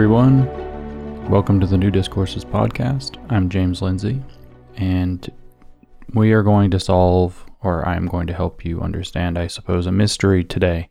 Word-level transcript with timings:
everyone. 0.00 0.46
Welcome 1.28 1.60
to 1.60 1.66
the 1.66 1.76
New 1.76 1.90
Discourses 1.90 2.42
podcast. 2.42 3.22
I'm 3.30 3.50
James 3.50 3.82
Lindsay, 3.82 4.22
and 4.78 5.28
we 6.14 6.32
are 6.32 6.42
going 6.42 6.70
to 6.70 6.80
solve, 6.80 7.44
or 7.60 7.86
I'm 7.86 8.06
going 8.06 8.26
to 8.28 8.32
help 8.32 8.64
you 8.64 8.80
understand, 8.80 9.38
I 9.38 9.46
suppose, 9.46 9.86
a 9.86 9.92
mystery 9.92 10.42
today. 10.42 10.88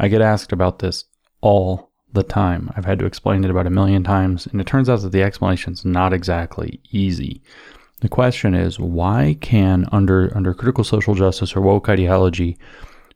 I 0.00 0.08
get 0.08 0.22
asked 0.22 0.50
about 0.50 0.80
this 0.80 1.04
all 1.40 1.92
the 2.12 2.24
time. 2.24 2.72
I've 2.74 2.84
had 2.84 2.98
to 2.98 3.06
explain 3.06 3.44
it 3.44 3.50
about 3.52 3.68
a 3.68 3.70
million 3.70 4.02
times, 4.02 4.44
and 4.48 4.60
it 4.60 4.66
turns 4.66 4.88
out 4.88 5.02
that 5.02 5.12
the 5.12 5.22
explanation 5.22 5.74
is 5.74 5.84
not 5.84 6.12
exactly 6.12 6.80
easy. 6.90 7.40
The 8.00 8.08
question 8.08 8.56
is 8.56 8.80
why 8.80 9.36
can 9.40 9.86
under 9.92 10.36
under 10.36 10.52
critical 10.52 10.82
social 10.82 11.14
justice 11.14 11.54
or 11.54 11.60
woke 11.60 11.88
ideology, 11.88 12.58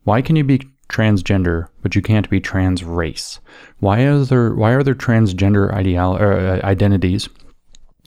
why 0.05 0.21
can 0.21 0.37
you 0.37 0.45
be 0.45 0.61
transgender 0.89 1.67
but 1.81 1.95
you 1.95 2.01
can't 2.01 2.29
be 2.29 2.39
trans 2.39 2.83
race? 2.83 3.39
Why 3.79 4.01
is 4.01 4.29
there 4.29 4.53
why 4.55 4.71
are 4.71 4.83
there 4.83 4.95
transgender 4.95 5.71
ideal 5.73 6.17
uh, 6.19 6.65
identities? 6.65 7.29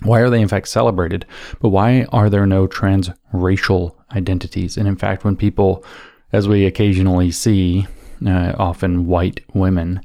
Why 0.04 0.20
are 0.20 0.30
they 0.30 0.40
in 0.40 0.48
fact 0.48 0.68
celebrated? 0.68 1.26
But 1.60 1.70
why 1.70 2.06
are 2.12 2.30
there 2.30 2.46
no 2.46 2.66
trans 2.66 3.10
racial 3.32 3.98
identities? 4.14 4.76
And 4.76 4.86
in 4.86 4.96
fact, 4.96 5.24
when 5.24 5.36
people, 5.36 5.84
as 6.32 6.46
we 6.46 6.66
occasionally 6.66 7.32
see, 7.32 7.86
uh, 8.24 8.54
often 8.58 9.06
white 9.06 9.40
women 9.54 10.00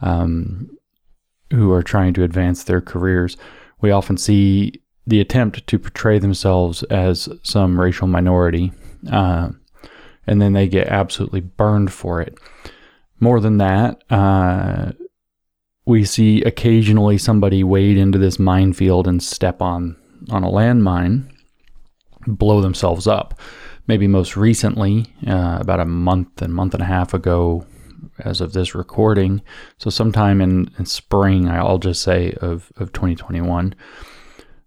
um, 0.00 0.68
who 1.52 1.72
are 1.72 1.82
trying 1.82 2.14
to 2.14 2.24
advance 2.24 2.64
their 2.64 2.80
careers, 2.80 3.36
we 3.80 3.90
often 3.90 4.16
see 4.16 4.82
the 5.06 5.20
attempt 5.20 5.66
to 5.66 5.78
portray 5.78 6.18
themselves 6.18 6.82
as 6.84 7.28
some 7.42 7.80
racial 7.80 8.06
minority, 8.06 8.72
uh, 9.10 9.48
and 10.28 10.40
then 10.40 10.52
they 10.52 10.68
get 10.68 10.88
absolutely 10.88 11.40
burned 11.40 11.92
for 11.92 12.20
it. 12.20 12.38
More 13.20 13.40
than 13.40 13.58
that, 13.58 14.02
uh, 14.10 14.92
we 15.86 16.04
see 16.04 16.42
occasionally 16.42 17.18
somebody 17.18 17.64
wade 17.64 17.96
into 17.96 18.18
this 18.18 18.38
minefield 18.38 19.08
and 19.08 19.22
step 19.22 19.62
on 19.62 19.96
on 20.30 20.44
a 20.44 20.48
landmine, 20.48 21.30
blow 22.26 22.60
themselves 22.60 23.06
up. 23.06 23.40
Maybe 23.86 24.06
most 24.06 24.36
recently, 24.36 25.06
uh, 25.26 25.58
about 25.60 25.80
a 25.80 25.86
month 25.86 26.42
and 26.42 26.52
month 26.52 26.74
and 26.74 26.82
a 26.82 26.86
half 26.86 27.14
ago, 27.14 27.66
as 28.18 28.40
of 28.40 28.52
this 28.52 28.74
recording. 28.74 29.40
So 29.78 29.88
sometime 29.90 30.40
in, 30.40 30.70
in 30.78 30.86
spring, 30.86 31.48
I'll 31.48 31.78
just 31.78 32.02
say 32.02 32.32
of 32.40 32.70
of 32.76 32.92
2021 32.92 33.74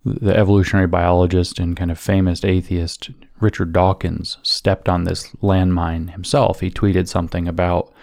the 0.03 0.35
evolutionary 0.35 0.87
biologist 0.87 1.59
and 1.59 1.77
kind 1.77 1.91
of 1.91 1.99
famous 1.99 2.43
atheist 2.43 3.11
Richard 3.39 3.73
Dawkins 3.73 4.37
stepped 4.43 4.87
on 4.87 5.03
this 5.03 5.29
landmine 5.41 6.11
himself. 6.11 6.59
He 6.59 6.69
tweeted 6.71 7.07
something 7.07 7.47
about 7.47 7.93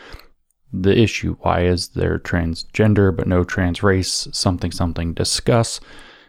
the 0.73 0.97
issue 0.97 1.37
why 1.41 1.63
is 1.63 1.89
there 1.89 2.19
transgender 2.19 3.15
but 3.17 3.27
no 3.27 3.43
trans 3.43 3.83
race? 3.83 4.29
Something, 4.33 4.71
something, 4.71 5.15
discuss. 5.15 5.81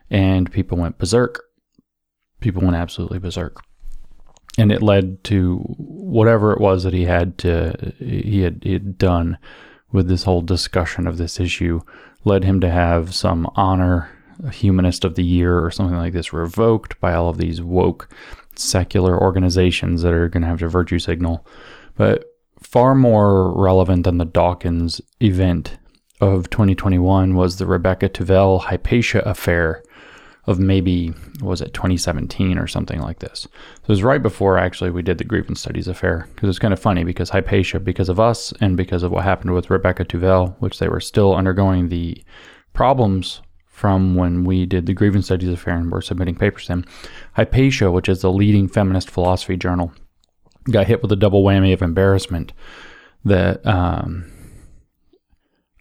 And 0.09 0.51
people 0.51 0.77
went 0.77 0.97
berserk. 0.97 1.43
People 2.39 2.63
went 2.63 2.75
absolutely 2.75 3.19
berserk. 3.19 3.61
And 4.57 4.71
it 4.71 4.81
led 4.81 5.23
to 5.25 5.57
whatever 5.77 6.53
it 6.53 6.61
was 6.61 6.83
that 6.83 6.93
he 6.93 7.05
had 7.05 7.37
to 7.39 7.93
he 7.99 8.41
had, 8.41 8.61
he 8.63 8.73
had 8.73 8.97
done 8.97 9.37
with 9.91 10.07
this 10.07 10.23
whole 10.23 10.41
discussion 10.41 11.07
of 11.07 11.17
this 11.17 11.39
issue 11.39 11.81
led 12.25 12.43
him 12.43 12.59
to 12.59 12.69
have 12.69 13.15
some 13.15 13.49
honor 13.55 14.09
Humanist 14.51 15.05
of 15.05 15.15
the 15.15 15.23
Year 15.23 15.63
or 15.63 15.71
something 15.71 15.97
like 15.97 16.13
this 16.13 16.33
revoked 16.33 16.99
by 16.99 17.13
all 17.13 17.29
of 17.29 17.37
these 17.37 17.61
woke 17.61 18.09
secular 18.55 19.19
organizations 19.19 20.01
that 20.01 20.13
are 20.13 20.29
going 20.29 20.41
to 20.41 20.47
have 20.47 20.59
to 20.59 20.67
virtue 20.67 20.99
signal. 20.99 21.45
But 21.95 22.25
far 22.61 22.95
more 22.95 23.53
relevant 23.53 24.03
than 24.03 24.17
the 24.17 24.25
Dawkins 24.25 25.01
event 25.21 25.77
of 26.21 26.49
2021 26.49 27.35
was 27.35 27.57
the 27.57 27.65
Rebecca 27.65 28.09
Tuvel 28.09 28.61
Hypatia 28.61 29.21
affair 29.21 29.83
of 30.45 30.59
maybe 30.59 31.13
was 31.41 31.61
it 31.61 31.73
2017 31.73 32.57
or 32.57 32.65
something 32.65 32.99
like 32.99 33.19
this. 33.19 33.41
So 33.41 33.83
it 33.83 33.89
was 33.89 34.03
right 34.03 34.21
before 34.21 34.57
actually 34.57 34.89
we 34.89 35.03
did 35.03 35.17
the 35.17 35.23
grievance 35.23 35.61
studies 35.61 35.87
affair 35.87 36.27
because 36.33 36.49
it's 36.49 36.59
kind 36.59 36.73
of 36.73 36.79
funny 36.79 37.03
because 37.03 37.29
Hypatia 37.29 37.79
because 37.79 38.09
of 38.09 38.19
us 38.19 38.51
and 38.59 38.75
because 38.75 39.03
of 39.03 39.11
what 39.11 39.23
happened 39.23 39.53
with 39.53 39.69
Rebecca 39.69 40.05
Tuvel, 40.05 40.55
which 40.59 40.79
they 40.79 40.89
were 40.89 40.99
still 40.99 41.35
undergoing 41.35 41.89
the 41.89 42.23
problems 42.73 43.41
from 43.79 44.13
when 44.13 44.43
we 44.43 44.65
did 44.65 44.85
the 44.85 44.93
Grievance 44.93 45.27
Studies 45.27 45.53
Affair 45.53 45.77
and 45.77 45.89
we're 45.89 46.01
submitting 46.01 46.35
papers 46.35 46.65
to 46.65 46.73
him. 46.73 46.85
Hypatia, 47.35 47.89
which 47.89 48.09
is 48.09 48.21
the 48.21 48.29
leading 48.29 48.67
feminist 48.67 49.09
philosophy 49.09 49.55
journal, 49.55 49.93
got 50.69 50.87
hit 50.87 51.01
with 51.01 51.13
a 51.13 51.15
double 51.15 51.45
whammy 51.45 51.71
of 51.71 51.81
embarrassment 51.81 52.51
that 53.23 53.65
um, 53.65 54.29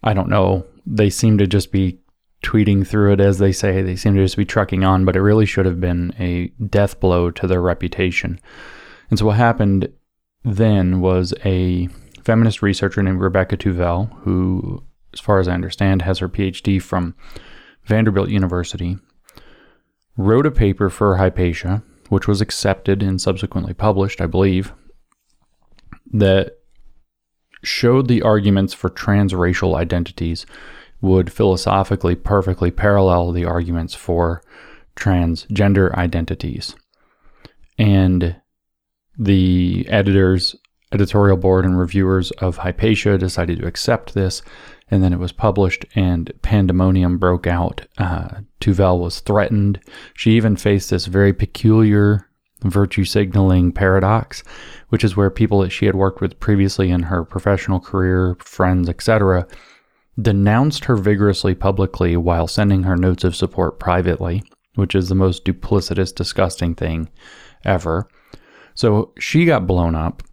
I 0.01 0.13
don't 0.13 0.29
know. 0.29 0.65
They 0.85 1.09
seem 1.09 1.37
to 1.39 1.45
just 1.45 1.73
be 1.73 1.99
tweeting 2.41 2.87
through 2.87 3.11
it 3.11 3.19
as 3.19 3.37
they 3.37 3.51
say. 3.51 3.81
They 3.81 3.97
seem 3.97 4.15
to 4.15 4.23
just 4.23 4.37
be 4.37 4.45
trucking 4.45 4.85
on, 4.85 5.03
but 5.03 5.17
it 5.17 5.21
really 5.21 5.45
should 5.45 5.65
have 5.65 5.81
been 5.81 6.13
a 6.17 6.47
death 6.63 7.01
blow 7.01 7.31
to 7.31 7.47
their 7.47 7.61
reputation. 7.61 8.39
And 9.09 9.19
so 9.19 9.25
what 9.25 9.35
happened 9.35 9.91
then 10.45 11.01
was 11.01 11.33
a 11.43 11.89
feminist 12.23 12.61
researcher 12.61 13.03
named 13.03 13.19
Rebecca 13.19 13.57
Tuvel, 13.57 14.09
who, 14.19 14.85
as 15.13 15.19
far 15.19 15.41
as 15.41 15.49
I 15.49 15.53
understand, 15.53 16.03
has 16.03 16.19
her 16.19 16.29
PhD 16.29 16.81
from 16.81 17.13
Vanderbilt 17.89 18.29
University, 18.29 18.99
wrote 20.15 20.45
a 20.45 20.51
paper 20.51 20.91
for 20.91 21.17
Hypatia, 21.17 21.81
which 22.09 22.27
was 22.27 22.39
accepted 22.39 23.01
and 23.01 23.19
subsequently 23.19 23.73
published, 23.73 24.21
I 24.21 24.27
believe, 24.27 24.73
that 26.13 26.59
showed 27.63 28.07
the 28.07 28.21
arguments 28.21 28.75
for 28.75 28.91
transracial 28.91 29.75
identities 29.75 30.45
would 31.01 31.33
philosophically 31.33 32.15
perfectly 32.15 32.69
parallel 32.69 33.31
the 33.31 33.45
arguments 33.45 33.95
for 33.95 34.43
transgender 34.95 35.91
identities. 35.95 36.75
And 37.79 38.35
the 39.17 39.87
editors, 39.89 40.55
editorial 40.91 41.37
board, 41.37 41.65
and 41.65 41.79
reviewers 41.79 42.29
of 42.33 42.57
Hypatia 42.57 43.17
decided 43.17 43.59
to 43.59 43.67
accept 43.67 44.13
this 44.13 44.43
and 44.91 45.03
then 45.03 45.13
it 45.13 45.19
was 45.19 45.31
published, 45.31 45.85
and 45.95 46.31
pandemonium 46.41 47.17
broke 47.17 47.47
out. 47.47 47.85
Uh, 47.97 48.41
Tuvel 48.59 48.99
was 48.99 49.19
threatened. 49.19 49.79
She 50.13 50.31
even 50.31 50.55
faced 50.55 50.89
this 50.89 51.05
very 51.05 51.33
peculiar 51.33 52.29
virtue 52.63 53.05
signaling 53.05 53.71
paradox, 53.71 54.43
which 54.89 55.03
is 55.03 55.15
where 55.15 55.29
people 55.29 55.61
that 55.61 55.69
she 55.69 55.85
had 55.85 55.95
worked 55.95 56.21
with 56.21 56.39
previously 56.39 56.89
in 56.89 57.03
her 57.03 57.23
professional 57.23 57.79
career, 57.79 58.35
friends, 58.39 58.89
etc., 58.89 59.47
denounced 60.21 60.85
her 60.85 60.97
vigorously 60.97 61.55
publicly 61.55 62.17
while 62.17 62.47
sending 62.47 62.83
her 62.83 62.97
notes 62.97 63.23
of 63.23 63.35
support 63.35 63.79
privately, 63.79 64.43
which 64.75 64.93
is 64.93 65.07
the 65.07 65.15
most 65.15 65.45
duplicitous, 65.45 66.13
disgusting 66.13 66.75
thing 66.75 67.09
ever. 67.63 68.07
So 68.75 69.13
she 69.19 69.45
got 69.45 69.67
blown 69.67 69.95
up. 69.95 70.23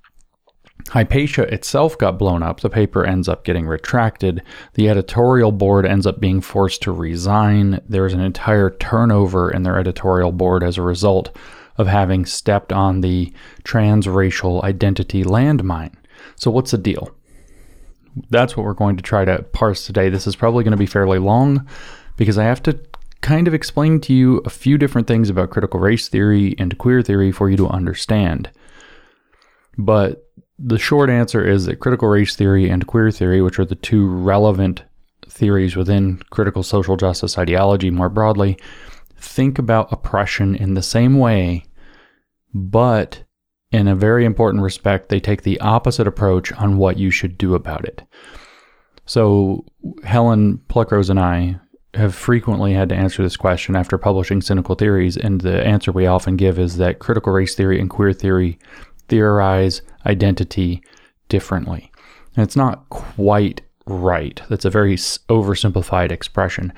Hypatia 0.89 1.43
itself 1.53 1.99
got 1.99 2.19
blown 2.19 2.43
up. 2.43 2.61
The 2.61 2.71
paper 2.71 3.05
ends 3.05 3.29
up 3.29 3.45
getting 3.45 3.67
retracted. 3.67 4.43
The 4.75 4.89
editorial 4.89 5.53
board 5.53 5.85
ends 5.85 6.07
up 6.07 6.21
being 6.21 6.41
forced 6.41 6.83
to 6.83 6.93
resign. 6.93 7.81
There's 7.89 8.13
an 8.13 8.21
entire 8.21 8.71
turnover 8.71 9.51
in 9.51 9.63
their 9.63 9.79
editorial 9.79 10.33
board 10.33 10.63
as 10.63 10.79
a 10.79 10.83
result 10.83 11.37
of 11.77 11.87
having 11.87 12.25
stepped 12.25 12.73
on 12.73 13.01
the 13.01 13.33
transracial 13.65 14.63
identity 14.63 15.25
landmine. 15.25 15.95
So, 16.37 16.51
what's 16.51 16.71
the 16.71 16.79
deal? 16.79 17.11
That's 18.31 18.57
what 18.57 18.65
we're 18.65 18.73
going 18.73 18.97
to 18.97 19.03
try 19.03 19.25
to 19.25 19.43
parse 19.43 19.85
today. 19.85 20.09
This 20.09 20.27
is 20.27 20.37
probably 20.37 20.65
going 20.65 20.71
to 20.73 20.79
be 20.79 20.87
fairly 20.87 21.19
long 21.19 21.67
because 22.17 22.39
I 22.39 22.45
have 22.45 22.63
to 22.63 22.79
kind 23.21 23.49
of 23.49 23.55
explain 23.55 24.01
to 24.01 24.15
you 24.15 24.39
a 24.45 24.51
few 24.51 24.79
different 24.79 25.07
things 25.07 25.29
about 25.29 25.51
critical 25.51 25.81
race 25.81 26.09
theory 26.09 26.55
and 26.59 26.79
queer 26.79 27.03
theory 27.03 27.33
for 27.33 27.51
you 27.51 27.57
to 27.57 27.69
understand. 27.69 28.51
But 29.77 30.27
the 30.59 30.79
short 30.79 31.11
answer 31.11 31.47
is 31.47 31.67
that 31.67 31.81
critical 31.81 32.09
race 32.09 32.35
theory 32.35 32.69
and 32.69 32.87
queer 32.87 33.11
theory, 33.11 33.43
which 33.43 33.59
are 33.59 33.65
the 33.65 33.75
two 33.75 34.07
relevant 34.07 34.85
theories 35.29 35.77
within 35.77 36.19
critical 36.31 36.63
social 36.63 36.97
justice 36.97 37.37
ideology 37.37 37.91
more 37.91 38.09
broadly, 38.09 38.59
think 39.17 39.59
about 39.59 39.93
oppression 39.93 40.55
in 40.55 40.75
the 40.75 40.83
same 40.83 41.19
way, 41.19 41.65
but 42.55 43.23
in 43.71 43.89
a 43.89 43.97
very 43.97 44.25
important 44.25 44.63
respect, 44.63 45.09
they 45.09 45.21
take 45.21 45.43
the 45.43 45.61
opposite 45.61 46.07
approach 46.07 46.53
on 46.53 46.79
what 46.79 46.99
you 46.99 47.11
should 47.11 47.37
do 47.37 47.55
about 47.55 47.85
it. 47.85 48.03
So, 49.05 49.65
Helen 50.05 50.59
Pluckrose 50.69 51.11
and 51.11 51.21
I 51.21 51.61
have 51.95 52.15
frequently 52.15 52.73
had 52.73 52.89
to 52.91 52.95
answer 52.95 53.23
this 53.23 53.37
question 53.37 53.77
after 53.77 53.99
publishing 53.99 54.41
Cynical 54.41 54.75
Theories, 54.75 55.17
and 55.17 55.41
the 55.41 55.65
answer 55.65 55.93
we 55.93 56.07
often 56.07 56.37
give 56.37 56.59
is 56.59 56.77
that 56.77 56.99
critical 56.99 57.33
race 57.33 57.55
theory 57.55 57.81
and 57.81 57.91
queer 57.91 58.13
theory 58.13 58.59
theorize 59.09 59.83
identity 60.05 60.83
differently. 61.29 61.91
And 62.37 62.45
it's 62.45 62.57
not 62.57 62.89
quite 62.91 63.63
right. 63.87 64.41
That's 64.49 64.65
a 64.65 64.71
very 64.71 64.97
oversimplified 64.97 66.11
expression. 66.13 66.73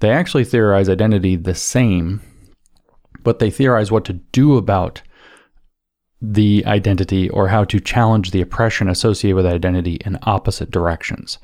They 0.00 0.10
actually 0.10 0.44
theorize 0.44 0.88
identity 0.88 1.36
the 1.36 1.54
same, 1.54 2.20
but 3.22 3.38
they 3.38 3.50
theorize 3.50 3.90
what 3.90 4.04
to 4.06 4.14
do 4.14 4.56
about 4.56 5.02
the 6.20 6.64
identity 6.66 7.30
or 7.30 7.48
how 7.48 7.64
to 7.64 7.78
challenge 7.78 8.30
the 8.32 8.40
oppression 8.40 8.88
associated 8.88 9.36
with 9.36 9.46
identity 9.46 9.98
in 10.04 10.18
opposite 10.22 10.70
directions. 10.70 11.38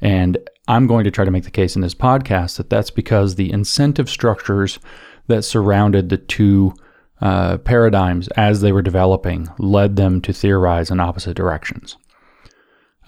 And 0.00 0.36
I'm 0.68 0.86
going 0.86 1.04
to 1.04 1.10
try 1.10 1.24
to 1.24 1.30
make 1.30 1.44
the 1.44 1.50
case 1.50 1.76
in 1.76 1.82
this 1.82 1.94
podcast 1.94 2.56
that 2.56 2.70
that's 2.70 2.90
because 2.90 3.34
the 3.34 3.52
incentive 3.52 4.10
structures 4.10 4.80
that 5.28 5.44
surrounded 5.44 6.08
the 6.08 6.16
two 6.16 6.74
uh, 7.20 7.58
paradigms 7.58 8.28
as 8.36 8.60
they 8.60 8.72
were 8.72 8.82
developing 8.82 9.48
led 9.58 9.96
them 9.96 10.20
to 10.20 10.32
theorize 10.32 10.90
in 10.90 11.00
opposite 11.00 11.36
directions. 11.36 11.96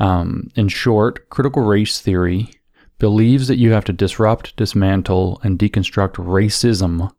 Um, 0.01 0.49
in 0.55 0.69
short, 0.69 1.29
critical 1.29 1.63
race 1.63 2.01
theory 2.01 2.51
believes 2.99 3.49
that 3.49 3.59
you 3.59 3.73
have 3.73 3.85
to 3.85 3.93
disrupt, 3.93 4.57
dismantle, 4.57 5.41
and 5.43 5.59
deconstruct 5.59 6.15
racism 6.15 7.11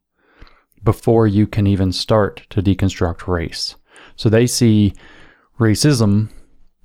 before 0.84 1.28
you 1.28 1.46
can 1.46 1.68
even 1.68 1.92
start 1.92 2.46
to 2.50 2.62
deconstruct 2.62 3.28
race. 3.28 3.76
So 4.16 4.30
they 4.30 4.48
see 4.48 4.94
racism 5.60 6.30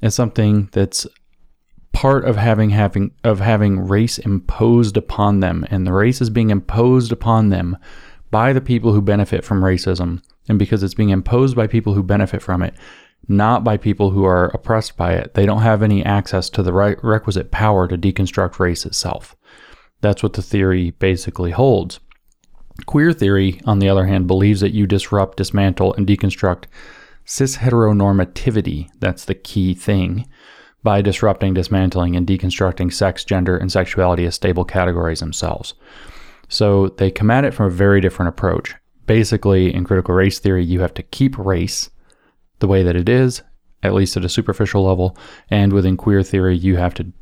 as 0.02 0.14
something 0.14 0.68
that's 0.72 1.06
part 1.92 2.24
of 2.24 2.36
having 2.36 2.70
having 2.70 3.12
of 3.22 3.38
having 3.38 3.86
race 3.86 4.18
imposed 4.18 4.96
upon 4.96 5.38
them 5.38 5.64
and 5.70 5.86
the 5.86 5.92
race 5.92 6.20
is 6.20 6.28
being 6.28 6.50
imposed 6.50 7.12
upon 7.12 7.50
them 7.50 7.78
by 8.34 8.52
the 8.52 8.60
people 8.60 8.92
who 8.92 9.00
benefit 9.00 9.44
from 9.44 9.62
racism 9.62 10.20
and 10.48 10.58
because 10.58 10.82
it's 10.82 10.92
being 10.92 11.10
imposed 11.10 11.54
by 11.54 11.68
people 11.68 11.94
who 11.94 12.02
benefit 12.02 12.42
from 12.42 12.62
it 12.62 12.74
not 13.28 13.62
by 13.64 13.76
people 13.76 14.10
who 14.10 14.24
are 14.24 14.46
oppressed 14.46 14.96
by 14.96 15.14
it. 15.14 15.34
They 15.34 15.46
don't 15.46 15.62
have 15.62 15.82
any 15.82 16.04
access 16.04 16.50
to 16.50 16.62
the 16.62 16.72
right 16.72 17.02
requisite 17.02 17.50
power 17.50 17.88
to 17.88 17.96
deconstruct 17.96 18.58
race 18.58 18.84
itself. 18.84 19.36
That's 20.00 20.22
what 20.22 20.34
the 20.34 20.42
theory 20.42 20.90
basically 20.90 21.52
holds. 21.52 22.00
Queer 22.86 23.12
theory 23.12 23.60
on 23.64 23.78
the 23.78 23.88
other 23.88 24.06
hand 24.06 24.26
believes 24.26 24.60
that 24.60 24.74
you 24.74 24.86
disrupt 24.86 25.38
dismantle 25.38 25.94
and 25.94 26.06
deconstruct 26.06 26.64
cis 27.24 27.58
heteronormativity 27.58 28.88
that's 28.98 29.24
the 29.24 29.34
key 29.34 29.74
thing. 29.74 30.28
By 30.82 31.00
disrupting, 31.00 31.54
dismantling, 31.54 32.14
and 32.14 32.26
deconstructing 32.26 32.92
sex, 32.92 33.24
gender, 33.24 33.56
and 33.56 33.72
sexuality 33.72 34.26
as 34.26 34.34
stable 34.34 34.66
categories 34.66 35.20
themselves. 35.20 35.72
So 36.48 36.88
they 36.88 37.10
come 37.10 37.30
at 37.30 37.44
it 37.44 37.54
from 37.54 37.66
a 37.66 37.70
very 37.70 38.00
different 38.00 38.28
approach. 38.28 38.74
Basically, 39.06 39.74
in 39.74 39.84
critical 39.84 40.14
race 40.14 40.38
theory, 40.38 40.64
you 40.64 40.80
have 40.80 40.94
to 40.94 41.02
keep 41.02 41.36
race 41.38 41.90
the 42.60 42.68
way 42.68 42.82
that 42.82 42.96
it 42.96 43.08
is, 43.08 43.42
at 43.82 43.94
least 43.94 44.16
at 44.16 44.24
a 44.24 44.28
superficial 44.28 44.84
level, 44.84 45.16
and 45.50 45.72
within 45.72 45.96
queer 45.96 46.22
theory, 46.22 46.56
you 46.56 46.76
have 46.76 46.94
to 46.94 47.12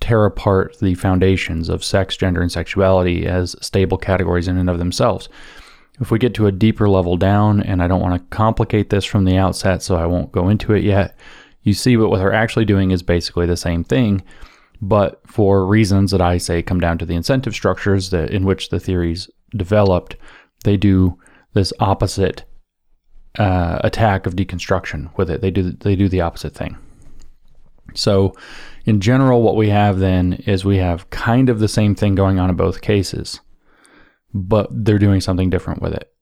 tear 0.00 0.24
apart 0.24 0.78
the 0.80 0.94
foundations 0.94 1.68
of 1.68 1.84
sex, 1.84 2.16
gender, 2.16 2.40
and 2.40 2.52
sexuality 2.52 3.26
as 3.26 3.56
stable 3.60 3.98
categories 3.98 4.48
in 4.48 4.56
and 4.56 4.70
of 4.70 4.78
themselves. 4.78 5.28
If 6.00 6.10
we 6.10 6.18
get 6.18 6.34
to 6.34 6.46
a 6.46 6.52
deeper 6.52 6.88
level 6.88 7.16
down, 7.16 7.60
and 7.62 7.82
I 7.82 7.88
don't 7.88 8.00
want 8.00 8.14
to 8.14 8.36
complicate 8.36 8.90
this 8.90 9.04
from 9.04 9.24
the 9.24 9.36
outset, 9.36 9.82
so 9.82 9.96
I 9.96 10.06
won't 10.06 10.32
go 10.32 10.48
into 10.48 10.72
it 10.72 10.84
yet, 10.84 11.18
you 11.62 11.74
see 11.74 11.96
what 11.96 12.16
they're 12.16 12.32
actually 12.32 12.64
doing 12.64 12.92
is 12.92 13.02
basically 13.02 13.46
the 13.46 13.56
same 13.56 13.82
thing, 13.82 14.22
but 14.80 15.20
for 15.26 15.66
reasons 15.66 16.10
that 16.10 16.20
I 16.20 16.38
say 16.38 16.62
come 16.62 16.80
down 16.80 16.98
to 16.98 17.06
the 17.06 17.14
incentive 17.14 17.54
structures 17.54 18.10
that 18.10 18.30
in 18.30 18.44
which 18.44 18.68
the 18.68 18.80
theories 18.80 19.28
developed, 19.56 20.16
they 20.64 20.76
do 20.76 21.18
this 21.54 21.72
opposite 21.80 22.44
uh, 23.38 23.78
attack 23.82 24.26
of 24.26 24.36
deconstruction 24.36 25.16
with 25.16 25.30
it. 25.30 25.40
They 25.40 25.50
do 25.50 25.72
they 25.72 25.96
do 25.96 26.08
the 26.08 26.20
opposite 26.20 26.54
thing. 26.54 26.76
So, 27.94 28.34
in 28.84 29.00
general, 29.00 29.42
what 29.42 29.56
we 29.56 29.70
have 29.70 29.98
then 29.98 30.34
is 30.46 30.64
we 30.64 30.76
have 30.76 31.08
kind 31.10 31.48
of 31.48 31.58
the 31.58 31.68
same 31.68 31.94
thing 31.94 32.14
going 32.14 32.38
on 32.38 32.50
in 32.50 32.56
both 32.56 32.80
cases, 32.80 33.40
but 34.34 34.68
they're 34.70 34.98
doing 34.98 35.20
something 35.20 35.50
different 35.50 35.82
with 35.82 35.94
it. 35.94 36.12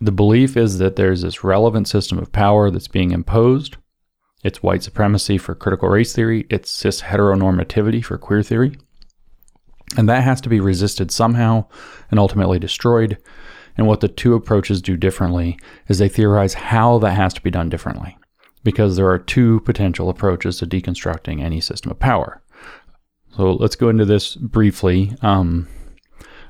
The 0.00 0.12
belief 0.12 0.56
is 0.56 0.78
that 0.78 0.96
there's 0.96 1.22
this 1.22 1.44
relevant 1.44 1.86
system 1.86 2.18
of 2.18 2.32
power 2.32 2.70
that's 2.70 2.88
being 2.88 3.10
imposed 3.10 3.76
it's 4.42 4.62
white 4.62 4.82
supremacy 4.82 5.38
for 5.38 5.54
critical 5.54 5.88
race 5.88 6.14
theory, 6.14 6.46
it's 6.48 6.70
cis 6.70 7.02
heteronormativity 7.02 8.04
for 8.04 8.18
queer 8.18 8.42
theory. 8.42 8.76
And 9.96 10.08
that 10.08 10.22
has 10.22 10.40
to 10.42 10.48
be 10.48 10.60
resisted 10.60 11.10
somehow 11.10 11.66
and 12.10 12.18
ultimately 12.18 12.58
destroyed. 12.58 13.18
And 13.76 13.86
what 13.86 14.00
the 14.00 14.08
two 14.08 14.34
approaches 14.34 14.80
do 14.80 14.96
differently 14.96 15.58
is 15.88 15.98
they 15.98 16.08
theorize 16.08 16.54
how 16.54 16.98
that 16.98 17.12
has 17.12 17.34
to 17.34 17.42
be 17.42 17.50
done 17.50 17.68
differently. 17.68 18.16
Because 18.62 18.96
there 18.96 19.08
are 19.08 19.18
two 19.18 19.60
potential 19.60 20.08
approaches 20.08 20.58
to 20.58 20.66
deconstructing 20.66 21.42
any 21.42 21.60
system 21.60 21.90
of 21.90 21.98
power. 21.98 22.42
So 23.36 23.52
let's 23.52 23.76
go 23.76 23.88
into 23.88 24.04
this 24.04 24.36
briefly. 24.36 25.16
Um, 25.22 25.66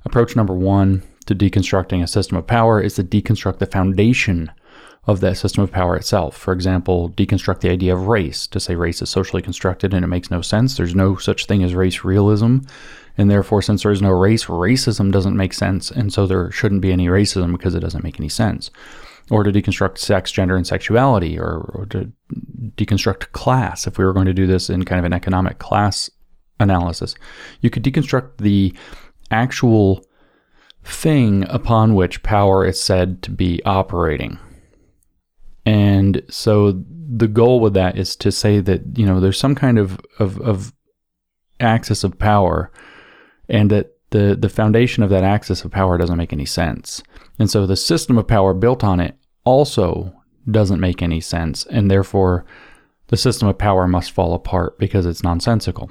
approach 0.04 0.34
number 0.34 0.54
one 0.54 1.02
to 1.26 1.34
deconstructing 1.34 2.02
a 2.02 2.08
system 2.08 2.36
of 2.36 2.46
power 2.46 2.80
is 2.80 2.94
to 2.94 3.04
deconstruct 3.04 3.58
the 3.58 3.66
foundation 3.66 4.50
of 5.10 5.20
that 5.20 5.36
system 5.36 5.64
of 5.64 5.72
power 5.72 5.96
itself. 5.96 6.36
For 6.36 6.52
example, 6.52 7.10
deconstruct 7.10 7.60
the 7.60 7.70
idea 7.70 7.94
of 7.94 8.06
race 8.06 8.46
to 8.48 8.60
say 8.60 8.74
race 8.74 9.02
is 9.02 9.10
socially 9.10 9.42
constructed 9.42 9.92
and 9.92 10.04
it 10.04 10.08
makes 10.08 10.30
no 10.30 10.40
sense. 10.40 10.76
There's 10.76 10.94
no 10.94 11.16
such 11.16 11.46
thing 11.46 11.62
as 11.62 11.74
race 11.74 12.04
realism. 12.04 12.58
And 13.18 13.30
therefore, 13.30 13.60
since 13.60 13.82
there 13.82 13.92
is 13.92 14.00
no 14.00 14.10
race, 14.10 14.46
racism 14.46 15.10
doesn't 15.10 15.36
make 15.36 15.52
sense. 15.52 15.90
And 15.90 16.12
so 16.12 16.26
there 16.26 16.50
shouldn't 16.50 16.80
be 16.80 16.92
any 16.92 17.08
racism 17.08 17.52
because 17.52 17.74
it 17.74 17.80
doesn't 17.80 18.04
make 18.04 18.20
any 18.20 18.28
sense. 18.28 18.70
Or 19.30 19.42
to 19.42 19.52
deconstruct 19.52 19.98
sex, 19.98 20.32
gender, 20.32 20.56
and 20.56 20.66
sexuality, 20.66 21.38
or, 21.38 21.70
or 21.74 21.86
to 21.90 22.10
deconstruct 22.76 23.32
class, 23.32 23.86
if 23.86 23.98
we 23.98 24.04
were 24.04 24.12
going 24.12 24.26
to 24.26 24.34
do 24.34 24.46
this 24.46 24.70
in 24.70 24.84
kind 24.84 24.98
of 24.98 25.04
an 25.04 25.12
economic 25.12 25.58
class 25.58 26.08
analysis. 26.58 27.14
You 27.60 27.70
could 27.70 27.84
deconstruct 27.84 28.38
the 28.38 28.74
actual 29.30 30.04
thing 30.84 31.44
upon 31.48 31.94
which 31.94 32.22
power 32.22 32.64
is 32.64 32.80
said 32.80 33.22
to 33.22 33.30
be 33.30 33.62
operating. 33.64 34.38
And 35.66 36.22
so 36.28 36.82
the 36.88 37.28
goal 37.28 37.60
with 37.60 37.74
that 37.74 37.98
is 37.98 38.16
to 38.16 38.32
say 38.32 38.60
that, 38.60 38.82
you 38.96 39.06
know, 39.06 39.20
there's 39.20 39.38
some 39.38 39.54
kind 39.54 39.78
of, 39.78 40.00
of, 40.18 40.40
of 40.40 40.72
axis 41.58 42.04
of 42.04 42.18
power 42.18 42.72
and 43.48 43.70
that 43.70 43.92
the, 44.10 44.36
the 44.38 44.48
foundation 44.48 45.02
of 45.02 45.10
that 45.10 45.24
axis 45.24 45.64
of 45.64 45.70
power 45.70 45.98
doesn't 45.98 46.16
make 46.16 46.32
any 46.32 46.46
sense. 46.46 47.02
And 47.38 47.50
so 47.50 47.66
the 47.66 47.76
system 47.76 48.18
of 48.18 48.26
power 48.26 48.54
built 48.54 48.82
on 48.82 49.00
it 49.00 49.16
also 49.44 50.14
doesn't 50.50 50.80
make 50.80 51.02
any 51.02 51.20
sense. 51.20 51.66
And 51.66 51.90
therefore, 51.90 52.44
the 53.08 53.16
system 53.16 53.48
of 53.48 53.58
power 53.58 53.86
must 53.86 54.12
fall 54.12 54.34
apart 54.34 54.78
because 54.78 55.06
it's 55.06 55.22
nonsensical. 55.22 55.90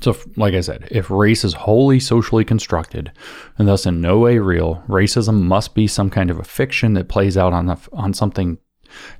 So, 0.00 0.14
like 0.36 0.54
I 0.54 0.60
said, 0.60 0.88
if 0.90 1.10
race 1.10 1.44
is 1.44 1.54
wholly 1.54 2.00
socially 2.00 2.44
constructed 2.44 3.12
and 3.56 3.66
thus 3.66 3.86
in 3.86 4.00
no 4.00 4.18
way 4.18 4.38
real, 4.38 4.82
racism 4.88 5.42
must 5.42 5.74
be 5.74 5.86
some 5.86 6.10
kind 6.10 6.30
of 6.30 6.38
a 6.38 6.44
fiction 6.44 6.92
that 6.94 7.08
plays 7.08 7.36
out 7.38 7.54
on 7.54 7.78
on 7.92 8.12
something 8.12 8.58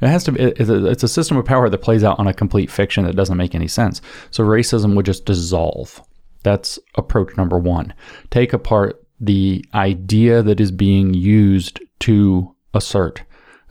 it 0.01 0.09
has 0.09 0.25
to 0.25 0.33
be, 0.33 0.41
it's 0.41 1.03
a 1.03 1.09
system 1.09 1.37
of 1.37 1.45
power 1.45 1.69
that 1.69 1.79
plays 1.79 2.05
out 2.05 2.19
on 2.19 2.27
a 2.27 2.35
complete 2.35 2.71
fiction 2.71 3.05
that 3.05 3.17
doesn't 3.17 3.37
make 3.37 3.55
any 3.55 3.69
sense. 3.69 4.01
So 4.31 4.45
racism 4.45 4.95
would 4.95 5.07
just 5.07 5.25
dissolve. 5.25 6.03
That's 6.43 6.79
approach 6.95 7.37
number 7.37 7.59
one. 7.59 7.95
Take 8.31 8.53
apart 8.53 9.05
the 9.21 9.65
idea 9.75 10.43
that 10.43 10.61
is 10.61 10.71
being 10.71 11.15
used 11.15 11.81
to 12.01 12.55
assert 12.75 13.23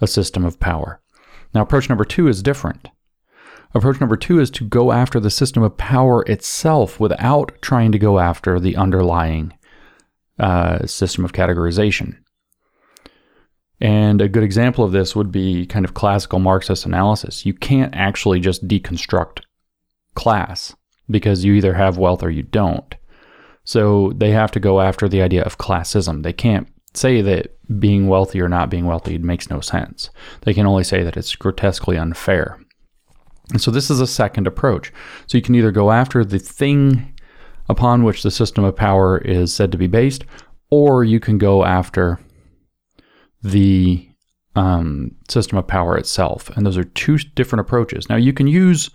a 0.01 0.07
system 0.07 0.43
of 0.43 0.59
power. 0.59 0.99
Now, 1.53 1.61
approach 1.61 1.87
number 1.87 2.03
two 2.03 2.27
is 2.27 2.43
different. 2.43 2.89
Approach 3.73 3.99
number 3.99 4.17
two 4.17 4.39
is 4.39 4.49
to 4.51 4.65
go 4.65 4.91
after 4.91 5.19
the 5.19 5.29
system 5.29 5.61
of 5.61 5.77
power 5.77 6.23
itself 6.23 6.99
without 6.99 7.51
trying 7.61 7.91
to 7.91 7.99
go 7.99 8.19
after 8.19 8.59
the 8.59 8.75
underlying 8.75 9.53
uh, 10.39 10.85
system 10.85 11.23
of 11.23 11.33
categorization. 11.33 12.17
And 13.81 14.21
a 14.21 14.29
good 14.29 14.43
example 14.43 14.85
of 14.85 14.91
this 14.91 15.15
would 15.15 15.31
be 15.31 15.65
kind 15.65 15.85
of 15.85 15.93
classical 15.93 16.39
Marxist 16.39 16.85
analysis. 16.85 17.45
You 17.45 17.53
can't 17.53 17.93
actually 17.93 18.39
just 18.39 18.67
deconstruct 18.67 19.41
class 20.13 20.75
because 21.09 21.43
you 21.43 21.53
either 21.53 21.73
have 21.73 21.97
wealth 21.97 22.23
or 22.23 22.29
you 22.29 22.43
don't. 22.43 22.95
So 23.63 24.13
they 24.15 24.31
have 24.31 24.51
to 24.51 24.59
go 24.59 24.79
after 24.79 25.09
the 25.09 25.21
idea 25.21 25.43
of 25.43 25.57
classism. 25.57 26.23
They 26.23 26.33
can't 26.33 26.67
say 26.93 27.21
that 27.21 27.57
being 27.79 28.07
wealthy 28.07 28.39
or 28.39 28.47
not 28.47 28.69
being 28.69 28.85
wealthy 28.85 29.17
makes 29.17 29.49
no 29.49 29.59
sense. 29.59 30.09
They 30.41 30.53
can 30.53 30.65
only 30.65 30.83
say 30.83 31.03
that 31.03 31.17
it's 31.17 31.35
grotesquely 31.35 31.97
unfair. 31.97 32.59
And 33.51 33.61
so 33.61 33.71
this 33.71 33.89
is 33.89 33.99
a 33.99 34.07
second 34.07 34.47
approach. 34.47 34.91
So 35.27 35.37
you 35.37 35.41
can 35.41 35.55
either 35.55 35.71
go 35.71 35.91
after 35.91 36.23
the 36.23 36.39
thing 36.39 37.13
upon 37.67 38.03
which 38.03 38.23
the 38.23 38.31
system 38.31 38.63
of 38.63 38.75
power 38.75 39.17
is 39.17 39.53
said 39.53 39.71
to 39.71 39.77
be 39.77 39.87
based, 39.87 40.23
or 40.69 41.03
you 41.03 41.19
can 41.19 41.37
go 41.37 41.65
after 41.65 42.19
the 43.45 44.09
um, 44.55 45.11
system 45.29 45.57
of 45.57 45.67
power 45.67 45.97
itself. 45.97 46.49
And 46.55 46.65
those 46.65 46.77
are 46.77 46.83
two 46.83 47.17
different 47.17 47.61
approaches. 47.61 48.09
Now, 48.09 48.15
you 48.15 48.33
can 48.33 48.47
use 48.47 48.89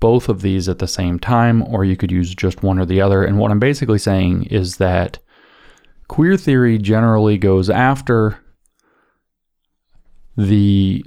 both 0.00 0.28
of 0.28 0.42
these 0.42 0.68
at 0.68 0.78
the 0.78 0.88
same 0.88 1.18
time, 1.18 1.62
or 1.62 1.84
you 1.84 1.96
could 1.96 2.10
use 2.10 2.34
just 2.34 2.62
one 2.62 2.78
or 2.78 2.86
the 2.86 3.00
other. 3.00 3.22
And 3.22 3.38
what 3.38 3.50
I'm 3.50 3.58
basically 3.58 3.98
saying 3.98 4.44
is 4.44 4.76
that 4.76 5.18
queer 6.08 6.36
theory 6.36 6.78
generally 6.78 7.36
goes 7.36 7.68
after 7.68 8.38
the 10.36 11.04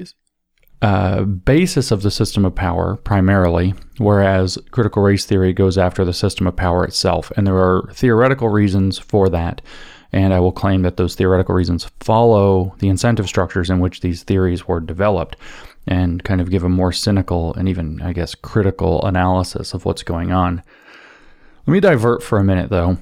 uh, 0.81 1.23
basis 1.23 1.89
of 1.91 2.03
the 2.03 2.11
system 2.11 2.45
of 2.45 2.53
power 2.53 2.97
primarily, 2.97 3.73
whereas 3.97 4.59
critical 4.71 5.01
race 5.01 5.25
theory 5.25 5.53
goes 5.53 5.77
after 5.77 6.05
the 6.05 6.13
system 6.13 6.45
of 6.45 6.55
power 6.55 6.83
itself. 6.83 7.31
And 7.35 7.47
there 7.47 7.57
are 7.57 7.89
theoretical 7.93 8.49
reasons 8.49 8.99
for 8.99 9.27
that. 9.29 9.61
And 10.11 10.33
I 10.33 10.39
will 10.39 10.51
claim 10.51 10.81
that 10.83 10.97
those 10.97 11.15
theoretical 11.15 11.55
reasons 11.55 11.89
follow 11.99 12.75
the 12.79 12.89
incentive 12.89 13.27
structures 13.27 13.69
in 13.69 13.79
which 13.79 14.01
these 14.01 14.23
theories 14.23 14.67
were 14.67 14.79
developed 14.79 15.35
and 15.85 16.23
kind 16.23 16.41
of 16.41 16.49
give 16.49 16.63
a 16.63 16.69
more 16.69 16.91
cynical 16.91 17.53
and 17.55 17.69
even, 17.69 18.01
I 18.01 18.13
guess, 18.13 18.35
critical 18.35 19.05
analysis 19.05 19.73
of 19.73 19.85
what's 19.85 20.03
going 20.03 20.31
on. 20.31 20.63
Let 21.65 21.73
me 21.73 21.79
divert 21.79 22.23
for 22.23 22.39
a 22.39 22.43
minute, 22.43 22.69
though, 22.69 22.97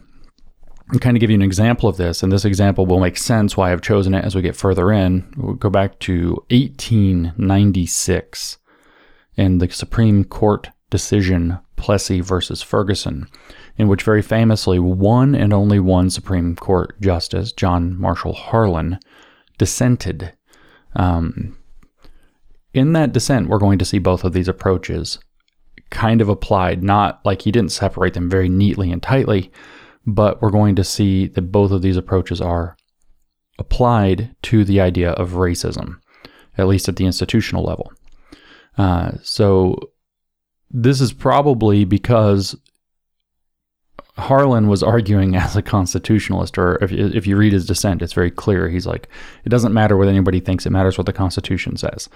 and 0.90 1.02
kind 1.02 1.18
of 1.18 1.22
give 1.22 1.30
you 1.30 1.36
an 1.36 1.42
example 1.42 1.90
of 1.90 1.98
this. 1.98 2.24
And 2.24 2.32
this 2.32 2.46
example 2.46 2.86
will 2.86 3.00
make 3.00 3.18
sense 3.18 3.58
why 3.58 3.72
I've 3.72 3.82
chosen 3.82 4.14
it 4.14 4.24
as 4.24 4.36
we 4.36 4.42
get 4.42 4.56
further 4.56 4.92
in. 4.92 5.34
We'll 5.38 5.56
go 5.56 5.70
back 5.70 6.00
to 6.00 6.44
1896 6.50 8.58
and 9.38 9.62
the 9.62 9.70
Supreme 9.70 10.24
Court 10.24 10.70
decision 10.90 11.60
Plessy 11.76 12.22
versus 12.22 12.62
Ferguson, 12.62 13.28
in 13.78 13.88
which 13.88 14.04
very 14.04 14.22
famously 14.22 14.80
one 14.80 15.36
and 15.36 15.54
only 15.54 15.80
one 15.80 16.10
Supreme 16.10 16.56
Court 16.56 17.00
Justice, 17.02 17.52
John 17.52 18.00
Marshall 18.00 18.34
Harlan, 18.34 19.00
dissented. 19.58 20.34
Um, 20.96 21.58
in 22.74 22.94
that 22.94 23.14
dissent, 23.14 23.50
we're 23.50 23.60
going 23.60 23.80
to 23.80 23.86
see 23.86 24.00
both 24.00 24.24
of 24.24 24.34
these 24.34 24.48
approaches 24.48 25.20
kind 25.90 26.22
of 26.22 26.30
applied, 26.30 26.84
not 26.84 27.22
like 27.26 27.42
he 27.42 27.52
didn't 27.52 27.72
separate 27.72 28.14
them 28.14 28.30
very 28.30 28.50
neatly 28.50 28.92
and 28.92 29.02
tightly, 29.04 29.52
but 30.06 30.42
we're 30.42 30.52
going 30.52 30.76
to 30.76 30.84
see 30.84 31.28
that 31.28 31.52
both 31.52 31.72
of 31.72 31.82
these 31.82 31.98
approaches 31.98 32.42
are 32.42 32.76
applied 33.58 34.36
to 34.44 34.64
the 34.64 34.82
idea 34.82 35.12
of 35.12 35.32
racism, 35.32 36.00
at 36.58 36.68
least 36.68 36.88
at 36.88 36.96
the 36.96 37.06
institutional 37.06 37.64
level. 37.64 37.92
Uh, 38.78 39.12
so 39.24 39.78
this 40.70 41.00
is 41.00 41.14
probably 41.14 41.86
because 41.86 42.56
Harlan 44.18 44.68
was 44.68 44.82
arguing 44.82 45.36
as 45.36 45.56
a 45.56 45.62
constitutionalist, 45.62 46.58
or 46.58 46.82
if, 46.84 46.92
if 46.92 47.28
you 47.28 47.36
read 47.36 47.54
his 47.54 47.66
dissent, 47.66 48.02
it's 48.02 48.14
very 48.14 48.32
clear. 48.32 48.70
He's 48.70 48.88
like, 48.88 49.10
it 49.44 49.50
doesn't 49.50 49.74
matter 49.74 49.98
what 49.98 50.08
anybody 50.08 50.40
thinks, 50.40 50.66
it 50.66 50.72
matters 50.72 50.98
what 50.98 51.06
the 51.06 51.14
Constitution 51.14 51.78
says. 51.78 52.10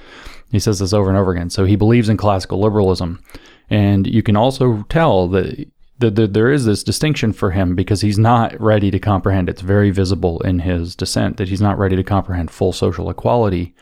He 0.52 0.60
says 0.60 0.80
this 0.80 0.94
over 0.94 1.10
and 1.10 1.18
over 1.18 1.32
again. 1.32 1.50
So 1.50 1.66
he 1.66 1.76
believes 1.76 2.10
in 2.10 2.18
classical 2.18 2.60
liberalism. 2.60 3.22
And 3.70 4.08
you 4.08 4.24
can 4.24 4.36
also 4.36 4.84
tell 4.90 5.28
that, 5.30 5.70
that, 6.00 6.16
that 6.16 6.34
there 6.34 6.52
is 6.52 6.66
this 6.66 6.84
distinction 6.84 7.34
for 7.34 7.52
him 7.52 7.76
because 7.76 8.02
he's 8.02 8.18
not 8.18 8.60
ready 8.60 8.90
to 8.92 9.00
comprehend. 9.00 9.50
It's 9.50 9.62
very 9.62 9.92
visible 9.92 10.40
in 10.42 10.60
his 10.60 10.96
dissent 10.96 11.38
that 11.38 11.50
he's 11.50 11.62
not 11.62 11.78
ready 11.78 11.96
to 11.96 12.04
comprehend 12.04 12.50
full 12.50 12.72
social 12.72 13.10
equality 13.10 13.76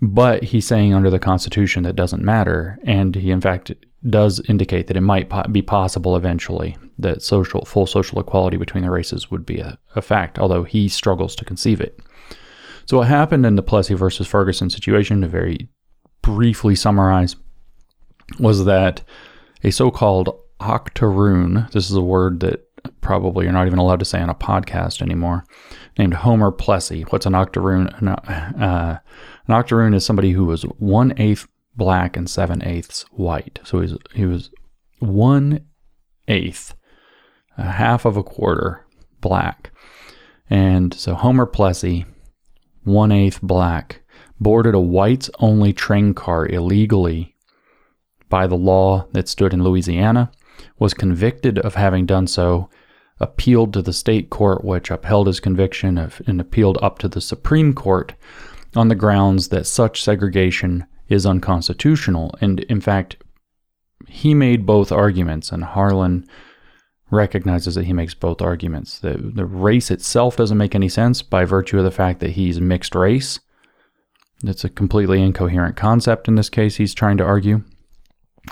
but 0.00 0.42
he's 0.44 0.66
saying 0.66 0.92
under 0.92 1.10
the 1.10 1.18
Constitution 1.18 1.82
that 1.84 1.96
doesn't 1.96 2.22
matter, 2.22 2.78
and 2.84 3.14
he 3.14 3.30
in 3.30 3.40
fact 3.40 3.72
does 4.08 4.40
indicate 4.48 4.86
that 4.86 4.96
it 4.96 5.02
might 5.02 5.30
po- 5.30 5.44
be 5.44 5.62
possible 5.62 6.16
eventually 6.16 6.76
that 6.98 7.22
social 7.22 7.64
full 7.64 7.86
social 7.86 8.20
equality 8.20 8.56
between 8.56 8.84
the 8.84 8.90
races 8.90 9.30
would 9.30 9.44
be 9.46 9.58
a, 9.58 9.78
a, 9.96 10.02
fact, 10.02 10.38
although 10.38 10.62
he 10.62 10.88
struggles 10.88 11.34
to 11.34 11.44
conceive 11.44 11.80
it. 11.80 11.98
So 12.86 12.98
what 12.98 13.08
happened 13.08 13.46
in 13.46 13.56
the 13.56 13.62
Plessy 13.62 13.94
versus 13.94 14.26
Ferguson 14.26 14.70
situation, 14.70 15.22
to 15.22 15.28
very 15.28 15.68
briefly 16.22 16.74
summarize, 16.74 17.36
was 18.38 18.66
that 18.66 19.02
a 19.62 19.70
so-called 19.70 20.38
octoroon, 20.60 21.66
this 21.72 21.90
is 21.90 21.96
a 21.96 22.02
word 22.02 22.40
that 22.40 22.68
probably 23.00 23.44
you're 23.44 23.52
not 23.52 23.66
even 23.66 23.78
allowed 23.78 23.98
to 24.00 24.04
say 24.04 24.20
on 24.20 24.28
a 24.28 24.34
podcast 24.34 25.00
anymore, 25.00 25.44
named 25.98 26.14
Homer 26.14 26.50
Plessy. 26.50 27.02
What's 27.02 27.26
an 27.26 27.34
octoroon? 27.34 27.88
Uh, 27.88 28.98
an 29.46 29.54
octoroon 29.54 29.94
is 29.94 30.04
somebody 30.04 30.32
who 30.32 30.44
was 30.44 30.62
one 30.78 31.14
eighth 31.16 31.48
black 31.76 32.16
and 32.16 32.28
seven 32.28 32.62
eighths 32.62 33.04
white. 33.12 33.60
So 33.64 33.80
he's, 33.80 33.96
he 34.14 34.26
was 34.26 34.50
one 34.98 35.66
eighth, 36.28 36.74
a 37.58 37.70
half 37.70 38.04
of 38.04 38.16
a 38.16 38.22
quarter 38.22 38.86
black. 39.20 39.72
And 40.50 40.92
so 40.94 41.14
Homer 41.14 41.46
Plessy, 41.46 42.06
one 42.84 43.12
eighth 43.12 43.40
black, 43.42 44.02
boarded 44.38 44.74
a 44.74 44.80
whites 44.80 45.30
only 45.38 45.72
train 45.72 46.14
car 46.14 46.46
illegally 46.46 47.34
by 48.28 48.46
the 48.46 48.56
law 48.56 49.06
that 49.12 49.28
stood 49.28 49.52
in 49.52 49.62
Louisiana, 49.62 50.30
was 50.78 50.94
convicted 50.94 51.58
of 51.58 51.74
having 51.74 52.06
done 52.06 52.26
so, 52.26 52.68
appealed 53.20 53.72
to 53.72 53.82
the 53.82 53.92
state 53.92 54.28
court, 54.28 54.64
which 54.64 54.90
upheld 54.90 55.28
his 55.28 55.40
conviction, 55.40 55.96
of, 55.96 56.20
and 56.26 56.40
appealed 56.40 56.78
up 56.82 56.98
to 56.98 57.08
the 57.08 57.20
Supreme 57.20 57.72
Court, 57.72 58.14
on 58.74 58.88
the 58.88 58.94
grounds 58.94 59.48
that 59.48 59.66
such 59.66 60.02
segregation 60.02 60.84
is 61.14 61.24
unconstitutional. 61.24 62.34
And 62.40 62.60
in 62.60 62.80
fact, 62.80 63.16
he 64.08 64.34
made 64.34 64.66
both 64.66 64.92
arguments, 64.92 65.50
and 65.50 65.64
Harlan 65.64 66.26
recognizes 67.10 67.74
that 67.74 67.84
he 67.84 67.92
makes 67.92 68.14
both 68.14 68.42
arguments. 68.42 68.98
The, 68.98 69.16
the 69.16 69.46
race 69.46 69.90
itself 69.90 70.36
doesn't 70.36 70.58
make 70.58 70.74
any 70.74 70.88
sense 70.88 71.22
by 71.22 71.44
virtue 71.44 71.78
of 71.78 71.84
the 71.84 71.90
fact 71.90 72.20
that 72.20 72.30
he's 72.30 72.60
mixed 72.60 72.94
race. 72.94 73.40
It's 74.42 74.64
a 74.64 74.68
completely 74.68 75.22
incoherent 75.22 75.76
concept 75.76 76.28
in 76.28 76.34
this 76.34 76.50
case, 76.50 76.76
he's 76.76 76.94
trying 76.94 77.16
to 77.18 77.24
argue. 77.24 77.62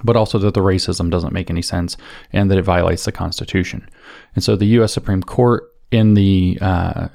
But 0.03 0.17
also 0.17 0.39
that 0.39 0.55
the 0.55 0.61
racism 0.61 1.11
doesn't 1.11 1.35
make 1.35 1.51
any 1.51 1.61
sense 1.61 1.99
and 2.33 2.51
that 2.51 2.57
it 2.57 2.63
violates 2.63 3.05
the 3.05 3.13
Constitution. 3.13 3.87
And 4.35 4.43
so 4.43 4.57
the 4.57 4.65
U.S. 4.67 4.93
Supreme 4.93 5.23
Court, 5.23 5.65
in 5.91 6.15
the 6.15 6.57
uh, 6.63 7.09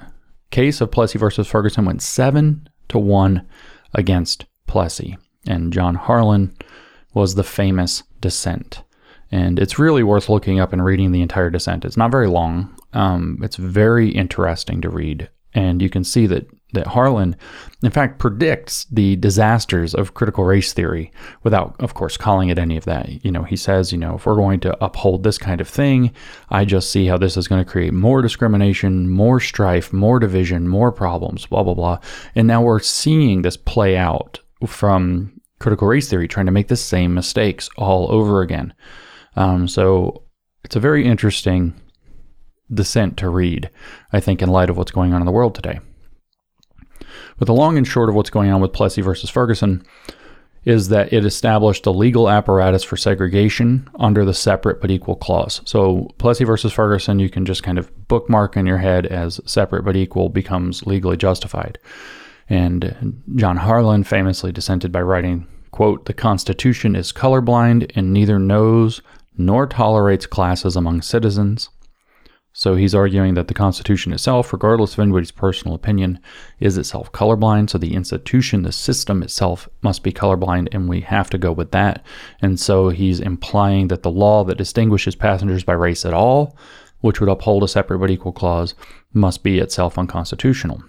case 0.52 0.80
of 0.80 0.92
Plessy 0.92 1.18
versus 1.18 1.48
Ferguson, 1.48 1.86
went 1.86 2.04
seven 2.04 2.70
to 2.90 3.00
1 3.00 3.48
against 3.96 4.46
Plessy. 4.68 5.18
And 5.48 5.74
John 5.74 5.96
Harlan 5.96 6.56
was 7.14 7.36
the 7.36 7.44
famous 7.44 8.04
dissent. 8.22 8.84
And 9.32 9.60
it's 9.60 9.80
really 9.80 10.04
worth 10.04 10.30
looking 10.30 10.60
up 10.60 10.72
and 10.74 10.84
reading 10.84 11.12
the 11.12 11.22
entire 11.22 11.50
dissent. 11.50 11.84
It's 11.84 11.98
not 11.98 12.12
very 12.12 12.28
long. 12.28 12.74
Um, 12.94 13.40
it's 13.42 13.58
very 13.58 14.10
interesting 14.10 14.82
to 14.82 14.90
read. 14.90 15.30
And 15.54 15.82
you 15.82 15.90
can 15.90 16.04
see 16.04 16.28
that 16.28 16.48
that 16.74 16.88
Harlan, 16.88 17.36
in 17.82 17.92
fact, 17.92 18.20
predicts 18.20 18.86
the 18.92 19.16
disasters 19.16 19.96
of 19.96 20.14
critical 20.14 20.44
race 20.44 20.74
theory 20.74 21.12
without, 21.44 21.76
of 21.80 21.94
course, 21.94 22.18
calling 22.18 22.50
it 22.50 22.60
any 22.60 22.76
of 22.76 22.84
that. 22.86 23.24
You 23.24 23.32
know, 23.32 23.44
he 23.44 23.56
says, 23.56 23.94
you 23.94 23.98
know, 23.98 24.16
if 24.16 24.26
we're 24.26 24.36
going 24.36 24.60
to 24.62 24.84
uphold 24.84 25.24
this 25.24 25.38
kind 25.38 25.62
of 25.62 25.68
thing, 25.70 26.12
I 26.50 26.66
just 26.66 26.92
see 26.92 27.06
how 27.06 27.18
this 27.18 27.38
is 27.38 27.48
going 27.48 27.64
to 27.64 27.70
create 27.70 27.94
more 27.94 28.22
discrimination, 28.22 29.10
more 29.10 29.40
strife, 29.40 29.94
more 29.94 30.20
division, 30.20 30.68
more 30.68 30.92
problems, 30.92 31.46
blah, 31.46 31.64
blah, 31.64 31.74
blah. 31.74 32.00
And 32.36 32.48
now 32.48 32.62
we're 32.62 32.80
seeing 32.80 33.44
this 33.44 33.56
play 33.56 33.96
out 33.96 34.42
from 34.66 35.37
critical 35.60 35.88
race 35.88 36.10
theory, 36.10 36.28
trying 36.28 36.46
to 36.46 36.52
make 36.52 36.68
the 36.68 36.76
same 36.76 37.14
mistakes 37.14 37.70
all 37.78 38.12
over 38.12 38.42
again. 38.42 38.74
Um, 39.36 39.68
so 39.68 40.24
it's 40.64 40.76
a 40.76 40.82
very 40.82 41.06
interesting 41.06 41.74
dissent 42.74 43.18
to 43.18 43.30
read, 43.30 43.70
I 44.12 44.20
think, 44.20 44.42
in 44.42 44.50
light 44.50 44.70
of 44.70 44.78
what's 44.78 44.92
going 44.92 45.14
on 45.14 45.22
in 45.22 45.26
the 45.26 45.32
world 45.32 45.56
today. 45.56 45.80
But 47.38 47.46
the 47.46 47.54
long 47.54 47.78
and 47.78 47.88
short 47.88 48.10
of 48.10 48.16
what's 48.16 48.30
going 48.30 48.52
on 48.52 48.62
with 48.62 48.74
Plessy 48.74 49.02
versus 49.02 49.30
Ferguson 49.30 49.86
is 50.66 50.90
that 50.90 51.14
it 51.14 51.24
established 51.24 51.86
a 51.86 51.92
legal 51.92 52.30
apparatus 52.30 52.84
for 52.84 52.98
segregation 52.98 53.90
under 54.00 54.26
the 54.26 54.34
separate 54.34 54.82
but 54.82 54.92
equal 54.92 55.16
clause. 55.16 55.62
So 55.64 56.10
Plessy 56.18 56.44
versus 56.44 56.74
Ferguson, 56.74 57.20
you 57.20 57.30
can 57.30 57.46
just 57.46 57.64
kind 57.64 57.78
of 57.78 58.08
bookmark 58.10 58.58
in 58.58 58.66
your 58.66 58.80
head 58.80 59.06
as 59.06 59.40
separate 59.46 59.86
but 59.86 59.96
equal 59.96 60.28
becomes 60.28 60.86
legally 60.86 61.16
justified. 61.16 61.80
And 62.50 63.22
John 63.36 63.58
Harlan 63.58 64.04
famously 64.04 64.52
dissented 64.52 64.92
by 64.92 65.02
writing, 65.02 65.48
quote, 65.72 66.06
the 66.06 66.14
Constitution 66.14 66.96
is 66.96 67.12
colorblind 67.12 67.92
and 67.96 68.14
neither 68.14 68.40
knows 68.40 69.02
nor 69.38 69.68
tolerates 69.68 70.26
classes 70.26 70.76
among 70.76 71.02
citizens. 71.02 71.70
So 72.54 72.74
he's 72.74 72.96
arguing 72.96 73.36
that 73.36 73.50
the 73.50 73.54
Constitution 73.54 74.12
itself, 74.14 74.52
regardless 74.52 74.94
of 74.94 75.00
anybody's 75.00 75.30
personal 75.30 75.76
opinion, 75.76 76.20
is 76.60 76.76
itself 76.76 77.12
colorblind. 77.12 77.70
So 77.70 77.78
the 77.78 77.94
institution, 77.94 78.64
the 78.64 78.72
system 78.72 79.22
itself, 79.22 79.70
must 79.84 80.02
be 80.02 80.12
colorblind, 80.12 80.70
and 80.72 80.90
we 80.90 81.02
have 81.02 81.30
to 81.30 81.38
go 81.38 81.52
with 81.52 81.70
that. 81.74 82.04
And 82.42 82.60
so 82.60 82.90
he's 82.90 83.20
implying 83.20 83.90
that 83.90 84.02
the 84.02 84.10
law 84.10 84.44
that 84.46 84.58
distinguishes 84.58 85.16
passengers 85.16 85.64
by 85.64 85.74
race 85.74 86.04
at 86.04 86.16
all, 86.16 86.58
which 87.02 87.20
would 87.20 87.30
uphold 87.30 87.62
a 87.62 87.68
separate 87.68 88.00
but 88.00 88.10
equal 88.10 88.32
clause, 88.32 88.74
must 89.14 89.44
be 89.44 89.60
itself 89.60 90.00
unconstitutional. 90.00 90.82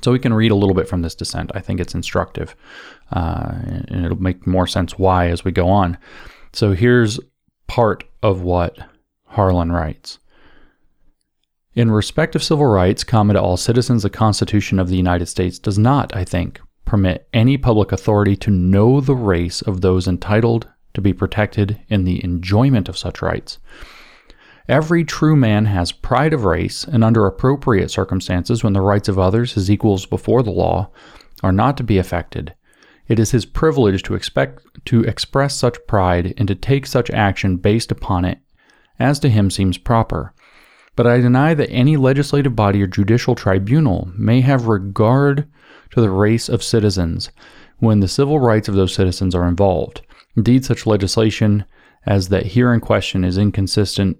So 0.00 0.12
we 0.12 0.18
can 0.18 0.34
read 0.34 0.50
a 0.50 0.56
little 0.56 0.74
bit 0.74 0.88
from 0.88 1.02
this 1.02 1.14
dissent. 1.14 1.52
I 1.54 1.60
think 1.60 1.80
it's 1.80 1.94
instructive, 1.94 2.56
uh, 3.12 3.52
and 3.88 4.04
it'll 4.04 4.22
make 4.22 4.46
more 4.46 4.66
sense 4.66 4.98
why 4.98 5.28
as 5.28 5.44
we 5.44 5.52
go 5.52 5.68
on. 5.68 5.98
So 6.52 6.72
here's 6.72 7.20
part 7.66 8.04
of 8.22 8.42
what 8.42 8.78
Harlan 9.26 9.72
writes. 9.72 10.18
In 11.74 11.90
respect 11.90 12.34
of 12.34 12.42
civil 12.42 12.66
rights 12.66 13.02
common 13.04 13.34
to 13.34 13.42
all 13.42 13.56
citizens, 13.56 14.02
the 14.02 14.10
Constitution 14.10 14.78
of 14.78 14.88
the 14.88 14.96
United 14.96 15.26
States 15.26 15.58
does 15.58 15.78
not, 15.78 16.14
I 16.14 16.24
think, 16.24 16.60
permit 16.84 17.26
any 17.32 17.56
public 17.56 17.92
authority 17.92 18.36
to 18.36 18.50
know 18.50 19.00
the 19.00 19.14
race 19.14 19.62
of 19.62 19.80
those 19.80 20.06
entitled 20.06 20.68
to 20.92 21.00
be 21.00 21.14
protected 21.14 21.80
in 21.88 22.04
the 22.04 22.22
enjoyment 22.22 22.88
of 22.88 22.98
such 22.98 23.22
rights. 23.22 23.58
Every 24.68 25.04
true 25.04 25.36
man 25.36 25.66
has 25.66 25.92
pride 25.92 26.32
of 26.32 26.44
race, 26.44 26.84
and 26.84 27.02
under 27.02 27.26
appropriate 27.26 27.90
circumstances, 27.90 28.62
when 28.62 28.72
the 28.72 28.80
rights 28.80 29.08
of 29.08 29.18
others, 29.18 29.54
his 29.54 29.70
equals 29.70 30.06
before 30.06 30.42
the 30.42 30.50
law, 30.50 30.90
are 31.42 31.52
not 31.52 31.76
to 31.78 31.84
be 31.84 31.98
affected, 31.98 32.54
it 33.08 33.18
is 33.18 33.32
his 33.32 33.44
privilege 33.44 34.02
to 34.04 34.14
expect 34.14 34.62
to 34.86 35.02
express 35.02 35.54
such 35.54 35.86
pride 35.86 36.34
and 36.36 36.46
to 36.48 36.54
take 36.54 36.86
such 36.86 37.10
action 37.10 37.56
based 37.56 37.90
upon 37.90 38.24
it 38.24 38.38
as 38.98 39.18
to 39.18 39.28
him 39.28 39.50
seems 39.50 39.76
proper 39.76 40.32
but 40.94 41.06
I 41.06 41.18
deny 41.18 41.54
that 41.54 41.70
any 41.70 41.96
legislative 41.96 42.54
body 42.54 42.82
or 42.82 42.86
judicial 42.86 43.34
tribunal 43.34 44.10
may 44.14 44.40
have 44.42 44.66
regard 44.66 45.48
to 45.90 46.00
the 46.00 46.10
race 46.10 46.48
of 46.48 46.62
citizens 46.62 47.30
when 47.78 48.00
the 48.00 48.08
civil 48.08 48.38
rights 48.38 48.68
of 48.68 48.74
those 48.74 48.94
citizens 48.94 49.34
are 49.34 49.48
involved. 49.48 50.02
Indeed, 50.36 50.64
such 50.64 50.86
legislation 50.86 51.64
as 52.06 52.28
that 52.28 52.46
here 52.46 52.72
in 52.72 52.80
question 52.80 53.24
is 53.24 53.38
inconsistent 53.38 54.18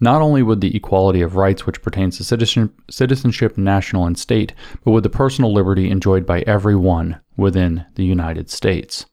not 0.00 0.22
only 0.22 0.42
would 0.42 0.60
the 0.60 0.74
equality 0.76 1.20
of 1.20 1.36
rights 1.36 1.66
which 1.66 1.82
pertains 1.82 2.16
to 2.16 2.24
citizen, 2.24 2.72
citizenship, 2.88 3.58
national 3.58 4.06
and 4.06 4.18
state, 4.18 4.54
but 4.84 4.92
with 4.92 5.02
the 5.02 5.10
personal 5.10 5.52
liberty 5.52 5.90
enjoyed 5.90 6.24
by 6.24 6.40
everyone 6.42 7.20
within 7.36 7.84
the 7.94 8.04
United 8.04 8.50
States. 8.50 9.06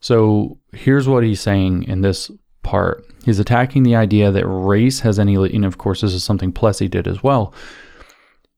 So 0.00 0.58
here's 0.72 1.08
what 1.08 1.24
he's 1.24 1.40
saying 1.40 1.84
in 1.84 2.02
this 2.02 2.30
part. 2.62 3.04
He's 3.24 3.38
attacking 3.38 3.82
the 3.82 3.96
idea 3.96 4.30
that 4.30 4.46
race 4.46 5.00
has 5.00 5.18
any, 5.18 5.34
and 5.34 5.64
of 5.64 5.78
course, 5.78 6.02
this 6.02 6.12
is 6.12 6.22
something 6.22 6.52
Plessy 6.52 6.88
did 6.88 7.08
as 7.08 7.22
well. 7.22 7.54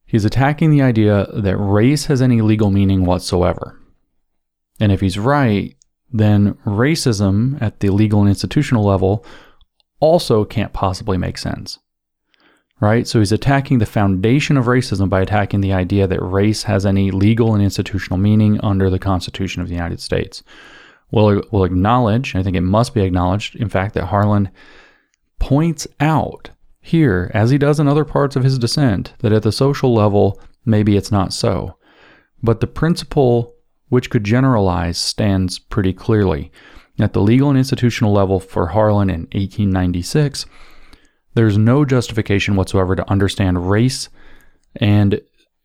He's 0.06 0.24
attacking 0.24 0.70
the 0.70 0.82
idea 0.82 1.26
that 1.32 1.56
race 1.56 2.06
has 2.06 2.22
any 2.22 2.40
legal 2.40 2.70
meaning 2.70 3.04
whatsoever. 3.04 3.80
And 4.78 4.92
if 4.92 5.00
he's 5.00 5.18
right, 5.18 5.76
then 6.12 6.54
racism 6.64 7.60
at 7.60 7.80
the 7.80 7.90
legal 7.90 8.20
and 8.20 8.28
institutional 8.28 8.84
level 8.84 9.24
also 10.00 10.44
can't 10.44 10.72
possibly 10.72 11.16
make 11.16 11.38
sense. 11.38 11.78
Right? 12.78 13.06
So 13.08 13.20
he's 13.20 13.32
attacking 13.32 13.78
the 13.78 13.86
foundation 13.86 14.58
of 14.58 14.66
racism 14.66 15.08
by 15.08 15.22
attacking 15.22 15.62
the 15.62 15.72
idea 15.72 16.06
that 16.06 16.20
race 16.20 16.64
has 16.64 16.84
any 16.84 17.10
legal 17.10 17.54
and 17.54 17.62
institutional 17.62 18.18
meaning 18.18 18.60
under 18.60 18.90
the 18.90 18.98
Constitution 18.98 19.62
of 19.62 19.68
the 19.68 19.74
United 19.74 20.00
States. 20.00 20.42
We'll, 21.10 21.42
we'll 21.50 21.64
acknowledge, 21.64 22.36
I 22.36 22.42
think 22.42 22.54
it 22.56 22.60
must 22.62 22.92
be 22.92 23.00
acknowledged, 23.00 23.56
in 23.56 23.70
fact, 23.70 23.94
that 23.94 24.06
Harlan 24.06 24.50
points 25.38 25.86
out 26.00 26.50
here, 26.80 27.30
as 27.32 27.50
he 27.50 27.58
does 27.58 27.80
in 27.80 27.88
other 27.88 28.04
parts 28.04 28.36
of 28.36 28.44
his 28.44 28.58
dissent, 28.58 29.14
that 29.20 29.32
at 29.32 29.42
the 29.42 29.52
social 29.52 29.94
level, 29.94 30.40
maybe 30.64 30.96
it's 30.96 31.10
not 31.10 31.32
so. 31.32 31.76
But 32.42 32.60
the 32.60 32.66
principle 32.66 33.54
which 33.88 34.10
could 34.10 34.24
generalize 34.24 34.98
stands 34.98 35.58
pretty 35.58 35.92
clearly. 35.92 36.52
At 36.98 37.12
the 37.12 37.20
legal 37.20 37.50
and 37.50 37.58
institutional 37.58 38.12
level 38.12 38.40
for 38.40 38.68
Harlan 38.68 39.10
in 39.10 39.22
1896, 39.32 40.46
there's 41.34 41.58
no 41.58 41.84
justification 41.84 42.56
whatsoever 42.56 42.96
to 42.96 43.10
understand 43.10 43.70
race 43.70 44.08
and 44.76 45.20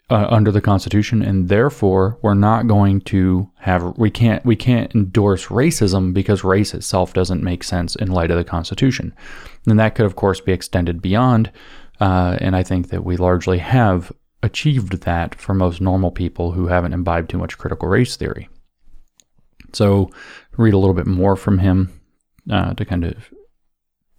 uh, 0.10 0.28
under 0.30 0.52
the 0.52 0.60
Constitution, 0.60 1.22
and 1.22 1.48
therefore 1.48 2.20
we're 2.22 2.34
not 2.34 2.68
going 2.68 3.00
to 3.00 3.50
have 3.60 3.98
we 3.98 4.12
can't 4.12 4.46
we 4.46 4.58
can't 4.58 4.94
endorse 4.94 5.48
racism 5.48 6.14
because 6.14 6.44
race 6.44 6.74
itself 6.74 7.14
doesn't 7.14 7.42
make 7.42 7.64
sense 7.64 7.96
in 7.96 8.12
light 8.12 8.30
of 8.30 8.38
the 8.38 8.44
Constitution, 8.44 9.14
and 9.66 9.80
that 9.80 9.96
could 9.96 10.06
of 10.06 10.18
course 10.18 10.42
be 10.42 10.52
extended 10.52 11.02
beyond, 11.02 11.50
uh, 12.02 12.38
and 12.42 12.58
I 12.58 12.64
think 12.64 12.90
that 12.90 13.06
we 13.06 13.16
largely 13.16 13.60
have 13.60 14.12
achieved 14.44 15.04
that 15.04 15.36
for 15.36 15.54
most 15.54 15.80
normal 15.80 16.12
people 16.12 16.52
who 16.52 16.68
haven't 16.68 16.94
imbibed 16.94 17.30
too 17.30 17.38
much 17.38 17.58
critical 17.58 17.88
race 17.88 18.18
theory. 18.18 18.50
So, 19.72 20.10
read 20.58 20.74
a 20.74 20.78
little 20.78 20.94
bit 20.94 21.08
more 21.08 21.36
from 21.36 21.60
him 21.60 22.00
uh, 22.50 22.74
to 22.74 22.86
kind 22.86 23.04
of 23.04 23.30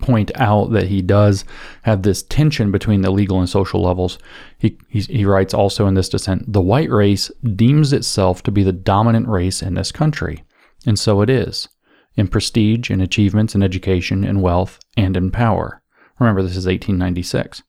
point 0.03 0.33
out 0.35 0.73
that 0.73 0.89
he 0.89 1.01
does 1.01 1.45
have 1.83 2.03
this 2.03 2.23
tension 2.23 2.71
between 2.71 3.01
the 3.01 3.11
legal 3.11 3.39
and 3.39 3.49
social 3.49 3.83
levels. 3.83 4.19
He, 4.59 4.77
he 4.89 5.25
writes 5.25 5.55
also 5.55 5.87
in 5.87 5.95
this 5.95 6.09
dissent 6.09 6.53
the 6.53 6.61
white 6.61 6.91
race 6.91 7.31
deems 7.57 7.93
itself 7.93 8.43
to 8.43 8.51
be 8.51 8.63
the 8.63 8.73
dominant 8.73 9.29
race 9.29 9.63
in 9.63 9.75
this 9.75 9.93
country, 9.93 10.45
and 10.87 10.99
so 10.99 11.23
it 11.23 11.31
is, 11.31 11.69
in 12.17 12.29
prestige, 12.29 12.91
in 12.91 13.01
achievements, 13.01 13.55
in 13.55 13.63
education, 13.63 14.25
in 14.25 14.41
wealth, 14.41 14.79
and 14.97 15.17
in 15.17 15.31
power. 15.31 15.83
Remember, 16.19 16.43
this 16.43 16.57
is 16.57 16.67
1896. 16.67 17.63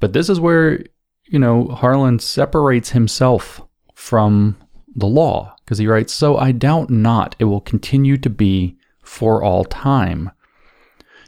But 0.00 0.12
this 0.12 0.28
is 0.28 0.40
where, 0.40 0.84
you 1.26 1.38
know, 1.38 1.68
Harlan 1.68 2.18
separates 2.18 2.90
himself 2.90 3.62
from 3.94 4.56
the 4.94 5.06
law 5.06 5.54
because 5.70 5.78
he 5.78 5.86
writes, 5.86 6.12
So 6.12 6.36
I 6.36 6.50
doubt 6.50 6.90
not 6.90 7.36
it 7.38 7.44
will 7.44 7.60
continue 7.60 8.16
to 8.16 8.28
be 8.28 8.76
for 9.04 9.40
all 9.40 9.62
time, 9.62 10.32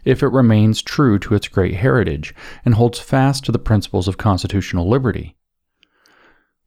if 0.04 0.20
it 0.20 0.32
remains 0.32 0.82
true 0.82 1.16
to 1.20 1.36
its 1.36 1.46
great 1.46 1.74
heritage 1.74 2.34
and 2.64 2.74
holds 2.74 2.98
fast 2.98 3.44
to 3.44 3.52
the 3.52 3.60
principles 3.60 4.08
of 4.08 4.18
constitutional 4.18 4.88
liberty. 4.88 5.36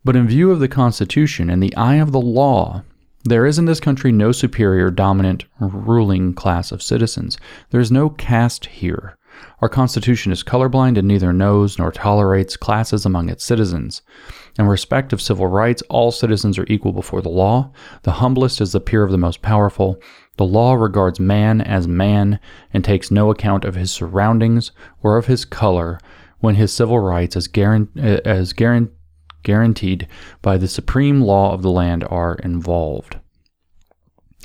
But 0.05 0.15
in 0.15 0.25
view 0.25 0.51
of 0.51 0.61
the 0.61 0.69
Constitution 0.69 1.49
and 1.49 1.61
the 1.61 1.75
eye 1.75 1.95
of 1.95 2.13
the 2.13 2.21
law, 2.21 2.85
there 3.25 3.45
is 3.45 3.59
in 3.59 3.65
this 3.65 3.81
country 3.81 4.13
no 4.13 4.31
superior, 4.31 4.89
dominant, 4.89 5.43
ruling 5.59 6.33
class 6.33 6.71
of 6.71 6.81
citizens. 6.81 7.37
There 7.71 7.81
is 7.81 7.91
no 7.91 8.09
caste 8.09 8.67
here. 8.67 9.17
Our 9.59 9.67
Constitution 9.67 10.31
is 10.31 10.45
colorblind 10.45 10.97
and 10.97 11.09
neither 11.09 11.33
knows 11.33 11.77
nor 11.77 11.91
tolerates 11.91 12.55
classes 12.55 13.05
among 13.05 13.27
its 13.27 13.43
citizens. 13.43 14.01
In 14.57 14.67
respect 14.67 15.11
of 15.11 15.21
civil 15.21 15.47
rights, 15.47 15.83
all 15.89 16.11
citizens 16.11 16.57
are 16.57 16.65
equal 16.69 16.93
before 16.93 17.21
the 17.21 17.29
law. 17.29 17.71
The 18.03 18.13
humblest 18.13 18.61
is 18.61 18.71
the 18.71 18.79
peer 18.79 19.03
of 19.03 19.11
the 19.11 19.17
most 19.17 19.41
powerful. 19.41 19.99
The 20.37 20.45
law 20.45 20.73
regards 20.75 21.19
man 21.19 21.59
as 21.59 21.87
man 21.87 22.39
and 22.73 22.83
takes 22.83 23.11
no 23.11 23.31
account 23.31 23.65
of 23.65 23.75
his 23.75 23.91
surroundings 23.91 24.71
or 25.03 25.17
of 25.17 25.25
his 25.25 25.43
color 25.43 25.99
when 26.39 26.55
his 26.55 26.71
civil 26.71 26.99
rights 26.99 27.35
as, 27.35 27.47
guarant- 27.47 27.89
eh, 27.97 28.19
as 28.23 28.53
guarant- 28.53 28.91
guaranteed 29.43 30.07
by 30.41 30.57
the 30.57 30.67
supreme 30.67 31.21
law 31.21 31.53
of 31.53 31.61
the 31.61 31.71
land 31.71 32.05
are 32.09 32.35
involved. 32.35 33.17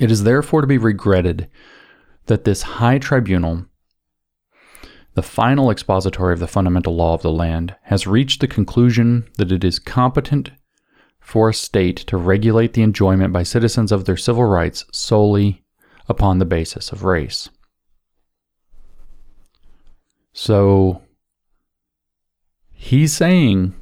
It 0.01 0.11
is 0.11 0.25
therefore 0.25 0.61
to 0.61 0.67
be 0.67 0.79
regretted 0.79 1.49
that 2.27 2.45
this 2.45 2.63
high 2.63 2.99
tribunal 2.99 3.67
the 5.21 5.27
final 5.27 5.71
expository 5.71 6.33
of 6.33 6.39
the 6.39 6.47
fundamental 6.47 6.97
law 6.97 7.13
of 7.13 7.21
the 7.21 7.31
land, 7.31 7.77
has 7.83 8.07
reached 8.07 8.41
the 8.41 8.49
conclusion 8.49 9.29
that 9.37 9.53
it 9.53 9.63
is 9.63 9.79
competent 9.79 10.51
for 11.21 11.51
a 11.51 11.53
state 11.53 11.99
to 11.99 12.17
regulate 12.17 12.73
the 12.73 12.81
enjoyment 12.81 13.31
by 13.31 13.43
citizens 13.43 13.93
of 13.93 14.07
their 14.07 14.17
civil 14.17 14.45
rights 14.45 14.87
solely 14.93 15.63
upon 16.09 16.39
the 16.39 16.47
basis 16.47 16.91
of 16.91 17.05
race. 17.05 17.51
So 20.33 21.03
he's 22.73 23.13
saying, 23.13 23.75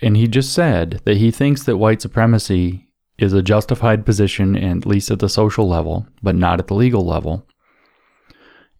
and 0.00 0.16
he 0.16 0.28
just 0.28 0.52
said 0.52 1.00
that 1.04 1.16
he 1.16 1.32
thinks 1.32 1.64
that 1.64 1.78
white 1.78 2.00
supremacy 2.00 2.86
is 3.18 3.32
a 3.32 3.42
justified 3.42 4.06
position, 4.06 4.56
at 4.56 4.86
least 4.86 5.10
at 5.10 5.18
the 5.18 5.28
social 5.28 5.68
level, 5.68 6.06
but 6.22 6.36
not 6.36 6.60
at 6.60 6.68
the 6.68 6.74
legal 6.74 7.04
level. 7.04 7.44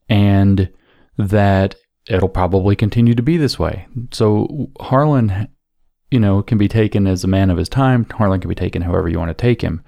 And 0.08 0.70
that 1.16 1.74
it'll 2.08 2.28
probably 2.28 2.76
continue 2.76 3.14
to 3.14 3.22
be 3.22 3.36
this 3.36 3.58
way. 3.58 3.86
So 4.12 4.70
Harlan, 4.80 5.48
you 6.10 6.20
know, 6.20 6.42
can 6.42 6.58
be 6.58 6.68
taken 6.68 7.06
as 7.06 7.24
a 7.24 7.28
man 7.28 7.50
of 7.50 7.58
his 7.58 7.68
time. 7.68 8.06
Harlan 8.10 8.40
can 8.40 8.48
be 8.48 8.54
taken 8.54 8.82
however 8.82 9.08
you 9.08 9.18
want 9.18 9.30
to 9.30 9.34
take 9.34 9.62
him. 9.62 9.82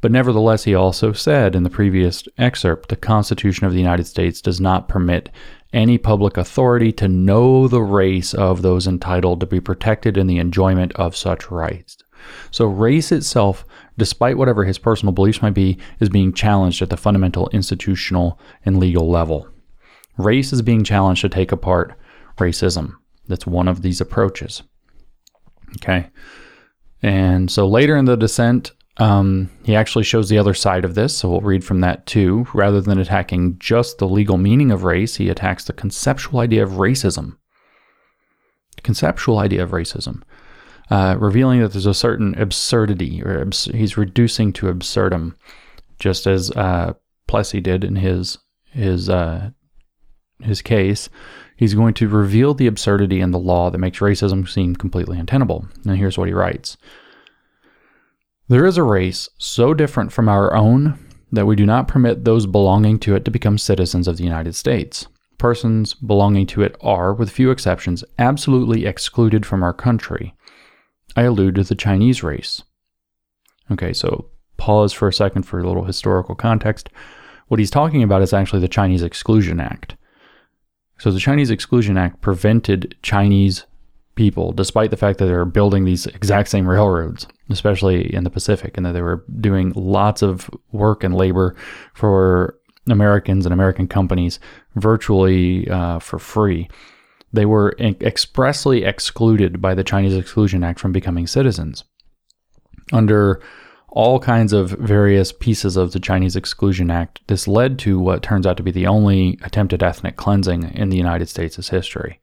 But 0.00 0.12
nevertheless, 0.12 0.64
he 0.64 0.74
also 0.74 1.12
said 1.12 1.56
in 1.56 1.62
the 1.62 1.70
previous 1.70 2.24
excerpt 2.36 2.90
the 2.90 2.96
Constitution 2.96 3.66
of 3.66 3.72
the 3.72 3.78
United 3.78 4.04
States 4.06 4.42
does 4.42 4.60
not 4.60 4.86
permit 4.86 5.30
any 5.72 5.96
public 5.96 6.36
authority 6.36 6.92
to 6.92 7.08
know 7.08 7.66
the 7.66 7.82
race 7.82 8.34
of 8.34 8.60
those 8.60 8.86
entitled 8.86 9.40
to 9.40 9.46
be 9.46 9.60
protected 9.60 10.18
in 10.18 10.26
the 10.26 10.38
enjoyment 10.38 10.92
of 10.92 11.16
such 11.16 11.50
rights. 11.50 11.96
So, 12.50 12.66
race 12.66 13.12
itself, 13.12 13.64
despite 13.96 14.36
whatever 14.36 14.64
his 14.64 14.78
personal 14.78 15.12
beliefs 15.12 15.42
might 15.42 15.54
be, 15.54 15.78
is 16.00 16.08
being 16.10 16.32
challenged 16.32 16.82
at 16.82 16.90
the 16.90 16.96
fundamental 16.96 17.48
institutional 17.48 18.38
and 18.64 18.78
legal 18.78 19.10
level. 19.10 19.48
Race 20.16 20.52
is 20.52 20.62
being 20.62 20.84
challenged 20.84 21.22
to 21.22 21.28
take 21.28 21.52
apart 21.52 21.96
racism. 22.38 22.94
That's 23.28 23.46
one 23.46 23.68
of 23.68 23.82
these 23.82 24.00
approaches. 24.00 24.62
Okay. 25.76 26.08
And 27.02 27.50
so 27.50 27.66
later 27.66 27.96
in 27.96 28.04
the 28.04 28.16
dissent, 28.16 28.72
um, 28.98 29.50
he 29.64 29.74
actually 29.74 30.04
shows 30.04 30.28
the 30.28 30.38
other 30.38 30.54
side 30.54 30.84
of 30.84 30.94
this. 30.94 31.16
So 31.16 31.28
we'll 31.28 31.40
read 31.40 31.64
from 31.64 31.80
that 31.80 32.06
too. 32.06 32.46
Rather 32.54 32.80
than 32.80 32.98
attacking 32.98 33.58
just 33.58 33.98
the 33.98 34.08
legal 34.08 34.38
meaning 34.38 34.70
of 34.70 34.84
race, 34.84 35.16
he 35.16 35.28
attacks 35.28 35.64
the 35.64 35.72
conceptual 35.72 36.40
idea 36.40 36.62
of 36.62 36.72
racism. 36.72 37.36
Conceptual 38.82 39.38
idea 39.38 39.62
of 39.62 39.70
racism. 39.70 40.22
Uh, 40.90 41.16
revealing 41.18 41.60
that 41.60 41.72
there's 41.72 41.86
a 41.86 41.94
certain 41.94 42.38
absurdity, 42.38 43.22
or 43.22 43.40
abs- 43.40 43.64
he's 43.64 43.96
reducing 43.96 44.52
to 44.52 44.68
absurdum, 44.68 45.34
just 45.98 46.26
as 46.26 46.50
uh, 46.50 46.92
Plessy 47.26 47.60
did 47.60 47.84
in 47.84 47.96
his 47.96 48.38
his 48.70 49.08
uh, 49.08 49.50
his 50.44 50.62
case, 50.62 51.08
he's 51.56 51.74
going 51.74 51.94
to 51.94 52.08
reveal 52.08 52.54
the 52.54 52.66
absurdity 52.66 53.20
in 53.20 53.30
the 53.30 53.38
law 53.38 53.70
that 53.70 53.78
makes 53.78 53.98
racism 53.98 54.48
seem 54.48 54.76
completely 54.76 55.18
untenable. 55.18 55.66
And 55.84 55.96
here's 55.96 56.18
what 56.18 56.28
he 56.28 56.34
writes 56.34 56.76
There 58.48 58.66
is 58.66 58.76
a 58.76 58.82
race 58.82 59.28
so 59.38 59.74
different 59.74 60.12
from 60.12 60.28
our 60.28 60.54
own 60.54 60.98
that 61.32 61.46
we 61.46 61.56
do 61.56 61.66
not 61.66 61.88
permit 61.88 62.24
those 62.24 62.46
belonging 62.46 62.98
to 63.00 63.14
it 63.14 63.24
to 63.24 63.30
become 63.30 63.58
citizens 63.58 64.06
of 64.06 64.16
the 64.16 64.24
United 64.24 64.54
States. 64.54 65.06
Persons 65.38 65.94
belonging 65.94 66.46
to 66.46 66.62
it 66.62 66.76
are, 66.80 67.12
with 67.12 67.30
few 67.30 67.50
exceptions, 67.50 68.04
absolutely 68.18 68.86
excluded 68.86 69.44
from 69.44 69.62
our 69.62 69.72
country. 69.72 70.34
I 71.16 71.22
allude 71.22 71.56
to 71.56 71.64
the 71.64 71.74
Chinese 71.74 72.22
race. 72.22 72.62
Okay, 73.70 73.92
so 73.92 74.30
pause 74.56 74.92
for 74.92 75.08
a 75.08 75.12
second 75.12 75.42
for 75.42 75.58
a 75.58 75.66
little 75.66 75.84
historical 75.84 76.34
context. 76.34 76.88
What 77.48 77.60
he's 77.60 77.70
talking 77.70 78.02
about 78.02 78.22
is 78.22 78.32
actually 78.32 78.60
the 78.60 78.68
Chinese 78.68 79.02
Exclusion 79.02 79.60
Act. 79.60 79.96
So 81.04 81.10
the 81.10 81.20
Chinese 81.20 81.50
Exclusion 81.50 81.98
Act 81.98 82.22
prevented 82.22 82.96
Chinese 83.02 83.66
people, 84.14 84.52
despite 84.52 84.90
the 84.90 84.96
fact 84.96 85.18
that 85.18 85.26
they 85.26 85.32
were 85.32 85.44
building 85.44 85.84
these 85.84 86.06
exact 86.06 86.48
same 86.48 86.66
railroads, 86.66 87.26
especially 87.50 88.14
in 88.14 88.24
the 88.24 88.30
Pacific, 88.30 88.78
and 88.78 88.86
that 88.86 88.92
they 88.92 89.02
were 89.02 89.22
doing 89.38 89.74
lots 89.76 90.22
of 90.22 90.48
work 90.72 91.04
and 91.04 91.14
labor 91.14 91.54
for 91.92 92.58
Americans 92.88 93.44
and 93.44 93.52
American 93.52 93.86
companies 93.86 94.40
virtually 94.76 95.68
uh, 95.68 95.98
for 95.98 96.18
free. 96.18 96.70
They 97.34 97.44
were 97.44 97.76
expressly 97.78 98.84
excluded 98.84 99.60
by 99.60 99.74
the 99.74 99.84
Chinese 99.84 100.16
Exclusion 100.16 100.64
Act 100.64 100.80
from 100.80 100.92
becoming 100.92 101.26
citizens. 101.26 101.84
Under 102.94 103.42
all 103.94 104.18
kinds 104.18 104.52
of 104.52 104.70
various 104.70 105.30
pieces 105.30 105.76
of 105.76 105.92
the 105.92 106.00
Chinese 106.00 106.34
Exclusion 106.34 106.90
Act, 106.90 107.20
this 107.28 107.46
led 107.46 107.78
to 107.78 107.98
what 107.98 108.24
turns 108.24 108.44
out 108.44 108.56
to 108.56 108.62
be 108.62 108.72
the 108.72 108.88
only 108.88 109.38
attempted 109.42 109.84
ethnic 109.84 110.16
cleansing 110.16 110.64
in 110.74 110.88
the 110.90 110.96
United 110.96 111.28
States' 111.28 111.68
history. 111.68 112.20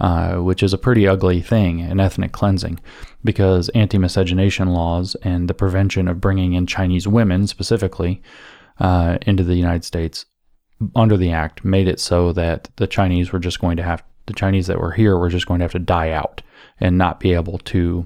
Uh, 0.00 0.38
which 0.38 0.60
is 0.60 0.72
a 0.72 0.78
pretty 0.78 1.06
ugly 1.06 1.40
thing, 1.40 1.80
an 1.80 2.00
ethnic 2.00 2.32
cleansing, 2.32 2.80
because 3.22 3.68
anti 3.76 3.96
miscegenation 3.96 4.70
laws 4.70 5.14
and 5.22 5.46
the 5.46 5.54
prevention 5.54 6.08
of 6.08 6.20
bringing 6.20 6.54
in 6.54 6.66
Chinese 6.66 7.06
women 7.06 7.46
specifically 7.46 8.20
uh, 8.80 9.18
into 9.22 9.44
the 9.44 9.54
United 9.54 9.84
States 9.84 10.26
under 10.96 11.16
the 11.16 11.30
act 11.30 11.64
made 11.64 11.86
it 11.86 12.00
so 12.00 12.32
that 12.32 12.68
the 12.74 12.88
Chinese 12.88 13.32
were 13.32 13.38
just 13.38 13.60
going 13.60 13.76
to 13.76 13.84
have, 13.84 14.02
the 14.26 14.32
Chinese 14.32 14.66
that 14.66 14.80
were 14.80 14.90
here 14.90 15.16
were 15.16 15.28
just 15.28 15.46
going 15.46 15.60
to 15.60 15.64
have 15.64 15.70
to 15.70 15.78
die 15.78 16.10
out 16.10 16.42
and 16.80 16.98
not 16.98 17.20
be 17.20 17.32
able 17.32 17.58
to 17.58 18.04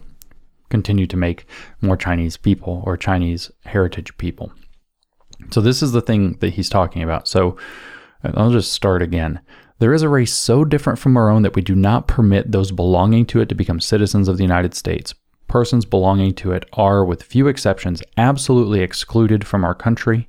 continue 0.68 1.06
to 1.06 1.16
make 1.16 1.46
more 1.80 1.96
Chinese 1.96 2.36
people 2.36 2.82
or 2.86 2.96
Chinese 2.96 3.50
heritage 3.64 4.16
people. 4.18 4.52
So, 5.50 5.60
this 5.60 5.82
is 5.82 5.92
the 5.92 6.02
thing 6.02 6.36
that 6.40 6.54
he's 6.54 6.68
talking 6.68 7.02
about. 7.02 7.28
So, 7.28 7.56
uh, 8.24 8.32
I'll 8.34 8.50
just 8.50 8.72
start 8.72 9.02
again. 9.02 9.40
There 9.78 9.94
is 9.94 10.02
a 10.02 10.08
race 10.08 10.34
so 10.34 10.64
different 10.64 10.98
from 10.98 11.16
our 11.16 11.30
own 11.30 11.42
that 11.42 11.54
we 11.54 11.62
do 11.62 11.76
not 11.76 12.08
permit 12.08 12.50
those 12.50 12.72
belonging 12.72 13.26
to 13.26 13.40
it 13.40 13.48
to 13.48 13.54
become 13.54 13.80
citizens 13.80 14.26
of 14.26 14.36
the 14.36 14.42
United 14.42 14.74
States. 14.74 15.14
Persons 15.46 15.84
belonging 15.84 16.34
to 16.34 16.52
it 16.52 16.66
are, 16.72 17.04
with 17.04 17.22
few 17.22 17.46
exceptions, 17.46 18.02
absolutely 18.16 18.80
excluded 18.80 19.46
from 19.46 19.64
our 19.64 19.74
country. 19.74 20.28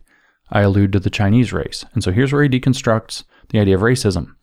I 0.52 0.62
allude 0.62 0.93
to 0.93 0.99
the 0.99 1.10
Chinese 1.10 1.52
race. 1.52 1.84
And 1.93 2.04
so 2.04 2.12
here's 2.12 2.32
where 2.32 2.43
he 2.43 2.49
deconstructs 2.49 3.23
the 3.49 3.60
idea 3.60 3.75
of 3.75 3.82
racism. 3.82 4.36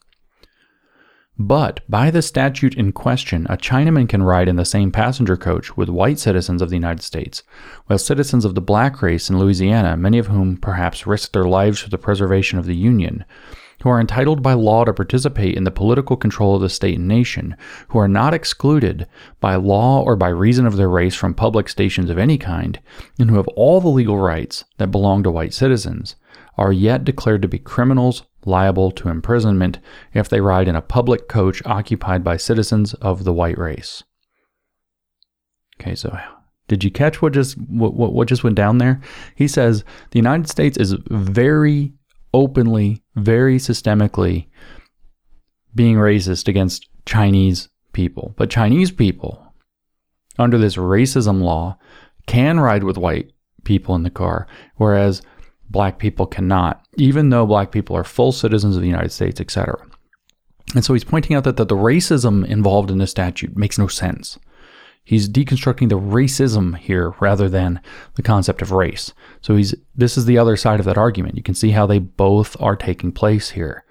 But 1.39 1.81
by 1.87 2.11
the 2.11 2.23
statute 2.23 2.75
in 2.77 2.93
question, 2.93 3.47
a 3.51 3.59
Chinaman 3.59 4.09
can 4.09 4.23
ride 4.23 4.49
in 4.49 4.57
the 4.57 4.65
same 4.65 4.91
passenger 4.91 5.37
coach 5.37 5.77
with 5.77 5.91
white 5.91 6.19
citizens 6.19 6.63
of 6.63 6.71
the 6.71 6.77
United 6.77 7.03
States, 7.03 7.43
while 7.87 7.99
citizens 7.99 8.47
of 8.47 8.55
the 8.55 8.63
black 8.63 9.03
race 9.03 9.29
in 9.29 9.39
Louisiana, 9.39 9.99
many 9.99 10.17
of 10.17 10.29
whom 10.29 10.57
perhaps 10.57 11.07
risked 11.07 11.35
their 11.35 11.45
lives 11.45 11.79
for 11.79 11.91
the 11.91 11.99
preservation 11.99 12.59
of 12.59 12.65
the 12.65 12.75
Union, 12.75 13.27
who 13.83 13.91
are 13.91 14.01
entitled 14.01 14.43
by 14.43 14.55
law 14.55 14.87
to 14.87 14.95
participate 14.95 15.55
in 15.55 15.65
the 15.65 15.71
political 15.71 16.17
control 16.17 16.57
of 16.57 16.63
the 16.63 16.71
state 16.71 16.99
and 16.99 17.07
nation, 17.07 17.55
who 17.89 17.99
are 17.99 18.09
not 18.09 18.33
excluded 18.33 19.07
by 19.39 19.57
law 19.57 20.01
or 20.01 20.17
by 20.17 20.29
reason 20.29 20.67
of 20.67 20.79
their 20.79 20.89
race 20.89 21.15
from 21.15 21.35
public 21.35 21.69
stations 21.69 22.09
of 22.09 22.17
any 22.17 22.39
kind, 22.39 22.81
and 23.19 23.29
who 23.29 23.37
have 23.37 23.49
all 23.49 23.83
the 23.83 23.89
legal 23.89 24.19
rights 24.19 24.65
that 24.79 24.91
belong 24.91 25.23
to 25.23 25.31
white 25.31 25.53
citizens, 25.53 26.17
are 26.57 26.73
yet 26.73 27.05
declared 27.05 27.43
to 27.43 27.49
be 27.49 27.59
criminals 27.59 28.23
liable 28.47 28.91
to 28.93 29.09
imprisonment 29.09 29.79
if 30.15 30.29
they 30.29 30.41
ride 30.41 30.69
in 30.69 30.77
a 30.77 30.83
public 30.83 31.29
coach 31.29 31.63
occupied 31.67 32.23
by 32.23 32.37
citizens 32.37 32.95
of 32.95 33.25
the 33.25 33.33
white 33.33 33.59
race. 33.59 34.05
Okay, 35.81 35.95
so 35.95 36.17
did 36.69 36.83
you 36.83 36.91
catch 36.91 37.23
what 37.23 37.33
just 37.33 37.57
what, 37.59 37.95
what 37.95 38.29
just 38.29 38.45
went 38.45 38.57
down 38.57 38.79
there? 38.79 39.01
He 39.35 39.49
says 39.49 39.85
the 40.11 40.19
United 40.19 40.49
States 40.49 40.77
is 40.77 40.95
very 41.09 41.93
openly, 42.33 43.03
very 43.15 43.59
systemically 43.59 44.49
being 45.75 45.97
racist 45.97 46.49
against 46.49 46.89
Chinese 47.05 47.69
people. 47.93 48.35
But 48.37 48.51
Chinese 48.51 48.91
people, 48.91 49.55
under 50.39 50.59
this 50.59 50.77
racism 50.77 51.43
law, 51.43 51.79
can 52.27 52.59
ride 52.59 52.85
with 52.85 52.99
white 52.99 53.33
people 53.65 53.95
in 53.95 54.03
the 54.03 54.11
car, 54.11 54.47
whereas 54.77 55.23
black 55.71 55.99
people 55.99 56.27
cannot, 56.27 56.85
even 56.97 57.31
though 57.31 57.47
black 57.47 57.73
people 57.73 57.97
are 57.97 58.05
full 58.05 58.33
citizens 58.33 58.77
of 58.77 58.83
the 58.83 58.89
United 58.89 59.13
States, 59.13 59.41
etc. 59.41 59.79
And 60.75 60.85
so 60.85 60.93
he's 60.93 61.05
pointing 61.05 61.37
out 61.37 61.45
that 61.45 61.57
the, 61.57 61.65
the 61.65 61.77
racism 61.77 62.47
involved 62.47 62.91
in 62.91 62.99
this 62.99 63.11
statute 63.11 63.57
makes 63.57 63.79
no 63.79 63.87
sense. 63.87 64.39
He's 65.05 65.29
deconstructing 65.29 65.89
the 65.89 66.01
racism 66.01 66.77
here 66.77 67.15
rather 67.21 67.49
than 67.49 67.81
the 68.17 68.23
concept 68.23 68.61
of 68.61 68.73
race. 68.73 69.13
So 69.41 69.55
he's 69.55 69.73
this 69.95 70.19
is 70.19 70.25
the 70.25 70.37
other 70.37 70.57
side 70.57 70.81
of 70.81 70.87
that 70.87 70.99
argument. 70.99 71.37
You 71.37 71.45
can 71.45 71.55
see 71.55 71.71
how 71.71 71.87
they 71.87 72.01
both 72.01 72.61
are 72.61 72.75
taking 72.75 73.13
place 73.13 73.51
here. 73.51 73.85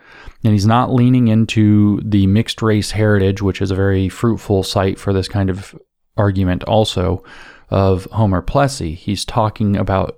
And 0.44 0.52
he's 0.52 0.66
not 0.66 0.94
leaning 0.94 1.30
into 1.30 2.02
the 2.04 2.28
mixed 2.28 2.62
race 2.62 2.92
heritage, 2.92 3.42
which 3.42 3.62
is 3.62 3.72
a 3.72 3.76
very 3.76 4.10
fruitful 4.10 4.64
site 4.64 5.00
for 5.00 5.14
this 5.14 5.30
kind 5.30 5.50
of 5.50 5.74
argument 6.18 6.64
also 6.66 7.24
of 7.70 8.06
Homer 8.12 8.42
Plessy. 8.42 8.94
He's 8.94 9.24
talking 9.24 9.78
about 9.78 10.18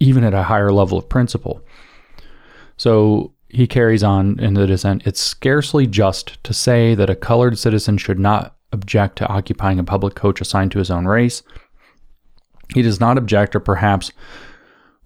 even 0.00 0.24
at 0.24 0.34
a 0.34 0.42
higher 0.42 0.72
level 0.72 0.98
of 0.98 1.08
principle. 1.08 1.62
So 2.76 3.32
he 3.48 3.66
carries 3.66 4.02
on 4.02 4.40
in 4.40 4.54
the 4.54 4.66
dissent. 4.66 5.06
It's 5.06 5.20
scarcely 5.20 5.86
just 5.86 6.42
to 6.44 6.54
say 6.54 6.94
that 6.94 7.10
a 7.10 7.16
colored 7.16 7.58
citizen 7.58 7.98
should 7.98 8.18
not 8.18 8.56
object 8.72 9.16
to 9.16 9.28
occupying 9.28 9.78
a 9.78 9.84
public 9.84 10.14
coach 10.14 10.40
assigned 10.40 10.72
to 10.72 10.78
his 10.78 10.90
own 10.90 11.04
race. 11.06 11.42
He 12.74 12.82
does 12.82 13.00
not 13.00 13.18
object, 13.18 13.56
or 13.56 13.60
perhaps 13.60 14.12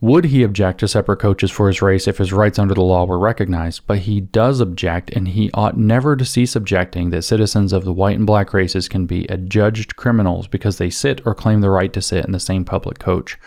would 0.00 0.26
he 0.26 0.42
object 0.42 0.80
to 0.80 0.88
separate 0.88 1.20
coaches 1.20 1.50
for 1.50 1.66
his 1.66 1.80
race 1.80 2.06
if 2.06 2.18
his 2.18 2.30
rights 2.30 2.58
under 2.58 2.74
the 2.74 2.82
law 2.82 3.06
were 3.06 3.18
recognized? 3.18 3.86
But 3.86 4.00
he 4.00 4.20
does 4.20 4.60
object, 4.60 5.10
and 5.10 5.28
he 5.28 5.50
ought 5.54 5.78
never 5.78 6.14
to 6.14 6.26
cease 6.26 6.54
objecting 6.54 7.08
that 7.10 7.22
citizens 7.22 7.72
of 7.72 7.86
the 7.86 7.92
white 7.92 8.18
and 8.18 8.26
black 8.26 8.52
races 8.52 8.86
can 8.86 9.06
be 9.06 9.24
adjudged 9.28 9.96
criminals 9.96 10.46
because 10.46 10.76
they 10.76 10.90
sit 10.90 11.26
or 11.26 11.34
claim 11.34 11.62
the 11.62 11.70
right 11.70 11.92
to 11.94 12.02
sit 12.02 12.26
in 12.26 12.32
the 12.32 12.40
same 12.40 12.66
public 12.66 12.98
coach 12.98 13.38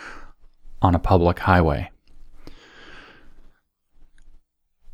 on 0.82 0.94
a 0.94 0.98
public 0.98 1.40
highway. 1.40 1.90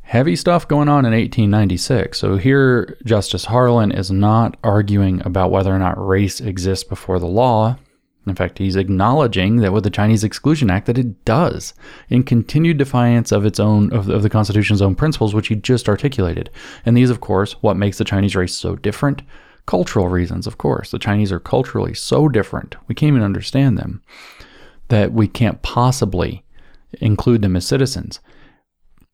heavy 0.05 0.35
stuff 0.35 0.65
going 0.67 0.87
on 0.87 1.03
in 1.03 1.11
1896. 1.11 2.17
So 2.17 2.37
here, 2.37 2.97
Justice 3.03 3.45
Harlan 3.45 3.91
is 3.91 4.11
not 4.11 4.55
arguing 4.63 5.21
about 5.25 5.51
whether 5.51 5.75
or 5.75 5.79
not 5.79 6.01
race 6.01 6.39
exists 6.39 6.85
before 6.85 7.19
the 7.19 7.27
law. 7.27 7.77
In 8.25 8.33
fact, 8.33 8.57
he's 8.59 8.77
acknowledging 8.77 9.57
that 9.57 9.73
with 9.73 9.83
the 9.83 9.89
Chinese 9.89 10.23
Exclusion 10.23 10.71
Act 10.71 10.85
that 10.85 10.97
it 10.97 11.25
does, 11.25 11.73
in 12.09 12.23
continued 12.23 12.77
defiance 12.77 13.31
of 13.33 13.45
its 13.45 13.59
own 13.59 13.91
of, 13.91 14.09
of 14.09 14.23
the 14.23 14.29
Constitution's 14.29 14.81
own 14.81 14.95
principles, 14.95 15.35
which 15.35 15.49
he 15.49 15.55
just 15.55 15.89
articulated. 15.89 16.49
And 16.85 16.95
these, 16.95 17.09
of 17.09 17.19
course, 17.19 17.53
what 17.61 17.75
makes 17.75 17.97
the 17.97 18.05
Chinese 18.05 18.35
race 18.37 18.55
so 18.55 18.77
different? 18.77 19.21
Cultural 19.65 20.07
reasons, 20.07 20.47
of 20.47 20.57
course. 20.57 20.91
The 20.91 20.99
Chinese 20.99 21.31
are 21.31 21.39
culturally 21.39 21.93
so 21.93 22.29
different. 22.29 22.75
We 22.87 22.95
can't 22.95 23.09
even 23.09 23.21
understand 23.21 23.77
them 23.77 24.01
that 24.89 25.13
we 25.13 25.27
can't 25.27 25.61
possibly 25.61 26.43
include 27.01 27.41
them 27.41 27.55
as 27.55 27.65
citizens. 27.65 28.19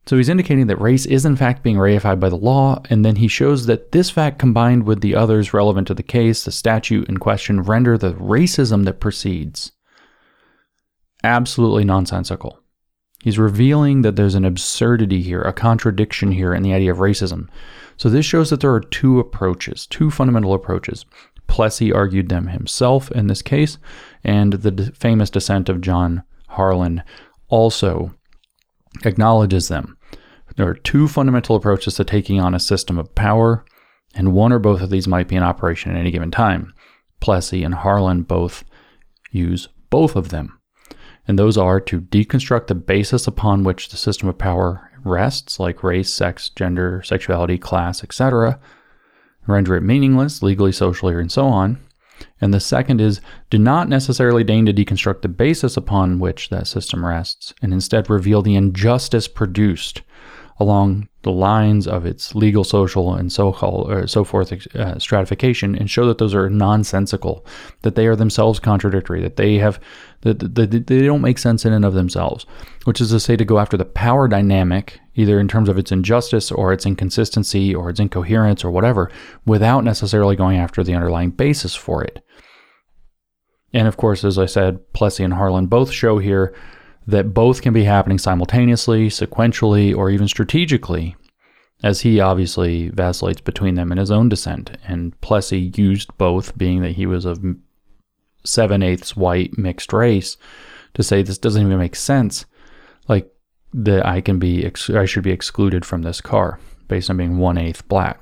So 0.06 0.16
he's 0.16 0.28
indicating 0.28 0.66
that 0.66 0.80
race 0.80 1.06
is 1.06 1.24
in 1.24 1.36
fact 1.36 1.62
being 1.62 1.76
reified 1.76 2.18
by 2.18 2.28
the 2.28 2.36
law, 2.36 2.82
and 2.90 3.04
then 3.04 3.16
he 3.16 3.28
shows 3.28 3.66
that 3.66 3.92
this 3.92 4.10
fact 4.10 4.38
combined 4.38 4.84
with 4.84 5.00
the 5.00 5.14
others 5.14 5.54
relevant 5.54 5.86
to 5.88 5.94
the 5.94 6.02
case, 6.02 6.44
the 6.44 6.50
statute 6.50 7.08
in 7.08 7.18
question, 7.18 7.62
render 7.62 7.96
the 7.96 8.12
racism 8.14 8.84
that 8.84 9.00
precedes 9.00 9.72
absolutely 11.22 11.84
nonsensical. 11.84 12.58
He's 13.22 13.38
revealing 13.38 14.02
that 14.02 14.16
there's 14.16 14.34
an 14.34 14.44
absurdity 14.44 15.22
here, 15.22 15.42
a 15.42 15.52
contradiction 15.52 16.32
here 16.32 16.52
in 16.52 16.64
the 16.64 16.74
idea 16.74 16.90
of 16.90 16.98
racism. 16.98 17.48
So 17.96 18.10
this 18.10 18.26
shows 18.26 18.50
that 18.50 18.60
there 18.60 18.74
are 18.74 18.80
two 18.80 19.20
approaches, 19.20 19.86
two 19.86 20.10
fundamental 20.10 20.54
approaches. 20.54 21.06
Plessy 21.46 21.92
argued 21.92 22.28
them 22.28 22.48
himself 22.48 23.12
in 23.12 23.28
this 23.28 23.42
case, 23.42 23.78
and 24.24 24.54
the 24.54 24.92
famous 24.94 25.30
dissent 25.30 25.68
of 25.68 25.80
John 25.80 26.22
Harlan 26.48 27.02
also 27.48 28.14
acknowledges 29.04 29.68
them. 29.68 29.96
There 30.56 30.68
are 30.68 30.74
two 30.74 31.08
fundamental 31.08 31.56
approaches 31.56 31.94
to 31.94 32.04
taking 32.04 32.40
on 32.40 32.54
a 32.54 32.60
system 32.60 32.98
of 32.98 33.14
power, 33.14 33.64
and 34.14 34.34
one 34.34 34.52
or 34.52 34.58
both 34.58 34.82
of 34.82 34.90
these 34.90 35.08
might 35.08 35.28
be 35.28 35.36
in 35.36 35.42
operation 35.42 35.90
at 35.90 35.98
any 35.98 36.10
given 36.10 36.30
time. 36.30 36.74
Plessy 37.20 37.64
and 37.64 37.74
Harlan 37.74 38.22
both 38.22 38.64
use 39.30 39.68
both 39.90 40.16
of 40.16 40.28
them. 40.28 40.58
And 41.26 41.38
those 41.38 41.56
are 41.56 41.80
to 41.80 42.00
deconstruct 42.00 42.66
the 42.66 42.74
basis 42.74 43.26
upon 43.26 43.64
which 43.64 43.88
the 43.88 43.96
system 43.96 44.28
of 44.28 44.38
power 44.38 44.90
rests, 45.04 45.58
like 45.58 45.82
race, 45.82 46.12
sex, 46.12 46.50
gender, 46.50 47.02
sexuality, 47.02 47.58
class, 47.58 48.02
etc., 48.02 48.60
render 49.46 49.76
it 49.76 49.82
meaningless, 49.82 50.42
legally, 50.42 50.72
socially, 50.72 51.14
and 51.14 51.32
so 51.32 51.46
on, 51.46 51.78
and 52.40 52.54
the 52.54 52.60
second 52.60 53.00
is 53.00 53.20
do 53.50 53.58
not 53.58 53.88
necessarily 53.88 54.44
deign 54.44 54.66
to 54.66 54.72
deconstruct 54.72 55.22
the 55.22 55.28
basis 55.28 55.76
upon 55.76 56.18
which 56.18 56.48
that 56.50 56.66
system 56.66 57.04
rests, 57.04 57.52
and 57.62 57.72
instead 57.72 58.08
reveal 58.08 58.42
the 58.42 58.54
injustice 58.54 59.26
produced 59.28 60.02
along 60.62 61.08
the 61.22 61.30
lines 61.30 61.86
of 61.86 62.04
its 62.04 62.34
legal, 62.34 62.64
social, 62.64 63.14
and 63.14 63.32
so 63.32 63.52
called 63.52 64.10
so 64.10 64.24
forth 64.24 64.52
uh, 64.74 64.98
stratification, 64.98 65.74
and 65.76 65.90
show 65.90 66.06
that 66.06 66.18
those 66.18 66.34
are 66.34 66.50
nonsensical, 66.50 67.44
that 67.82 67.94
they 67.94 68.06
are 68.06 68.16
themselves 68.16 68.58
contradictory, 68.58 69.20
that 69.20 69.36
they 69.36 69.58
have 69.58 69.78
that, 70.22 70.54
that 70.54 70.70
they 70.86 71.02
don't 71.02 71.20
make 71.20 71.38
sense 71.38 71.64
in 71.64 71.72
and 71.72 71.84
of 71.84 71.94
themselves. 71.94 72.46
Which 72.84 73.00
is 73.00 73.10
to 73.10 73.20
say, 73.20 73.36
to 73.36 73.44
go 73.44 73.58
after 73.58 73.76
the 73.76 73.84
power 73.84 74.26
dynamic, 74.28 75.00
either 75.14 75.38
in 75.38 75.48
terms 75.48 75.68
of 75.68 75.78
its 75.78 75.92
injustice 75.92 76.50
or 76.50 76.72
its 76.72 76.86
inconsistency 76.86 77.74
or 77.74 77.90
its 77.90 78.00
incoherence 78.00 78.64
or 78.64 78.70
whatever, 78.70 79.10
without 79.46 79.84
necessarily 79.84 80.36
going 80.36 80.58
after 80.58 80.82
the 80.82 80.94
underlying 80.94 81.30
basis 81.30 81.74
for 81.74 82.02
it. 82.02 82.24
And 83.72 83.88
of 83.88 83.96
course, 83.96 84.24
as 84.24 84.38
I 84.38 84.46
said, 84.46 84.92
Plessy 84.92 85.24
and 85.24 85.34
Harlan 85.34 85.66
both 85.66 85.92
show 85.92 86.18
here 86.18 86.54
that 87.06 87.34
both 87.34 87.62
can 87.62 87.72
be 87.72 87.84
happening 87.84 88.18
simultaneously, 88.18 89.08
sequentially, 89.08 89.96
or 89.96 90.10
even 90.10 90.28
strategically, 90.28 91.16
as 91.82 92.02
he 92.02 92.20
obviously 92.20 92.88
vacillates 92.90 93.40
between 93.40 93.74
them 93.74 93.90
in 93.90 93.98
his 93.98 94.10
own 94.10 94.28
dissent. 94.28 94.76
And 94.86 95.20
Plessy 95.20 95.72
used 95.76 96.16
both, 96.16 96.56
being 96.56 96.80
that 96.82 96.92
he 96.92 97.06
was 97.06 97.24
of 97.24 97.44
seven 98.44 98.82
eighths 98.82 99.16
white 99.16 99.58
mixed 99.58 99.92
race, 99.92 100.36
to 100.94 101.02
say 101.02 101.22
this 101.22 101.38
doesn't 101.38 101.66
even 101.66 101.78
make 101.78 101.96
sense. 101.96 102.44
Like 103.08 103.32
that 103.72 104.06
I 104.06 104.20
can 104.20 104.38
be, 104.38 104.64
ex- 104.64 104.90
I 104.90 105.06
should 105.06 105.24
be 105.24 105.32
excluded 105.32 105.84
from 105.84 106.02
this 106.02 106.20
car 106.20 106.60
based 106.86 107.10
on 107.10 107.16
being 107.16 107.38
one 107.38 107.58
eighth 107.58 107.88
black. 107.88 108.20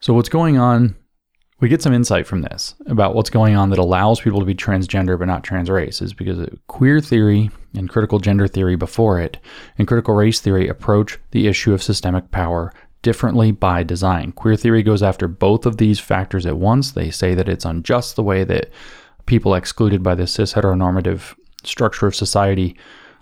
So 0.00 0.14
what's 0.14 0.30
going 0.30 0.56
on 0.58 0.96
we 1.60 1.68
get 1.68 1.82
some 1.82 1.92
insight 1.92 2.26
from 2.26 2.42
this 2.42 2.74
about 2.86 3.14
what's 3.14 3.30
going 3.30 3.54
on 3.54 3.70
that 3.70 3.78
allows 3.78 4.20
people 4.20 4.40
to 4.40 4.46
be 4.46 4.54
transgender 4.54 5.18
but 5.18 5.26
not 5.26 5.44
trans 5.44 5.70
race 5.70 6.00
is 6.00 6.12
because 6.12 6.48
queer 6.66 7.00
theory 7.00 7.50
and 7.74 7.88
critical 7.88 8.18
gender 8.18 8.48
theory 8.48 8.76
before 8.76 9.20
it 9.20 9.38
and 9.78 9.86
critical 9.86 10.14
race 10.14 10.40
theory 10.40 10.68
approach 10.68 11.18
the 11.32 11.46
issue 11.46 11.72
of 11.72 11.82
systemic 11.82 12.30
power 12.30 12.72
differently 13.02 13.50
by 13.50 13.82
design. 13.82 14.32
Queer 14.32 14.56
theory 14.56 14.82
goes 14.82 15.02
after 15.02 15.26
both 15.28 15.66
of 15.66 15.78
these 15.78 15.98
factors 15.98 16.46
at 16.46 16.58
once. 16.58 16.92
They 16.92 17.10
say 17.10 17.34
that 17.34 17.48
it's 17.48 17.64
unjust 17.64 18.16
the 18.16 18.22
way 18.22 18.44
that 18.44 18.70
people 19.26 19.54
excluded 19.54 20.02
by 20.02 20.14
the 20.14 20.26
cis 20.26 20.52
heteronormative 20.52 21.34
structure 21.64 22.06
of 22.06 22.14
society 22.14 22.76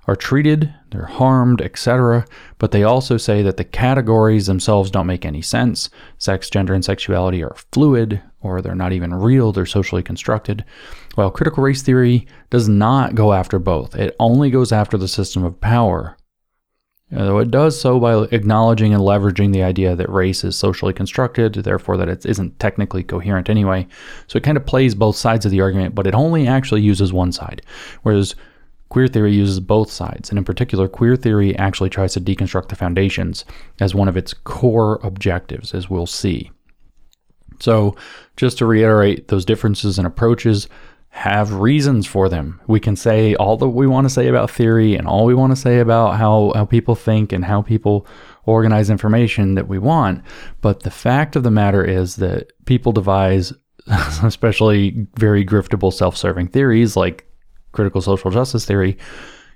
are 0.06 0.16
treated, 0.16 0.72
they're 0.90 1.04
harmed, 1.04 1.60
etc. 1.60 2.24
But 2.56 2.72
they 2.72 2.82
also 2.82 3.18
say 3.18 3.42
that 3.42 3.58
the 3.58 3.64
categories 3.64 4.46
themselves 4.46 4.90
don't 4.90 5.06
make 5.06 5.26
any 5.26 5.42
sense. 5.42 5.90
Sex, 6.16 6.48
gender, 6.48 6.72
and 6.72 6.84
sexuality 6.84 7.42
are 7.42 7.54
fluid, 7.72 8.22
or 8.40 8.62
they're 8.62 8.74
not 8.74 8.92
even 8.92 9.14
real, 9.14 9.52
they're 9.52 9.66
socially 9.66 10.02
constructed. 10.02 10.64
While 11.14 11.30
critical 11.30 11.62
race 11.62 11.82
theory 11.82 12.26
does 12.50 12.68
not 12.68 13.14
go 13.14 13.32
after 13.32 13.58
both, 13.58 13.94
it 13.94 14.14
only 14.20 14.50
goes 14.50 14.72
after 14.72 14.96
the 14.96 15.08
system 15.08 15.44
of 15.44 15.60
power. 15.60 16.16
Though 17.10 17.38
it 17.38 17.50
does 17.50 17.80
so 17.80 17.98
by 17.98 18.28
acknowledging 18.32 18.92
and 18.92 19.02
leveraging 19.02 19.52
the 19.52 19.62
idea 19.62 19.96
that 19.96 20.10
race 20.10 20.44
is 20.44 20.56
socially 20.56 20.92
constructed, 20.92 21.54
therefore 21.54 21.96
that 21.96 22.08
it 22.08 22.26
isn't 22.26 22.58
technically 22.60 23.02
coherent 23.02 23.48
anyway. 23.48 23.86
So 24.26 24.36
it 24.36 24.42
kind 24.42 24.58
of 24.58 24.66
plays 24.66 24.94
both 24.94 25.16
sides 25.16 25.46
of 25.46 25.50
the 25.50 25.62
argument, 25.62 25.94
but 25.94 26.06
it 26.06 26.14
only 26.14 26.46
actually 26.46 26.82
uses 26.82 27.12
one 27.12 27.32
side. 27.32 27.62
Whereas 28.02 28.34
Queer 28.88 29.06
theory 29.06 29.34
uses 29.34 29.60
both 29.60 29.90
sides, 29.90 30.30
and 30.30 30.38
in 30.38 30.44
particular, 30.44 30.88
queer 30.88 31.14
theory 31.14 31.56
actually 31.58 31.90
tries 31.90 32.14
to 32.14 32.20
deconstruct 32.20 32.68
the 32.68 32.76
foundations 32.76 33.44
as 33.80 33.94
one 33.94 34.08
of 34.08 34.16
its 34.16 34.32
core 34.32 34.98
objectives, 35.02 35.74
as 35.74 35.90
we'll 35.90 36.06
see. 36.06 36.50
So, 37.60 37.96
just 38.38 38.56
to 38.58 38.66
reiterate, 38.66 39.28
those 39.28 39.44
differences 39.44 39.98
in 39.98 40.06
approaches 40.06 40.68
have 41.08 41.52
reasons 41.54 42.06
for 42.06 42.28
them. 42.28 42.60
We 42.68 42.78
can 42.78 42.94
say 42.94 43.34
all 43.34 43.56
that 43.56 43.68
we 43.70 43.88
want 43.88 44.04
to 44.04 44.14
say 44.14 44.28
about 44.28 44.50
theory 44.50 44.94
and 44.94 45.08
all 45.08 45.24
we 45.24 45.34
want 45.34 45.50
to 45.50 45.60
say 45.60 45.80
about 45.80 46.16
how, 46.18 46.52
how 46.54 46.64
people 46.64 46.94
think 46.94 47.32
and 47.32 47.44
how 47.44 47.62
people 47.62 48.06
organize 48.44 48.90
information 48.90 49.56
that 49.56 49.66
we 49.66 49.78
want. 49.78 50.22
But 50.60 50.84
the 50.84 50.90
fact 50.90 51.34
of 51.34 51.42
the 51.42 51.50
matter 51.50 51.84
is 51.84 52.16
that 52.16 52.52
people 52.64 52.92
devise, 52.92 53.52
especially 54.22 55.08
very 55.16 55.44
griftable 55.44 55.92
self 55.92 56.16
serving 56.16 56.48
theories 56.48 56.96
like 56.96 57.26
critical 57.72 58.00
social 58.00 58.30
justice 58.30 58.64
theory 58.64 58.96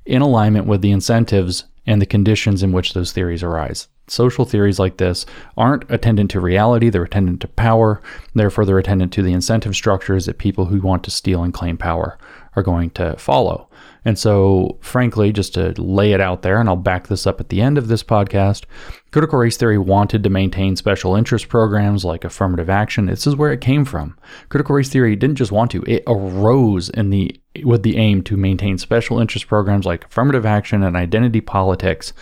in 0.04 0.22
alignment 0.22 0.66
with 0.66 0.82
the 0.82 0.90
incentives 0.90 1.64
and 1.86 2.02
the 2.02 2.06
conditions 2.06 2.64
in 2.64 2.72
which 2.72 2.94
those 2.94 3.12
theories 3.12 3.44
arise. 3.44 3.86
Social 4.08 4.44
theories 4.44 4.78
like 4.78 4.96
this 4.96 5.24
aren't 5.56 5.90
attendant 5.90 6.30
to 6.32 6.40
reality, 6.40 6.90
they're 6.90 7.04
attendant 7.04 7.40
to 7.40 7.48
power, 7.48 8.02
therefore, 8.34 8.64
they're 8.64 8.78
attendant 8.78 9.12
to 9.12 9.22
the 9.22 9.32
incentive 9.32 9.74
structures 9.74 10.26
that 10.26 10.38
people 10.38 10.66
who 10.66 10.80
want 10.80 11.04
to 11.04 11.10
steal 11.10 11.42
and 11.42 11.54
claim 11.54 11.76
power 11.76 12.18
are 12.54 12.62
going 12.62 12.90
to 12.90 13.16
follow. 13.16 13.68
And 14.04 14.18
so, 14.18 14.78
frankly, 14.80 15.32
just 15.32 15.54
to 15.54 15.80
lay 15.80 16.12
it 16.12 16.20
out 16.20 16.42
there, 16.42 16.58
and 16.58 16.68
I'll 16.68 16.76
back 16.76 17.06
this 17.06 17.26
up 17.26 17.40
at 17.40 17.48
the 17.48 17.60
end 17.60 17.78
of 17.78 17.86
this 17.86 18.02
podcast, 18.02 18.64
critical 19.12 19.38
race 19.38 19.56
theory 19.56 19.78
wanted 19.78 20.24
to 20.24 20.30
maintain 20.30 20.74
special 20.74 21.14
interest 21.14 21.48
programs 21.48 22.04
like 22.04 22.24
affirmative 22.24 22.68
action. 22.68 23.06
This 23.06 23.26
is 23.26 23.36
where 23.36 23.52
it 23.52 23.60
came 23.60 23.84
from. 23.84 24.18
Critical 24.48 24.74
race 24.74 24.88
theory 24.88 25.14
didn't 25.14 25.36
just 25.36 25.52
want 25.52 25.70
to; 25.70 25.84
it 25.86 26.02
arose 26.06 26.90
in 26.90 27.10
the 27.10 27.40
with 27.62 27.84
the 27.84 27.96
aim 27.96 28.22
to 28.24 28.36
maintain 28.36 28.76
special 28.76 29.20
interest 29.20 29.46
programs 29.46 29.86
like 29.86 30.06
affirmative 30.06 30.46
action 30.46 30.82
and 30.82 30.96
identity 30.96 31.40
politics 31.40 32.12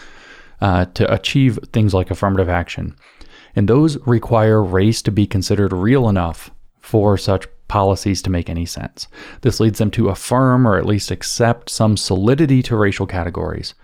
uh, 0.60 0.86
to 0.86 1.12
achieve 1.12 1.58
things 1.72 1.94
like 1.94 2.10
affirmative 2.10 2.48
action. 2.48 2.94
And 3.56 3.68
those 3.68 3.98
require 4.06 4.62
race 4.62 5.02
to 5.02 5.10
be 5.10 5.26
considered 5.26 5.72
real 5.72 6.08
enough 6.08 6.50
for 6.78 7.16
such 7.18 7.46
policies 7.68 8.20
to 8.22 8.30
make 8.30 8.50
any 8.50 8.66
sense. 8.66 9.06
This 9.42 9.60
leads 9.60 9.78
them 9.78 9.90
to 9.92 10.08
affirm 10.08 10.66
or 10.66 10.76
at 10.76 10.86
least 10.86 11.10
accept 11.10 11.70
some 11.70 11.96
solidity 11.96 12.62
to 12.64 12.76
racial 12.76 13.06
categories 13.06 13.74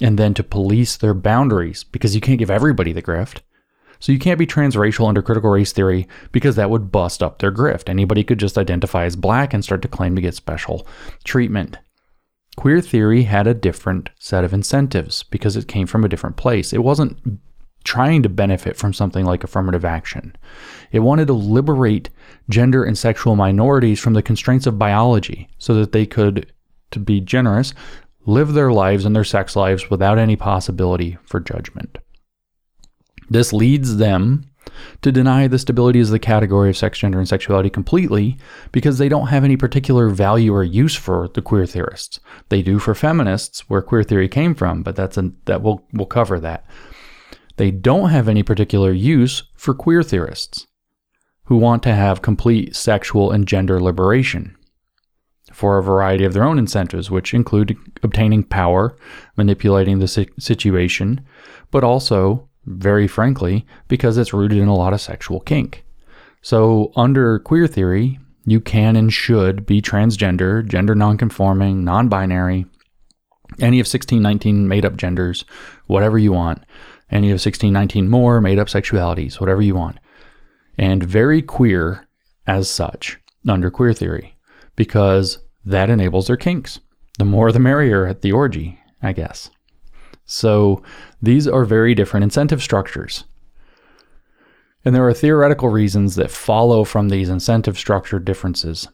and 0.00 0.18
then 0.18 0.34
to 0.34 0.42
police 0.42 0.96
their 0.96 1.14
boundaries 1.14 1.84
because 1.84 2.14
you 2.14 2.20
can't 2.20 2.38
give 2.38 2.50
everybody 2.50 2.92
the 2.92 3.02
grift. 3.02 3.40
So 3.98 4.12
you 4.12 4.18
can't 4.18 4.38
be 4.38 4.46
transracial 4.46 5.08
under 5.08 5.22
critical 5.22 5.50
race 5.50 5.72
theory 5.72 6.06
because 6.32 6.56
that 6.56 6.70
would 6.70 6.92
bust 6.92 7.22
up 7.22 7.38
their 7.38 7.52
grift. 7.52 7.88
Anybody 7.88 8.24
could 8.24 8.38
just 8.38 8.58
identify 8.58 9.04
as 9.04 9.16
black 9.16 9.54
and 9.54 9.64
start 9.64 9.80
to 9.82 9.88
claim 9.88 10.14
to 10.16 10.22
get 10.22 10.34
special 10.34 10.86
treatment. 11.24 11.78
Queer 12.56 12.80
theory 12.80 13.24
had 13.24 13.46
a 13.46 13.54
different 13.54 14.10
set 14.18 14.44
of 14.44 14.54
incentives 14.54 15.22
because 15.24 15.56
it 15.56 15.68
came 15.68 15.86
from 15.86 16.04
a 16.04 16.08
different 16.08 16.36
place. 16.36 16.72
It 16.72 16.82
wasn't 16.82 17.40
trying 17.84 18.22
to 18.22 18.28
benefit 18.28 18.76
from 18.76 18.92
something 18.92 19.24
like 19.24 19.44
affirmative 19.44 19.84
action. 19.84 20.34
It 20.90 21.00
wanted 21.00 21.28
to 21.28 21.34
liberate 21.34 22.10
gender 22.48 22.82
and 22.82 22.98
sexual 22.98 23.36
minorities 23.36 24.00
from 24.00 24.14
the 24.14 24.22
constraints 24.22 24.66
of 24.66 24.78
biology 24.78 25.48
so 25.58 25.74
that 25.74 25.92
they 25.92 26.06
could, 26.06 26.52
to 26.90 26.98
be 26.98 27.20
generous, 27.20 27.74
live 28.24 28.54
their 28.54 28.72
lives 28.72 29.04
and 29.04 29.14
their 29.14 29.22
sex 29.22 29.54
lives 29.54 29.88
without 29.88 30.18
any 30.18 30.34
possibility 30.34 31.16
for 31.24 31.38
judgment. 31.38 31.98
This 33.30 33.52
leads 33.52 33.98
them 33.98 34.50
to 35.02 35.12
deny 35.12 35.46
the 35.46 35.58
stability 35.58 36.00
as 36.00 36.10
the 36.10 36.18
category 36.18 36.70
of 36.70 36.76
sex, 36.76 36.98
gender, 36.98 37.18
and 37.18 37.28
sexuality 37.28 37.70
completely 37.70 38.36
because 38.72 38.98
they 38.98 39.08
don't 39.08 39.28
have 39.28 39.44
any 39.44 39.56
particular 39.56 40.08
value 40.08 40.54
or 40.54 40.64
use 40.64 40.94
for 40.94 41.28
the 41.28 41.42
queer 41.42 41.66
theorists. 41.66 42.20
They 42.48 42.62
do 42.62 42.78
for 42.78 42.94
feminists, 42.94 43.68
where 43.68 43.82
queer 43.82 44.02
theory 44.02 44.28
came 44.28 44.54
from, 44.54 44.82
but 44.82 44.96
that's 44.96 45.16
a, 45.16 45.32
that 45.44 45.62
we'll 45.62 45.86
we'll 45.92 46.06
cover 46.06 46.40
that. 46.40 46.66
They 47.56 47.70
don't 47.70 48.10
have 48.10 48.28
any 48.28 48.42
particular 48.42 48.92
use 48.92 49.42
for 49.54 49.74
queer 49.74 50.02
theorists 50.02 50.66
who 51.44 51.56
want 51.56 51.82
to 51.84 51.94
have 51.94 52.22
complete 52.22 52.76
sexual 52.76 53.30
and 53.30 53.46
gender 53.46 53.80
liberation 53.80 54.56
for 55.52 55.78
a 55.78 55.82
variety 55.82 56.24
of 56.24 56.32
their 56.32 56.44
own 56.44 56.58
incentives, 56.58 57.10
which 57.10 57.32
include 57.32 57.76
obtaining 58.02 58.42
power, 58.42 58.96
manipulating 59.36 60.00
the 60.00 60.28
situation, 60.38 61.24
but 61.70 61.84
also 61.84 62.48
very 62.66 63.06
frankly, 63.08 63.66
because 63.88 64.18
it's 64.18 64.32
rooted 64.32 64.58
in 64.58 64.68
a 64.68 64.74
lot 64.74 64.92
of 64.92 65.00
sexual 65.00 65.40
kink. 65.40 65.84
So, 66.42 66.92
under 66.96 67.38
queer 67.38 67.66
theory, 67.66 68.18
you 68.44 68.60
can 68.60 68.94
and 68.96 69.12
should 69.12 69.66
be 69.66 69.82
transgender, 69.82 70.66
gender 70.66 70.94
nonconforming, 70.94 71.84
non 71.84 72.08
binary, 72.08 72.66
any 73.60 73.80
of 73.80 73.86
1619 73.86 74.68
made 74.68 74.84
up 74.84 74.96
genders, 74.96 75.44
whatever 75.86 76.18
you 76.18 76.32
want, 76.32 76.64
any 77.10 77.28
of 77.28 77.34
1619 77.34 78.08
more 78.08 78.40
made 78.40 78.58
up 78.58 78.68
sexualities, 78.68 79.40
whatever 79.40 79.62
you 79.62 79.74
want, 79.74 79.98
and 80.78 81.02
very 81.02 81.42
queer 81.42 82.06
as 82.46 82.70
such 82.70 83.18
under 83.48 83.70
queer 83.70 83.92
theory, 83.92 84.36
because 84.74 85.38
that 85.64 85.90
enables 85.90 86.26
their 86.26 86.36
kinks. 86.36 86.80
The 87.18 87.24
more 87.24 87.50
the 87.50 87.58
merrier 87.58 88.06
at 88.06 88.22
the 88.22 88.32
orgy, 88.32 88.78
I 89.02 89.12
guess. 89.12 89.50
So 90.26 90.82
these 91.22 91.48
are 91.48 91.64
very 91.64 91.94
different 91.94 92.24
incentive 92.24 92.62
structures. 92.62 93.24
And 94.84 94.94
there 94.94 95.06
are 95.06 95.14
theoretical 95.14 95.68
reasons 95.68 96.14
that 96.16 96.30
follow 96.30 96.84
from 96.84 97.08
these 97.08 97.28
incentive 97.28 97.78
structure 97.78 98.18
differences. 98.18 98.88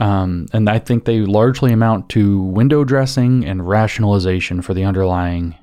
Um, 0.00 0.46
and 0.52 0.68
I 0.68 0.78
think 0.78 1.04
they 1.04 1.20
largely 1.20 1.72
amount 1.72 2.08
to 2.10 2.40
window 2.42 2.84
dressing 2.84 3.44
and 3.44 3.66
rationalization 3.66 4.62
for 4.62 4.74
the 4.74 4.84
underlying 4.84 5.56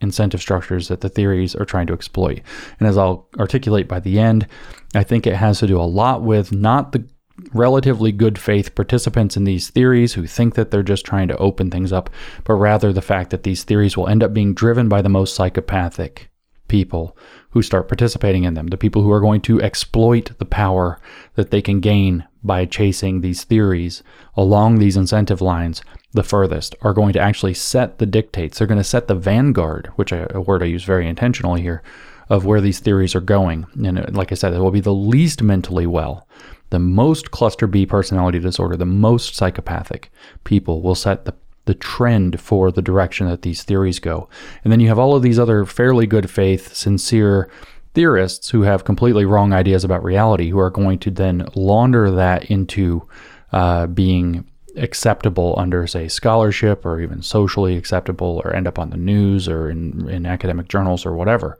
incentive 0.00 0.40
structures 0.40 0.88
that 0.88 1.00
the 1.00 1.08
theories 1.08 1.54
are 1.54 1.64
trying 1.64 1.86
to 1.86 1.92
exploit. 1.92 2.40
And 2.78 2.88
as 2.88 2.96
I'll 2.98 3.28
articulate 3.38 3.88
by 3.88 4.00
the 4.00 4.18
end, 4.18 4.46
I 4.94 5.04
think 5.04 5.26
it 5.26 5.36
has 5.36 5.60
to 5.60 5.66
do 5.66 5.80
a 5.80 5.82
lot 5.82 6.22
with 6.22 6.52
not 6.52 6.92
the 6.92 7.06
relatively 7.52 8.12
good 8.12 8.38
faith 8.38 8.74
participants 8.74 9.36
in 9.36 9.44
these 9.44 9.70
theories 9.70 10.14
who 10.14 10.26
think 10.26 10.54
that 10.54 10.70
they're 10.70 10.82
just 10.82 11.04
trying 11.04 11.28
to 11.28 11.36
open 11.36 11.70
things 11.70 11.92
up, 11.92 12.10
but 12.44 12.54
rather 12.54 12.92
the 12.92 13.02
fact 13.02 13.30
that 13.30 13.42
these 13.42 13.64
theories 13.64 13.96
will 13.96 14.08
end 14.08 14.22
up 14.22 14.32
being 14.32 14.54
driven 14.54 14.88
by 14.88 15.02
the 15.02 15.08
most 15.08 15.34
psychopathic 15.34 16.30
people 16.68 17.16
who 17.50 17.62
start 17.62 17.88
participating 17.88 18.44
in 18.44 18.54
them, 18.54 18.68
the 18.68 18.76
people 18.76 19.02
who 19.02 19.12
are 19.12 19.20
going 19.20 19.40
to 19.40 19.60
exploit 19.62 20.32
the 20.38 20.44
power 20.44 21.00
that 21.34 21.50
they 21.50 21.62
can 21.62 21.80
gain 21.80 22.24
by 22.42 22.64
chasing 22.64 23.20
these 23.20 23.44
theories 23.44 24.02
along 24.36 24.78
these 24.78 24.96
incentive 24.96 25.40
lines 25.40 25.82
the 26.16 26.22
furthest 26.22 26.74
are 26.82 26.92
going 26.92 27.12
to 27.12 27.20
actually 27.20 27.54
set 27.54 27.98
the 27.98 28.06
dictates. 28.06 28.58
They're 28.58 28.66
going 28.66 28.80
to 28.80 28.84
set 28.84 29.06
the 29.06 29.14
vanguard, 29.14 29.92
which 29.96 30.12
I, 30.12 30.26
a 30.30 30.40
word 30.40 30.62
I 30.62 30.66
use 30.66 30.84
very 30.84 31.06
intentionally 31.06 31.62
here, 31.62 31.82
of 32.28 32.44
where 32.44 32.60
these 32.60 32.80
theories 32.80 33.14
are 33.14 33.20
going. 33.20 33.66
And 33.84 33.98
uh, 33.98 34.06
like 34.10 34.32
I 34.32 34.34
said, 34.34 34.52
it 34.52 34.58
will 34.58 34.72
be 34.72 34.80
the 34.80 34.94
least 34.94 35.42
mentally 35.42 35.86
well, 35.86 36.26
the 36.70 36.78
most 36.78 37.30
cluster 37.30 37.66
B 37.66 37.86
personality 37.86 38.38
disorder, 38.38 38.76
the 38.76 38.86
most 38.86 39.34
psychopathic 39.34 40.10
people 40.44 40.82
will 40.82 40.94
set 40.94 41.24
the 41.24 41.34
the 41.66 41.74
trend 41.74 42.40
for 42.40 42.70
the 42.70 42.80
direction 42.80 43.28
that 43.28 43.42
these 43.42 43.64
theories 43.64 43.98
go. 43.98 44.28
And 44.62 44.72
then 44.72 44.80
you 44.80 44.88
have 44.88 44.98
all 45.00 45.14
of 45.14 45.22
these 45.22 45.38
other 45.38 45.66
fairly 45.66 46.06
good 46.06 46.30
faith, 46.30 46.74
sincere 46.74 47.50
theorists 47.92 48.50
who 48.50 48.62
have 48.62 48.84
completely 48.84 49.24
wrong 49.24 49.52
ideas 49.52 49.82
about 49.82 50.04
reality, 50.04 50.48
who 50.48 50.58
are 50.58 50.70
going 50.70 50.98
to 51.00 51.10
then 51.10 51.48
launder 51.54 52.10
that 52.10 52.44
into 52.50 53.06
uh, 53.52 53.88
being 53.88 54.48
acceptable 54.76 55.54
under, 55.58 55.86
say, 55.86 56.06
scholarship 56.06 56.86
or 56.86 57.00
even 57.00 57.22
socially 57.22 57.76
acceptable 57.76 58.40
or 58.44 58.54
end 58.54 58.68
up 58.68 58.78
on 58.78 58.90
the 58.90 58.96
news 58.96 59.48
or 59.48 59.68
in, 59.70 60.08
in 60.08 60.26
academic 60.26 60.68
journals 60.68 61.04
or 61.04 61.14
whatever. 61.14 61.58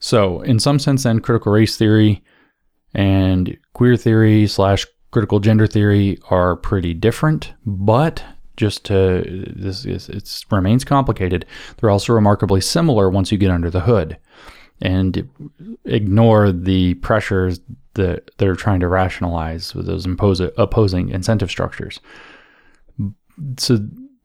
So, 0.00 0.40
in 0.42 0.58
some 0.58 0.78
sense, 0.78 1.02
then, 1.02 1.20
critical 1.20 1.52
race 1.52 1.76
theory 1.76 2.22
and 2.98 3.56
queer 3.74 3.96
theory 3.96 4.48
slash 4.48 4.84
critical 5.12 5.38
gender 5.38 5.68
theory 5.68 6.18
are 6.30 6.56
pretty 6.56 6.92
different, 6.92 7.54
but 7.64 8.24
just 8.56 8.84
to 8.86 9.22
this 9.56 9.84
is 9.84 10.08
it 10.08 10.44
remains 10.50 10.84
complicated. 10.84 11.46
They're 11.76 11.90
also 11.90 12.12
remarkably 12.12 12.60
similar 12.60 13.08
once 13.08 13.30
you 13.30 13.38
get 13.38 13.52
under 13.52 13.70
the 13.70 13.82
hood 13.82 14.18
and 14.82 15.30
ignore 15.84 16.50
the 16.50 16.94
pressures 16.94 17.60
that 17.94 18.32
they're 18.38 18.56
trying 18.56 18.80
to 18.80 18.88
rationalize 18.88 19.76
with 19.76 19.86
those 19.86 20.04
impose, 20.04 20.40
opposing 20.40 21.10
incentive 21.10 21.50
structures. 21.50 22.00
So 23.58 23.78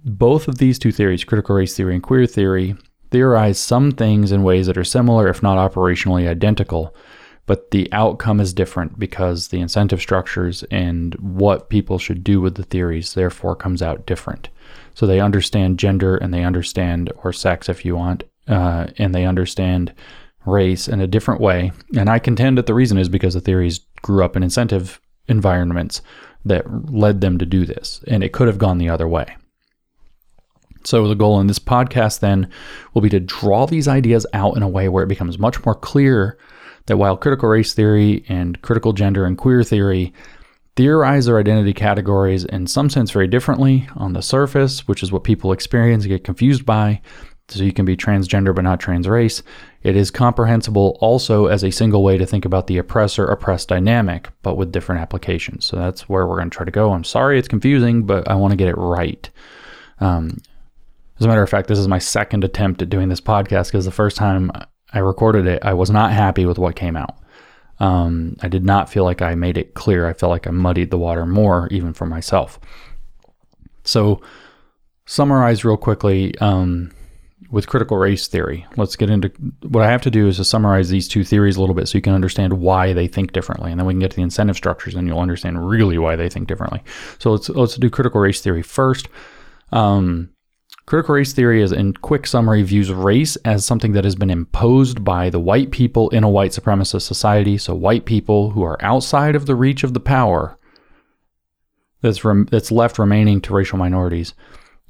both 0.04 0.48
of 0.48 0.58
these 0.58 0.80
two 0.80 0.92
theories, 0.92 1.24
critical 1.24 1.56
race 1.56 1.78
theory 1.78 1.94
and 1.94 2.02
queer 2.02 2.26
theory, 2.26 2.76
theorize 3.12 3.60
some 3.60 3.92
things 3.92 4.32
in 4.32 4.42
ways 4.42 4.66
that 4.66 4.80
are 4.80 4.84
similar, 4.84 5.28
if 5.28 5.44
not 5.44 5.60
operationally 5.60 6.28
identical, 6.28 6.96
but 7.46 7.72
the 7.72 7.92
outcome 7.92 8.40
is 8.40 8.54
different 8.54 8.98
because 8.98 9.50
the 9.50 9.60
incentive 9.60 10.00
structures 10.00 10.64
and 10.72 11.16
what 11.16 11.70
people 11.70 12.00
should 12.00 12.24
do 12.24 12.40
with 12.40 12.56
the 12.56 12.64
theories 12.64 13.14
therefore 13.14 13.56
comes 13.56 13.82
out 13.82 14.06
different. 14.06 14.50
So 14.94 15.06
they 15.06 15.20
understand 15.20 15.80
gender 15.80 16.16
and 16.16 16.34
they 16.34 16.44
understand, 16.44 17.12
or 17.24 17.34
sex 17.34 17.68
if 17.68 17.84
you 17.84 17.96
want, 17.96 18.24
uh, 18.48 18.88
and 18.98 19.14
they 19.14 19.26
understand 19.26 19.94
race 20.46 20.88
in 20.88 21.02
a 21.02 21.08
different 21.08 21.42
way. 21.42 21.72
And 21.98 22.10
I 22.10 22.20
contend 22.20 22.58
that 22.58 22.66
the 22.66 22.74
reason 22.74 22.98
is 22.98 23.10
because 23.10 23.34
the 23.34 23.42
theories 23.42 23.80
grew 24.02 24.24
up 24.24 24.36
in 24.36 24.44
incentive 24.44 25.02
environments 25.28 26.02
that 26.46 26.92
led 26.92 27.22
them 27.22 27.38
to 27.38 27.46
do 27.46 27.66
this, 27.66 28.04
and 28.08 28.24
it 28.24 28.34
could 28.34 28.48
have 28.48 28.58
gone 28.58 28.78
the 28.78 28.90
other 28.90 29.08
way. 29.08 29.36
So, 30.86 31.08
the 31.08 31.16
goal 31.16 31.40
in 31.40 31.48
this 31.48 31.60
podcast 31.60 32.20
then 32.20 32.50
will 32.94 33.02
be 33.02 33.10
to 33.10 33.22
draw 33.22 33.66
these 33.66 33.88
ideas 33.88 34.26
out 34.34 34.58
in 34.58 34.64
a 34.64 34.68
way 34.68 34.90
where 34.90 35.04
it 35.04 35.08
becomes 35.08 35.40
much 35.40 35.64
more 35.66 35.76
clear 35.76 36.38
that 36.86 36.98
while 36.98 37.18
critical 37.18 37.50
race 37.50 37.74
theory 37.74 38.26
and 38.28 38.62
critical 38.62 38.94
gender 38.94 39.26
and 39.26 39.38
queer 39.38 39.64
theory 39.64 40.14
theorize 40.76 41.26
their 41.26 41.40
identity 41.40 41.74
categories 41.74 42.46
in 42.46 42.66
some 42.66 42.90
sense 42.90 43.12
very 43.12 43.28
differently 43.28 43.88
on 43.96 44.14
the 44.14 44.22
surface, 44.22 44.88
which 44.88 45.04
is 45.04 45.12
what 45.12 45.24
people 45.24 45.52
experience 45.52 46.04
and 46.04 46.12
get 46.12 46.24
confused 46.24 46.66
by. 46.66 47.02
So 47.50 47.64
you 47.64 47.74
can 47.74 47.86
be 47.86 47.98
transgender 47.98 48.56
but 48.56 48.64
not 48.64 48.80
trans 48.80 49.08
race. 49.08 49.44
It 49.84 49.98
is 49.98 50.10
comprehensible 50.10 50.98
also 51.02 51.48
as 51.48 51.64
a 51.64 51.72
single 51.72 52.02
way 52.02 52.18
to 52.18 52.26
think 52.26 52.46
about 52.46 52.68
the 52.68 52.78
oppressor 52.78 53.26
oppressed 53.26 53.68
dynamic, 53.68 54.30
but 54.42 54.56
with 54.56 54.72
different 54.72 55.02
applications. 55.02 55.66
So 55.66 55.76
that's 55.76 56.08
where 56.08 56.26
we're 56.26 56.38
going 56.38 56.50
to 56.50 56.56
try 56.56 56.66
to 56.66 56.72
go. 56.72 56.94
I'm 56.94 57.04
sorry 57.04 57.38
it's 57.38 57.50
confusing, 57.50 58.06
but 58.06 58.30
I 58.30 58.36
want 58.36 58.52
to 58.52 58.58
get 58.58 58.70
it 58.70 58.78
right. 58.78 59.30
Um, 60.00 60.38
as 61.20 61.26
a 61.26 61.28
matter 61.28 61.44
of 61.44 61.50
fact, 61.50 61.68
this 61.68 61.80
is 61.80 61.88
my 61.88 62.00
second 62.00 62.44
attempt 62.44 62.82
at 62.82 62.90
doing 62.90 63.10
this 63.10 63.22
podcast 63.22 63.68
because 63.68 63.86
the 63.86 63.92
first 63.92 64.18
time 64.18 64.52
I 64.94 65.00
recorded 65.00 65.48
it, 65.48 65.64
I 65.64 65.74
was 65.74 65.90
not 65.90 66.12
happy 66.12 66.46
with 66.46 66.58
what 66.58 66.76
came 66.76 66.96
out. 66.96 67.18
Um, 67.80 68.38
I 68.42 68.48
did 68.48 68.64
not 68.64 68.90
feel 68.90 69.04
like 69.04 69.22
I 69.22 69.36
made 69.36 69.58
it 69.58 69.74
clear. 69.74 70.08
I 70.08 70.14
felt 70.14 70.30
like 70.30 70.48
I 70.48 70.52
muddied 70.52 70.92
the 70.92 70.98
water 70.98 71.26
more, 71.26 71.68
even 71.72 71.94
for 71.94 72.06
myself. 72.06 72.60
So, 73.84 74.22
summarize 75.06 75.66
real 75.66 75.76
quickly 75.76 76.38
um, 76.38 76.92
with 77.50 77.68
critical 77.68 77.98
race 77.98 78.28
theory. 78.28 78.66
Let's 78.78 78.96
get 78.96 79.10
into 79.10 79.30
what 79.68 79.84
I 79.84 79.92
have 79.92 80.02
to 80.04 80.12
do 80.12 80.28
is 80.28 80.38
to 80.38 80.46
summarize 80.46 80.90
these 80.90 81.08
two 81.08 81.24
theories 81.24 81.58
a 81.58 81.60
little 81.60 81.76
bit 81.76 81.88
so 81.88 81.98
you 81.98 82.02
can 82.02 82.14
understand 82.14 82.54
why 82.54 82.94
they 82.94 83.08
think 83.08 83.34
differently, 83.34 83.72
and 83.72 83.80
then 83.80 83.86
we 83.86 83.94
can 83.94 84.00
get 84.00 84.12
to 84.12 84.18
the 84.18 84.24
incentive 84.24 84.56
structures, 84.56 84.96
and 84.96 85.08
you'll 85.08 85.20
understand 85.20 85.68
really 85.68 85.98
why 85.98 86.16
they 86.16 86.30
think 86.30 86.48
differently. 86.48 86.82
So 87.20 87.32
let's 87.32 87.50
let's 87.50 87.76
do 87.76 87.90
critical 87.90 88.22
race 88.22 88.42
theory 88.42 88.64
first. 88.64 89.08
Um, 89.72 90.30
Critical 90.86 91.16
race 91.16 91.32
theory, 91.32 91.62
is 91.62 91.72
in 91.72 91.94
quick 91.94 92.28
summary, 92.28 92.62
views 92.62 92.92
race 92.92 93.36
as 93.38 93.66
something 93.66 93.94
that 93.94 94.04
has 94.04 94.16
been 94.16 94.30
imposed 94.30 95.04
by 95.04 95.30
the 95.30 95.40
white 95.40 95.72
people 95.72 96.10
in 96.10 96.24
a 96.24 96.30
white 96.30 96.52
supremacist 96.52 97.04
society. 97.04 97.58
So, 97.58 97.74
white 97.74 98.06
people 98.06 98.52
who 98.52 98.64
are 98.64 98.84
outside 98.84 99.36
of 99.36 99.46
the 99.46 99.56
reach 99.56 99.84
of 99.84 99.94
the 99.94 100.02
power 100.02 100.58
that's, 102.02 102.26
rem- 102.26 102.48
that's 102.52 102.72
left 102.72 103.00
remaining 103.00 103.40
to 103.42 103.54
racial 103.54 103.78
minorities 103.78 104.34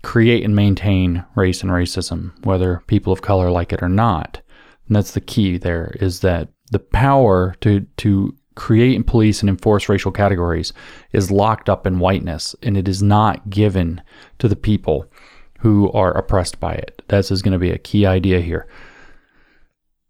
create 0.04 0.44
and 0.44 0.56
maintain 0.56 1.24
race 1.36 1.64
and 1.64 1.72
racism, 1.72 2.34
whether 2.46 2.84
people 2.88 3.12
of 3.12 3.22
color 3.22 3.50
like 3.50 3.74
it 3.74 3.82
or 3.82 3.90
not. 3.90 4.42
And 4.88 4.96
that's 4.96 5.12
the 5.12 5.22
key 5.22 5.58
there 5.58 5.96
is 6.00 6.20
that 6.20 6.50
the 6.72 6.80
power 6.80 7.56
to, 7.62 7.82
to 7.98 8.36
create 8.56 8.96
and 8.96 9.08
police 9.08 9.42
and 9.42 9.50
enforce 9.50 9.90
racial 9.90 10.12
categories 10.12 10.74
is 11.12 11.32
locked 11.32 11.70
up 11.70 11.88
in 11.88 12.00
whiteness 12.00 12.56
and 12.62 12.78
it 12.78 12.88
is 12.88 13.02
not 13.02 13.50
given 13.50 14.02
to 14.40 14.48
the 14.48 14.56
people 14.56 15.10
who 15.64 15.90
are 15.94 16.12
oppressed 16.12 16.60
by 16.60 16.74
it. 16.74 17.02
This 17.08 17.32
is 17.32 17.42
going 17.42 17.54
to 17.54 17.58
be 17.58 17.72
a 17.72 17.78
key 17.78 18.06
idea 18.06 18.42
here. 18.42 18.68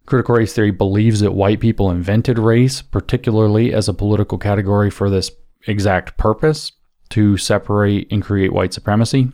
Critical 0.08 0.34
race 0.34 0.52
theory 0.52 0.72
believes 0.72 1.20
that 1.20 1.34
white 1.34 1.60
people 1.60 1.92
invented 1.92 2.40
race, 2.40 2.82
particularly 2.82 3.72
as 3.72 3.88
a 3.88 3.94
political 3.94 4.40
category 4.40 4.90
for 4.90 5.12
this 5.12 5.30
exact 5.68 6.18
purpose 6.18 6.72
to 7.10 7.38
separate 7.38 8.12
and 8.12 8.24
create 8.24 8.52
white 8.52 8.74
supremacy, 8.74 9.32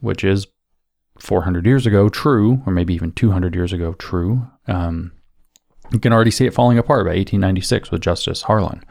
which 0.00 0.22
is 0.22 0.46
400 1.18 1.64
years 1.64 1.86
ago 1.86 2.10
true, 2.10 2.62
or 2.66 2.72
maybe 2.72 2.92
even 2.92 3.12
200 3.12 3.54
years 3.54 3.72
ago 3.72 3.94
true. 3.94 4.46
Um, 4.68 5.12
you 5.92 5.98
can 5.98 6.12
already 6.12 6.30
see 6.30 6.44
it 6.44 6.52
falling 6.52 6.76
apart 6.76 7.06
by 7.06 7.12
1896 7.12 7.90
with 7.90 8.02
Justice 8.02 8.42
Harlan. 8.42 8.84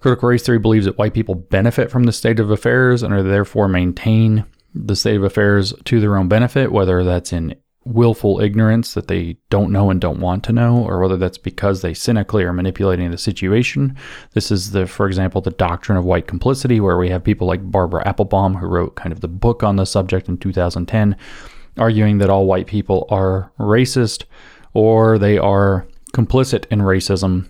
Critical 0.00 0.28
race 0.28 0.42
theory 0.42 0.58
believes 0.58 0.86
that 0.86 0.98
white 0.98 1.14
people 1.14 1.36
benefit 1.36 1.88
from 1.88 2.02
the 2.02 2.12
state 2.12 2.40
of 2.40 2.50
affairs 2.50 3.04
and 3.04 3.14
are 3.14 3.22
therefore 3.22 3.68
maintain 3.68 4.44
the 4.84 4.96
state 4.96 5.16
of 5.16 5.24
affairs 5.24 5.72
to 5.84 6.00
their 6.00 6.16
own 6.16 6.28
benefit, 6.28 6.72
whether 6.72 7.02
that's 7.04 7.32
in 7.32 7.54
willful 7.84 8.40
ignorance 8.40 8.94
that 8.94 9.06
they 9.06 9.36
don't 9.48 9.70
know 9.70 9.90
and 9.90 10.00
don't 10.00 10.20
want 10.20 10.42
to 10.44 10.52
know, 10.52 10.84
or 10.84 11.00
whether 11.00 11.16
that's 11.16 11.38
because 11.38 11.80
they 11.80 11.94
cynically 11.94 12.42
are 12.42 12.52
manipulating 12.52 13.10
the 13.10 13.18
situation. 13.18 13.96
This 14.32 14.50
is 14.50 14.72
the, 14.72 14.86
for 14.86 15.06
example, 15.06 15.40
the 15.40 15.52
doctrine 15.52 15.96
of 15.96 16.04
white 16.04 16.26
complicity, 16.26 16.80
where 16.80 16.98
we 16.98 17.08
have 17.10 17.22
people 17.22 17.46
like 17.46 17.70
Barbara 17.70 18.06
Applebaum, 18.06 18.54
who 18.54 18.66
wrote 18.66 18.96
kind 18.96 19.12
of 19.12 19.20
the 19.20 19.28
book 19.28 19.62
on 19.62 19.76
the 19.76 19.86
subject 19.86 20.28
in 20.28 20.36
2010, 20.36 21.16
arguing 21.78 22.18
that 22.18 22.30
all 22.30 22.46
white 22.46 22.66
people 22.66 23.06
are 23.08 23.52
racist 23.58 24.24
or 24.74 25.18
they 25.18 25.38
are 25.38 25.86
complicit 26.12 26.66
in 26.70 26.80
racism, 26.80 27.48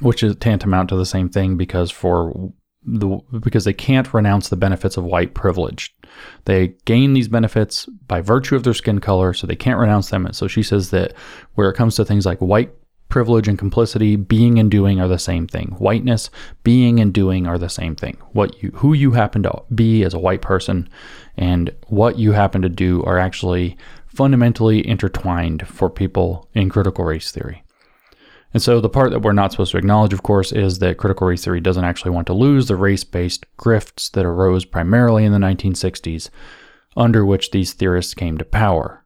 which 0.00 0.22
is 0.22 0.34
tantamount 0.36 0.88
to 0.88 0.96
the 0.96 1.06
same 1.06 1.28
thing 1.28 1.56
because 1.56 1.90
for 1.90 2.52
the 2.86 3.18
because 3.40 3.64
they 3.64 3.72
can't 3.72 4.12
renounce 4.12 4.48
the 4.48 4.56
benefits 4.56 4.96
of 4.96 5.04
white 5.04 5.34
privilege. 5.34 5.94
They 6.44 6.74
gain 6.84 7.12
these 7.12 7.28
benefits 7.28 7.86
by 8.06 8.20
virtue 8.20 8.56
of 8.56 8.62
their 8.62 8.74
skin 8.74 9.00
color, 9.00 9.32
so 9.32 9.46
they 9.46 9.56
can't 9.56 9.78
renounce 9.78 10.10
them. 10.10 10.26
And 10.26 10.36
so 10.36 10.46
she 10.46 10.62
says 10.62 10.90
that 10.90 11.14
where 11.54 11.70
it 11.70 11.74
comes 11.74 11.96
to 11.96 12.04
things 12.04 12.26
like 12.26 12.38
white 12.38 12.70
privilege 13.08 13.46
and 13.46 13.58
complicity, 13.58 14.16
being 14.16 14.58
and 14.58 14.70
doing 14.70 15.00
are 15.00 15.08
the 15.08 15.18
same 15.18 15.46
thing. 15.46 15.68
Whiteness, 15.78 16.30
being 16.64 17.00
and 17.00 17.12
doing 17.12 17.46
are 17.46 17.58
the 17.58 17.68
same 17.68 17.94
thing. 17.94 18.16
What 18.32 18.62
you 18.62 18.70
who 18.74 18.92
you 18.92 19.12
happen 19.12 19.42
to 19.44 19.62
be 19.74 20.04
as 20.04 20.14
a 20.14 20.18
white 20.18 20.42
person 20.42 20.88
and 21.36 21.70
what 21.86 22.18
you 22.18 22.32
happen 22.32 22.62
to 22.62 22.68
do 22.68 23.02
are 23.04 23.18
actually 23.18 23.76
fundamentally 24.06 24.86
intertwined 24.86 25.66
for 25.66 25.90
people 25.90 26.48
in 26.54 26.70
critical 26.70 27.04
race 27.04 27.30
theory. 27.30 27.63
And 28.54 28.62
so 28.62 28.80
the 28.80 28.88
part 28.88 29.10
that 29.10 29.22
we're 29.22 29.32
not 29.32 29.50
supposed 29.50 29.72
to 29.72 29.78
acknowledge, 29.78 30.12
of 30.12 30.22
course, 30.22 30.52
is 30.52 30.78
that 30.78 30.96
critical 30.96 31.26
race 31.26 31.44
theory 31.44 31.60
doesn't 31.60 31.84
actually 31.84 32.12
want 32.12 32.28
to 32.28 32.32
lose 32.32 32.68
the 32.68 32.76
race 32.76 33.02
based 33.02 33.44
grifts 33.58 34.10
that 34.12 34.24
arose 34.24 34.64
primarily 34.64 35.24
in 35.24 35.32
the 35.32 35.38
1960s, 35.38 36.30
under 36.96 37.26
which 37.26 37.50
these 37.50 37.72
theorists 37.72 38.14
came 38.14 38.38
to 38.38 38.44
power. 38.44 39.04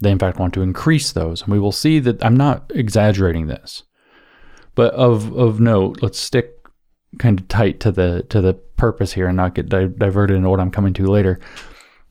They, 0.00 0.10
in 0.10 0.18
fact, 0.18 0.38
want 0.38 0.52
to 0.54 0.62
increase 0.62 1.10
those. 1.10 1.42
And 1.42 1.52
we 1.52 1.58
will 1.58 1.72
see 1.72 2.00
that 2.00 2.22
I'm 2.22 2.36
not 2.36 2.70
exaggerating 2.74 3.46
this. 3.46 3.84
But 4.74 4.92
of 4.94 5.32
of 5.36 5.58
note, 5.58 6.02
let's 6.02 6.18
stick 6.18 6.54
kind 7.18 7.40
of 7.40 7.48
tight 7.48 7.80
to 7.80 7.92
the 7.92 8.24
to 8.28 8.40
the 8.40 8.54
purpose 8.54 9.12
here 9.12 9.26
and 9.26 9.36
not 9.36 9.54
get 9.54 9.68
di- 9.68 9.86
diverted 9.86 10.36
into 10.36 10.48
what 10.48 10.60
I'm 10.60 10.70
coming 10.70 10.92
to 10.94 11.06
later. 11.06 11.40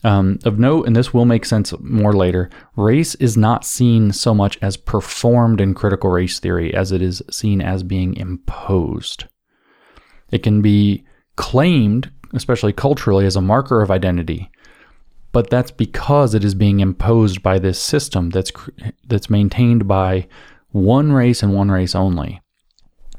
Um, 0.03 0.39
of 0.45 0.57
note, 0.57 0.87
and 0.87 0.95
this 0.95 1.13
will 1.13 1.25
make 1.25 1.45
sense 1.45 1.73
more 1.79 2.13
later, 2.13 2.49
race 2.75 3.13
is 3.15 3.37
not 3.37 3.63
seen 3.63 4.11
so 4.11 4.33
much 4.33 4.57
as 4.61 4.75
performed 4.75 5.61
in 5.61 5.75
critical 5.75 6.09
race 6.09 6.39
theory 6.39 6.73
as 6.73 6.91
it 6.91 7.03
is 7.03 7.21
seen 7.29 7.61
as 7.61 7.83
being 7.83 8.15
imposed. 8.15 9.25
It 10.31 10.41
can 10.41 10.61
be 10.61 11.05
claimed, 11.35 12.11
especially 12.33 12.73
culturally, 12.73 13.27
as 13.27 13.35
a 13.35 13.41
marker 13.41 13.81
of 13.81 13.91
identity, 13.91 14.49
but 15.31 15.49
that's 15.49 15.71
because 15.71 16.33
it 16.33 16.43
is 16.43 16.55
being 16.55 16.79
imposed 16.79 17.43
by 17.43 17.59
this 17.59 17.79
system 17.79 18.31
that's 18.31 18.51
that's 19.07 19.29
maintained 19.29 19.87
by 19.87 20.27
one 20.71 21.11
race 21.11 21.43
and 21.43 21.53
one 21.53 21.69
race 21.69 21.95
only. 21.95 22.41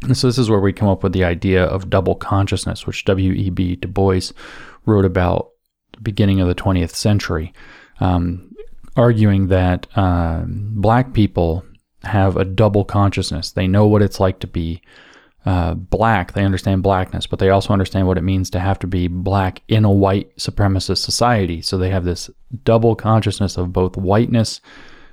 And 0.02 0.16
so 0.16 0.26
this 0.26 0.38
is 0.38 0.50
where 0.50 0.60
we 0.60 0.72
come 0.72 0.88
up 0.88 1.02
with 1.04 1.12
the 1.12 1.24
idea 1.24 1.64
of 1.64 1.88
double 1.88 2.16
consciousness, 2.16 2.86
which 2.86 3.04
W.E.B. 3.04 3.76
Du 3.76 3.88
Bois 3.88 4.32
wrote 4.84 5.04
about 5.04 5.51
beginning 6.02 6.40
of 6.40 6.48
the 6.48 6.54
20th 6.54 6.94
century, 6.94 7.52
um, 8.00 8.54
arguing 8.96 9.48
that 9.48 9.86
uh, 9.96 10.42
black 10.46 11.12
people 11.12 11.64
have 12.04 12.36
a 12.36 12.44
double 12.44 12.84
consciousness. 12.84 13.52
They 13.52 13.68
know 13.68 13.86
what 13.86 14.02
it's 14.02 14.20
like 14.20 14.40
to 14.40 14.46
be 14.46 14.82
uh, 15.44 15.74
black. 15.74 16.32
They 16.32 16.44
understand 16.44 16.82
blackness, 16.82 17.26
but 17.26 17.38
they 17.38 17.50
also 17.50 17.72
understand 17.72 18.06
what 18.06 18.18
it 18.18 18.22
means 18.22 18.50
to 18.50 18.60
have 18.60 18.78
to 18.80 18.86
be 18.86 19.08
black 19.08 19.62
in 19.68 19.84
a 19.84 19.90
white 19.90 20.36
supremacist 20.36 20.98
society. 20.98 21.62
So 21.62 21.78
they 21.78 21.90
have 21.90 22.04
this 22.04 22.30
double 22.64 22.94
consciousness 22.94 23.56
of 23.56 23.72
both 23.72 23.96
whiteness 23.96 24.60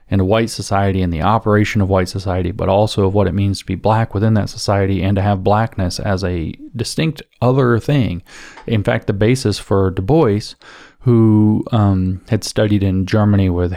in 0.10 0.20
a 0.20 0.26
white 0.26 0.49
society 0.49 1.01
and 1.01 1.14
the 1.14 1.22
operation 1.22 1.82
of 1.82 1.89
white 1.89 2.10
society, 2.10 2.51
but 2.51 2.70
also 2.70 3.05
of 3.05 3.14
what 3.14 3.28
it 3.28 3.34
means 3.34 3.60
to 3.60 3.66
be 3.66 3.76
black 3.76 4.14
within 4.14 4.34
that 4.34 4.49
society 4.49 5.03
and 5.03 5.16
to 5.16 5.22
have 5.22 5.43
blackness 5.43 5.99
as 5.99 6.24
a 6.24 6.53
distinct 6.76 7.22
other 7.41 7.80
thing. 7.80 8.24
In 8.66 8.84
fact, 8.84 9.07
the 9.07 9.14
basis 9.14 9.60
for 9.60 9.91
Du 9.91 10.01
Bois, 10.01 10.55
who 11.01 11.64
um, 11.72 12.22
had 12.30 12.43
studied 12.43 12.84
in 12.84 13.05
Germany 13.05 13.49
with, 13.49 13.74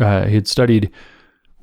uh, 0.00 0.24
he 0.24 0.34
had 0.34 0.48
studied 0.48 0.90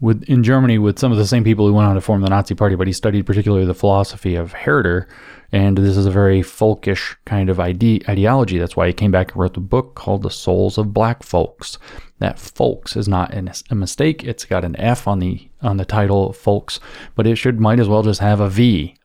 with 0.01 0.23
in 0.23 0.43
Germany 0.43 0.79
with 0.79 0.99
some 0.99 1.11
of 1.11 1.17
the 1.17 1.27
same 1.27 1.43
people 1.43 1.65
who 1.67 1.73
went 1.73 1.87
on 1.87 1.95
to 1.95 2.01
form 2.01 2.21
the 2.21 2.29
Nazi 2.29 2.55
Party, 2.55 2.75
but 2.75 2.87
he 2.87 2.93
studied 2.93 3.25
particularly 3.25 3.65
the 3.65 3.73
philosophy 3.73 4.35
of 4.35 4.51
Herder, 4.51 5.07
and 5.51 5.77
this 5.77 5.95
is 5.95 6.05
a 6.05 6.11
very 6.11 6.41
folkish 6.41 7.15
kind 7.25 7.49
of 7.49 7.59
ide- 7.59 8.03
ideology. 8.09 8.57
That's 8.57 8.75
why 8.75 8.87
he 8.87 8.93
came 8.93 9.11
back 9.11 9.31
and 9.31 9.41
wrote 9.41 9.53
the 9.53 9.59
book 9.59 9.95
called 9.95 10.23
The 10.23 10.31
Souls 10.31 10.77
of 10.77 10.93
Black 10.93 11.23
Folks. 11.23 11.77
That 12.19 12.39
folks 12.39 12.95
is 12.95 13.07
not 13.07 13.33
a 13.33 13.75
mistake. 13.75 14.23
It's 14.23 14.45
got 14.45 14.65
an 14.65 14.75
F 14.79 15.07
on 15.07 15.19
the 15.19 15.47
on 15.61 15.77
the 15.77 15.85
title 15.85 16.33
folks, 16.33 16.79
but 17.15 17.27
it 17.27 17.35
should 17.35 17.59
might 17.59 17.79
as 17.79 17.87
well 17.87 18.03
just 18.03 18.19
have 18.19 18.39
a 18.39 18.49
V 18.49 18.95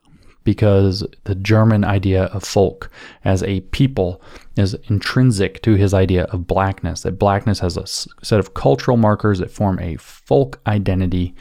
because 0.47 1.05
the 1.24 1.34
German 1.34 1.84
idea 1.84 2.24
of 2.26 2.42
folk 2.42 2.90
as 3.24 3.42
a 3.42 3.61
people 3.61 4.22
is 4.57 4.74
intrinsic 4.88 5.61
to 5.62 5.74
his 5.74 5.92
idea 5.92 6.24
of 6.24 6.47
blackness. 6.47 7.03
That 7.03 7.18
blackness 7.18 7.59
has 7.59 7.76
a 7.76 7.86
set 7.86 8.40
of 8.40 8.55
cultural 8.55 8.97
markers 8.97 9.40
that 9.40 9.51
form 9.51 9.78
a 9.80 9.97
folk 9.97 10.59
identity, 10.66 11.34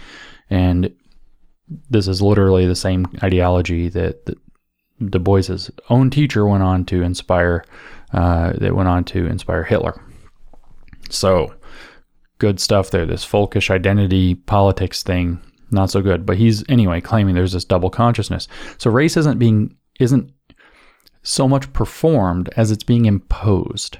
and 0.49 0.93
this 1.89 2.09
is 2.09 2.21
literally 2.21 2.65
the 2.65 2.75
same 2.75 3.05
ideology 3.23 3.87
that, 3.89 4.35
Du 5.09 5.19
Bois's 5.19 5.69
own 5.89 6.09
teacher 6.09 6.47
went 6.47 6.63
on 6.63 6.85
to 6.85 7.01
inspire. 7.01 7.65
Uh, 8.13 8.53
that 8.59 8.73
went 8.73 8.87
on 8.87 9.03
to 9.03 9.25
inspire 9.25 9.63
Hitler. 9.63 10.01
So, 11.09 11.53
good 12.37 12.61
stuff 12.61 12.91
there. 12.91 13.05
This 13.05 13.25
folkish 13.25 13.69
identity 13.69 14.35
politics 14.35 15.03
thing, 15.03 15.41
not 15.75 15.91
so 15.91 16.01
good. 16.01 16.25
But 16.25 16.37
he's 16.37 16.63
anyway 16.69 17.01
claiming 17.01 17.35
there's 17.35 17.53
this 17.53 17.65
double 17.65 17.89
consciousness. 17.89 18.47
So 18.77 18.89
race 18.89 19.17
isn't 19.17 19.37
being 19.37 19.75
isn't 19.99 20.31
so 21.21 21.47
much 21.47 21.71
performed 21.73 22.49
as 22.57 22.71
it's 22.71 22.83
being 22.83 23.05
imposed. 23.05 23.99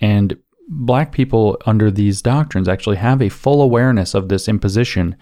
And 0.00 0.36
black 0.68 1.12
people 1.12 1.58
under 1.66 1.90
these 1.90 2.22
doctrines 2.22 2.68
actually 2.68 2.96
have 2.96 3.20
a 3.20 3.28
full 3.28 3.62
awareness 3.62 4.14
of 4.14 4.28
this 4.28 4.48
imposition 4.48 5.16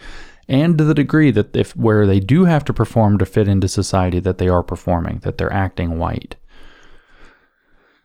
and 0.48 0.76
to 0.78 0.84
the 0.84 0.94
degree 0.94 1.30
that 1.30 1.55
if 1.57 1.76
where 1.76 2.07
they 2.07 2.20
do 2.20 2.44
have 2.44 2.64
to 2.64 2.72
perform 2.72 3.18
to 3.18 3.26
fit 3.26 3.48
into 3.48 3.68
society 3.68 4.20
that 4.20 4.38
they 4.38 4.48
are 4.48 4.62
performing 4.62 5.18
that 5.20 5.38
they're 5.38 5.53
acting 5.53 5.98
white 5.98 6.36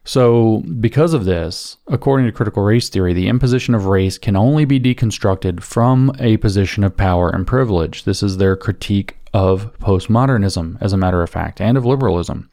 so 0.08 0.64
because 0.80 1.14
of 1.14 1.26
this 1.26 1.78
according 1.88 2.26
to 2.26 2.32
critical 2.32 2.64
race 2.64 2.90
theory 2.90 3.14
the 3.14 3.28
imposition 3.28 3.76
of 3.76 3.86
race 3.86 4.18
can 4.18 4.36
only 4.36 4.66
be 4.66 4.80
deconstructed 4.80 5.62
from 5.62 6.12
a 6.20 6.38
position 6.38 6.84
of 6.84 6.98
power 6.98 7.30
and 7.30 7.46
privilege 7.46 8.04
this 8.04 8.24
is 8.24 8.38
their 8.38 8.56
critique 8.56 9.18
of 9.34 9.72
postmodernism 9.80 10.78
as 10.82 10.94
a 10.94 10.98
matter 10.98 11.22
of 11.22 11.30
fact 11.30 11.60
and 11.62 11.78
of 11.78 11.86
liberalism 11.86 12.50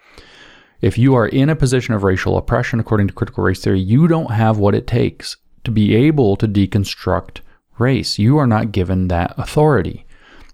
if 0.80 0.98
you 0.98 1.14
are 1.14 1.28
in 1.28 1.48
a 1.48 1.56
position 1.56 1.94
of 1.94 2.02
racial 2.02 2.36
oppression 2.36 2.80
according 2.80 3.06
to 3.06 3.14
critical 3.14 3.44
race 3.44 3.62
theory 3.62 3.80
you 3.80 4.08
don't 4.08 4.32
have 4.32 4.58
what 4.58 4.74
it 4.74 4.86
takes 4.86 5.36
to 5.62 5.70
be 5.70 5.94
able 5.94 6.36
to 6.36 6.46
deconstruct 6.46 7.40
race. 7.78 8.18
You 8.18 8.38
are 8.38 8.46
not 8.46 8.72
given 8.72 9.08
that 9.08 9.34
authority. 9.36 10.06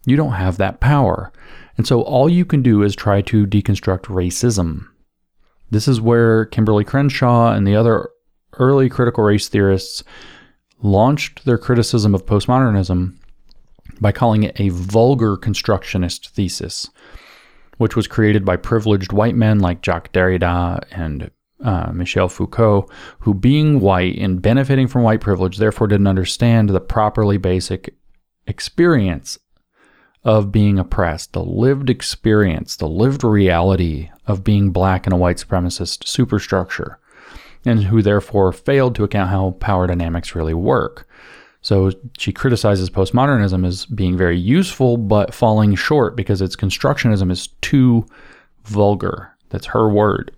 You 0.06 0.16
don't 0.16 0.32
have 0.32 0.56
that 0.56 0.80
power. 0.80 1.32
And 1.76 1.86
so 1.86 2.02
all 2.02 2.28
you 2.28 2.44
can 2.44 2.62
do 2.62 2.82
is 2.82 2.94
try 2.94 3.20
to 3.22 3.46
deconstruct 3.46 4.04
racism. 4.04 4.86
This 5.70 5.86
is 5.86 6.00
where 6.00 6.46
Kimberlé 6.46 6.86
Crenshaw 6.86 7.52
and 7.52 7.66
the 7.66 7.76
other 7.76 8.10
early 8.58 8.88
critical 8.88 9.24
race 9.24 9.48
theorists 9.48 10.02
launched 10.82 11.44
their 11.44 11.58
criticism 11.58 12.14
of 12.14 12.26
postmodernism 12.26 13.16
by 14.00 14.12
calling 14.12 14.42
it 14.42 14.58
a 14.58 14.70
vulgar 14.70 15.36
constructionist 15.36 16.30
thesis, 16.30 16.90
which 17.76 17.94
was 17.94 18.06
created 18.06 18.44
by 18.44 18.56
privileged 18.56 19.12
white 19.12 19.36
men 19.36 19.60
like 19.60 19.84
Jacques 19.84 20.12
Derrida 20.12 20.82
and 20.90 21.30
uh, 21.62 21.92
Michel 21.92 22.28
Foucault, 22.28 22.88
who, 23.20 23.34
being 23.34 23.80
white 23.80 24.16
and 24.16 24.40
benefiting 24.40 24.88
from 24.88 25.02
white 25.02 25.20
privilege, 25.20 25.58
therefore 25.58 25.86
didn't 25.86 26.06
understand 26.06 26.70
the 26.70 26.80
properly 26.80 27.36
basic 27.36 27.94
experience 28.46 29.38
of 30.24 30.52
being 30.52 30.78
oppressed, 30.78 31.32
the 31.32 31.42
lived 31.42 31.88
experience, 31.88 32.76
the 32.76 32.88
lived 32.88 33.24
reality 33.24 34.10
of 34.26 34.44
being 34.44 34.70
black 34.70 35.06
in 35.06 35.12
a 35.12 35.16
white 35.16 35.38
supremacist 35.38 36.06
superstructure, 36.06 36.98
and 37.64 37.84
who 37.84 38.02
therefore 38.02 38.52
failed 38.52 38.94
to 38.94 39.04
account 39.04 39.30
how 39.30 39.52
power 39.52 39.86
dynamics 39.86 40.34
really 40.34 40.54
work. 40.54 41.08
So 41.62 41.90
she 42.16 42.32
criticizes 42.32 42.88
postmodernism 42.88 43.66
as 43.66 43.86
being 43.86 44.16
very 44.16 44.38
useful, 44.38 44.96
but 44.96 45.34
falling 45.34 45.74
short 45.74 46.16
because 46.16 46.40
its 46.40 46.56
constructionism 46.56 47.30
is 47.30 47.48
too 47.60 48.06
vulgar. 48.64 49.36
That's 49.50 49.66
her 49.66 49.88
word. 49.88 50.34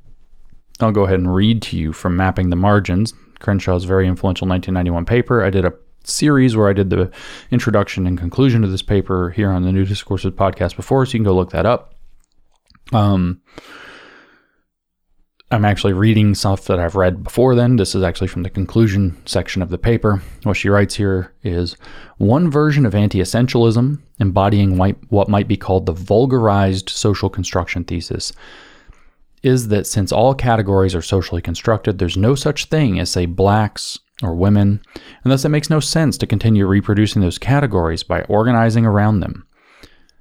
I'll 0.81 0.91
go 0.91 1.05
ahead 1.05 1.21
and 1.21 1.33
read 1.33 1.63
to 1.63 1.77
you 1.77 1.93
from 1.93 2.17
Mapping 2.17 2.51
the 2.51 2.57
Margins, 2.57 3.15
Crenshaw's 3.39 3.85
very 3.85 4.09
influential 4.09 4.49
1991 4.49 5.05
paper. 5.05 5.45
I 5.45 5.51
did 5.51 5.65
a 5.65 5.75
series 6.05 6.57
where 6.57 6.69
I 6.69 6.73
did 6.73 6.91
the 6.91 7.11
introduction 7.51 8.07
and 8.07 8.19
conclusion 8.19 8.63
to 8.63 8.69
this 8.69 8.83
paper 8.83 9.31
here 9.31 9.51
on 9.51 9.63
the 9.63 9.73
New 9.73 9.85
Discourses 9.85 10.33
podcast 10.33 10.77
before, 10.77 11.05
so 11.07 11.13
you 11.13 11.19
can 11.19 11.25
go 11.25 11.35
look 11.35 11.51
that 11.51 11.67
up. 11.67 11.95
Um, 12.93 13.41
I'm 15.53 15.67
actually 15.67 15.93
reading 15.93 16.35
stuff 16.35 16.65
that 16.65 16.81
I've 16.81 16.95
read 16.95 17.23
before 17.23 17.55
then. 17.55 17.77
This 17.77 17.95
is 17.95 18.03
actually 18.03 18.29
from 18.29 18.43
the 18.43 18.49
conclusion 18.49 19.21
section 19.27 19.61
of 19.61 19.69
the 19.69 19.77
paper. 19.77 20.23
What 20.45 20.57
she 20.57 20.71
writes 20.71 20.95
here 20.95 21.35
is 21.43 21.77
one 22.17 22.51
version 22.51 22.87
of 22.87 22.95
anti 22.95 23.19
essentialism, 23.19 24.01
embodying 24.19 24.79
what 24.79 25.29
might 25.29 25.49
be 25.49 25.59
called 25.59 25.85
the 25.85 25.93
vulgarized 25.93 26.89
social 26.89 27.29
construction 27.29 27.85
thesis, 27.85 28.33
is 29.43 29.69
that 29.69 29.87
since 29.87 30.11
all 30.11 30.35
categories 30.35 30.95
are 30.95 31.03
socially 31.03 31.43
constructed, 31.43 31.99
there's 31.99 32.17
no 32.17 32.35
such 32.35 32.67
thing 32.67 32.99
as, 32.99 33.11
say, 33.11 33.27
blacks 33.27 33.99
or 34.23 34.35
women, 34.35 34.81
and 35.23 35.33
thus 35.33 35.45
it 35.45 35.51
makes 35.51 35.71
no 35.71 35.81
sense 35.81 36.19
to 36.19 36.27
continue 36.27 36.67
reproducing 36.67 37.23
those 37.23 37.39
categories 37.39 38.03
by 38.03 38.23
organizing 38.23 38.85
around 38.85 39.21
them. 39.21 39.47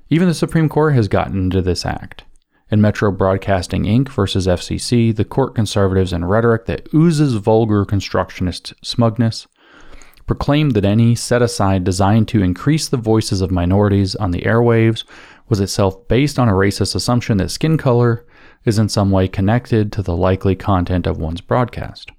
Even 0.09 0.27
the 0.27 0.33
Supreme 0.33 0.69
Court 0.69 0.93
has 0.93 1.07
gotten 1.07 1.37
into 1.37 1.61
this 1.61 1.85
act. 1.85 2.23
In 2.69 2.81
Metro 2.81 3.11
Broadcasting 3.11 3.83
Inc. 3.83 4.09
versus 4.09 4.47
FCC, 4.47 5.15
the 5.15 5.25
court 5.25 5.55
conservatives 5.55 6.13
and 6.13 6.29
rhetoric 6.29 6.67
that 6.67 6.87
oozes 6.93 7.33
vulgar 7.33 7.83
constructionist 7.85 8.73
smugness 8.81 9.47
proclaimed 10.25 10.71
that 10.71 10.85
any 10.85 11.13
set 11.13 11.41
aside 11.41 11.83
designed 11.83 12.27
to 12.29 12.41
increase 12.41 12.87
the 12.87 12.95
voices 12.95 13.41
of 13.41 13.51
minorities 13.51 14.15
on 14.15 14.31
the 14.31 14.43
airwaves 14.43 15.03
was 15.49 15.59
itself 15.59 16.07
based 16.07 16.39
on 16.39 16.47
a 16.47 16.53
racist 16.53 16.95
assumption 16.95 17.37
that 17.37 17.51
skin 17.51 17.77
color 17.77 18.25
is 18.63 18.79
in 18.79 18.87
some 18.87 19.11
way 19.11 19.27
connected 19.27 19.91
to 19.91 20.01
the 20.01 20.15
likely 20.15 20.55
content 20.55 21.05
of 21.05 21.17
one's 21.17 21.41
broadcast. 21.41 22.11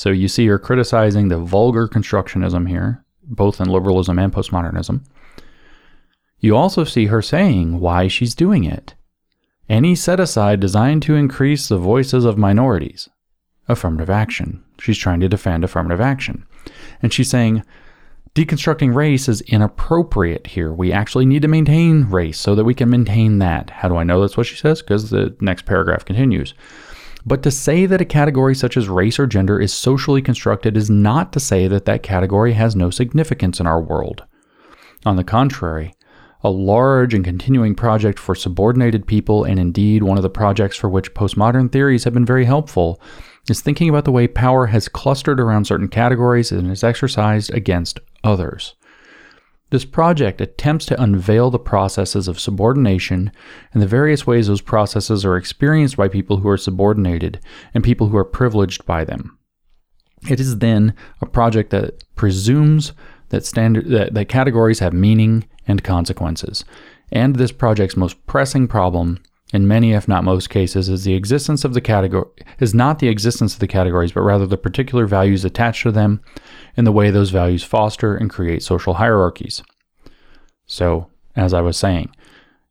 So 0.00 0.08
you 0.08 0.28
see 0.28 0.46
her 0.46 0.58
criticizing 0.58 1.28
the 1.28 1.36
vulgar 1.36 1.86
constructionism 1.86 2.66
here, 2.66 3.04
both 3.22 3.60
in 3.60 3.68
liberalism 3.68 4.18
and 4.18 4.32
postmodernism. 4.32 5.04
You 6.38 6.56
also 6.56 6.84
see 6.84 7.04
her 7.04 7.20
saying 7.20 7.80
why 7.80 8.08
she's 8.08 8.34
doing 8.34 8.64
it. 8.64 8.94
Any 9.68 9.94
set 9.94 10.18
aside 10.18 10.58
designed 10.58 11.02
to 11.02 11.16
increase 11.16 11.68
the 11.68 11.76
voices 11.76 12.24
of 12.24 12.38
minorities. 12.38 13.10
Affirmative 13.68 14.08
action. 14.08 14.64
She's 14.78 14.96
trying 14.96 15.20
to 15.20 15.28
defend 15.28 15.64
affirmative 15.64 16.00
action. 16.00 16.46
And 17.02 17.12
she's 17.12 17.28
saying, 17.28 17.62
deconstructing 18.34 18.94
race 18.94 19.28
is 19.28 19.42
inappropriate 19.42 20.46
here. 20.46 20.72
We 20.72 20.94
actually 20.94 21.26
need 21.26 21.42
to 21.42 21.48
maintain 21.48 22.04
race 22.04 22.38
so 22.38 22.54
that 22.54 22.64
we 22.64 22.72
can 22.72 22.88
maintain 22.88 23.38
that. 23.40 23.68
How 23.68 23.88
do 23.90 23.96
I 23.96 24.04
know 24.04 24.22
that's 24.22 24.38
what 24.38 24.46
she 24.46 24.56
says? 24.56 24.80
Because 24.80 25.10
the 25.10 25.36
next 25.42 25.66
paragraph 25.66 26.06
continues. 26.06 26.54
But 27.24 27.42
to 27.42 27.50
say 27.50 27.86
that 27.86 28.00
a 28.00 28.06
category 28.06 28.54
such 28.54 28.76
as 28.76 28.88
race 28.88 29.18
or 29.18 29.26
gender 29.26 29.60
is 29.60 29.72
socially 29.72 30.22
constructed 30.22 30.76
is 30.76 30.88
not 30.90 31.32
to 31.32 31.40
say 31.40 31.68
that 31.68 31.84
that 31.84 32.02
category 32.02 32.54
has 32.54 32.74
no 32.74 32.90
significance 32.90 33.60
in 33.60 33.66
our 33.66 33.80
world. 33.80 34.24
On 35.04 35.16
the 35.16 35.24
contrary, 35.24 35.94
a 36.42 36.50
large 36.50 37.12
and 37.12 37.24
continuing 37.24 37.74
project 37.74 38.18
for 38.18 38.34
subordinated 38.34 39.06
people, 39.06 39.44
and 39.44 39.58
indeed 39.58 40.02
one 40.02 40.16
of 40.16 40.22
the 40.22 40.30
projects 40.30 40.76
for 40.76 40.88
which 40.88 41.12
postmodern 41.14 41.70
theories 41.70 42.04
have 42.04 42.14
been 42.14 42.24
very 42.24 42.46
helpful, 42.46 43.00
is 43.48 43.60
thinking 43.60 43.88
about 43.88 44.04
the 44.04 44.12
way 44.12 44.26
power 44.26 44.66
has 44.66 44.88
clustered 44.88 45.40
around 45.40 45.66
certain 45.66 45.88
categories 45.88 46.50
and 46.52 46.70
is 46.70 46.84
exercised 46.84 47.52
against 47.52 48.00
others. 48.24 48.74
This 49.70 49.84
project 49.84 50.40
attempts 50.40 50.84
to 50.86 51.00
unveil 51.00 51.50
the 51.50 51.58
processes 51.58 52.26
of 52.26 52.40
subordination 52.40 53.30
and 53.72 53.80
the 53.80 53.86
various 53.86 54.26
ways 54.26 54.48
those 54.48 54.60
processes 54.60 55.24
are 55.24 55.36
experienced 55.36 55.96
by 55.96 56.08
people 56.08 56.38
who 56.38 56.48
are 56.48 56.56
subordinated 56.56 57.40
and 57.72 57.84
people 57.84 58.08
who 58.08 58.16
are 58.16 58.24
privileged 58.24 58.84
by 58.84 59.04
them. 59.04 59.38
It 60.28 60.40
is 60.40 60.58
then 60.58 60.94
a 61.22 61.26
project 61.26 61.70
that 61.70 62.02
presumes 62.16 62.92
that 63.28 63.46
standard 63.46 63.88
that, 63.88 64.12
that 64.14 64.28
categories 64.28 64.80
have 64.80 64.92
meaning 64.92 65.48
and 65.66 65.82
consequences. 65.84 66.64
And 67.12 67.36
this 67.36 67.52
project's 67.52 67.96
most 67.96 68.26
pressing 68.26 68.68
problem 68.68 69.22
in 69.52 69.66
many 69.66 69.92
if 69.92 70.06
not 70.06 70.24
most 70.24 70.50
cases 70.50 70.88
is 70.88 71.04
the 71.04 71.14
existence 71.14 71.64
of 71.64 71.74
the 71.74 71.80
category 71.80 72.28
is 72.58 72.74
not 72.74 72.98
the 72.98 73.08
existence 73.08 73.54
of 73.54 73.60
the 73.60 73.66
categories 73.66 74.12
but 74.12 74.22
rather 74.22 74.46
the 74.46 74.56
particular 74.56 75.06
values 75.06 75.44
attached 75.44 75.82
to 75.82 75.92
them 75.92 76.20
and 76.76 76.86
the 76.86 76.92
way 76.92 77.10
those 77.10 77.30
values 77.30 77.62
foster 77.62 78.16
and 78.16 78.30
create 78.30 78.62
social 78.62 78.94
hierarchies. 78.94 79.62
So 80.66 81.08
as 81.36 81.54
i 81.54 81.60
was 81.60 81.76
saying 81.76 82.10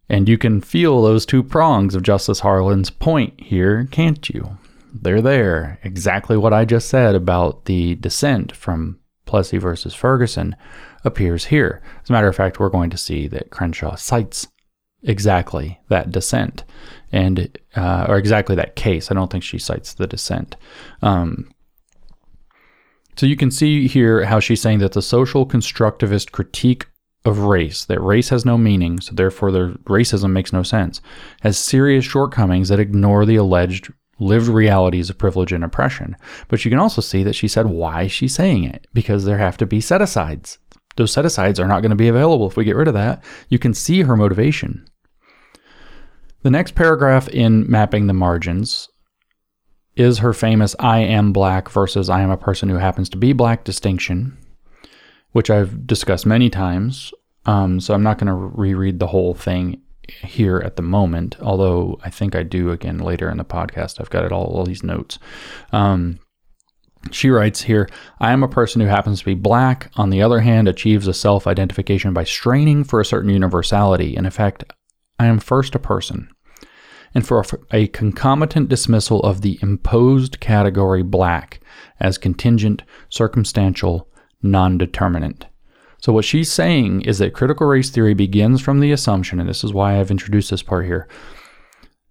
and 0.08 0.28
you 0.28 0.38
can 0.38 0.60
feel 0.62 1.02
those 1.02 1.26
two 1.26 1.44
prongs 1.44 1.96
of 1.96 2.04
justice 2.04 2.40
harlan's 2.42 2.90
point 2.90 3.40
here 3.40 3.88
can't 3.92 4.30
you? 4.30 4.58
They're 4.92 5.22
there. 5.22 5.80
Exactly 5.84 6.38
what 6.38 6.54
i 6.54 6.66
just 6.66 6.90
said 6.90 7.16
about 7.16 7.66
the 7.66 7.96
dissent 7.96 8.56
from 8.56 9.00
plessy 9.26 9.58
versus 9.58 9.94
ferguson 9.94 10.56
appears 11.06 11.46
here. 11.46 11.82
As 12.04 12.10
a 12.10 12.14
matter 12.14 12.28
of 12.28 12.36
fact 12.36 12.60
we're 12.60 12.70
going 12.70 12.90
to 12.90 12.98
see 12.98 13.28
that 13.28 13.52
crenshaw 13.52 13.96
cites 13.96 14.48
exactly 15.04 15.80
that 15.90 16.12
dissent 16.12 16.64
and 17.12 17.58
uh, 17.76 18.06
or 18.10 18.18
exactly 18.18 18.56
that 18.56 18.76
case. 18.76 19.12
I 19.12 19.14
don't 19.14 19.32
think 19.32 19.44
she 19.44 19.58
cites 19.58 19.94
the 19.94 20.08
dissent. 20.08 20.56
Um, 21.02 21.52
so 23.16 23.26
you 23.26 23.36
can 23.36 23.52
see 23.52 23.88
here 23.88 24.24
how 24.26 24.40
she's 24.40 24.62
saying 24.62 24.80
that 24.80 24.94
the 24.94 25.02
social 25.02 25.46
constructivist 25.46 26.32
critique 26.32 26.88
of 27.26 27.40
race, 27.40 27.84
that 27.86 28.00
race 28.00 28.30
has 28.30 28.46
no 28.46 28.58
meaning, 28.58 29.00
so 29.02 29.14
therefore 29.14 29.52
the 29.52 29.78
racism 29.86 30.32
makes 30.32 30.54
no 30.54 30.64
sense, 30.64 31.02
has 31.42 31.58
serious 31.58 32.06
shortcomings 32.06 32.70
that 32.70 32.80
ignore 32.80 33.26
the 33.26 33.36
alleged 33.36 33.92
lived 34.20 34.48
realities 34.48 35.10
of 35.10 35.18
privilege 35.18 35.52
and 35.52 35.64
oppression. 35.64 36.16
But 36.48 36.64
you 36.64 36.72
can 36.72 36.80
also 36.80 37.02
see 37.02 37.24
that 37.24 37.36
she 37.36 37.48
said 37.48 37.66
why 37.66 38.08
she's 38.08 38.36
saying 38.36 38.64
it, 38.66 38.88
because 38.94 39.26
there 39.26 39.38
have 39.38 39.58
to 39.58 39.66
be 39.66 39.82
set 39.82 40.02
asides. 40.02 40.58
Those 41.00 41.14
set 41.14 41.24
asides 41.24 41.62
are 41.62 41.68
not 41.68 41.80
going 41.80 41.92
to 41.92 41.96
be 41.96 42.10
available 42.10 42.46
if 42.46 42.58
we 42.58 42.66
get 42.66 42.76
rid 42.76 42.90
of 42.90 42.94
that. 42.94 43.24
You 43.48 43.58
can 43.58 43.74
see 43.74 44.02
her 44.02 44.18
motivation. 44.18 44.86
The 46.42 46.50
next 46.50 46.76
paragraph 46.76 47.30
in 47.30 47.72
Mapping 47.72 48.08
the 48.08 48.14
Margins 48.14 48.90
is 49.96 50.18
her 50.18 50.34
famous 50.34 50.76
I 50.78 51.00
am 51.00 51.32
black 51.32 51.70
versus 51.70 52.10
I 52.10 52.20
am 52.20 52.30
a 52.30 52.36
person 52.36 52.68
who 52.68 52.76
happens 52.76 53.08
to 53.10 53.18
be 53.18 53.32
black 53.32 53.64
distinction, 53.64 54.38
which 55.32 55.50
I've 55.50 55.88
discussed 55.88 56.26
many 56.26 56.50
times. 56.50 57.14
Um, 57.46 57.80
so 57.80 57.94
I'm 57.94 58.04
not 58.04 58.18
going 58.18 58.28
to 58.28 58.34
reread 58.34 59.00
the 59.00 59.08
whole 59.08 59.34
thing 59.34 59.82
here 60.10 60.58
at 60.58 60.76
the 60.76 60.82
moment, 60.82 61.38
although 61.40 61.98
I 62.04 62.10
think 62.10 62.36
I 62.36 62.44
do 62.44 62.72
again 62.72 62.98
later 62.98 63.30
in 63.30 63.38
the 63.38 63.46
podcast. 63.46 64.02
I've 64.02 64.10
got 64.10 64.26
it 64.26 64.34
all, 64.34 64.48
all 64.48 64.66
these 64.66 64.84
notes. 64.84 65.18
Um, 65.72 66.20
she 67.12 67.30
writes 67.30 67.62
here 67.62 67.90
I 68.20 68.32
am 68.32 68.44
a 68.44 68.48
person 68.48 68.82
who 68.82 68.88
happens 68.88 69.20
to 69.20 69.26
be 69.26 69.34
black, 69.34 69.92
on 69.96 70.10
the 70.10 70.22
other 70.22 70.42
hand, 70.42 70.68
achieves 70.68 71.08
a 71.08 71.14
self 71.14 71.48
identification 71.48 72.14
by 72.14 72.24
straining 72.24 72.84
for 72.84 73.00
a 73.00 73.06
certain 73.06 73.30
universality. 73.30 74.16
In 74.16 74.26
effect, 74.26 74.64
I 75.18 75.26
am 75.26 75.40
first 75.40 75.76
a 75.76 75.80
person, 75.80 76.30
and 77.14 77.26
for 77.26 77.44
a 77.72 77.88
concomitant 77.88 78.70
dismissal 78.70 79.22
of 79.22 79.42
the 79.42 79.60
imposed 79.62 80.40
category 80.40 81.04
black 81.04 81.62
as 82.00 82.18
contingent, 82.18 82.84
circumstantial, 83.10 84.08
non 84.42 84.78
determinant. 84.78 85.46
So, 86.02 86.14
what 86.14 86.26
she's 86.26 86.52
saying 86.52 87.02
is 87.02 87.18
that 87.18 87.34
critical 87.34 87.68
race 87.68 87.90
theory 87.90 88.14
begins 88.14 88.62
from 88.62 88.80
the 88.80 88.92
assumption, 88.92 89.40
and 89.40 89.50
this 89.50 89.64
is 89.64 89.74
why 89.74 90.00
I've 90.00 90.12
introduced 90.12 90.52
this 90.52 90.64
part 90.64 90.86
here, 90.86 91.08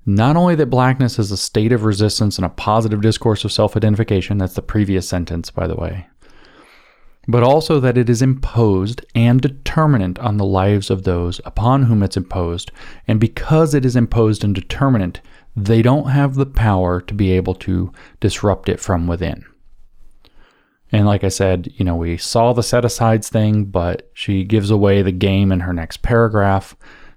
not 0.08 0.36
only 0.36 0.54
that 0.54 0.70
blackness 0.70 1.18
is 1.18 1.30
a 1.30 1.36
state 1.36 1.70
of 1.70 1.84
resistance 1.84 2.38
and 2.38 2.46
a 2.46 2.48
positive 2.48 3.02
discourse 3.02 3.44
of 3.44 3.52
self 3.52 3.76
identification, 3.76 4.38
that's 4.38 4.54
the 4.54 4.62
previous 4.62 5.06
sentence, 5.06 5.50
by 5.50 5.66
the 5.66 5.74
way, 5.74 6.06
but 7.28 7.42
also 7.42 7.78
that 7.78 7.98
it 7.98 8.08
is 8.08 8.22
imposed 8.22 9.04
and 9.14 9.42
determinant 9.42 10.18
on 10.18 10.38
the 10.38 10.46
lives 10.46 10.88
of 10.88 11.02
those 11.02 11.42
upon 11.44 11.82
whom 11.82 12.02
it's 12.02 12.16
imposed. 12.16 12.72
And 13.06 13.20
because 13.20 13.74
it 13.74 13.84
is 13.84 13.96
imposed 13.96 14.42
and 14.42 14.54
determinant, 14.54 15.20
they 15.54 15.82
don't 15.82 16.08
have 16.08 16.36
the 16.36 16.46
power 16.46 17.02
to 17.02 17.12
be 17.12 17.32
able 17.32 17.54
to 17.56 17.92
disrupt 18.18 18.70
it 18.70 18.80
from 18.80 19.06
within. 19.06 19.44
And 20.90 21.06
like 21.06 21.22
I 21.22 21.28
said, 21.28 21.70
you 21.76 21.84
know, 21.84 21.96
we 21.96 22.16
saw 22.16 22.54
the 22.54 22.62
set 22.62 22.86
asides 22.86 23.28
thing, 23.28 23.66
but 23.66 24.08
she 24.14 24.42
gives 24.44 24.70
away 24.70 25.02
the 25.02 25.12
game 25.12 25.52
in 25.52 25.60
her 25.60 25.74
next 25.74 26.00
paragraph. 26.00 26.74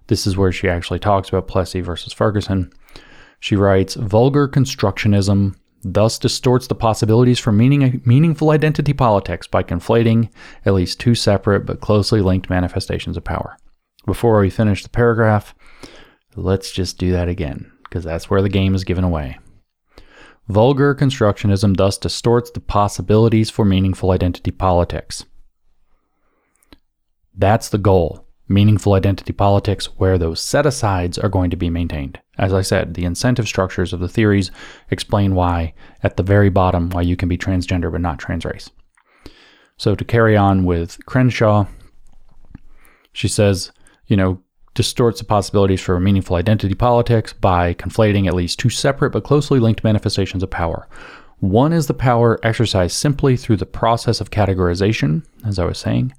This 0.08 0.28
is 0.28 0.36
where 0.36 0.52
she 0.52 0.68
actually 0.68 1.00
talks 1.00 1.30
about 1.30 1.48
Plessy 1.48 1.80
versus 1.80 2.12
Ferguson. 2.12 2.74
She 3.42 3.56
writes 3.56 3.96
Vulgar 3.96 4.48
constructionism 4.48 5.56
thus 5.84 6.20
distorts 6.20 6.68
the 6.68 6.76
possibilities 6.76 7.40
for 7.40 7.52
meaning, 7.52 8.00
meaningful 8.06 8.52
identity 8.52 8.94
politics 8.94 9.48
by 9.48 9.64
conflating 9.64 10.30
at 10.64 10.76
least 10.76 11.00
two 11.00 11.16
separate 11.16 11.66
but 11.66 11.82
closely 11.82 12.22
linked 12.22 12.52
manifestations 12.52 13.18
of 13.18 13.24
power. 13.24 13.58
Before 14.06 14.40
we 14.40 14.52
finish 14.52 14.84
the 14.84 14.90
paragraph, 14.90 15.56
let's 16.36 16.72
just 16.72 17.00
do 17.00 17.12
that 17.14 17.28
again, 17.28 17.72
because 17.84 18.04
that's 18.04 18.30
where 18.30 18.44
the 18.44 18.48
game 18.48 18.76
is 18.76 18.84
given 18.84 19.04
away. 19.04 19.40
Vulgar 20.48 20.94
constructionism 20.94 21.76
thus 21.76 21.98
distorts 21.98 22.52
the 22.52 22.60
possibilities 22.60 23.50
for 23.50 23.66
meaningful 23.66 24.12
identity 24.12 24.52
politics. 24.52 25.26
That's 27.36 27.70
the 27.70 27.80
goal 27.80 28.28
meaningful 28.48 28.94
identity 28.94 29.34
politics 29.34 29.86
where 29.98 30.18
those 30.18 30.42
set 30.42 30.66
asides 30.66 31.18
are 31.18 31.30
going 31.30 31.50
to 31.50 31.56
be 31.58 31.70
maintained. 31.70 32.20
As 32.42 32.54
I 32.54 32.64
said, 32.64 32.96
the 32.96 33.06
incentive 33.06 33.48
structures 33.48 33.94
of 33.94 34.00
the 34.00 34.10
theories 34.10 34.50
explain 34.90 35.36
why, 35.36 35.76
at 36.02 36.18
the 36.18 36.24
very 36.24 36.50
bottom, 36.50 36.90
why 36.90 37.04
you 37.04 37.16
can 37.16 37.30
be 37.30 37.38
transgender 37.38 37.92
but 37.92 38.02
not 38.02 38.20
transrace. 38.20 38.72
So 39.78 39.94
to 39.94 40.04
carry 40.04 40.36
on 40.36 40.66
with 40.66 40.98
Crenshaw, 41.06 41.68
she 43.14 43.28
says, 43.28 43.72
you 44.08 44.18
know, 44.18 44.42
distorts 44.74 45.20
the 45.20 45.26
possibilities 45.26 45.82
for 45.82 46.00
meaningful 46.00 46.36
identity 46.36 46.74
politics 46.74 47.32
by 47.32 47.76
conflating 47.76 48.28
at 48.28 48.34
least 48.34 48.58
two 48.58 48.70
separate 48.70 49.12
but 49.12 49.24
closely 49.24 49.60
linked 49.60 49.84
manifestations 49.84 50.42
of 50.42 50.50
power. 50.50 50.88
One 51.40 51.74
is 51.74 51.88
the 51.88 51.94
power 51.94 52.40
exercised 52.44 52.96
simply 52.96 53.38
through 53.38 53.58
the 53.58 53.66
process 53.66 54.20
of 54.20 54.32
categorization, 54.32 55.26
as 55.46 55.60
I 55.60 55.66
was 55.66 55.78
saying. 55.78 56.14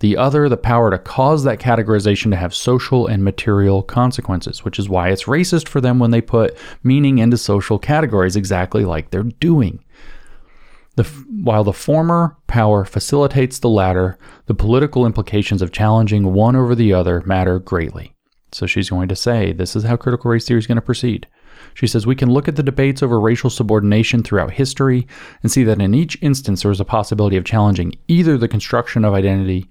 The 0.00 0.16
other, 0.16 0.48
the 0.48 0.56
power 0.56 0.90
to 0.90 0.98
cause 0.98 1.44
that 1.44 1.58
categorization 1.58 2.30
to 2.30 2.36
have 2.36 2.54
social 2.54 3.06
and 3.06 3.24
material 3.24 3.82
consequences, 3.82 4.64
which 4.64 4.78
is 4.78 4.88
why 4.88 5.08
it's 5.08 5.24
racist 5.24 5.68
for 5.68 5.80
them 5.80 5.98
when 5.98 6.12
they 6.12 6.20
put 6.20 6.56
meaning 6.82 7.18
into 7.18 7.36
social 7.36 7.78
categories 7.78 8.36
exactly 8.36 8.84
like 8.84 9.10
they're 9.10 9.24
doing. 9.24 9.82
The, 10.96 11.04
while 11.04 11.64
the 11.64 11.72
former 11.72 12.36
power 12.46 12.84
facilitates 12.84 13.58
the 13.58 13.68
latter, 13.68 14.18
the 14.46 14.54
political 14.54 15.06
implications 15.06 15.62
of 15.62 15.72
challenging 15.72 16.32
one 16.32 16.56
over 16.56 16.74
the 16.74 16.92
other 16.92 17.22
matter 17.24 17.58
greatly. 17.58 18.14
So 18.52 18.66
she's 18.66 18.90
going 18.90 19.08
to 19.08 19.16
say 19.16 19.52
this 19.52 19.76
is 19.76 19.84
how 19.84 19.96
critical 19.96 20.30
race 20.30 20.46
theory 20.46 20.58
is 20.58 20.66
going 20.66 20.76
to 20.76 20.82
proceed. 20.82 21.26
She 21.74 21.86
says 21.86 22.06
we 22.06 22.16
can 22.16 22.30
look 22.30 22.48
at 22.48 22.56
the 22.56 22.62
debates 22.62 23.02
over 23.02 23.20
racial 23.20 23.50
subordination 23.50 24.22
throughout 24.22 24.52
history 24.52 25.06
and 25.42 25.50
see 25.50 25.64
that 25.64 25.80
in 25.80 25.94
each 25.94 26.18
instance 26.22 26.62
there 26.62 26.70
was 26.70 26.80
a 26.80 26.84
possibility 26.84 27.36
of 27.36 27.44
challenging 27.44 27.94
either 28.08 28.36
the 28.36 28.48
construction 28.48 29.04
of 29.04 29.14
identity 29.14 29.68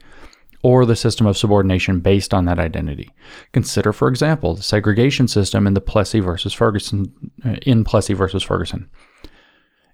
or 0.63 0.85
the 0.85 0.95
system 0.95 1.27
of 1.27 1.37
subordination 1.37 1.99
based 1.99 2.33
on 2.33 2.45
that 2.45 2.59
identity. 2.59 3.09
Consider, 3.53 3.93
for 3.93 4.07
example, 4.07 4.55
the 4.55 4.63
segregation 4.63 5.27
system 5.27 5.67
in 5.67 5.73
the 5.73 5.81
Plessy 5.81 6.19
versus 6.19 6.53
Ferguson 6.53 7.13
uh, 7.45 7.55
in 7.61 7.83
Plessy 7.83 8.13
versus 8.13 8.43
Ferguson. 8.43 8.89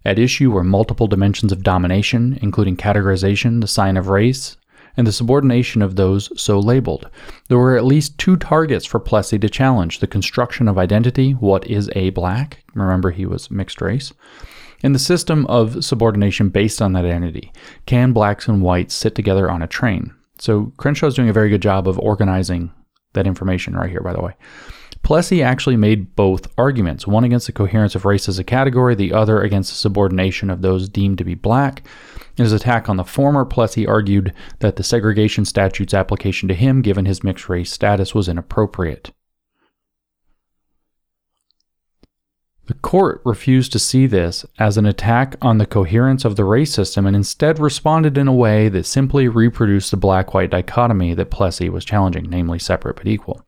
At 0.06 0.20
issue 0.20 0.52
were 0.52 0.64
multiple 0.64 1.08
dimensions 1.08 1.52
of 1.52 1.64
domination, 1.64 2.38
including 2.42 2.76
categorization, 2.76 3.62
the 3.62 3.68
sign 3.68 3.98
of 3.98 4.10
race, 4.10 4.58
and 4.96 5.08
the 5.08 5.12
subordination 5.12 5.82
of 5.82 5.96
those 5.96 6.30
so 6.40 6.60
labeled. 6.60 7.10
There 7.50 7.58
were 7.58 7.78
at 7.78 7.86
least 7.86 8.18
two 8.18 8.38
targets 8.38 8.86
for 8.86 9.00
Plessy 9.00 9.40
to 9.40 9.50
challenge 9.50 10.00
the 10.00 10.08
construction 10.08 10.68
of 10.68 10.78
identity, 10.78 11.32
what 11.32 11.66
is 11.68 11.90
a 11.96 12.12
black? 12.12 12.64
Remember, 12.76 13.12
he 13.12 13.26
was 13.26 13.50
mixed 13.52 13.82
race. 13.82 14.14
and 14.84 14.94
the 14.94 15.00
system 15.00 15.48
of 15.48 15.84
subordination 15.84 16.50
based 16.50 16.82
on 16.82 16.92
that 16.94 17.06
identity. 17.06 17.52
Can 17.86 18.12
blacks 18.12 18.48
and 18.48 18.62
whites 18.62 18.94
sit 18.94 19.16
together 19.16 19.50
on 19.50 19.62
a 19.62 19.68
train? 19.68 20.14
So 20.38 20.74
Crenshaw 20.78 21.08
is 21.08 21.16
doing 21.16 21.30
a 21.30 21.34
very 21.34 21.50
good 21.50 21.62
job 21.62 21.88
of 21.88 21.98
organizing 22.00 22.72
that 23.14 23.26
information 23.26 23.76
right 23.76 23.90
here, 23.90 24.02
by 24.02 24.14
the 24.14 24.22
way. 24.22 24.36
Plessy 25.04 25.42
actually 25.44 25.78
made 25.78 26.16
both 26.16 26.52
arguments, 26.58 27.08
one 27.08 27.24
against 27.24 27.48
the 27.48 27.54
coherence 27.54 27.96
of 27.96 28.06
race 28.06 28.30
as 28.30 28.40
a 28.40 28.44
category, 28.44 28.96
the 28.96 29.14
other 29.14 29.42
against 29.42 29.72
the 29.72 29.78
subordination 29.78 30.50
of 30.50 30.62
those 30.62 30.90
deemed 30.90 31.18
to 31.18 31.24
be 31.24 31.36
black. 31.36 31.84
In 32.38 32.44
his 32.44 32.54
attack 32.54 32.90
on 32.90 32.98
the 32.98 33.04
former, 33.04 33.46
Plessy 33.46 33.86
argued 33.86 34.34
that 34.60 34.76
the 34.76 34.84
segregation 34.84 35.46
statute's 35.46 35.94
application 35.94 36.48
to 36.48 36.56
him, 36.56 36.82
given 36.82 37.06
his 37.06 37.24
mixed 37.24 37.48
race 37.48 37.72
status, 37.72 38.16
was 38.16 38.28
inappropriate. 38.28 39.12
The 42.66 42.74
court 42.76 43.22
refused 43.26 43.74
to 43.74 43.80
see 43.80 44.08
this 44.08 44.46
as 44.58 44.78
an 44.78 44.86
attack 44.86 45.36
on 45.42 45.58
the 45.58 45.66
coherence 45.66 46.24
of 46.24 46.38
the 46.38 46.46
race 46.46 46.74
system 46.74 47.06
and 47.06 47.16
instead 47.16 47.60
responded 47.60 48.18
in 48.18 48.28
a 48.28 48.34
way 48.34 48.70
that 48.70 48.86
simply 48.86 49.28
reproduced 49.28 49.92
the 49.92 49.98
black 49.98 50.34
white 50.34 50.52
dichotomy 50.52 51.14
that 51.14 51.30
Plessy 51.30 51.70
was 51.70 51.84
challenging, 51.84 52.30
namely 52.30 52.58
separate 52.58 52.96
but 52.96 53.08
equal. 53.08 53.46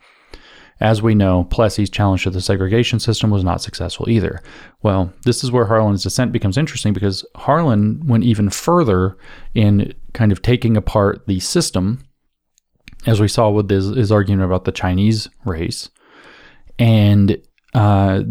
As 0.82 1.02
we 1.02 1.16
know, 1.16 1.46
Plessy's 1.46 1.90
challenge 1.90 2.24
to 2.24 2.30
the 2.30 2.42
segregation 2.42 3.00
system 3.00 3.30
was 3.30 3.44
not 3.44 3.62
successful 3.62 4.10
either. 4.10 4.42
Well, 4.84 5.14
this 5.24 5.44
is 5.44 5.52
where 5.52 5.66
Harlan's 5.66 6.04
dissent 6.04 6.34
becomes 6.34 6.58
interesting 6.58 6.92
because 6.92 7.26
Harlan 7.36 8.06
went 8.06 8.26
even 8.26 8.50
further 8.50 9.18
in 9.54 9.94
kind 10.14 10.34
of 10.34 10.42
taking 10.42 10.76
apart 10.76 11.28
the 11.28 11.40
system, 11.40 12.04
as 13.06 13.22
we 13.22 13.30
saw 13.30 13.50
with 13.50 13.70
his, 13.70 13.86
his 13.96 14.12
argument 14.12 14.46
about 14.46 14.66
the 14.66 14.74
Chinese 14.74 15.30
race. 15.46 15.90
And 16.78 17.42
uh, 17.74 18.24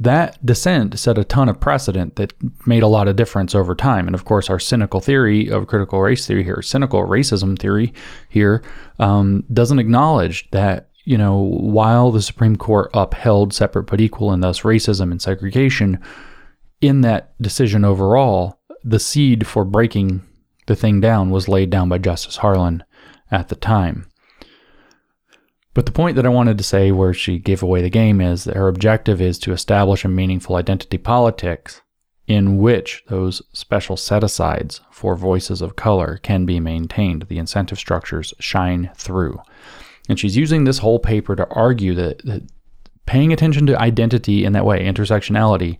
that 0.00 0.44
dissent 0.44 0.98
set 0.98 1.16
a 1.16 1.24
ton 1.24 1.48
of 1.48 1.60
precedent 1.60 2.16
that 2.16 2.32
made 2.66 2.82
a 2.82 2.88
lot 2.88 3.06
of 3.06 3.14
difference 3.14 3.54
over 3.54 3.76
time. 3.76 4.08
And 4.08 4.14
of 4.14 4.24
course, 4.24 4.50
our 4.50 4.58
cynical 4.58 5.00
theory 5.00 5.48
of 5.48 5.68
critical 5.68 6.00
race 6.00 6.26
theory 6.26 6.42
here, 6.42 6.60
cynical 6.60 7.02
racism 7.02 7.56
theory 7.56 7.94
here, 8.28 8.62
um, 8.98 9.44
doesn't 9.52 9.78
acknowledge 9.78 10.50
that 10.50 10.90
you 11.04 11.18
know, 11.18 11.38
while 11.38 12.10
the 12.10 12.22
Supreme 12.22 12.56
Court 12.56 12.90
upheld 12.94 13.52
separate 13.52 13.84
but 13.84 14.00
equal 14.00 14.32
and 14.32 14.42
thus 14.42 14.60
racism 14.60 15.10
and 15.10 15.20
segregation, 15.20 16.02
in 16.80 17.02
that 17.02 17.40
decision 17.40 17.84
overall, 17.84 18.58
the 18.82 18.98
seed 18.98 19.46
for 19.46 19.64
breaking 19.64 20.22
the 20.66 20.76
thing 20.76 21.00
down 21.00 21.30
was 21.30 21.48
laid 21.48 21.70
down 21.70 21.88
by 21.88 21.98
Justice 21.98 22.38
Harlan 22.38 22.82
at 23.30 23.48
the 23.48 23.54
time. 23.54 24.08
But 25.74 25.86
the 25.86 25.92
point 25.92 26.16
that 26.16 26.26
I 26.26 26.30
wanted 26.30 26.56
to 26.58 26.64
say 26.64 26.92
where 26.92 27.12
she 27.12 27.38
gave 27.38 27.62
away 27.62 27.82
the 27.82 27.90
game 27.90 28.20
is 28.20 28.44
that 28.44 28.56
her 28.56 28.68
objective 28.68 29.20
is 29.20 29.38
to 29.40 29.52
establish 29.52 30.04
a 30.04 30.08
meaningful 30.08 30.56
identity 30.56 30.98
politics 30.98 31.82
in 32.26 32.58
which 32.58 33.02
those 33.08 33.42
special 33.52 33.96
set 33.96 34.24
asides 34.24 34.80
for 34.90 35.16
voices 35.16 35.60
of 35.60 35.76
color 35.76 36.18
can 36.22 36.46
be 36.46 36.60
maintained. 36.60 37.26
The 37.28 37.38
incentive 37.38 37.78
structures 37.78 38.32
shine 38.38 38.90
through. 38.94 39.40
And 40.08 40.18
she's 40.18 40.36
using 40.36 40.64
this 40.64 40.78
whole 40.78 40.98
paper 40.98 41.34
to 41.34 41.48
argue 41.48 41.94
that, 41.94 42.24
that 42.24 42.42
paying 43.06 43.32
attention 43.32 43.66
to 43.66 43.80
identity 43.80 44.44
in 44.44 44.52
that 44.52 44.66
way, 44.66 44.84
intersectionality, 44.84 45.78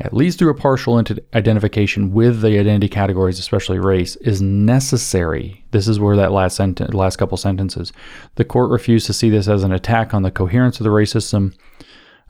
at 0.00 0.14
least 0.14 0.38
through 0.38 0.50
a 0.50 0.54
partial 0.54 0.96
identification 1.34 2.12
with 2.12 2.40
the 2.40 2.58
identity 2.58 2.88
categories, 2.88 3.38
especially 3.38 3.78
race, 3.78 4.14
is 4.16 4.40
necessary. 4.40 5.64
This 5.72 5.88
is 5.88 5.98
where 5.98 6.16
that 6.16 6.32
last 6.32 6.56
sentence, 6.56 6.94
last 6.94 7.16
couple 7.16 7.36
sentences, 7.36 7.92
the 8.36 8.44
court 8.44 8.70
refused 8.70 9.06
to 9.06 9.12
see 9.12 9.28
this 9.28 9.48
as 9.48 9.64
an 9.64 9.72
attack 9.72 10.14
on 10.14 10.22
the 10.22 10.30
coherence 10.30 10.78
of 10.78 10.84
the 10.84 10.90
race 10.90 11.10
system, 11.10 11.52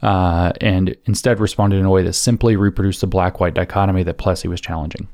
uh, 0.00 0.52
and 0.60 0.96
instead 1.04 1.40
responded 1.40 1.76
in 1.76 1.84
a 1.84 1.90
way 1.90 2.02
that 2.02 2.14
simply 2.14 2.56
reproduced 2.56 3.02
the 3.02 3.06
black-white 3.06 3.54
dichotomy 3.54 4.02
that 4.02 4.16
Plessy 4.16 4.48
was 4.48 4.60
challenging. 4.60 5.08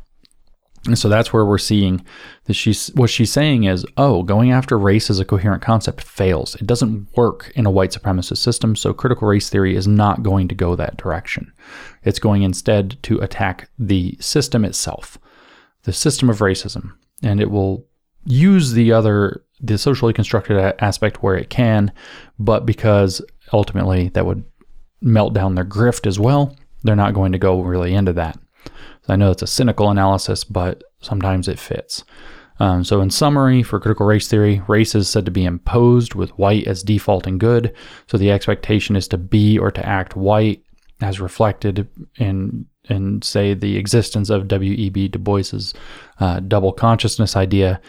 And 0.87 0.99
so 0.99 1.09
that's 1.09 1.33
where 1.33 1.47
we're 1.47 1.59
seeing 1.59 2.05
that 2.45 2.55
she's 2.55 2.89
what 2.89 3.09
she's 3.09 3.33
saying 3.33 3.65
is, 3.65 3.87
oh, 3.97 4.23
going 4.23 4.53
after 4.53 4.79
race 4.79 5.09
as 5.09 5.19
a 5.19 5.25
coherent 5.25 5.63
concept 5.63 6.03
fails. 6.03 6.55
It 6.57 6.67
doesn't 6.67 7.09
work 7.17 7.51
in 7.55 7.65
a 7.65 7.71
white 7.71 7.93
supremacist 7.93 8.39
system, 8.39 8.77
so 8.77 8.93
critical 8.93 9.27
race 9.27 9.49
theory 9.49 9.77
is 9.77 9.89
not 9.89 10.23
going 10.23 10.49
to 10.49 10.55
go 10.55 10.77
that 10.77 10.99
direction. 10.99 11.53
It's 12.03 12.19
going 12.19 12.43
instead 12.43 13.03
to 13.05 13.19
attack 13.21 13.71
the 13.79 14.17
system 14.21 14.65
itself, 14.65 15.19
the 15.85 15.93
system 15.93 16.29
of 16.29 16.41
racism, 16.41 16.93
and 17.23 17.41
it 17.41 17.51
will 17.51 17.87
use 18.27 18.73
the 18.73 18.93
other 18.93 19.43
the 19.61 19.79
socially 19.79 20.13
constructed 20.13 20.59
aspect 20.81 21.23
where 21.23 21.37
it 21.37 21.49
can, 21.49 21.91
but 22.39 22.67
because 22.67 23.23
ultimately 23.53 24.09
that 24.11 24.27
would 24.27 24.45
melt 25.01 25.33
down 25.33 25.55
their 25.55 25.65
grift 25.65 26.07
as 26.07 26.19
well, 26.19 26.55
they're 26.83 26.97
not 26.97 27.15
going 27.15 27.33
to 27.33 27.39
go 27.39 27.63
really 27.63 27.95
into 27.95 28.13
that. 28.13 28.39
I 29.09 29.17
know 29.17 29.31
it's 29.31 29.43
a 29.43 29.47
cynical 29.47 29.91
analysis, 29.91 30.45
but 30.45 30.83
sometimes 31.01 31.49
it 31.49 31.59
fits. 31.59 32.05
Um, 32.61 32.85
so, 32.85 33.01
in 33.01 33.11
summary, 33.11 33.63
for 33.63 33.81
critical 33.81 34.07
race 34.07 34.29
theory, 34.29 34.63
race 34.69 34.95
is 34.95 35.09
said 35.09 35.25
to 35.25 35.31
be 35.31 35.45
imposed 35.45 36.15
with 36.15 36.39
white 36.39 36.67
as 36.67 36.85
default 36.85 37.27
and 37.27 37.41
good. 37.41 37.75
So, 38.07 38.17
the 38.17 38.31
expectation 38.31 38.95
is 38.95 39.09
to 39.09 39.19
be 39.19 39.59
or 39.59 39.71
to 39.73 39.85
act 39.85 40.15
white, 40.15 40.63
as 41.01 41.21
reflected 41.21 41.89
in, 42.17 42.67
in 42.89 43.23
say, 43.23 43.55
the 43.55 43.77
existence 43.77 44.31
of 44.31 44.47
W.E.B. 44.47 45.09
Du 45.09 45.19
Bois's 45.19 45.75
uh, 46.21 46.41
double 46.41 46.73
consciousness 46.73 47.35
idea. 47.35 47.81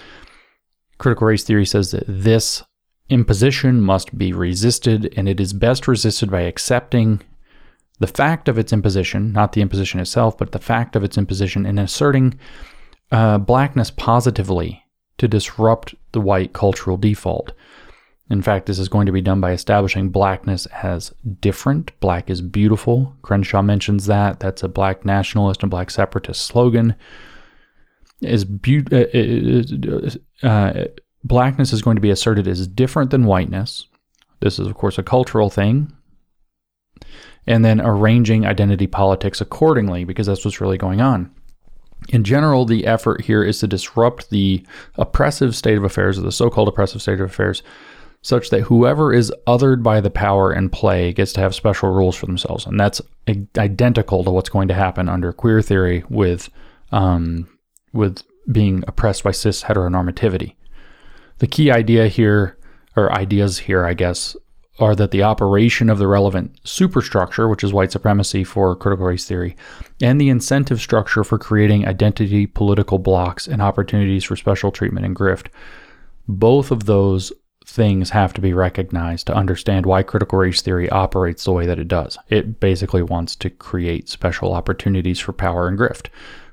Critical 0.97 1.27
race 1.27 1.43
theory 1.43 1.65
says 1.65 1.91
that 1.91 2.05
this 2.07 2.63
imposition 3.09 3.81
must 3.81 4.17
be 4.17 4.33
resisted, 4.33 5.13
and 5.15 5.29
it 5.29 5.39
is 5.39 5.53
best 5.53 5.87
resisted 5.87 6.31
by 6.31 6.41
accepting 6.41 7.21
the 7.99 8.07
fact 8.07 8.47
of 8.47 8.57
its 8.57 8.73
imposition, 8.73 9.31
not 9.31 9.53
the 9.53 9.61
imposition 9.61 9.99
itself, 9.99 10.37
but 10.37 10.51
the 10.51 10.59
fact 10.59 10.95
of 10.95 11.03
its 11.03 11.17
imposition, 11.17 11.65
in 11.65 11.79
asserting 11.79 12.37
uh, 13.11 13.37
blackness 13.37 13.91
positively 13.91 14.83
to 15.17 15.27
disrupt 15.27 15.95
the 16.11 16.21
white 16.21 16.53
cultural 16.53 16.97
default. 16.97 17.53
In 18.29 18.41
fact, 18.41 18.65
this 18.65 18.79
is 18.79 18.89
going 18.89 19.05
to 19.05 19.11
be 19.11 19.21
done 19.21 19.39
by 19.39 19.51
establishing 19.51 20.09
blackness 20.09 20.65
as 20.67 21.13
different. 21.39 21.97
Black 21.99 22.29
is 22.29 22.41
beautiful. 22.41 23.15
Crenshaw 23.21 23.61
mentions 23.61 24.07
that. 24.07 24.39
That's 24.39 24.63
a 24.63 24.67
black 24.67 25.05
nationalist 25.05 25.61
and 25.61 25.69
black 25.69 25.91
separatist 25.91 26.41
slogan. 26.41 26.95
Is 28.21 28.43
be- 28.43 28.85
uh, 28.91 30.47
uh, 30.47 30.85
blackness 31.23 31.71
is 31.71 31.83
going 31.83 31.95
to 31.95 32.01
be 32.01 32.09
asserted 32.09 32.47
as 32.47 32.67
different 32.67 33.11
than 33.11 33.25
whiteness. 33.25 33.87
This 34.39 34.57
is, 34.57 34.67
of 34.67 34.73
course, 34.73 34.97
a 34.97 35.03
cultural 35.03 35.49
thing 35.51 35.93
and 37.47 37.63
then 37.63 37.81
arranging 37.81 38.45
identity 38.45 38.87
politics 38.87 39.41
accordingly 39.41 40.03
because 40.03 40.27
that's 40.27 40.43
what's 40.43 40.61
really 40.61 40.77
going 40.77 41.01
on. 41.01 41.31
In 42.09 42.23
general, 42.23 42.65
the 42.65 42.85
effort 42.85 43.21
here 43.21 43.43
is 43.43 43.59
to 43.59 43.67
disrupt 43.67 44.29
the 44.29 44.65
oppressive 44.95 45.55
state 45.55 45.77
of 45.77 45.83
affairs, 45.83 46.19
or 46.19 46.21
the 46.21 46.31
so 46.31 46.49
called 46.49 46.67
oppressive 46.67 47.01
state 47.01 47.19
of 47.19 47.29
affairs, 47.29 47.63
such 48.21 48.49
that 48.49 48.61
whoever 48.61 49.13
is 49.13 49.31
othered 49.47 49.81
by 49.83 50.01
the 50.01 50.09
power 50.09 50.51
and 50.51 50.71
play 50.71 51.13
gets 51.13 51.33
to 51.33 51.41
have 51.41 51.55
special 51.55 51.89
rules 51.89 52.15
for 52.15 52.25
themselves. 52.25 52.65
And 52.65 52.79
that's 52.79 53.01
identical 53.57 54.23
to 54.23 54.31
what's 54.31 54.49
going 54.49 54.67
to 54.67 54.73
happen 54.73 55.09
under 55.09 55.31
queer 55.31 55.61
theory 55.61 56.03
with, 56.09 56.49
um, 56.91 57.47
with 57.93 58.21
being 58.51 58.83
oppressed 58.87 59.23
by 59.23 59.31
cis 59.31 59.63
heteronormativity. 59.63 60.55
The 61.39 61.47
key 61.47 61.71
idea 61.71 62.07
here, 62.07 62.57
or 62.95 63.11
ideas 63.11 63.59
here, 63.59 63.85
I 63.85 63.93
guess, 63.93 64.35
are 64.79 64.95
that 64.95 65.11
the 65.11 65.23
operation 65.23 65.89
of 65.89 65.99
the 65.99 66.07
relevant 66.07 66.59
superstructure, 66.63 67.47
which 67.47 67.63
is 67.63 67.73
white 67.73 67.91
supremacy 67.91 68.43
for 68.43 68.75
critical 68.75 69.05
race 69.05 69.25
theory, 69.25 69.55
and 70.01 70.19
the 70.19 70.29
incentive 70.29 70.81
structure 70.81 71.23
for 71.23 71.37
creating 71.37 71.87
identity 71.87 72.45
political 72.45 72.99
blocks 72.99 73.47
and 73.47 73.61
opportunities 73.61 74.25
for 74.25 74.35
special 74.35 74.71
treatment 74.71 75.05
and 75.05 75.15
grift, 75.15 75.47
both 76.27 76.71
of 76.71 76.85
those 76.85 77.31
things 77.65 78.11
have 78.11 78.33
to 78.33 78.41
be 78.41 78.53
recognized 78.53 79.27
to 79.27 79.33
understand 79.33 79.85
why 79.85 80.03
critical 80.03 80.37
race 80.37 80.61
theory 80.61 80.89
operates 80.89 81.45
the 81.45 81.51
way 81.51 81.65
that 81.65 81.79
it 81.79 81.87
does. 81.87 82.17
It 82.29 82.59
basically 82.59 83.01
wants 83.01 83.35
to 83.37 83.49
create 83.49 84.09
special 84.09 84.53
opportunities 84.53 85.19
for 85.19 85.33
power 85.33 85.67
and 85.67 85.77
grift 85.77 86.07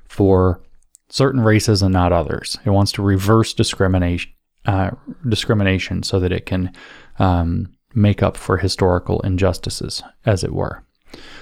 for 0.05 0.61
certain 1.09 1.41
races 1.41 1.81
and 1.81 1.93
not 1.93 2.11
others. 2.11 2.57
It 2.65 2.71
wants 2.71 2.91
to 2.93 3.03
reverse 3.03 3.53
discrimination, 3.53 4.31
uh, 4.65 4.91
discrimination 5.27 6.01
so 6.01 6.19
that 6.19 6.31
it 6.31 6.45
can 6.45 6.71
um, 7.19 7.71
make 7.93 8.23
up 8.23 8.37
for 8.37 8.57
historical 8.57 9.19
injustices, 9.21 10.03
as 10.25 10.43
it 10.43 10.53
were. 10.53 10.83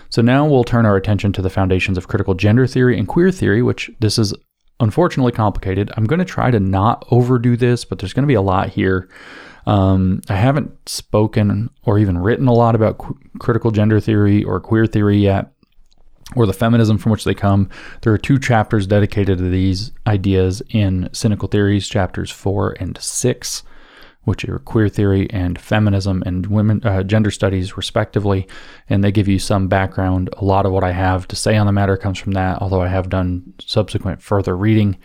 So 0.10 0.22
now 0.22 0.46
we'll 0.46 0.66
turn 0.66 0.86
our 0.86 0.98
attention 0.98 1.32
to 1.34 1.42
the 1.42 1.50
foundations 1.50 1.98
of 1.98 2.08
critical 2.08 2.34
gender 2.34 2.68
theory 2.68 2.98
and 2.98 3.08
queer 3.08 3.32
theory, 3.32 3.62
which 3.62 3.90
this 4.00 4.20
is 4.20 4.34
unfortunately 4.80 5.32
complicated. 5.32 5.92
I'm 5.96 6.06
going 6.06 6.20
to 6.20 6.26
try 6.26 6.52
to 6.52 6.60
not 6.60 7.06
overdo 7.12 7.56
this, 7.56 7.86
but 7.86 8.00
there's 8.00 8.14
going 8.14 8.24
to 8.24 8.28
be 8.28 8.34
a 8.34 8.42
lot 8.42 8.70
here. 8.70 9.08
Um, 9.66 10.22
I 10.28 10.36
haven't 10.36 10.72
spoken 10.90 11.70
or 11.84 12.00
even 12.00 12.18
written 12.18 12.48
a 12.48 12.54
lot 12.54 12.76
about 12.76 12.98
qu- 12.98 13.18
critical 13.40 13.72
gender 13.72 14.00
theory 14.00 14.44
or 14.44 14.60
queer 14.60 14.88
theory 14.88 15.18
yet, 15.18 15.54
or 16.36 16.46
the 16.46 16.54
feminism 16.54 16.98
from 16.98 17.12
which 17.12 17.26
they 17.26 17.36
come. 17.36 17.70
There 18.02 18.12
are 18.12 18.18
two 18.18 18.40
chapters 18.40 18.88
dedicated 18.88 19.38
to 19.38 19.50
these 19.50 19.92
ideas 20.08 20.62
in 20.70 21.10
Cynical 21.14 21.48
Theories, 21.48 21.88
chapters 21.88 22.32
four 22.32 22.76
and 22.80 22.98
six. 23.00 23.64
Which 24.24 24.46
are 24.46 24.60
queer 24.60 24.88
theory 24.88 25.30
and 25.32 25.60
feminism 25.60 26.22
and 26.26 26.46
women 26.48 26.84
uh, 26.84 27.04
gender 27.04 27.32
studies 27.32 27.76
respectively 27.76 28.48
and 28.90 29.04
they 29.04 29.12
give 29.12 29.28
you 29.28 29.40
some 29.40 29.68
background. 29.68 30.30
A 30.38 30.46
lot 30.46 30.66
of 30.66 30.72
what 30.72 30.84
i 30.84 30.92
have 30.92 31.28
to 31.30 31.36
say 31.36 31.58
on 31.58 31.66
the 31.66 31.72
matter 31.72 31.98
comes 31.98 32.20
from 32.20 32.34
that 32.34 32.62
although 32.62 32.82
i 32.82 32.88
have 32.88 33.10
done 33.10 33.54
subsequent 33.60 34.22
further 34.22 34.56
reading. 34.56 34.98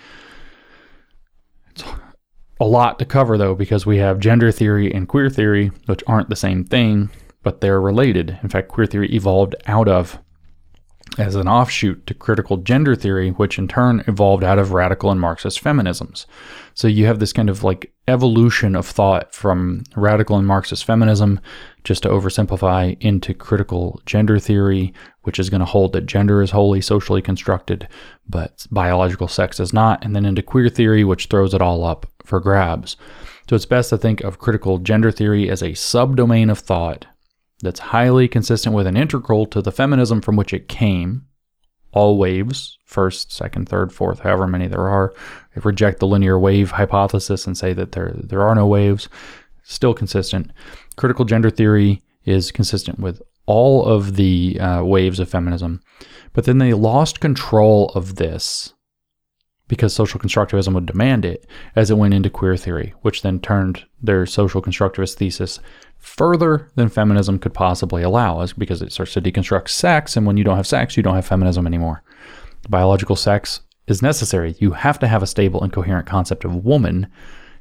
It's 1.70 1.84
a 2.60 2.64
lot 2.64 2.98
to 2.98 3.04
cover 3.04 3.38
though 3.38 3.54
because 3.54 3.86
we 3.86 3.98
have 3.98 4.18
gender 4.18 4.52
theory 4.52 4.92
and 4.92 5.08
queer 5.08 5.30
theory 5.30 5.68
which 5.86 6.04
aren't 6.06 6.28
the 6.28 6.36
same 6.36 6.64
thing 6.64 7.10
but 7.42 7.60
they're 7.60 7.80
related. 7.80 8.38
In 8.42 8.48
fact 8.48 8.68
queer 8.68 8.86
theory 8.86 9.14
evolved 9.14 9.54
out 9.66 9.88
of 9.88 10.18
as 11.18 11.34
an 11.34 11.48
offshoot 11.48 12.06
to 12.06 12.14
critical 12.14 12.58
gender 12.58 12.94
theory, 12.94 13.30
which 13.30 13.58
in 13.58 13.68
turn 13.68 14.04
evolved 14.06 14.44
out 14.44 14.58
of 14.58 14.72
radical 14.72 15.10
and 15.10 15.20
Marxist 15.20 15.62
feminisms. 15.62 16.26
So 16.76 16.88
you 16.88 17.06
have 17.06 17.20
this 17.20 17.32
kind 17.32 17.48
of 17.48 17.64
like 17.64 17.90
evolution 18.06 18.76
of 18.76 18.86
thought 18.86 19.34
from 19.34 19.82
radical 19.96 20.36
and 20.36 20.46
Marxist 20.46 20.84
feminism, 20.84 21.40
just 21.84 22.02
to 22.02 22.10
oversimplify, 22.10 22.98
into 23.00 23.32
critical 23.32 24.02
gender 24.04 24.38
theory, 24.38 24.92
which 25.22 25.38
is 25.38 25.48
going 25.48 25.60
to 25.60 25.64
hold 25.64 25.94
that 25.94 26.04
gender 26.04 26.42
is 26.42 26.50
wholly 26.50 26.82
socially 26.82 27.22
constructed, 27.22 27.88
but 28.28 28.66
biological 28.70 29.26
sex 29.26 29.58
is 29.58 29.72
not, 29.72 30.04
and 30.04 30.14
then 30.14 30.26
into 30.26 30.42
queer 30.42 30.68
theory, 30.68 31.02
which 31.02 31.26
throws 31.26 31.54
it 31.54 31.62
all 31.62 31.82
up 31.82 32.06
for 32.24 32.40
grabs. 32.40 32.98
So 33.48 33.56
it's 33.56 33.64
best 33.64 33.88
to 33.90 33.96
think 33.96 34.20
of 34.20 34.38
critical 34.38 34.76
gender 34.76 35.10
theory 35.10 35.48
as 35.48 35.62
a 35.62 35.70
subdomain 35.70 36.50
of 36.50 36.58
thought 36.58 37.06
that's 37.62 37.80
highly 37.80 38.28
consistent 38.28 38.74
with 38.74 38.86
and 38.86 38.98
integral 38.98 39.46
to 39.46 39.62
the 39.62 39.72
feminism 39.72 40.20
from 40.20 40.36
which 40.36 40.52
it 40.52 40.68
came. 40.68 41.25
All 41.96 42.18
waves, 42.18 42.78
first, 42.84 43.32
second, 43.32 43.70
third, 43.70 43.90
fourth, 43.90 44.18
however 44.20 44.46
many 44.46 44.68
there 44.68 44.86
are, 44.86 45.14
reject 45.54 45.98
the 45.98 46.06
linear 46.06 46.38
wave 46.38 46.72
hypothesis 46.72 47.46
and 47.46 47.56
say 47.56 47.72
that 47.72 47.92
there 47.92 48.12
there 48.14 48.42
are 48.42 48.54
no 48.54 48.66
waves. 48.66 49.08
Still 49.62 49.94
consistent. 49.94 50.52
Critical 50.96 51.24
gender 51.24 51.48
theory 51.48 52.02
is 52.26 52.52
consistent 52.52 53.00
with 53.00 53.22
all 53.46 53.86
of 53.86 54.16
the 54.16 54.60
uh, 54.60 54.84
waves 54.84 55.18
of 55.20 55.30
feminism, 55.30 55.80
but 56.34 56.44
then 56.44 56.58
they 56.58 56.74
lost 56.74 57.20
control 57.20 57.90
of 57.94 58.16
this 58.16 58.74
because 59.68 59.94
social 59.94 60.20
constructivism 60.20 60.74
would 60.74 60.86
demand 60.86 61.24
it 61.24 61.46
as 61.74 61.90
it 61.90 61.96
went 61.96 62.14
into 62.14 62.28
queer 62.28 62.58
theory, 62.58 62.92
which 63.00 63.22
then 63.22 63.40
turned 63.40 63.84
their 64.02 64.26
social 64.26 64.60
constructivist 64.60 65.14
thesis 65.14 65.60
further 65.98 66.70
than 66.74 66.88
feminism 66.88 67.38
could 67.38 67.54
possibly 67.54 68.02
allow 68.02 68.40
us 68.40 68.52
because 68.52 68.82
it 68.82 68.92
starts 68.92 69.12
to 69.14 69.20
deconstruct 69.20 69.68
sex. 69.68 70.16
And 70.16 70.26
when 70.26 70.36
you 70.36 70.44
don't 70.44 70.56
have 70.56 70.66
sex, 70.66 70.96
you 70.96 71.02
don't 71.02 71.14
have 71.14 71.26
feminism 71.26 71.66
anymore. 71.66 72.02
Biological 72.68 73.16
sex 73.16 73.60
is 73.86 74.02
necessary. 74.02 74.54
You 74.58 74.72
have 74.72 74.98
to 75.00 75.08
have 75.08 75.22
a 75.22 75.26
stable 75.26 75.62
and 75.62 75.72
coherent 75.72 76.06
concept 76.06 76.44
of 76.44 76.64
woman 76.64 77.06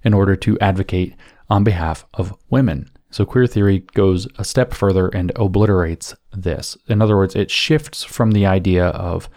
in 0.04 0.14
order 0.14 0.36
to 0.36 0.60
advocate 0.60 1.16
on 1.50 1.64
behalf 1.64 2.06
of 2.14 2.36
women. 2.50 2.90
So 3.12 3.26
queer 3.26 3.48
theory 3.48 3.80
goes 3.94 4.28
a 4.38 4.44
step 4.44 4.74
further 4.74 5.08
and 5.10 5.32
obliterates 5.36 6.16
this. 6.34 6.78
In 6.88 7.02
other 7.02 7.16
words, 7.16 7.36
it 7.36 7.50
shifts 7.50 8.04
from 8.04 8.32
the 8.32 8.46
idea 8.46 8.88
of 8.88 9.30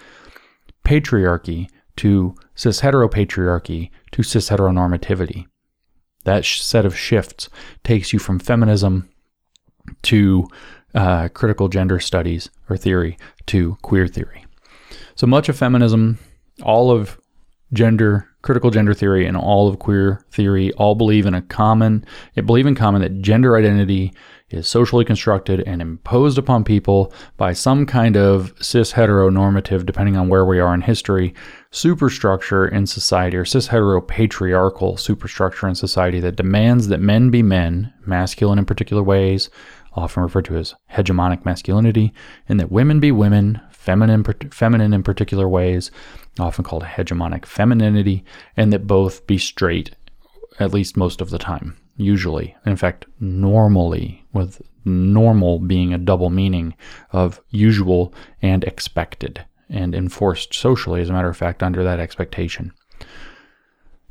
patriarchy 0.85 1.69
to 1.97 2.35
cis 2.55 2.81
heteropatriarchy 2.81 3.91
to 4.13 4.23
cis 4.23 4.49
heteronormativity. 4.49 5.47
That 6.25 6.45
set 6.45 6.85
of 6.85 6.97
shifts 6.97 7.49
takes 7.85 8.13
you 8.13 8.19
from 8.19 8.39
feminism 8.39 9.09
to 10.03 10.49
uh, 10.95 11.29
critical 11.29 11.69
gender 11.69 12.01
studies 12.01 12.51
or 12.69 12.77
theory 12.77 13.19
to 13.47 13.77
queer 13.83 14.07
theory. 14.07 14.45
So 15.15 15.27
much 15.27 15.49
of 15.49 15.57
feminism, 15.57 16.19
all 16.63 16.91
of 16.91 17.19
gender, 17.73 18.29
critical 18.43 18.71
gender 18.71 18.95
theory, 18.95 19.27
and 19.27 19.37
all 19.37 19.69
of 19.69 19.79
queer 19.79 20.25
theory 20.31 20.73
all 20.75 20.95
believe 20.95 21.27
in 21.27 21.35
a 21.35 21.43
common, 21.43 22.05
it 22.35 22.47
believe 22.47 22.67
in 22.67 22.75
common 22.75 23.03
that 23.03 23.21
gender 23.21 23.57
identity 23.57 24.13
is 24.51 24.69
socially 24.69 25.05
constructed 25.05 25.61
and 25.67 25.83
imposed 25.83 26.39
upon 26.39 26.65
people 26.65 27.13
by 27.37 27.53
some 27.53 27.85
kind 27.85 28.17
of 28.17 28.53
cis 28.61 28.93
heteronormative, 28.93 29.85
depending 29.85 30.17
on 30.17 30.29
where 30.29 30.45
we 30.45 30.59
are 30.59 30.75
in 30.75 30.81
history, 30.81 31.35
superstructure 31.71 32.67
in 32.67 32.87
society, 32.87 33.37
or 33.37 33.45
cis 33.45 33.69
heteropatriarchal 33.69 34.99
superstructure 34.99 35.69
in 35.69 35.75
society 35.75 36.21
that 36.21 36.37
demands 36.37 36.89
that 36.89 37.01
men 37.01 37.31
be 37.31 37.43
men, 37.43 37.93
masculine 38.07 38.59
in 38.59 38.65
particular 38.65 39.03
ways, 39.03 39.51
often 39.93 40.23
referred 40.23 40.45
to 40.47 40.57
as 40.57 40.75
hegemonic 40.93 41.45
masculinity, 41.45 42.15
and 42.49 42.59
that 42.59 42.73
women 42.73 43.01
be 43.01 43.13
women, 43.13 43.61
feminine, 43.71 44.25
feminine 44.51 44.95
in 44.95 45.03
particular 45.03 45.49
ways, 45.49 45.91
often 46.39 46.65
called 46.65 46.85
hegemonic 46.85 47.45
femininity, 47.45 48.25
and 48.57 48.73
that 48.73 48.87
both 48.87 49.27
be 49.27 49.37
straight, 49.37 49.95
at 50.59 50.73
least 50.73 50.97
most 50.97 51.21
of 51.21 51.31
the 51.31 51.39
time 51.39 51.77
usually. 51.99 52.57
In 52.65 52.77
fact, 52.77 53.05
normally, 53.21 54.25
with 54.33 54.63
normal 54.85 55.59
being 55.59 55.93
a 55.93 55.99
double 55.99 56.31
meaning 56.31 56.75
of 57.13 57.41
usual 57.51 58.15
and 58.41 58.65
expected, 58.65 59.45
and 59.69 59.95
enforced 59.95 60.55
socially, 60.55 61.03
as 61.03 61.11
a 61.11 61.13
matter 61.13 61.29
of 61.29 61.37
fact, 61.37 61.63
under 61.63 61.85
that 61.85 62.01
expectation. 62.01 62.73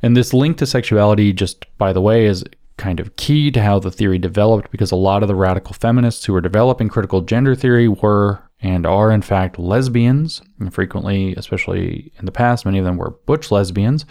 And 0.02 0.16
this 0.16 0.32
link 0.32 0.58
to 0.58 0.66
sexuality, 0.66 1.32
just 1.32 1.66
by 1.78 1.92
the 1.92 2.00
way, 2.00 2.26
is 2.26 2.44
kind 2.76 3.00
of 3.00 3.16
key 3.16 3.50
to 3.50 3.60
how 3.60 3.80
the 3.80 3.90
theory 3.90 4.18
developed 4.18 4.70
because 4.70 4.92
a 4.92 4.96
lot 4.96 5.22
of 5.22 5.28
the 5.28 5.34
radical 5.34 5.74
feminists 5.74 6.24
who 6.24 6.32
were 6.32 6.40
developing 6.40 6.88
critical 6.88 7.22
gender 7.22 7.56
theory 7.56 7.88
were 7.88 8.40
and 8.60 8.86
are 8.86 9.12
in 9.12 9.22
fact 9.22 9.58
lesbians, 9.58 10.42
and 10.58 10.72
frequently, 10.74 11.34
especially 11.36 12.12
in 12.18 12.24
the 12.24 12.32
past, 12.32 12.64
many 12.64 12.78
of 12.78 12.84
them 12.84 12.96
were 12.96 13.10
butch 13.26 13.50
lesbians 13.50 14.04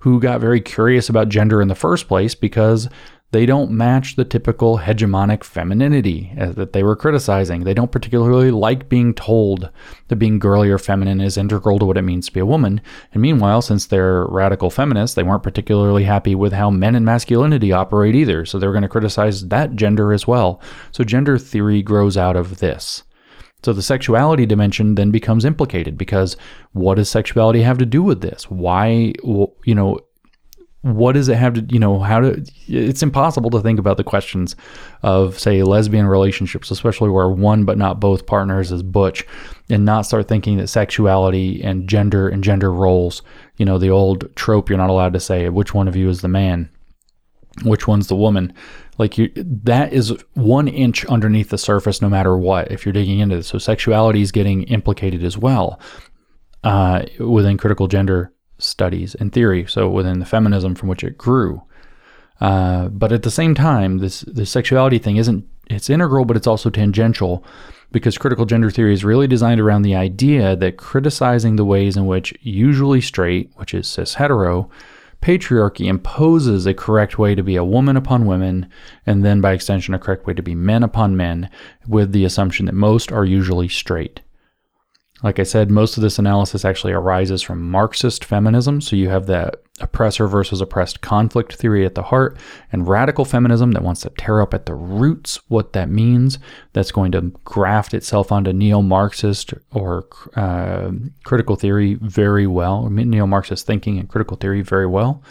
who 0.00 0.18
got 0.18 0.40
very 0.40 0.60
curious 0.60 1.08
about 1.08 1.28
gender 1.28 1.62
in 1.62 1.68
the 1.68 1.74
first 1.74 2.08
place 2.08 2.34
because 2.34 2.88
they 3.32 3.46
don't 3.46 3.70
match 3.70 4.16
the 4.16 4.26
typical 4.26 4.78
hegemonic 4.78 5.42
femininity 5.42 6.32
uh, 6.38 6.52
that 6.52 6.74
they 6.74 6.82
were 6.82 6.94
criticizing. 6.94 7.64
They 7.64 7.72
don't 7.72 7.90
particularly 7.90 8.50
like 8.50 8.90
being 8.90 9.14
told 9.14 9.70
that 10.08 10.16
being 10.16 10.38
girly 10.38 10.68
or 10.68 10.76
feminine 10.76 11.20
is 11.22 11.38
integral 11.38 11.78
to 11.78 11.86
what 11.86 11.96
it 11.96 12.02
means 12.02 12.26
to 12.26 12.32
be 12.32 12.40
a 12.40 12.46
woman. 12.46 12.82
And 13.12 13.22
meanwhile, 13.22 13.62
since 13.62 13.86
they're 13.86 14.26
radical 14.26 14.68
feminists, 14.68 15.14
they 15.14 15.22
weren't 15.22 15.42
particularly 15.42 16.04
happy 16.04 16.34
with 16.34 16.52
how 16.52 16.70
men 16.70 16.94
and 16.94 17.06
masculinity 17.06 17.72
operate 17.72 18.14
either. 18.14 18.44
So 18.44 18.58
they're 18.58 18.70
going 18.70 18.82
to 18.82 18.88
criticize 18.88 19.48
that 19.48 19.76
gender 19.76 20.12
as 20.12 20.26
well. 20.26 20.60
So 20.92 21.02
gender 21.02 21.38
theory 21.38 21.82
grows 21.82 22.18
out 22.18 22.36
of 22.36 22.58
this. 22.58 23.02
So 23.64 23.72
the 23.72 23.80
sexuality 23.80 24.44
dimension 24.44 24.96
then 24.96 25.10
becomes 25.10 25.46
implicated 25.46 25.96
because 25.96 26.36
what 26.72 26.96
does 26.96 27.08
sexuality 27.08 27.62
have 27.62 27.78
to 27.78 27.86
do 27.86 28.02
with 28.02 28.20
this? 28.20 28.50
Why, 28.50 29.14
you 29.24 29.74
know, 29.74 30.00
what 30.82 31.12
does 31.12 31.28
it 31.28 31.36
have 31.36 31.54
to 31.54 31.66
you 31.68 31.78
know 31.78 32.00
how 32.00 32.20
to 32.20 32.44
it's 32.66 33.02
impossible 33.02 33.50
to 33.50 33.60
think 33.60 33.78
about 33.78 33.96
the 33.96 34.04
questions 34.04 34.56
of 35.02 35.38
say 35.38 35.62
lesbian 35.62 36.06
relationships 36.06 36.70
especially 36.70 37.08
where 37.08 37.28
one 37.28 37.64
but 37.64 37.78
not 37.78 38.00
both 38.00 38.26
partners 38.26 38.72
is 38.72 38.82
butch 38.82 39.24
and 39.70 39.84
not 39.84 40.02
start 40.02 40.26
thinking 40.26 40.56
that 40.56 40.66
sexuality 40.66 41.62
and 41.62 41.88
gender 41.88 42.28
and 42.28 42.42
gender 42.42 42.72
roles 42.72 43.22
you 43.58 43.64
know 43.64 43.78
the 43.78 43.90
old 43.90 44.34
trope 44.34 44.68
you're 44.68 44.78
not 44.78 44.90
allowed 44.90 45.12
to 45.12 45.20
say 45.20 45.48
which 45.48 45.72
one 45.72 45.86
of 45.86 45.94
you 45.94 46.08
is 46.08 46.20
the 46.20 46.28
man 46.28 46.68
which 47.62 47.86
one's 47.86 48.06
the 48.06 48.16
woman. 48.16 48.52
Like 48.98 49.18
you 49.18 49.30
that 49.36 49.92
is 49.92 50.14
one 50.34 50.68
inch 50.68 51.04
underneath 51.06 51.50
the 51.50 51.58
surface 51.58 52.02
no 52.02 52.08
matter 52.08 52.36
what 52.36 52.70
if 52.70 52.84
you're 52.84 52.92
digging 52.92 53.20
into 53.20 53.36
this. 53.36 53.46
So 53.46 53.58
sexuality 53.58 54.22
is 54.22 54.32
getting 54.32 54.64
implicated 54.64 55.24
as 55.24 55.36
well 55.38 55.80
uh, 56.62 57.04
within 57.18 57.58
critical 57.58 57.88
gender 57.88 58.32
studies 58.62 59.14
and 59.16 59.32
theory, 59.32 59.66
so 59.66 59.88
within 59.88 60.18
the 60.18 60.26
feminism 60.26 60.74
from 60.74 60.88
which 60.88 61.04
it 61.04 61.18
grew. 61.18 61.62
Uh, 62.40 62.88
but 62.88 63.12
at 63.12 63.22
the 63.22 63.30
same 63.30 63.54
time, 63.54 63.98
this 63.98 64.22
the 64.22 64.46
sexuality 64.46 64.98
thing 64.98 65.16
isn't 65.16 65.44
it's 65.70 65.90
integral, 65.90 66.24
but 66.24 66.36
it's 66.36 66.46
also 66.46 66.70
tangential 66.70 67.44
because 67.92 68.18
critical 68.18 68.46
gender 68.46 68.70
theory 68.70 68.92
is 68.92 69.04
really 69.04 69.26
designed 69.26 69.60
around 69.60 69.82
the 69.82 69.94
idea 69.94 70.56
that 70.56 70.76
criticizing 70.76 71.56
the 71.56 71.64
ways 71.64 71.96
in 71.96 72.06
which 72.06 72.34
usually 72.40 73.00
straight, 73.00 73.50
which 73.56 73.74
is 73.74 73.86
cis 73.86 74.14
hetero, 74.14 74.70
patriarchy 75.20 75.86
imposes 75.86 76.66
a 76.66 76.74
correct 76.74 77.18
way 77.18 77.34
to 77.34 77.42
be 77.42 77.54
a 77.54 77.64
woman 77.64 77.96
upon 77.96 78.26
women, 78.26 78.68
and 79.06 79.24
then 79.24 79.40
by 79.40 79.52
extension, 79.52 79.94
a 79.94 79.98
correct 79.98 80.26
way 80.26 80.34
to 80.34 80.42
be 80.42 80.54
men 80.54 80.82
upon 80.82 81.16
men, 81.16 81.48
with 81.86 82.12
the 82.12 82.24
assumption 82.24 82.66
that 82.66 82.74
most 82.74 83.12
are 83.12 83.24
usually 83.24 83.68
straight. 83.68 84.20
Like 85.22 85.38
I 85.38 85.44
said, 85.44 85.70
most 85.70 85.96
of 85.96 86.02
this 86.02 86.18
analysis 86.18 86.64
actually 86.64 86.92
arises 86.92 87.42
from 87.42 87.70
Marxist 87.70 88.24
feminism. 88.24 88.80
So 88.80 88.96
you 88.96 89.08
have 89.08 89.26
that 89.26 89.62
oppressor 89.80 90.26
versus 90.26 90.60
oppressed 90.60 91.00
conflict 91.00 91.54
theory 91.54 91.84
at 91.84 91.94
the 91.94 92.02
heart, 92.02 92.38
and 92.70 92.88
radical 92.88 93.24
feminism 93.24 93.72
that 93.72 93.82
wants 93.82 94.02
to 94.02 94.10
tear 94.10 94.40
up 94.40 94.54
at 94.54 94.66
the 94.66 94.74
roots 94.74 95.40
what 95.48 95.72
that 95.72 95.88
means. 95.88 96.38
That's 96.72 96.92
going 96.92 97.12
to 97.12 97.32
graft 97.44 97.94
itself 97.94 98.32
onto 98.32 98.52
neo 98.52 98.82
Marxist 98.82 99.54
or 99.72 100.06
uh, 100.36 100.90
critical 101.24 101.56
theory 101.56 101.94
very 101.94 102.46
well, 102.46 102.88
neo 102.88 103.26
Marxist 103.26 103.66
thinking 103.66 103.98
and 103.98 104.08
critical 104.08 104.36
theory 104.36 104.62
very 104.62 104.86
well. 104.86 105.22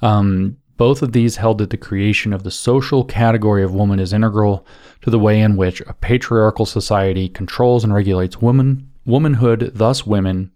Um, 0.00 0.58
both 0.76 1.02
of 1.02 1.10
these 1.12 1.36
held 1.36 1.58
that 1.58 1.70
the 1.70 1.76
creation 1.76 2.32
of 2.32 2.44
the 2.44 2.52
social 2.52 3.04
category 3.04 3.64
of 3.64 3.74
woman 3.74 3.98
is 3.98 4.12
integral 4.12 4.64
to 5.02 5.10
the 5.10 5.18
way 5.18 5.40
in 5.40 5.56
which 5.56 5.80
a 5.82 5.92
patriarchal 5.92 6.66
society 6.66 7.28
controls 7.28 7.82
and 7.82 7.92
regulates 7.92 8.40
women 8.40 8.87
womanhood, 9.08 9.72
thus 9.74 10.06
women, 10.06 10.52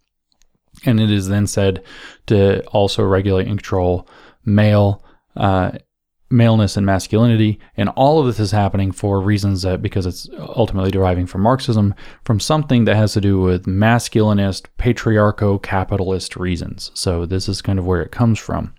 and 0.84 1.00
it 1.00 1.10
is 1.10 1.28
then 1.28 1.46
said 1.46 1.82
to 2.26 2.64
also 2.66 3.02
regulate 3.02 3.46
and 3.48 3.58
control 3.58 4.08
male 4.44 5.04
uh, 5.36 5.72
maleness 6.32 6.76
and 6.76 6.86
masculinity. 6.86 7.60
And 7.76 7.90
all 7.90 8.18
of 8.18 8.26
this 8.26 8.40
is 8.40 8.50
happening 8.50 8.90
for 8.90 9.20
reasons 9.20 9.62
that, 9.62 9.82
because 9.82 10.06
it's 10.06 10.28
ultimately 10.38 10.90
deriving 10.90 11.26
from 11.26 11.42
Marxism, 11.42 11.94
from 12.24 12.40
something 12.40 12.86
that 12.86 12.96
has 12.96 13.12
to 13.12 13.20
do 13.20 13.40
with 13.40 13.66
masculinist, 13.66 14.66
patriarcho 14.78 15.62
capitalist 15.62 16.36
reasons. 16.36 16.90
So 16.94 17.26
this 17.26 17.48
is 17.48 17.62
kind 17.62 17.78
of 17.78 17.86
where 17.86 18.02
it 18.02 18.12
comes 18.12 18.38
from. 18.38 18.74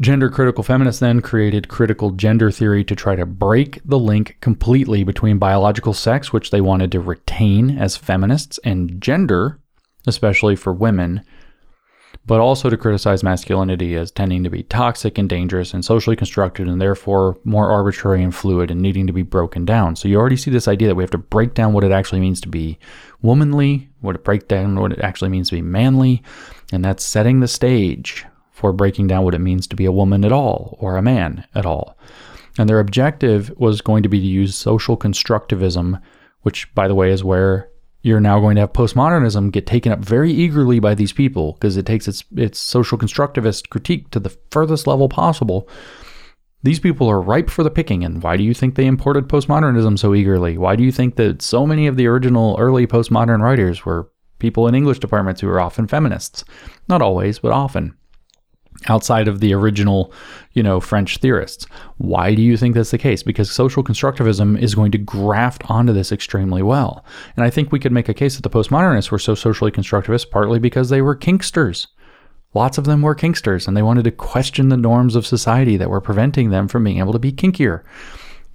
Gender 0.00 0.28
critical 0.28 0.64
feminists 0.64 0.98
then 0.98 1.20
created 1.20 1.68
critical 1.68 2.10
gender 2.10 2.50
theory 2.50 2.82
to 2.82 2.96
try 2.96 3.14
to 3.14 3.24
break 3.24 3.80
the 3.84 3.98
link 3.98 4.36
completely 4.40 5.04
between 5.04 5.38
biological 5.38 5.92
sex, 5.92 6.32
which 6.32 6.50
they 6.50 6.60
wanted 6.60 6.90
to 6.90 7.00
retain 7.00 7.78
as 7.78 7.96
feminists, 7.96 8.58
and 8.64 9.00
gender, 9.00 9.60
especially 10.08 10.56
for 10.56 10.72
women, 10.72 11.22
but 12.26 12.40
also 12.40 12.68
to 12.68 12.76
criticize 12.76 13.22
masculinity 13.22 13.94
as 13.94 14.10
tending 14.10 14.42
to 14.42 14.50
be 14.50 14.64
toxic 14.64 15.16
and 15.16 15.28
dangerous 15.28 15.72
and 15.72 15.84
socially 15.84 16.16
constructed 16.16 16.66
and 16.66 16.80
therefore 16.80 17.38
more 17.44 17.70
arbitrary 17.70 18.22
and 18.22 18.34
fluid 18.34 18.72
and 18.72 18.80
needing 18.80 19.06
to 19.06 19.12
be 19.12 19.22
broken 19.22 19.64
down. 19.64 19.94
So 19.94 20.08
you 20.08 20.18
already 20.18 20.36
see 20.36 20.50
this 20.50 20.66
idea 20.66 20.88
that 20.88 20.96
we 20.96 21.04
have 21.04 21.10
to 21.12 21.18
break 21.18 21.54
down 21.54 21.72
what 21.72 21.84
it 21.84 21.92
actually 21.92 22.20
means 22.20 22.40
to 22.40 22.48
be 22.48 22.78
womanly, 23.22 23.90
what 24.00 24.16
it 24.16 24.24
break 24.24 24.48
down 24.48 24.80
what 24.80 24.92
it 24.92 25.00
actually 25.00 25.30
means 25.30 25.50
to 25.50 25.56
be 25.56 25.62
manly, 25.62 26.22
and 26.72 26.84
that's 26.84 27.04
setting 27.04 27.38
the 27.38 27.48
stage 27.48 28.26
for 28.54 28.72
breaking 28.72 29.08
down 29.08 29.24
what 29.24 29.34
it 29.34 29.40
means 29.40 29.66
to 29.66 29.76
be 29.76 29.84
a 29.84 29.92
woman 29.92 30.24
at 30.24 30.30
all 30.30 30.78
or 30.80 30.96
a 30.96 31.02
man 31.02 31.44
at 31.56 31.66
all. 31.66 31.98
And 32.56 32.68
their 32.68 32.78
objective 32.78 33.52
was 33.56 33.80
going 33.80 34.04
to 34.04 34.08
be 34.08 34.20
to 34.20 34.26
use 34.26 34.54
social 34.54 34.96
constructivism, 34.96 36.00
which 36.42 36.72
by 36.72 36.86
the 36.86 36.94
way 36.94 37.10
is 37.10 37.24
where 37.24 37.68
you're 38.02 38.20
now 38.20 38.38
going 38.38 38.54
to 38.54 38.60
have 38.60 38.72
postmodernism 38.72 39.50
get 39.50 39.66
taken 39.66 39.90
up 39.90 39.98
very 39.98 40.30
eagerly 40.30 40.78
by 40.78 40.94
these 40.94 41.12
people 41.12 41.54
because 41.54 41.76
it 41.76 41.84
takes 41.84 42.06
its 42.06 42.22
its 42.36 42.60
social 42.60 42.96
constructivist 42.96 43.70
critique 43.70 44.10
to 44.10 44.20
the 44.20 44.36
furthest 44.52 44.86
level 44.86 45.08
possible. 45.08 45.68
These 46.62 46.80
people 46.80 47.08
are 47.10 47.20
ripe 47.20 47.50
for 47.50 47.64
the 47.64 47.70
picking, 47.70 48.04
and 48.04 48.22
why 48.22 48.36
do 48.36 48.44
you 48.44 48.54
think 48.54 48.76
they 48.76 48.86
imported 48.86 49.28
postmodernism 49.28 49.98
so 49.98 50.14
eagerly? 50.14 50.56
Why 50.56 50.76
do 50.76 50.84
you 50.84 50.92
think 50.92 51.16
that 51.16 51.42
so 51.42 51.66
many 51.66 51.88
of 51.88 51.96
the 51.96 52.06
original 52.06 52.56
early 52.58 52.86
postmodern 52.86 53.40
writers 53.40 53.84
were 53.84 54.10
people 54.38 54.68
in 54.68 54.76
English 54.76 55.00
departments 55.00 55.40
who 55.40 55.48
were 55.48 55.60
often 55.60 55.88
feminists? 55.88 56.44
Not 56.88 57.02
always, 57.02 57.40
but 57.40 57.50
often 57.50 57.96
outside 58.88 59.28
of 59.28 59.40
the 59.40 59.54
original, 59.54 60.12
you 60.52 60.62
know, 60.62 60.80
French 60.80 61.18
theorists. 61.18 61.66
Why 61.98 62.34
do 62.34 62.42
you 62.42 62.56
think 62.56 62.74
that's 62.74 62.90
the 62.90 62.98
case? 62.98 63.22
Because 63.22 63.50
social 63.50 63.82
constructivism 63.82 64.60
is 64.60 64.74
going 64.74 64.92
to 64.92 64.98
graft 64.98 65.68
onto 65.70 65.92
this 65.92 66.12
extremely 66.12 66.62
well. 66.62 67.04
And 67.36 67.44
I 67.44 67.50
think 67.50 67.72
we 67.72 67.80
could 67.80 67.92
make 67.92 68.08
a 68.08 68.14
case 68.14 68.36
that 68.36 68.42
the 68.42 68.50
postmodernists 68.50 69.10
were 69.10 69.18
so 69.18 69.34
socially 69.34 69.70
constructivist 69.70 70.30
partly 70.30 70.58
because 70.58 70.90
they 70.90 71.00
were 71.00 71.16
kinksters. 71.16 71.86
Lots 72.52 72.78
of 72.78 72.84
them 72.84 73.02
were 73.02 73.16
kinksters 73.16 73.66
and 73.66 73.76
they 73.76 73.82
wanted 73.82 74.04
to 74.04 74.12
question 74.12 74.68
the 74.68 74.76
norms 74.76 75.16
of 75.16 75.26
society 75.26 75.76
that 75.76 75.90
were 75.90 76.00
preventing 76.00 76.50
them 76.50 76.68
from 76.68 76.84
being 76.84 76.98
able 76.98 77.12
to 77.12 77.18
be 77.18 77.32
kinkier. 77.32 77.82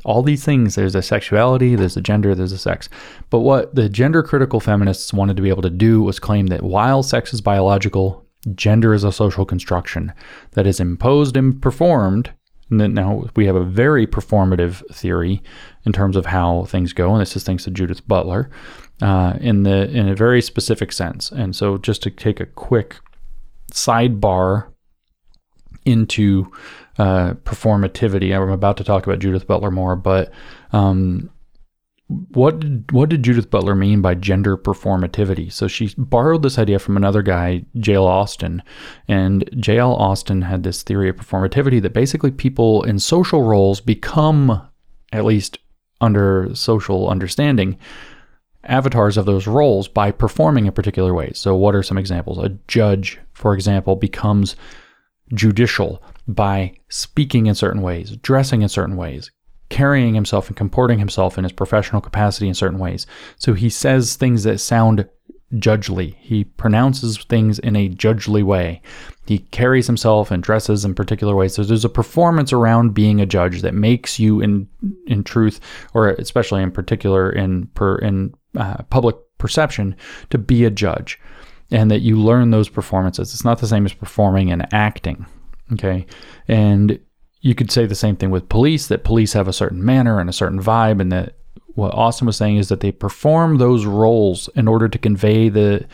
All 0.06 0.24
these 0.24 0.46
things, 0.46 0.76
there's 0.76 0.96
a 0.96 1.02
sexuality, 1.02 1.76
there's 1.76 1.98
a 1.98 2.02
gender, 2.02 2.34
there's 2.34 2.54
a 2.54 2.58
sex. 2.58 2.88
But 3.30 3.40
what 3.40 3.76
the 3.76 3.90
gender 3.90 4.24
critical 4.24 4.62
feminists 4.62 5.14
wanted 5.14 5.36
to 5.36 5.44
be 5.44 5.50
able 5.50 5.62
to 5.64 5.70
do 5.70 6.02
was 6.02 6.20
claim 6.20 6.48
that 6.48 6.64
while 6.64 7.04
sex 7.04 7.34
is 7.34 7.42
biological, 7.42 8.26
Gender 8.56 8.94
is 8.94 9.04
a 9.04 9.12
social 9.12 9.46
construction 9.46 10.14
that 10.52 10.66
is 10.66 10.80
imposed 10.80 11.36
and 11.36 11.62
performed. 11.62 12.32
And 12.70 12.94
now 12.94 13.26
we 13.36 13.46
have 13.46 13.56
a 13.56 13.64
very 13.64 14.06
performative 14.06 14.84
theory 14.94 15.42
in 15.86 15.92
terms 15.92 16.16
of 16.16 16.28
how 16.28 16.66
things 16.66 16.94
go, 16.94 17.12
and 17.12 17.22
this 17.22 17.36
is 17.36 17.44
thanks 17.44 17.64
to 17.64 17.72
Judith 17.72 18.08
Butler 18.08 18.50
uh, 19.02 19.34
in 19.42 19.64
the 19.64 19.90
in 19.90 20.08
a 20.08 20.16
very 20.16 20.42
specific 20.42 20.92
sense. 20.92 21.32
And 21.32 21.56
so, 21.56 21.78
just 21.78 22.04
to 22.04 22.12
take 22.12 22.40
a 22.40 22.46
quick 22.46 22.98
sidebar 23.72 24.68
into 25.86 26.52
uh, 27.00 27.34
performativity, 27.44 28.36
I'm 28.36 28.50
about 28.50 28.78
to 28.78 28.84
talk 28.84 29.08
about 29.08 29.20
Judith 29.20 29.48
Butler 29.48 29.72
more, 29.72 29.96
but 29.96 30.32
um, 30.72 31.32
what 32.10 32.60
did, 32.60 32.91
what 32.91 33.10
did 33.10 33.24
Judith 33.24 33.51
Butler 33.51 33.76
mean 33.76 34.01
by 34.01 34.16
gender 34.16 34.57
performativity? 34.57 35.51
So 35.51 35.68
she 35.68 35.93
borrowed 35.95 36.41
this 36.41 36.57
idea 36.57 36.80
from 36.80 36.97
another 36.97 37.22
guy, 37.22 37.66
J.L. 37.78 38.07
Austin, 38.07 38.64
and 39.07 39.47
J.L. 39.57 39.93
Austin 39.93 40.41
had 40.41 40.64
this 40.64 40.82
theory 40.82 41.10
of 41.10 41.18
performativity 41.18 41.80
that 41.84 41.93
basically 41.93 42.32
people 42.32 42.82
in 42.84 42.97
social 42.97 43.43
roles 43.43 43.80
become, 43.80 44.68
at 45.14 45.24
least 45.24 45.60
under 46.01 46.49
social 46.55 47.07
understanding, 47.10 47.78
avatars 48.64 49.16
of 49.16 49.28
those 49.28 49.45
roles 49.45 49.88
by 49.88 50.10
performing 50.10 50.66
in 50.66 50.72
particular 50.72 51.14
ways. 51.14 51.38
So 51.38 51.55
what 51.55 51.76
are 51.76 51.84
some 51.84 51.97
examples? 51.97 52.39
A 52.39 52.49
judge, 52.68 53.20
for 53.34 53.53
example, 53.53 53.95
becomes 53.95 54.55
judicial 55.36 56.01
by 56.28 56.74
speaking 56.89 57.45
in 57.45 57.53
certain 57.53 57.84
ways, 57.84 58.18
dressing 58.18 58.64
in 58.64 58.70
certain 58.70 58.97
ways, 58.97 59.30
carrying 59.70 60.16
himself 60.16 60.48
and 60.48 60.58
comporting 60.58 61.00
himself 61.00 61.38
in 61.38 61.44
his 61.44 61.54
professional 61.54 62.02
capacity 62.02 62.48
in 62.48 62.54
certain 62.54 62.80
ways. 62.80 63.06
So 63.38 63.54
he 63.54 63.70
says 63.70 64.16
things 64.16 64.44
that 64.44 64.60
sound 64.60 65.08
judgely. 65.58 66.16
He 66.20 66.44
pronounces 66.44 67.18
things 67.18 67.58
in 67.60 67.76
a 67.76 67.90
judgely 67.90 68.44
way. 68.44 68.82
He 69.26 69.40
carries 69.40 69.88
himself 69.88 70.32
and 70.32 70.44
dresses 70.44 70.86
in 70.86 70.94
particular 70.94 71.36
ways. 71.36 71.56
So 71.56 71.64
there's 71.64 71.86
a 71.86 71.90
performance 71.90 72.54
around 72.54 72.94
being 72.94 73.20
a 73.20 73.26
judge 73.26 73.62
that 73.62 73.74
makes 73.74 74.20
you, 74.20 74.42
in 74.42 74.68
in 75.08 75.24
truth, 75.24 75.60
or 75.94 76.10
especially 76.10 76.62
in 76.62 76.72
particular 76.72 77.30
in 77.32 77.68
per 77.68 77.98
in 77.98 78.34
uh, 78.58 78.84
public 78.90 79.16
perception, 79.38 79.96
to 80.30 80.38
be 80.38 80.66
a 80.66 80.72
judge, 80.72 81.20
and 81.72 81.90
that 81.90 82.02
you 82.02 82.16
learn 82.18 82.52
those 82.52 82.70
performances. 82.70 83.34
It's 83.34 83.46
not 83.46 83.60
the 83.60 83.68
same 83.68 83.86
as 83.86 83.94
performing 83.94 84.52
and 84.52 84.72
acting. 84.74 85.26
Okay, 85.74 86.06
and 86.48 87.00
you 87.42 87.56
could 87.56 87.72
say 87.72 87.86
the 87.86 87.96
same 87.96 88.16
thing 88.16 88.32
with 88.32 88.50
police 88.50 88.88
that 88.88 89.04
police 89.04 89.34
have 89.34 89.48
a 89.48 89.54
certain 89.54 89.84
manner 89.84 90.20
and 90.20 90.30
a 90.30 90.34
certain 90.34 90.62
vibe 90.62 91.00
and 91.00 91.12
that 91.12 91.36
what 91.76 91.94
Austin 91.94 92.28
was 92.28 92.38
saying 92.38 92.58
is 92.58 92.68
that 92.70 92.82
they 92.82 92.92
perform 92.92 93.58
those 93.58 93.86
roles 93.86 94.50
in 94.56 94.68
order 94.68 94.90
to 94.90 94.98
convey 94.98 95.50
the 95.50 95.86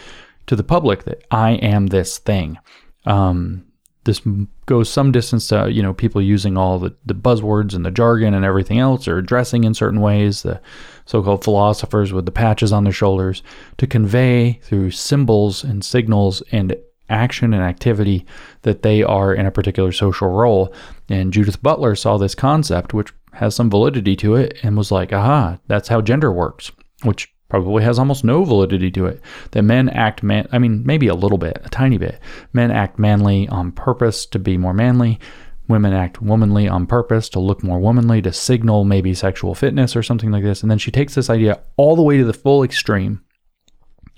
to 0.48 0.56
the 0.56 0.64
public 0.64 1.04
that 1.04 1.24
I 1.32 1.52
am 1.52 1.88
this 1.88 2.18
thing. 2.18 2.58
Um, 3.06 3.66
this 4.06 4.22
goes 4.68 4.90
some 4.90 5.12
distance 5.12 5.48
to 5.48 5.72
you 5.72 5.84
know 5.84 5.94
people 5.94 6.22
using 6.22 6.58
all 6.58 6.80
the, 6.80 6.96
the 7.06 7.14
buzzwords 7.16 7.74
and 7.74 7.86
the 7.86 7.92
jargon 7.92 8.34
and 8.34 8.46
everything 8.46 8.80
else 8.80 9.08
or 9.08 9.22
dressing 9.22 9.64
in 9.64 9.74
certain 9.74 10.00
ways 10.00 10.44
the 10.44 10.62
so-called 11.06 11.44
philosophers 11.44 12.14
with 12.14 12.26
the 12.26 12.32
patches 12.32 12.72
on 12.72 12.84
their 12.84 12.94
shoulders 12.94 13.44
to 13.78 13.88
convey 13.88 14.54
through 14.64 14.92
symbols 14.92 15.64
and 15.64 15.84
signals 15.84 16.42
and 16.52 16.76
action 17.10 17.54
and 17.54 17.64
activity 17.64 18.26
that 18.64 18.82
they 18.82 19.04
are 19.04 19.34
in 19.34 19.46
a 19.46 19.52
particular 19.52 19.92
social 19.92 20.30
role. 20.30 20.74
And 21.10 21.34
Judith 21.34 21.62
Butler 21.62 21.96
saw 21.96 22.18
this 22.18 22.36
concept, 22.36 22.94
which 22.94 23.14
has 23.34 23.56
some 23.56 23.70
validity 23.70 24.16
to 24.18 24.36
it, 24.36 24.58
and 24.64 24.78
was 24.78 24.92
like, 24.92 25.14
aha, 25.14 25.60
that's 25.68 25.88
how 25.88 26.02
gender 26.02 26.32
works, 26.32 26.72
which 27.04 27.34
probably 27.50 27.84
has 27.84 28.00
almost 28.00 28.24
no 28.24 28.44
validity 28.44 28.90
to 28.92 29.06
it. 29.06 29.22
That 29.52 29.64
men 29.64 29.90
act 29.90 30.24
man, 30.24 30.48
I 30.52 30.60
mean, 30.60 30.84
maybe 30.86 31.08
a 31.08 31.16
little 31.16 31.38
bit, 31.38 31.62
a 31.64 31.70
tiny 31.70 31.98
bit. 31.98 32.20
Men 32.54 32.72
act 32.72 32.98
manly 32.98 33.48
on 33.50 33.72
purpose 33.72 34.26
to 34.28 34.40
be 34.40 34.58
more 34.58 34.74
manly. 34.74 35.20
Women 35.68 35.94
act 35.94 36.22
womanly 36.22 36.68
on 36.68 36.86
purpose 36.86 37.28
to 37.30 37.40
look 37.40 37.64
more 37.64 37.80
womanly, 37.80 38.22
to 38.22 38.32
signal 38.32 38.84
maybe 38.84 39.14
sexual 39.14 39.56
fitness 39.56 39.96
or 39.96 40.04
something 40.04 40.32
like 40.32 40.44
this. 40.44 40.62
And 40.62 40.70
then 40.70 40.78
she 40.78 40.92
takes 40.92 41.16
this 41.16 41.30
idea 41.30 41.60
all 41.76 41.96
the 41.96 42.04
way 42.04 42.18
to 42.18 42.26
the 42.26 42.34
full 42.34 42.64
extreme 42.64 43.22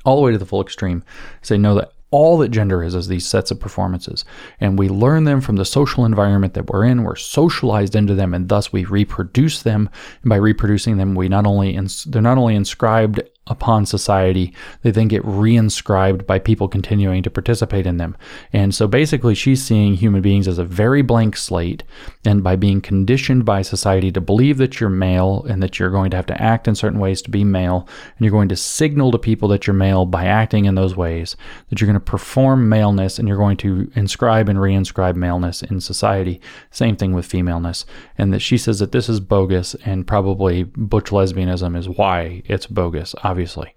all 0.07 0.15
the 0.15 0.21
way 0.21 0.31
to 0.31 0.37
the 0.37 0.45
full 0.45 0.61
extreme. 0.61 1.03
Say, 1.41 1.57
no, 1.57 1.75
that 1.75 1.91
all 2.09 2.37
that 2.37 2.49
gender 2.49 2.83
is 2.83 2.95
is 2.95 3.07
these 3.07 3.27
sets 3.27 3.51
of 3.51 3.59
performances. 3.59 4.23
And 4.59 4.79
we 4.79 4.87
learn 4.87 5.25
them 5.25 5.41
from 5.41 5.57
the 5.57 5.65
social 5.65 6.05
environment 6.05 6.53
that 6.53 6.67
we're 6.67 6.85
in. 6.85 7.03
We're 7.03 7.15
socialized 7.15 7.95
into 7.95 8.15
them 8.15 8.33
and 8.33 8.47
thus 8.47 8.71
we 8.71 8.85
reproduce 8.85 9.61
them. 9.61 9.89
And 10.21 10.29
by 10.29 10.37
reproducing 10.37 10.97
them 10.97 11.15
we 11.15 11.27
not 11.27 11.45
only 11.45 11.75
ins- 11.75 12.05
they're 12.05 12.21
not 12.21 12.37
only 12.37 12.55
inscribed 12.55 13.21
upon 13.49 13.85
society, 13.85 14.53
they 14.81 14.91
then 14.91 15.07
get 15.07 15.23
reinscribed 15.23 16.25
by 16.25 16.39
people 16.39 16.67
continuing 16.67 17.23
to 17.23 17.29
participate 17.29 17.85
in 17.85 17.97
them. 17.97 18.15
And 18.53 18.73
so 18.73 18.87
basically, 18.87 19.35
she's 19.35 19.63
seeing 19.63 19.95
human 19.95 20.21
beings 20.21 20.47
as 20.47 20.57
a 20.57 20.63
very 20.63 21.01
blank 21.01 21.37
slate. 21.37 21.83
And 22.25 22.43
by 22.43 22.55
being 22.55 22.81
conditioned 22.81 23.45
by 23.45 23.61
society 23.61 24.11
to 24.11 24.21
believe 24.21 24.57
that 24.57 24.79
you're 24.79 24.89
male 24.89 25.45
and 25.49 25.63
that 25.63 25.79
you're 25.79 25.89
going 25.89 26.11
to 26.11 26.17
have 26.17 26.25
to 26.27 26.41
act 26.41 26.67
in 26.67 26.75
certain 26.75 26.99
ways 26.99 27.21
to 27.23 27.31
be 27.31 27.43
male, 27.43 27.87
and 28.17 28.25
you're 28.25 28.31
going 28.31 28.49
to 28.49 28.55
signal 28.55 29.11
to 29.11 29.17
people 29.17 29.47
that 29.49 29.65
you're 29.65 29.73
male 29.73 30.05
by 30.05 30.25
acting 30.25 30.65
in 30.65 30.75
those 30.75 30.95
ways, 30.95 31.35
that 31.69 31.79
you're 31.79 31.87
going 31.87 31.99
to 31.99 31.99
perform 31.99 32.69
maleness 32.69 33.17
and 33.17 33.27
you're 33.27 33.37
going 33.37 33.57
to 33.57 33.89
inscribe 33.95 34.49
and 34.49 34.59
reinscribe 34.59 35.15
maleness 35.15 35.61
in 35.63 35.79
society. 35.79 36.41
Same 36.71 36.95
thing 36.95 37.13
with 37.13 37.25
femaleness. 37.25 37.85
And 38.17 38.33
that 38.33 38.39
she 38.39 38.57
says 38.57 38.79
that 38.79 38.91
this 38.91 39.09
is 39.09 39.19
bogus 39.19 39.75
and 39.85 40.05
probably 40.05 40.63
butch 40.63 41.11
lesbianism 41.11 41.77
is 41.77 41.87
why 41.89 42.41
it's 42.45 42.67
bogus, 42.67 43.15
obviously 43.23 43.36
obviously. 43.37 43.75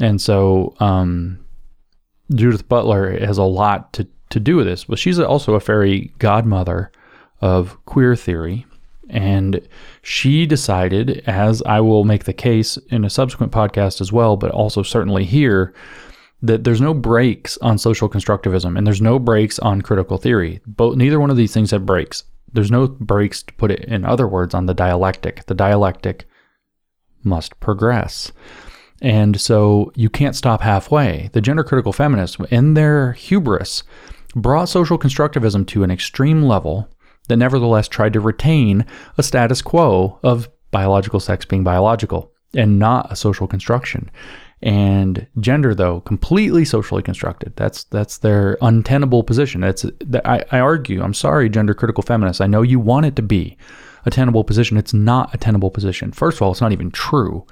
And 0.00 0.18
so 0.22 0.74
um, 0.80 1.44
Judith 2.34 2.66
Butler 2.66 3.18
has 3.20 3.36
a 3.36 3.42
lot 3.42 3.92
to, 3.92 4.08
to 4.30 4.40
do 4.40 4.56
with 4.56 4.64
this, 4.64 4.84
but 4.84 4.98
she's 4.98 5.18
also 5.18 5.52
a 5.54 5.60
fairy 5.60 6.14
godmother 6.18 6.90
of 7.42 7.76
queer 7.84 8.16
theory. 8.16 8.64
And 9.10 9.68
she 10.00 10.46
decided, 10.46 11.22
as 11.26 11.62
I 11.64 11.80
will 11.80 12.04
make 12.04 12.24
the 12.24 12.32
case 12.32 12.78
in 12.88 13.04
a 13.04 13.10
subsequent 13.10 13.52
podcast 13.52 14.00
as 14.00 14.10
well, 14.10 14.38
but 14.38 14.50
also 14.50 14.82
certainly 14.82 15.26
here, 15.26 15.74
that 16.40 16.64
there's 16.64 16.80
no 16.80 16.94
brakes 16.94 17.58
on 17.58 17.76
social 17.76 18.08
constructivism 18.08 18.78
and 18.78 18.86
there's 18.86 19.02
no 19.02 19.18
brakes 19.18 19.58
on 19.58 19.82
critical 19.82 20.16
theory. 20.16 20.62
Both 20.66 20.96
neither 20.96 21.20
one 21.20 21.30
of 21.30 21.36
these 21.36 21.52
things 21.52 21.70
have 21.72 21.84
brakes. 21.84 22.24
there's 22.54 22.70
no 22.70 22.86
brakes 22.86 23.42
to 23.42 23.52
put 23.54 23.70
it 23.70 23.84
in 23.84 24.06
other 24.06 24.26
words 24.26 24.54
on 24.54 24.64
the 24.64 24.74
dialectic. 24.74 25.44
The 25.46 25.54
dialectic 25.54 26.24
must 27.24 27.58
progress. 27.60 28.32
And 29.02 29.38
so 29.40 29.92
you 29.96 30.08
can't 30.08 30.36
stop 30.36 30.62
halfway. 30.62 31.28
The 31.32 31.40
gender 31.40 31.64
critical 31.64 31.92
feminists, 31.92 32.36
in 32.50 32.74
their 32.74 33.12
hubris, 33.12 33.82
brought 34.34 34.68
social 34.68 34.98
constructivism 34.98 35.66
to 35.66 35.82
an 35.82 35.90
extreme 35.90 36.44
level 36.44 36.88
that 37.28 37.36
nevertheless 37.36 37.88
tried 37.88 38.12
to 38.14 38.20
retain 38.20 38.86
a 39.18 39.22
status 39.22 39.60
quo 39.60 40.18
of 40.22 40.48
biological 40.70 41.20
sex 41.20 41.44
being 41.44 41.64
biological 41.64 42.32
and 42.54 42.78
not 42.78 43.10
a 43.10 43.16
social 43.16 43.48
construction. 43.48 44.10
And 44.62 45.26
gender, 45.40 45.74
though, 45.74 46.00
completely 46.02 46.64
socially 46.64 47.02
constructed. 47.02 47.56
That's 47.56 47.82
that's 47.84 48.18
their 48.18 48.56
untenable 48.62 49.24
position. 49.24 49.62
That's 49.62 49.84
I, 50.24 50.44
I 50.52 50.60
argue. 50.60 51.02
I'm 51.02 51.14
sorry, 51.14 51.48
gender 51.48 51.74
critical 51.74 52.04
feminists. 52.04 52.40
I 52.40 52.46
know 52.46 52.62
you 52.62 52.78
want 52.78 53.06
it 53.06 53.16
to 53.16 53.22
be 53.22 53.56
a 54.06 54.10
tenable 54.10 54.44
position. 54.44 54.76
It's 54.76 54.94
not 54.94 55.34
a 55.34 55.38
tenable 55.38 55.70
position. 55.72 56.12
First 56.12 56.38
of 56.38 56.42
all, 56.42 56.52
it's 56.52 56.60
not 56.60 56.70
even 56.70 56.92
true. 56.92 57.44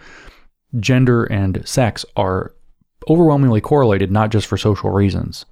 Gender 0.78 1.24
and 1.24 1.66
sex 1.66 2.04
are 2.16 2.54
overwhelmingly 3.08 3.60
correlated, 3.60 4.10
not 4.10 4.30
just 4.30 4.46
for 4.46 4.56
social 4.56 4.90
reasons. 4.90 5.46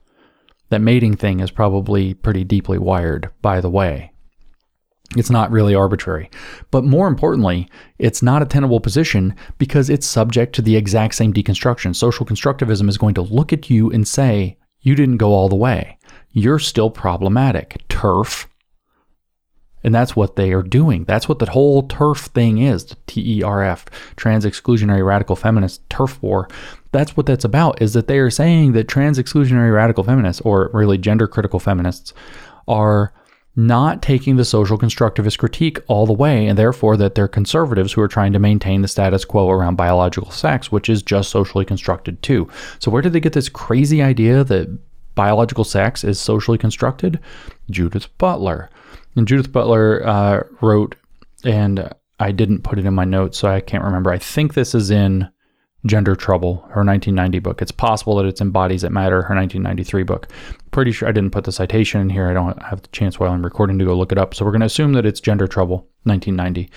That 0.70 0.80
mating 0.80 1.16
thing 1.16 1.40
is 1.40 1.50
probably 1.50 2.14
pretty 2.14 2.44
deeply 2.44 2.78
wired, 2.78 3.30
by 3.40 3.60
the 3.60 3.70
way. 3.70 4.12
It's 5.16 5.30
not 5.30 5.50
really 5.50 5.74
arbitrary. 5.74 6.30
But 6.70 6.84
more 6.84 7.08
importantly, 7.08 7.70
it's 7.98 8.22
not 8.22 8.42
a 8.42 8.46
tenable 8.46 8.80
position 8.80 9.34
because 9.56 9.88
it's 9.88 10.06
subject 10.06 10.54
to 10.56 10.62
the 10.62 10.76
exact 10.76 11.14
same 11.14 11.32
deconstruction. 11.32 11.96
Social 11.96 12.26
constructivism 12.26 12.90
is 12.90 12.98
going 12.98 13.14
to 13.14 13.22
look 13.22 13.52
at 13.52 13.70
you 13.70 13.90
and 13.90 14.06
say, 14.06 14.58
you 14.82 14.94
didn't 14.94 15.16
go 15.16 15.30
all 15.30 15.48
the 15.48 15.56
way. 15.56 15.96
You're 16.32 16.58
still 16.58 16.90
problematic. 16.90 17.82
TERF. 17.88 18.47
And 19.84 19.94
that's 19.94 20.16
what 20.16 20.36
they 20.36 20.52
are 20.52 20.62
doing. 20.62 21.04
That's 21.04 21.28
what 21.28 21.38
the 21.38 21.50
whole 21.50 21.86
turf 21.86 22.18
thing 22.34 22.58
is 22.58 22.84
the 22.84 22.96
TERF, 23.06 23.86
trans 24.16 24.44
exclusionary 24.44 25.06
radical 25.06 25.36
feminist 25.36 25.88
turf 25.88 26.20
war. 26.22 26.48
That's 26.92 27.16
what 27.16 27.26
that's 27.26 27.44
about, 27.44 27.80
is 27.80 27.92
that 27.92 28.08
they 28.08 28.18
are 28.18 28.30
saying 28.30 28.72
that 28.72 28.88
trans 28.88 29.18
exclusionary 29.18 29.74
radical 29.74 30.04
feminists, 30.04 30.40
or 30.42 30.70
really 30.72 30.98
gender 30.98 31.28
critical 31.28 31.60
feminists, 31.60 32.12
are 32.66 33.12
not 33.58 34.02
taking 34.02 34.36
the 34.36 34.44
social 34.44 34.78
constructivist 34.78 35.36
critique 35.36 35.80
all 35.88 36.06
the 36.06 36.12
way, 36.12 36.46
and 36.46 36.56
therefore 36.56 36.96
that 36.96 37.16
they're 37.16 37.26
conservatives 37.26 37.92
who 37.92 38.00
are 38.00 38.08
trying 38.08 38.32
to 38.32 38.38
maintain 38.38 38.82
the 38.82 38.88
status 38.88 39.24
quo 39.24 39.50
around 39.50 39.74
biological 39.74 40.30
sex, 40.30 40.70
which 40.70 40.88
is 40.88 41.02
just 41.02 41.28
socially 41.28 41.64
constructed 41.64 42.22
too. 42.22 42.48
So, 42.78 42.90
where 42.90 43.02
did 43.02 43.12
they 43.12 43.20
get 43.20 43.32
this 43.32 43.48
crazy 43.48 44.00
idea 44.00 44.44
that 44.44 44.78
biological 45.16 45.64
sex 45.64 46.04
is 46.04 46.20
socially 46.20 46.56
constructed? 46.56 47.18
Judith 47.68 48.06
Butler. 48.18 48.70
And 49.18 49.26
Judith 49.26 49.50
Butler 49.50 50.06
uh, 50.06 50.42
wrote, 50.62 50.94
and 51.44 51.92
I 52.20 52.30
didn't 52.30 52.62
put 52.62 52.78
it 52.78 52.86
in 52.86 52.94
my 52.94 53.04
notes, 53.04 53.36
so 53.36 53.48
I 53.48 53.60
can't 53.60 53.82
remember. 53.82 54.12
I 54.12 54.18
think 54.18 54.54
this 54.54 54.76
is 54.76 54.92
in 54.92 55.28
Gender 55.86 56.14
Trouble, 56.14 56.58
her 56.70 56.84
1990 56.84 57.40
book. 57.40 57.60
It's 57.60 57.72
possible 57.72 58.14
that 58.16 58.26
it's 58.26 58.40
in 58.40 58.50
Bodies 58.50 58.82
That 58.82 58.92
Matter, 58.92 59.22
her 59.22 59.34
1993 59.34 60.04
book. 60.04 60.28
Pretty 60.70 60.92
sure 60.92 61.08
I 61.08 61.12
didn't 61.12 61.32
put 61.32 61.42
the 61.42 61.50
citation 61.50 62.00
in 62.00 62.10
here. 62.10 62.28
I 62.28 62.32
don't 62.32 62.62
have 62.62 62.82
the 62.82 62.88
chance 62.88 63.18
while 63.18 63.32
I'm 63.32 63.44
recording 63.44 63.76
to 63.80 63.84
go 63.84 63.96
look 63.96 64.12
it 64.12 64.18
up. 64.18 64.36
So 64.36 64.44
we're 64.44 64.52
going 64.52 64.60
to 64.60 64.66
assume 64.66 64.92
that 64.92 65.04
it's 65.04 65.20
Gender 65.20 65.48
Trouble, 65.48 65.88
1990. 66.04 66.70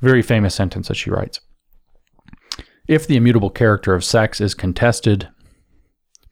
Very 0.00 0.22
famous 0.22 0.54
sentence 0.54 0.86
that 0.86 0.94
she 0.94 1.10
writes. 1.10 1.40
If 2.86 3.08
the 3.08 3.16
immutable 3.16 3.50
character 3.50 3.94
of 3.94 4.04
sex 4.04 4.40
is 4.40 4.54
contested, 4.54 5.28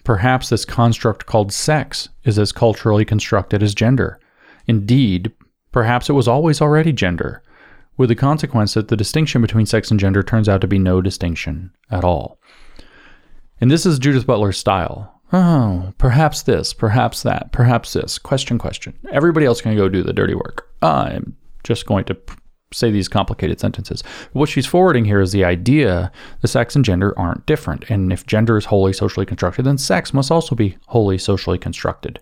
perhaps 0.05 0.51
this 0.51 0.65
construct 0.65 1.27
called 1.27 1.53
sex 1.53 2.11
is 2.23 2.39
as 2.39 2.53
culturally 2.53 3.05
constructed 3.05 3.61
as 3.61 3.75
gender. 3.75 4.21
Indeed, 4.67 5.33
perhaps 5.73 6.09
it 6.09 6.15
was 6.15 6.29
always 6.29 6.61
already 6.61 6.93
gender 6.93 7.43
with 7.97 8.09
the 8.09 8.15
consequence 8.15 8.75
that 8.75 8.89
the 8.89 8.97
distinction 8.97 9.41
between 9.41 9.67
sex 9.67 9.91
and 9.91 9.99
gender 9.99 10.23
turns 10.23 10.49
out 10.49 10.61
to 10.61 10.67
be 10.67 10.79
no 10.79 11.01
distinction 11.01 11.71
at 11.91 12.05
all. 12.05 12.39
And 13.61 13.71
this 13.71 13.87
is 13.87 13.99
Judith 13.99 14.27
Butler's 14.27 14.59
style. 14.59 15.21
Oh, 15.33 15.93
perhaps 15.99 16.43
this, 16.43 16.73
perhaps 16.73 17.23
that, 17.23 17.53
perhaps 17.53 17.95
this. 17.95 18.19
Question, 18.19 18.59
question. 18.59 18.95
Everybody 19.11 19.47
else 19.47 19.61
can 19.61 19.75
go 19.75 19.89
do 19.89 20.03
the 20.03 20.13
dirty 20.13 20.35
work. 20.35 20.69
I'm 20.83 21.37
just 21.65 21.87
going 21.87 22.05
to 22.05 22.17
say 22.73 22.91
these 22.91 23.09
complicated 23.09 23.59
sentences. 23.59 24.03
What 24.33 24.49
she's 24.49 24.67
forwarding 24.67 25.05
here 25.05 25.21
is 25.21 25.33
the 25.33 25.45
idea 25.45 26.13
that 26.41 26.49
sex 26.49 26.77
and 26.77 26.85
gender 26.85 27.19
aren't 27.19 27.47
different. 27.47 27.91
And 27.91 28.13
if 28.13 28.27
gender 28.27 28.57
is 28.57 28.67
wholly 28.67 28.93
socially 28.93 29.27
constructed, 29.27 29.65
then 29.65 29.79
sex 29.79 30.13
must 30.13 30.31
also 30.31 30.55
be 30.55 30.77
wholly 30.87 31.19
socially 31.19 31.59
constructed. 31.59 32.21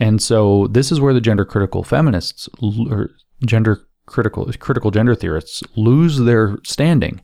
And 0.00 0.22
so 0.22 0.68
this 0.68 0.92
is 0.92 1.00
where 1.00 1.14
the 1.14 1.20
gender 1.20 1.44
critical 1.44 1.82
feminists, 1.82 2.48
or 2.62 3.10
gender 3.44 3.88
critical 4.08 4.50
critical 4.58 4.90
gender 4.90 5.14
theorists 5.14 5.62
lose 5.76 6.18
their 6.18 6.58
standing 6.64 7.20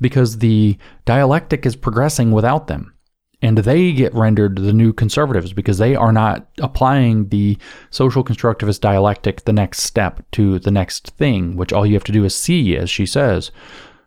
because 0.00 0.38
the 0.38 0.78
dialectic 1.04 1.66
is 1.66 1.76
progressing 1.76 2.30
without 2.30 2.68
them. 2.68 2.94
And 3.40 3.58
they 3.58 3.92
get 3.92 4.14
rendered 4.14 4.56
the 4.56 4.72
new 4.72 4.92
conservatives 4.92 5.52
because 5.52 5.78
they 5.78 5.94
are 5.94 6.12
not 6.12 6.48
applying 6.58 7.28
the 7.28 7.56
social 7.90 8.24
constructivist 8.24 8.80
dialectic 8.80 9.44
the 9.44 9.52
next 9.52 9.82
step 9.82 10.24
to 10.32 10.58
the 10.58 10.72
next 10.72 11.10
thing 11.10 11.56
which 11.56 11.72
all 11.72 11.86
you 11.86 11.94
have 11.94 12.04
to 12.04 12.12
do 12.12 12.24
is 12.24 12.34
see 12.34 12.76
as 12.76 12.90
she 12.90 13.06
says 13.06 13.52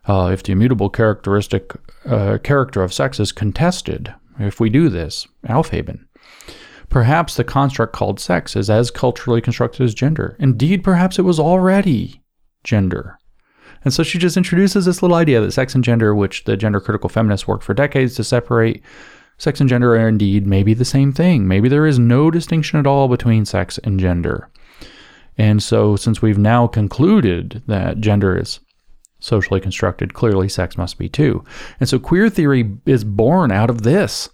uh, 0.06 0.28
if 0.32 0.42
the 0.42 0.52
immutable 0.52 0.90
characteristic 0.90 1.72
uh, 2.04 2.36
character 2.42 2.82
of 2.82 2.92
sex 2.92 3.18
is 3.18 3.32
contested 3.32 4.12
if 4.38 4.60
we 4.60 4.68
do 4.68 4.90
this 4.90 5.26
Aufheben 5.46 6.04
Perhaps 6.92 7.36
the 7.36 7.44
construct 7.44 7.94
called 7.94 8.20
sex 8.20 8.54
is 8.54 8.68
as 8.68 8.90
culturally 8.90 9.40
constructed 9.40 9.82
as 9.82 9.94
gender. 9.94 10.36
Indeed, 10.38 10.84
perhaps 10.84 11.18
it 11.18 11.22
was 11.22 11.40
already 11.40 12.20
gender. 12.64 13.18
And 13.82 13.94
so 13.94 14.02
she 14.02 14.18
just 14.18 14.36
introduces 14.36 14.84
this 14.84 15.00
little 15.00 15.16
idea 15.16 15.40
that 15.40 15.52
sex 15.52 15.74
and 15.74 15.82
gender, 15.82 16.14
which 16.14 16.44
the 16.44 16.54
gender 16.54 16.80
critical 16.80 17.08
feminists 17.08 17.48
worked 17.48 17.64
for 17.64 17.72
decades 17.72 18.14
to 18.16 18.24
separate, 18.24 18.82
sex 19.38 19.58
and 19.58 19.70
gender 19.70 19.96
are 19.96 20.06
indeed 20.06 20.46
maybe 20.46 20.74
the 20.74 20.84
same 20.84 21.14
thing. 21.14 21.48
Maybe 21.48 21.66
there 21.66 21.86
is 21.86 21.98
no 21.98 22.30
distinction 22.30 22.78
at 22.78 22.86
all 22.86 23.08
between 23.08 23.46
sex 23.46 23.78
and 23.78 23.98
gender. 23.98 24.50
And 25.38 25.62
so, 25.62 25.96
since 25.96 26.20
we've 26.20 26.36
now 26.36 26.66
concluded 26.66 27.62
that 27.68 28.00
gender 28.00 28.36
is 28.36 28.60
socially 29.18 29.60
constructed, 29.60 30.12
clearly 30.12 30.50
sex 30.50 30.76
must 30.76 30.98
be 30.98 31.08
too. 31.08 31.42
And 31.80 31.88
so, 31.88 31.98
queer 31.98 32.28
theory 32.28 32.76
is 32.84 33.02
born 33.02 33.50
out 33.50 33.70
of 33.70 33.80
this 33.80 34.28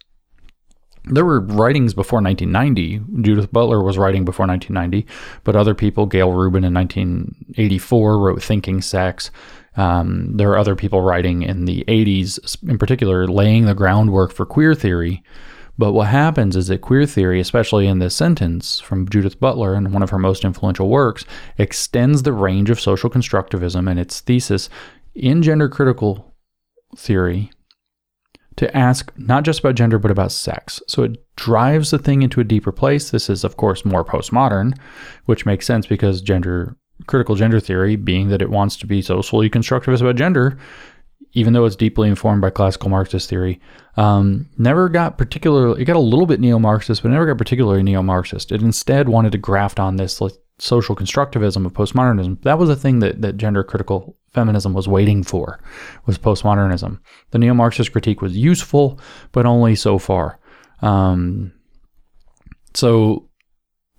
there 1.10 1.24
were 1.24 1.40
writings 1.40 1.94
before 1.94 2.20
1990. 2.20 3.22
Judith 3.22 3.52
Butler 3.52 3.82
was 3.82 3.98
writing 3.98 4.24
before 4.24 4.46
1990, 4.46 5.06
but 5.44 5.56
other 5.56 5.74
people, 5.74 6.06
Gayle 6.06 6.32
Rubin 6.32 6.64
in 6.64 6.74
1984 6.74 8.18
wrote 8.18 8.42
Thinking 8.42 8.80
Sex. 8.80 9.30
Um, 9.76 10.36
there 10.36 10.50
are 10.50 10.58
other 10.58 10.74
people 10.74 11.00
writing 11.00 11.42
in 11.42 11.64
the 11.64 11.84
80s, 11.86 12.62
in 12.68 12.78
particular, 12.78 13.26
laying 13.26 13.66
the 13.66 13.74
groundwork 13.74 14.32
for 14.32 14.44
queer 14.44 14.74
theory. 14.74 15.22
But 15.78 15.92
what 15.92 16.08
happens 16.08 16.56
is 16.56 16.66
that 16.66 16.80
queer 16.80 17.06
theory, 17.06 17.38
especially 17.38 17.86
in 17.86 18.00
this 18.00 18.16
sentence 18.16 18.80
from 18.80 19.08
Judith 19.08 19.38
Butler 19.38 19.76
in 19.76 19.92
one 19.92 20.02
of 20.02 20.10
her 20.10 20.18
most 20.18 20.44
influential 20.44 20.88
works, 20.88 21.24
extends 21.56 22.24
the 22.24 22.32
range 22.32 22.68
of 22.68 22.80
social 22.80 23.08
constructivism 23.08 23.88
and 23.88 24.00
its 24.00 24.20
thesis 24.20 24.68
in 25.14 25.42
gender 25.42 25.68
critical 25.68 26.34
theory 26.96 27.52
to 28.58 28.76
ask 28.76 29.12
not 29.16 29.44
just 29.44 29.60
about 29.60 29.76
gender, 29.76 29.98
but 29.98 30.10
about 30.10 30.32
sex. 30.32 30.82
So 30.88 31.04
it 31.04 31.24
drives 31.36 31.90
the 31.90 31.98
thing 31.98 32.22
into 32.22 32.40
a 32.40 32.44
deeper 32.44 32.72
place. 32.72 33.10
This 33.10 33.30
is, 33.30 33.44
of 33.44 33.56
course, 33.56 33.84
more 33.84 34.04
postmodern, 34.04 34.76
which 35.24 35.46
makes 35.46 35.64
sense 35.64 35.86
because 35.86 36.20
gender, 36.20 36.76
critical 37.06 37.36
gender 37.36 37.60
theory, 37.60 37.94
being 37.96 38.28
that 38.28 38.42
it 38.42 38.50
wants 38.50 38.76
to 38.78 38.86
be 38.86 39.00
socially 39.00 39.48
constructivist 39.48 40.00
about 40.00 40.16
gender, 40.16 40.58
even 41.34 41.52
though 41.52 41.64
it's 41.64 41.76
deeply 41.76 42.08
informed 42.08 42.40
by 42.40 42.50
classical 42.50 42.90
Marxist 42.90 43.30
theory, 43.30 43.60
um, 43.96 44.48
never 44.58 44.88
got 44.88 45.18
particularly, 45.18 45.80
it 45.80 45.84
got 45.84 45.96
a 45.96 46.00
little 46.00 46.26
bit 46.26 46.40
neo 46.40 46.58
Marxist, 46.58 47.02
but 47.02 47.10
never 47.10 47.26
got 47.26 47.38
particularly 47.38 47.84
neo 47.84 48.02
Marxist. 48.02 48.50
It 48.50 48.60
instead 48.60 49.08
wanted 49.08 49.32
to 49.32 49.38
graft 49.38 49.78
on 49.78 49.96
this 49.96 50.20
like, 50.20 50.34
social 50.60 50.96
constructivism 50.96 51.64
of 51.64 51.72
postmodernism. 51.72 52.42
That 52.42 52.58
was 52.58 52.68
a 52.68 52.74
thing 52.74 52.98
that, 52.98 53.22
that 53.22 53.36
gender 53.36 53.62
critical 53.62 54.16
feminism 54.32 54.74
was 54.74 54.88
waiting 54.88 55.22
for, 55.22 55.60
was 56.06 56.18
postmodernism. 56.18 57.00
The 57.30 57.38
neo 57.38 57.54
Marxist 57.54 57.92
critique 57.92 58.22
was 58.22 58.36
useful, 58.36 59.00
but 59.32 59.46
only 59.46 59.74
so 59.74 59.98
far. 59.98 60.38
Um, 60.82 61.52
so 62.74 63.28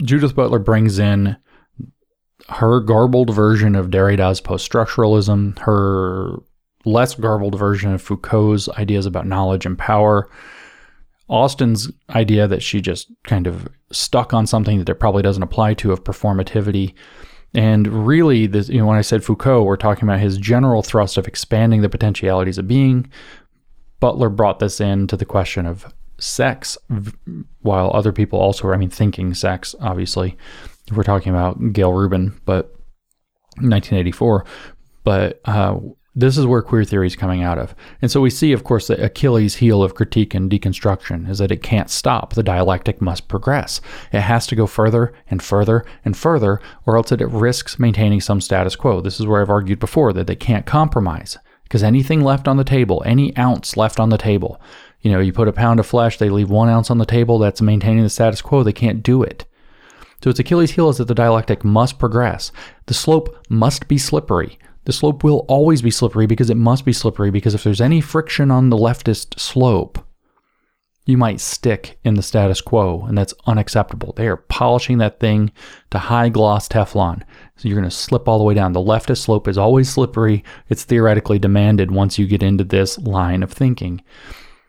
Judith 0.04 0.36
Butler 0.36 0.60
brings 0.60 1.00
in 1.00 1.36
her 2.50 2.80
garbled 2.80 3.34
version 3.34 3.76
of 3.76 3.92
Derrida's 3.92 4.42
post 4.42 4.70
structuralism, 4.70 5.58
her 5.60 6.38
less 6.86 7.16
garbled 7.16 7.58
version 7.58 7.94
of 7.94 8.02
Foucault's 8.02 8.70
ideas 8.70 9.06
about 9.06 9.28
knowledge 9.28 9.66
and 9.66 9.78
power. 9.78 10.30
Austin's 11.28 11.92
idea 12.10 12.48
that 12.48 12.64
she 12.64 12.82
just 12.82 13.12
kind 13.24 13.46
of 13.46 13.68
stuck 13.92 14.34
on 14.34 14.48
something 14.48 14.80
that 14.80 14.90
it 14.90 14.96
probably 14.96 15.22
doesn't 15.22 15.44
apply 15.44 15.76
to 15.76 15.92
of 15.92 16.04
performativity. 16.04 16.94
And 17.54 18.06
really, 18.06 18.46
this, 18.46 18.70
you 18.70 18.80
know, 18.80 18.86
when 18.86 18.98
I 18.98 19.02
said 19.02 19.24
Foucault, 19.24 19.64
we're 19.64 19.76
talking 19.76 20.04
about 20.08 20.20
his 20.20 20.38
general 20.38 20.84
thrust 20.84 21.18
of 21.18 21.28
expanding 21.28 21.82
the 21.82 21.90
potentialities 21.90 22.58
of 22.58 22.68
being. 22.68 23.10
Butler 24.00 24.30
brought 24.30 24.60
this 24.60 24.80
into 24.80 25.18
the 25.18 25.26
question 25.26 25.66
of 25.66 25.94
sex, 26.20 26.78
while 27.62 27.92
other 27.94 28.12
people 28.12 28.40
also, 28.40 28.68
were, 28.68 28.74
I 28.74 28.78
mean, 28.78 28.90
thinking 28.90 29.34
sex, 29.34 29.74
obviously. 29.82 30.38
we're 30.92 31.04
talking 31.04 31.32
about 31.32 31.74
Gayle 31.74 31.94
Rubin, 31.94 32.40
but 32.46 32.76
1984. 33.58 34.46
But 35.04 35.42
uh, 35.46 35.78
this 36.20 36.38
is 36.38 36.46
where 36.46 36.62
queer 36.62 36.84
theory 36.84 37.08
is 37.08 37.16
coming 37.16 37.44
out 37.44 37.58
of. 37.58 37.74
And 38.02 38.12
so 38.12 38.22
we 38.22 38.30
see, 38.30 38.52
of 38.52 38.64
course, 38.64 38.88
the 38.88 39.04
Achilles 39.04 39.56
heel 39.56 39.82
of 39.82 39.96
critique 39.96 40.34
and 40.34 40.50
deconstruction 40.50 41.30
is 41.30 41.40
that 41.40 41.52
it 41.52 41.64
can't 41.64 41.90
stop. 41.90 42.34
The 42.34 42.44
dialectic 42.44 43.02
must 43.02 43.28
progress. 43.28 43.82
It 44.12 44.22
has 44.22 44.46
to 44.48 44.56
go 44.56 44.68
further 44.68 45.14
and 45.30 45.42
further 45.42 45.86
and 46.04 46.16
further, 46.16 46.62
or 46.86 46.98
else 46.98 47.12
it 47.12 47.22
risks 47.22 47.80
maintaining 47.80 48.22
some 48.22 48.42
status 48.42 48.76
quo. 48.76 49.02
This 49.02 49.20
is 49.20 49.28
where 49.28 49.42
I've 49.42 49.50
argued 49.50 49.80
before 49.80 50.14
that 50.14 50.28
they 50.28 50.36
can't 50.36 50.66
compromise 50.66 51.38
because 51.64 51.84
anything 51.84 52.24
left 52.24 52.48
on 52.48 52.58
the 52.58 52.64
table, 52.64 53.04
any 53.06 53.36
ounce 53.38 53.78
left 53.78 54.00
on 54.00 54.10
the 54.10 54.18
table, 54.18 54.60
you 55.02 55.12
know, 55.12 55.20
you 55.20 55.32
put 55.32 55.48
a 55.48 55.54
pound 55.54 55.80
of 55.80 55.86
flesh, 55.86 56.18
they 56.18 56.30
leave 56.30 56.50
one 56.50 56.68
ounce 56.68 56.92
on 56.92 56.98
the 56.98 57.06
table, 57.06 57.40
that's 57.40 57.62
maintaining 57.62 58.04
the 58.04 58.10
status 58.10 58.42
quo. 58.42 58.64
They 58.64 58.74
can't 58.74 59.04
do 59.04 59.24
it. 59.24 59.46
So 60.22 60.30
its 60.30 60.40
Achilles 60.40 60.72
heel 60.72 60.90
is 60.90 60.98
that 60.98 61.08
the 61.08 61.16
dialectic 61.16 61.64
must 61.64 61.98
progress. 61.98 62.52
The 62.88 62.94
slope 62.94 63.38
must 63.48 63.88
be 63.88 63.98
slippery. 63.98 64.60
The 64.90 64.94
slope 64.94 65.24
will 65.24 65.46
always 65.48 65.84
be 65.84 65.92
slippery 65.92 66.26
because 66.26 66.50
it 66.50 66.58
must 66.58 66.84
be 66.84 66.94
slippery 66.94 67.30
because 67.30 67.54
if 67.54 67.64
there's 67.64 67.80
any 67.80 68.02
friction 68.02 68.50
on 68.50 68.72
the 68.72 68.76
leftist 68.76 69.40
slope, 69.40 70.04
you 71.06 71.16
might 71.16 71.40
stick 71.40 72.00
in 72.04 72.16
the 72.16 72.24
status 72.24 72.60
quo, 72.60 73.06
and 73.06 73.16
that's 73.16 73.36
unacceptable. 73.46 74.14
They 74.14 74.28
are 74.28 74.38
polishing 74.38 74.98
that 74.98 75.20
thing 75.20 75.52
to 75.92 76.00
high 76.00 76.30
gloss 76.30 76.68
Teflon. 76.68 77.22
So 77.58 77.68
you're 77.68 77.78
going 77.78 77.88
to 77.88 77.96
slip 77.96 78.28
all 78.28 78.40
the 78.40 78.44
way 78.44 78.56
down. 78.56 78.74
The 78.74 78.80
leftist 78.80 79.20
slope 79.20 79.48
is 79.48 79.60
always 79.60 79.90
slippery. 79.90 80.44
It's 80.70 80.86
theoretically 80.86 81.38
demanded 81.38 81.92
once 81.92 82.18
you 82.18 82.26
get 82.26 82.42
into 82.42 82.64
this 82.64 82.98
line 82.98 83.44
of 83.44 83.54
thinking. 83.54 84.02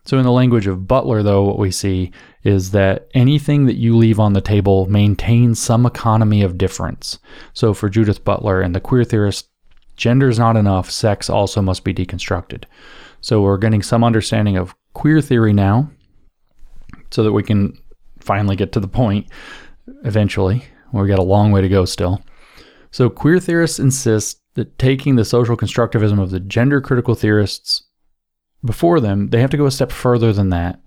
So, 0.05 0.19
in 0.19 0.25
the 0.25 0.33
language 0.33 0.67
of 0.67 0.89
Butler, 0.89 1.23
though, 1.23 1.45
what 1.45 1.59
we 1.59 1.71
see 1.71 2.11
is 2.43 2.73
that 2.73 3.09
anything 3.15 3.67
that 3.67 3.77
you 3.77 3.97
leave 3.97 4.19
on 4.19 4.33
the 4.33 4.41
table 4.41 4.87
maintains 4.87 5.59
some 5.59 5.87
economy 5.87 6.43
of 6.43 6.59
difference. 6.59 7.19
So, 7.53 7.73
for 7.75 7.89
Judith 7.89 8.25
Butler 8.25 8.61
and 8.63 8.75
the 8.75 8.81
queer 8.81 9.05
theorist, 9.05 9.50
gender 10.01 10.29
is 10.29 10.39
not 10.39 10.57
enough, 10.57 10.91
sex 10.91 11.29
also 11.29 11.61
must 11.61 11.85
be 11.85 11.95
deconstructed. 11.95 12.65
So, 13.21 13.43
we're 13.43 13.59
getting 13.59 13.83
some 13.83 14.03
understanding 14.03 14.57
of 14.57 14.75
queer 14.95 15.21
theory 15.21 15.53
now 15.53 15.91
so 17.11 17.23
that 17.23 17.33
we 17.33 17.43
can 17.43 17.79
finally 18.19 18.57
get 18.57 18.73
to 18.73 18.81
the 18.81 18.89
point 18.89 19.29
eventually. 20.05 20.65
We've 20.93 21.07
got 21.07 21.19
a 21.19 21.23
long 21.23 21.53
way 21.53 21.61
to 21.61 21.69
go 21.69 21.85
still. 21.85 22.23
So, 22.91 23.11
queer 23.11 23.39
theorists 23.39 23.79
insist 23.79 24.41
that 24.55 24.79
taking 24.79 25.17
the 25.17 25.25
social 25.25 25.57
constructivism 25.57 26.21
of 26.21 26.31
the 26.31 26.41
gender 26.41 26.81
critical 26.81 27.15
theorists 27.15 27.85
before 28.65 29.01
them, 29.01 29.29
they 29.29 29.41
have 29.41 29.51
to 29.51 29.57
go 29.57 29.67
a 29.67 29.71
step 29.71 29.93
further 29.93 30.33
than 30.33 30.49
that 30.49 30.81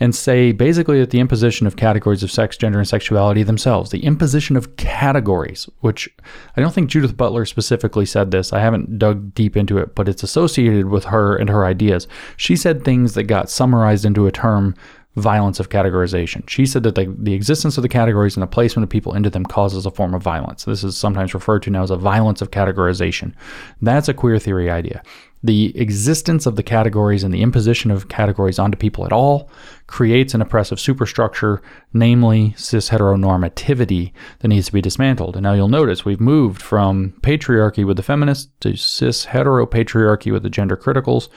and 0.00 0.14
say 0.14 0.52
basically 0.52 0.98
that 1.00 1.10
the 1.10 1.20
imposition 1.20 1.66
of 1.66 1.76
categories 1.76 2.22
of 2.22 2.30
sex, 2.30 2.56
gender, 2.56 2.78
and 2.78 2.88
sexuality 2.88 3.42
themselves, 3.42 3.90
the 3.90 4.04
imposition 4.04 4.56
of 4.56 4.76
categories, 4.76 5.68
which 5.80 6.08
I 6.56 6.60
don't 6.60 6.74
think 6.74 6.90
Judith 6.90 7.16
Butler 7.16 7.44
specifically 7.44 8.06
said 8.06 8.30
this. 8.30 8.52
I 8.52 8.60
haven't 8.60 8.98
dug 8.98 9.34
deep 9.34 9.56
into 9.56 9.78
it, 9.78 9.94
but 9.94 10.08
it's 10.08 10.22
associated 10.22 10.86
with 10.86 11.04
her 11.04 11.36
and 11.36 11.48
her 11.48 11.64
ideas. 11.64 12.08
She 12.36 12.56
said 12.56 12.84
things 12.84 13.14
that 13.14 13.24
got 13.24 13.50
summarized 13.50 14.04
into 14.04 14.26
a 14.26 14.32
term 14.32 14.74
violence 15.16 15.60
of 15.60 15.68
categorization. 15.68 16.48
She 16.48 16.66
said 16.66 16.82
that 16.82 16.96
the, 16.96 17.14
the 17.18 17.34
existence 17.34 17.78
of 17.78 17.82
the 17.82 17.88
categories 17.88 18.34
and 18.36 18.42
the 18.42 18.48
placement 18.48 18.82
of 18.82 18.90
people 18.90 19.14
into 19.14 19.30
them 19.30 19.46
causes 19.46 19.86
a 19.86 19.90
form 19.92 20.12
of 20.12 20.22
violence. 20.22 20.64
This 20.64 20.82
is 20.82 20.96
sometimes 20.96 21.34
referred 21.34 21.62
to 21.62 21.70
now 21.70 21.84
as 21.84 21.92
a 21.92 21.96
violence 21.96 22.42
of 22.42 22.50
categorization. 22.50 23.32
That's 23.80 24.08
a 24.08 24.14
queer 24.14 24.40
theory 24.40 24.70
idea 24.70 25.02
the 25.44 25.78
existence 25.78 26.46
of 26.46 26.56
the 26.56 26.62
categories 26.62 27.22
and 27.22 27.32
the 27.32 27.42
imposition 27.42 27.90
of 27.90 28.08
categories 28.08 28.58
onto 28.58 28.78
people 28.78 29.04
at 29.04 29.12
all 29.12 29.50
creates 29.86 30.34
an 30.34 30.40
oppressive 30.40 30.80
superstructure, 30.80 31.62
namely 31.92 32.54
cis 32.56 32.90
heteronormativity, 32.90 34.12
that 34.40 34.48
needs 34.48 34.66
to 34.66 34.72
be 34.72 34.80
dismantled. 34.80 35.36
And 35.36 35.42
now 35.42 35.52
you'll 35.52 35.68
notice 35.68 36.04
we've 36.04 36.20
moved 36.20 36.62
from 36.62 37.14
patriarchy 37.20 37.86
with 37.86 37.96
the 37.96 38.02
feminists 38.02 38.50
to 38.60 38.76
cis 38.76 39.26
heteropatriarchy 39.26 40.32
with 40.32 40.42
the 40.42 40.50
gender 40.50 40.76
criticals 40.76 41.28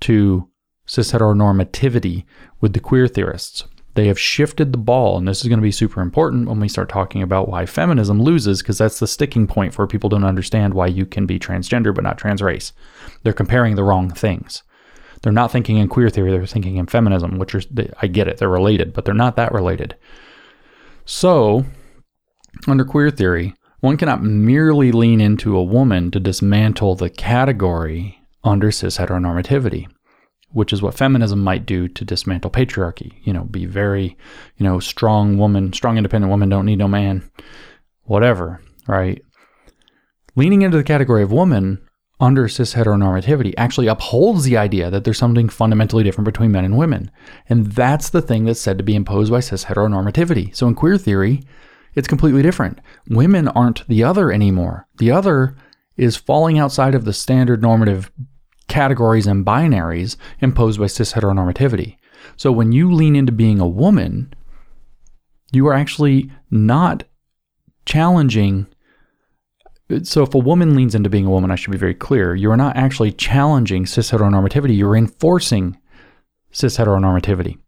to 0.00 0.48
cis 0.86 1.12
heteronormativity 1.12 2.24
with 2.60 2.72
the 2.72 2.80
queer 2.80 3.06
theorists. 3.06 3.64
They 3.94 4.08
have 4.08 4.20
shifted 4.20 4.72
the 4.72 4.78
ball, 4.78 5.16
and 5.16 5.26
this 5.26 5.40
is 5.40 5.48
going 5.48 5.58
to 5.58 5.62
be 5.62 5.72
super 5.72 6.02
important 6.02 6.48
when 6.48 6.60
we 6.60 6.68
start 6.68 6.90
talking 6.90 7.22
about 7.22 7.48
why 7.48 7.64
feminism 7.64 8.20
loses, 8.20 8.60
because 8.60 8.76
that's 8.76 8.98
the 8.98 9.06
sticking 9.06 9.46
point 9.46 9.72
for 9.72 9.86
people 9.86 10.10
don't 10.10 10.22
understand 10.22 10.74
why 10.74 10.86
you 10.88 11.06
can 11.06 11.24
be 11.24 11.38
transgender 11.38 11.94
but 11.94 12.04
not 12.04 12.18
trans 12.18 12.42
race. 12.42 12.74
They're 13.22 13.32
comparing 13.32 13.74
the 13.74 13.84
wrong 13.84 14.10
things. 14.10 14.62
They're 15.22 15.32
not 15.32 15.50
thinking 15.50 15.78
in 15.78 15.88
queer 15.88 16.10
theory, 16.10 16.30
they're 16.30 16.46
thinking 16.46 16.76
in 16.76 16.86
feminism, 16.86 17.38
which 17.38 17.54
are, 17.54 17.62
I 18.00 18.06
get 18.06 18.28
it, 18.28 18.38
they're 18.38 18.48
related, 18.48 18.92
but 18.92 19.04
they're 19.04 19.14
not 19.14 19.36
that 19.36 19.52
related. 19.52 19.96
So, 21.04 21.64
under 22.66 22.84
queer 22.84 23.10
theory, 23.10 23.54
one 23.80 23.96
cannot 23.96 24.22
merely 24.22 24.92
lean 24.92 25.20
into 25.20 25.56
a 25.56 25.62
woman 25.62 26.10
to 26.10 26.20
dismantle 26.20 26.96
the 26.96 27.10
category 27.10 28.20
under 28.44 28.70
cis 28.70 28.98
heteronormativity 28.98 29.88
which 30.56 30.72
is 30.72 30.80
what 30.80 30.94
feminism 30.94 31.44
might 31.44 31.66
do 31.66 31.86
to 31.86 32.02
dismantle 32.02 32.50
patriarchy. 32.50 33.12
You 33.24 33.34
know, 33.34 33.44
be 33.44 33.66
very, 33.66 34.16
you 34.56 34.64
know, 34.64 34.80
strong 34.80 35.36
woman, 35.36 35.74
strong 35.74 35.98
independent 35.98 36.30
woman, 36.30 36.48
don't 36.48 36.64
need 36.64 36.78
no 36.78 36.88
man, 36.88 37.30
whatever, 38.04 38.62
right? 38.88 39.22
Leaning 40.34 40.62
into 40.62 40.78
the 40.78 40.82
category 40.82 41.22
of 41.22 41.30
woman 41.30 41.85
under 42.18 42.48
cis 42.48 42.74
heteronormativity 42.74 43.52
actually 43.56 43.86
upholds 43.86 44.44
the 44.44 44.56
idea 44.56 44.90
that 44.90 45.04
there's 45.04 45.18
something 45.18 45.48
fundamentally 45.48 46.02
different 46.02 46.24
between 46.24 46.52
men 46.52 46.64
and 46.64 46.76
women. 46.76 47.10
And 47.48 47.66
that's 47.72 48.10
the 48.10 48.22
thing 48.22 48.44
that's 48.44 48.60
said 48.60 48.78
to 48.78 48.84
be 48.84 48.94
imposed 48.94 49.30
by 49.30 49.40
cis 49.40 49.64
heteronormativity. 49.64 50.54
So 50.56 50.66
in 50.66 50.74
queer 50.74 50.96
theory, 50.96 51.42
it's 51.94 52.08
completely 52.08 52.42
different. 52.42 52.78
Women 53.08 53.48
aren't 53.48 53.86
the 53.88 54.02
other 54.02 54.32
anymore. 54.32 54.86
The 54.98 55.10
other 55.10 55.56
is 55.96 56.16
falling 56.16 56.58
outside 56.58 56.94
of 56.94 57.04
the 57.04 57.12
standard 57.12 57.62
normative 57.62 58.10
categories 58.68 59.26
and 59.26 59.46
binaries 59.46 60.16
imposed 60.40 60.80
by 60.80 60.86
cis 60.86 61.12
heteronormativity. 61.12 61.96
So 62.36 62.50
when 62.50 62.72
you 62.72 62.92
lean 62.92 63.16
into 63.16 63.32
being 63.32 63.60
a 63.60 63.68
woman, 63.68 64.34
you 65.52 65.66
are 65.68 65.74
actually 65.74 66.30
not 66.50 67.04
challenging. 67.84 68.66
So 70.02 70.22
if 70.22 70.34
a 70.34 70.38
woman 70.38 70.74
leans 70.74 70.94
into 70.94 71.08
being 71.08 71.26
a 71.26 71.30
woman, 71.30 71.50
I 71.50 71.54
should 71.54 71.70
be 71.70 71.78
very 71.78 71.94
clear, 71.94 72.34
you 72.34 72.50
are 72.50 72.56
not 72.56 72.76
actually 72.76 73.12
challenging 73.12 73.86
cis 73.86 74.10
heteronormativity, 74.10 74.76
you're 74.76 74.96
enforcing 74.96 75.78
cis 76.50 76.76
heteronormativity. 76.76 77.58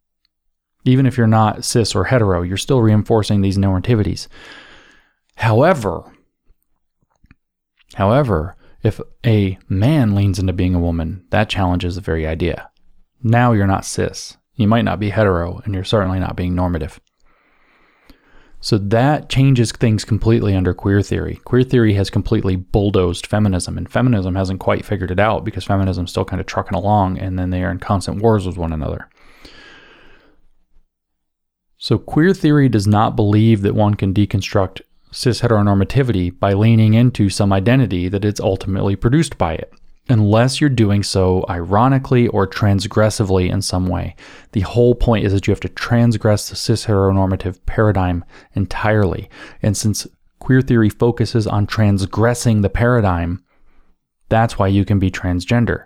Even 0.85 1.07
if 1.07 1.16
you're 1.16 1.27
not 1.27 1.64
cis 1.64 1.95
or 1.95 2.05
hetero, 2.05 2.43
you're 2.43 2.57
still 2.57 2.83
reinforcing 2.83 3.41
these 3.41 3.59
normativities. 3.59 4.27
However, 5.37 6.12
however, 7.95 8.57
if 8.83 9.01
a 9.25 9.59
man 9.69 10.14
leans 10.14 10.39
into 10.39 10.53
being 10.53 10.75
a 10.75 10.81
woman, 10.81 11.25
that 11.31 11.49
challenges 11.49 11.95
the 11.95 12.01
very 12.01 12.27
idea. 12.27 12.71
Now 13.23 13.53
you're 13.53 13.66
not 13.66 13.85
cis. 13.85 14.37
You 14.55 14.66
might 14.66 14.85
not 14.85 14.99
be 14.99 15.11
hetero, 15.11 15.61
and 15.64 15.75
you're 15.75 15.85
certainly 15.85 16.19
not 16.19 16.37
being 16.37 16.55
normative. 16.55 17.01
So 18.61 18.76
that 18.76 19.28
changes 19.28 19.70
things 19.70 20.04
completely 20.04 20.56
under 20.56 20.74
queer 20.74 21.00
theory. 21.00 21.36
Queer 21.44 21.62
theory 21.62 21.94
has 21.94 22.11
completely 22.11 22.56
bulldozed 22.56 23.26
feminism, 23.26 23.78
and 23.78 23.88
feminism 23.88 24.34
hasn't 24.34 24.61
quite 24.61 24.84
figured 24.84 25.12
it 25.12 25.20
out 25.20 25.44
because 25.44 25.64
feminism's 25.64 26.11
still 26.11 26.24
kind 26.24 26.40
of 26.40 26.46
trucking 26.46 26.76
along, 26.76 27.18
and 27.18 27.38
then 27.38 27.50
they 27.50 27.62
are 27.62 27.70
in 27.70 27.78
constant 27.78 28.20
wars 28.20 28.46
with 28.46 28.56
one 28.56 28.72
another. 28.72 29.09
So 31.76 31.98
queer 31.98 32.34
theory 32.34 32.68
does 32.68 32.89
not 32.89 33.14
believe 33.14 33.62
that 33.62 33.76
one 33.76 33.94
can 33.94 34.12
deconstruct 34.12 34.80
cis 35.12 35.40
heteronormativity 35.40 36.36
by 36.36 36.52
leaning 36.52 36.94
into 36.94 37.30
some 37.30 37.52
identity 37.52 38.09
that 38.09 38.24
is 38.24 38.40
ultimately 38.40 38.97
produced 38.97 39.39
by 39.39 39.55
it, 39.55 39.72
unless 40.09 40.60
you're 40.60 40.70
doing 40.70 41.02
so 41.02 41.44
ironically 41.48 42.28
or 42.28 42.47
transgressively 42.47 43.51
in 43.51 43.60
some 43.60 43.86
way. 43.86 44.16
The 44.52 44.60
whole 44.60 44.94
point 44.94 45.26
is 45.26 45.32
that 45.32 45.47
you 45.47 45.52
have 45.52 45.60
to 45.60 45.68
transgress 45.68 46.48
the 46.48 46.56
cis 46.56 46.86
heteronormative 46.86 47.59
paradigm 47.66 48.24
entirely. 48.55 49.28
And 49.62 49.76
since 49.76 50.06
queer 50.39 50.62
theory 50.62 50.89
focuses 50.89 51.47
on 51.47 51.66
transgressing 51.66 52.62
the 52.62 52.70
paradigm, 52.70 53.44
that's 54.28 54.59
why 54.59 54.68
you 54.68 54.85
can 54.85 54.98
be 54.98 55.10
transgender. 55.10 55.85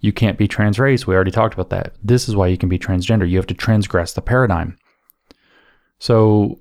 You 0.00 0.12
can't 0.12 0.38
be 0.38 0.48
trans 0.48 0.78
race. 0.78 1.06
We 1.06 1.14
already 1.14 1.30
talked 1.30 1.54
about 1.54 1.70
that. 1.70 1.94
This 2.02 2.28
is 2.28 2.36
why 2.36 2.46
you 2.46 2.56
can 2.56 2.68
be 2.68 2.78
transgender. 2.78 3.28
You 3.28 3.36
have 3.36 3.46
to 3.48 3.54
transgress 3.54 4.12
the 4.12 4.22
paradigm. 4.22 4.78
So 5.98 6.60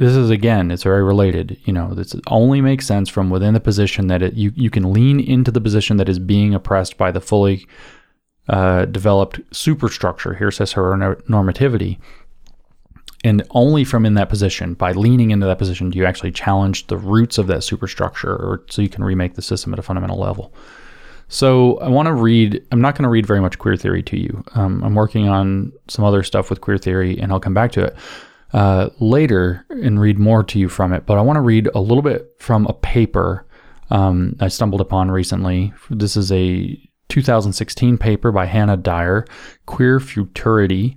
this 0.00 0.16
is 0.16 0.30
again, 0.30 0.70
it's 0.70 0.82
very 0.82 1.04
related. 1.04 1.60
You 1.64 1.74
know, 1.74 1.92
this 1.92 2.16
only 2.26 2.62
makes 2.62 2.86
sense 2.86 3.10
from 3.10 3.28
within 3.28 3.52
the 3.52 3.60
position 3.60 4.06
that 4.06 4.22
it, 4.22 4.32
you 4.32 4.50
you 4.56 4.70
can 4.70 4.94
lean 4.94 5.20
into 5.20 5.50
the 5.50 5.60
position 5.60 5.98
that 5.98 6.08
is 6.08 6.18
being 6.18 6.54
oppressed 6.54 6.96
by 6.96 7.10
the 7.10 7.20
fully 7.20 7.66
uh, 8.48 8.86
developed 8.86 9.40
superstructure. 9.52 10.32
Here 10.32 10.50
says 10.50 10.72
her 10.72 10.96
normativity, 11.28 11.98
and 13.24 13.46
only 13.50 13.84
from 13.84 14.06
in 14.06 14.14
that 14.14 14.30
position, 14.30 14.72
by 14.72 14.92
leaning 14.92 15.32
into 15.32 15.44
that 15.44 15.58
position, 15.58 15.90
do 15.90 15.98
you 15.98 16.06
actually 16.06 16.32
challenge 16.32 16.86
the 16.86 16.96
roots 16.96 17.36
of 17.36 17.46
that 17.48 17.62
superstructure, 17.62 18.32
or 18.32 18.64
so 18.70 18.80
you 18.80 18.88
can 18.88 19.04
remake 19.04 19.34
the 19.34 19.42
system 19.42 19.74
at 19.74 19.78
a 19.78 19.82
fundamental 19.82 20.18
level. 20.18 20.54
So 21.28 21.78
I 21.80 21.88
want 21.88 22.06
to 22.06 22.14
read. 22.14 22.64
I'm 22.72 22.80
not 22.80 22.94
going 22.94 23.02
to 23.02 23.10
read 23.10 23.26
very 23.26 23.40
much 23.42 23.58
queer 23.58 23.76
theory 23.76 24.02
to 24.04 24.16
you. 24.16 24.42
Um, 24.54 24.82
I'm 24.82 24.94
working 24.94 25.28
on 25.28 25.72
some 25.88 26.06
other 26.06 26.22
stuff 26.22 26.48
with 26.48 26.62
queer 26.62 26.78
theory, 26.78 27.20
and 27.20 27.30
I'll 27.30 27.38
come 27.38 27.52
back 27.52 27.72
to 27.72 27.84
it. 27.84 27.96
Uh, 28.52 28.90
later 28.98 29.64
and 29.70 30.00
read 30.00 30.18
more 30.18 30.42
to 30.44 30.58
you 30.58 30.68
from 30.68 30.92
it, 30.92 31.06
but 31.06 31.18
I 31.18 31.22
want 31.22 31.36
to 31.36 31.42
read 31.42 31.68
a 31.74 31.80
little 31.80 32.02
bit 32.02 32.34
from 32.38 32.66
a 32.66 32.72
paper 32.72 33.46
um, 33.90 34.36
I 34.40 34.48
stumbled 34.48 34.80
upon 34.80 35.10
recently. 35.10 35.72
This 35.90 36.16
is 36.16 36.30
a 36.30 36.78
2016 37.08 37.98
paper 37.98 38.30
by 38.30 38.46
Hannah 38.46 38.76
Dyer, 38.76 39.26
Queer 39.66 40.00
Futurity 40.00 40.96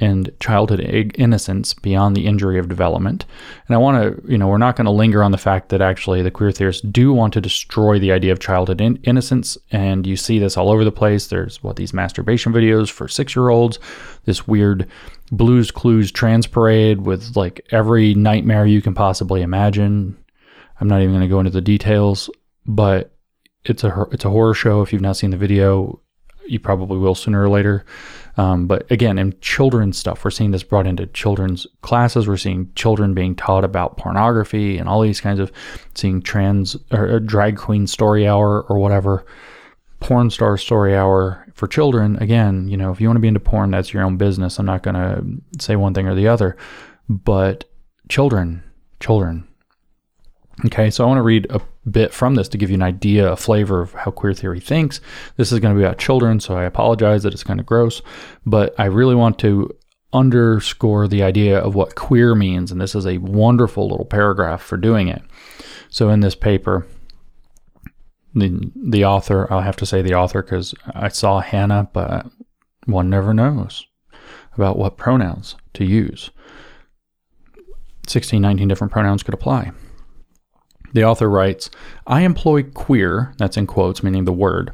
and 0.00 0.32
Childhood 0.40 0.80
Innocence 0.80 1.74
Beyond 1.74 2.16
the 2.16 2.26
Injury 2.26 2.58
of 2.58 2.68
Development. 2.68 3.26
And 3.68 3.74
I 3.74 3.78
want 3.78 4.02
to, 4.02 4.30
you 4.30 4.38
know, 4.38 4.48
we're 4.48 4.58
not 4.58 4.74
going 4.74 4.86
to 4.86 4.90
linger 4.90 5.22
on 5.22 5.30
the 5.30 5.38
fact 5.38 5.68
that 5.68 5.82
actually 5.82 6.22
the 6.22 6.30
queer 6.30 6.50
theorists 6.50 6.82
do 6.82 7.12
want 7.12 7.34
to 7.34 7.40
destroy 7.40 7.98
the 7.98 8.10
idea 8.10 8.32
of 8.32 8.40
childhood 8.40 8.80
in- 8.80 8.96
innocence. 9.04 9.58
And 9.70 10.06
you 10.06 10.16
see 10.16 10.38
this 10.38 10.56
all 10.56 10.70
over 10.70 10.84
the 10.84 10.90
place. 10.90 11.26
There's 11.26 11.62
what 11.62 11.76
these 11.76 11.92
masturbation 11.92 12.52
videos 12.52 12.90
for 12.90 13.06
six 13.06 13.36
year 13.36 13.50
olds, 13.50 13.78
this 14.24 14.48
weird 14.48 14.88
Blues 15.30 15.70
Clues 15.70 16.10
trans 16.10 16.46
parade 16.46 17.02
with 17.02 17.36
like 17.36 17.66
every 17.70 18.14
nightmare 18.14 18.66
you 18.66 18.82
can 18.82 18.94
possibly 18.94 19.42
imagine. 19.42 20.16
I'm 20.80 20.88
not 20.88 21.02
even 21.02 21.12
going 21.12 21.22
to 21.22 21.28
go 21.28 21.40
into 21.40 21.50
the 21.50 21.60
details, 21.60 22.30
but 22.66 23.12
it's 23.64 23.84
a 23.84 24.06
it's 24.12 24.24
a 24.24 24.30
horror 24.30 24.54
show. 24.54 24.80
If 24.80 24.92
you've 24.92 25.02
not 25.02 25.16
seen 25.16 25.30
the 25.30 25.36
video, 25.36 26.00
you 26.50 26.58
probably 26.58 26.98
will 26.98 27.14
sooner 27.14 27.42
or 27.42 27.48
later. 27.48 27.84
Um, 28.36 28.66
but 28.66 28.90
again, 28.90 29.18
in 29.18 29.38
children's 29.40 29.98
stuff, 29.98 30.24
we're 30.24 30.30
seeing 30.30 30.50
this 30.50 30.62
brought 30.62 30.86
into 30.86 31.06
children's 31.06 31.66
classes. 31.82 32.26
We're 32.26 32.36
seeing 32.36 32.72
children 32.74 33.14
being 33.14 33.34
taught 33.34 33.64
about 33.64 33.96
pornography 33.96 34.78
and 34.78 34.88
all 34.88 35.02
these 35.02 35.20
kinds 35.20 35.40
of 35.40 35.52
seeing 35.94 36.22
trans 36.22 36.76
or, 36.90 37.20
drag 37.20 37.56
queen 37.56 37.86
story 37.86 38.26
hour 38.26 38.62
or 38.62 38.78
whatever, 38.78 39.26
porn 40.00 40.30
star 40.30 40.56
story 40.56 40.96
hour 40.96 41.46
for 41.54 41.66
children. 41.66 42.16
Again, 42.22 42.68
you 42.68 42.76
know, 42.76 42.90
if 42.90 43.00
you 43.00 43.08
want 43.08 43.16
to 43.16 43.20
be 43.20 43.28
into 43.28 43.40
porn, 43.40 43.70
that's 43.70 43.92
your 43.92 44.04
own 44.04 44.16
business. 44.16 44.58
I'm 44.58 44.66
not 44.66 44.82
going 44.82 44.94
to 44.96 45.62
say 45.62 45.76
one 45.76 45.92
thing 45.92 46.06
or 46.06 46.14
the 46.14 46.28
other, 46.28 46.56
but 47.08 47.64
children, 48.08 48.62
children, 49.00 49.46
Okay, 50.66 50.90
so 50.90 51.04
I 51.04 51.06
want 51.06 51.18
to 51.18 51.22
read 51.22 51.46
a 51.50 51.60
bit 51.88 52.12
from 52.12 52.34
this 52.34 52.48
to 52.48 52.58
give 52.58 52.70
you 52.70 52.74
an 52.74 52.82
idea, 52.82 53.32
a 53.32 53.36
flavor 53.36 53.80
of 53.80 53.92
how 53.92 54.10
queer 54.10 54.34
theory 54.34 54.60
thinks. 54.60 55.00
This 55.36 55.52
is 55.52 55.60
going 55.60 55.74
to 55.74 55.78
be 55.78 55.84
about 55.84 55.98
children, 55.98 56.40
so 56.40 56.56
I 56.56 56.64
apologize 56.64 57.22
that 57.22 57.32
it's 57.32 57.44
kind 57.44 57.60
of 57.60 57.66
gross, 57.66 58.02
but 58.44 58.74
I 58.78 58.86
really 58.86 59.14
want 59.14 59.38
to 59.40 59.70
underscore 60.12 61.06
the 61.08 61.22
idea 61.22 61.58
of 61.58 61.74
what 61.74 61.94
queer 61.94 62.34
means, 62.34 62.72
and 62.72 62.80
this 62.80 62.94
is 62.94 63.06
a 63.06 63.18
wonderful 63.18 63.88
little 63.88 64.04
paragraph 64.04 64.62
for 64.62 64.76
doing 64.76 65.08
it. 65.08 65.22
So 65.88 66.10
in 66.10 66.20
this 66.20 66.34
paper, 66.34 66.86
the 68.34 68.70
the 68.76 69.04
author, 69.04 69.52
I'll 69.52 69.60
have 69.60 69.76
to 69.76 69.86
say 69.86 70.02
the 70.02 70.14
author 70.14 70.42
because 70.42 70.74
I 70.94 71.08
saw 71.08 71.40
Hannah, 71.40 71.88
but 71.92 72.26
one 72.86 73.10
never 73.10 73.34
knows 73.34 73.86
about 74.54 74.78
what 74.78 74.96
pronouns 74.96 75.56
to 75.74 75.84
use. 75.84 76.30
16, 78.06 78.42
19 78.42 78.68
different 78.68 78.92
pronouns 78.92 79.22
could 79.22 79.34
apply. 79.34 79.70
The 80.92 81.04
author 81.04 81.28
writes 81.28 81.70
I 82.06 82.22
employ 82.22 82.64
queer, 82.64 83.34
that's 83.38 83.56
in 83.56 83.66
quotes, 83.66 84.02
meaning 84.02 84.24
the 84.24 84.32
word. 84.32 84.72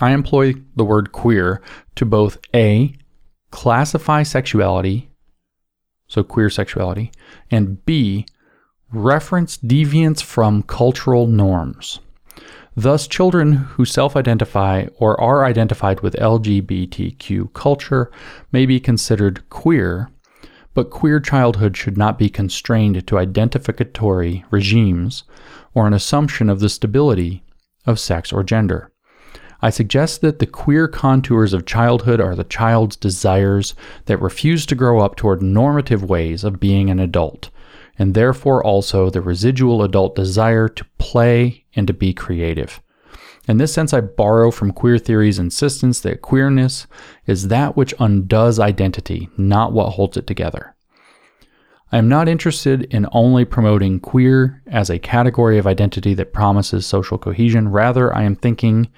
I 0.00 0.10
employ 0.10 0.54
the 0.74 0.84
word 0.84 1.12
queer 1.12 1.62
to 1.96 2.04
both 2.04 2.38
A, 2.54 2.94
classify 3.50 4.22
sexuality, 4.22 5.10
so 6.08 6.22
queer 6.22 6.50
sexuality, 6.50 7.10
and 7.50 7.84
B, 7.84 8.26
reference 8.92 9.56
deviance 9.56 10.22
from 10.22 10.62
cultural 10.62 11.26
norms. 11.26 12.00
Thus, 12.76 13.06
children 13.08 13.52
who 13.52 13.86
self 13.86 14.16
identify 14.16 14.86
or 14.98 15.18
are 15.18 15.46
identified 15.46 16.00
with 16.00 16.14
LGBTQ 16.16 17.52
culture 17.54 18.10
may 18.52 18.66
be 18.66 18.78
considered 18.78 19.48
queer 19.48 20.10
but 20.76 20.90
queer 20.90 21.18
childhood 21.18 21.74
should 21.74 21.96
not 21.96 22.18
be 22.18 22.28
constrained 22.28 23.06
to 23.06 23.14
identificatory 23.14 24.44
regimes 24.50 25.24
or 25.72 25.86
an 25.86 25.94
assumption 25.94 26.50
of 26.50 26.60
the 26.60 26.68
stability 26.68 27.42
of 27.86 27.98
sex 27.98 28.30
or 28.30 28.42
gender. 28.42 28.92
I 29.62 29.70
suggest 29.70 30.20
that 30.20 30.38
the 30.38 30.44
queer 30.46 30.86
contours 30.86 31.54
of 31.54 31.64
childhood 31.64 32.20
are 32.20 32.36
the 32.36 32.44
child's 32.44 32.94
desires 32.94 33.74
that 34.04 34.20
refuse 34.20 34.66
to 34.66 34.74
grow 34.74 35.00
up 35.00 35.16
toward 35.16 35.40
normative 35.40 36.04
ways 36.04 36.44
of 36.44 36.60
being 36.60 36.90
an 36.90 37.00
adult, 37.00 37.48
and 37.98 38.12
therefore 38.12 38.62
also 38.62 39.08
the 39.08 39.22
residual 39.22 39.82
adult 39.82 40.14
desire 40.14 40.68
to 40.68 40.84
play 40.98 41.64
and 41.74 41.86
to 41.86 41.94
be 41.94 42.12
creative. 42.12 42.82
In 43.48 43.58
this 43.58 43.72
sense, 43.72 43.92
I 43.92 44.00
borrow 44.00 44.50
from 44.50 44.72
queer 44.72 44.98
theory's 44.98 45.38
insistence 45.38 46.00
that 46.00 46.22
queerness 46.22 46.86
is 47.26 47.48
that 47.48 47.76
which 47.76 47.94
undoes 48.00 48.58
identity, 48.58 49.28
not 49.36 49.72
what 49.72 49.90
holds 49.90 50.16
it 50.16 50.26
together. 50.26 50.74
I 51.92 51.98
am 51.98 52.08
not 52.08 52.28
interested 52.28 52.82
in 52.92 53.06
only 53.12 53.44
promoting 53.44 54.00
queer 54.00 54.60
as 54.66 54.90
a 54.90 54.98
category 54.98 55.56
of 55.56 55.68
identity 55.68 56.14
that 56.14 56.32
promises 56.32 56.84
social 56.84 57.16
cohesion. 57.16 57.68
Rather, 57.68 58.12
I 58.12 58.24
am 58.24 58.34
thinking 58.34 58.88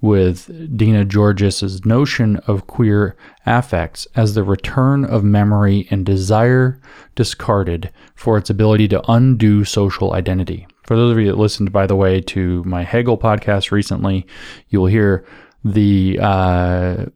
with 0.00 0.76
Dina 0.76 1.04
Georgis's 1.04 1.84
notion 1.84 2.36
of 2.46 2.68
queer 2.68 3.16
affects 3.46 4.06
as 4.14 4.34
the 4.34 4.44
return 4.44 5.04
of 5.04 5.24
memory 5.24 5.88
and 5.90 6.06
desire 6.06 6.80
discarded 7.16 7.90
for 8.14 8.38
its 8.38 8.48
ability 8.48 8.86
to 8.88 9.10
undo 9.10 9.64
social 9.64 10.12
identity. 10.12 10.68
For 10.86 10.96
those 10.96 11.12
of 11.12 11.18
you 11.18 11.26
that 11.26 11.38
listened, 11.38 11.72
by 11.72 11.86
the 11.86 11.96
way, 11.96 12.20
to 12.22 12.62
my 12.64 12.84
Hegel 12.84 13.18
podcast 13.18 13.70
recently, 13.70 14.26
you 14.68 14.80
will 14.80 14.86
hear 14.86 15.26
the 15.64 16.18
uh, 16.20 17.06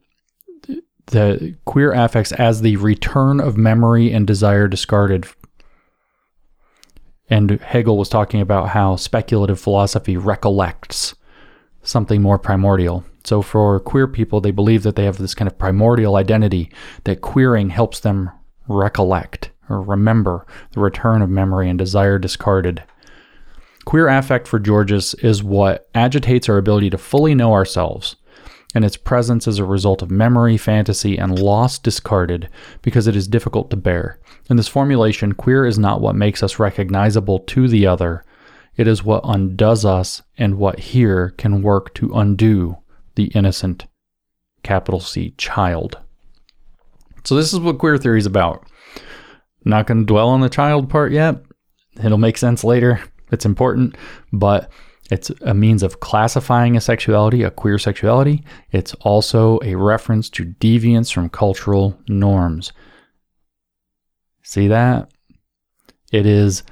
the 1.07 1.55
queer 1.65 1.93
affects 1.93 2.31
as 2.33 2.61
the 2.61 2.75
return 2.77 3.39
of 3.39 3.57
memory 3.57 4.11
and 4.11 4.27
desire 4.27 4.67
discarded. 4.67 5.25
And 7.29 7.51
Hegel 7.61 7.97
was 7.97 8.09
talking 8.09 8.41
about 8.41 8.69
how 8.69 8.97
speculative 8.97 9.59
philosophy 9.59 10.17
recollects 10.17 11.15
something 11.81 12.21
more 12.21 12.37
primordial. 12.37 13.05
So 13.23 13.41
for 13.41 13.79
queer 13.79 14.07
people, 14.07 14.41
they 14.41 14.51
believe 14.51 14.83
that 14.83 14.95
they 14.95 15.05
have 15.05 15.17
this 15.17 15.33
kind 15.33 15.47
of 15.49 15.57
primordial 15.57 16.15
identity, 16.17 16.71
that 17.05 17.21
queering 17.21 17.69
helps 17.69 18.01
them 18.01 18.31
recollect 18.67 19.51
or 19.69 19.81
remember 19.81 20.45
the 20.73 20.81
return 20.81 21.21
of 21.21 21.29
memory 21.29 21.69
and 21.69 21.79
desire 21.79 22.19
discarded. 22.19 22.83
Queer 23.85 24.07
affect 24.07 24.47
for 24.47 24.59
Georgis 24.59 25.15
is 25.23 25.43
what 25.43 25.89
agitates 25.95 26.47
our 26.47 26.57
ability 26.57 26.89
to 26.91 26.97
fully 26.97 27.33
know 27.35 27.53
ourselves 27.53 28.15
and 28.73 28.85
its 28.85 28.97
presence 28.97 29.47
is 29.47 29.59
a 29.59 29.65
result 29.65 30.01
of 30.01 30.09
memory, 30.09 30.57
fantasy, 30.57 31.17
and 31.17 31.37
loss 31.37 31.77
discarded 31.77 32.49
because 32.81 33.07
it 33.07 33.15
is 33.15 33.27
difficult 33.27 33.69
to 33.69 33.75
bear. 33.75 34.19
In 34.49 34.57
this 34.57 34.67
formulation, 34.67 35.33
queer 35.33 35.65
is 35.65 35.77
not 35.77 36.01
what 36.01 36.15
makes 36.15 36.41
us 36.41 36.59
recognizable 36.59 37.39
to 37.39 37.67
the 37.67 37.85
other, 37.85 38.23
it 38.77 38.87
is 38.87 39.03
what 39.03 39.21
undoes 39.25 39.83
us 39.83 40.21
and 40.37 40.57
what 40.57 40.79
here 40.79 41.31
can 41.31 41.61
work 41.61 41.93
to 41.95 42.13
undo 42.13 42.77
the 43.15 43.25
innocent, 43.35 43.85
capital 44.63 45.01
C, 45.01 45.33
child. 45.37 45.99
So, 47.23 47.35
this 47.35 47.53
is 47.53 47.59
what 47.59 47.77
queer 47.77 47.97
theory 47.97 48.19
is 48.19 48.25
about. 48.25 48.65
not 49.65 49.85
going 49.85 49.99
to 49.99 50.05
dwell 50.05 50.29
on 50.29 50.41
the 50.41 50.49
child 50.49 50.89
part 50.89 51.11
yet. 51.11 51.35
It'll 52.01 52.17
make 52.17 52.37
sense 52.37 52.63
later. 52.63 53.01
It's 53.31 53.45
important, 53.45 53.95
but 54.31 54.69
it's 55.09 55.29
a 55.41 55.53
means 55.53 55.83
of 55.83 55.99
classifying 55.99 56.77
a 56.77 56.81
sexuality, 56.81 57.43
a 57.43 57.51
queer 57.51 57.77
sexuality. 57.77 58.43
It's 58.71 58.93
also 59.01 59.59
a 59.61 59.75
reference 59.75 60.29
to 60.31 60.45
deviance 60.45 61.11
from 61.13 61.29
cultural 61.29 61.99
norms. 62.07 62.71
See 64.43 64.67
that? 64.69 65.11
It 66.11 66.25
is 66.25 66.63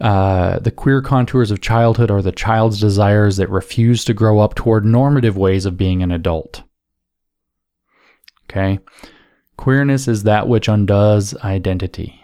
uh, 0.00 0.58
the 0.60 0.70
queer 0.70 1.02
contours 1.02 1.50
of 1.50 1.60
childhood 1.60 2.10
are 2.10 2.22
the 2.22 2.32
child's 2.32 2.80
desires 2.80 3.36
that 3.36 3.50
refuse 3.50 4.04
to 4.04 4.14
grow 4.14 4.38
up 4.38 4.54
toward 4.54 4.84
normative 4.84 5.36
ways 5.36 5.66
of 5.66 5.76
being 5.76 6.02
an 6.02 6.12
adult. 6.12 6.62
Okay? 8.48 8.78
Queerness 9.56 10.06
is 10.06 10.22
that 10.22 10.48
which 10.48 10.68
undoes 10.68 11.36
identity, 11.38 12.20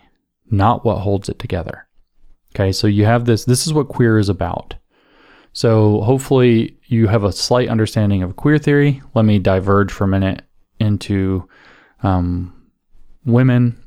not 0.51 0.85
what 0.85 0.99
holds 0.99 1.29
it 1.29 1.39
together. 1.39 1.84
Okay, 2.55 2.71
so 2.71 2.87
you 2.87 3.05
have 3.05 3.25
this, 3.25 3.45
this 3.45 3.67
is 3.67 3.73
what 3.73 3.89
queer 3.89 4.19
is 4.19 4.29
about. 4.29 4.75
So 5.53 6.01
hopefully 6.03 6.79
you 6.87 7.09
have 7.09 7.25
a 7.25 7.33
slight 7.33 7.69
understanding 7.69 8.23
of 8.23 8.37
queer 8.37 8.59
theory. 8.59 9.03
Let 9.15 9.25
me 9.25 9.39
diverge 9.39 9.93
for 9.93 10.05
a 10.05 10.09
minute 10.09 10.43
into 10.79 11.49
um, 12.03 12.71
women. 13.25 13.81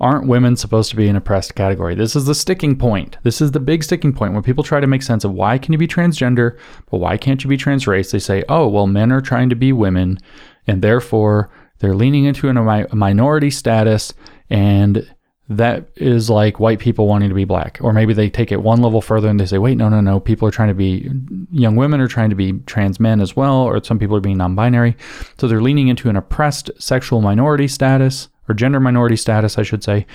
Aren't 0.00 0.26
women 0.26 0.56
supposed 0.56 0.90
to 0.90 0.96
be 0.96 1.08
an 1.08 1.16
oppressed 1.16 1.54
category? 1.54 1.94
This 1.94 2.16
is 2.16 2.26
the 2.26 2.34
sticking 2.34 2.76
point. 2.76 3.16
This 3.22 3.40
is 3.40 3.52
the 3.52 3.60
big 3.60 3.84
sticking 3.84 4.12
point 4.12 4.34
when 4.34 4.42
people 4.42 4.64
try 4.64 4.80
to 4.80 4.86
make 4.86 5.02
sense 5.02 5.24
of 5.24 5.32
why 5.32 5.56
can 5.58 5.72
you 5.72 5.78
be 5.78 5.86
transgender, 5.86 6.58
but 6.90 6.98
why 6.98 7.16
can't 7.16 7.42
you 7.42 7.48
be 7.48 7.56
trans 7.56 7.86
race? 7.86 8.10
They 8.10 8.18
say, 8.18 8.44
oh, 8.48 8.68
well, 8.68 8.88
men 8.88 9.12
are 9.12 9.20
trying 9.20 9.50
to 9.50 9.56
be 9.56 9.72
women, 9.72 10.18
and 10.66 10.82
therefore 10.82 11.50
they're 11.78 11.94
leaning 11.94 12.24
into 12.24 12.48
a 12.48 12.94
minority 12.94 13.50
status, 13.50 14.12
and 14.50 15.08
that 15.48 15.88
is 15.96 16.30
like 16.30 16.58
white 16.58 16.78
people 16.78 17.06
wanting 17.06 17.28
to 17.28 17.34
be 17.34 17.44
black. 17.44 17.78
Or 17.82 17.92
maybe 17.92 18.14
they 18.14 18.30
take 18.30 18.50
it 18.50 18.62
one 18.62 18.80
level 18.80 19.02
further 19.02 19.28
and 19.28 19.38
they 19.38 19.46
say, 19.46 19.58
wait, 19.58 19.76
no, 19.76 19.90
no, 19.90 20.00
no. 20.00 20.18
People 20.18 20.48
are 20.48 20.52
trying 20.52 20.68
to 20.68 20.74
be, 20.74 21.10
young 21.50 21.76
women 21.76 22.00
are 22.00 22.08
trying 22.08 22.30
to 22.30 22.36
be 22.36 22.54
trans 22.66 22.98
men 22.98 23.20
as 23.20 23.36
well, 23.36 23.56
or 23.56 23.82
some 23.84 23.98
people 23.98 24.16
are 24.16 24.20
being 24.20 24.38
non 24.38 24.54
binary. 24.54 24.96
So 25.38 25.46
they're 25.46 25.60
leaning 25.60 25.88
into 25.88 26.08
an 26.08 26.16
oppressed 26.16 26.70
sexual 26.78 27.20
minority 27.20 27.68
status 27.68 28.28
or 28.48 28.54
gender 28.54 28.80
minority 28.80 29.16
status, 29.16 29.58
I 29.58 29.62
should 29.62 29.84
say, 29.84 30.06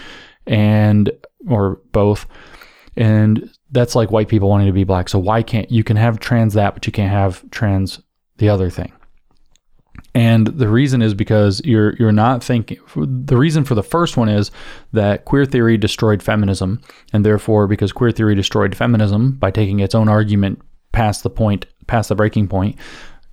and 0.48 1.12
or 1.48 1.80
both. 1.92 2.26
And 2.96 3.52
that's 3.72 3.96
like 3.96 4.12
white 4.12 4.30
people 4.30 4.50
wanting 4.50 4.68
to 4.68 4.74
be 4.74 4.84
black. 4.84 5.10
So 5.10 5.20
why 5.20 5.44
can't 5.44 5.70
you 5.70 5.84
can 5.84 5.96
have 5.96 6.20
trans 6.20 6.56
that, 6.56 6.74
but 6.74 6.88
you 6.88 6.92
can't 6.92 7.12
have 7.12 7.50
trans 7.52 8.02
the 8.38 8.50
other 8.50 8.72
thing? 8.72 8.92
And 10.16 10.48
the 10.48 10.68
reason 10.68 11.02
is 11.02 11.14
because 11.14 11.62
you're 11.64 11.96
you're 11.98 12.12
not 12.12 12.44
thinking. 12.44 12.80
The 12.96 13.38
reason 13.38 13.64
for 13.64 13.76
the 13.76 13.84
first 13.84 14.18
one 14.18 14.30
is 14.30 14.50
that 14.92 15.26
queer 15.26 15.46
theory 15.46 15.78
destroyed 15.78 16.24
feminism, 16.24 16.82
and 17.14 17.26
therefore, 17.26 17.68
because 17.68 17.92
queer 17.92 18.12
theory 18.12 18.36
destroyed 18.36 18.76
feminism 18.76 19.34
by 19.34 19.52
taking 19.52 19.80
its 19.80 19.94
own 19.94 20.10
argument 20.10 20.62
past 20.92 21.24
the 21.24 21.30
point, 21.30 21.68
past 21.86 22.10
the 22.10 22.16
breaking 22.16 22.48
point, 22.48 22.76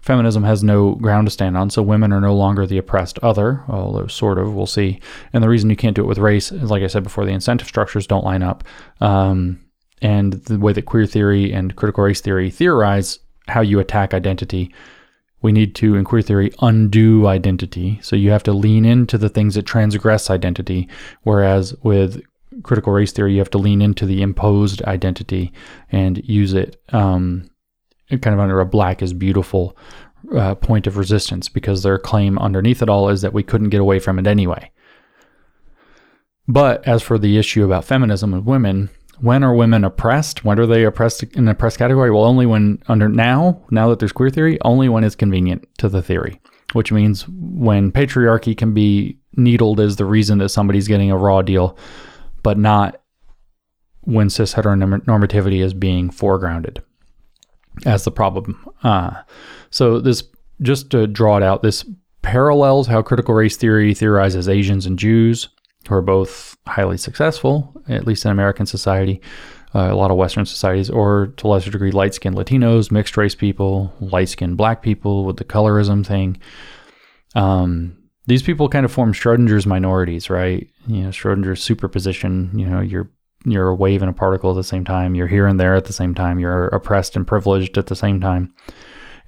feminism 0.01 0.45
has 0.45 0.63
no 0.63 0.95
ground 0.97 1.27
to 1.27 1.31
stand 1.31 1.57
on. 1.57 1.71
So 1.71 1.83
women 1.83 2.13
are 2.13 2.21
no 2.21 2.35
longer 2.35 2.67
the 2.67 2.79
oppressed 2.79 3.19
other, 3.21 3.65
although 3.69 4.07
sort 4.07 4.39
of. 4.39 4.55
We'll 4.55 4.67
see. 4.67 5.01
And 5.33 5.43
the 5.43 5.49
reason 5.49 5.71
you 5.71 5.77
can't 5.77 5.97
do 5.97 6.03
it 6.03 6.09
with 6.09 6.19
race 6.19 6.53
is, 6.53 6.71
like 6.71 6.83
I 6.83 6.89
said 6.89 7.03
before, 7.05 7.25
the 7.25 7.33
incentive 7.33 7.69
structures 7.69 8.07
don't 8.07 8.25
line 8.25 8.43
up, 8.43 8.65
um, 9.01 9.65
and 10.03 10.35
the 10.35 10.59
way 10.59 10.75
that 10.75 10.83
queer 10.83 11.07
theory 11.07 11.53
and 11.53 11.75
critical 11.75 12.05
race 12.05 12.21
theory 12.21 12.51
theorize 12.51 13.19
how 13.49 13.63
you 13.63 13.79
attack 13.81 14.13
identity 14.13 14.75
we 15.43 15.53
need 15.53 15.75
to, 15.77 15.95
in 15.95 16.05
queer 16.05 16.23
theory, 16.23 16.51
undo 16.61 17.27
identity. 17.27 17.99
So 18.03 18.17
you 18.17 18.31
have 18.31 18.43
to 18.45 18.53
lean 18.53 18.85
into 18.85 19.19
the 19.19 19.29
things 19.29 19.55
that 19.55 19.65
transgress 19.65 20.31
identity, 20.31 20.89
whereas 21.23 21.75
with 21.83 22.23
critical 22.63 22.93
race 22.93 23.13
theory, 23.13 23.33
you 23.33 23.39
have 23.39 23.51
to 23.51 23.59
lean 23.59 23.83
into 23.83 24.07
the 24.07 24.23
imposed 24.23 24.83
identity 24.83 25.53
and 25.93 26.27
use 26.27 26.55
it 26.55 26.81
um, 26.93 27.51
kind 28.09 28.35
of 28.35 28.41
under 28.41 28.61
a 28.61 28.67
black 28.67 29.03
is 29.03 29.13
beautiful 29.13 29.77
uh, 30.35 30.55
point 30.55 30.87
of 30.87 30.97
resistance 30.97 31.49
because 31.49 31.83
their 31.83 31.99
claim 31.99 32.39
underneath 32.39 32.83
it 32.83 32.89
all 32.89 33.09
is 33.09 33.23
that 33.23 33.33
we 33.33 33.43
couldn't 33.43 33.71
get 33.71 33.81
away 33.81 33.99
from 33.99 34.19
it 34.19 34.27
anyway. 34.27 34.71
But 36.49 36.87
as 36.87 37.03
for 37.03 37.19
the 37.19 37.39
issue 37.39 37.65
about 37.65 37.85
feminism 37.85 38.33
and 38.33 38.47
women, 38.47 38.91
when 39.21 39.43
are 39.43 39.55
women 39.55 39.85
oppressed? 39.85 40.45
When 40.45 40.59
are 40.59 40.67
they 40.67 40.85
oppressed 40.85 41.23
in 41.23 41.45
the 41.47 41.53
oppressed 41.53 41.79
category? 41.79 42.11
Well, 42.11 42.25
only 42.25 42.47
when 42.47 42.83
under 42.89 43.09
now, 43.09 43.63
now 43.71 43.89
that 43.89 43.99
there's 43.99 44.13
queer 44.13 44.31
theory, 44.31 44.59
only 44.65 44.89
when 44.89 45.05
it's 45.05 45.15
convenient 45.15 45.67
to 45.79 45.89
the 45.89 46.03
theory, 46.03 46.41
which 46.73 46.93
means 46.93 47.27
when 47.29 47.93
patriarchy 47.93 48.57
can 48.57 48.75
be 48.75 49.19
needled 49.37 49.81
as 49.81 49.97
the 49.97 50.05
reason 50.05 50.39
that 50.39 50.49
somebody's 50.49 50.89
getting 50.89 51.11
a 51.11 51.17
raw 51.17 51.43
deal, 51.43 51.77
but 52.43 52.59
not 52.59 53.01
when 54.03 54.31
cis 54.31 54.55
heteronormativity 54.55 55.63
is 55.63 55.75
being 55.75 56.11
foregrounded 56.11 56.79
as 57.85 58.05
the 58.05 58.11
problem. 58.11 58.65
Uh, 58.83 59.23
so 59.71 60.01
this, 60.01 60.23
just 60.63 60.91
to 60.91 61.07
draw 61.07 61.37
it 61.37 61.43
out, 61.43 61.63
this 61.63 61.85
parallels 62.23 62.87
how 62.87 63.03
critical 63.03 63.35
race 63.35 63.57
theory 63.57 63.95
theorizes 63.95 64.49
Asians 64.49 64.87
and 64.87 64.99
Jews 64.99 65.49
who 65.87 65.95
are 65.95 66.03
both 66.03 66.57
highly 66.67 66.97
successful, 66.97 67.75
at 67.89 68.07
least 68.07 68.25
in 68.25 68.31
American 68.31 68.67
society, 68.67 69.21
uh, 69.75 69.91
a 69.91 69.97
lot 69.97 70.11
of 70.11 70.17
Western 70.17 70.47
societies, 70.47 70.91
or 70.91 71.29
to 71.37 71.47
a 71.47 71.49
lesser 71.49 71.71
degree, 71.71 71.91
light 71.91 72.15
skinned 72.15 72.37
Latinos, 72.37 72.91
mixed 72.91 73.17
race 73.17 73.35
people, 73.35 73.93
light 74.01 74.29
skinned 74.29 74.57
black 74.57 74.83
people 74.83 75.25
with 75.25 75.37
the 75.37 75.45
colorism 75.45 76.05
thing. 76.07 76.39
Um, 77.35 77.97
these 78.27 78.43
people 78.43 78.69
kind 78.69 78.85
of 78.85 78.93
form 78.93 79.13
Schrodinger's 79.13 79.67
minorities, 79.67 80.31
right? 80.31 80.69
You 80.87 81.03
know, 81.03 81.09
Schrodinger's 81.11 81.63
superposition, 81.63 82.51
you 82.59 82.67
know, 82.67 82.81
you're 82.81 83.11
you're 83.45 83.69
a 83.69 83.75
wave 83.75 84.03
and 84.03 84.11
a 84.11 84.15
particle 84.15 84.51
at 84.51 84.57
the 84.57 84.65
same 84.65 84.85
time, 84.85 85.15
you're 85.15 85.29
here 85.29 85.47
and 85.47 85.61
there 85.61 85.77
at 85.77 85.85
the 85.85 85.93
same 85.93 86.15
time, 86.15 86.41
you're 86.41 86.67
oppressed 86.69 87.15
and 87.15 87.27
privileged 87.27 87.79
at 87.79 87.87
the 87.87 87.95
same 87.95 88.21
time. 88.21 88.53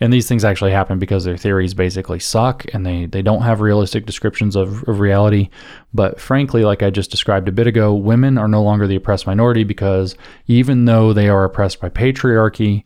And 0.01 0.13
these 0.13 0.29
things 0.29 0.45
actually 0.45 0.71
happen 0.71 0.99
because 0.99 1.25
their 1.25 1.37
theories 1.37 1.75
basically 1.75 2.21
suck 2.21 2.65
and 2.73 2.87
they, 2.87 3.07
they 3.07 3.23
don't 3.23 3.43
have 3.43 3.61
realistic 3.61 4.07
descriptions 4.07 4.55
of, 4.55 4.87
of 4.89 5.01
reality. 5.01 5.49
But 5.93 6.21
frankly, 6.21 6.65
like 6.65 6.83
I 6.83 6.91
just 6.91 7.11
described 7.11 7.49
a 7.49 7.53
bit 7.53 7.67
ago, 7.67 7.95
women 7.95 8.39
are 8.39 8.49
no 8.49 8.63
longer 8.63 8.87
the 8.87 8.97
oppressed 8.97 9.27
minority 9.27 9.65
because 9.65 10.15
even 10.47 10.85
though 10.85 11.13
they 11.13 11.29
are 11.29 11.45
oppressed 11.45 11.81
by 11.81 11.89
patriarchy, 11.89 12.85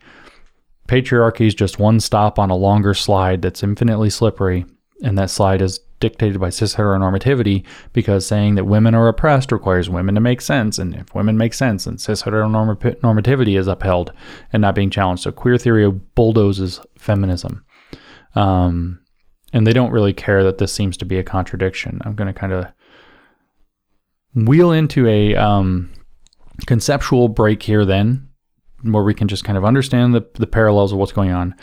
patriarchy 0.89 1.47
is 1.47 1.55
just 1.55 1.79
one 1.79 2.01
stop 2.01 2.39
on 2.39 2.51
a 2.51 2.57
longer 2.57 2.95
slide 2.95 3.43
that's 3.43 3.63
infinitely 3.63 4.11
slippery. 4.11 4.65
And 5.03 5.19
that 5.19 5.31
slide 5.31 5.61
is 5.61 5.81
dictated 6.03 6.39
by 6.39 6.51
cis 6.51 6.75
heteronormativity 6.75 7.65
because 7.95 8.27
saying 8.27 8.57
that 8.57 8.65
women 8.65 8.95
are 8.95 9.09
oppressed 9.09 9.53
requires 9.53 9.89
women 9.89 10.15
to 10.15 10.21
make 10.21 10.43
sense. 10.43 10.79
And 10.79 10.95
if 10.95 11.15
women 11.15 11.39
make 11.39 11.55
sense, 11.55 11.85
then 11.85 11.97
cis 11.97 12.25
heteronormativity 12.25 13.59
is 13.59 13.69
upheld 13.69 14.13
and 14.53 14.61
not 14.61 14.75
being 14.75 14.91
challenged. 14.91 15.23
So 15.23 15.33
queer 15.33 15.57
theory 15.57 15.91
bulldozes 15.91 16.81
feminism. 16.99 17.65
Um, 18.35 19.01
and 19.53 19.67
they 19.67 19.73
don't 19.73 19.93
really 19.93 20.13
care 20.13 20.43
that 20.45 20.59
this 20.59 20.73
seems 20.73 20.97
to 20.99 21.05
be 21.05 21.19
a 21.19 21.25
contradiction. 21.25 22.01
I'm 22.05 22.15
going 22.15 22.33
to 22.33 22.39
kind 22.39 22.53
of 22.53 22.67
wheel 24.35 24.73
into 24.73 25.07
a 25.07 25.35
um, 25.37 25.93
conceptual 26.67 27.29
break 27.29 27.63
here, 27.63 27.85
then, 27.85 28.29
where 28.83 29.03
we 29.03 29.15
can 29.15 29.29
just 29.29 29.45
kind 29.45 29.59
of 29.59 29.65
understand 29.65 30.15
the, 30.15 30.27
the 30.35 30.47
parallels 30.47 30.93
of 30.93 30.99
what's 30.99 31.13
going 31.13 31.31
on. 31.31 31.55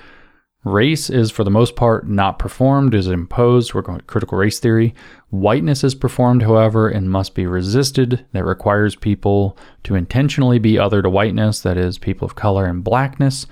Race 0.65 1.09
is, 1.09 1.31
for 1.31 1.45
the 1.45 1.51
most 1.51 1.77
part, 1.77 2.05
not 2.05 2.37
performed, 2.37 2.93
is 2.93 3.07
imposed. 3.07 3.73
We're 3.73 3.81
going 3.81 4.01
critical 4.01 4.37
race 4.37 4.59
theory. 4.59 4.93
Whiteness 5.29 5.85
is 5.85 5.95
performed, 5.95 6.43
however, 6.43 6.89
and 6.89 7.09
must 7.09 7.33
be 7.33 7.45
resisted. 7.45 8.25
That 8.33 8.43
requires 8.43 8.93
people 8.93 9.57
to 9.83 9.95
intentionally 9.95 10.59
be 10.59 10.77
other 10.77 11.01
to 11.01 11.09
whiteness, 11.09 11.61
that 11.61 11.77
is, 11.77 11.97
people 11.97 12.25
of 12.25 12.35
color 12.35 12.65
and 12.65 12.83
blackness. 12.83 13.47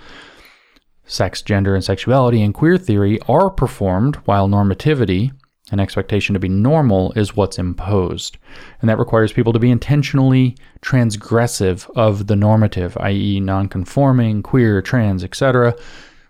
Sex, 1.05 1.41
gender, 1.41 1.75
and 1.75 1.83
sexuality 1.83 2.41
in 2.41 2.51
queer 2.51 2.77
theory 2.77 3.21
are 3.29 3.49
performed, 3.49 4.17
while 4.25 4.49
normativity, 4.49 5.31
an 5.71 5.79
expectation 5.79 6.33
to 6.33 6.41
be 6.41 6.49
normal, 6.49 7.13
is 7.13 7.37
what's 7.37 7.57
imposed. 7.57 8.37
And 8.81 8.89
that 8.89 8.99
requires 8.99 9.31
people 9.31 9.53
to 9.53 9.59
be 9.59 9.71
intentionally 9.71 10.57
transgressive 10.81 11.89
of 11.95 12.27
the 12.27 12.35
normative, 12.35 12.97
i.e., 12.97 13.39
nonconforming, 13.39 14.43
queer, 14.43 14.81
trans, 14.81 15.23
etc 15.23 15.73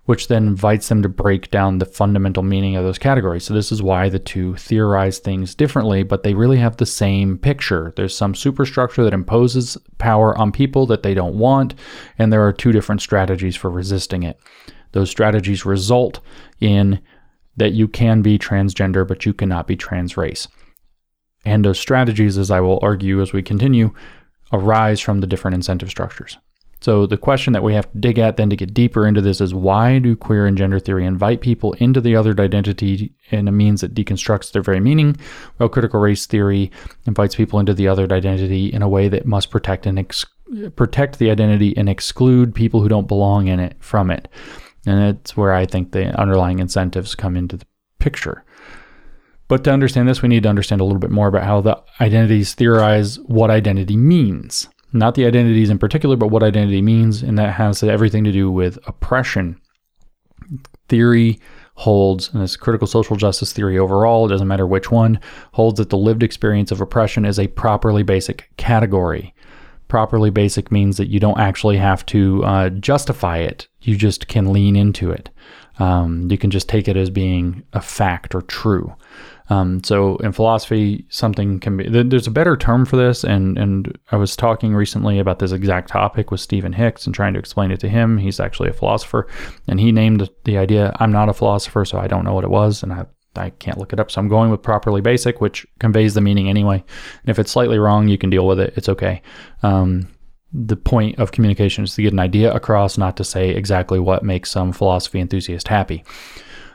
which 0.08 0.30
then 0.30 0.48
invites 0.48 0.88
them 0.88 1.02
to 1.04 1.10
break 1.10 1.52
down 1.52 1.78
the 1.78 1.86
fundamental 1.86 2.42
meaning 2.42 2.78
of 2.78 2.84
those 2.84 2.98
categories. 2.98 3.44
So, 3.44 3.54
this 3.54 3.74
is 3.74 3.84
why 3.84 4.08
the 4.08 4.20
two 4.20 4.56
theorize 4.56 5.20
things 5.20 5.54
differently, 5.54 6.02
but 6.02 6.24
they 6.24 6.34
really 6.34 6.58
have 6.58 6.78
the 6.78 6.86
same 6.86 7.38
picture. 7.38 7.94
There's 7.98 8.16
some 8.16 8.34
superstructure 8.34 9.04
that 9.04 9.14
imposes 9.14 9.78
power 9.98 10.36
on 10.38 10.54
people 10.54 10.86
that 10.88 11.04
they 11.04 11.14
don't 11.14 11.38
want, 11.38 11.76
and 12.18 12.32
there 12.32 12.46
are 12.48 12.54
two 12.54 12.72
different 12.72 13.02
strategies 13.02 13.58
for 13.58 13.70
resisting 13.70 14.24
it. 14.24 14.40
Those 14.94 15.10
strategies 15.10 15.66
result 15.66 16.22
in 16.62 17.02
that 17.58 17.74
you 17.74 17.90
can 17.90 18.22
be 18.22 18.40
transgender, 18.40 19.06
but 19.06 19.26
you 19.26 19.34
cannot 19.34 19.68
be 19.68 19.76
trans 19.76 20.16
race. 20.16 20.48
And 21.44 21.66
those 21.66 21.80
strategies, 21.80 22.38
as 22.38 22.50
I 22.50 22.62
will 22.62 22.80
argue 22.82 23.22
as 23.22 23.34
we 23.34 23.44
continue, 23.44 23.94
arise 24.54 25.02
from 25.02 25.20
the 25.20 25.28
different 25.28 25.56
incentive 25.56 25.90
structures. 25.90 26.38
So 26.80 27.08
the 27.08 27.18
question 27.18 27.54
that 27.54 27.64
we 27.64 27.74
have 27.74 27.92
to 27.92 27.98
dig 27.98 28.20
at 28.20 28.38
then 28.38 28.50
to 28.50 28.56
get 28.56 28.74
deeper 28.74 29.08
into 29.08 29.22
this 29.22 29.42
is 29.42 29.54
why 29.54 30.00
do 30.00 30.16
queer 30.16 30.46
and 30.46 30.58
gender 30.58 30.80
theory 30.80 31.06
invite 31.06 31.42
people 31.42 31.74
into 31.74 32.00
the 32.00 32.14
othered 32.14 32.40
identity 32.40 33.14
in 33.32 33.48
a 33.48 33.52
means 33.52 33.82
that 33.82 33.96
deconstructs 33.96 34.52
their 34.52 34.62
very 34.62 34.80
meaning, 34.80 35.16
while 35.58 35.70
critical 35.70 36.00
race 36.00 36.26
theory 36.26 36.72
invites 37.06 37.36
people 37.36 37.60
into 37.60 37.74
the 37.74 37.86
othered 37.86 38.12
identity 38.12 38.68
in 38.68 38.82
a 38.82 38.90
way 38.90 39.10
that 39.10 39.26
must 39.26 39.50
protect 39.50 39.86
and 39.86 39.98
ex- 39.98 40.26
protect 40.76 41.18
the 41.18 41.32
identity 41.32 41.76
and 41.76 41.90
exclude 41.90 42.54
people 42.54 42.82
who 42.82 42.90
don't 42.90 43.08
belong 43.08 43.48
in 43.48 43.60
it 43.60 43.76
from 43.80 44.12
it. 44.12 44.28
And 44.86 45.02
that's 45.02 45.36
where 45.36 45.54
I 45.54 45.66
think 45.66 45.92
the 45.92 46.18
underlying 46.20 46.60
incentives 46.60 47.16
come 47.16 47.36
into 47.36 47.58
the 47.58 47.66
picture. 48.00 48.46
But 49.48 49.64
to 49.64 49.72
understand 49.72 50.08
this, 50.08 50.22
we 50.22 50.30
need 50.30 50.44
to 50.44 50.50
understand 50.50 50.82
a 50.82 50.84
little 50.84 51.00
bit 51.00 51.10
more 51.10 51.28
about 51.28 51.44
how 51.44 51.62
the 51.62 51.82
identities 52.00 52.54
theorize 52.54 53.18
what 53.22 53.50
identity 53.50 53.98
means 53.98 54.68
not 54.94 55.16
the 55.16 55.26
identities 55.26 55.70
in 55.70 55.78
particular, 55.78 56.16
but 56.16 56.30
what 56.30 56.44
identity 56.44 56.82
means, 56.82 57.22
and 57.22 57.38
that 57.38 57.54
has 57.54 57.84
everything 57.84 58.24
to 58.24 58.32
do 58.32 58.50
with 58.50 58.78
oppression. 58.88 59.60
Theory 60.88 61.40
holds, 61.76 62.34
and 62.34 62.42
this 62.42 62.58
critical 62.58 62.88
social 62.88 63.16
justice 63.16 63.54
theory 63.54 63.78
overall, 63.78 64.26
it 64.26 64.30
doesn't 64.30 64.48
matter 64.48 64.66
which 64.66 64.90
one, 64.90 65.20
holds 65.52 65.78
that 65.78 65.90
the 65.90 65.98
lived 65.98 66.24
experience 66.24 66.72
of 66.72 66.82
oppression 66.82 67.26
is 67.26 67.38
a 67.38 67.48
properly 67.48 68.02
basic 68.02 68.50
category. 68.58 69.34
Properly 69.88 70.30
basic 70.30 70.72
means 70.72 70.98
that 70.98 71.10
you 71.10 71.20
don't 71.20 71.40
actually 71.40 71.78
have 71.78 72.06
to 72.08 72.44
uh, 72.44 72.70
justify 72.70 73.38
it, 73.38 73.68
you 73.82 73.96
just 73.96 74.28
can 74.28 74.52
lean 74.52 74.76
into 74.76 75.12
it. 75.12 75.30
Um, 75.80 76.30
you 76.32 76.38
can 76.38 76.50
just 76.50 76.68
take 76.68 76.88
it 76.88 76.98
as 76.98 77.10
being 77.10 77.64
a 77.74 77.82
fact 77.82 78.34
or 78.34 78.42
true. 78.42 78.96
Um, 79.50 79.84
so 79.84 80.18
in 80.18 80.34
philosophy, 80.34 81.06
something 81.10 81.60
can 81.60 81.78
be 81.78 81.88
there's 81.88 82.28
a 82.28 82.32
better 82.32 82.58
term 82.58 82.86
for 82.86 82.98
this, 82.98 83.24
and 83.24 83.58
and 83.58 83.98
I 84.12 84.18
was 84.18 84.36
talking 84.36 84.76
recently 84.76 85.20
about 85.20 85.40
this 85.40 85.52
exact 85.52 85.90
topic 85.90 86.32
with 86.32 86.42
Stephen 86.42 86.74
Hicks 86.74 87.06
and 87.06 87.16
trying 87.16 87.34
to 87.34 87.40
explain 87.40 87.72
it 87.72 87.80
to 87.82 87.90
him. 87.90 88.18
He's 88.18 88.40
actually 88.40 88.70
a 88.70 88.74
philosopher, 88.74 89.28
and 89.68 89.80
he 89.80 89.92
named 89.92 90.30
the 90.44 90.58
idea. 90.58 90.96
I'm 91.00 91.12
not 91.12 91.30
a 91.30 91.34
philosopher, 91.34 91.86
so 91.86 91.98
I 91.98 92.08
don't 92.08 92.26
know 92.26 92.34
what 92.34 92.44
it 92.44 92.50
was, 92.50 92.84
and 92.84 92.92
I 92.92 93.06
I 93.36 93.52
can't 93.52 93.78
look 93.78 93.94
it 93.94 94.00
up. 94.00 94.12
So 94.12 94.20
I'm 94.20 94.28
going 94.28 94.52
with 94.52 94.62
properly 94.62 95.02
basic, 95.02 95.40
which 95.40 95.66
conveys 95.80 96.14
the 96.14 96.22
meaning 96.22 96.50
anyway. 96.50 96.78
And 97.22 97.30
if 97.30 97.40
it's 97.40 97.52
slightly 97.52 97.80
wrong, 97.80 98.08
you 98.08 98.18
can 98.18 98.30
deal 98.30 98.48
with 98.48 98.60
it. 98.60 98.74
It's 98.76 98.90
okay. 98.90 99.22
Um, 99.64 100.08
the 100.52 100.76
point 100.78 101.20
of 101.20 101.32
communication 101.32 101.84
is 101.84 101.96
to 101.96 102.02
get 102.02 102.14
an 102.14 102.20
idea 102.20 102.54
across, 102.54 102.98
not 102.98 103.18
to 103.18 103.24
say 103.24 103.50
exactly 103.50 104.00
what 104.00 104.24
makes 104.24 104.50
some 104.50 104.72
philosophy 104.72 105.20
enthusiast 105.20 105.68
happy. 105.68 106.04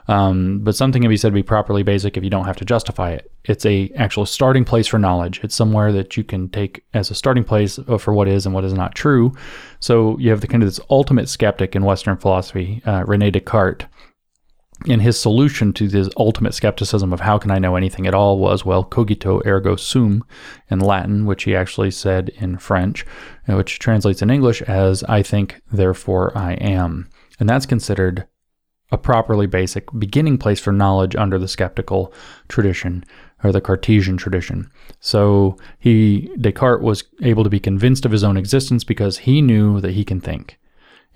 Um, 0.08 0.60
but 0.60 0.74
something 0.74 1.02
can 1.02 1.08
be 1.08 1.16
said 1.16 1.28
to 1.28 1.34
be 1.34 1.42
properly 1.42 1.82
basic 1.82 2.16
if 2.16 2.24
you 2.24 2.30
don't 2.30 2.44
have 2.44 2.56
to 2.56 2.64
justify 2.64 3.12
it. 3.12 3.30
It's 3.44 3.64
a 3.64 3.90
actual 3.96 4.26
starting 4.26 4.64
place 4.64 4.86
for 4.86 4.98
knowledge. 4.98 5.40
It's 5.42 5.54
somewhere 5.54 5.92
that 5.92 6.16
you 6.16 6.24
can 6.24 6.48
take 6.48 6.84
as 6.92 7.10
a 7.10 7.14
starting 7.14 7.44
place 7.44 7.78
for 7.98 8.12
what 8.12 8.28
is 8.28 8.46
and 8.46 8.54
what 8.54 8.64
is 8.64 8.72
not 8.72 8.94
true. 8.94 9.32
So 9.80 10.18
you 10.18 10.30
have 10.30 10.40
the 10.40 10.48
kind 10.48 10.62
of 10.62 10.68
this 10.68 10.80
ultimate 10.90 11.28
skeptic 11.28 11.76
in 11.76 11.84
Western 11.84 12.16
philosophy, 12.16 12.82
uh, 12.84 13.04
Rene 13.06 13.30
Descartes. 13.30 13.86
And 14.88 15.00
his 15.00 15.20
solution 15.20 15.72
to 15.74 15.86
this 15.86 16.08
ultimate 16.16 16.54
skepticism 16.54 17.12
of 17.12 17.20
how 17.20 17.38
can 17.38 17.52
I 17.52 17.60
know 17.60 17.76
anything 17.76 18.08
at 18.08 18.14
all 18.14 18.38
was, 18.38 18.64
well, 18.64 18.82
cogito 18.82 19.40
ergo 19.46 19.76
sum 19.76 20.24
in 20.70 20.80
Latin, 20.80 21.24
which 21.24 21.44
he 21.44 21.54
actually 21.54 21.92
said 21.92 22.30
in 22.30 22.58
French, 22.58 23.06
uh, 23.48 23.54
which 23.54 23.78
translates 23.78 24.22
in 24.22 24.30
English 24.30 24.60
as 24.62 25.04
I 25.04 25.22
think, 25.22 25.60
therefore 25.70 26.36
I 26.36 26.54
am. 26.54 27.08
And 27.38 27.48
that's 27.48 27.66
considered 27.66 28.26
a 28.92 28.98
properly 28.98 29.46
basic 29.46 29.88
beginning 29.98 30.38
place 30.38 30.60
for 30.60 30.72
knowledge 30.72 31.16
under 31.16 31.38
the 31.38 31.48
skeptical 31.48 32.12
tradition 32.48 33.04
or 33.42 33.50
the 33.50 33.60
Cartesian 33.60 34.16
tradition. 34.16 34.70
So 35.00 35.56
he 35.78 36.30
Descartes 36.38 36.82
was 36.82 37.04
able 37.22 37.42
to 37.42 37.50
be 37.50 37.58
convinced 37.58 38.04
of 38.04 38.12
his 38.12 38.22
own 38.22 38.36
existence 38.36 38.84
because 38.84 39.18
he 39.18 39.42
knew 39.42 39.80
that 39.80 39.92
he 39.92 40.04
can 40.04 40.20
think. 40.20 40.58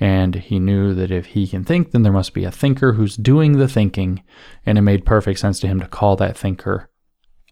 And 0.01 0.35
he 0.35 0.59
knew 0.59 0.94
that 0.94 1.11
if 1.11 1.27
he 1.27 1.47
can 1.47 1.65
think, 1.65 1.93
then 1.93 2.03
there 2.03 2.12
must 2.12 2.35
be 2.35 2.44
a 2.44 2.51
thinker 2.51 2.94
who's 2.94 3.16
doing 3.16 3.53
the 3.53 3.69
thinking, 3.69 4.23
and 4.66 4.77
it 4.77 4.82
made 4.82 5.07
perfect 5.07 5.39
sense 5.39 5.59
to 5.61 5.69
him 5.69 5.81
to 5.81 5.86
call 5.86 6.16
that 6.16 6.36
thinker 6.36 6.90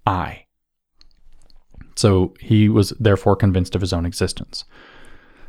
I. 0.06 0.44
So 1.96 2.34
he 2.40 2.68
was 2.68 2.90
therefore 3.00 3.36
convinced 3.36 3.74
of 3.74 3.80
his 3.80 3.92
own 3.92 4.04
existence. 4.04 4.64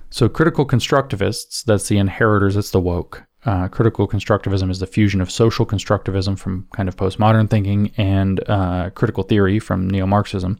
So 0.09 0.29
critical 0.29 0.65
constructivists, 0.65 1.63
that's 1.63 1.89
the 1.89 1.97
inheritors, 1.97 2.55
it's 2.55 2.71
the 2.71 2.79
woke, 2.79 3.24
uh, 3.45 3.67
critical 3.67 4.07
constructivism 4.07 4.71
is 4.71 4.79
the 4.79 4.87
fusion 4.87 5.21
of 5.21 5.29
social 5.29 5.65
constructivism 5.65 6.37
from 6.37 6.67
kind 6.75 6.89
of 6.89 6.95
postmodern 6.95 7.49
thinking 7.49 7.91
and 7.97 8.47
uh, 8.49 8.89
critical 8.91 9.23
theory 9.23 9.59
from 9.59 9.89
neo 9.89 10.05
Marxism. 10.05 10.59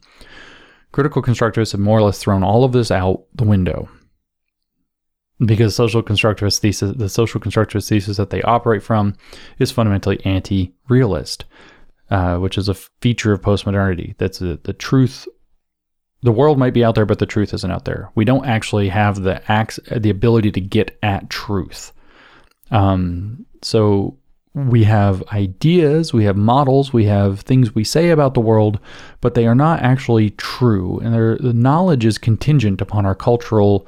Critical 0.92 1.22
constructivists 1.22 1.72
have 1.72 1.82
more 1.82 1.98
or 1.98 2.04
less 2.04 2.20
thrown 2.20 2.44
all 2.44 2.64
of 2.64 2.72
this 2.72 2.92
out 2.92 3.26
the 3.34 3.44
window 3.44 3.90
because 5.44 5.76
social 5.76 6.02
constructivist 6.02 6.60
thesis, 6.60 6.94
the 6.96 7.10
social 7.10 7.42
constructivist 7.42 7.90
thesis 7.90 8.18
that 8.18 8.30
they 8.30 8.42
operate 8.44 8.84
from, 8.84 9.16
is 9.60 9.72
fundamentally 9.72 10.24
anti-realist, 10.24 11.44
uh, 12.10 12.38
which 12.38 12.58
is 12.58 12.70
a 12.70 12.74
feature 12.74 13.34
of 13.34 13.42
postmodernity. 13.42 14.16
That's 14.18 14.40
the 14.40 14.76
truth. 14.78 15.28
The 16.22 16.32
world 16.32 16.58
might 16.58 16.74
be 16.74 16.84
out 16.84 16.96
there, 16.96 17.06
but 17.06 17.20
the 17.20 17.26
truth 17.26 17.54
isn't 17.54 17.72
out 17.72 17.86
there. 17.86 18.10
We 18.16 18.26
don't 18.26 18.46
actually 18.46 18.90
have 18.90 19.22
the 19.22 19.42
acts, 19.52 19.80
the 19.96 20.10
ability 20.10 20.52
to 20.52 20.62
get 20.62 20.98
at 21.04 21.30
truth. 21.30 21.92
Um, 22.72 23.46
so 23.62 24.18
we 24.54 24.86
have 24.86 25.22
ideas, 25.34 26.14
we 26.14 26.24
have 26.24 26.38
models, 26.38 26.94
we 26.94 27.06
have 27.06 27.42
things 27.42 27.76
we 27.76 27.84
say 27.84 28.10
about 28.10 28.34
the 28.34 28.40
world, 28.40 28.80
but 29.20 29.34
they 29.34 29.46
are 29.46 29.56
not 29.56 29.82
actually 29.82 30.30
true. 30.32 31.00
And 31.00 31.14
the 31.40 31.54
knowledge 31.54 32.06
is 32.06 32.18
contingent 32.18 32.80
upon 32.80 33.06
our 33.06 33.16
cultural 33.16 33.86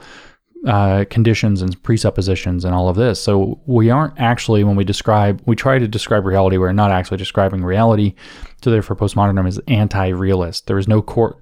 uh, 0.65 1.05
conditions 1.09 1.61
and 1.61 1.81
presuppositions 1.83 2.65
and 2.65 2.75
all 2.75 2.89
of 2.89 2.97
this. 2.97 3.21
So 3.21 3.61
we 3.65 3.89
aren't 3.89 4.19
actually, 4.19 4.63
when 4.65 4.75
we 4.75 4.83
describe, 4.83 5.41
we 5.45 5.55
try 5.55 5.79
to 5.79 5.87
describe 5.87 6.25
reality, 6.25 6.57
we're 6.57 6.73
not 6.73 6.91
actually 6.91 7.17
describing 7.17 7.63
reality. 7.63 8.15
So 8.61 8.71
therefore, 8.71 8.95
postmodernism 8.97 9.47
is 9.47 9.61
anti-realist. 9.67 10.67
There 10.67 10.79
is 10.79 10.87
no 10.87 11.01
cor- 11.01 11.37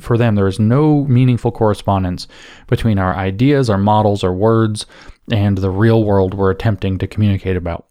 for 0.00 0.16
them. 0.16 0.36
There 0.36 0.46
is 0.46 0.60
no 0.60 1.04
meaningful 1.04 1.50
correspondence 1.50 2.28
between 2.68 2.98
our 2.98 3.14
ideas, 3.14 3.68
our 3.68 3.76
models, 3.76 4.22
our 4.22 4.32
words, 4.32 4.86
and 5.30 5.58
the 5.58 5.70
real 5.70 6.04
world 6.04 6.34
we're 6.34 6.50
attempting 6.50 6.98
to 6.98 7.06
communicate 7.06 7.56
about. 7.56 7.86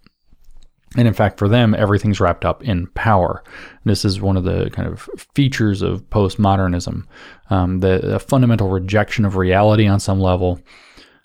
And 0.97 1.07
in 1.07 1.13
fact, 1.13 1.37
for 1.37 1.47
them, 1.47 1.75
everything's 1.75 2.19
wrapped 2.19 2.45
up 2.45 2.63
in 2.63 2.87
power. 2.87 3.43
This 3.85 4.03
is 4.03 4.21
one 4.21 4.37
of 4.37 4.43
the 4.43 4.71
kind 4.71 4.87
of 4.87 5.07
features 5.35 5.83
of 5.83 6.09
postmodernism, 6.09 7.05
um, 7.51 7.79
the, 7.79 8.19
fundamental 8.27 8.69
rejection 8.69 9.23
of 9.23 9.35
reality 9.35 9.85
on 9.87 9.99
some 9.99 10.19
level, 10.19 10.59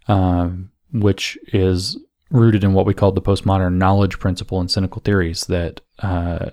uh, 0.06 0.50
which 0.92 1.38
is 1.52 1.96
rooted 2.30 2.62
in 2.62 2.74
what 2.74 2.84
we 2.84 2.92
call 2.92 3.12
the 3.12 3.22
postmodern 3.22 3.74
knowledge 3.74 4.18
principle 4.18 4.60
and 4.60 4.70
cynical 4.70 5.00
theories 5.00 5.44
that 5.46 5.80
uh, 6.00 6.50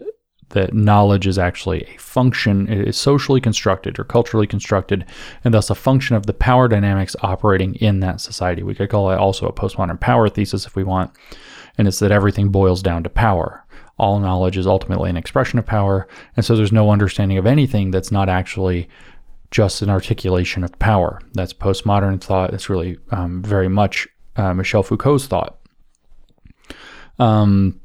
that 0.51 0.73
knowledge 0.73 1.27
is 1.27 1.37
actually 1.37 1.83
a 1.83 1.97
function, 1.97 2.67
it 2.69 2.87
is 2.87 2.97
socially 2.97 3.41
constructed 3.41 3.99
or 3.99 4.03
culturally 4.03 4.47
constructed, 4.47 5.05
and 5.43 5.53
thus 5.53 5.69
a 5.69 5.75
function 5.75 6.15
of 6.15 6.25
the 6.25 6.33
power 6.33 6.67
dynamics 6.67 7.15
operating 7.21 7.75
in 7.75 7.99
that 7.99 8.21
society. 8.21 8.63
We 8.63 8.75
could 8.75 8.89
call 8.89 9.11
it 9.11 9.17
also 9.17 9.47
a 9.47 9.53
postmodern 9.53 9.99
power 9.99 10.29
thesis 10.29 10.65
if 10.65 10.75
we 10.75 10.83
want, 10.83 11.11
and 11.77 11.87
it's 11.87 11.99
that 11.99 12.11
everything 12.11 12.49
boils 12.49 12.81
down 12.81 13.03
to 13.03 13.09
power. 13.09 13.65
All 13.97 14.19
knowledge 14.19 14.57
is 14.57 14.67
ultimately 14.67 15.09
an 15.09 15.17
expression 15.17 15.59
of 15.59 15.65
power, 15.65 16.07
and 16.35 16.45
so 16.45 16.55
there's 16.55 16.71
no 16.71 16.91
understanding 16.91 17.37
of 17.37 17.45
anything 17.45 17.91
that's 17.91 18.11
not 18.11 18.29
actually 18.29 18.89
just 19.51 19.81
an 19.81 19.89
articulation 19.89 20.63
of 20.63 20.77
power. 20.79 21.19
That's 21.33 21.53
postmodern 21.53 22.21
thought. 22.21 22.53
It's 22.53 22.69
really 22.69 22.97
um, 23.11 23.43
very 23.43 23.67
much 23.67 24.07
uh, 24.37 24.53
Michel 24.53 24.81
Foucault's 24.81 25.27
thought. 25.27 25.57
Um, 27.19 27.80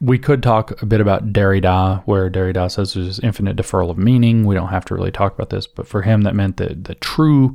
we 0.00 0.18
could 0.18 0.42
talk 0.42 0.82
a 0.82 0.86
bit 0.86 1.00
about 1.00 1.32
Derrida, 1.32 2.02
where 2.04 2.30
Derrida 2.30 2.70
says 2.70 2.94
there's 2.94 3.18
infinite 3.20 3.56
deferral 3.56 3.90
of 3.90 3.98
meaning. 3.98 4.44
We 4.44 4.54
don't 4.54 4.68
have 4.68 4.84
to 4.86 4.94
really 4.94 5.10
talk 5.10 5.34
about 5.34 5.50
this, 5.50 5.66
but 5.66 5.88
for 5.88 6.02
him, 6.02 6.22
that 6.22 6.34
meant 6.34 6.58
that 6.58 6.84
the 6.84 6.94
true, 6.96 7.54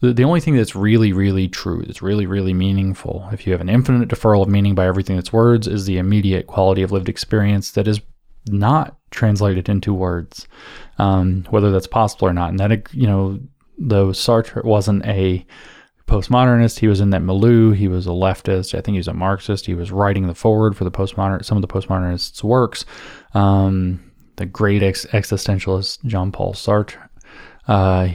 the, 0.00 0.12
the 0.12 0.24
only 0.24 0.40
thing 0.40 0.56
that's 0.56 0.74
really, 0.74 1.12
really 1.12 1.48
true, 1.48 1.82
that's 1.86 2.02
really, 2.02 2.26
really 2.26 2.54
meaningful, 2.54 3.28
if 3.32 3.46
you 3.46 3.52
have 3.52 3.60
an 3.60 3.68
infinite 3.68 4.08
deferral 4.08 4.42
of 4.42 4.48
meaning 4.48 4.74
by 4.74 4.86
everything 4.86 5.16
that's 5.16 5.32
words, 5.32 5.68
is 5.68 5.86
the 5.86 5.98
immediate 5.98 6.46
quality 6.48 6.82
of 6.82 6.90
lived 6.90 7.08
experience 7.08 7.70
that 7.72 7.86
is 7.86 8.00
not 8.48 8.96
translated 9.10 9.68
into 9.68 9.94
words, 9.94 10.48
um, 10.98 11.46
whether 11.50 11.70
that's 11.70 11.86
possible 11.86 12.26
or 12.26 12.32
not. 12.32 12.50
And 12.50 12.58
that, 12.58 12.92
you 12.92 13.06
know, 13.06 13.38
though 13.78 14.08
Sartre 14.08 14.64
wasn't 14.64 15.04
a 15.06 15.46
postmodernist. 16.10 16.80
He 16.80 16.88
was 16.88 17.00
in 17.00 17.10
that 17.10 17.22
milieu. 17.22 17.72
He 17.72 17.88
was 17.88 18.06
a 18.06 18.10
leftist. 18.10 18.74
I 18.74 18.80
think 18.80 18.94
he 18.94 18.98
was 18.98 19.08
a 19.08 19.14
Marxist. 19.14 19.66
He 19.66 19.74
was 19.74 19.92
writing 19.92 20.26
the 20.26 20.34
forward 20.34 20.76
for 20.76 20.84
the 20.84 20.90
postmodern 20.90 21.44
some 21.44 21.56
of 21.56 21.62
the 21.62 21.68
postmodernists' 21.68 22.42
works. 22.42 22.84
Um, 23.32 24.12
the 24.36 24.46
great 24.46 24.82
ex- 24.82 25.06
existentialist 25.06 26.04
Jean 26.04 26.32
Paul 26.32 26.54
Sartre. 26.54 26.96
Uh, 27.68 28.08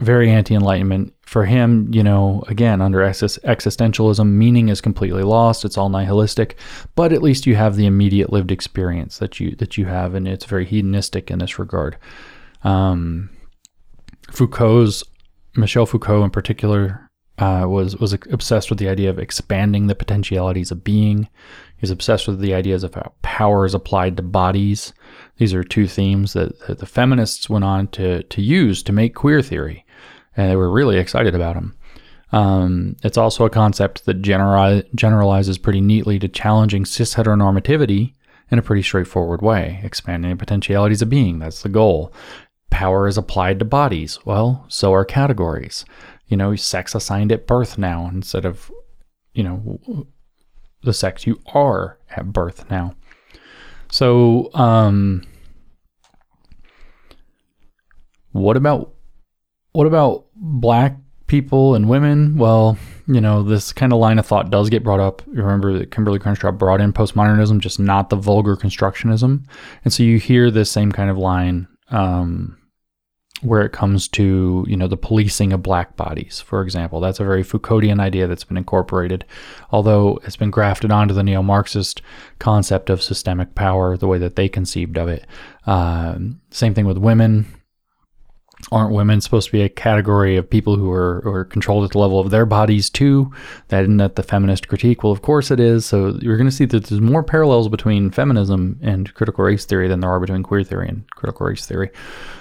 very 0.00 0.30
anti 0.30 0.54
enlightenment. 0.54 1.14
For 1.22 1.44
him, 1.44 1.92
you 1.92 2.02
know, 2.02 2.44
again, 2.48 2.80
under 2.80 2.98
existentialism, 2.98 4.26
meaning 4.26 4.68
is 4.68 4.80
completely 4.80 5.22
lost. 5.22 5.64
It's 5.64 5.76
all 5.76 5.88
nihilistic, 5.88 6.56
but 6.94 7.12
at 7.12 7.22
least 7.22 7.46
you 7.46 7.56
have 7.56 7.74
the 7.74 7.86
immediate 7.86 8.32
lived 8.32 8.52
experience 8.52 9.18
that 9.18 9.40
you 9.40 9.56
that 9.56 9.76
you 9.76 9.86
have, 9.86 10.14
and 10.14 10.28
it's 10.28 10.44
very 10.44 10.64
hedonistic 10.64 11.30
in 11.30 11.40
this 11.40 11.58
regard. 11.58 11.96
Um, 12.62 13.30
Foucault's 14.30 15.02
Michel 15.56 15.86
Foucault, 15.86 16.24
in 16.24 16.30
particular, 16.30 17.10
uh, 17.38 17.66
was 17.68 17.96
was 17.96 18.12
obsessed 18.12 18.70
with 18.70 18.78
the 18.78 18.88
idea 18.88 19.10
of 19.10 19.18
expanding 19.18 19.86
the 19.86 19.94
potentialities 19.94 20.70
of 20.70 20.84
being. 20.84 21.28
He's 21.76 21.90
obsessed 21.90 22.26
with 22.26 22.40
the 22.40 22.54
ideas 22.54 22.82
of 22.82 22.94
how 22.94 23.12
power 23.22 23.66
is 23.66 23.74
applied 23.74 24.16
to 24.16 24.22
bodies. 24.22 24.94
These 25.36 25.52
are 25.52 25.62
two 25.62 25.86
themes 25.86 26.32
that, 26.32 26.58
that 26.66 26.78
the 26.78 26.86
feminists 26.86 27.50
went 27.50 27.64
on 27.64 27.88
to 27.88 28.22
to 28.22 28.42
use 28.42 28.82
to 28.84 28.92
make 28.92 29.14
queer 29.14 29.42
theory, 29.42 29.84
and 30.36 30.50
they 30.50 30.56
were 30.56 30.70
really 30.70 30.98
excited 30.98 31.34
about 31.34 31.54
them. 31.54 31.76
Um, 32.32 32.96
it's 33.04 33.18
also 33.18 33.44
a 33.44 33.50
concept 33.50 34.06
that 34.06 34.22
generalizes 34.22 35.58
pretty 35.58 35.80
neatly 35.80 36.18
to 36.18 36.28
challenging 36.28 36.84
cis 36.84 37.14
heteronormativity 37.14 38.14
in 38.50 38.58
a 38.58 38.62
pretty 38.62 38.82
straightforward 38.82 39.42
way, 39.42 39.80
expanding 39.82 40.30
the 40.30 40.36
potentialities 40.36 41.02
of 41.02 41.10
being. 41.10 41.38
That's 41.38 41.62
the 41.62 41.68
goal 41.68 42.12
power 42.70 43.06
is 43.06 43.16
applied 43.16 43.58
to 43.58 43.64
bodies. 43.64 44.18
Well, 44.24 44.64
so 44.68 44.92
are 44.92 45.04
categories. 45.04 45.84
You 46.28 46.36
know, 46.36 46.56
sex 46.56 46.94
assigned 46.94 47.32
at 47.32 47.46
birth 47.46 47.78
now 47.78 48.10
instead 48.12 48.44
of, 48.44 48.70
you 49.32 49.44
know, 49.44 50.06
the 50.82 50.92
sex 50.92 51.26
you 51.26 51.40
are 51.54 51.98
at 52.10 52.32
birth 52.32 52.68
now. 52.70 52.94
So, 53.90 54.52
um, 54.54 55.22
what 58.32 58.56
about 58.56 58.92
what 59.72 59.86
about 59.86 60.26
black 60.34 60.96
people 61.26 61.74
and 61.74 61.88
women? 61.88 62.36
Well, 62.36 62.78
you 63.06 63.20
know, 63.20 63.42
this 63.42 63.72
kind 63.72 63.92
of 63.92 63.98
line 63.98 64.18
of 64.18 64.26
thought 64.26 64.50
does 64.50 64.70
get 64.70 64.82
brought 64.82 65.00
up. 65.00 65.22
Remember 65.26 65.78
that 65.78 65.90
Kimberlé 65.90 66.20
Crenshaw 66.20 66.50
brought 66.52 66.80
in 66.80 66.92
postmodernism, 66.92 67.60
just 67.60 67.78
not 67.78 68.10
the 68.10 68.16
vulgar 68.16 68.56
constructionism. 68.56 69.44
And 69.84 69.92
so 69.92 70.02
you 70.02 70.18
hear 70.18 70.50
this 70.50 70.70
same 70.70 70.92
kind 70.92 71.10
of 71.10 71.18
line 71.18 71.68
um, 71.90 72.58
where 73.42 73.62
it 73.62 73.72
comes 73.72 74.08
to 74.08 74.64
you 74.66 74.76
know 74.76 74.88
the 74.88 74.96
policing 74.96 75.52
of 75.52 75.62
black 75.62 75.96
bodies 75.96 76.40
for 76.40 76.62
example. 76.62 77.00
That's 77.00 77.20
a 77.20 77.24
very 77.24 77.44
foucauldian 77.44 78.00
idea 78.00 78.26
that's 78.26 78.44
been 78.44 78.56
incorporated 78.56 79.24
although 79.70 80.18
it's 80.24 80.36
been 80.36 80.50
grafted 80.50 80.90
onto 80.90 81.12
the 81.12 81.22
neo-marxist 81.22 82.00
concept 82.38 82.88
of 82.88 83.02
systemic 83.02 83.54
power 83.54 83.96
the 83.96 84.06
way 84.06 84.18
that 84.18 84.36
they 84.36 84.48
conceived 84.48 84.96
of 84.96 85.08
it. 85.08 85.26
Um, 85.66 86.40
same 86.50 86.72
thing 86.72 86.86
with 86.86 86.98
women 86.98 87.46
aren't 88.72 88.94
women 88.94 89.20
supposed 89.20 89.46
to 89.46 89.52
be 89.52 89.62
a 89.62 89.68
category 89.68 90.36
of 90.36 90.48
people 90.48 90.76
who 90.76 90.90
are, 90.90 91.22
are 91.26 91.44
controlled 91.44 91.84
at 91.84 91.92
the 91.92 91.98
level 91.98 92.18
of 92.18 92.30
their 92.30 92.46
bodies 92.46 92.90
too? 92.90 93.30
That 93.68 93.82
isn't 93.82 93.98
that 93.98 94.16
the 94.16 94.22
feminist 94.22 94.68
critique? 94.68 95.02
Well, 95.02 95.12
of 95.12 95.22
course 95.22 95.50
it 95.50 95.60
is. 95.60 95.86
So 95.86 96.18
you're 96.20 96.36
going 96.36 96.48
to 96.48 96.54
see 96.54 96.64
that 96.64 96.84
there's 96.84 97.00
more 97.00 97.22
parallels 97.22 97.68
between 97.68 98.10
feminism 98.10 98.78
and 98.82 99.12
critical 99.14 99.44
race 99.44 99.64
theory 99.64 99.88
than 99.88 100.00
there 100.00 100.10
are 100.10 100.20
between 100.20 100.42
queer 100.42 100.64
theory 100.64 100.88
and 100.88 101.08
critical 101.12 101.46
race 101.46 101.66
theory. 101.66 101.90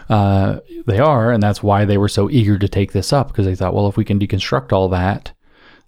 Uh, 0.10 0.60
they 0.88 1.00
are, 1.00 1.32
and 1.32 1.44
that's 1.44 1.62
why 1.62 1.86
they 1.86 1.98
were 1.98 2.10
so 2.10 2.30
eager 2.30 2.58
to 2.58 2.68
take 2.68 2.92
this 2.92 3.12
up 3.14 3.28
because 3.28 3.46
they 3.46 3.56
thought, 3.56 3.74
well, 3.74 3.88
if 3.88 3.98
we 3.98 4.06
can 4.06 4.20
deconstruct 4.20 4.72
all 4.72 4.90
that, 4.90 5.32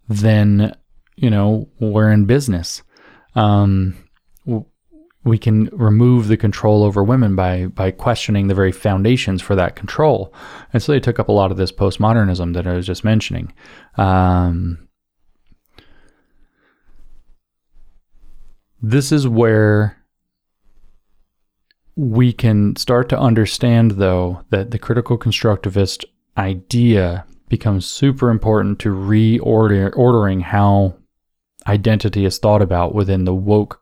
then 0.08 0.76
you 1.16 1.30
know 1.30 1.68
we're 1.80 2.12
in 2.12 2.26
business. 2.26 2.84
Um, 3.36 3.96
we 5.28 5.38
can 5.38 5.66
remove 5.74 6.28
the 6.28 6.38
control 6.38 6.84
over 6.84 7.04
women 7.04 7.36
by 7.36 7.68
by 7.68 7.92
questioning 7.92 8.48
the 8.48 8.56
very 8.56 8.72
foundations 8.72 9.42
for 9.42 9.56
that 9.56 9.76
control. 9.76 10.34
And 10.74 10.82
so 10.82 10.92
they 10.92 11.00
took 11.00 11.20
up 11.20 11.28
a 11.28 11.34
lot 11.34 11.52
of 11.52 11.58
this 11.58 11.72
postmodernism 11.72 12.54
that 12.54 12.66
I 12.66 12.74
was 12.74 12.88
just 12.88 13.04
mentioning. 13.04 13.54
Um, 13.98 14.88
this 18.82 19.12
is 19.12 19.28
where 19.28 19.98
we 21.96 22.32
can 22.32 22.76
start 22.76 23.10
to 23.10 23.20
understand, 23.20 23.92
though, 23.92 24.44
that 24.52 24.72
the 24.72 24.80
critical 24.80 25.18
constructivist 25.18 26.06
idea 26.38 27.26
becomes 27.50 27.86
super 27.86 28.30
important 28.30 28.80
to 28.80 28.90
reordering 28.90 30.42
how 30.42 30.96
identity 31.66 32.24
is 32.24 32.38
thought 32.38 32.62
about 32.62 32.94
within 32.94 33.26
the 33.26 33.34
woke 33.34 33.82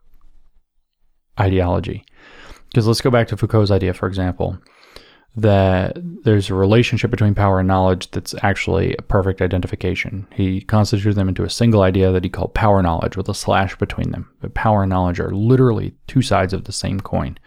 ideology. 1.39 2.05
Because 2.69 2.87
let's 2.87 3.01
go 3.01 3.09
back 3.09 3.27
to 3.29 3.37
Foucault's 3.37 3.71
idea, 3.71 3.93
for 3.93 4.07
example, 4.07 4.57
that 5.37 5.97
there's 6.23 6.49
a 6.49 6.55
relationship 6.55 7.11
between 7.11 7.35
power 7.35 7.59
and 7.59 7.67
knowledge 7.67 8.09
that's 8.11 8.33
actually 8.41 8.95
a 8.95 9.01
perfect 9.01 9.41
identification. 9.41 10.27
He 10.33 10.61
constituted 10.61 11.15
them 11.15 11.27
into 11.27 11.43
a 11.43 11.49
single 11.49 11.81
idea 11.81 12.11
that 12.11 12.23
he 12.23 12.29
called 12.29 12.53
power 12.53 12.81
knowledge 12.81 13.17
with 13.17 13.27
a 13.27 13.33
slash 13.33 13.75
between 13.77 14.11
them. 14.11 14.29
But 14.41 14.53
power 14.53 14.83
and 14.83 14.89
knowledge 14.89 15.19
are 15.19 15.31
literally 15.31 15.93
two 16.07 16.21
sides 16.21 16.53
of 16.53 16.63
the 16.63 16.71
same 16.71 16.99
coin. 17.01 17.37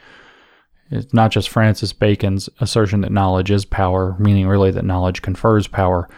It's 0.90 1.12
not 1.12 1.30
just 1.30 1.48
Francis 1.48 1.92
Bacon's 1.92 2.48
assertion 2.60 3.02
that 3.02 3.12
knowledge 3.12 3.50
is 3.50 3.64
power, 3.64 4.16
meaning 4.18 4.46
really 4.46 4.70
that 4.70 4.84
knowledge 4.84 5.22
confers 5.22 5.66
power 5.66 6.08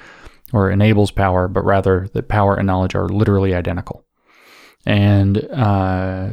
or 0.53 0.71
enables 0.71 1.11
power, 1.11 1.49
but 1.49 1.65
rather 1.65 2.09
that 2.15 2.29
power 2.29 2.57
and 2.57 2.67
knowledge 2.67 2.95
are 2.95 3.09
literally 3.09 3.55
identical. 3.55 4.05
And 4.87 5.39
uh, 5.51 6.31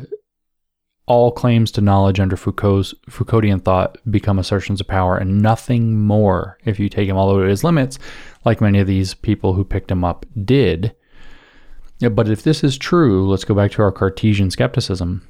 all 1.07 1.31
claims 1.31 1.71
to 1.71 1.81
knowledge 1.81 2.19
under 2.19 2.35
Foucault's 2.35 2.93
Foucauldian 3.09 3.63
thought 3.63 3.97
become 4.11 4.37
assertions 4.37 4.81
of 4.81 4.87
power 4.87 5.17
and 5.17 5.41
nothing 5.41 5.97
more 5.97 6.57
if 6.65 6.79
you 6.79 6.89
take 6.89 7.07
him 7.07 7.17
all 7.17 7.29
the 7.29 7.35
way 7.35 7.43
to 7.43 7.49
his 7.49 7.63
limits, 7.63 7.97
like 8.45 8.61
many 8.61 8.79
of 8.79 8.87
these 8.87 9.13
people 9.13 9.53
who 9.53 9.63
picked 9.63 9.89
him 9.89 10.03
up 10.03 10.25
did. 10.43 10.93
But 11.99 12.29
if 12.29 12.43
this 12.43 12.63
is 12.63 12.77
true, 12.77 13.27
let's 13.27 13.45
go 13.45 13.55
back 13.55 13.71
to 13.71 13.81
our 13.81 13.91
Cartesian 13.91 14.51
skepticism. 14.51 15.27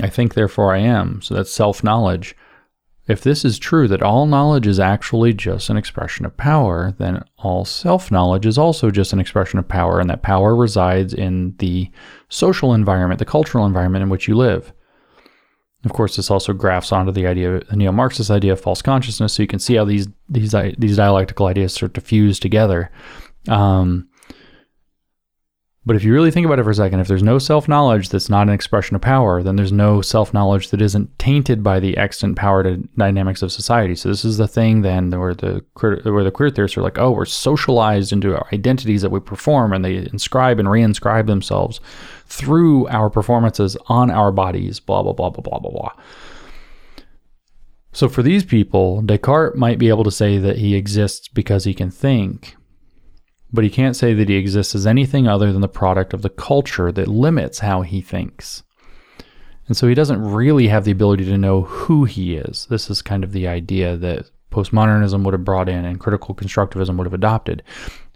I 0.00 0.08
think, 0.08 0.34
therefore 0.34 0.74
I 0.74 0.78
am. 0.78 1.20
So 1.20 1.34
that's 1.34 1.52
self 1.52 1.82
knowledge. 1.82 2.36
If 3.08 3.22
this 3.22 3.44
is 3.44 3.58
true, 3.58 3.86
that 3.88 4.02
all 4.02 4.26
knowledge 4.26 4.66
is 4.66 4.80
actually 4.80 5.32
just 5.32 5.70
an 5.70 5.76
expression 5.76 6.26
of 6.26 6.36
power, 6.36 6.94
then 6.98 7.22
all 7.38 7.64
self 7.64 8.10
knowledge 8.10 8.46
is 8.46 8.58
also 8.58 8.90
just 8.90 9.12
an 9.12 9.20
expression 9.20 9.58
of 9.58 9.68
power, 9.68 10.00
and 10.00 10.10
that 10.10 10.22
power 10.22 10.54
resides 10.56 11.14
in 11.14 11.54
the 11.58 11.90
social 12.28 12.74
environment, 12.74 13.18
the 13.18 13.24
cultural 13.24 13.66
environment 13.66 14.02
in 14.02 14.08
which 14.08 14.28
you 14.28 14.34
live. 14.36 14.72
Of 15.86 15.92
course, 15.92 16.16
this 16.16 16.30
also 16.30 16.52
graphs 16.52 16.92
onto 16.92 17.12
the 17.12 17.26
idea, 17.28 17.60
the 17.60 17.76
neo-Marxist 17.76 18.30
idea 18.30 18.52
of 18.52 18.60
false 18.60 18.82
consciousness. 18.82 19.32
So 19.32 19.42
you 19.42 19.46
can 19.46 19.60
see 19.60 19.76
how 19.76 19.84
these 19.84 20.08
these 20.28 20.52
these 20.76 20.96
dialectical 20.96 21.46
ideas 21.46 21.72
start 21.72 21.94
to 21.94 22.00
fuse 22.00 22.40
together. 22.40 22.90
Um, 23.48 24.08
but 25.86 25.94
if 25.94 26.02
you 26.02 26.12
really 26.12 26.32
think 26.32 26.44
about 26.44 26.58
it 26.58 26.64
for 26.64 26.70
a 26.70 26.74
second, 26.74 26.98
if 26.98 27.06
there's 27.06 27.22
no 27.22 27.38
self 27.38 27.68
knowledge 27.68 28.08
that's 28.08 28.28
not 28.28 28.48
an 28.48 28.52
expression 28.52 28.96
of 28.96 29.02
power, 29.02 29.40
then 29.40 29.54
there's 29.54 29.70
no 29.70 30.02
self 30.02 30.34
knowledge 30.34 30.70
that 30.70 30.82
isn't 30.82 31.16
tainted 31.16 31.62
by 31.62 31.78
the 31.78 31.96
extant 31.96 32.36
power 32.36 32.76
dynamics 32.98 33.40
of 33.40 33.52
society. 33.52 33.94
So 33.94 34.08
this 34.08 34.24
is 34.24 34.36
the 34.36 34.48
thing 34.48 34.82
then 34.82 35.10
where 35.12 35.32
the 35.32 35.64
where 35.80 36.24
the 36.24 36.32
queer 36.32 36.50
theorists 36.50 36.76
are 36.76 36.82
like, 36.82 36.98
oh, 36.98 37.12
we're 37.12 37.24
socialized 37.24 38.12
into 38.12 38.36
identities 38.52 39.02
that 39.02 39.10
we 39.10 39.20
perform, 39.20 39.72
and 39.72 39.84
they 39.84 39.98
inscribe 39.98 40.58
and 40.58 40.66
reinscribe 40.66 41.28
themselves 41.28 41.80
through 42.26 42.88
our 42.88 43.08
performances 43.08 43.76
on 43.86 44.10
our 44.10 44.32
bodies. 44.32 44.80
Blah 44.80 45.04
blah 45.04 45.12
blah 45.12 45.30
blah 45.30 45.42
blah 45.42 45.60
blah 45.60 45.70
blah. 45.70 45.92
So 47.92 48.08
for 48.08 48.24
these 48.24 48.44
people, 48.44 49.02
Descartes 49.02 49.56
might 49.56 49.78
be 49.78 49.88
able 49.88 50.04
to 50.04 50.10
say 50.10 50.36
that 50.38 50.58
he 50.58 50.74
exists 50.74 51.28
because 51.28 51.62
he 51.62 51.74
can 51.74 51.90
think, 51.90 52.56
but 53.56 53.64
he 53.64 53.70
can't 53.70 53.96
say 53.96 54.14
that 54.14 54.28
he 54.28 54.36
exists 54.36 54.74
as 54.74 54.86
anything 54.86 55.26
other 55.26 55.50
than 55.50 55.62
the 55.62 55.68
product 55.68 56.12
of 56.14 56.22
the 56.22 56.30
culture 56.30 56.92
that 56.92 57.08
limits 57.08 57.58
how 57.58 57.82
he 57.82 58.00
thinks. 58.00 58.62
And 59.66 59.76
so 59.76 59.88
he 59.88 59.94
doesn't 59.94 60.22
really 60.22 60.68
have 60.68 60.84
the 60.84 60.92
ability 60.92 61.24
to 61.24 61.38
know 61.38 61.62
who 61.62 62.04
he 62.04 62.36
is. 62.36 62.66
This 62.70 62.88
is 62.88 63.02
kind 63.02 63.24
of 63.24 63.32
the 63.32 63.48
idea 63.48 63.96
that 63.96 64.30
postmodernism 64.52 65.24
would 65.24 65.34
have 65.34 65.44
brought 65.44 65.68
in 65.68 65.84
and 65.84 65.98
critical 65.98 66.34
constructivism 66.34 66.96
would 66.96 67.06
have 67.06 67.14
adopted. 67.14 67.62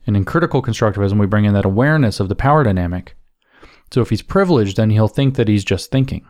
And 0.07 0.17
in 0.17 0.25
critical 0.25 0.63
constructivism, 0.63 1.19
we 1.19 1.27
bring 1.27 1.47
in 1.47 1.55
that 1.55 1.65
awareness 1.65 2.21
of 2.21 2.29
the 2.29 2.37
power 2.37 2.63
dynamic. 2.63 3.17
So 3.91 4.01
if 4.01 4.11
he's 4.11 4.23
privileged, 4.23 4.77
then 4.77 4.91
he'll 4.91 5.09
think 5.09 5.35
that 5.35 5.49
he's 5.49 5.65
just 5.65 5.91
thinking, 5.91 6.25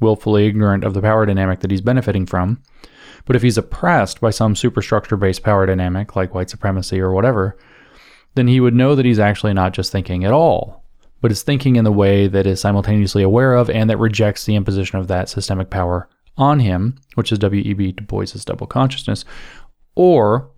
willfully 0.00 0.46
ignorant 0.46 0.84
of 0.84 0.94
the 0.94 1.02
power 1.02 1.26
dynamic 1.26 1.60
that 1.60 1.70
he's 1.70 1.82
benefiting 1.82 2.24
from. 2.24 2.62
But 3.26 3.36
if 3.36 3.42
he's 3.42 3.58
oppressed 3.58 4.20
by 4.20 4.30
some 4.30 4.56
superstructure 4.56 5.16
based 5.16 5.42
power 5.42 5.66
dynamic, 5.66 6.16
like 6.16 6.34
white 6.34 6.48
supremacy 6.48 7.00
or 7.00 7.12
whatever, 7.12 7.58
then 8.38 8.48
he 8.48 8.60
would 8.60 8.74
know 8.74 8.94
that 8.94 9.04
he's 9.04 9.18
actually 9.18 9.52
not 9.52 9.72
just 9.72 9.90
thinking 9.90 10.24
at 10.24 10.32
all, 10.32 10.84
but 11.20 11.32
is 11.32 11.42
thinking 11.42 11.76
in 11.76 11.84
the 11.84 11.92
way 11.92 12.28
that 12.28 12.46
is 12.46 12.60
simultaneously 12.60 13.22
aware 13.22 13.54
of 13.54 13.68
and 13.68 13.90
that 13.90 13.98
rejects 13.98 14.44
the 14.44 14.54
imposition 14.54 14.98
of 14.98 15.08
that 15.08 15.28
systemic 15.28 15.70
power 15.70 16.08
on 16.36 16.60
him, 16.60 16.96
which 17.16 17.32
is 17.32 17.38
W.E.B. 17.40 17.92
Du 17.92 18.04
Bois's 18.04 18.44
double 18.44 18.66
consciousness, 18.66 19.24
or 19.96 20.50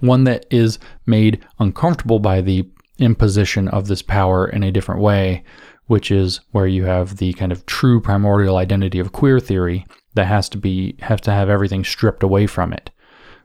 one 0.00 0.24
that 0.24 0.44
is 0.50 0.78
made 1.06 1.44
uncomfortable 1.58 2.18
by 2.18 2.42
the 2.42 2.68
imposition 2.98 3.66
of 3.68 3.88
this 3.88 4.02
power 4.02 4.46
in 4.46 4.62
a 4.62 4.70
different 4.70 5.00
way, 5.00 5.42
which 5.86 6.10
is 6.10 6.40
where 6.50 6.66
you 6.66 6.84
have 6.84 7.16
the 7.16 7.32
kind 7.32 7.50
of 7.50 7.64
true 7.64 8.00
primordial 8.00 8.58
identity 8.58 8.98
of 8.98 9.12
queer 9.12 9.40
theory 9.40 9.86
that 10.14 10.26
has 10.26 10.48
to 10.50 10.58
be 10.58 10.96
have 11.00 11.22
to 11.22 11.32
have 11.32 11.48
everything 11.48 11.82
stripped 11.82 12.22
away 12.22 12.46
from 12.46 12.74
it. 12.74 12.90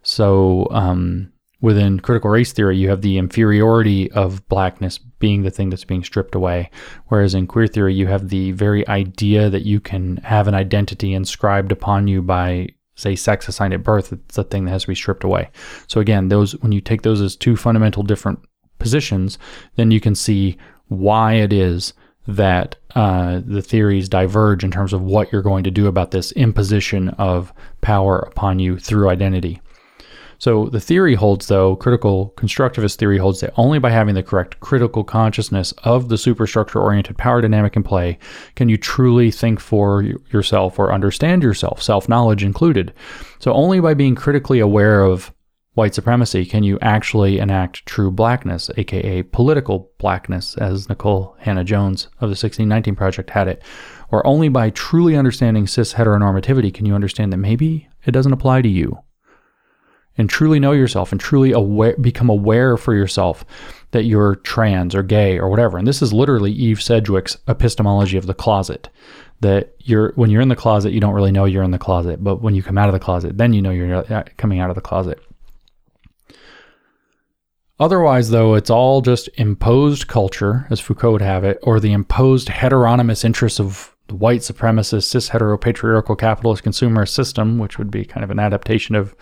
So 0.03 0.68
um, 0.72 1.32
within 1.65 1.99
critical 1.99 2.29
race 2.29 2.53
theory, 2.53 2.77
you 2.77 2.89
have 2.89 3.01
the 3.01 3.17
inferiority 3.17 4.11
of 4.11 4.47
blackness 4.49 4.99
being 4.99 5.41
the 5.41 5.49
thing 5.49 5.71
that's 5.71 5.83
being 5.83 6.03
stripped 6.03 6.35
away. 6.35 6.69
Whereas 7.07 7.33
in 7.33 7.47
queer 7.47 7.65
theory, 7.65 7.95
you 7.95 8.05
have 8.05 8.29
the 8.29 8.51
very 8.51 8.87
idea 8.87 9.49
that 9.49 9.65
you 9.65 9.79
can 9.79 10.17
have 10.17 10.47
an 10.47 10.53
identity 10.53 11.11
inscribed 11.15 11.71
upon 11.71 12.07
you 12.07 12.21
by, 12.21 12.67
say, 12.95 13.15
sex 13.15 13.47
assigned 13.47 13.73
at 13.73 13.81
birth. 13.81 14.13
It's 14.13 14.35
the 14.35 14.43
thing 14.43 14.65
that 14.65 14.71
has 14.71 14.83
to 14.83 14.89
be 14.89 14.95
stripped 14.95 15.23
away. 15.23 15.49
So 15.87 15.99
again, 15.99 16.27
those 16.27 16.51
when 16.57 16.71
you 16.71 16.81
take 16.81 17.01
those 17.01 17.19
as 17.19 17.35
two 17.35 17.57
fundamental 17.57 18.03
different 18.03 18.39
positions, 18.77 19.39
then 19.75 19.89
you 19.89 19.99
can 19.99 20.13
see 20.13 20.59
why 20.87 21.33
it 21.33 21.51
is 21.51 21.93
that 22.27 22.75
uh, 22.93 23.41
the 23.43 23.63
theories 23.63 24.07
diverge 24.07 24.63
in 24.63 24.69
terms 24.69 24.93
of 24.93 25.01
what 25.01 25.31
you're 25.31 25.41
going 25.41 25.63
to 25.63 25.71
do 25.71 25.87
about 25.87 26.11
this 26.11 26.31
imposition 26.33 27.09
of 27.09 27.51
power 27.81 28.19
upon 28.19 28.59
you 28.59 28.77
through 28.77 29.09
identity. 29.09 29.59
So 30.38 30.66
the 30.66 30.80
theory 30.80 31.16
holds, 31.16 31.48
though, 31.48 31.76
critical 31.76 32.34
constructivist 32.38 32.95
theory 32.95 33.18
holds 33.18 33.41
that 33.41 33.53
only 33.57 33.80
by 33.80 33.91
having 33.91 34.16
the 34.16 34.24
correct 34.24 34.60
critical 34.60 35.03
consciousness 35.03 35.72
of 35.84 36.10
the 36.10 36.18
superstructure 36.18 36.82
oriented 36.82 37.18
power 37.18 37.41
dynamic 37.41 37.76
in 37.76 37.84
play 37.84 38.18
can 38.56 38.70
you 38.70 38.78
truly 38.78 39.32
think 39.32 39.60
for 39.60 40.03
yourself 40.32 40.78
or 40.80 40.94
understand 40.94 41.44
yourself, 41.44 41.82
self 41.82 42.10
knowledge 42.10 42.44
included. 42.44 42.94
So 43.40 43.53
only 43.53 43.80
by 43.80 43.94
being 43.94 44.16
critically 44.16 44.60
aware 44.60 45.02
of 45.02 45.34
white 45.76 45.94
supremacy 45.94 46.45
can 46.45 46.64
you 46.64 46.80
actually 46.82 47.40
enact 47.40 47.86
true 47.86 48.10
blackness, 48.10 48.70
aka 48.78 49.24
political 49.24 49.91
blackness, 49.99 50.57
as 50.57 50.88
Nikole 50.88 51.38
Hannah-Jones 51.40 52.06
of 52.06 52.30
the 52.30 52.38
1619 52.38 52.95
Project 52.95 53.30
had 53.30 53.48
it. 53.48 53.62
Or 54.12 54.26
only 54.26 54.49
by 54.49 54.70
truly 54.70 55.16
understanding 55.16 55.68
cis 55.68 55.94
heteronormativity 55.94 56.74
can 56.74 56.86
you 56.86 56.95
understand 56.95 57.34
that 57.34 57.38
maybe 57.38 57.90
it 58.06 58.12
doesn't 58.12 58.34
apply 58.34 58.62
to 58.62 58.70
you 58.70 58.98
and 60.17 60.29
truly 60.29 60.59
know 60.59 60.71
yourself 60.71 61.11
and 61.11 61.19
truly 61.19 61.51
aware, 61.51 61.95
become 61.97 62.29
aware 62.29 62.77
for 62.77 62.93
yourself 62.93 63.45
that 63.91 64.05
you're 64.05 64.35
trans 64.37 64.95
or 64.95 65.03
gay 65.03 65.37
or 65.37 65.49
whatever. 65.49 65.77
And 65.77 65.87
this 65.87 66.01
is 66.01 66.13
literally 66.13 66.51
Eve 66.51 66.81
Sedgwick's 66.81 67.37
epistemology 67.47 68.17
of 68.17 68.25
the 68.25 68.33
closet. 68.33 68.89
That 69.41 69.75
you're 69.79 70.13
when 70.15 70.29
you're 70.29 70.41
in 70.41 70.47
the 70.47 70.55
closet, 70.55 70.93
you 70.93 71.01
don't 71.01 71.13
really 71.13 71.31
know 71.31 71.45
you're 71.45 71.63
in 71.63 71.71
the 71.71 71.77
closet, 71.77 72.23
but 72.23 72.41
when 72.41 72.55
you 72.55 72.63
come 72.63 72.77
out 72.77 72.87
of 72.87 72.93
the 72.93 72.99
closet, 72.99 73.37
then 73.37 73.51
you 73.53 73.61
know 73.61 73.71
you're 73.71 73.95
uh, 73.95 74.23
coming 74.37 74.59
out 74.59 74.69
of 74.69 74.75
the 74.75 74.81
closet. 74.81 75.19
Otherwise, 77.77 78.29
though, 78.29 78.53
it's 78.55 78.69
all 78.69 79.01
just 79.01 79.27
imposed 79.35 80.07
culture, 80.07 80.65
as 80.69 80.79
Foucault 80.79 81.11
would 81.11 81.21
have 81.21 81.43
it, 81.43 81.59
or 81.61 81.79
the 81.79 81.91
imposed 81.91 82.47
heteronomous 82.47 83.25
interests 83.25 83.59
of 83.59 83.93
the 84.07 84.15
white 84.15 84.41
supremacist, 84.41 85.03
cis 85.03 85.29
heteropatriarchal 85.29 86.17
capitalist 86.17 86.63
consumer 86.63 87.05
system, 87.05 87.57
which 87.57 87.77
would 87.77 87.91
be 87.91 88.05
kind 88.05 88.23
of 88.23 88.31
an 88.31 88.39
adaptation 88.39 88.95
of 88.95 89.13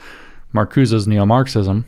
Marcuse's 0.53 1.07
neo 1.07 1.25
Marxism, 1.25 1.85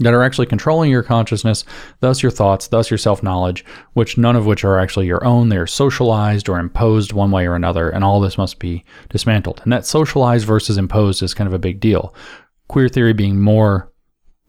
that 0.00 0.14
are 0.14 0.22
actually 0.22 0.46
controlling 0.46 0.90
your 0.90 1.02
consciousness, 1.02 1.64
thus 2.00 2.22
your 2.22 2.30
thoughts, 2.30 2.68
thus 2.68 2.90
your 2.90 2.98
self 2.98 3.22
knowledge, 3.22 3.64
which 3.94 4.18
none 4.18 4.36
of 4.36 4.46
which 4.46 4.64
are 4.64 4.78
actually 4.78 5.06
your 5.06 5.24
own. 5.24 5.48
They 5.48 5.56
are 5.56 5.66
socialized 5.66 6.48
or 6.48 6.58
imposed 6.58 7.12
one 7.12 7.30
way 7.30 7.46
or 7.46 7.54
another, 7.54 7.88
and 7.90 8.04
all 8.04 8.20
this 8.20 8.38
must 8.38 8.58
be 8.58 8.84
dismantled. 9.08 9.60
And 9.64 9.72
that 9.72 9.86
socialized 9.86 10.46
versus 10.46 10.78
imposed 10.78 11.22
is 11.22 11.34
kind 11.34 11.48
of 11.48 11.54
a 11.54 11.58
big 11.58 11.80
deal. 11.80 12.14
Queer 12.68 12.88
theory 12.88 13.12
being 13.12 13.40
more 13.40 13.87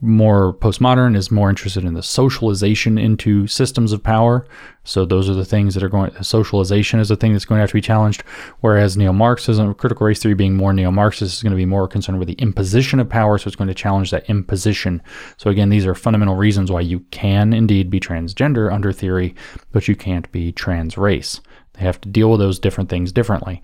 more 0.01 0.53
postmodern 0.53 1.15
is 1.15 1.29
more 1.29 1.49
interested 1.49 1.83
in 1.83 1.93
the 1.93 2.01
socialization 2.01 2.97
into 2.97 3.47
systems 3.47 3.91
of 3.91 4.01
power. 4.01 4.47
So 4.85 5.03
those 5.03 5.29
are 5.29 5.33
the 5.33 5.45
things 5.45 5.73
that 5.73 5.83
are 5.83 5.89
going. 5.89 6.11
Socialization 6.23 6.99
is 6.99 7.09
the 7.09 7.17
thing 7.17 7.33
that's 7.33 7.43
going 7.43 7.59
to 7.59 7.61
have 7.61 7.69
to 7.71 7.75
be 7.75 7.81
challenged. 7.81 8.21
Whereas 8.61 8.95
neo-Marxism, 8.95 9.73
critical 9.73 10.07
race 10.07 10.21
theory, 10.21 10.35
being 10.35 10.55
more 10.55 10.71
neo-Marxist, 10.71 11.35
is 11.35 11.43
going 11.43 11.51
to 11.51 11.57
be 11.57 11.65
more 11.65 11.87
concerned 11.87 12.17
with 12.17 12.29
the 12.29 12.35
imposition 12.35 12.99
of 12.99 13.09
power. 13.09 13.37
So 13.37 13.47
it's 13.47 13.57
going 13.57 13.67
to 13.67 13.73
challenge 13.73 14.11
that 14.11 14.29
imposition. 14.29 15.01
So 15.37 15.49
again, 15.49 15.69
these 15.69 15.85
are 15.85 15.95
fundamental 15.95 16.35
reasons 16.35 16.71
why 16.71 16.81
you 16.81 17.01
can 17.11 17.51
indeed 17.51 17.89
be 17.89 17.99
transgender 17.99 18.71
under 18.71 18.93
theory, 18.93 19.35
but 19.71 19.87
you 19.87 19.95
can't 19.95 20.31
be 20.31 20.53
trans 20.53 20.97
race. 20.97 21.41
They 21.73 21.81
have 21.81 21.99
to 22.01 22.09
deal 22.09 22.31
with 22.31 22.39
those 22.39 22.57
different 22.57 22.89
things 22.89 23.11
differently. 23.11 23.61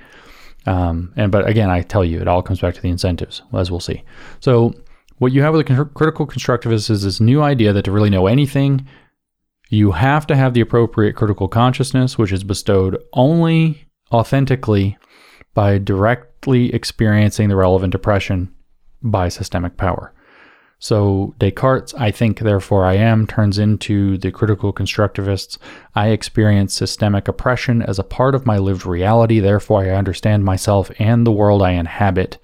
Um, 0.66 1.14
and 1.16 1.32
but 1.32 1.48
again, 1.48 1.70
I 1.70 1.82
tell 1.82 2.04
you, 2.04 2.20
it 2.20 2.28
all 2.28 2.42
comes 2.42 2.60
back 2.60 2.74
to 2.74 2.82
the 2.82 2.90
incentives, 2.90 3.42
as 3.54 3.70
we'll 3.70 3.80
see. 3.80 4.04
So 4.40 4.74
what 5.18 5.32
you 5.32 5.42
have 5.42 5.54
with 5.54 5.70
a 5.70 5.86
critical 5.86 6.28
constructivist 6.28 6.90
is 6.90 7.04
this 7.04 7.20
new 7.20 7.42
idea 7.42 7.72
that 7.74 7.84
to 7.84 7.92
really 7.92 8.10
know 8.10 8.28
anything, 8.28 8.88
you 9.70 9.92
have 9.92 10.28
to 10.28 10.36
have 10.36 10.54
the 10.54 10.62
appropriate 10.62 11.14
critical 11.16 11.48
consciousness, 11.48 12.18
which 12.18 12.32
is 12.32 12.44
bestowed 12.44 13.02
only 13.14 13.88
authentically 14.12 14.98
by 15.54 15.78
directly 15.78 16.74
experiencing 16.74 17.50
the 17.50 17.56
relevant 17.56 17.92
depression 17.92 18.54
by 19.02 19.30
systemic 19.30 19.78
power. 19.78 20.14
So 20.78 21.34
Descartes' 21.40 21.94
I 21.96 22.12
think, 22.12 22.40
therefore 22.40 22.86
I 22.86 22.96
am 22.96 23.26
turns 23.26 23.58
into 23.58 24.18
the 24.18 24.32
critical 24.32 24.74
constructivists. 24.74 25.58
I 25.96 26.10
experience 26.10 26.74
systemic 26.74 27.28
oppression 27.28 27.82
as 27.82 27.98
a 27.98 28.04
part 28.04 28.36
of 28.36 28.46
my 28.46 28.58
lived 28.58 28.86
reality, 28.86 29.40
therefore 29.40 29.84
I 29.84 29.92
understand 29.92 30.44
myself 30.44 30.92
and 31.00 31.26
the 31.26 31.32
world 31.32 31.62
I 31.62 31.72
inhabit. 31.72 32.38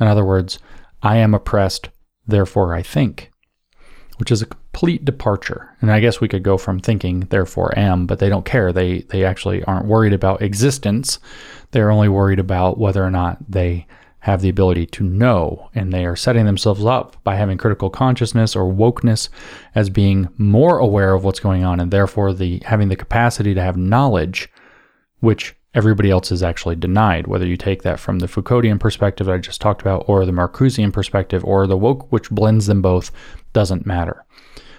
In 0.00 0.08
other 0.08 0.24
words, 0.24 0.58
I 1.02 1.18
am 1.18 1.32
oppressed 1.32 1.88
therefore 2.28 2.74
I 2.74 2.82
think, 2.82 3.32
which 4.18 4.30
is 4.30 4.42
a 4.42 4.46
complete 4.46 5.04
departure. 5.04 5.76
And 5.80 5.90
I 5.90 5.98
guess 5.98 6.20
we 6.20 6.28
could 6.28 6.44
go 6.44 6.56
from 6.56 6.78
thinking, 6.78 7.20
therefore 7.30 7.76
am, 7.76 8.06
but 8.06 8.20
they 8.20 8.28
don't 8.28 8.44
care. 8.44 8.72
They 8.72 9.00
they 9.00 9.24
actually 9.24 9.64
aren't 9.64 9.86
worried 9.86 10.12
about 10.12 10.42
existence. 10.42 11.18
They're 11.72 11.90
only 11.90 12.08
worried 12.08 12.38
about 12.38 12.78
whether 12.78 13.04
or 13.04 13.10
not 13.10 13.38
they 13.48 13.86
have 14.20 14.40
the 14.40 14.48
ability 14.48 14.84
to 14.84 15.04
know, 15.04 15.70
and 15.74 15.92
they 15.92 16.04
are 16.04 16.16
setting 16.16 16.44
themselves 16.44 16.84
up 16.84 17.16
by 17.24 17.36
having 17.36 17.56
critical 17.56 17.88
consciousness 17.88 18.56
or 18.56 18.72
wokeness 18.72 19.28
as 19.74 19.88
being 19.88 20.28
more 20.36 20.78
aware 20.78 21.14
of 21.14 21.24
what's 21.24 21.40
going 21.40 21.64
on, 21.64 21.80
and 21.80 21.90
therefore 21.90 22.32
the 22.32 22.60
having 22.66 22.88
the 22.88 22.96
capacity 22.96 23.54
to 23.54 23.62
have 23.62 23.76
knowledge, 23.76 24.48
which 25.20 25.54
everybody 25.74 26.10
else 26.10 26.32
is 26.32 26.42
actually 26.42 26.76
denied, 26.76 27.26
whether 27.26 27.46
you 27.46 27.56
take 27.56 27.82
that 27.82 28.00
from 28.00 28.18
the 28.18 28.26
Foucauldian 28.26 28.80
perspective 28.80 29.26
that 29.26 29.34
I 29.34 29.38
just 29.38 29.60
talked 29.60 29.80
about, 29.80 30.04
or 30.08 30.24
the 30.24 30.32
Marcusean 30.32 30.92
perspective, 30.92 31.44
or 31.44 31.66
the 31.66 31.76
woke, 31.76 32.10
which 32.10 32.30
blends 32.30 32.66
them 32.66 32.82
both, 32.82 33.10
doesn't 33.52 33.86
matter. 33.86 34.24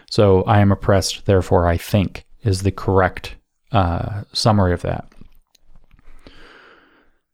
So 0.09 0.43
I 0.43 0.59
am 0.59 0.71
oppressed, 0.71 1.25
therefore 1.25 1.67
I 1.67 1.77
think, 1.77 2.25
is 2.43 2.63
the 2.63 2.71
correct 2.71 3.35
uh, 3.71 4.23
summary 4.33 4.73
of 4.73 4.81
that. 4.81 5.07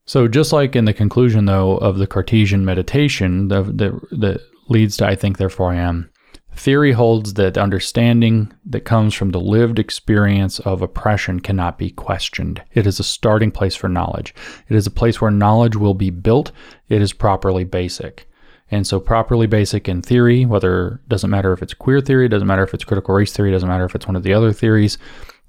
So 0.05 0.27
just 0.27 0.51
like 0.53 0.75
in 0.75 0.85
the 0.85 0.93
conclusion, 0.93 1.45
though, 1.45 1.77
of 1.77 1.97
the 1.97 2.07
Cartesian 2.07 2.65
meditation 2.65 3.47
that 3.47 4.41
leads 4.67 4.97
to 4.97 5.07
I 5.07 5.15
think, 5.15 5.37
therefore 5.37 5.71
I 5.71 5.77
am, 5.77 6.11
Theory 6.55 6.93
holds 6.93 7.33
that 7.33 7.57
understanding 7.57 8.51
that 8.65 8.85
comes 8.85 9.13
from 9.13 9.31
the 9.31 9.41
lived 9.41 9.77
experience 9.77 10.59
of 10.61 10.81
oppression 10.81 11.41
cannot 11.41 11.77
be 11.77 11.89
questioned. 11.89 12.63
It 12.73 12.87
is 12.87 12.97
a 12.97 13.03
starting 13.03 13.51
place 13.51 13.75
for 13.75 13.89
knowledge. 13.89 14.33
It 14.69 14.75
is 14.75 14.87
a 14.87 14.91
place 14.91 15.19
where 15.19 15.31
knowledge 15.31 15.75
will 15.75 15.93
be 15.93 16.09
built. 16.09 16.53
It 16.87 17.01
is 17.01 17.11
properly 17.11 17.65
basic. 17.65 18.27
And 18.71 18.87
so, 18.87 18.99
properly 18.99 19.47
basic 19.47 19.87
in 19.89 20.01
theory, 20.01 20.45
whether 20.45 21.01
doesn't 21.09 21.29
matter 21.29 21.51
if 21.51 21.61
it's 21.61 21.73
queer 21.73 21.99
theory, 21.99 22.29
doesn't 22.29 22.47
matter 22.47 22.63
if 22.63 22.73
it's 22.73 22.85
critical 22.85 23.13
race 23.13 23.33
theory, 23.33 23.51
doesn't 23.51 23.69
matter 23.69 23.85
if 23.85 23.93
it's 23.93 24.07
one 24.07 24.15
of 24.15 24.23
the 24.23 24.33
other 24.33 24.53
theories, 24.53 24.97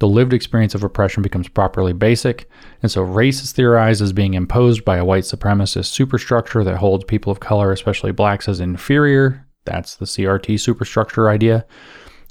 the 0.00 0.08
lived 0.08 0.34
experience 0.34 0.74
of 0.74 0.84
oppression 0.84 1.22
becomes 1.22 1.48
properly 1.48 1.94
basic. 1.94 2.50
And 2.82 2.90
so, 2.90 3.00
race 3.00 3.42
is 3.42 3.52
theorized 3.52 4.02
as 4.02 4.12
being 4.12 4.34
imposed 4.34 4.84
by 4.84 4.96
a 4.98 5.04
white 5.04 5.22
supremacist 5.22 5.86
superstructure 5.86 6.64
that 6.64 6.76
holds 6.76 7.04
people 7.04 7.32
of 7.32 7.40
color, 7.40 7.72
especially 7.72 8.12
blacks, 8.12 8.48
as 8.48 8.60
inferior 8.60 9.45
that's 9.66 9.96
the 9.96 10.06
CRT 10.06 10.58
superstructure 10.60 11.28
idea. 11.28 11.66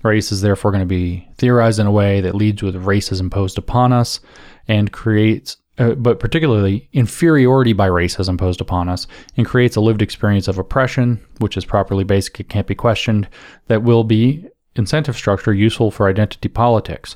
Race 0.04 0.32
is 0.32 0.42
therefore 0.42 0.72
going 0.72 0.84
to 0.84 0.86
be 0.86 1.28
theorized 1.38 1.80
in 1.80 1.88
a 1.88 1.92
way 1.92 2.22
that 2.22 2.36
leads 2.36 2.62
with 2.62 2.76
races 2.76 3.20
imposed 3.20 3.58
upon 3.58 3.92
us 3.92 4.20
and 4.68 4.92
creates, 4.92 5.58
uh, 5.78 5.96
but 5.96 6.20
particularly 6.20 6.88
inferiority 6.94 7.74
by 7.74 7.88
race 7.88 8.20
is 8.20 8.30
imposed 8.30 8.62
upon 8.62 8.88
us 8.88 9.08
and 9.36 9.48
creates 9.48 9.76
a 9.76 9.82
lived 9.82 10.02
experience 10.02 10.48
of 10.48 10.60
oppression, 10.60 11.20
which 11.40 11.58
is 11.58 11.66
properly 11.66 12.04
basic, 12.04 12.40
it 12.40 12.50
can't 12.50 12.68
be 12.68 12.76
questioned, 12.76 13.28
that 13.68 13.84
will 13.84 14.04
be 14.04 14.48
incentive 14.76 15.16
structure 15.16 15.54
useful 15.54 15.90
for 15.90 16.08
identity 16.08 16.50
politics. 16.50 17.16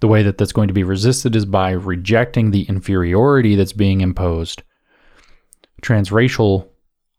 The 0.00 0.08
way 0.08 0.22
that 0.22 0.36
that's 0.36 0.52
going 0.52 0.68
to 0.68 0.74
be 0.74 0.84
resisted 0.84 1.36
is 1.36 1.46
by 1.46 1.70
rejecting 1.70 2.50
the 2.50 2.64
inferiority 2.64 3.54
that's 3.54 3.72
being 3.72 4.00
imposed. 4.00 4.62
Transracial 5.80 6.68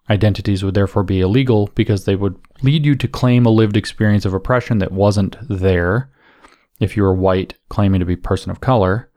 Identities 0.10 0.64
would 0.64 0.74
therefore 0.74 1.04
be 1.04 1.22
illegal 1.22 1.70
because 1.76 2.06
they 2.06 2.16
would 2.16 2.38
lead 2.62 2.86
you 2.86 2.96
to 2.96 3.08
claim 3.08 3.46
a 3.46 3.50
lived 3.50 3.76
experience 3.76 4.26
of 4.26 4.34
oppression 4.34 4.78
that 4.78 4.92
wasn't 4.92 5.38
there 5.50 6.10
if 6.80 6.96
you 6.96 7.04
were 7.04 7.14
white 7.14 7.56
claiming 7.70 8.00
to 8.00 8.06
be 8.06 8.16
person 8.16 8.52
of 8.52 8.62
color, 8.62 9.10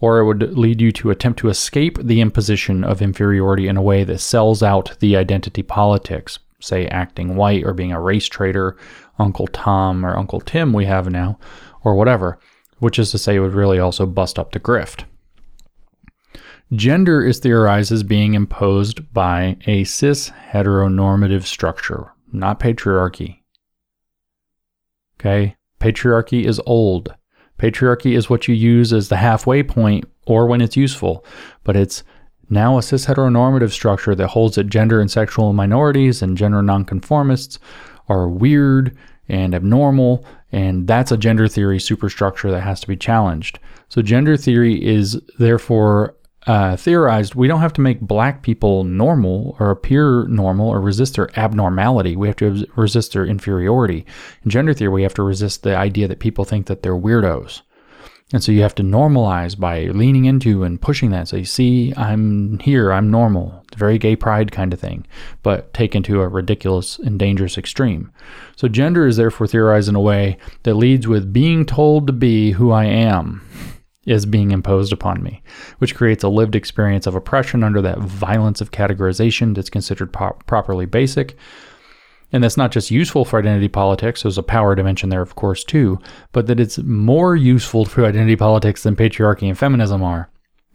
or 0.00 0.18
it 0.18 0.24
would 0.26 0.58
lead 0.58 0.80
you 0.80 0.92
to 0.92 1.10
attempt 1.10 1.38
to 1.38 1.48
escape 1.48 1.98
the 2.02 2.20
imposition 2.20 2.84
of 2.84 3.00
inferiority 3.00 3.66
in 3.66 3.76
a 3.76 3.82
way 3.82 4.04
that 4.04 4.18
sells 4.18 4.62
out 4.62 4.96
the 5.00 5.16
identity 5.16 5.62
politics, 5.62 6.38
say 6.60 6.86
acting 6.88 7.36
white 7.36 7.64
or 7.64 7.72
being 7.72 7.92
a 7.92 8.00
race 8.00 8.28
traitor, 8.28 8.76
Uncle 9.18 9.46
Tom 9.46 10.04
or 10.04 10.16
Uncle 10.16 10.40
Tim 10.40 10.72
we 10.72 10.84
have 10.84 11.08
now, 11.08 11.38
or 11.82 11.94
whatever, 11.94 12.38
which 12.78 12.98
is 12.98 13.10
to 13.10 13.18
say 13.18 13.36
it 13.36 13.40
would 13.40 13.54
really 13.54 13.78
also 13.78 14.04
bust 14.04 14.38
up 14.38 14.52
the 14.52 14.60
grift. 14.60 15.04
Gender 16.74 17.24
is 17.24 17.38
theorized 17.38 17.92
as 17.92 18.02
being 18.02 18.34
imposed 18.34 19.12
by 19.12 19.56
a 19.66 19.84
cis 19.84 20.30
heteronormative 20.50 21.44
structure, 21.44 22.12
not 22.32 22.58
patriarchy. 22.58 23.38
Okay? 25.20 25.54
Patriarchy 25.80 26.44
is 26.44 26.60
old. 26.66 27.14
Patriarchy 27.58 28.16
is 28.16 28.28
what 28.28 28.48
you 28.48 28.54
use 28.54 28.92
as 28.92 29.08
the 29.08 29.16
halfway 29.16 29.62
point 29.62 30.04
or 30.26 30.46
when 30.46 30.60
it's 30.60 30.76
useful, 30.76 31.24
but 31.62 31.76
it's 31.76 32.02
now 32.50 32.78
a 32.78 32.82
cis 32.82 33.06
heteronormative 33.06 33.70
structure 33.70 34.16
that 34.16 34.28
holds 34.28 34.56
that 34.56 34.64
gender 34.64 35.00
and 35.00 35.10
sexual 35.10 35.52
minorities 35.52 36.20
and 36.20 36.36
gender 36.36 36.62
nonconformists 36.62 37.60
are 38.08 38.28
weird 38.28 38.96
and 39.28 39.54
abnormal, 39.54 40.24
and 40.50 40.86
that's 40.86 41.12
a 41.12 41.16
gender 41.16 41.46
theory 41.46 41.78
superstructure 41.78 42.50
that 42.50 42.60
has 42.60 42.80
to 42.80 42.88
be 42.88 42.96
challenged. 42.96 43.58
So, 43.88 44.02
gender 44.02 44.36
theory 44.36 44.84
is 44.84 45.20
therefore 45.38 46.16
uh, 46.46 46.76
theorized 46.76 47.34
we 47.34 47.48
don't 47.48 47.60
have 47.60 47.72
to 47.72 47.80
make 47.80 48.00
black 48.00 48.42
people 48.42 48.84
normal 48.84 49.56
or 49.58 49.70
appear 49.70 50.26
normal 50.28 50.68
or 50.68 50.80
resist 50.80 51.16
their 51.16 51.36
abnormality. 51.38 52.16
We 52.16 52.28
have 52.28 52.36
to 52.36 52.66
resist 52.76 53.12
their 53.12 53.26
inferiority. 53.26 54.06
In 54.44 54.50
gender 54.50 54.72
theory, 54.72 54.92
we 54.92 55.02
have 55.02 55.14
to 55.14 55.22
resist 55.22 55.62
the 55.62 55.76
idea 55.76 56.06
that 56.08 56.20
people 56.20 56.44
think 56.44 56.66
that 56.66 56.82
they're 56.82 56.94
weirdos. 56.96 57.62
And 58.32 58.42
so 58.42 58.50
you 58.50 58.62
have 58.62 58.74
to 58.76 58.82
normalize 58.82 59.58
by 59.58 59.84
leaning 59.84 60.24
into 60.24 60.64
and 60.64 60.80
pushing 60.80 61.10
that. 61.10 61.28
So 61.28 61.36
you 61.36 61.44
see, 61.44 61.94
I'm 61.96 62.58
here, 62.58 62.92
I'm 62.92 63.08
normal. 63.08 63.64
It's 63.68 63.76
very 63.76 63.98
gay 63.98 64.16
pride 64.16 64.50
kind 64.50 64.72
of 64.72 64.80
thing, 64.80 65.06
but 65.44 65.72
taken 65.72 66.02
to 66.04 66.22
a 66.22 66.28
ridiculous 66.28 66.98
and 66.98 67.20
dangerous 67.20 67.56
extreme. 67.56 68.10
So 68.56 68.66
gender 68.66 69.06
is 69.06 69.16
therefore 69.16 69.46
theorized 69.46 69.88
in 69.88 69.94
a 69.94 70.00
way 70.00 70.38
that 70.64 70.74
leads 70.74 71.06
with 71.06 71.32
being 71.32 71.64
told 71.64 72.08
to 72.08 72.12
be 72.12 72.52
who 72.52 72.72
I 72.72 72.86
am 72.86 73.46
is 74.06 74.24
being 74.24 74.52
imposed 74.52 74.92
upon 74.92 75.22
me, 75.22 75.42
which 75.78 75.94
creates 75.94 76.24
a 76.24 76.28
lived 76.28 76.56
experience 76.56 77.06
of 77.06 77.14
oppression 77.14 77.62
under 77.62 77.82
that 77.82 77.98
violence 77.98 78.60
of 78.60 78.70
categorization 78.70 79.54
that's 79.54 79.68
considered 79.68 80.12
properly 80.12 80.86
basic. 80.86 81.36
And 82.32 82.42
that's 82.42 82.56
not 82.56 82.72
just 82.72 82.90
useful 82.90 83.24
for 83.24 83.38
identity 83.38 83.68
politics, 83.68 84.22
there's 84.22 84.38
a 84.38 84.42
power 84.42 84.74
dimension 84.74 85.10
there, 85.10 85.22
of 85.22 85.36
course, 85.36 85.62
too, 85.62 86.00
but 86.32 86.46
that 86.46 86.58
it's 86.58 86.78
more 86.78 87.36
useful 87.36 87.84
for 87.84 88.04
identity 88.04 88.36
politics 88.36 88.82
than 88.82 88.96
patriarchy 88.96 89.48
and 89.48 89.58
feminism 89.58 90.02
are 90.02 90.28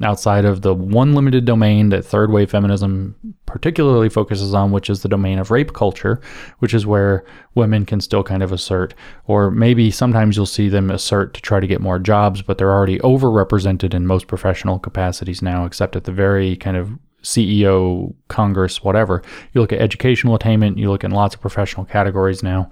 outside 0.04 0.46
of 0.46 0.62
the 0.62 0.74
one 0.74 1.14
limited 1.14 1.46
domain 1.46 1.90
that 1.90 2.04
third 2.04 2.32
wave 2.32 2.50
feminism 2.50 3.16
particularly 3.46 4.10
focuses 4.10 4.54
on, 4.54 4.72
which 4.72 4.90
is 4.90 5.02
the 5.02 5.10
domain 5.10 5.38
of 5.38 5.52
rape 5.52 5.74
culture, 5.74 6.20
which 6.60 6.74
is 6.74 6.86
where 6.86 7.24
women 7.56 7.86
can 7.86 8.02
still 8.02 8.24
kind 8.24 8.42
of 8.42 8.52
assert, 8.52 8.94
or 9.26 9.52
maybe 9.52 9.92
sometimes 9.92 10.36
you'll 10.36 10.46
see 10.46 10.70
them 10.70 10.90
assert 10.90 11.34
to 11.34 11.42
try 11.42 11.60
to 11.60 11.68
get 11.68 11.82
more 11.82 12.00
jobs, 12.00 12.42
but 12.42 12.58
they're 12.58 12.72
already 12.72 12.98
overrepresented 13.00 13.94
in 13.94 14.08
most 14.08 14.28
professional 14.28 14.80
capacities 14.80 15.42
now, 15.42 15.66
except 15.66 15.96
at 15.96 16.06
the 16.06 16.12
very 16.12 16.56
kind 16.56 16.78
of 16.78 16.92
CEO, 17.24 18.14
Congress, 18.28 18.84
whatever. 18.84 19.22
You 19.54 19.62
look 19.62 19.74
at 19.74 19.82
educational 19.82 20.36
attainment, 20.36 20.78
you 20.78 20.90
look 20.90 21.04
in 21.04 21.12
lots 21.12 21.36
of 21.36 21.42
professional 21.42 21.86
categories 21.86 22.42
now. 22.42 22.70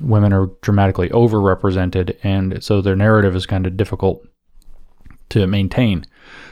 Women 0.00 0.32
are 0.32 0.46
dramatically 0.62 1.08
overrepresented, 1.10 2.16
and 2.22 2.62
so 2.64 2.80
their 2.80 2.96
narrative 2.96 3.36
is 3.36 3.46
kind 3.46 3.66
of 3.66 3.76
difficult 3.76 4.26
to 5.28 5.46
maintain. 5.46 6.06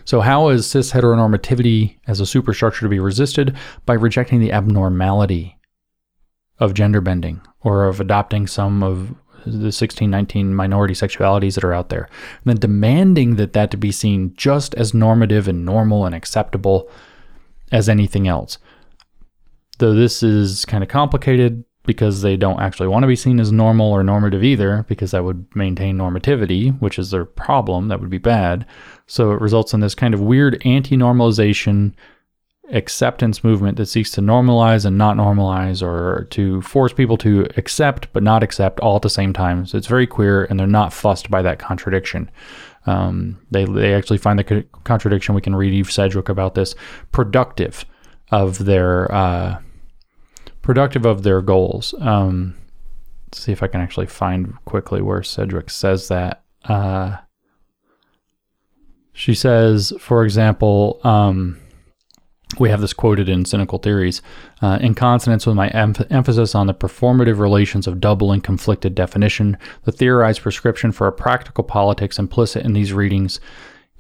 So, 0.05 0.21
how 0.21 0.49
is 0.49 0.67
cis 0.67 0.93
heteronormativity 0.93 1.99
as 2.07 2.21
a 2.21 2.27
superstructure 2.27 2.87
to 2.87 2.89
be 2.89 2.99
resisted? 2.99 3.57
By 3.87 3.95
rejecting 3.95 4.41
the 4.41 4.53
abnormality 4.53 5.59
of 6.59 6.75
gender 6.75 7.01
bending 7.01 7.41
or 7.61 7.87
of 7.87 8.01
adopting 8.01 8.47
some 8.47 8.83
of 8.83 9.15
the 9.45 9.73
1619 9.73 10.55
minority 10.55 10.95
sexualities 10.95 11.55
that 11.55 11.65
are 11.65 11.73
out 11.73 11.89
there, 11.89 12.09
and 12.45 12.45
then 12.45 12.57
demanding 12.57 13.37
that 13.37 13.53
that 13.53 13.71
to 13.73 13.77
be 13.77 13.91
seen 13.91 14.33
just 14.37 14.75
as 14.75 14.95
normative 14.95 15.49
and 15.49 15.65
normal 15.65 16.07
and 16.07 16.15
acceptable 16.15 16.89
as 17.73 17.89
anything 17.89 18.29
else. 18.29 18.59
Though 19.79 19.95
this 19.95 20.23
is 20.23 20.65
kind 20.65 20.85
of 20.85 20.89
complicated 20.89 21.65
because 21.85 22.23
they 22.23 22.37
don't 22.37 22.61
actually 22.61 22.89
want 22.89 23.03
to 23.03 23.09
be 23.09 23.17
seen 23.17 23.41
as 23.41 23.51
normal 23.51 23.91
or 23.91 24.03
normative 24.03 24.45
either, 24.45 24.85
because 24.89 25.11
that 25.11 25.25
would 25.25 25.45
maintain 25.55 25.99
normativity, 25.99 26.79
which 26.81 26.99
is 26.99 27.11
their 27.11 27.25
problem. 27.25 27.89
That 27.89 28.01
would 28.01 28.11
be 28.11 28.19
bad. 28.19 28.67
So 29.07 29.33
it 29.33 29.41
results 29.41 29.75
in 29.75 29.81
this 29.81 29.95
kind 29.95 30.15
of 30.15 30.21
weird 30.21 30.63
anti 30.65 30.97
normalization 30.97 31.95
acceptance 32.71 33.45
movement 33.45 33.77
that 33.77 33.87
seeks 33.87 34.11
to 34.13 34.21
normalize 34.21 34.85
and 34.85 34.97
not 34.97 35.17
normalize 35.17 35.83
or 35.83 36.27
to 36.31 36.63
force 36.63 36.93
people 36.93 37.19
to 37.19 37.47
accept 37.57 38.11
but 38.13 38.23
not 38.23 38.43
accept 38.43 38.81
all 38.81 38.97
at 38.97 39.03
the 39.03 39.11
same 39.11 39.33
time. 39.33 39.67
So 39.67 39.77
it's 39.77 39.87
very 39.87 40.07
queer 40.07 40.45
and 40.45 40.59
they're 40.59 40.67
not 40.67 40.93
fussed 40.93 41.31
by 41.31 41.43
that 41.43 41.59
contradiction. 41.59 42.31
Um, 42.87 43.39
they, 43.51 43.65
they 43.65 43.95
actually 43.95 44.19
find 44.19 44.39
the 44.39 44.45
co- 44.45 44.65
contradiction. 44.85 45.35
We 45.35 45.41
can 45.41 45.55
read 45.55 45.75
Eve 45.75 45.93
Sedgwick 45.93 46.29
about 46.29 46.55
this 46.55 46.75
productive 47.13 47.85
of 48.31 48.65
their 48.65 49.13
uh, 49.13 49.59
productive 50.63 51.05
of 51.05 51.23
their 51.23 51.43
goals. 51.43 51.95
Um, 52.01 52.55
see 53.33 53.53
if 53.53 53.63
I 53.63 53.67
can 53.67 53.81
actually 53.81 54.07
find 54.07 54.55
quickly 54.65 55.03
where 55.03 55.23
Sedgwick 55.23 55.71
says 55.71 56.09
that. 56.09 56.43
Uh, 56.65 57.17
she 59.13 59.35
says, 59.35 59.93
for 59.99 60.25
example, 60.25 61.01
um, 61.05 61.59
we 62.59 62.69
have 62.71 62.81
this 62.81 62.93
quoted 62.93 63.29
in 63.29 63.45
Cynical 63.45 63.79
Theories. 63.79 64.23
Uh, 64.61 64.79
in 64.81 64.95
consonance 64.95 65.47
with 65.47 65.57
my 65.57 65.69
em- 65.69 65.95
emphasis 66.11 66.55
on 66.55 66.67
the 66.67 66.75
performative 66.75 67.39
relations 67.39 67.87
of 67.87 68.01
double 68.01 68.33
and 68.33 68.45
conflicted 68.45 68.95
definition, 68.95 69.57
the 69.85 69.93
theorized 69.93 70.43
prescription 70.43 70.93
for 70.93 71.07
a 71.07 71.13
practical 71.13 71.65
politics 71.65 72.19
implicit 72.19 72.65
in 72.65 72.73
these 72.73 72.93
readings 72.93 73.41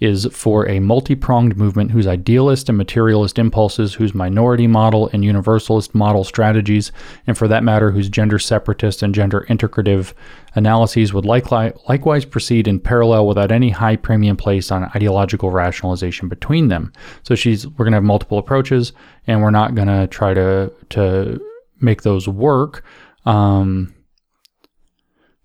is 0.02 0.26
for 0.32 0.68
a 0.68 0.80
multi 0.80 1.14
pronged 1.14 1.56
movement 1.56 1.92
whose 1.92 2.06
idealist 2.06 2.68
and 2.68 2.76
materialist 2.76 3.38
impulses, 3.38 3.94
whose 3.94 4.14
minority 4.14 4.66
model 4.66 5.08
and 5.12 5.24
universalist 5.24 5.94
model 5.94 6.24
strategies, 6.24 6.90
and 7.26 7.38
for 7.38 7.46
that 7.46 7.62
matter, 7.62 7.92
whose 7.92 8.08
gender 8.08 8.38
separatist 8.38 9.02
and 9.02 9.14
gender 9.14 9.46
integrative 9.48 10.12
analyses 10.54 11.14
would 11.14 11.24
likely, 11.24 11.72
likewise 11.88 12.24
proceed 12.24 12.66
in 12.66 12.80
parallel 12.80 13.26
without 13.26 13.52
any 13.52 13.70
high 13.70 13.96
premium 13.96 14.36
placed 14.36 14.72
on 14.72 14.84
ideological 14.96 15.50
rationalization 15.50 16.28
between 16.28 16.68
them. 16.68 16.92
So 17.22 17.34
she's 17.34 17.66
we're 17.66 17.84
going 17.84 17.92
to 17.92 17.96
have 17.96 18.04
multiple 18.04 18.38
approaches, 18.38 18.92
and 19.28 19.40
we're 19.40 19.50
not 19.50 19.74
going 19.76 19.88
to 19.88 20.08
try 20.08 20.34
to 20.34 20.72
to 20.90 21.40
make 21.80 22.02
those 22.02 22.26
work. 22.26 22.84
Um, 23.24 23.94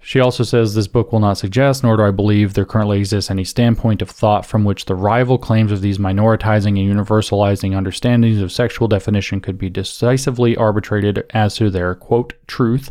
she 0.07 0.21
also 0.21 0.45
says 0.45 0.73
this 0.73 0.87
book 0.87 1.11
will 1.11 1.19
not 1.19 1.37
suggest, 1.37 1.83
nor 1.83 1.97
do 1.97 2.03
I 2.03 2.11
believe 2.11 2.53
there 2.53 2.63
currently 2.63 2.99
exists 2.99 3.29
any 3.29 3.43
standpoint 3.43 4.01
of 4.01 4.09
thought 4.09 4.45
from 4.45 4.63
which 4.63 4.85
the 4.85 4.95
rival 4.95 5.37
claims 5.37 5.69
of 5.69 5.81
these 5.81 5.97
minoritizing 5.97 6.79
and 6.79 6.97
universalizing 6.97 7.75
understandings 7.75 8.41
of 8.41 8.53
sexual 8.53 8.87
definition 8.87 9.41
could 9.41 9.57
be 9.57 9.69
decisively 9.69 10.55
arbitrated 10.55 11.25
as 11.31 11.55
to 11.55 11.69
their, 11.69 11.93
quote, 11.93 12.35
truth. 12.47 12.89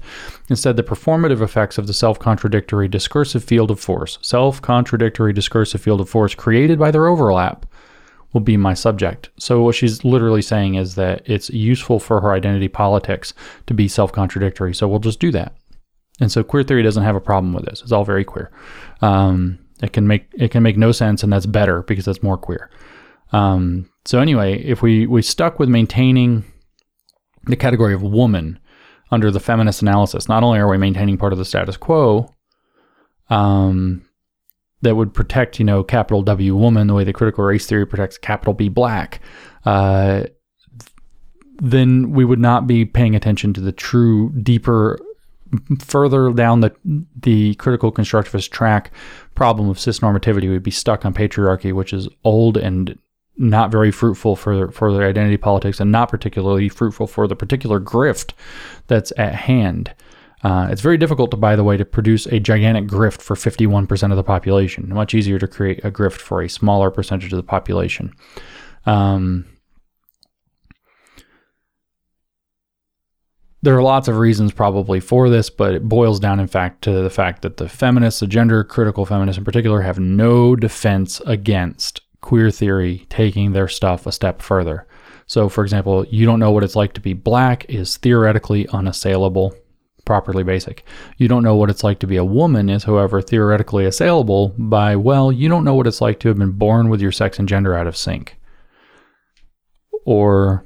Instead, 0.50 0.76
the 0.76 0.82
performative 0.82 1.40
effects 1.40 1.78
of 1.78 1.86
the 1.86 1.94
self 1.94 2.18
contradictory 2.18 2.86
discursive 2.86 3.42
field 3.42 3.70
of 3.70 3.80
force, 3.80 4.18
self 4.20 4.60
contradictory 4.60 5.32
discursive 5.32 5.80
field 5.80 6.02
of 6.02 6.10
force 6.10 6.34
created 6.34 6.78
by 6.78 6.90
their 6.90 7.06
overlap, 7.06 7.64
will 8.34 8.42
be 8.42 8.58
my 8.58 8.74
subject. 8.74 9.30
So, 9.38 9.62
what 9.62 9.74
she's 9.74 10.04
literally 10.04 10.42
saying 10.42 10.74
is 10.74 10.96
that 10.96 11.22
it's 11.24 11.48
useful 11.48 11.98
for 11.98 12.20
her 12.20 12.32
identity 12.32 12.68
politics 12.68 13.32
to 13.68 13.72
be 13.72 13.88
self 13.88 14.12
contradictory. 14.12 14.74
So, 14.74 14.86
we'll 14.86 14.98
just 14.98 15.18
do 15.18 15.32
that. 15.32 15.56
And 16.20 16.32
so 16.32 16.42
queer 16.42 16.62
theory 16.62 16.82
doesn't 16.82 17.02
have 17.02 17.16
a 17.16 17.20
problem 17.20 17.52
with 17.52 17.66
this. 17.66 17.82
It's 17.82 17.92
all 17.92 18.04
very 18.04 18.24
queer. 18.24 18.50
Um, 19.02 19.58
it 19.82 19.92
can 19.92 20.06
make 20.06 20.26
it 20.32 20.50
can 20.50 20.62
make 20.62 20.78
no 20.78 20.92
sense, 20.92 21.22
and 21.22 21.32
that's 21.32 21.46
better 21.46 21.82
because 21.82 22.06
that's 22.06 22.22
more 22.22 22.38
queer. 22.38 22.70
Um, 23.32 23.90
so 24.04 24.20
anyway, 24.20 24.62
if 24.62 24.82
we 24.82 25.06
we 25.06 25.20
stuck 25.20 25.58
with 25.58 25.68
maintaining 25.68 26.44
the 27.44 27.56
category 27.56 27.92
of 27.92 28.02
woman 28.02 28.58
under 29.10 29.30
the 29.30 29.40
feminist 29.40 29.82
analysis, 29.82 30.28
not 30.28 30.42
only 30.42 30.58
are 30.58 30.68
we 30.68 30.78
maintaining 30.78 31.18
part 31.18 31.32
of 31.32 31.38
the 31.38 31.44
status 31.44 31.76
quo, 31.76 32.34
um, 33.28 34.06
that 34.82 34.96
would 34.96 35.12
protect, 35.12 35.58
you 35.58 35.64
know, 35.64 35.84
capital 35.84 36.22
W 36.22 36.56
woman 36.56 36.86
the 36.86 36.94
way 36.94 37.04
the 37.04 37.12
critical 37.12 37.44
race 37.44 37.66
theory 37.66 37.86
protects 37.86 38.18
capital 38.18 38.54
B 38.54 38.68
black, 38.68 39.20
uh, 39.64 40.24
then 41.58 42.12
we 42.12 42.24
would 42.24 42.38
not 42.38 42.66
be 42.66 42.84
paying 42.84 43.14
attention 43.14 43.52
to 43.54 43.60
the 43.60 43.72
true, 43.72 44.32
deeper 44.42 44.98
further 45.78 46.32
down 46.32 46.60
the 46.60 46.74
the 47.14 47.54
critical 47.56 47.92
constructivist 47.92 48.50
track 48.50 48.90
problem 49.34 49.68
of 49.68 49.78
cisnormativity 49.78 50.50
would 50.50 50.62
be 50.62 50.70
stuck 50.70 51.04
on 51.04 51.14
patriarchy, 51.14 51.72
which 51.72 51.92
is 51.92 52.08
old 52.24 52.56
and 52.56 52.98
not 53.36 53.70
very 53.70 53.90
fruitful 53.90 54.36
for 54.36 54.70
for 54.70 54.92
their 54.92 55.08
identity 55.08 55.36
politics, 55.36 55.80
and 55.80 55.92
not 55.92 56.08
particularly 56.08 56.68
fruitful 56.68 57.06
for 57.06 57.28
the 57.28 57.36
particular 57.36 57.80
grift 57.80 58.32
that's 58.86 59.12
at 59.16 59.34
hand. 59.34 59.94
Uh, 60.42 60.68
it's 60.70 60.82
very 60.82 60.98
difficult, 60.98 61.30
to, 61.30 61.36
by 61.36 61.56
the 61.56 61.64
way, 61.64 61.76
to 61.76 61.84
produce 61.84 62.26
a 62.26 62.38
gigantic 62.38 62.86
grift 62.86 63.20
for 63.20 63.34
51% 63.34 64.10
of 64.10 64.16
the 64.16 64.22
population. 64.22 64.88
Much 64.90 65.14
easier 65.14 65.38
to 65.38 65.48
create 65.48 65.84
a 65.84 65.90
grift 65.90 66.20
for 66.20 66.42
a 66.42 66.48
smaller 66.48 66.90
percentage 66.90 67.32
of 67.32 67.36
the 67.36 67.42
population. 67.42 68.12
Um, 68.84 69.46
there 73.66 73.76
are 73.76 73.82
lots 73.82 74.06
of 74.06 74.18
reasons 74.18 74.52
probably 74.52 75.00
for 75.00 75.28
this, 75.28 75.50
but 75.50 75.74
it 75.74 75.88
boils 75.88 76.20
down, 76.20 76.38
in 76.38 76.46
fact, 76.46 76.82
to 76.82 77.02
the 77.02 77.10
fact 77.10 77.42
that 77.42 77.56
the 77.56 77.68
feminists, 77.68 78.20
the 78.20 78.26
gender 78.28 78.62
critical 78.62 79.04
feminists 79.04 79.38
in 79.38 79.44
particular, 79.44 79.82
have 79.82 79.98
no 79.98 80.54
defense 80.54 81.20
against 81.26 82.00
queer 82.20 82.52
theory 82.52 83.04
taking 83.08 83.50
their 83.50 83.66
stuff 83.66 84.06
a 84.06 84.12
step 84.12 84.40
further. 84.40 84.86
So, 85.26 85.48
for 85.48 85.64
example, 85.64 86.06
you 86.06 86.26
don't 86.26 86.38
know 86.38 86.52
what 86.52 86.62
it's 86.62 86.76
like 86.76 86.92
to 86.92 87.00
be 87.00 87.12
black 87.12 87.64
is 87.68 87.96
theoretically 87.96 88.68
unassailable, 88.68 89.52
properly 90.04 90.44
basic. 90.44 90.84
You 91.16 91.26
don't 91.26 91.42
know 91.42 91.56
what 91.56 91.68
it's 91.68 91.82
like 91.82 91.98
to 91.98 92.06
be 92.06 92.18
a 92.18 92.24
woman 92.24 92.70
is, 92.70 92.84
however, 92.84 93.20
theoretically 93.20 93.84
assailable 93.84 94.54
by, 94.56 94.94
well, 94.94 95.32
you 95.32 95.48
don't 95.48 95.64
know 95.64 95.74
what 95.74 95.88
it's 95.88 96.00
like 96.00 96.20
to 96.20 96.28
have 96.28 96.38
been 96.38 96.52
born 96.52 96.88
with 96.88 97.00
your 97.00 97.10
sex 97.10 97.40
and 97.40 97.48
gender 97.48 97.74
out 97.74 97.88
of 97.88 97.96
sync. 97.96 98.38
Or 100.04 100.64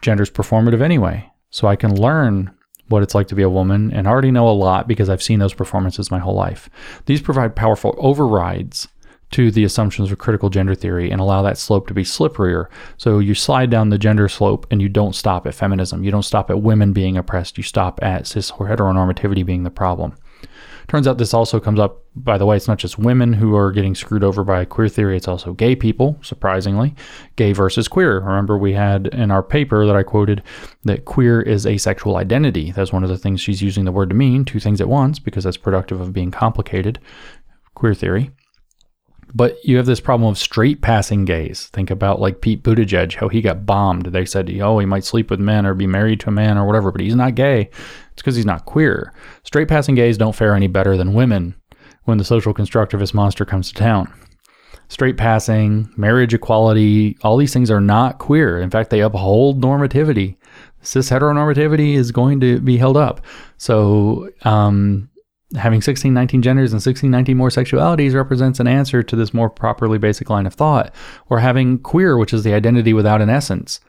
gender's 0.00 0.30
performative 0.30 0.80
anyway 0.80 1.28
so 1.54 1.68
I 1.68 1.76
can 1.76 1.94
learn 1.94 2.50
what 2.88 3.04
it's 3.04 3.14
like 3.14 3.28
to 3.28 3.36
be 3.36 3.42
a 3.44 3.48
woman 3.48 3.92
and 3.92 4.08
already 4.08 4.32
know 4.32 4.48
a 4.48 4.50
lot 4.50 4.88
because 4.88 5.08
I've 5.08 5.22
seen 5.22 5.38
those 5.38 5.54
performances 5.54 6.10
my 6.10 6.18
whole 6.18 6.34
life. 6.34 6.68
These 7.06 7.22
provide 7.22 7.54
powerful 7.54 7.94
overrides 7.96 8.88
to 9.30 9.52
the 9.52 9.62
assumptions 9.62 10.10
of 10.10 10.18
critical 10.18 10.50
gender 10.50 10.74
theory 10.74 11.12
and 11.12 11.20
allow 11.20 11.42
that 11.42 11.56
slope 11.56 11.86
to 11.86 11.94
be 11.94 12.02
slipperier. 12.02 12.66
So 12.96 13.20
you 13.20 13.36
slide 13.36 13.70
down 13.70 13.90
the 13.90 13.98
gender 13.98 14.28
slope 14.28 14.66
and 14.72 14.82
you 14.82 14.88
don't 14.88 15.14
stop 15.14 15.46
at 15.46 15.54
feminism. 15.54 16.02
You 16.02 16.10
don't 16.10 16.24
stop 16.24 16.50
at 16.50 16.60
women 16.60 16.92
being 16.92 17.16
oppressed. 17.16 17.56
You 17.56 17.62
stop 17.62 18.02
at 18.02 18.26
cis 18.26 18.50
heteronormativity 18.50 19.46
being 19.46 19.62
the 19.62 19.70
problem. 19.70 20.16
Turns 20.88 21.08
out 21.08 21.18
this 21.18 21.34
also 21.34 21.58
comes 21.58 21.80
up, 21.80 22.02
by 22.14 22.38
the 22.38 22.46
way, 22.46 22.56
it's 22.56 22.68
not 22.68 22.78
just 22.78 22.98
women 22.98 23.32
who 23.32 23.56
are 23.56 23.72
getting 23.72 23.94
screwed 23.94 24.22
over 24.22 24.44
by 24.44 24.64
queer 24.64 24.88
theory, 24.88 25.16
it's 25.16 25.28
also 25.28 25.52
gay 25.52 25.74
people, 25.74 26.18
surprisingly. 26.22 26.94
Gay 27.36 27.52
versus 27.52 27.88
queer. 27.88 28.20
Remember, 28.20 28.58
we 28.58 28.72
had 28.74 29.08
in 29.08 29.30
our 29.30 29.42
paper 29.42 29.86
that 29.86 29.96
I 29.96 30.02
quoted 30.02 30.42
that 30.84 31.04
queer 31.04 31.40
is 31.40 31.66
asexual 31.66 32.16
identity. 32.16 32.70
That's 32.70 32.92
one 32.92 33.02
of 33.02 33.10
the 33.10 33.18
things 33.18 33.40
she's 33.40 33.62
using 33.62 33.84
the 33.84 33.92
word 33.92 34.10
to 34.10 34.14
mean, 34.14 34.44
two 34.44 34.60
things 34.60 34.80
at 34.80 34.88
once, 34.88 35.18
because 35.18 35.44
that's 35.44 35.56
productive 35.56 36.00
of 36.00 36.12
being 36.12 36.30
complicated. 36.30 37.00
Queer 37.74 37.94
theory. 37.94 38.30
But 39.36 39.56
you 39.64 39.78
have 39.78 39.86
this 39.86 39.98
problem 39.98 40.30
of 40.30 40.38
straight 40.38 40.80
passing 40.80 41.24
gays. 41.24 41.66
Think 41.72 41.90
about 41.90 42.20
like 42.20 42.40
Pete 42.40 42.62
Buttigieg, 42.62 43.14
how 43.14 43.28
he 43.28 43.40
got 43.40 43.66
bombed. 43.66 44.06
They 44.06 44.24
said, 44.24 44.48
oh, 44.60 44.78
he 44.78 44.86
might 44.86 45.02
sleep 45.02 45.28
with 45.28 45.40
men 45.40 45.66
or 45.66 45.74
be 45.74 45.88
married 45.88 46.20
to 46.20 46.28
a 46.28 46.32
man 46.32 46.56
or 46.56 46.64
whatever, 46.64 46.92
but 46.92 47.00
he's 47.00 47.16
not 47.16 47.34
gay. 47.34 47.70
It's 48.14 48.22
because 48.22 48.36
he's 48.36 48.46
not 48.46 48.64
queer. 48.64 49.12
Straight 49.42 49.68
passing 49.68 49.94
gays 49.94 50.16
don't 50.16 50.34
fare 50.34 50.54
any 50.54 50.68
better 50.68 50.96
than 50.96 51.14
women 51.14 51.54
when 52.04 52.18
the 52.18 52.24
social 52.24 52.54
constructivist 52.54 53.12
monster 53.12 53.44
comes 53.44 53.68
to 53.68 53.74
town. 53.74 54.12
Straight 54.88 55.16
passing, 55.16 55.92
marriage 55.96 56.34
equality, 56.34 57.16
all 57.22 57.36
these 57.36 57.52
things 57.52 57.70
are 57.70 57.80
not 57.80 58.18
queer. 58.18 58.60
In 58.60 58.70
fact, 58.70 58.90
they 58.90 59.00
uphold 59.00 59.60
normativity. 59.60 60.36
Cis 60.82 61.10
heteronormativity 61.10 61.94
is 61.94 62.12
going 62.12 62.40
to 62.40 62.60
be 62.60 62.76
held 62.76 62.96
up. 62.96 63.24
So, 63.56 64.28
um, 64.42 65.08
having 65.54 65.78
1619 65.78 66.42
genders 66.42 66.72
and 66.72 66.82
16, 66.82 67.10
19 67.10 67.36
more 67.36 67.48
sexualities 67.48 68.14
represents 68.14 68.60
an 68.60 68.66
answer 68.66 69.02
to 69.02 69.16
this 69.16 69.32
more 69.32 69.48
properly 69.48 69.98
basic 69.98 70.28
line 70.28 70.46
of 70.46 70.54
thought. 70.54 70.94
Or 71.30 71.40
having 71.40 71.78
queer, 71.78 72.18
which 72.18 72.34
is 72.34 72.44
the 72.44 72.54
identity 72.54 72.92
without 72.92 73.22
an 73.22 73.30
essence, 73.30 73.80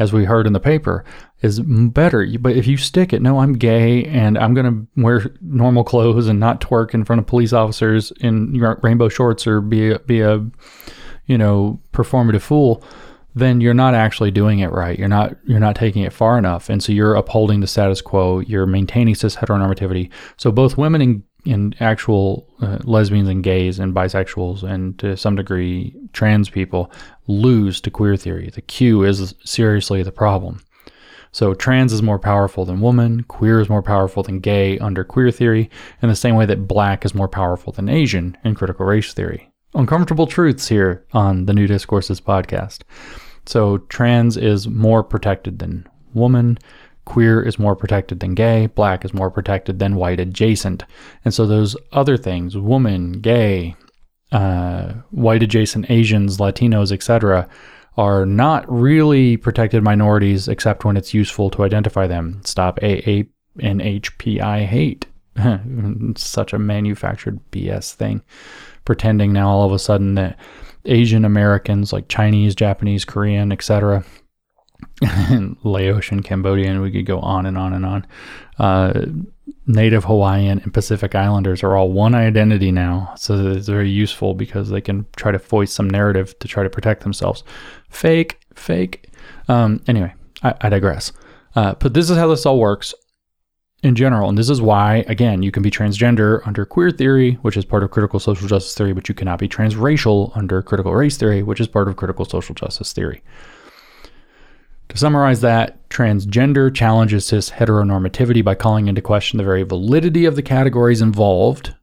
as 0.00 0.12
we 0.12 0.24
heard 0.24 0.46
in 0.46 0.52
the 0.52 0.60
paper, 0.60 1.04
is 1.42 1.60
better. 1.60 2.26
But 2.40 2.56
if 2.56 2.66
you 2.66 2.76
stick 2.76 3.12
it, 3.12 3.22
no, 3.22 3.38
I'm 3.38 3.52
gay 3.52 4.04
and 4.06 4.36
I'm 4.36 4.54
going 4.54 4.66
to 4.66 5.02
wear 5.02 5.34
normal 5.40 5.84
clothes 5.84 6.26
and 6.26 6.40
not 6.40 6.60
twerk 6.60 6.94
in 6.94 7.04
front 7.04 7.20
of 7.20 7.26
police 7.26 7.52
officers 7.52 8.10
in 8.20 8.52
rainbow 8.82 9.08
shorts 9.08 9.46
or 9.46 9.60
be 9.60 9.92
a, 9.92 9.98
be 10.00 10.20
a, 10.20 10.44
you 11.26 11.38
know, 11.38 11.80
performative 11.92 12.40
fool 12.40 12.82
then 13.34 13.60
you're 13.60 13.74
not 13.74 13.94
actually 13.94 14.30
doing 14.30 14.58
it 14.58 14.72
right. 14.72 14.98
You're 14.98 15.08
not 15.08 15.36
you're 15.46 15.60
not 15.60 15.76
taking 15.76 16.02
it 16.02 16.12
far 16.12 16.36
enough, 16.36 16.68
and 16.68 16.82
so 16.82 16.92
you're 16.92 17.14
upholding 17.14 17.60
the 17.60 17.66
status 17.66 18.00
quo. 18.00 18.40
You're 18.40 18.66
maintaining 18.66 19.14
cis 19.14 19.36
heteronormativity. 19.36 20.10
So 20.36 20.50
both 20.50 20.76
women 20.76 21.00
and, 21.00 21.22
and 21.46 21.76
actual 21.80 22.48
uh, 22.60 22.78
lesbians 22.82 23.28
and 23.28 23.44
gays 23.44 23.78
and 23.78 23.94
bisexuals 23.94 24.62
and 24.62 24.98
to 24.98 25.16
some 25.16 25.36
degree 25.36 25.94
trans 26.12 26.50
people 26.50 26.90
lose 27.30 27.80
to 27.82 27.90
queer 27.90 28.16
theory. 28.16 28.50
The 28.50 28.60
Q 28.60 29.04
is 29.04 29.34
seriously 29.44 30.02
the 30.02 30.12
problem. 30.12 30.62
So 31.32 31.54
trans 31.54 31.92
is 31.92 32.02
more 32.02 32.18
powerful 32.18 32.64
than 32.64 32.80
woman, 32.80 33.22
queer 33.22 33.60
is 33.60 33.68
more 33.68 33.82
powerful 33.82 34.22
than 34.22 34.40
gay 34.40 34.78
under 34.78 35.04
queer 35.04 35.30
theory, 35.30 35.70
in 36.02 36.08
the 36.08 36.16
same 36.16 36.34
way 36.34 36.46
that 36.46 36.66
black 36.66 37.04
is 37.04 37.14
more 37.14 37.28
powerful 37.28 37.72
than 37.72 37.88
Asian 37.88 38.36
in 38.44 38.56
critical 38.56 38.84
race 38.84 39.14
theory 39.14 39.50
uncomfortable 39.74 40.26
truths 40.26 40.68
here 40.68 41.04
on 41.12 41.46
the 41.46 41.52
New 41.52 41.66
Discourses 41.66 42.20
podcast. 42.20 42.80
So, 43.46 43.78
trans 43.78 44.36
is 44.36 44.68
more 44.68 45.02
protected 45.02 45.58
than 45.58 45.88
woman, 46.12 46.58
queer 47.04 47.42
is 47.42 47.58
more 47.58 47.74
protected 47.74 48.20
than 48.20 48.34
gay, 48.34 48.66
black 48.66 49.04
is 49.04 49.14
more 49.14 49.30
protected 49.30 49.78
than 49.78 49.96
white 49.96 50.20
adjacent. 50.20 50.84
And 51.24 51.32
so, 51.32 51.46
those 51.46 51.76
other 51.92 52.16
things, 52.16 52.56
woman, 52.56 53.12
gay, 53.12 53.74
uh, 54.32 54.92
white 55.10 55.42
adjacent 55.42 55.90
Asians, 55.90 56.38
Latinos, 56.38 56.92
etc., 56.92 57.48
are 57.96 58.24
not 58.24 58.70
really 58.70 59.36
protected 59.36 59.82
minorities 59.82 60.48
except 60.48 60.84
when 60.84 60.96
it's 60.96 61.12
useful 61.12 61.50
to 61.50 61.64
identify 61.64 62.06
them. 62.06 62.40
Stop 62.44 62.78
AA 62.82 63.24
and 63.58 63.80
HPI 63.80 64.64
hate. 64.64 65.06
Such 66.16 66.52
a 66.52 66.58
manufactured 66.58 67.40
BS 67.50 67.94
thing 67.94 68.22
pretending 68.84 69.32
now 69.32 69.48
all 69.48 69.64
of 69.64 69.72
a 69.72 69.78
sudden 69.78 70.14
that 70.16 70.36
Asian 70.84 71.24
Americans 71.24 71.92
like 71.92 72.08
Chinese, 72.08 72.54
Japanese, 72.54 73.04
Korean, 73.04 73.52
etc., 73.52 74.04
Laotian, 75.64 76.22
Cambodian, 76.22 76.80
we 76.80 76.90
could 76.90 77.06
go 77.06 77.20
on 77.20 77.46
and 77.46 77.56
on 77.56 77.72
and 77.72 77.86
on. 77.86 78.06
Uh, 78.58 79.06
Native 79.66 80.04
Hawaiian 80.04 80.58
and 80.60 80.74
Pacific 80.74 81.14
Islanders 81.14 81.62
are 81.62 81.76
all 81.76 81.90
one 81.90 82.14
identity 82.14 82.70
now. 82.70 83.14
So 83.16 83.52
it's 83.52 83.68
very 83.68 83.88
useful 83.88 84.34
because 84.34 84.68
they 84.68 84.80
can 84.80 85.06
try 85.16 85.32
to 85.32 85.38
voice 85.38 85.72
some 85.72 85.88
narrative 85.88 86.38
to 86.40 86.48
try 86.48 86.62
to 86.62 86.70
protect 86.70 87.02
themselves. 87.02 87.44
Fake, 87.88 88.40
fake. 88.54 89.08
Um, 89.48 89.82
anyway, 89.86 90.12
I, 90.42 90.54
I 90.60 90.68
digress. 90.68 91.12
Uh, 91.56 91.74
but 91.78 91.94
this 91.94 92.10
is 92.10 92.16
how 92.16 92.28
this 92.28 92.44
all 92.44 92.58
works 92.58 92.94
in 93.82 93.94
general. 93.94 94.28
And 94.28 94.36
this 94.36 94.50
is 94.50 94.60
why, 94.60 95.04
again, 95.08 95.42
you 95.42 95.50
can 95.50 95.62
be 95.62 95.70
transgender 95.70 96.46
under 96.46 96.66
queer 96.66 96.90
theory, 96.90 97.34
which 97.42 97.56
is 97.56 97.64
part 97.64 97.82
of 97.82 97.90
critical 97.90 98.20
social 98.20 98.46
justice 98.46 98.74
theory, 98.74 98.92
but 98.92 99.08
you 99.08 99.14
cannot 99.14 99.38
be 99.38 99.48
transracial 99.48 100.36
under 100.36 100.62
critical 100.62 100.94
race 100.94 101.16
theory, 101.16 101.42
which 101.42 101.60
is 101.60 101.68
part 101.68 101.88
of 101.88 101.96
critical 101.96 102.24
social 102.24 102.54
justice 102.54 102.92
theory. 102.92 103.22
To 104.90 104.98
summarize 104.98 105.40
that, 105.40 105.88
transgender 105.88 106.74
challenges 106.74 107.24
cis 107.24 107.50
heteronormativity 107.50 108.44
by 108.44 108.56
calling 108.56 108.88
into 108.88 109.00
question 109.00 109.38
the 109.38 109.44
very 109.44 109.62
validity 109.62 110.24
of 110.24 110.36
the 110.36 110.42
categories 110.42 111.00
involved. 111.00 111.74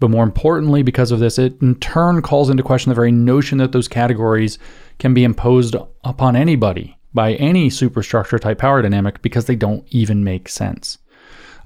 But 0.00 0.10
more 0.10 0.24
importantly, 0.24 0.82
because 0.82 1.10
of 1.10 1.20
this, 1.20 1.38
it 1.38 1.60
in 1.62 1.76
turn 1.76 2.20
calls 2.20 2.50
into 2.50 2.62
question 2.62 2.90
the 2.90 2.96
very 2.96 3.12
notion 3.12 3.58
that 3.58 3.72
those 3.72 3.88
categories 3.88 4.58
can 4.98 5.14
be 5.14 5.24
imposed 5.24 5.76
upon 6.04 6.36
anybody 6.36 6.98
by 7.14 7.34
any 7.34 7.70
superstructure 7.70 8.38
type 8.38 8.58
power 8.58 8.82
dynamic 8.82 9.22
because 9.22 9.46
they 9.46 9.56
don't 9.56 9.86
even 9.90 10.22
make 10.22 10.48
sense 10.48 10.98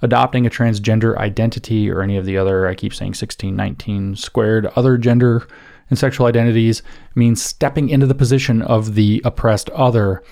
adopting 0.02 0.44
a 0.44 0.50
transgender 0.50 1.16
identity 1.16 1.88
or 1.88 2.02
any 2.02 2.16
of 2.16 2.26
the 2.26 2.36
other, 2.36 2.66
I 2.66 2.74
keep 2.74 2.92
saying 2.92 3.10
1619 3.10 4.16
squared, 4.16 4.66
other 4.76 4.98
gender 4.98 5.46
and 5.88 5.98
sexual 5.98 6.26
identities 6.26 6.82
means 7.14 7.40
stepping 7.40 7.88
into 7.88 8.06
the 8.06 8.14
position 8.14 8.62
of 8.62 8.94
the 8.94 9.22
oppressed 9.24 9.70
other 9.70 10.22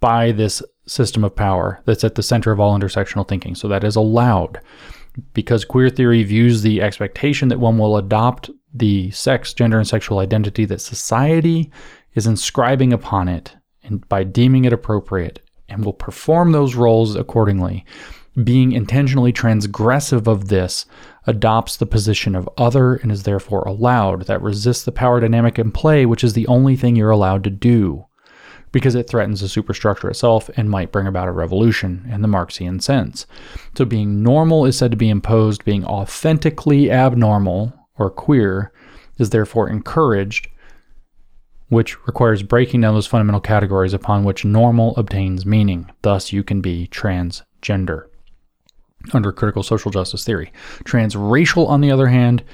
by 0.00 0.32
this 0.32 0.62
system 0.86 1.24
of 1.24 1.34
power 1.34 1.82
that's 1.84 2.04
at 2.04 2.14
the 2.14 2.22
center 2.22 2.52
of 2.52 2.60
all 2.60 2.78
intersectional 2.78 3.26
thinking. 3.26 3.54
So 3.54 3.68
that 3.68 3.84
is 3.84 3.96
allowed. 3.96 4.60
Because 5.32 5.64
queer 5.64 5.88
theory 5.88 6.22
views 6.22 6.62
the 6.62 6.82
expectation 6.82 7.48
that 7.48 7.60
one 7.60 7.78
will 7.78 7.96
adopt 7.96 8.50
the 8.74 9.10
sex, 9.10 9.54
gender, 9.54 9.78
and 9.78 9.88
sexual 9.88 10.18
identity 10.18 10.66
that 10.66 10.80
society 10.80 11.70
is 12.14 12.26
inscribing 12.26 12.92
upon 12.92 13.28
it 13.28 13.56
and 13.82 14.06
by 14.08 14.24
deeming 14.24 14.64
it 14.64 14.72
appropriate 14.72 15.40
and 15.68 15.84
will 15.84 15.92
perform 15.92 16.52
those 16.52 16.74
roles 16.74 17.16
accordingly. 17.16 17.84
Being 18.44 18.72
intentionally 18.72 19.32
transgressive 19.32 20.26
of 20.26 20.48
this 20.48 20.84
adopts 21.26 21.78
the 21.78 21.86
position 21.86 22.34
of 22.34 22.48
other 22.58 22.96
and 22.96 23.10
is 23.10 23.22
therefore 23.22 23.62
allowed, 23.62 24.26
that 24.26 24.42
resists 24.42 24.84
the 24.84 24.92
power 24.92 25.20
dynamic 25.20 25.58
in 25.58 25.72
play, 25.72 26.04
which 26.04 26.22
is 26.22 26.34
the 26.34 26.46
only 26.46 26.76
thing 26.76 26.94
you're 26.96 27.10
allowed 27.10 27.42
to 27.44 27.50
do, 27.50 28.04
because 28.76 28.94
it 28.94 29.08
threatens 29.08 29.40
the 29.40 29.48
superstructure 29.48 30.10
itself 30.10 30.50
and 30.54 30.68
might 30.68 30.92
bring 30.92 31.06
about 31.06 31.28
a 31.28 31.32
revolution 31.32 32.06
in 32.12 32.20
the 32.20 32.28
Marxian 32.28 32.78
sense. 32.78 33.24
So 33.74 33.86
being 33.86 34.22
normal 34.22 34.66
is 34.66 34.76
said 34.76 34.90
to 34.90 34.98
be 34.98 35.08
imposed, 35.08 35.64
being 35.64 35.82
authentically 35.86 36.90
abnormal 36.90 37.72
or 37.96 38.10
queer 38.10 38.74
is 39.16 39.30
therefore 39.30 39.70
encouraged, 39.70 40.48
which 41.70 41.96
requires 42.06 42.42
breaking 42.42 42.82
down 42.82 42.92
those 42.92 43.06
fundamental 43.06 43.40
categories 43.40 43.94
upon 43.94 44.24
which 44.24 44.44
normal 44.44 44.94
obtains 44.96 45.46
meaning. 45.46 45.90
Thus, 46.02 46.30
you 46.30 46.44
can 46.44 46.60
be 46.60 46.86
transgender 46.88 48.08
under 49.14 49.32
critical 49.32 49.62
social 49.62 49.90
justice 49.90 50.22
theory. 50.22 50.52
Transracial, 50.84 51.66
on 51.66 51.80
the 51.80 51.90
other 51.90 52.08
hand, 52.08 52.44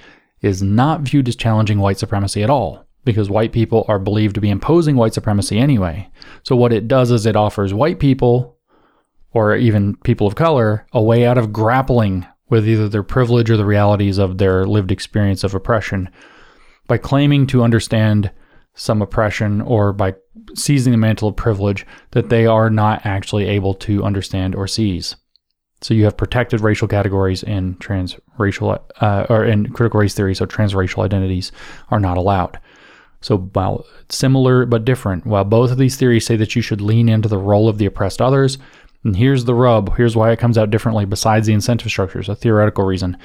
is 0.41 0.63
not 0.63 1.01
viewed 1.01 1.27
as 1.27 1.35
challenging 1.35 1.81
white 1.81 1.99
supremacy 1.99 2.45
at 2.45 2.51
all, 2.51 2.87
because 3.05 3.31
white 3.31 3.53
people 3.53 3.85
are 3.89 3.99
believed 3.99 4.35
to 4.37 4.41
be 4.41 4.51
imposing 4.51 4.97
white 4.97 5.15
supremacy 5.15 5.59
anyway. 5.59 6.09
So, 6.43 6.57
what 6.57 6.73
it 6.73 6.89
does 6.89 7.11
is 7.11 7.27
it 7.27 7.37
offers 7.37 7.75
white 7.75 7.99
people, 7.99 8.59
or 9.33 9.57
even 9.57 9.97
people 9.97 10.27
of 10.27 10.35
color, 10.35 10.87
a 10.93 11.03
way 11.03 11.27
out 11.27 11.39
of 11.39 11.53
grappling 11.53 12.27
with 12.49 12.69
either 12.69 12.89
their 12.89 13.03
privilege 13.03 13.51
or 13.51 13.57
the 13.57 13.65
realities 13.65 14.19
of 14.19 14.39
their 14.39 14.67
lived 14.67 14.93
experience 14.93 15.43
of 15.43 15.55
oppression 15.55 16.11
by 16.87 16.99
claiming 16.99 17.47
to 17.47 17.63
understand 17.63 18.31
some 18.75 19.03
oppression 19.03 19.61
or 19.63 19.93
by 19.93 20.15
seizing 20.55 20.91
the 20.91 20.99
mantle 20.99 21.29
of 21.29 21.37
privilege 21.37 21.87
that 22.13 22.29
they 22.29 22.47
are 22.47 22.71
not 22.71 23.05
actually 23.05 23.47
able 23.47 23.75
to 23.75 24.03
understand 24.05 24.55
or 24.55 24.67
seize. 24.67 25.17
So 25.83 25.95
you 25.95 26.05
have 26.05 26.17
protected 26.17 26.61
racial 26.61 26.87
categories 26.87 27.43
in 27.43 27.75
transracial 27.77 28.81
uh, 29.01 29.27
or 29.29 29.45
in 29.45 29.73
critical 29.73 30.01
race 30.01 30.15
theory. 30.15 30.35
So 30.35 30.47
transracial 30.47 31.05
identities 31.05 31.53
are 31.91 32.01
not 32.01 32.17
allowed. 32.17 32.59
So 33.23 33.39
while 33.39 33.87
similar 34.11 34.67
but 34.67 34.85
different, 34.85 35.25
while 35.25 35.45
both 35.45 35.71
of 35.71 35.79
these 35.79 35.97
theories 35.97 36.27
say 36.27 36.37
that 36.37 36.55
you 36.55 36.63
should 36.63 36.81
lean 36.81 37.09
into 37.09 37.29
the 37.29 37.39
role 37.39 37.69
of 37.69 37.79
the 37.79 37.87
oppressed 37.87 38.21
others, 38.21 38.59
and 39.05 39.17
here's 39.17 39.45
the 39.45 39.55
rub. 39.55 39.97
Here's 39.97 40.15
why 40.15 40.31
it 40.31 40.39
comes 40.39 40.59
out 40.59 40.71
differently. 40.71 41.05
Besides 41.05 41.47
the 41.47 41.55
incentive 41.55 41.91
structures, 41.91 42.29
a 42.29 42.37
theoretical 42.37 42.85
reason. 42.85 43.17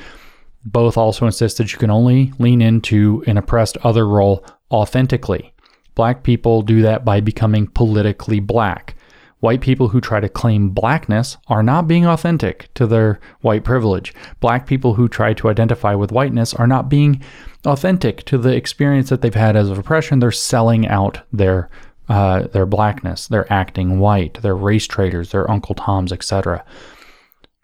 Both 0.65 0.98
also 0.98 1.26
insist 1.26 1.57
that 1.57 1.72
you 1.72 1.80
can 1.80 1.91
only 1.91 2.34
lean 2.40 2.61
into 2.61 3.24
an 3.28 3.38
oppressed 3.38 3.78
other 3.84 4.07
role 4.07 4.45
authentically. 4.72 5.53
Black 5.95 6.24
people 6.24 6.61
do 6.61 6.82
that 6.82 7.06
by 7.06 7.22
becoming 7.22 7.68
politically 7.68 8.40
black. 8.40 8.95
White 9.40 9.62
people 9.62 9.90
who 9.90 10.02
try 10.02 10.20
to 10.20 10.30
claim 10.30 10.70
blackness 10.70 11.38
are 11.48 11.62
not 11.62 11.88
being 11.88 12.08
authentic 12.08 12.74
to 12.74 12.88
their 12.88 13.20
white 13.42 13.64
privilege. 13.64 14.14
Black 14.40 14.66
people 14.66 14.96
who 14.96 15.08
try 15.08 15.34
to 15.34 15.50
identify 15.50 15.94
with 15.94 16.12
whiteness 16.12 16.56
are 16.56 16.66
not 16.66 16.90
being 16.90 17.22
authentic 17.64 18.24
to 18.26 18.40
the 18.40 18.56
experience 18.56 19.10
that 19.10 19.22
they've 19.22 19.36
had 19.36 19.56
as 19.56 19.70
of 19.70 19.78
oppression. 19.78 20.20
They're 20.20 20.32
selling 20.32 20.88
out 20.88 21.22
their 21.32 21.70
uh, 22.10 22.48
their 22.48 22.66
blackness. 22.66 23.28
They're 23.28 23.52
acting 23.52 24.00
white. 24.00 24.42
They're 24.42 24.56
race 24.56 24.88
traders. 24.88 25.32
They're 25.32 25.52
Uncle 25.52 25.76
Toms, 25.76 26.12
etc. 26.12 26.64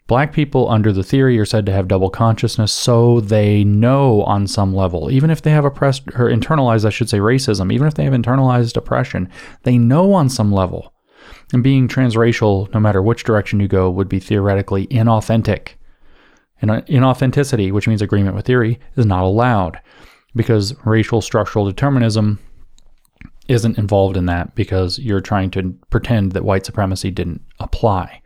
Black 0.06 0.34
people, 0.34 0.68
under 0.68 0.92
the 0.92 1.02
theory, 1.02 1.38
are 1.38 1.46
said 1.46 1.64
to 1.64 1.72
have 1.72 1.88
double 1.88 2.10
consciousness, 2.10 2.70
so 2.70 3.20
they 3.20 3.64
know 3.64 4.22
on 4.24 4.46
some 4.46 4.74
level, 4.74 5.10
even 5.10 5.30
if 5.30 5.40
they 5.40 5.50
have 5.50 5.64
oppressed 5.64 6.06
or 6.08 6.28
internalized, 6.28 6.84
I 6.84 6.90
should 6.90 7.08
say, 7.08 7.18
racism, 7.18 7.72
even 7.72 7.86
if 7.86 7.94
they 7.94 8.04
have 8.04 8.12
internalized 8.12 8.76
oppression, 8.76 9.30
they 9.62 9.78
know 9.78 10.12
on 10.12 10.28
some 10.28 10.52
level 10.52 10.93
and 11.52 11.62
being 11.62 11.88
transracial, 11.88 12.72
no 12.72 12.80
matter 12.80 13.02
which 13.02 13.24
direction 13.24 13.60
you 13.60 13.68
go, 13.68 13.90
would 13.90 14.08
be 14.08 14.20
theoretically 14.20 14.86
inauthentic. 14.88 15.74
And 16.60 16.70
uh, 16.70 16.80
inauthenticity, 16.82 17.72
which 17.72 17.88
means 17.88 18.02
agreement 18.02 18.36
with 18.36 18.46
theory, 18.46 18.80
is 18.96 19.06
not 19.06 19.24
allowed 19.24 19.80
because 20.34 20.74
racial 20.84 21.20
structural 21.20 21.64
determinism 21.64 22.38
isn't 23.48 23.78
involved 23.78 24.16
in 24.16 24.26
that 24.26 24.54
because 24.54 24.98
you're 24.98 25.20
trying 25.20 25.50
to 25.50 25.76
pretend 25.90 26.32
that 26.32 26.44
white 26.44 26.64
supremacy 26.64 27.10
didn't 27.10 27.42
apply. 27.60 28.22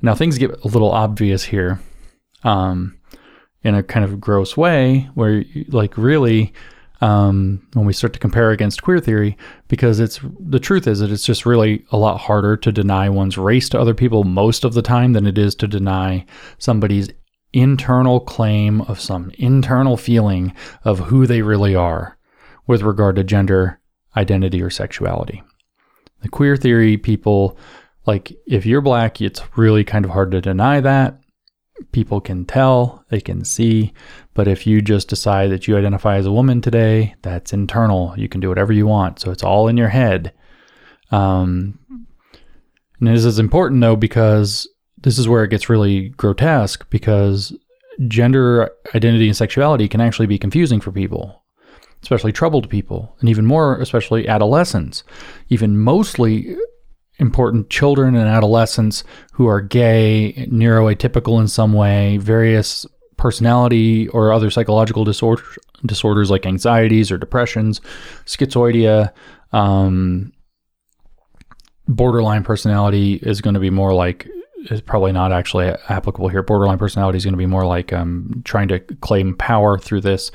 Now, 0.00 0.14
things 0.14 0.38
get 0.38 0.50
a 0.50 0.68
little 0.68 0.90
obvious 0.90 1.44
here. 1.44 1.80
Um, 2.42 2.96
in 3.66 3.74
a 3.74 3.82
kind 3.82 4.04
of 4.04 4.20
gross 4.20 4.56
way, 4.56 5.10
where 5.14 5.44
like 5.68 5.98
really 5.98 6.52
um, 7.00 7.66
when 7.74 7.86
we 7.86 7.92
start 7.92 8.12
to 8.14 8.18
compare 8.18 8.50
against 8.50 8.82
queer 8.82 9.00
theory, 9.00 9.36
because 9.68 10.00
it's 10.00 10.20
the 10.40 10.60
truth 10.60 10.86
is 10.86 11.00
that 11.00 11.10
it's 11.10 11.24
just 11.24 11.46
really 11.46 11.84
a 11.92 11.96
lot 11.96 12.18
harder 12.18 12.56
to 12.56 12.72
deny 12.72 13.08
one's 13.08 13.38
race 13.38 13.68
to 13.70 13.80
other 13.80 13.94
people 13.94 14.24
most 14.24 14.64
of 14.64 14.74
the 14.74 14.82
time 14.82 15.12
than 15.12 15.26
it 15.26 15.38
is 15.38 15.54
to 15.56 15.68
deny 15.68 16.24
somebody's 16.58 17.10
internal 17.52 18.20
claim 18.20 18.80
of 18.82 19.00
some 19.00 19.30
internal 19.38 19.96
feeling 19.96 20.52
of 20.84 20.98
who 20.98 21.26
they 21.26 21.42
really 21.42 21.74
are 21.74 22.16
with 22.66 22.82
regard 22.82 23.16
to 23.16 23.24
gender, 23.24 23.80
identity, 24.16 24.60
or 24.62 24.70
sexuality. 24.70 25.42
The 26.22 26.28
queer 26.28 26.56
theory 26.56 26.96
people, 26.96 27.58
like 28.06 28.32
if 28.46 28.66
you're 28.66 28.80
black, 28.80 29.20
it's 29.20 29.42
really 29.56 29.84
kind 29.84 30.04
of 30.04 30.10
hard 30.10 30.30
to 30.32 30.40
deny 30.40 30.80
that 30.80 31.20
people 31.92 32.20
can 32.20 32.44
tell, 32.44 33.04
they 33.10 33.20
can 33.20 33.44
see. 33.44 33.92
But 34.34 34.48
if 34.48 34.66
you 34.66 34.82
just 34.82 35.08
decide 35.08 35.50
that 35.50 35.66
you 35.66 35.76
identify 35.76 36.16
as 36.16 36.26
a 36.26 36.32
woman 36.32 36.60
today, 36.60 37.14
that's 37.22 37.52
internal. 37.52 38.14
You 38.16 38.28
can 38.28 38.40
do 38.40 38.48
whatever 38.48 38.72
you 38.72 38.86
want. 38.86 39.20
So 39.20 39.30
it's 39.30 39.42
all 39.42 39.68
in 39.68 39.76
your 39.76 39.88
head. 39.88 40.32
Um, 41.10 41.78
and 42.98 43.08
this 43.08 43.24
is 43.24 43.38
important 43.38 43.80
though, 43.80 43.96
because 43.96 44.68
this 44.98 45.18
is 45.18 45.28
where 45.28 45.44
it 45.44 45.50
gets 45.50 45.68
really 45.68 46.10
grotesque 46.10 46.88
because 46.90 47.56
gender 48.08 48.70
identity 48.94 49.26
and 49.26 49.36
sexuality 49.36 49.88
can 49.88 50.00
actually 50.00 50.26
be 50.26 50.38
confusing 50.38 50.80
for 50.80 50.92
people, 50.92 51.42
especially 52.02 52.32
troubled 52.32 52.68
people, 52.68 53.16
and 53.20 53.28
even 53.28 53.46
more, 53.46 53.78
especially 53.80 54.28
adolescents. 54.28 55.04
Even 55.48 55.78
mostly 55.78 56.56
important 57.18 57.70
children 57.70 58.14
and 58.14 58.28
adolescents 58.28 59.04
who 59.32 59.46
are 59.46 59.60
gay, 59.60 60.46
neuroatypical 60.50 61.40
in 61.40 61.48
some 61.48 61.72
way, 61.72 62.18
various 62.18 62.86
personality 63.16 64.08
or 64.08 64.32
other 64.32 64.50
psychological 64.50 65.04
disorder, 65.04 65.42
disorders 65.84 66.30
like 66.30 66.46
anxieties 66.46 67.10
or 67.10 67.18
depressions, 67.18 67.80
schizoidia, 68.26 69.12
um, 69.52 70.32
borderline 71.88 72.42
personality 72.42 73.14
is 73.22 73.40
going 73.40 73.54
to 73.54 73.60
be 73.60 73.70
more 73.70 73.94
like 73.94 74.28
is 74.70 74.80
probably 74.80 75.12
not 75.12 75.32
actually 75.32 75.68
applicable 75.88 76.28
here. 76.28 76.42
Borderline 76.42 76.78
personality 76.78 77.16
is 77.16 77.24
going 77.24 77.34
to 77.34 77.38
be 77.38 77.46
more 77.46 77.64
like 77.64 77.92
um, 77.92 78.42
trying 78.44 78.68
to 78.68 78.80
claim 78.80 79.36
power 79.36 79.78
through 79.78 80.00
this 80.00 80.32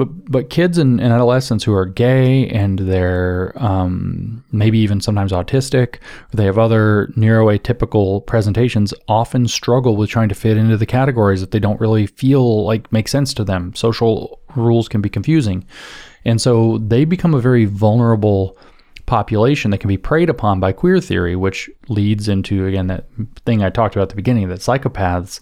but 0.00 0.30
but 0.30 0.48
kids 0.48 0.78
and, 0.78 0.98
and 0.98 1.12
adolescents 1.12 1.62
who 1.62 1.74
are 1.74 1.84
gay 1.84 2.48
and 2.48 2.78
they're 2.78 3.52
um, 3.56 4.42
maybe 4.50 4.78
even 4.78 4.98
sometimes 4.98 5.30
autistic 5.30 5.96
they 6.32 6.46
have 6.46 6.58
other 6.58 7.12
neuroatypical 7.18 8.24
presentations 8.24 8.94
often 9.08 9.46
struggle 9.46 9.96
with 9.96 10.08
trying 10.08 10.30
to 10.30 10.34
fit 10.34 10.56
into 10.56 10.78
the 10.78 10.86
categories 10.86 11.42
that 11.42 11.50
they 11.50 11.58
don't 11.58 11.78
really 11.82 12.06
feel 12.06 12.64
like 12.64 12.90
make 12.90 13.08
sense 13.08 13.34
to 13.34 13.44
them. 13.44 13.74
Social 13.74 14.40
rules 14.56 14.88
can 14.88 15.02
be 15.02 15.10
confusing. 15.10 15.66
And 16.24 16.40
so 16.40 16.78
they 16.78 17.04
become 17.04 17.34
a 17.34 17.40
very 17.40 17.66
vulnerable 17.66 18.56
population 19.04 19.70
that 19.70 19.78
can 19.78 19.88
be 19.88 19.98
preyed 19.98 20.30
upon 20.30 20.60
by 20.60 20.72
queer 20.72 21.00
theory 21.00 21.34
which 21.34 21.68
leads 21.88 22.28
into 22.28 22.64
again 22.64 22.86
that 22.86 23.06
thing 23.44 23.60
i 23.60 23.68
talked 23.68 23.96
about 23.96 24.04
at 24.04 24.08
the 24.10 24.14
beginning 24.14 24.48
that 24.48 24.60
psychopaths 24.60 25.40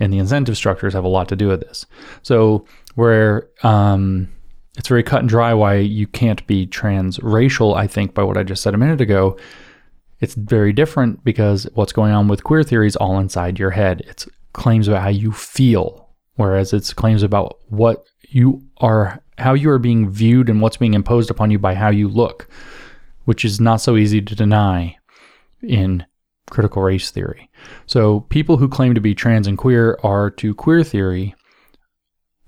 and 0.00 0.12
the 0.12 0.18
incentive 0.18 0.56
structures 0.56 0.94
have 0.94 1.04
a 1.04 1.08
lot 1.08 1.28
to 1.28 1.36
do 1.36 1.48
with 1.48 1.60
this. 1.60 1.86
So 2.22 2.64
where 2.98 3.48
um, 3.62 4.28
it's 4.76 4.88
very 4.88 5.04
cut 5.04 5.20
and 5.20 5.28
dry 5.28 5.54
why 5.54 5.76
you 5.76 6.04
can't 6.04 6.44
be 6.48 6.66
transracial, 6.66 7.76
I 7.76 7.86
think, 7.86 8.12
by 8.12 8.24
what 8.24 8.36
I 8.36 8.42
just 8.42 8.60
said 8.60 8.74
a 8.74 8.76
minute 8.76 9.00
ago. 9.00 9.38
It's 10.18 10.34
very 10.34 10.72
different 10.72 11.22
because 11.22 11.68
what's 11.74 11.92
going 11.92 12.10
on 12.10 12.26
with 12.26 12.42
queer 12.42 12.64
theory 12.64 12.88
is 12.88 12.96
all 12.96 13.20
inside 13.20 13.56
your 13.56 13.70
head. 13.70 14.02
It's 14.08 14.28
claims 14.52 14.88
about 14.88 15.02
how 15.02 15.10
you 15.10 15.30
feel, 15.30 16.08
whereas 16.34 16.72
it's 16.72 16.92
claims 16.92 17.22
about 17.22 17.60
what 17.68 18.04
you 18.30 18.64
are, 18.78 19.22
how 19.38 19.54
you 19.54 19.70
are 19.70 19.78
being 19.78 20.10
viewed 20.10 20.48
and 20.48 20.60
what's 20.60 20.76
being 20.76 20.94
imposed 20.94 21.30
upon 21.30 21.52
you 21.52 21.58
by 21.60 21.76
how 21.76 21.90
you 21.90 22.08
look, 22.08 22.48
which 23.26 23.44
is 23.44 23.60
not 23.60 23.76
so 23.76 23.96
easy 23.96 24.20
to 24.20 24.34
deny 24.34 24.96
in 25.62 26.04
critical 26.50 26.82
race 26.82 27.12
theory. 27.12 27.48
So 27.86 28.22
people 28.22 28.56
who 28.56 28.66
claim 28.66 28.96
to 28.96 29.00
be 29.00 29.14
trans 29.14 29.46
and 29.46 29.56
queer 29.56 30.00
are 30.02 30.30
to 30.32 30.52
queer 30.52 30.82
theory 30.82 31.36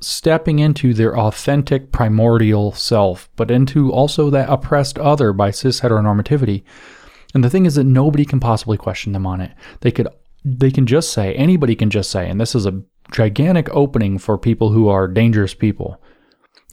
stepping 0.01 0.59
into 0.59 0.95
their 0.95 1.17
authentic 1.19 1.93
primordial 1.93 2.73
self, 2.73 3.29
but 3.37 3.51
into 3.51 3.93
also 3.93 4.31
that 4.31 4.49
oppressed 4.49 4.99
other 4.99 5.33
by 5.33 5.51
cis 5.51 5.81
heteronormativity. 5.81 6.63
And 7.35 7.45
the 7.45 7.51
thing 7.51 7.67
is 7.67 7.75
that 7.77 7.85
nobody 7.85 8.25
can 8.25 8.41
possibly 8.41 8.77
question 8.77 9.13
them 9.13 9.27
on 9.27 9.41
it. 9.41 9.53
They 9.81 9.91
could 9.91 10.09
they 10.43 10.71
can 10.71 10.87
just 10.87 11.13
say, 11.13 11.35
anybody 11.35 11.77
can 11.77 11.91
just 11.91 12.11
say, 12.11 12.29
and 12.29 12.41
this 12.41 12.55
is 12.55 12.65
a 12.65 12.83
gigantic 13.13 13.69
opening 13.75 14.17
for 14.17 14.39
people 14.39 14.71
who 14.71 14.89
are 14.89 15.07
dangerous 15.07 15.53
people 15.53 16.01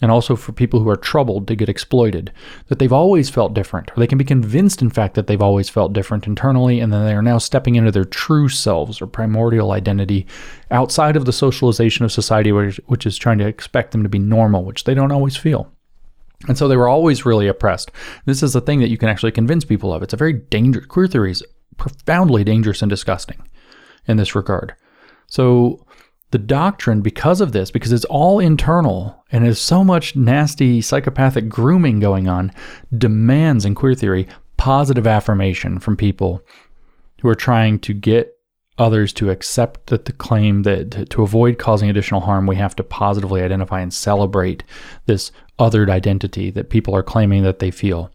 and 0.02 0.12
also 0.12 0.36
for 0.36 0.52
people 0.52 0.80
who 0.80 0.90
are 0.90 0.96
troubled 0.96 1.48
to 1.48 1.56
get 1.56 1.70
exploited, 1.70 2.32
that 2.68 2.80
they've 2.80 2.94
always 2.94 3.30
felt 3.30 3.54
different, 3.54 3.92
or 3.92 3.96
they 4.00 4.08
can 4.08 4.18
be 4.18 4.24
convinced, 4.24 4.82
in 4.82 4.90
fact, 4.90 5.16
that 5.16 5.28
they've 5.28 5.42
always 5.42 5.70
felt 5.70 5.94
different 5.94 6.28
internally, 6.28 6.80
and 6.80 6.94
then 6.94 7.06
they 7.06 7.14
are 7.14 7.22
now 7.22 7.38
stepping 7.38 7.76
into 7.76 7.92
their 7.92 8.06
true 8.06 8.50
selves 8.50 9.02
or 9.02 9.08
primordial 9.08 9.72
identity 9.72 10.28
outside 10.70 11.16
of 11.16 11.26
the 11.26 11.34
socialization 11.34 12.06
of 12.06 12.12
society, 12.12 12.52
which, 12.52 12.80
which 12.86 13.06
is 13.06 13.18
trying 13.18 13.40
to 13.40 13.48
expect 13.48 13.92
them 13.92 14.04
to 14.04 14.10
be 14.10 14.20
normal, 14.20 14.64
which 14.64 14.84
they 14.84 14.94
don't 14.94 15.12
always 15.12 15.36
feel. 15.36 15.72
And 16.48 16.58
so 16.58 16.68
they 16.68 16.78
were 16.78 16.88
always 16.88 17.26
really 17.26 17.48
oppressed. 17.48 17.92
This 18.26 18.44
is 18.44 18.56
a 18.56 18.62
thing 18.62 18.80
that 18.82 18.90
you 18.90 18.98
can 18.98 19.10
actually 19.10 19.32
convince 19.32 19.66
people 19.66 19.92
of. 19.92 20.04
It's 20.04 20.14
a 20.14 20.18
very 20.18 20.34
dangerous, 20.34 20.86
queer 20.86 21.08
theory 21.08 21.32
is 21.32 21.44
profoundly 21.78 22.44
dangerous 22.44 22.84
and 22.84 22.90
disgusting 22.90 23.42
in 24.08 24.18
this 24.18 24.36
regard. 24.36 24.76
So 25.28 25.86
the 26.32 26.38
doctrine 26.38 27.02
because 27.02 27.40
of 27.40 27.52
this, 27.52 27.72
because 27.72 27.94
it's 27.94 28.06
all 28.06 28.40
internal 28.40 29.24
and 29.32 29.46
there's 29.46 29.62
so 29.62 29.84
much 29.84 30.16
nasty 30.16 30.82
psychopathic 30.82 31.48
grooming 31.48 32.00
going 32.00 32.28
on, 32.28 32.52
demands 32.98 33.66
in 33.66 33.76
queer 33.76 33.96
theory 33.96 34.28
positive 34.58 35.08
affirmation 35.08 35.80
from 35.80 35.96
people 35.96 36.42
who 37.22 37.30
are 37.30 37.36
trying 37.36 37.80
to 37.80 37.94
get 37.94 38.34
others 38.78 39.12
to 39.12 39.30
accept 39.30 39.88
that 39.88 40.06
the 40.06 40.14
claim 40.14 40.64
that 40.64 41.10
to 41.10 41.24
avoid 41.24 41.58
causing 41.58 41.90
additional 41.90 42.22
harm, 42.22 42.46
we 42.46 42.56
have 42.56 42.76
to 42.76 42.84
positively 42.84 43.42
identify 43.42 43.82
and 43.82 43.94
celebrate 43.94 44.64
this 45.06 45.32
othered 45.58 45.90
identity 45.90 46.52
that 46.52 46.70
people 46.70 46.96
are 46.96 47.04
claiming 47.04 47.44
that 47.44 47.60
they 47.60 47.72
feel. 47.72 48.12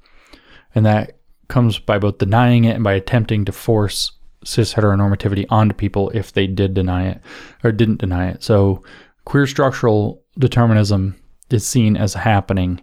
And 0.75 0.87
that 0.87 1.19
comes 1.49 1.79
by 1.79 1.99
both 1.99 2.19
denying 2.19 2.65
it 2.65 2.77
and 2.77 2.85
by 2.85 2.93
attempting 2.93 3.45
to 3.45 3.53
force 3.53 4.13
cis 4.44 4.74
heteronormativity 4.74 5.47
onto 5.51 5.74
people 5.74 6.10
if 6.10 6.32
they 6.32 6.47
did 6.47 6.74
deny 6.74 7.09
it 7.09 7.20
or 7.62 7.73
didn't 7.73 8.01
deny 8.01 8.28
it. 8.28 8.43
So 8.43 8.82
queer 9.24 9.47
structural 9.47 10.23
determinism 10.39 11.16
is 11.51 11.66
seen 11.66 11.97
as 11.97 12.14
happening 12.14 12.81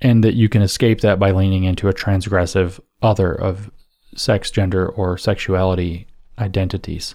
and 0.00 0.22
that 0.24 0.34
you 0.34 0.48
can 0.48 0.62
escape 0.62 1.00
that 1.00 1.18
by 1.18 1.30
leaning 1.30 1.64
into 1.64 1.88
a 1.88 1.94
transgressive 1.94 2.78
other 3.02 3.32
of 3.32 3.70
sex, 4.16 4.50
gender, 4.50 4.88
or 4.88 5.18
sexuality 5.18 6.06
identities. 6.38 7.14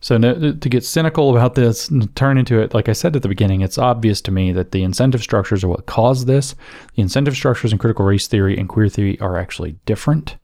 So 0.00 0.18
to 0.18 0.52
get 0.52 0.84
cynical 0.84 1.30
about 1.30 1.54
this 1.54 1.88
and 1.88 2.14
turn 2.14 2.36
into 2.36 2.60
it, 2.60 2.74
like 2.74 2.90
I 2.90 2.92
said 2.92 3.16
at 3.16 3.22
the 3.22 3.28
beginning, 3.28 3.62
it's 3.62 3.78
obvious 3.78 4.20
to 4.22 4.30
me 4.30 4.52
that 4.52 4.70
the 4.70 4.82
incentive 4.82 5.22
structures 5.22 5.64
are 5.64 5.68
what 5.68 5.86
caused 5.86 6.26
this. 6.26 6.54
The 6.94 7.00
incentive 7.00 7.34
structures 7.34 7.72
in 7.72 7.78
critical 7.78 8.04
race 8.04 8.26
theory 8.26 8.58
and 8.58 8.68
queer 8.68 8.90
theory 8.90 9.18
are 9.20 9.38
actually 9.38 9.78
different 9.86 10.36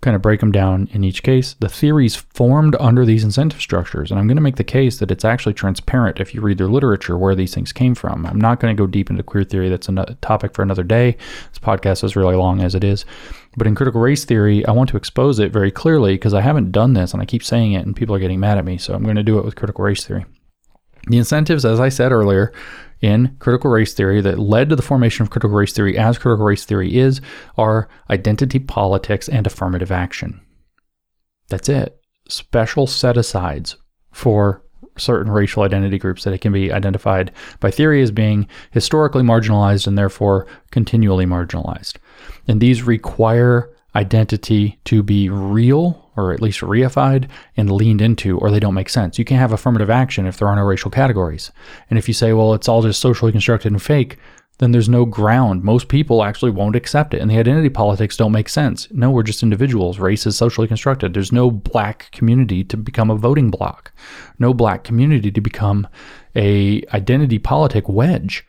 kind 0.00 0.16
of 0.16 0.22
break 0.22 0.40
them 0.40 0.50
down 0.50 0.88
in 0.92 1.04
each 1.04 1.22
case. 1.22 1.54
The 1.60 1.68
theories 1.68 2.16
formed 2.16 2.74
under 2.80 3.04
these 3.04 3.22
incentive 3.22 3.60
structures, 3.60 4.10
and 4.10 4.18
I'm 4.18 4.26
going 4.26 4.36
to 4.36 4.42
make 4.42 4.56
the 4.56 4.64
case 4.64 4.98
that 4.98 5.10
it's 5.10 5.24
actually 5.24 5.52
transparent 5.52 6.20
if 6.20 6.34
you 6.34 6.40
read 6.40 6.58
their 6.58 6.68
literature 6.68 7.18
where 7.18 7.34
these 7.34 7.54
things 7.54 7.72
came 7.72 7.94
from. 7.94 8.24
I'm 8.24 8.40
not 8.40 8.60
going 8.60 8.74
to 8.74 8.80
go 8.80 8.86
deep 8.86 9.10
into 9.10 9.22
queer 9.22 9.44
theory, 9.44 9.68
that's 9.68 9.88
a 9.88 10.16
topic 10.22 10.54
for 10.54 10.62
another 10.62 10.82
day. 10.82 11.16
This 11.50 11.58
podcast 11.58 12.02
is 12.02 12.16
really 12.16 12.36
long 12.36 12.62
as 12.62 12.74
it 12.74 12.82
is. 12.82 13.04
But 13.56 13.66
in 13.66 13.74
critical 13.74 14.00
race 14.00 14.24
theory, 14.24 14.64
I 14.64 14.72
want 14.72 14.88
to 14.90 14.96
expose 14.96 15.38
it 15.38 15.52
very 15.52 15.70
clearly 15.70 16.14
because 16.14 16.34
I 16.34 16.40
haven't 16.40 16.72
done 16.72 16.94
this 16.94 17.12
and 17.12 17.20
I 17.20 17.26
keep 17.26 17.42
saying 17.42 17.72
it 17.72 17.84
and 17.84 17.94
people 17.94 18.14
are 18.14 18.20
getting 18.20 18.40
mad 18.40 18.58
at 18.58 18.64
me, 18.64 18.78
so 18.78 18.94
I'm 18.94 19.04
going 19.04 19.16
to 19.16 19.22
do 19.22 19.38
it 19.38 19.44
with 19.44 19.56
critical 19.56 19.84
race 19.84 20.04
theory. 20.04 20.24
The 21.08 21.18
incentives, 21.18 21.64
as 21.64 21.80
I 21.80 21.88
said 21.88 22.12
earlier, 22.12 22.52
in 23.00 23.36
critical 23.38 23.70
race 23.70 23.94
theory 23.94 24.20
that 24.20 24.38
led 24.38 24.68
to 24.68 24.76
the 24.76 24.82
formation 24.82 25.22
of 25.22 25.30
critical 25.30 25.56
race 25.56 25.72
theory 25.72 25.96
as 25.96 26.18
critical 26.18 26.44
race 26.44 26.64
theory 26.64 26.96
is 26.96 27.20
are 27.56 27.88
identity 28.10 28.58
politics 28.58 29.28
and 29.28 29.46
affirmative 29.46 29.90
action. 29.90 30.40
That's 31.48 31.68
it. 31.68 32.00
Special 32.28 32.86
set 32.86 33.16
asides 33.16 33.76
for 34.12 34.62
certain 34.96 35.32
racial 35.32 35.62
identity 35.62 35.98
groups 35.98 36.24
that 36.24 36.34
it 36.34 36.40
can 36.40 36.52
be 36.52 36.72
identified 36.72 37.32
by 37.58 37.70
theory 37.70 38.02
as 38.02 38.10
being 38.10 38.46
historically 38.70 39.22
marginalized 39.22 39.86
and 39.86 39.96
therefore 39.96 40.46
continually 40.70 41.26
marginalized. 41.26 41.96
And 42.46 42.60
these 42.60 42.82
require 42.82 43.74
identity 43.94 44.78
to 44.84 45.02
be 45.02 45.28
real 45.28 46.10
or 46.16 46.32
at 46.32 46.42
least 46.42 46.60
reified 46.60 47.28
and 47.56 47.70
leaned 47.70 48.00
into, 48.00 48.38
or 48.38 48.50
they 48.50 48.60
don't 48.60 48.74
make 48.74 48.88
sense. 48.88 49.18
You 49.18 49.24
can't 49.24 49.40
have 49.40 49.52
affirmative 49.52 49.90
action 49.90 50.26
if 50.26 50.36
there 50.36 50.48
are 50.48 50.56
no 50.56 50.62
racial 50.62 50.90
categories. 50.90 51.50
And 51.88 51.98
if 51.98 52.08
you 52.08 52.14
say, 52.14 52.32
well, 52.32 52.52
it's 52.52 52.68
all 52.68 52.82
just 52.82 53.00
socially 53.00 53.32
constructed 53.32 53.72
and 53.72 53.82
fake, 53.82 54.18
then 54.58 54.72
there's 54.72 54.90
no 54.90 55.06
ground. 55.06 55.64
Most 55.64 55.88
people 55.88 56.22
actually 56.22 56.50
won't 56.50 56.76
accept 56.76 57.14
it, 57.14 57.20
and 57.22 57.30
the 57.30 57.38
identity 57.38 57.70
politics 57.70 58.16
don't 58.16 58.30
make 58.30 58.48
sense. 58.48 58.86
No, 58.90 59.10
we're 59.10 59.22
just 59.22 59.42
individuals. 59.42 59.98
Race 59.98 60.26
is 60.26 60.36
socially 60.36 60.68
constructed. 60.68 61.14
There's 61.14 61.32
no 61.32 61.50
black 61.50 62.10
community 62.12 62.62
to 62.64 62.76
become 62.76 63.10
a 63.10 63.16
voting 63.16 63.50
bloc, 63.50 63.90
no 64.38 64.52
black 64.52 64.84
community 64.84 65.30
to 65.30 65.40
become 65.40 65.88
a 66.36 66.84
identity 66.92 67.38
politic 67.38 67.88
wedge, 67.88 68.46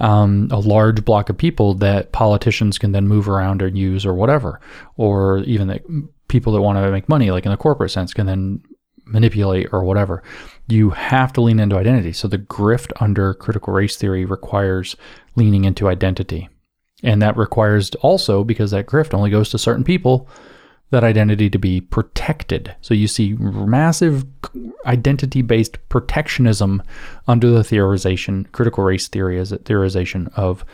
um, 0.00 0.48
a 0.50 0.58
large 0.58 1.04
block 1.04 1.30
of 1.30 1.38
people 1.38 1.74
that 1.74 2.12
politicians 2.12 2.78
can 2.78 2.92
then 2.92 3.06
move 3.06 3.28
around 3.28 3.62
or 3.62 3.68
use 3.68 4.04
or 4.04 4.14
whatever, 4.14 4.60
or 4.96 5.38
even 5.40 5.68
that 5.68 5.82
people 6.28 6.52
that 6.52 6.62
want 6.62 6.78
to 6.78 6.90
make 6.90 7.08
money, 7.08 7.30
like 7.30 7.46
in 7.46 7.52
the 7.52 7.56
corporate 7.56 7.90
sense, 7.90 8.12
can 8.12 8.26
then 8.26 8.62
manipulate 9.06 9.68
or 9.72 9.84
whatever. 9.84 10.22
You 10.68 10.90
have 10.90 11.32
to 11.34 11.40
lean 11.40 11.60
into 11.60 11.76
identity. 11.76 12.12
So 12.12 12.26
the 12.26 12.38
grift 12.38 12.92
under 13.00 13.34
critical 13.34 13.72
race 13.72 13.96
theory 13.96 14.24
requires 14.24 14.96
leaning 15.36 15.64
into 15.64 15.88
identity. 15.88 16.48
And 17.02 17.20
that 17.20 17.36
requires 17.36 17.90
also, 17.96 18.44
because 18.44 18.70
that 18.70 18.86
grift 18.86 19.12
only 19.12 19.30
goes 19.30 19.50
to 19.50 19.58
certain 19.58 19.84
people, 19.84 20.28
that 20.94 21.04
identity 21.04 21.50
to 21.50 21.58
be 21.58 21.80
protected. 21.80 22.74
So 22.80 22.94
you 22.94 23.08
see 23.08 23.34
massive 23.34 24.24
identity 24.86 25.42
based 25.42 25.76
protectionism 25.88 26.82
under 27.26 27.50
the 27.50 27.60
theorization, 27.60 28.50
critical 28.52 28.84
race 28.84 29.08
theory 29.08 29.38
as 29.38 29.52
a 29.52 29.58
theorization 29.58 30.32
of 30.36 30.64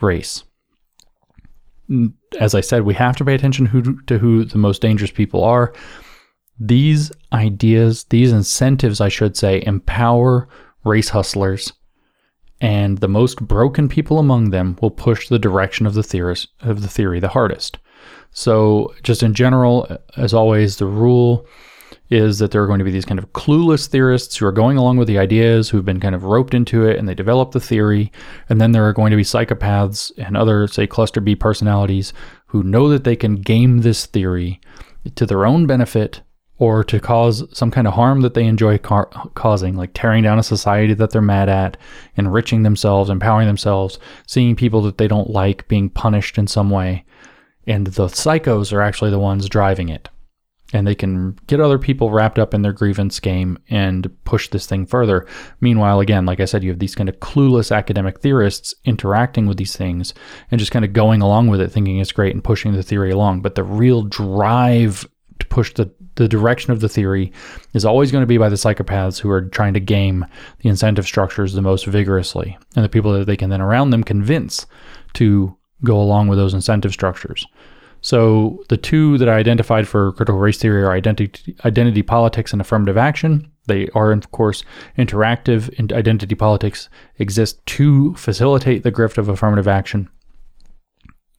race. 0.00 0.44
As 2.40 2.54
I 2.54 2.60
said, 2.60 2.82
we 2.82 2.94
have 2.94 3.16
to 3.16 3.24
pay 3.24 3.34
attention 3.34 3.66
who, 3.66 4.00
to 4.02 4.18
who 4.18 4.44
the 4.44 4.58
most 4.58 4.80
dangerous 4.80 5.10
people 5.10 5.44
are. 5.44 5.74
These 6.58 7.10
ideas, 7.32 8.04
these 8.04 8.32
incentives, 8.32 9.00
I 9.00 9.08
should 9.08 9.36
say, 9.36 9.62
empower 9.66 10.48
race 10.84 11.08
hustlers, 11.08 11.72
and 12.60 12.98
the 12.98 13.08
most 13.08 13.40
broken 13.40 13.88
people 13.88 14.18
among 14.18 14.50
them 14.50 14.78
will 14.80 14.90
push 14.90 15.28
the 15.28 15.38
direction 15.38 15.84
of 15.84 15.94
the 15.94 16.02
theorist 16.02 16.48
of 16.60 16.80
the 16.82 16.88
theory 16.88 17.18
the 17.18 17.28
hardest. 17.28 17.78
So, 18.32 18.94
just 19.02 19.22
in 19.22 19.34
general, 19.34 19.98
as 20.16 20.34
always, 20.34 20.76
the 20.76 20.86
rule 20.86 21.46
is 22.10 22.38
that 22.38 22.50
there 22.50 22.62
are 22.62 22.66
going 22.66 22.78
to 22.78 22.84
be 22.84 22.90
these 22.90 23.04
kind 23.04 23.18
of 23.18 23.32
clueless 23.32 23.86
theorists 23.86 24.36
who 24.36 24.46
are 24.46 24.52
going 24.52 24.76
along 24.76 24.96
with 24.96 25.08
the 25.08 25.18
ideas, 25.18 25.68
who've 25.68 25.84
been 25.84 26.00
kind 26.00 26.14
of 26.14 26.24
roped 26.24 26.54
into 26.54 26.86
it, 26.86 26.98
and 26.98 27.08
they 27.08 27.14
develop 27.14 27.52
the 27.52 27.60
theory. 27.60 28.12
And 28.48 28.60
then 28.60 28.72
there 28.72 28.86
are 28.86 28.92
going 28.92 29.10
to 29.10 29.16
be 29.16 29.22
psychopaths 29.22 30.12
and 30.18 30.36
other, 30.36 30.66
say, 30.66 30.86
cluster 30.86 31.20
B 31.20 31.34
personalities 31.34 32.12
who 32.46 32.62
know 32.62 32.88
that 32.88 33.04
they 33.04 33.16
can 33.16 33.36
game 33.36 33.78
this 33.78 34.06
theory 34.06 34.60
to 35.14 35.26
their 35.26 35.46
own 35.46 35.66
benefit 35.66 36.20
or 36.58 36.84
to 36.84 37.00
cause 37.00 37.44
some 37.56 37.70
kind 37.70 37.86
of 37.86 37.94
harm 37.94 38.20
that 38.20 38.34
they 38.34 38.46
enjoy 38.46 38.78
ca- 38.78 39.04
causing, 39.34 39.74
like 39.74 39.90
tearing 39.92 40.22
down 40.22 40.38
a 40.38 40.42
society 40.42 40.94
that 40.94 41.10
they're 41.10 41.20
mad 41.20 41.48
at, 41.48 41.76
enriching 42.16 42.62
themselves, 42.62 43.10
empowering 43.10 43.48
themselves, 43.48 43.98
seeing 44.26 44.54
people 44.54 44.80
that 44.82 44.98
they 44.98 45.08
don't 45.08 45.30
like 45.30 45.66
being 45.66 45.90
punished 45.90 46.38
in 46.38 46.46
some 46.46 46.70
way. 46.70 47.04
And 47.66 47.86
the 47.86 48.06
psychos 48.06 48.72
are 48.72 48.82
actually 48.82 49.10
the 49.10 49.18
ones 49.18 49.48
driving 49.48 49.88
it. 49.88 50.08
And 50.72 50.86
they 50.86 50.94
can 50.94 51.38
get 51.46 51.60
other 51.60 51.78
people 51.78 52.10
wrapped 52.10 52.38
up 52.38 52.52
in 52.52 52.62
their 52.62 52.72
grievance 52.72 53.20
game 53.20 53.58
and 53.70 54.10
push 54.24 54.48
this 54.48 54.66
thing 54.66 54.86
further. 54.86 55.26
Meanwhile, 55.60 56.00
again, 56.00 56.26
like 56.26 56.40
I 56.40 56.46
said, 56.46 56.64
you 56.64 56.70
have 56.70 56.80
these 56.80 56.96
kind 56.96 57.08
of 57.08 57.20
clueless 57.20 57.74
academic 57.74 58.20
theorists 58.20 58.74
interacting 58.84 59.46
with 59.46 59.56
these 59.56 59.76
things 59.76 60.14
and 60.50 60.58
just 60.58 60.72
kind 60.72 60.84
of 60.84 60.92
going 60.92 61.22
along 61.22 61.46
with 61.46 61.60
it, 61.60 61.70
thinking 61.70 61.98
it's 61.98 62.12
great 62.12 62.34
and 62.34 62.42
pushing 62.42 62.72
the 62.72 62.82
theory 62.82 63.12
along. 63.12 63.42
But 63.42 63.54
the 63.54 63.62
real 63.62 64.02
drive 64.02 65.06
to 65.38 65.46
push 65.46 65.72
the 65.74 65.92
the 66.16 66.28
direction 66.28 66.72
of 66.72 66.80
the 66.80 66.88
theory 66.88 67.32
is 67.72 67.84
always 67.84 68.12
going 68.12 68.22
to 68.22 68.26
be 68.26 68.38
by 68.38 68.48
the 68.48 68.56
psychopaths 68.56 69.18
who 69.18 69.30
are 69.30 69.42
trying 69.42 69.74
to 69.74 69.80
game 69.80 70.24
the 70.60 70.68
incentive 70.68 71.06
structures 71.06 71.52
the 71.52 71.62
most 71.62 71.86
vigorously 71.86 72.56
and 72.76 72.84
the 72.84 72.88
people 72.88 73.12
that 73.12 73.26
they 73.26 73.36
can 73.36 73.50
then 73.50 73.60
around 73.60 73.90
them 73.90 74.04
convince 74.04 74.66
to 75.14 75.56
go 75.84 76.00
along 76.00 76.28
with 76.28 76.38
those 76.38 76.54
incentive 76.54 76.92
structures. 76.92 77.46
So 78.00 78.62
the 78.68 78.76
two 78.76 79.16
that 79.16 79.30
I 79.30 79.36
identified 79.36 79.88
for 79.88 80.12
critical 80.12 80.38
race 80.38 80.58
theory 80.58 80.82
are 80.82 80.92
identity, 80.92 81.56
identity 81.64 82.02
politics 82.02 82.52
and 82.52 82.60
affirmative 82.60 82.98
action. 82.98 83.50
They 83.66 83.88
are, 83.94 84.12
of 84.12 84.30
course, 84.30 84.62
interactive, 84.98 85.74
and 85.78 85.90
identity 85.90 86.34
politics 86.34 86.90
exist 87.18 87.64
to 87.64 88.14
facilitate 88.14 88.82
the 88.82 88.92
grift 88.92 89.16
of 89.16 89.30
affirmative 89.30 89.68
action. 89.68 90.10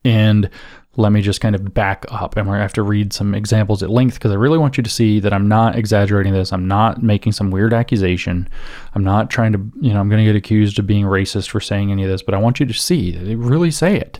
And 0.03 0.49
let 0.97 1.11
me 1.11 1.21
just 1.21 1.41
kind 1.41 1.55
of 1.55 1.73
back 1.73 2.05
up. 2.09 2.37
And 2.37 2.47
we're 2.47 2.53
going 2.53 2.59
to 2.59 2.63
have 2.63 2.73
to 2.73 2.83
read 2.83 3.13
some 3.13 3.35
examples 3.35 3.83
at 3.83 3.89
length 3.89 4.15
because 4.15 4.31
I 4.31 4.35
really 4.35 4.57
want 4.57 4.77
you 4.77 4.83
to 4.83 4.89
see 4.89 5.19
that 5.19 5.33
I'm 5.33 5.47
not 5.47 5.77
exaggerating 5.77 6.33
this. 6.33 6.53
I'm 6.53 6.67
not 6.67 7.03
making 7.03 7.33
some 7.33 7.51
weird 7.51 7.73
accusation. 7.73 8.47
I'm 8.93 9.03
not 9.03 9.29
trying 9.29 9.53
to, 9.53 9.59
you 9.81 9.93
know, 9.93 9.99
I'm 9.99 10.09
going 10.09 10.25
to 10.25 10.31
get 10.31 10.37
accused 10.37 10.79
of 10.79 10.87
being 10.87 11.05
racist 11.05 11.49
for 11.49 11.59
saying 11.59 11.91
any 11.91 12.03
of 12.03 12.09
this, 12.09 12.21
but 12.21 12.33
I 12.33 12.37
want 12.37 12.59
you 12.59 12.65
to 12.65 12.73
see 12.73 13.11
that 13.11 13.25
they 13.25 13.35
really 13.35 13.71
say 13.71 13.97
it. 13.97 14.19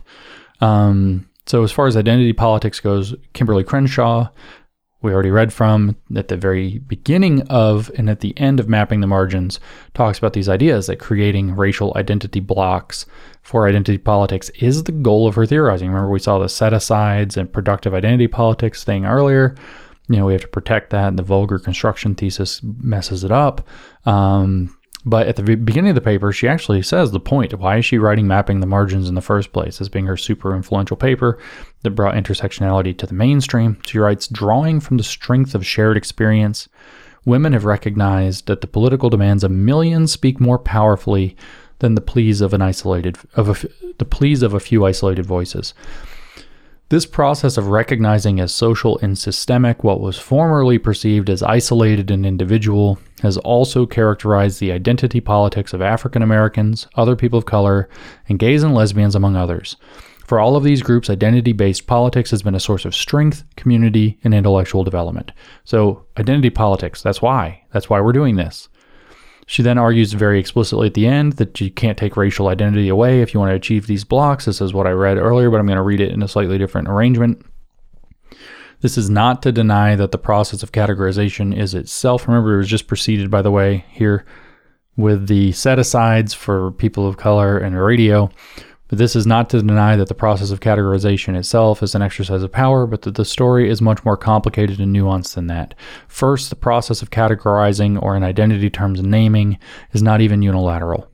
Um, 0.60 1.28
so, 1.46 1.62
as 1.62 1.70
far 1.70 1.86
as 1.86 1.96
identity 1.96 2.32
politics 2.32 2.80
goes, 2.80 3.14
Kimberlé 3.34 3.64
Crenshaw, 3.64 4.28
we 5.02 5.12
already 5.12 5.30
read 5.30 5.52
from 5.52 5.96
at 6.16 6.28
the 6.28 6.36
very 6.36 6.78
beginning 6.78 7.42
of 7.48 7.90
and 7.96 8.08
at 8.08 8.20
the 8.20 8.36
end 8.38 8.58
of 8.58 8.68
mapping 8.68 9.00
the 9.00 9.06
margins 9.06 9.60
talks 9.94 10.18
about 10.18 10.32
these 10.32 10.48
ideas 10.48 10.86
that 10.86 10.98
creating 10.98 11.54
racial 11.54 11.92
identity 11.96 12.40
blocks 12.40 13.06
for 13.42 13.68
identity 13.68 13.98
politics 13.98 14.50
is 14.58 14.84
the 14.84 14.92
goal 14.92 15.28
of 15.28 15.34
her 15.34 15.46
theorizing. 15.46 15.88
Remember, 15.88 16.10
we 16.10 16.18
saw 16.18 16.38
the 16.38 16.48
set 16.48 16.72
asides 16.72 17.36
and 17.36 17.52
productive 17.52 17.94
identity 17.94 18.26
politics 18.26 18.84
thing 18.84 19.06
earlier. 19.06 19.54
You 20.08 20.16
know, 20.16 20.26
we 20.26 20.32
have 20.32 20.42
to 20.42 20.48
protect 20.48 20.90
that. 20.90 21.08
And 21.08 21.18
the 21.18 21.22
vulgar 21.22 21.58
construction 21.58 22.14
thesis 22.14 22.60
messes 22.62 23.22
it 23.22 23.30
up. 23.30 23.66
Um, 24.06 24.76
but 25.08 25.28
at 25.28 25.36
the 25.36 25.56
beginning 25.56 25.90
of 25.90 25.94
the 25.94 26.00
paper, 26.00 26.32
she 26.32 26.48
actually 26.48 26.82
says 26.82 27.12
the 27.12 27.20
point. 27.20 27.54
Why 27.54 27.76
is 27.76 27.84
she 27.84 27.96
writing 27.96 28.26
mapping 28.26 28.58
the 28.58 28.66
margins 28.66 29.08
in 29.08 29.14
the 29.14 29.22
first 29.22 29.52
place 29.52 29.80
as 29.80 29.88
being 29.88 30.06
her 30.06 30.16
super 30.16 30.54
influential 30.54 30.96
paper 30.96 31.38
that 31.82 31.92
brought 31.92 32.16
intersectionality 32.16 32.98
to 32.98 33.06
the 33.06 33.14
mainstream? 33.14 33.80
She 33.86 34.00
writes, 34.00 34.26
drawing 34.26 34.80
from 34.80 34.96
the 34.96 35.04
strength 35.04 35.54
of 35.54 35.64
shared 35.64 35.96
experience, 35.96 36.68
women 37.24 37.52
have 37.52 37.64
recognized 37.64 38.48
that 38.48 38.62
the 38.62 38.66
political 38.66 39.08
demands 39.08 39.44
of 39.44 39.52
millions 39.52 40.10
speak 40.10 40.40
more 40.40 40.58
powerfully 40.58 41.36
than 41.78 41.94
the 41.94 42.00
pleas 42.00 42.40
of 42.40 42.52
an 42.52 42.62
isolated 42.62 43.16
of 43.34 43.48
a, 43.48 43.68
the 43.98 44.04
pleas 44.04 44.42
of 44.42 44.54
a 44.54 44.60
few 44.60 44.84
isolated 44.84 45.24
voices. 45.24 45.72
This 46.88 47.04
process 47.04 47.56
of 47.56 47.66
recognizing 47.66 48.38
as 48.38 48.54
social 48.54 48.96
and 48.98 49.18
systemic 49.18 49.82
what 49.82 50.00
was 50.00 50.20
formerly 50.20 50.78
perceived 50.78 51.28
as 51.28 51.42
isolated 51.42 52.12
and 52.12 52.24
individual 52.24 53.00
has 53.22 53.36
also 53.38 53.86
characterized 53.86 54.60
the 54.60 54.70
identity 54.70 55.20
politics 55.20 55.72
of 55.72 55.82
African 55.82 56.22
Americans, 56.22 56.86
other 56.94 57.16
people 57.16 57.40
of 57.40 57.44
color, 57.44 57.88
and 58.28 58.38
gays 58.38 58.62
and 58.62 58.72
lesbians, 58.72 59.16
among 59.16 59.34
others. 59.34 59.76
For 60.26 60.38
all 60.38 60.54
of 60.54 60.62
these 60.62 60.80
groups, 60.80 61.10
identity 61.10 61.52
based 61.52 61.88
politics 61.88 62.30
has 62.30 62.42
been 62.42 62.54
a 62.54 62.60
source 62.60 62.84
of 62.84 62.94
strength, 62.94 63.42
community, 63.56 64.20
and 64.22 64.32
intellectual 64.32 64.84
development. 64.84 65.32
So, 65.64 66.06
identity 66.16 66.50
politics, 66.50 67.02
that's 67.02 67.20
why. 67.20 67.64
That's 67.72 67.90
why 67.90 68.00
we're 68.00 68.12
doing 68.12 68.36
this. 68.36 68.68
She 69.48 69.62
then 69.62 69.78
argues 69.78 70.12
very 70.12 70.40
explicitly 70.40 70.88
at 70.88 70.94
the 70.94 71.06
end 71.06 71.34
that 71.34 71.60
you 71.60 71.70
can't 71.70 71.96
take 71.96 72.16
racial 72.16 72.48
identity 72.48 72.88
away 72.88 73.22
if 73.22 73.32
you 73.32 73.38
want 73.38 73.50
to 73.50 73.56
achieve 73.56 73.86
these 73.86 74.02
blocks. 74.02 74.44
This 74.44 74.60
is 74.60 74.74
what 74.74 74.88
I 74.88 74.90
read 74.90 75.18
earlier, 75.18 75.50
but 75.50 75.60
I'm 75.60 75.66
going 75.66 75.76
to 75.76 75.82
read 75.82 76.00
it 76.00 76.12
in 76.12 76.22
a 76.22 76.28
slightly 76.28 76.58
different 76.58 76.88
arrangement. 76.88 77.46
This 78.80 78.98
is 78.98 79.08
not 79.08 79.42
to 79.42 79.52
deny 79.52 79.94
that 79.94 80.10
the 80.10 80.18
process 80.18 80.64
of 80.64 80.72
categorization 80.72 81.56
is 81.56 81.74
itself. 81.74 82.26
Remember, 82.26 82.54
it 82.54 82.58
was 82.58 82.68
just 82.68 82.88
preceded, 82.88 83.30
by 83.30 83.40
the 83.40 83.52
way, 83.52 83.84
here 83.90 84.26
with 84.96 85.28
the 85.28 85.52
set 85.52 85.78
asides 85.78 86.34
for 86.34 86.72
people 86.72 87.06
of 87.06 87.16
color 87.16 87.56
and 87.56 87.80
radio. 87.80 88.30
But 88.88 88.98
this 88.98 89.16
is 89.16 89.26
not 89.26 89.50
to 89.50 89.60
deny 89.62 89.96
that 89.96 90.08
the 90.08 90.14
process 90.14 90.50
of 90.50 90.60
categorization 90.60 91.36
itself 91.36 91.82
is 91.82 91.94
an 91.94 92.02
exercise 92.02 92.42
of 92.42 92.52
power, 92.52 92.86
but 92.86 93.02
that 93.02 93.16
the 93.16 93.24
story 93.24 93.68
is 93.68 93.82
much 93.82 94.04
more 94.04 94.16
complicated 94.16 94.78
and 94.80 94.94
nuanced 94.94 95.34
than 95.34 95.48
that. 95.48 95.74
First, 96.06 96.50
the 96.50 96.56
process 96.56 97.02
of 97.02 97.10
categorizing, 97.10 98.00
or 98.00 98.16
in 98.16 98.22
identity 98.22 98.70
terms, 98.70 99.02
naming, 99.02 99.58
is 99.92 100.02
not 100.02 100.20
even 100.20 100.42
unilateral. 100.42 101.10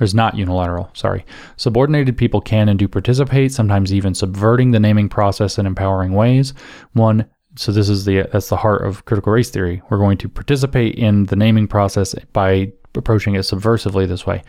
Is 0.00 0.14
not 0.14 0.36
unilateral, 0.36 0.90
sorry. 0.92 1.24
Subordinated 1.56 2.18
people 2.18 2.42
can 2.42 2.68
and 2.68 2.78
do 2.78 2.86
participate, 2.86 3.52
sometimes 3.52 3.94
even 3.94 4.14
subverting 4.14 4.70
the 4.70 4.80
naming 4.80 5.08
process 5.08 5.58
in 5.58 5.64
empowering 5.64 6.12
ways. 6.12 6.52
One, 6.92 7.26
so 7.56 7.72
this 7.72 7.88
is 7.88 8.04
the 8.04 8.28
that's 8.30 8.50
the 8.50 8.58
heart 8.58 8.84
of 8.84 9.06
critical 9.06 9.32
race 9.32 9.48
theory. 9.48 9.80
We're 9.88 9.96
going 9.98 10.18
to 10.18 10.28
participate 10.28 10.96
in 10.96 11.24
the 11.24 11.36
naming 11.36 11.66
process 11.66 12.14
by 12.34 12.72
approaching 12.94 13.34
it 13.34 13.40
subversively 13.40 14.06
this 14.06 14.26
way. 14.26 14.42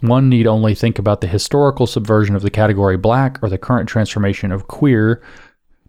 One 0.00 0.28
need 0.28 0.46
only 0.46 0.74
think 0.74 0.98
about 0.98 1.20
the 1.20 1.26
historical 1.26 1.86
subversion 1.86 2.36
of 2.36 2.42
the 2.42 2.50
category 2.50 2.96
black 2.96 3.38
or 3.42 3.48
the 3.48 3.58
current 3.58 3.88
transformation 3.88 4.52
of 4.52 4.68
queer 4.68 5.22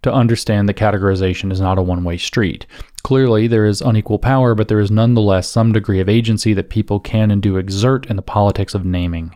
to 0.02 0.14
understand 0.14 0.68
that 0.68 0.78
categorization 0.78 1.52
is 1.52 1.60
not 1.62 1.78
a 1.78 1.82
one 1.82 2.04
way 2.04 2.18
street. 2.18 2.66
Clearly, 3.04 3.48
there 3.48 3.66
is 3.66 3.82
unequal 3.82 4.20
power, 4.20 4.56
but 4.56 4.68
there 4.68 4.80
is 4.80 4.92
nonetheless 4.92 5.48
some 5.48 5.72
degree 5.72 6.00
of 6.00 6.10
agency 6.10 6.54
that 6.54 6.70
people 6.70 7.00
can 7.00 7.32
and 7.32 7.42
do 7.42 7.58
exert 7.58 8.06
in 8.08 8.16
the 8.16 8.22
politics 8.22 8.74
of 8.74 8.86
naming. 8.86 9.36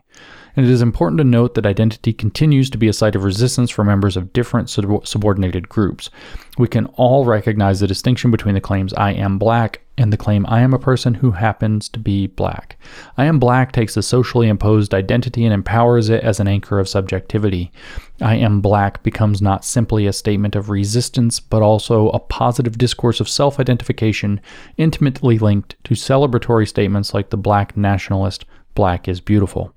and 0.55 0.65
it 0.65 0.71
is 0.71 0.83
important 0.83 1.17
to 1.17 1.23
note 1.23 1.55
that 1.55 1.65
identity 1.65 2.13
continues 2.13 2.69
to 2.69 2.77
be 2.77 2.87
a 2.87 2.93
site 2.93 3.15
of 3.15 3.23
resistance 3.23 3.71
for 3.71 3.83
members 3.83 4.15
of 4.15 4.31
different 4.33 4.69
sub- 4.69 5.07
subordinated 5.07 5.67
groups. 5.67 6.09
We 6.57 6.67
can 6.67 6.85
all 6.95 7.25
recognize 7.25 7.79
the 7.79 7.87
distinction 7.87 8.29
between 8.29 8.53
the 8.53 8.61
claims 8.61 8.93
I 8.93 9.13
am 9.13 9.39
black 9.39 9.82
and 9.97 10.11
the 10.11 10.17
claim 10.17 10.45
I 10.49 10.61
am 10.61 10.73
a 10.73 10.79
person 10.79 11.13
who 11.13 11.31
happens 11.31 11.87
to 11.89 11.99
be 11.99 12.27
black. 12.27 12.77
I 13.17 13.25
am 13.25 13.39
black 13.39 13.71
takes 13.71 13.95
a 13.95 14.01
socially 14.01 14.47
imposed 14.47 14.93
identity 14.93 15.45
and 15.45 15.53
empowers 15.53 16.09
it 16.09 16.23
as 16.23 16.39
an 16.39 16.47
anchor 16.47 16.79
of 16.79 16.89
subjectivity. 16.89 17.71
I 18.21 18.35
am 18.35 18.61
black 18.61 19.03
becomes 19.03 19.41
not 19.41 19.63
simply 19.63 20.07
a 20.07 20.13
statement 20.13 20.55
of 20.55 20.69
resistance, 20.69 21.39
but 21.39 21.61
also 21.61 22.09
a 22.09 22.19
positive 22.19 22.77
discourse 22.77 23.19
of 23.19 23.29
self 23.29 23.59
identification 23.59 24.41
intimately 24.77 25.37
linked 25.37 25.75
to 25.83 25.93
celebratory 25.93 26.67
statements 26.67 27.13
like 27.13 27.29
the 27.29 27.37
black 27.37 27.77
nationalist, 27.77 28.45
black 28.73 29.07
is 29.07 29.21
beautiful. 29.21 29.75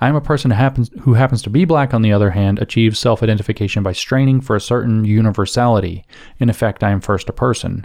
I 0.00 0.08
am 0.08 0.14
a 0.14 0.20
person 0.20 0.52
who 0.52 0.56
happens, 0.56 0.90
who 1.00 1.14
happens 1.14 1.42
to 1.42 1.50
be 1.50 1.64
black, 1.64 1.92
on 1.92 2.02
the 2.02 2.12
other 2.12 2.30
hand, 2.30 2.60
achieves 2.60 2.98
self 2.98 3.22
identification 3.22 3.82
by 3.82 3.92
straining 3.92 4.40
for 4.40 4.54
a 4.54 4.60
certain 4.60 5.04
universality. 5.04 6.04
In 6.38 6.48
effect, 6.48 6.84
I 6.84 6.90
am 6.90 7.00
first 7.00 7.28
a 7.28 7.32
person 7.32 7.84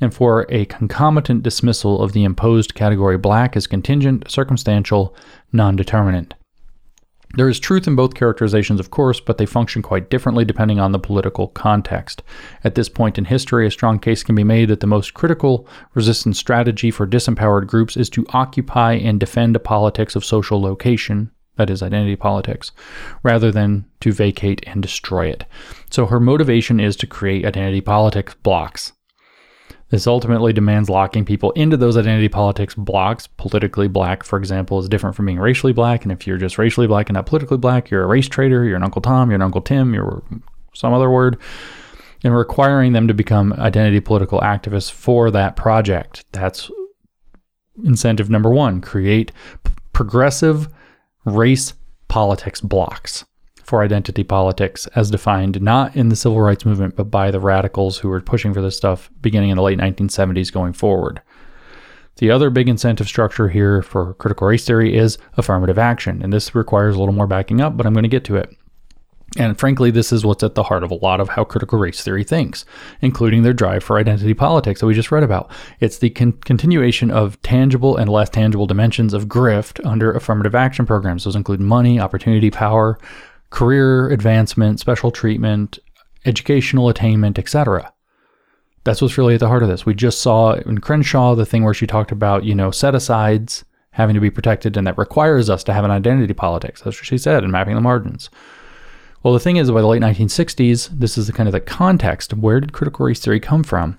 and 0.00 0.14
for 0.14 0.46
a 0.48 0.64
concomitant 0.66 1.42
dismissal 1.42 2.02
of 2.02 2.12
the 2.12 2.24
imposed 2.24 2.74
category 2.74 3.18
black 3.18 3.56
as 3.56 3.66
contingent, 3.66 4.30
circumstantial, 4.30 5.14
non 5.52 5.76
determinant. 5.76 6.34
There 7.34 7.48
is 7.48 7.60
truth 7.60 7.86
in 7.86 7.94
both 7.94 8.14
characterizations, 8.14 8.80
of 8.80 8.90
course, 8.90 9.20
but 9.20 9.36
they 9.36 9.44
function 9.44 9.82
quite 9.82 10.08
differently 10.08 10.46
depending 10.46 10.80
on 10.80 10.92
the 10.92 10.98
political 10.98 11.48
context. 11.48 12.22
At 12.64 12.74
this 12.74 12.88
point 12.88 13.18
in 13.18 13.26
history, 13.26 13.66
a 13.66 13.70
strong 13.70 13.98
case 13.98 14.22
can 14.22 14.34
be 14.34 14.44
made 14.44 14.70
that 14.70 14.80
the 14.80 14.86
most 14.86 15.12
critical 15.12 15.68
resistance 15.94 16.38
strategy 16.38 16.90
for 16.90 17.06
disempowered 17.06 17.66
groups 17.66 17.96
is 17.96 18.08
to 18.10 18.26
occupy 18.30 18.94
and 18.94 19.20
defend 19.20 19.56
a 19.56 19.60
politics 19.60 20.16
of 20.16 20.24
social 20.24 20.60
location, 20.60 21.30
that 21.56 21.68
is, 21.68 21.82
identity 21.82 22.16
politics, 22.16 22.72
rather 23.22 23.52
than 23.52 23.84
to 24.00 24.10
vacate 24.10 24.62
and 24.66 24.80
destroy 24.80 25.26
it. 25.26 25.44
So 25.90 26.06
her 26.06 26.20
motivation 26.20 26.80
is 26.80 26.96
to 26.96 27.06
create 27.06 27.44
identity 27.44 27.82
politics 27.82 28.34
blocks. 28.42 28.94
This 29.90 30.06
ultimately 30.06 30.52
demands 30.52 30.90
locking 30.90 31.24
people 31.24 31.50
into 31.52 31.76
those 31.76 31.96
identity 31.96 32.28
politics 32.28 32.74
blocks. 32.74 33.26
Politically 33.26 33.88
black, 33.88 34.22
for 34.22 34.38
example, 34.38 34.78
is 34.78 34.88
different 34.88 35.16
from 35.16 35.26
being 35.26 35.38
racially 35.38 35.72
black. 35.72 36.02
And 36.02 36.12
if 36.12 36.26
you're 36.26 36.36
just 36.36 36.58
racially 36.58 36.86
black 36.86 37.08
and 37.08 37.14
not 37.14 37.26
politically 37.26 37.56
black, 37.56 37.90
you're 37.90 38.02
a 38.02 38.06
race 38.06 38.28
traitor, 38.28 38.64
you're 38.64 38.76
an 38.76 38.84
Uncle 38.84 39.00
Tom, 39.00 39.30
you're 39.30 39.36
an 39.36 39.42
Uncle 39.42 39.62
Tim, 39.62 39.94
you're 39.94 40.22
some 40.74 40.92
other 40.92 41.10
word. 41.10 41.38
And 42.22 42.36
requiring 42.36 42.92
them 42.92 43.08
to 43.08 43.14
become 43.14 43.52
identity 43.54 44.00
political 44.00 44.40
activists 44.40 44.90
for 44.90 45.30
that 45.30 45.56
project. 45.56 46.24
That's 46.32 46.70
incentive 47.84 48.28
number 48.28 48.50
one 48.50 48.80
create 48.80 49.30
progressive 49.92 50.68
race 51.24 51.74
politics 52.08 52.60
blocks 52.60 53.24
for 53.68 53.82
identity 53.82 54.24
politics 54.24 54.86
as 54.94 55.10
defined 55.10 55.60
not 55.60 55.94
in 55.94 56.08
the 56.08 56.16
civil 56.16 56.40
rights 56.40 56.64
movement, 56.64 56.96
but 56.96 57.10
by 57.10 57.30
the 57.30 57.38
radicals 57.38 57.98
who 57.98 58.08
were 58.08 58.20
pushing 58.20 58.54
for 58.54 58.62
this 58.62 58.76
stuff 58.76 59.10
beginning 59.20 59.50
in 59.50 59.56
the 59.56 59.62
late 59.62 59.78
1970s 59.78 60.50
going 60.50 60.72
forward. 60.72 61.20
The 62.16 62.30
other 62.30 62.48
big 62.48 62.68
incentive 62.68 63.06
structure 63.06 63.48
here 63.48 63.82
for 63.82 64.14
critical 64.14 64.46
race 64.48 64.64
theory 64.64 64.96
is 64.96 65.18
affirmative 65.36 65.78
action, 65.78 66.22
and 66.22 66.32
this 66.32 66.54
requires 66.54 66.96
a 66.96 66.98
little 66.98 67.14
more 67.14 67.26
backing 67.26 67.60
up, 67.60 67.76
but 67.76 67.86
I'm 67.86 67.92
going 67.92 68.04
to 68.04 68.08
get 68.08 68.24
to 68.24 68.36
it. 68.36 68.56
And 69.36 69.58
frankly, 69.58 69.90
this 69.90 70.10
is 70.10 70.24
what's 70.24 70.42
at 70.42 70.54
the 70.54 70.62
heart 70.62 70.82
of 70.82 70.90
a 70.90 70.96
lot 70.96 71.20
of 71.20 71.28
how 71.28 71.44
critical 71.44 71.78
race 71.78 72.02
theory 72.02 72.24
thinks, 72.24 72.64
including 73.02 73.42
their 73.42 73.52
drive 73.52 73.84
for 73.84 73.98
identity 73.98 74.32
politics 74.32 74.80
that 74.80 74.86
we 74.86 74.94
just 74.94 75.12
read 75.12 75.22
about. 75.22 75.50
It's 75.80 75.98
the 75.98 76.08
con- 76.08 76.32
continuation 76.32 77.10
of 77.10 77.40
tangible 77.42 77.98
and 77.98 78.10
less 78.10 78.30
tangible 78.30 78.66
dimensions 78.66 79.12
of 79.12 79.26
grift 79.26 79.84
under 79.86 80.10
affirmative 80.10 80.54
action 80.54 80.86
programs. 80.86 81.24
Those 81.24 81.36
include 81.36 81.60
money, 81.60 82.00
opportunity, 82.00 82.50
power, 82.50 82.98
career 83.50 84.10
advancement, 84.10 84.80
special 84.80 85.10
treatment, 85.10 85.78
educational 86.24 86.88
attainment, 86.88 87.38
etc. 87.38 87.92
That's 88.84 89.02
what's 89.02 89.18
really 89.18 89.34
at 89.34 89.40
the 89.40 89.48
heart 89.48 89.62
of 89.62 89.68
this. 89.68 89.86
We 89.86 89.94
just 89.94 90.20
saw 90.20 90.52
in 90.54 90.78
Crenshaw 90.78 91.34
the 91.34 91.46
thing 91.46 91.64
where 91.64 91.74
she 91.74 91.86
talked 91.86 92.12
about, 92.12 92.44
you 92.44 92.54
know, 92.54 92.70
set 92.70 92.94
asides 92.94 93.64
having 93.92 94.14
to 94.14 94.20
be 94.20 94.30
protected 94.30 94.76
and 94.76 94.86
that 94.86 94.98
requires 94.98 95.50
us 95.50 95.64
to 95.64 95.72
have 95.72 95.84
an 95.84 95.90
identity 95.90 96.32
politics. 96.34 96.82
That's 96.82 96.96
what 96.96 97.06
she 97.06 97.18
said 97.18 97.44
in 97.44 97.50
mapping 97.50 97.74
the 97.74 97.80
margins. 97.80 98.30
Well, 99.22 99.34
the 99.34 99.40
thing 99.40 99.56
is, 99.56 99.70
by 99.70 99.80
the 99.80 99.86
late 99.88 100.02
1960s, 100.02 100.90
this 100.90 101.18
is 101.18 101.26
the 101.26 101.32
kind 101.32 101.48
of 101.48 101.52
the 101.52 101.60
context. 101.60 102.34
Where 102.34 102.60
did 102.60 102.72
critical 102.72 103.06
race 103.06 103.18
theory 103.20 103.40
come 103.40 103.64
from? 103.64 103.96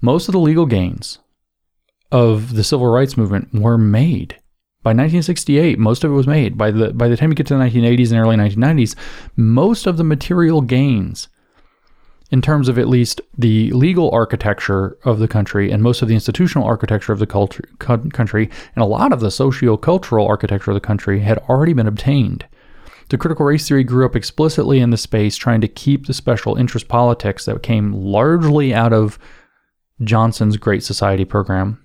Most 0.00 0.28
of 0.28 0.32
the 0.32 0.40
legal 0.40 0.66
gains 0.66 1.20
of 2.10 2.54
the 2.54 2.64
civil 2.64 2.88
rights 2.88 3.16
movement 3.16 3.54
were 3.54 3.78
made 3.78 4.40
by 4.84 4.90
1968, 4.90 5.78
most 5.78 6.04
of 6.04 6.10
it 6.10 6.14
was 6.14 6.26
made. 6.26 6.58
By 6.58 6.70
the 6.70 6.92
by 6.92 7.08
the 7.08 7.16
time 7.16 7.30
you 7.30 7.34
get 7.34 7.46
to 7.46 7.54
the 7.54 7.64
1980s 7.64 8.10
and 8.10 8.20
early 8.20 8.36
1990s, 8.36 8.94
most 9.34 9.86
of 9.86 9.96
the 9.96 10.04
material 10.04 10.60
gains 10.60 11.28
in 12.30 12.42
terms 12.42 12.68
of 12.68 12.78
at 12.78 12.88
least 12.88 13.20
the 13.36 13.70
legal 13.72 14.10
architecture 14.10 14.98
of 15.04 15.18
the 15.18 15.28
country 15.28 15.70
and 15.70 15.82
most 15.82 16.02
of 16.02 16.08
the 16.08 16.14
institutional 16.14 16.66
architecture 16.66 17.12
of 17.12 17.18
the 17.18 17.26
culture, 17.26 17.62
country 17.78 18.50
and 18.74 18.82
a 18.82 18.86
lot 18.86 19.12
of 19.12 19.20
the 19.20 19.30
socio-cultural 19.30 20.26
architecture 20.26 20.70
of 20.70 20.74
the 20.74 20.80
country 20.80 21.20
had 21.20 21.38
already 21.48 21.72
been 21.72 21.86
obtained. 21.86 22.44
The 23.10 23.18
critical 23.18 23.46
race 23.46 23.68
theory 23.68 23.84
grew 23.84 24.04
up 24.04 24.16
explicitly 24.16 24.80
in 24.80 24.90
the 24.90 24.96
space 24.96 25.36
trying 25.36 25.60
to 25.60 25.68
keep 25.68 26.06
the 26.06 26.14
special 26.14 26.56
interest 26.56 26.88
politics 26.88 27.44
that 27.44 27.62
came 27.62 27.92
largely 27.92 28.74
out 28.74 28.92
of 28.92 29.18
Johnson's 30.02 30.56
Great 30.56 30.82
Society 30.82 31.24
program 31.24 31.83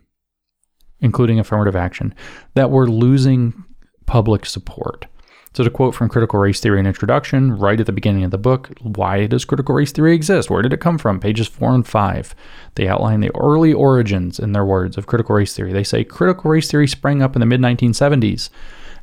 including 1.02 1.40
affirmative 1.40 1.76
action, 1.76 2.14
that 2.54 2.72
were 2.72 2.90
losing 2.90 3.66
public 4.06 4.46
support. 4.46 5.06
So, 5.54 5.64
to 5.64 5.70
quote 5.72 5.96
from 5.96 6.10
Critical 6.10 6.40
Race 6.40 6.60
Theory 6.60 6.80
An 6.80 6.86
Introduction, 6.86 7.58
right 7.58 7.80
at 7.80 7.88
the 7.88 7.92
beginning 7.92 8.24
of 8.24 8.30
the 8.30 8.38
book, 8.38 8.70
why 8.82 9.26
does 9.26 9.46
critical 9.46 9.74
race 9.74 9.92
theory 9.92 10.14
exist? 10.14 10.50
Where 10.50 10.62
did 10.62 10.74
it 10.74 10.80
come 10.80 11.00
from? 11.00 11.20
Pages 11.20 11.48
four 11.48 11.74
and 11.74 11.88
five. 11.88 12.36
They 12.76 12.88
outline 12.88 13.20
the 13.20 13.36
early 13.36 13.74
origins, 13.74 14.40
in 14.40 14.52
their 14.52 14.64
words, 14.64 14.96
of 14.96 15.08
critical 15.08 15.36
race 15.36 15.56
theory. 15.56 15.74
They 15.74 15.84
say 15.84 16.04
critical 16.04 16.52
race 16.52 16.70
theory 16.70 16.88
sprang 16.88 17.24
up 17.24 17.36
in 17.36 17.40
the 17.40 17.48
mid 17.48 17.62
1970s 17.62 18.50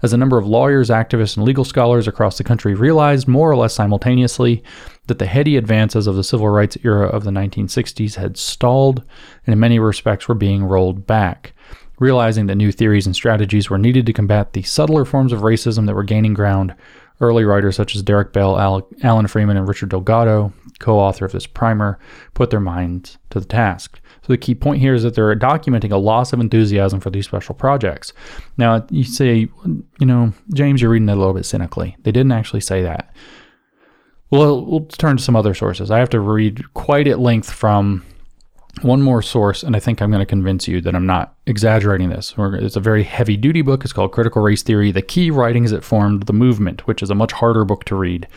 as 0.02 0.12
a 0.12 0.16
number 0.16 0.39
of 0.39 0.47
lawyers, 0.47 0.90
activists, 0.90 1.36
and 1.36 1.44
legal 1.44 1.64
scholars 1.64 2.06
across 2.06 2.39
the 2.39 2.44
country 2.44 2.74
realized 2.74 3.27
more 3.27 3.51
or 3.51 3.56
less 3.56 3.74
simultaneously 3.74 4.62
that 5.06 5.18
the 5.18 5.27
heady 5.27 5.56
advances 5.56 6.06
of 6.06 6.16
the 6.16 6.24
civil 6.24 6.48
rights 6.48 6.77
era 6.85 7.06
of 7.06 7.24
the 7.24 7.31
1960s 7.31 8.16
had 8.16 8.36
stalled 8.36 9.02
and 9.47 9.52
in 9.52 9.59
many 9.60 9.78
respects 9.78 10.28
were 10.28 10.35
being 10.35 10.64
rolled 10.64 11.06
back. 11.06 11.52
Realizing 11.98 12.47
that 12.47 12.56
new 12.56 12.73
theories 12.73 13.06
and 13.06 13.14
strategies 13.14 13.70
were 13.70 13.78
needed 13.78 14.06
to 14.06 14.12
combat 14.12 14.52
the 14.52 14.62
subtler 14.62 15.05
forms 15.05 15.32
of 15.32 15.40
racism 15.40 15.86
that 15.86 15.94
were 15.94 16.05
gaining 16.05 16.35
ground, 16.35 16.74
early 17.20 17.44
writers 17.44 17.77
such 17.77 17.97
as 17.97 18.02
Derek 18.02 18.32
Bell, 18.32 18.59
Al- 18.59 18.89
Alan 19.02 19.27
Freeman, 19.27 19.56
and 19.56 19.66
Richard 19.66 19.89
Delgado, 19.89 20.52
co 20.78 20.98
author 20.98 21.24
of 21.24 21.32
this 21.32 21.47
primer, 21.47 21.98
put 22.35 22.51
their 22.51 22.60
minds 22.60 23.18
to 23.31 23.40
the 23.40 23.47
task. 23.47 23.98
So 24.23 24.32
the 24.32 24.39
key 24.39 24.55
point 24.55 24.81
here 24.81 24.94
is 24.94 25.05
that 25.05 25.14
they're 25.14 25.35
documenting 25.36 25.93
a 25.93 25.97
loss 25.97 26.32
of 26.32 26.40
enthusiasm 26.40 27.01
for 27.01 27.10
these 27.10 27.27
special 27.27 27.55
projects. 27.55 28.12
Now, 28.56 28.85
you 28.90 29.05
say, 29.05 29.48
you 29.64 30.06
know, 30.06 30.32
James, 30.52 30.82
you're 30.82 30.90
reading 30.90 31.09
it 31.09 31.12
a 31.12 31.16
little 31.16 31.32
bit 31.32 31.47
cynically. 31.47 31.97
They 32.02 32.12
didn't 32.12 32.32
actually 32.32 32.60
say 32.60 32.82
that. 32.82 33.14
Well, 34.31 34.66
we'll 34.66 34.86
turn 34.86 35.18
to 35.18 35.23
some 35.23 35.36
other 35.36 35.55
sources. 35.55 35.90
I 35.90 35.98
have 36.01 36.10
to 36.10 36.20
read 36.20 36.74
quite 36.74 37.06
at 37.06 37.20
length 37.20 37.51
from 37.51 38.05
one 38.82 39.03
more 39.03 39.23
source, 39.23 39.62
and 39.62 39.74
I 39.74 39.81
think 39.81 40.01
I'm 40.01 40.11
going 40.11 40.20
to 40.20 40.27
convince 40.27 40.69
you 40.69 40.81
that 40.82 40.94
I'm 40.94 41.07
not 41.07 41.35
exaggerating 41.47 42.11
this. 42.11 42.35
It's 42.36 42.77
a 42.77 42.81
very 42.81 43.03
heavy 43.03 43.36
duty 43.36 43.62
book. 43.62 43.85
It's 43.85 43.93
called 43.93 44.12
Critical 44.12 44.43
Race 44.43 44.62
Theory 44.62 44.93
The 44.93 45.03
Key 45.03 45.31
Writings 45.31 45.70
That 45.70 45.85
Formed 45.85 46.24
the 46.24 46.32
Movement, 46.32 46.86
which 46.86 47.03
is 47.03 47.11
a 47.11 47.15
much 47.15 47.32
harder 47.32 47.65
book 47.65 47.85
to 47.85 47.97
read 47.97 48.28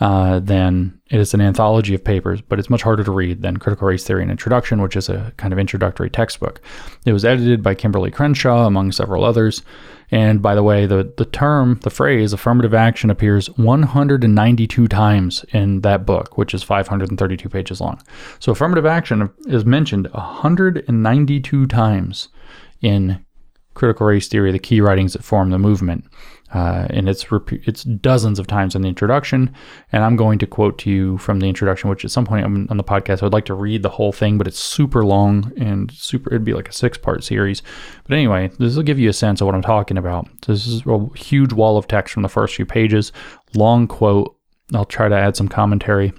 uh, 0.00 0.40
than 0.40 1.00
it 1.10 1.20
is 1.20 1.34
an 1.34 1.40
anthology 1.40 1.94
of 1.94 2.02
papers, 2.02 2.40
but 2.40 2.58
it's 2.58 2.70
much 2.70 2.82
harder 2.82 3.04
to 3.04 3.12
read 3.12 3.42
than 3.42 3.56
Critical 3.56 3.88
Race 3.88 4.04
Theory 4.04 4.22
An 4.22 4.30
Introduction, 4.30 4.82
which 4.82 4.96
is 4.96 5.08
a 5.08 5.32
kind 5.36 5.52
of 5.52 5.58
introductory 5.58 6.10
textbook. 6.10 6.60
It 7.04 7.12
was 7.12 7.24
edited 7.24 7.62
by 7.62 7.74
Kimberlé 7.74 8.12
Crenshaw, 8.12 8.66
among 8.66 8.92
several 8.92 9.24
others. 9.24 9.62
And 10.12 10.42
by 10.42 10.54
the 10.54 10.62
way, 10.62 10.84
the, 10.84 11.10
the 11.16 11.24
term, 11.24 11.80
the 11.82 11.90
phrase 11.90 12.34
affirmative 12.34 12.74
action 12.74 13.08
appears 13.08 13.46
192 13.56 14.86
times 14.88 15.44
in 15.52 15.80
that 15.80 16.04
book, 16.04 16.36
which 16.36 16.52
is 16.52 16.62
532 16.62 17.48
pages 17.48 17.80
long. 17.80 18.00
So 18.38 18.52
affirmative 18.52 18.84
action 18.84 19.30
is 19.46 19.64
mentioned 19.64 20.08
192 20.12 21.66
times 21.66 22.28
in 22.82 23.24
critical 23.72 24.06
race 24.06 24.28
theory, 24.28 24.52
the 24.52 24.58
key 24.58 24.82
writings 24.82 25.14
that 25.14 25.24
form 25.24 25.48
the 25.48 25.58
movement. 25.58 26.04
Uh, 26.52 26.86
and 26.90 27.08
it's 27.08 27.32
rep- 27.32 27.52
it's 27.52 27.82
dozens 27.82 28.38
of 28.38 28.46
times 28.46 28.74
in 28.74 28.82
the 28.82 28.88
introduction. 28.88 29.54
And 29.90 30.04
I'm 30.04 30.16
going 30.16 30.38
to 30.40 30.46
quote 30.46 30.78
to 30.80 30.90
you 30.90 31.18
from 31.18 31.40
the 31.40 31.48
introduction, 31.48 31.88
which 31.88 32.04
at 32.04 32.10
some 32.10 32.26
point 32.26 32.44
on, 32.44 32.66
on 32.68 32.76
the 32.76 32.84
podcast 32.84 33.22
I 33.22 33.26
would 33.26 33.32
like 33.32 33.46
to 33.46 33.54
read 33.54 33.82
the 33.82 33.88
whole 33.88 34.12
thing, 34.12 34.36
but 34.36 34.46
it's 34.46 34.58
super 34.58 35.04
long 35.04 35.52
and 35.56 35.90
super. 35.92 36.30
It'd 36.30 36.44
be 36.44 36.52
like 36.52 36.68
a 36.68 36.72
six 36.72 36.98
part 36.98 37.24
series. 37.24 37.62
But 38.06 38.14
anyway, 38.14 38.50
this 38.58 38.76
will 38.76 38.82
give 38.82 38.98
you 38.98 39.08
a 39.08 39.14
sense 39.14 39.40
of 39.40 39.46
what 39.46 39.54
I'm 39.54 39.62
talking 39.62 39.96
about. 39.96 40.28
This 40.42 40.66
is 40.66 40.82
a 40.86 41.08
huge 41.16 41.52
wall 41.52 41.78
of 41.78 41.88
text 41.88 42.12
from 42.12 42.22
the 42.22 42.28
first 42.28 42.54
few 42.54 42.66
pages, 42.66 43.12
long 43.54 43.86
quote. 43.86 44.36
I'll 44.74 44.84
try 44.84 45.08
to 45.08 45.16
add 45.16 45.36
some 45.36 45.48
commentary. 45.48 46.12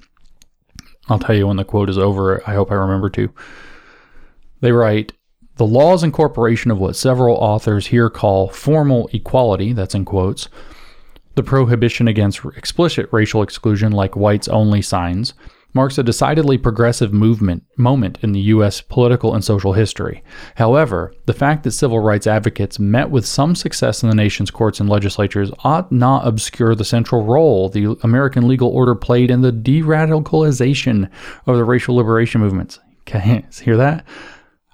I'll 1.10 1.20
tell 1.20 1.36
you 1.36 1.48
when 1.48 1.58
the 1.58 1.66
quote 1.66 1.90
is 1.90 1.98
over. 1.98 2.42
I 2.48 2.54
hope 2.54 2.72
I 2.72 2.76
remember 2.76 3.10
to. 3.12 3.34
They 4.62 4.72
write 4.72 5.12
The 5.58 5.68
law's 5.68 6.04
incorporation 6.04 6.72
of 6.72 6.80
what 6.80 6.96
several 6.96 7.36
authors 7.36 7.88
here 7.88 8.10
call 8.10 8.50
formal 8.50 9.08
equality, 9.14 9.72
that's 9.72 9.94
in 9.94 10.04
quotes, 10.04 10.50
the 11.36 11.44
prohibition 11.44 12.08
against 12.08 12.44
explicit 12.58 13.08
racial 13.12 13.44
exclusion 13.44 13.92
like 13.92 14.16
whites 14.16 14.48
only 14.48 14.82
signs, 14.82 15.34
marks 15.74 15.98
a 15.98 16.04
decidedly 16.04 16.58
progressive 16.58 17.14
movement 17.14 17.64
moment 17.78 18.18
in 18.22 18.32
the 18.32 18.40
US 18.40 18.82
political 18.82 19.34
and 19.34 19.44
social 19.44 19.74
history. 19.74 20.24
However, 20.56 21.14
the 21.26 21.34
fact 21.34 21.64
that 21.64 21.72
civil 21.72 22.00
rights 22.00 22.28
advocates 22.28 22.80
met 22.80 23.10
with 23.10 23.26
some 23.26 23.56
success 23.56 24.04
in 24.04 24.10
the 24.10 24.16
nation's 24.16 24.52
courts 24.52 24.80
and 24.80 24.90
legislatures 24.90 25.52
ought 25.64 25.92
not 25.92 26.28
obscure 26.28 26.76
the 26.76 26.86
central 26.86 27.24
role 27.26 27.70
the 27.70 27.98
American 28.04 28.48
legal 28.48 28.70
order 28.70 28.96
played 28.96 29.32
in 29.32 29.42
the 29.42 29.52
de-radicalization 29.52 31.10
of 31.46 31.58
the 31.58 31.64
racial 31.64 31.96
liberation 31.96 32.42
movements. 32.42 32.80
Okay, 33.06 33.44
hear 33.62 33.76
that? 33.76 34.06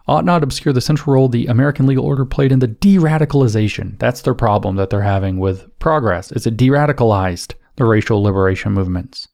Ought 0.10 0.26
not 0.26 0.44
obscure 0.44 0.74
the 0.74 0.82
central 0.82 1.14
role 1.14 1.30
the 1.30 1.46
American 1.46 1.86
legal 1.86 2.06
order 2.06 2.26
played 2.26 2.52
in 2.52 2.60
the 2.60 2.68
de 2.68 2.98
radicalization. 2.98 3.98
That's 4.00 4.22
their 4.22 4.34
problem 4.34 4.76
that 4.76 4.90
they're 4.90 5.02
having 5.02 5.38
with 5.38 5.68
progress, 5.80 6.32
is 6.32 6.46
it 6.46 6.58
de 6.58 6.68
radicalized 6.68 7.54
the 7.78 7.86
racial 7.86 8.22
liberation 8.22 8.74
movements. 8.74 9.30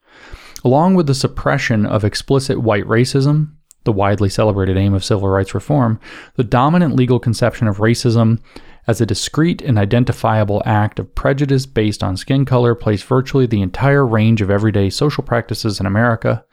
Along 0.64 0.94
with 0.94 1.08
the 1.08 1.16
suppression 1.16 1.86
of 1.86 2.04
explicit 2.04 2.62
white 2.62 2.86
racism, 2.86 3.54
the 3.86 3.92
widely 3.92 4.30
celebrated 4.30 4.78
aim 4.78 4.94
of 4.94 5.04
civil 5.04 5.30
rights 5.30 5.56
reform, 5.56 6.00
the 6.36 6.44
dominant 6.44 6.96
legal 6.96 7.20
conception 7.20 7.68
of 7.68 7.78
racism 7.78 8.40
as 8.88 9.02
a 9.02 9.06
discrete 9.06 9.62
and 9.62 9.80
identifiable 9.80 10.62
act 10.66 11.00
of 11.00 11.14
prejudice 11.16 11.66
based 11.66 12.04
on 12.04 12.18
skin 12.18 12.46
color 12.46 12.76
placed 12.76 13.06
virtually 13.06 13.48
the 13.48 13.62
entire 13.62 14.06
range 14.06 14.42
of 14.42 14.52
everyday 14.52 14.90
social 14.90 15.24
practices 15.24 15.80
in 15.80 15.86
America, 15.86 16.45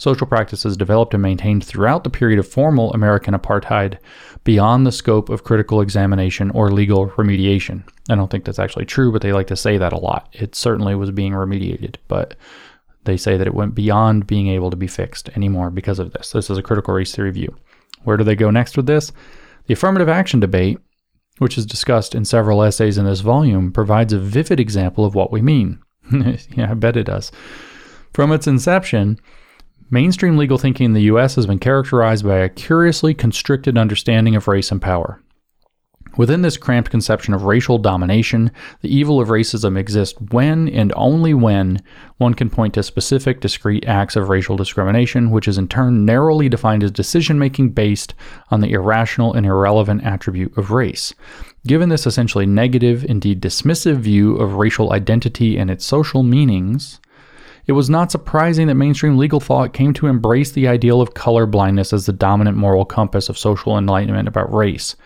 social 0.00 0.26
practices 0.26 0.78
developed 0.78 1.12
and 1.12 1.22
maintained 1.22 1.62
throughout 1.62 2.04
the 2.04 2.10
period 2.10 2.38
of 2.38 2.48
formal 2.48 2.90
American 2.94 3.34
apartheid 3.34 3.98
beyond 4.44 4.86
the 4.86 4.92
scope 4.92 5.28
of 5.28 5.44
critical 5.44 5.82
examination 5.82 6.50
or 6.52 6.72
legal 6.72 7.10
remediation. 7.10 7.86
I 8.08 8.14
don't 8.14 8.30
think 8.30 8.46
that's 8.46 8.58
actually 8.58 8.86
true, 8.86 9.12
but 9.12 9.20
they 9.20 9.34
like 9.34 9.48
to 9.48 9.56
say 9.56 9.76
that 9.76 9.92
a 9.92 9.98
lot. 9.98 10.30
It 10.32 10.54
certainly 10.54 10.94
was 10.94 11.10
being 11.10 11.34
remediated, 11.34 11.96
but 12.08 12.34
they 13.04 13.18
say 13.18 13.36
that 13.36 13.46
it 13.46 13.54
went 13.54 13.74
beyond 13.74 14.26
being 14.26 14.48
able 14.48 14.70
to 14.70 14.76
be 14.76 14.86
fixed 14.86 15.28
anymore 15.36 15.68
because 15.70 15.98
of 15.98 16.14
this. 16.14 16.32
This 16.32 16.48
is 16.48 16.56
a 16.56 16.62
critical 16.62 16.94
race 16.94 17.14
theory 17.14 17.30
view. 17.30 17.54
Where 18.04 18.16
do 18.16 18.24
they 18.24 18.34
go 18.34 18.50
next 18.50 18.78
with 18.78 18.86
this? 18.86 19.12
The 19.66 19.74
affirmative 19.74 20.08
action 20.08 20.40
debate, 20.40 20.78
which 21.36 21.58
is 21.58 21.66
discussed 21.66 22.14
in 22.14 22.24
several 22.24 22.62
essays 22.62 22.96
in 22.96 23.04
this 23.04 23.20
volume, 23.20 23.70
provides 23.70 24.14
a 24.14 24.18
vivid 24.18 24.60
example 24.60 25.04
of 25.04 25.14
what 25.14 25.30
we 25.30 25.42
mean. 25.42 25.82
yeah, 26.10 26.70
I 26.70 26.74
bet 26.74 26.96
it 26.96 27.04
does. 27.04 27.30
From 28.14 28.32
its 28.32 28.46
inception, 28.46 29.20
mainstream 29.90 30.36
legal 30.36 30.58
thinking 30.58 30.86
in 30.86 30.92
the 30.92 31.02
US 31.02 31.34
has 31.34 31.46
been 31.46 31.58
characterized 31.58 32.24
by 32.24 32.38
a 32.38 32.48
curiously 32.48 33.12
constricted 33.12 33.76
understanding 33.76 34.36
of 34.36 34.48
race 34.48 34.70
and 34.70 34.80
power. 34.80 35.20
Within 36.16 36.42
this 36.42 36.56
cramped 36.56 36.90
conception 36.90 37.34
of 37.34 37.44
racial 37.44 37.78
domination, 37.78 38.50
the 38.80 38.94
evil 38.94 39.20
of 39.20 39.28
racism 39.28 39.78
exists 39.78 40.20
when 40.32 40.68
and 40.68 40.92
only 40.96 41.34
when 41.34 41.80
one 42.18 42.34
can 42.34 42.50
point 42.50 42.74
to 42.74 42.82
specific, 42.82 43.40
discrete 43.40 43.86
acts 43.86 44.16
of 44.16 44.28
racial 44.28 44.56
discrimination, 44.56 45.30
which 45.30 45.46
is 45.46 45.56
in 45.56 45.68
turn 45.68 46.04
narrowly 46.04 46.48
defined 46.48 46.82
as 46.82 46.90
decision 46.90 47.38
making 47.38 47.70
based 47.70 48.14
on 48.50 48.60
the 48.60 48.72
irrational 48.72 49.32
and 49.32 49.46
irrelevant 49.46 50.02
attribute 50.04 50.56
of 50.58 50.72
race. 50.72 51.14
Given 51.64 51.90
this 51.90 52.06
essentially 52.06 52.46
negative, 52.46 53.04
indeed 53.04 53.40
dismissive 53.40 53.98
view 53.98 54.36
of 54.36 54.54
racial 54.54 54.92
identity 54.92 55.56
and 55.56 55.70
its 55.70 55.84
social 55.84 56.24
meanings, 56.24 57.00
it 57.70 57.74
was 57.74 57.88
not 57.88 58.10
surprising 58.10 58.66
that 58.66 58.74
mainstream 58.74 59.16
legal 59.16 59.38
thought 59.38 59.72
came 59.72 59.94
to 59.94 60.08
embrace 60.08 60.50
the 60.50 60.66
ideal 60.66 61.00
of 61.00 61.14
color 61.14 61.46
blindness 61.46 61.92
as 61.92 62.04
the 62.04 62.12
dominant 62.12 62.56
moral 62.56 62.84
compass 62.84 63.28
of 63.28 63.38
social 63.38 63.78
enlightenment 63.78 64.26
about 64.26 64.52
race. 64.52 64.96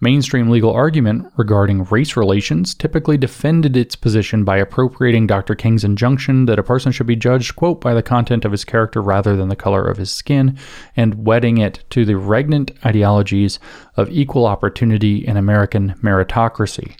Mainstream 0.00 0.48
legal 0.48 0.72
argument 0.72 1.26
regarding 1.36 1.82
race 1.82 2.16
relations 2.16 2.72
typically 2.72 3.18
defended 3.18 3.76
its 3.76 3.96
position 3.96 4.44
by 4.44 4.58
appropriating 4.58 5.26
Dr. 5.26 5.56
King's 5.56 5.82
injunction 5.82 6.46
that 6.46 6.60
a 6.60 6.62
person 6.62 6.92
should 6.92 7.08
be 7.08 7.16
judged, 7.16 7.56
quote, 7.56 7.80
by 7.80 7.94
the 7.94 8.00
content 8.00 8.44
of 8.44 8.52
his 8.52 8.64
character 8.64 9.02
rather 9.02 9.34
than 9.34 9.48
the 9.48 9.56
color 9.56 9.84
of 9.84 9.96
his 9.96 10.12
skin, 10.12 10.56
and 10.96 11.26
wedding 11.26 11.58
it 11.58 11.82
to 11.90 12.04
the 12.04 12.16
regnant 12.16 12.70
ideologies 12.86 13.58
of 13.96 14.08
equal 14.08 14.46
opportunity 14.46 15.26
and 15.26 15.36
American 15.36 15.94
meritocracy. 15.94 16.94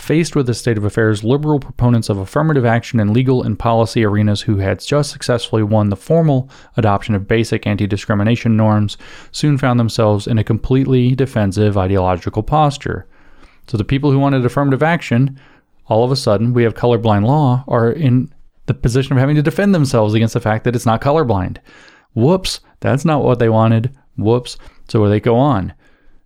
Faced 0.00 0.34
with 0.34 0.46
this 0.46 0.58
state 0.58 0.78
of 0.78 0.84
affairs, 0.84 1.22
liberal 1.22 1.60
proponents 1.60 2.08
of 2.08 2.16
affirmative 2.16 2.64
action 2.64 2.98
in 2.98 3.12
legal 3.12 3.42
and 3.42 3.58
policy 3.58 4.02
arenas 4.02 4.40
who 4.40 4.56
had 4.56 4.80
just 4.80 5.10
successfully 5.12 5.62
won 5.62 5.90
the 5.90 5.94
formal 5.94 6.48
adoption 6.78 7.14
of 7.14 7.28
basic 7.28 7.66
anti 7.66 7.86
discrimination 7.86 8.56
norms 8.56 8.96
soon 9.30 9.58
found 9.58 9.78
themselves 9.78 10.26
in 10.26 10.38
a 10.38 10.42
completely 10.42 11.14
defensive 11.14 11.76
ideological 11.76 12.42
posture. 12.42 13.06
So 13.66 13.76
the 13.76 13.84
people 13.84 14.10
who 14.10 14.18
wanted 14.18 14.42
affirmative 14.42 14.82
action, 14.82 15.38
all 15.86 16.02
of 16.02 16.10
a 16.10 16.16
sudden, 16.16 16.54
we 16.54 16.62
have 16.62 16.72
colorblind 16.72 17.26
law, 17.26 17.62
are 17.68 17.92
in 17.92 18.32
the 18.64 18.74
position 18.74 19.12
of 19.12 19.18
having 19.18 19.36
to 19.36 19.42
defend 19.42 19.74
themselves 19.74 20.14
against 20.14 20.32
the 20.32 20.40
fact 20.40 20.64
that 20.64 20.74
it's 20.74 20.86
not 20.86 21.02
colorblind. 21.02 21.58
Whoops, 22.14 22.60
that's 22.80 23.04
not 23.04 23.22
what 23.22 23.38
they 23.38 23.50
wanted. 23.50 23.94
Whoops. 24.16 24.56
So 24.88 25.06
they 25.10 25.20
go 25.20 25.36
on. 25.36 25.74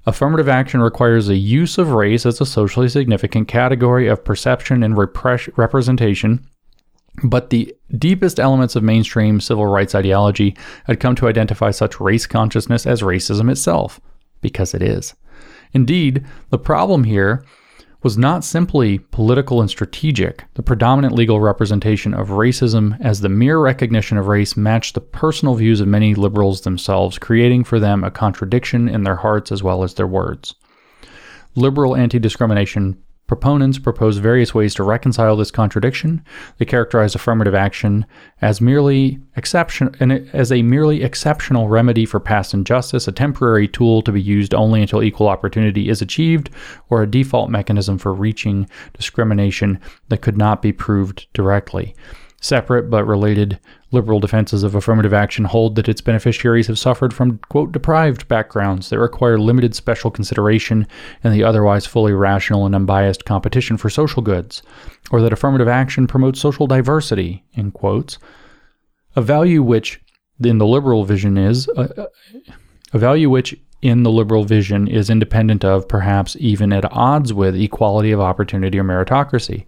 Affirmative 0.06 0.48
action 0.48 0.80
requires 0.80 1.26
the 1.26 1.36
use 1.36 1.78
of 1.78 1.92
race 1.92 2.26
as 2.26 2.40
a 2.40 2.46
socially 2.46 2.88
significant 2.88 3.48
category 3.48 4.06
of 4.06 4.24
perception 4.24 4.82
and 4.82 4.98
repress- 4.98 5.48
representation, 5.56 6.46
but 7.22 7.50
the 7.50 7.74
deepest 7.96 8.38
elements 8.38 8.76
of 8.76 8.82
mainstream 8.82 9.40
civil 9.40 9.66
rights 9.66 9.94
ideology 9.94 10.56
had 10.84 11.00
come 11.00 11.14
to 11.14 11.28
identify 11.28 11.70
such 11.70 12.00
race 12.00 12.26
consciousness 12.26 12.86
as 12.86 13.00
racism 13.02 13.50
itself, 13.50 14.00
because 14.42 14.74
it 14.74 14.82
is. 14.82 15.14
Indeed, 15.72 16.24
the 16.50 16.58
problem 16.58 17.04
here 17.04 17.44
was 18.04 18.18
not 18.18 18.44
simply 18.44 18.98
political 18.98 19.62
and 19.62 19.70
strategic. 19.70 20.44
The 20.54 20.62
predominant 20.62 21.14
legal 21.14 21.40
representation 21.40 22.12
of 22.12 22.28
racism 22.28 23.00
as 23.00 23.20
the 23.20 23.30
mere 23.30 23.58
recognition 23.58 24.18
of 24.18 24.26
race 24.26 24.58
matched 24.58 24.94
the 24.94 25.00
personal 25.00 25.54
views 25.54 25.80
of 25.80 25.88
many 25.88 26.14
liberals 26.14 26.60
themselves, 26.60 27.18
creating 27.18 27.64
for 27.64 27.80
them 27.80 28.04
a 28.04 28.10
contradiction 28.10 28.90
in 28.90 29.04
their 29.04 29.16
hearts 29.16 29.50
as 29.50 29.62
well 29.62 29.82
as 29.82 29.94
their 29.94 30.06
words. 30.06 30.54
Liberal 31.56 31.96
anti 31.96 32.18
discrimination 32.18 33.02
Proponents 33.26 33.78
propose 33.78 34.18
various 34.18 34.54
ways 34.54 34.74
to 34.74 34.82
reconcile 34.82 35.34
this 35.34 35.50
contradiction. 35.50 36.22
They 36.58 36.66
characterize 36.66 37.14
affirmative 37.14 37.54
action 37.54 38.04
as 38.42 38.60
merely 38.60 39.18
exception 39.34 39.94
as 40.34 40.52
a 40.52 40.60
merely 40.62 41.02
exceptional 41.02 41.68
remedy 41.68 42.04
for 42.04 42.20
past 42.20 42.52
injustice, 42.52 43.08
a 43.08 43.12
temporary 43.12 43.66
tool 43.66 44.02
to 44.02 44.12
be 44.12 44.20
used 44.20 44.52
only 44.52 44.82
until 44.82 45.02
equal 45.02 45.28
opportunity 45.28 45.88
is 45.88 46.02
achieved, 46.02 46.50
or 46.90 47.02
a 47.02 47.10
default 47.10 47.48
mechanism 47.48 47.96
for 47.96 48.12
reaching 48.12 48.68
discrimination 48.92 49.80
that 50.10 50.20
could 50.20 50.36
not 50.36 50.60
be 50.60 50.72
proved 50.72 51.26
directly. 51.32 51.94
Separate 52.44 52.90
but 52.90 53.06
related 53.06 53.58
liberal 53.90 54.20
defenses 54.20 54.64
of 54.64 54.74
affirmative 54.74 55.14
action 55.14 55.46
hold 55.46 55.76
that 55.76 55.88
its 55.88 56.02
beneficiaries 56.02 56.66
have 56.66 56.78
suffered 56.78 57.14
from, 57.14 57.38
quote, 57.48 57.72
deprived 57.72 58.28
backgrounds 58.28 58.90
that 58.90 58.98
require 58.98 59.38
limited 59.38 59.74
special 59.74 60.10
consideration 60.10 60.86
in 61.22 61.32
the 61.32 61.42
otherwise 61.42 61.86
fully 61.86 62.12
rational 62.12 62.66
and 62.66 62.74
unbiased 62.74 63.24
competition 63.24 63.78
for 63.78 63.88
social 63.88 64.20
goods, 64.20 64.62
or 65.10 65.22
that 65.22 65.32
affirmative 65.32 65.68
action 65.68 66.06
promotes 66.06 66.38
social 66.38 66.66
diversity, 66.66 67.42
in 67.54 67.70
quotes, 67.70 68.18
a 69.16 69.22
value 69.22 69.62
which, 69.62 70.02
in 70.38 70.58
the 70.58 70.66
liberal 70.66 71.06
vision, 71.06 71.38
is 71.38 71.66
uh, 71.78 71.88
uh, 71.96 72.06
a 72.92 72.98
value 72.98 73.30
which 73.30 73.58
in 73.80 74.02
the 74.02 74.10
liberal 74.10 74.44
vision 74.44 74.86
is 74.86 75.08
independent 75.08 75.64
of, 75.64 75.88
perhaps 75.88 76.36
even 76.38 76.74
at 76.74 76.92
odds 76.92 77.32
with, 77.32 77.56
equality 77.56 78.12
of 78.12 78.20
opportunity 78.20 78.78
or 78.78 78.84
meritocracy. 78.84 79.64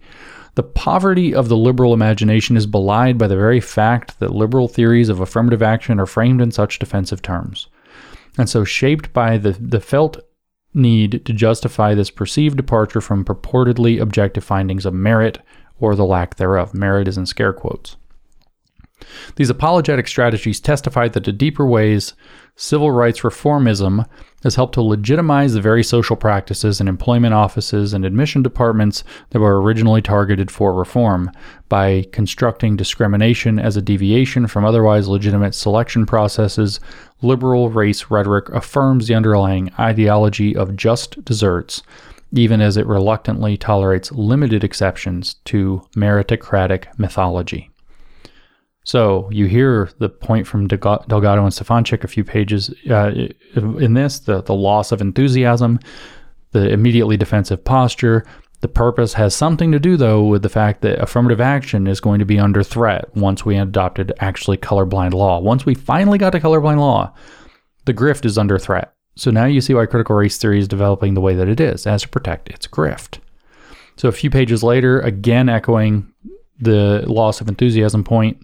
The 0.57 0.63
poverty 0.63 1.35
of 1.35 1.49
the 1.49 1.55
liberal 1.55 1.93
imagination 1.93 2.57
is 2.57 2.65
belied 2.65 3.19
by 3.19 3.27
the 3.27 3.35
very 3.35 3.59
fact 3.59 4.19
that 4.19 4.33
liberal 4.33 4.67
theories 4.67 5.07
of 5.07 5.19
affirmative 5.19 5.61
action 5.61 5.99
are 5.99 6.07
framed 6.07 6.41
in 6.41 6.49
such 6.49 6.79
defensive 6.79 7.21
terms. 7.21 7.67
And 8.39 8.49
so, 8.49 8.63
shaped 8.63 9.13
by 9.13 9.37
the, 9.37 9.51
the 9.51 9.79
felt 9.79 10.17
need 10.73 11.23
to 11.25 11.31
justify 11.31 11.93
this 11.93 12.09
perceived 12.09 12.57
departure 12.57 13.01
from 13.01 13.23
purportedly 13.23 14.01
objective 14.01 14.43
findings 14.43 14.87
of 14.87 14.95
merit 14.95 15.37
or 15.79 15.93
the 15.93 16.05
lack 16.05 16.37
thereof. 16.37 16.73
Merit 16.73 17.07
is 17.07 17.19
in 17.19 17.27
scare 17.27 17.53
quotes. 17.53 17.95
These 19.35 19.51
apologetic 19.51 20.07
strategies 20.07 20.59
testify 20.59 21.07
that 21.09 21.23
the 21.23 21.31
deeper 21.31 21.67
ways 21.67 22.15
civil 22.57 22.91
rights 22.91 23.21
reformism 23.21 24.05
has 24.43 24.55
helped 24.55 24.73
to 24.73 24.81
legitimize 24.81 25.53
the 25.53 25.61
very 25.61 25.83
social 25.83 26.15
practices 26.15 26.81
in 26.81 26.87
employment 26.87 27.33
offices 27.33 27.93
and 27.93 28.03
admission 28.03 28.41
departments 28.41 29.03
that 29.29 29.39
were 29.39 29.61
originally 29.61 30.01
targeted 30.01 30.51
for 30.51 30.73
reform 30.73 31.31
by 31.69 32.05
constructing 32.11 32.75
discrimination 32.75 33.59
as 33.59 33.77
a 33.77 33.81
deviation 33.81 34.47
from 34.47 34.65
otherwise 34.65 35.07
legitimate 35.07 35.55
selection 35.55 36.05
processes. 36.05 36.79
Liberal 37.21 37.69
race 37.69 38.09
rhetoric 38.09 38.49
affirms 38.49 39.07
the 39.07 39.15
underlying 39.15 39.71
ideology 39.79 40.55
of 40.55 40.75
just 40.75 41.23
deserts, 41.25 41.81
even 42.31 42.61
as 42.61 42.77
it 42.77 42.85
reluctantly 42.85 43.57
tolerates 43.57 44.11
limited 44.11 44.63
exceptions 44.63 45.35
to 45.45 45.81
meritocratic 45.95 46.85
mythology. 46.97 47.69
So 48.87 49.29
you 49.33 49.47
hear 49.47 49.89
the 49.97 50.07
point 50.07 50.47
from 50.47 50.65
Delgado 50.65 51.43
and 51.43 51.51
Stefancic 51.51 52.05
a 52.05 52.07
few 52.07 52.23
pages 52.23 52.73
uh, 52.89 53.11
in 53.53 53.95
this 53.95 54.19
the, 54.19 54.41
the 54.41 54.53
loss 54.53 54.93
of 54.93 55.01
enthusiasm, 55.01 55.81
the 56.53 56.69
immediately 56.69 57.17
defensive 57.17 57.65
posture. 57.65 58.25
The 58.61 58.69
purpose 58.69 59.13
has 59.15 59.35
something 59.35 59.73
to 59.73 59.79
do, 59.79 59.97
though, 59.97 60.23
with 60.23 60.41
the 60.41 60.47
fact 60.47 60.83
that 60.83 61.01
affirmative 61.01 61.41
action 61.41 61.85
is 61.85 61.99
going 61.99 62.19
to 62.19 62.25
be 62.25 62.39
under 62.39 62.63
threat 62.63 63.13
once 63.13 63.43
we 63.43 63.57
adopted 63.57 64.13
actually 64.19 64.55
colorblind 64.55 65.13
law. 65.13 65.39
Once 65.39 65.65
we 65.65 65.75
finally 65.75 66.17
got 66.17 66.29
to 66.29 66.39
colorblind 66.39 66.79
law, 66.79 67.13
the 67.83 67.93
grift 67.93 68.23
is 68.23 68.37
under 68.37 68.57
threat. 68.57 68.93
So 69.17 69.31
now 69.31 69.47
you 69.47 69.59
see 69.59 69.73
why 69.73 69.85
critical 69.85 70.15
race 70.15 70.37
theory 70.37 70.59
is 70.59 70.67
developing 70.69 71.13
the 71.13 71.19
way 71.19 71.35
that 71.35 71.49
it 71.49 71.59
is, 71.59 71.85
as 71.85 72.03
to 72.03 72.07
protect 72.07 72.47
its 72.47 72.67
grift. 72.67 73.19
So 73.97 74.07
a 74.07 74.13
few 74.13 74.29
pages 74.29 74.63
later, 74.63 75.01
again 75.01 75.49
echoing 75.49 76.09
the 76.57 77.03
loss 77.05 77.41
of 77.41 77.49
enthusiasm 77.49 78.05
point, 78.05 78.41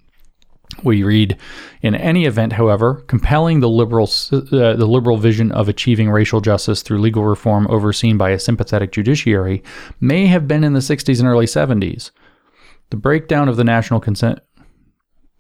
we 0.84 1.04
read, 1.04 1.38
in 1.82 1.96
any 1.96 2.26
event, 2.26 2.54
however, 2.54 3.04
compelling 3.08 3.60
the 3.60 3.70
liberal 3.70 4.10
uh, 4.32 4.40
the 4.76 4.88
liberal 4.88 5.18
vision 5.18 5.52
of 5.52 5.70
achieving 5.70 6.10
racial 6.10 6.42
justice 6.42 6.82
through 6.82 7.00
legal 7.00 7.24
reform 7.24 7.68
overseen 7.70 8.18
by 8.18 8.32
a 8.32 8.40
sympathetic 8.40 8.92
judiciary 8.92 9.64
may 10.00 10.28
have 10.28 10.48
been 10.48 10.64
in 10.64 10.74
the 10.74 10.80
60s 10.80 11.20
and 11.20 11.28
early 11.28 11.46
70s. 11.46 12.12
The 12.90 12.98
breakdown 12.98 13.50
of 13.50 13.58
the 13.58 13.64
national 13.64 14.00
consent. 14.00 14.40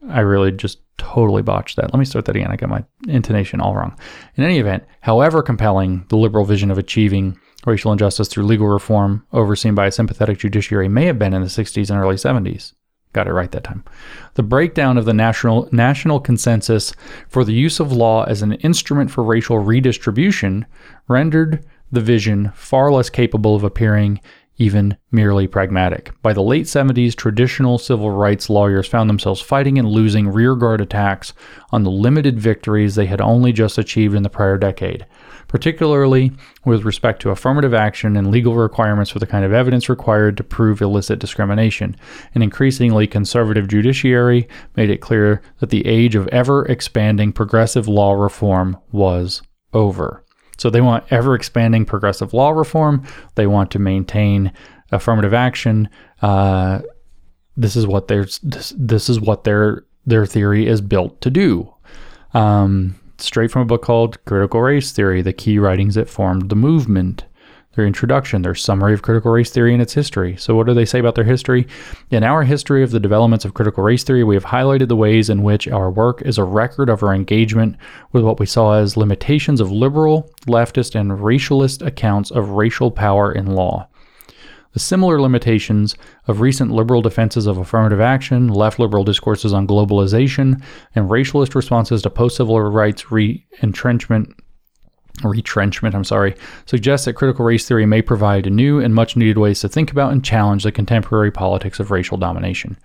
I 0.09 0.19
really 0.19 0.51
just 0.51 0.79
totally 0.97 1.41
botched 1.41 1.77
that. 1.77 1.93
Let 1.93 1.99
me 1.99 2.05
start 2.05 2.25
that 2.25 2.35
again. 2.35 2.51
I 2.51 2.57
got 2.57 2.69
my 2.69 2.83
intonation 3.07 3.61
all 3.61 3.75
wrong. 3.75 3.97
In 4.35 4.43
any 4.43 4.59
event, 4.59 4.83
however 5.01 5.41
compelling 5.41 6.05
the 6.09 6.17
liberal 6.17 6.45
vision 6.45 6.71
of 6.71 6.77
achieving 6.77 7.39
racial 7.65 7.91
injustice 7.91 8.27
through 8.27 8.45
legal 8.45 8.67
reform 8.67 9.25
overseen 9.31 9.75
by 9.75 9.87
a 9.87 9.91
sympathetic 9.91 10.39
judiciary 10.39 10.87
may 10.87 11.05
have 11.05 11.19
been 11.19 11.33
in 11.33 11.41
the 11.41 11.47
60s 11.47 11.89
and 11.89 11.99
early 11.99 12.15
70s. 12.15 12.73
Got 13.13 13.27
it 13.27 13.33
right 13.33 13.51
that 13.51 13.63
time. 13.63 13.83
The 14.33 14.43
breakdown 14.43 14.97
of 14.97 15.05
the 15.05 15.13
national 15.13 15.69
national 15.71 16.19
consensus 16.19 16.93
for 17.29 17.45
the 17.45 17.53
use 17.53 17.79
of 17.79 17.91
law 17.91 18.23
as 18.23 18.41
an 18.41 18.53
instrument 18.53 19.11
for 19.11 19.23
racial 19.23 19.59
redistribution 19.59 20.65
rendered 21.07 21.63
the 21.91 22.01
vision 22.01 22.51
far 22.55 22.91
less 22.91 23.11
capable 23.11 23.55
of 23.55 23.63
appearing 23.63 24.19
even 24.57 24.97
merely 25.11 25.47
pragmatic. 25.47 26.11
By 26.21 26.33
the 26.33 26.41
late 26.43 26.65
70s, 26.65 27.15
traditional 27.15 27.77
civil 27.77 28.11
rights 28.11 28.49
lawyers 28.49 28.87
found 28.87 29.09
themselves 29.09 29.41
fighting 29.41 29.77
and 29.77 29.87
losing 29.87 30.29
rearguard 30.29 30.81
attacks 30.81 31.33
on 31.71 31.83
the 31.83 31.91
limited 31.91 32.39
victories 32.39 32.95
they 32.95 33.05
had 33.05 33.21
only 33.21 33.51
just 33.51 33.77
achieved 33.77 34.15
in 34.15 34.23
the 34.23 34.29
prior 34.29 34.57
decade 34.57 35.05
particularly 35.53 36.31
with 36.65 36.83
respect 36.83 37.21
to 37.21 37.29
affirmative 37.29 37.75
action 37.75 38.17
and 38.17 38.31
legal 38.31 38.55
requirements 38.55 39.11
for 39.11 39.19
the 39.19 39.27
kind 39.27 39.45
of 39.45 39.53
evidence 39.53 39.87
required 39.87 40.35
to 40.35 40.43
prove 40.43 40.81
illicit 40.81 41.19
discrimination. 41.19 41.95
An 42.33 42.41
increasingly 42.41 43.05
conservative 43.05 43.67
judiciary 43.67 44.47
made 44.75 44.89
it 44.89 44.97
clear 44.97 45.43
that 45.59 45.69
the 45.69 45.85
age 45.85 46.15
of 46.15 46.27
ever 46.29 46.65
expanding 46.65 47.31
progressive 47.31 47.87
law 47.87 48.13
reform 48.13 48.77
was 48.91 49.43
over. 49.73 50.22
So 50.63 50.69
they 50.69 50.79
want 50.79 51.03
ever 51.11 51.35
expanding 51.35 51.83
progressive 51.83 52.33
law 52.33 52.51
reform. 52.51 53.05
They 53.35 53.47
want 53.47 53.69
to 53.71 53.79
maintain 53.79 54.53
affirmative 54.93 55.33
action. 55.33 55.89
Uh, 56.21 56.79
this 57.57 57.75
is 57.75 57.85
what 57.85 58.07
their 58.07 58.23
this, 58.43 58.73
this 58.77 59.09
is 59.09 59.19
what 59.19 59.43
their 59.43 59.83
their 60.05 60.25
theory 60.25 60.65
is 60.65 60.79
built 60.79 61.19
to 61.19 61.29
do. 61.29 61.73
Um, 62.33 62.97
straight 63.17 63.51
from 63.51 63.63
a 63.63 63.65
book 63.65 63.81
called 63.81 64.23
Critical 64.23 64.61
Race 64.61 64.93
Theory, 64.93 65.21
the 65.21 65.33
key 65.33 65.59
writings 65.59 65.95
that 65.95 66.07
formed 66.07 66.47
the 66.47 66.55
movement. 66.55 67.25
Their 67.75 67.87
introduction, 67.87 68.43
their 68.43 68.53
summary 68.53 68.93
of 68.93 69.01
critical 69.01 69.31
race 69.31 69.49
theory 69.49 69.73
and 69.73 69.81
its 69.81 69.93
history. 69.93 70.37
So, 70.37 70.55
what 70.55 70.67
do 70.67 70.75
they 70.75 70.85
say 70.85 70.99
about 70.99 71.15
their 71.15 71.23
history? 71.23 71.65
In 72.11 72.23
our 72.23 72.43
history 72.43 72.83
of 72.83 72.91
the 72.91 72.99
developments 72.99 73.45
of 73.45 73.55
critical 73.55 73.83
race 73.83 74.03
theory, 74.03 74.23
we 74.23 74.35
have 74.35 74.45
highlighted 74.45 74.89
the 74.89 74.95
ways 74.95 75.29
in 75.29 75.41
which 75.41 75.67
our 75.67 75.89
work 75.89 76.21
is 76.21 76.37
a 76.37 76.43
record 76.43 76.89
of 76.89 77.01
our 77.01 77.15
engagement 77.15 77.75
with 78.11 78.23
what 78.23 78.39
we 78.39 78.45
saw 78.45 78.73
as 78.73 78.95
limitations 78.95 79.59
of 79.59 79.71
liberal, 79.71 80.29
leftist, 80.45 80.93
and 80.93 81.11
racialist 81.11 81.85
accounts 81.85 82.29
of 82.29 82.51
racial 82.51 82.91
power 82.91 83.31
in 83.31 83.47
law. 83.47 83.87
The 84.73 84.79
similar 84.79 85.21
limitations 85.21 85.95
of 86.27 86.41
recent 86.41 86.71
liberal 86.71 87.03
defenses 87.03 87.45
of 87.45 87.59
affirmative 87.59 88.01
action, 88.01 88.47
left 88.47 88.79
liberal 88.79 89.03
discourses 89.03 89.53
on 89.53 89.67
globalization, 89.67 90.61
and 90.95 91.09
racialist 91.09 91.53
responses 91.53 92.01
to 92.01 92.09
post 92.09 92.37
civil 92.37 92.59
rights 92.59 93.11
re 93.11 93.45
entrenchment 93.61 94.35
retrenchment, 95.23 95.95
I'm 95.95 96.03
sorry, 96.03 96.35
suggests 96.65 97.05
that 97.05 97.13
critical 97.13 97.45
race 97.45 97.67
theory 97.67 97.85
may 97.85 98.01
provide 98.01 98.51
new 98.51 98.79
and 98.79 98.95
much 98.95 99.15
needed 99.15 99.37
ways 99.37 99.61
to 99.61 99.69
think 99.69 99.91
about 99.91 100.11
and 100.11 100.23
challenge 100.23 100.63
the 100.63 100.71
contemporary 100.71 101.31
politics 101.31 101.79
of 101.79 101.91
racial 101.91 102.17
domination, 102.17 102.77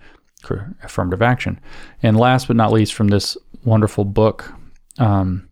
affirmative 0.83 1.21
action. 1.21 1.59
And 2.03 2.17
last 2.17 2.47
but 2.47 2.55
not 2.55 2.71
least, 2.71 2.93
from 2.93 3.07
this 3.07 3.37
wonderful 3.63 4.05
book, 4.05 4.53
um, 4.99 5.49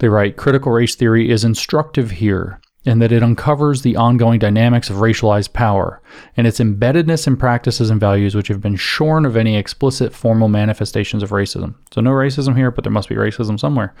they 0.00 0.08
write 0.08 0.36
critical 0.36 0.72
race 0.72 0.94
theory 0.96 1.30
is 1.30 1.44
instructive 1.44 2.10
here 2.10 2.60
in 2.84 2.98
that 2.98 3.12
it 3.12 3.22
uncovers 3.22 3.82
the 3.82 3.94
ongoing 3.94 4.40
dynamics 4.40 4.90
of 4.90 4.96
racialized 4.96 5.52
power 5.52 6.02
and 6.36 6.46
its 6.46 6.58
embeddedness 6.58 7.28
in 7.28 7.36
practices 7.36 7.90
and 7.90 8.00
values 8.00 8.34
which 8.34 8.48
have 8.48 8.60
been 8.60 8.74
shorn 8.74 9.24
of 9.24 9.36
any 9.36 9.56
explicit 9.56 10.12
formal 10.12 10.48
manifestations 10.48 11.22
of 11.22 11.30
racism. 11.30 11.76
So, 11.92 12.00
no 12.00 12.10
racism 12.10 12.56
here, 12.56 12.72
but 12.72 12.82
there 12.82 12.92
must 12.92 13.08
be 13.08 13.14
racism 13.14 13.58
somewhere. 13.60 13.94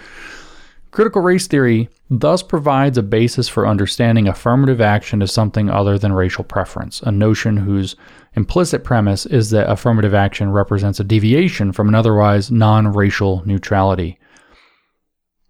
Critical 0.92 1.22
race 1.22 1.46
theory 1.46 1.88
thus 2.10 2.42
provides 2.42 2.98
a 2.98 3.02
basis 3.02 3.48
for 3.48 3.66
understanding 3.66 4.28
affirmative 4.28 4.82
action 4.82 5.22
as 5.22 5.32
something 5.32 5.70
other 5.70 5.98
than 5.98 6.12
racial 6.12 6.44
preference, 6.44 7.00
a 7.00 7.10
notion 7.10 7.56
whose 7.56 7.96
implicit 8.34 8.84
premise 8.84 9.24
is 9.24 9.48
that 9.50 9.70
affirmative 9.70 10.12
action 10.12 10.50
represents 10.52 11.00
a 11.00 11.04
deviation 11.04 11.72
from 11.72 11.88
an 11.88 11.94
otherwise 11.94 12.50
non 12.50 12.92
racial 12.92 13.42
neutrality. 13.46 14.20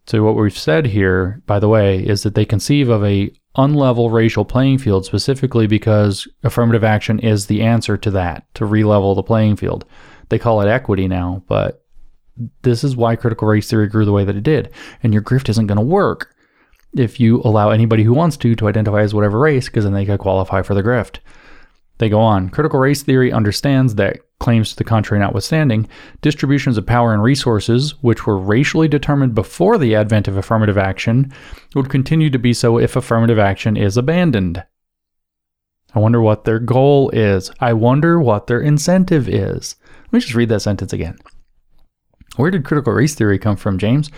So 0.06 0.22
what 0.22 0.36
we've 0.36 0.56
said 0.56 0.86
here, 0.86 1.42
by 1.46 1.58
the 1.58 1.68
way, 1.68 1.98
is 1.98 2.22
that 2.22 2.36
they 2.36 2.44
conceive 2.44 2.88
of 2.88 3.04
a 3.04 3.32
unlevel 3.56 4.12
racial 4.12 4.44
playing 4.44 4.78
field 4.78 5.04
specifically 5.04 5.66
because 5.66 6.28
affirmative 6.44 6.84
action 6.84 7.18
is 7.18 7.46
the 7.46 7.62
answer 7.62 7.96
to 7.96 8.12
that, 8.12 8.44
to 8.54 8.64
relevel 8.64 9.16
the 9.16 9.24
playing 9.24 9.56
field. 9.56 9.84
They 10.28 10.38
call 10.38 10.60
it 10.60 10.68
equity 10.68 11.08
now, 11.08 11.42
but 11.48 11.81
this 12.62 12.82
is 12.84 12.96
why 12.96 13.16
critical 13.16 13.48
race 13.48 13.68
theory 13.68 13.88
grew 13.88 14.04
the 14.04 14.12
way 14.12 14.24
that 14.24 14.36
it 14.36 14.42
did. 14.42 14.70
And 15.02 15.12
your 15.12 15.22
grift 15.22 15.48
isn't 15.48 15.66
going 15.66 15.76
to 15.76 15.84
work 15.84 16.34
if 16.94 17.18
you 17.18 17.40
allow 17.44 17.70
anybody 17.70 18.02
who 18.02 18.14
wants 18.14 18.36
to 18.38 18.54
to 18.56 18.68
identify 18.68 19.00
as 19.00 19.14
whatever 19.14 19.38
race 19.38 19.66
because 19.66 19.84
then 19.84 19.92
they 19.92 20.04
can 20.04 20.18
qualify 20.18 20.62
for 20.62 20.74
the 20.74 20.82
grift. 20.82 21.18
They 21.98 22.08
go 22.08 22.20
on. 22.20 22.50
Critical 22.50 22.80
race 22.80 23.02
theory 23.02 23.32
understands 23.32 23.94
that 23.94 24.18
claims 24.40 24.70
to 24.70 24.76
the 24.76 24.84
contrary 24.84 25.20
notwithstanding, 25.20 25.88
distributions 26.20 26.76
of 26.76 26.84
power 26.84 27.14
and 27.14 27.22
resources, 27.22 27.92
which 28.02 28.26
were 28.26 28.36
racially 28.36 28.88
determined 28.88 29.34
before 29.34 29.78
the 29.78 29.94
advent 29.94 30.26
of 30.26 30.36
affirmative 30.36 30.76
action, 30.76 31.32
would 31.74 31.88
continue 31.88 32.28
to 32.28 32.38
be 32.38 32.52
so 32.52 32.76
if 32.76 32.96
affirmative 32.96 33.38
action 33.38 33.76
is 33.76 33.96
abandoned. 33.96 34.64
I 35.94 36.00
wonder 36.00 36.20
what 36.20 36.44
their 36.44 36.58
goal 36.58 37.10
is. 37.10 37.52
I 37.60 37.72
wonder 37.74 38.20
what 38.20 38.46
their 38.48 38.60
incentive 38.60 39.28
is. 39.28 39.76
Let 40.06 40.12
me 40.12 40.20
just 40.20 40.34
read 40.34 40.48
that 40.48 40.60
sentence 40.60 40.92
again. 40.92 41.18
Where 42.36 42.50
did 42.50 42.64
critical 42.64 42.92
race 42.92 43.14
theory 43.14 43.38
come 43.38 43.56
from, 43.56 43.78
James? 43.78 44.10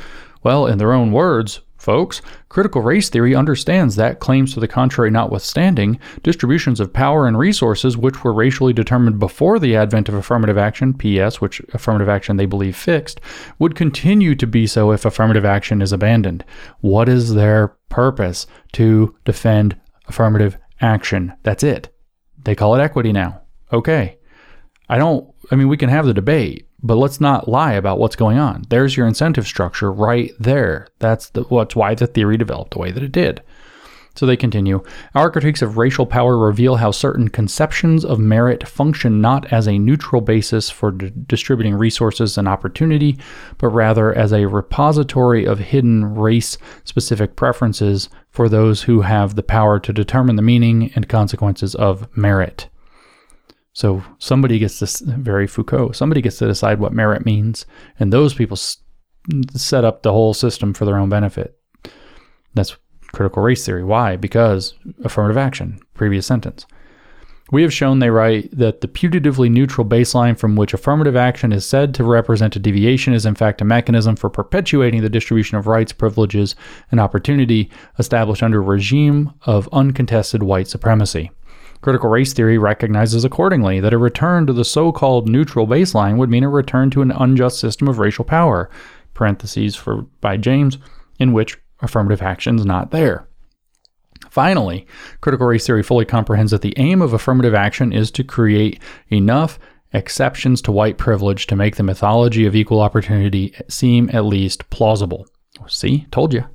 Well, 0.43 0.67
in 0.67 0.79
their 0.79 0.93
own 0.93 1.13
words, 1.13 1.61
Folks, 1.85 2.23
critical 2.49 2.81
race 2.81 3.11
theory 3.11 3.35
understands 3.35 3.97
that, 3.97 4.19
claims 4.19 4.55
to 4.55 4.61
the 4.61 4.67
contrary 4.67 5.11
notwithstanding, 5.11 5.99
distributions 6.23 6.81
of 6.81 6.95
power 6.95 7.27
and 7.27 7.37
resources 7.39 7.95
which 7.95 8.25
were 8.25 8.33
racially 8.33 8.73
determined 8.73 9.19
before 9.19 9.59
the 9.59 9.77
advent 9.77 10.09
of 10.09 10.15
affirmative 10.15 10.57
action, 10.57 10.95
PS, 10.95 11.43
which 11.43 11.61
affirmative 11.75 12.09
action 12.09 12.39
they 12.39 12.47
believe 12.47 12.75
fixed, 12.75 13.21
would 13.59 13.75
continue 13.75 14.35
to 14.35 14.47
be 14.47 14.67
so 14.67 14.93
if 14.93 15.05
affirmative 15.05 15.45
action 15.45 15.83
is 15.83 15.93
abandoned. 15.93 16.43
What 16.81 17.07
is 17.07 17.35
their 17.35 17.77
purpose? 17.91 18.47
To 18.73 19.15
defend 19.27 19.77
affirmative 20.09 20.57
action. 20.81 21.35
That's 21.43 21.63
it. 21.63 21.95
They 22.45 22.55
call 22.55 22.75
it 22.75 22.81
equity 22.81 23.13
now. 23.13 23.43
Okay. 23.75 24.17
I 24.89 24.97
don't, 24.97 25.31
I 25.51 25.57
mean, 25.57 25.69
we 25.69 25.77
can 25.77 25.91
have 25.91 26.07
the 26.07 26.15
debate, 26.15 26.64
but 26.85 26.97
let's 26.97 27.21
not 27.21 27.49
lie 27.49 27.73
about 27.73 27.99
what's 27.99 28.15
going 28.15 28.39
on. 28.39 28.65
There's 28.69 28.97
your 28.97 29.07
incentive 29.07 29.47
structure 29.47 29.91
right 29.91 30.31
there. 30.39 30.87
That's 30.99 31.31
the, 31.31 31.43
what's 31.45 31.75
why 31.75 31.95
the 31.95 32.07
theory 32.07 32.37
developed 32.37 32.73
the 32.73 32.79
way 32.79 32.93
that 32.93 33.03
it 33.03 33.11
did. 33.11 33.43
So 34.17 34.27
they 34.27 34.37
continue 34.37 34.85
Our 35.17 35.29
critiques 35.29 35.61
of 35.61 35.77
racial 35.77 36.07
power 36.07 36.39
reveal 36.39 36.77
how 36.77 36.93
certain 36.93 37.29
conceptions 37.29 38.05
of 38.05 38.21
merit 38.21 38.69
function 38.69 39.21
not 39.21 39.53
as 39.53 39.67
a 39.67 39.79
neutral 39.79 40.21
basis 40.21 40.71
for 40.71 40.93
d- 40.93 41.11
distributing 41.27 41.75
resources 41.75 42.39
and 42.39 42.47
opportunity, 42.47 43.19
but 43.59 43.69
rather 43.69 44.15
as 44.15 44.33
a 44.33 44.47
repository 44.47 45.45
of 45.45 45.59
hidden 45.59 46.15
race 46.15 46.59
specific 46.85 47.35
preferences 47.35 48.09
for 48.31 48.49
those 48.49 48.83
who 48.83 49.01
have 49.01 49.35
the 49.35 49.43
power 49.43 49.81
to 49.81 49.93
determine 49.93 50.37
the 50.37 50.43
meaning 50.43 50.93
and 50.95 51.09
consequences 51.09 51.75
of 51.75 52.07
merit. 52.17 52.69
So 53.75 54.03
somebody 54.19 54.59
gets 54.59 54.79
this 54.79 55.01
very 55.01 55.47
Foucault. 55.47 55.93
Somebody 55.93 56.23
gets 56.23 56.39
to 56.39 56.47
decide 56.47 56.79
what 56.79 56.93
merit 56.93 57.27
means, 57.27 57.67
and 57.99 58.13
those 58.13 58.33
people 58.33 58.55
s- 58.55 58.79
set 59.55 59.85
up 59.85 60.03
the 60.03 60.13
whole 60.13 60.33
system 60.33 60.73
for 60.73 60.85
their 60.85 60.97
own 60.97 61.09
benefit. 61.09 61.59
That's 62.55 62.77
critical 63.13 63.43
race 63.43 63.67
theory. 63.67 63.83
Why? 63.83 64.17
Because 64.17 64.75
affirmative 65.05 65.37
action. 65.37 65.81
Previous 65.93 66.25
sentence. 66.25 66.67
We 67.51 67.63
have 67.63 67.75
shown, 67.75 67.99
they 67.99 68.11
write, 68.11 68.57
that 68.57 68.81
the 68.81 68.89
putatively 68.89 69.51
neutral 69.51 69.87
baseline 69.87 70.39
from 70.39 70.57
which 70.57 70.73
affirmative 70.73 71.15
action 71.15 71.53
is 71.53 71.69
said 71.69 71.95
to 71.95 72.05
represent 72.05 72.57
a 72.57 72.59
deviation 72.59 73.13
is 73.13 73.27
in 73.27 73.35
fact 73.35 73.61
a 73.61 73.65
mechanism 73.65 74.17
for 74.17 74.31
perpetuating 74.31 75.03
the 75.03 75.11
distribution 75.11 75.59
of 75.59 75.67
rights, 75.67 75.93
privileges, 75.93 76.57
and 76.91 77.01
opportunity 77.01 77.71
established 77.99 78.43
under 78.43 78.59
a 78.59 78.65
regime 78.65 79.33
of 79.43 79.69
uncontested 79.73 80.43
white 80.43 80.69
supremacy. 80.69 81.31
Critical 81.85 82.09
race 82.09 82.33
theory 82.33 82.57
recognizes 82.57 83.27
accordingly 83.27 83.79
that 83.79 83.93
a 83.93 83.99
return 83.99 84.47
to 84.47 84.55
the 84.55 84.65
so 84.65 84.91
called 84.91 85.29
neutral 85.29 85.67
baseline 85.67 86.17
would 86.17 86.31
mean 86.31 86.43
a 86.43 86.49
return 86.49 86.89
to 86.89 87.03
an 87.03 87.11
unjust 87.11 87.61
system 87.61 87.89
of 87.89 87.99
racial 87.99 88.25
power, 88.25 88.71
parentheses 89.13 89.77
for 89.77 90.07
by 90.23 90.39
James, 90.39 90.79
in 91.19 91.35
which 91.35 91.59
affirmative 91.83 92.23
action 92.23 92.59
is 92.59 92.65
not 92.65 92.91
there. 92.91 93.29
Finally, 94.31 94.87
critical 95.21 95.47
race 95.47 95.67
theory 95.67 95.83
fully 95.83 96.07
comprehends 96.07 96.53
that 96.53 96.63
the 96.63 96.73
aim 96.79 97.03
of 97.03 97.13
affirmative 97.13 97.55
action 97.55 97.93
is 97.93 98.11
to 98.11 98.25
create 98.25 98.81
enough 99.11 99.59
exceptions 99.93 100.63
to 100.63 100.73
white 100.73 100.97
privilege 100.97 101.47
to 101.47 101.55
make 101.55 101.77
the 101.77 101.83
mythology 101.83 102.47
of 102.47 102.57
equal 102.57 102.81
opportunity 102.81 103.53
seem 103.69 104.09
at 104.15 104.25
least 104.25 104.71
plausible. 104.71 105.27
See, 105.69 106.07
told 106.11 106.33
you. 106.33 106.47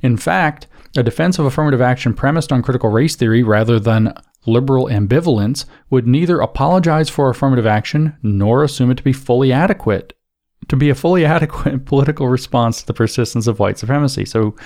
In 0.00 0.16
fact, 0.16 0.66
a 0.96 1.02
defense 1.02 1.38
of 1.38 1.44
affirmative 1.44 1.82
action 1.82 2.14
premised 2.14 2.50
on 2.52 2.62
critical 2.62 2.88
race 2.88 3.16
theory 3.16 3.42
rather 3.42 3.78
than 3.78 4.14
liberal 4.46 4.86
ambivalence 4.86 5.64
would 5.90 6.06
neither 6.06 6.40
apologize 6.40 7.08
for 7.08 7.30
affirmative 7.30 7.66
action 7.66 8.16
nor 8.22 8.62
assume 8.62 8.90
it 8.90 8.96
to 8.96 9.02
be 9.02 9.12
fully 9.12 9.52
adequate 9.52 10.12
to 10.68 10.76
be 10.76 10.90
a 10.90 10.94
fully 10.94 11.24
adequate 11.36 11.84
political 11.84 12.28
response 12.28 12.80
to 12.80 12.86
the 12.86 12.94
persistence 12.94 13.46
of 13.46 13.58
white 13.58 13.78
supremacy. 13.78 14.24
So 14.24 14.56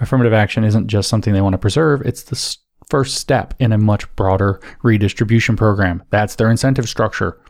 affirmative 0.00 0.32
action 0.32 0.64
isn't 0.64 0.88
just 0.88 1.08
something 1.08 1.32
they 1.32 1.40
want 1.40 1.54
to 1.54 1.58
preserve, 1.58 2.02
it's 2.02 2.24
the 2.24 2.56
first 2.88 3.16
step 3.16 3.54
in 3.58 3.72
a 3.72 3.78
much 3.78 4.14
broader 4.16 4.60
redistribution 4.82 5.56
program. 5.56 6.02
That's 6.10 6.34
their 6.34 6.50
incentive 6.50 6.88
structure. 6.88 7.40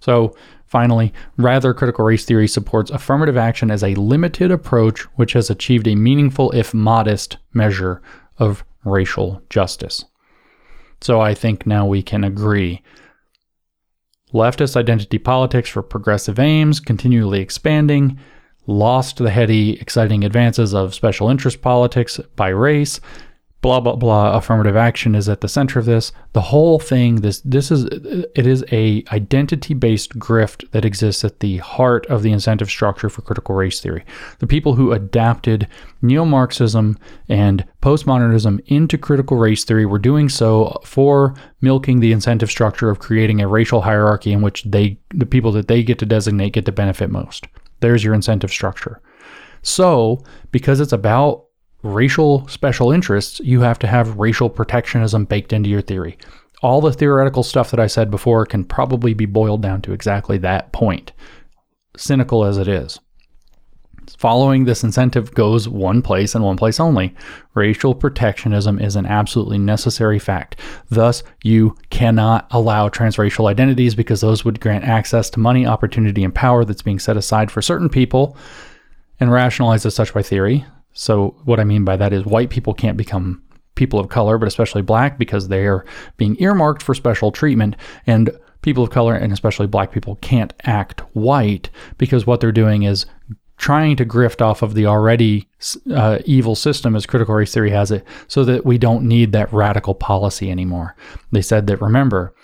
So, 0.00 0.34
finally, 0.66 1.12
rather, 1.36 1.74
critical 1.74 2.04
race 2.04 2.24
theory 2.24 2.48
supports 2.48 2.90
affirmative 2.90 3.36
action 3.36 3.70
as 3.70 3.82
a 3.82 3.94
limited 3.96 4.50
approach 4.50 5.02
which 5.16 5.32
has 5.32 5.50
achieved 5.50 5.88
a 5.88 5.96
meaningful, 5.96 6.52
if 6.52 6.72
modest, 6.72 7.38
measure 7.52 8.00
of 8.38 8.64
racial 8.84 9.42
justice. 9.50 10.04
So, 11.00 11.20
I 11.20 11.34
think 11.34 11.66
now 11.66 11.86
we 11.86 12.02
can 12.02 12.24
agree. 12.24 12.82
Leftist 14.32 14.76
identity 14.76 15.18
politics 15.18 15.68
for 15.68 15.82
progressive 15.82 16.38
aims, 16.38 16.78
continually 16.78 17.40
expanding, 17.40 18.18
lost 18.66 19.16
the 19.16 19.30
heady, 19.30 19.80
exciting 19.80 20.24
advances 20.24 20.72
of 20.74 20.94
special 20.94 21.28
interest 21.28 21.62
politics 21.62 22.20
by 22.36 22.48
race. 22.48 23.00
Blah 23.62 23.80
blah 23.80 23.96
blah. 23.96 24.36
Affirmative 24.36 24.76
action 24.76 25.14
is 25.14 25.28
at 25.28 25.42
the 25.42 25.48
center 25.48 25.78
of 25.78 25.84
this. 25.84 26.12
The 26.32 26.40
whole 26.40 26.78
thing. 26.78 27.16
This 27.16 27.40
this 27.40 27.70
is 27.70 27.84
it 27.84 28.46
is 28.46 28.64
a 28.72 29.04
identity 29.12 29.74
based 29.74 30.18
grift 30.18 30.70
that 30.70 30.86
exists 30.86 31.24
at 31.24 31.40
the 31.40 31.58
heart 31.58 32.06
of 32.06 32.22
the 32.22 32.32
incentive 32.32 32.70
structure 32.70 33.10
for 33.10 33.20
critical 33.20 33.54
race 33.54 33.78
theory. 33.80 34.04
The 34.38 34.46
people 34.46 34.74
who 34.74 34.92
adapted 34.92 35.68
neo 36.00 36.24
Marxism 36.24 36.98
and 37.28 37.66
postmodernism 37.82 38.60
into 38.66 38.96
critical 38.96 39.36
race 39.36 39.64
theory 39.64 39.84
were 39.84 39.98
doing 39.98 40.30
so 40.30 40.80
for 40.84 41.34
milking 41.60 42.00
the 42.00 42.12
incentive 42.12 42.50
structure 42.50 42.88
of 42.88 42.98
creating 42.98 43.42
a 43.42 43.48
racial 43.48 43.82
hierarchy 43.82 44.32
in 44.32 44.40
which 44.40 44.64
they 44.64 44.98
the 45.10 45.26
people 45.26 45.52
that 45.52 45.68
they 45.68 45.82
get 45.82 45.98
to 45.98 46.06
designate 46.06 46.54
get 46.54 46.64
to 46.64 46.72
benefit 46.72 47.10
most. 47.10 47.46
There's 47.80 48.04
your 48.04 48.14
incentive 48.14 48.50
structure. 48.50 49.02
So, 49.62 50.24
because 50.50 50.80
it's 50.80 50.92
about 50.92 51.44
racial 51.82 52.46
special 52.48 52.92
interests, 52.92 53.40
you 53.40 53.60
have 53.60 53.78
to 53.80 53.86
have 53.86 54.18
racial 54.18 54.50
protectionism 54.50 55.24
baked 55.24 55.52
into 55.52 55.70
your 55.70 55.80
theory. 55.80 56.18
All 56.62 56.80
the 56.80 56.92
theoretical 56.92 57.42
stuff 57.42 57.70
that 57.70 57.80
I 57.80 57.86
said 57.86 58.10
before 58.10 58.44
can 58.44 58.64
probably 58.64 59.14
be 59.14 59.26
boiled 59.26 59.62
down 59.62 59.80
to 59.82 59.92
exactly 59.92 60.36
that 60.38 60.72
point, 60.72 61.12
cynical 61.96 62.44
as 62.44 62.58
it 62.58 62.68
is. 62.68 63.00
Following 64.18 64.64
this 64.64 64.82
incentive 64.82 65.34
goes 65.34 65.68
one 65.68 66.02
place 66.02 66.34
and 66.34 66.44
one 66.44 66.56
place 66.56 66.80
only. 66.80 67.14
Racial 67.54 67.94
protectionism 67.94 68.78
is 68.78 68.96
an 68.96 69.06
absolutely 69.06 69.58
necessary 69.58 70.18
fact. 70.18 70.56
Thus, 70.90 71.22
you 71.44 71.76
cannot 71.90 72.46
allow 72.50 72.88
transracial 72.88 73.48
identities 73.48 73.94
because 73.94 74.20
those 74.20 74.44
would 74.44 74.60
grant 74.60 74.84
access 74.84 75.30
to 75.30 75.40
money, 75.40 75.66
opportunity, 75.66 76.24
and 76.24 76.34
power 76.34 76.64
that's 76.64 76.82
being 76.82 76.98
set 76.98 77.16
aside 77.16 77.50
for 77.50 77.62
certain 77.62 77.88
people 77.88 78.36
and 79.20 79.30
rationalized 79.30 79.86
as 79.86 79.94
such 79.94 80.12
by 80.12 80.22
theory. 80.22 80.64
So, 81.00 81.34
what 81.46 81.58
I 81.58 81.64
mean 81.64 81.86
by 81.86 81.96
that 81.96 82.12
is 82.12 82.26
white 82.26 82.50
people 82.50 82.74
can't 82.74 82.98
become 82.98 83.42
people 83.74 83.98
of 83.98 84.10
color, 84.10 84.36
but 84.36 84.46
especially 84.46 84.82
black, 84.82 85.16
because 85.16 85.48
they 85.48 85.64
are 85.64 85.86
being 86.18 86.36
earmarked 86.38 86.82
for 86.82 86.94
special 86.94 87.32
treatment. 87.32 87.74
And 88.06 88.28
people 88.60 88.84
of 88.84 88.90
color, 88.90 89.14
and 89.14 89.32
especially 89.32 89.66
black 89.66 89.92
people, 89.92 90.16
can't 90.16 90.52
act 90.64 91.00
white 91.14 91.70
because 91.96 92.26
what 92.26 92.40
they're 92.40 92.52
doing 92.52 92.82
is 92.82 93.06
trying 93.56 93.96
to 93.96 94.04
grift 94.04 94.42
off 94.42 94.60
of 94.60 94.74
the 94.74 94.84
already 94.84 95.48
uh, 95.90 96.18
evil 96.26 96.54
system, 96.54 96.94
as 96.94 97.06
critical 97.06 97.34
race 97.34 97.54
theory 97.54 97.70
has 97.70 97.90
it, 97.90 98.04
so 98.28 98.44
that 98.44 98.66
we 98.66 98.76
don't 98.76 99.08
need 99.08 99.32
that 99.32 99.50
radical 99.54 99.94
policy 99.94 100.50
anymore. 100.50 100.94
They 101.32 101.40
said 101.40 101.66
that, 101.68 101.80
remember, 101.80 102.34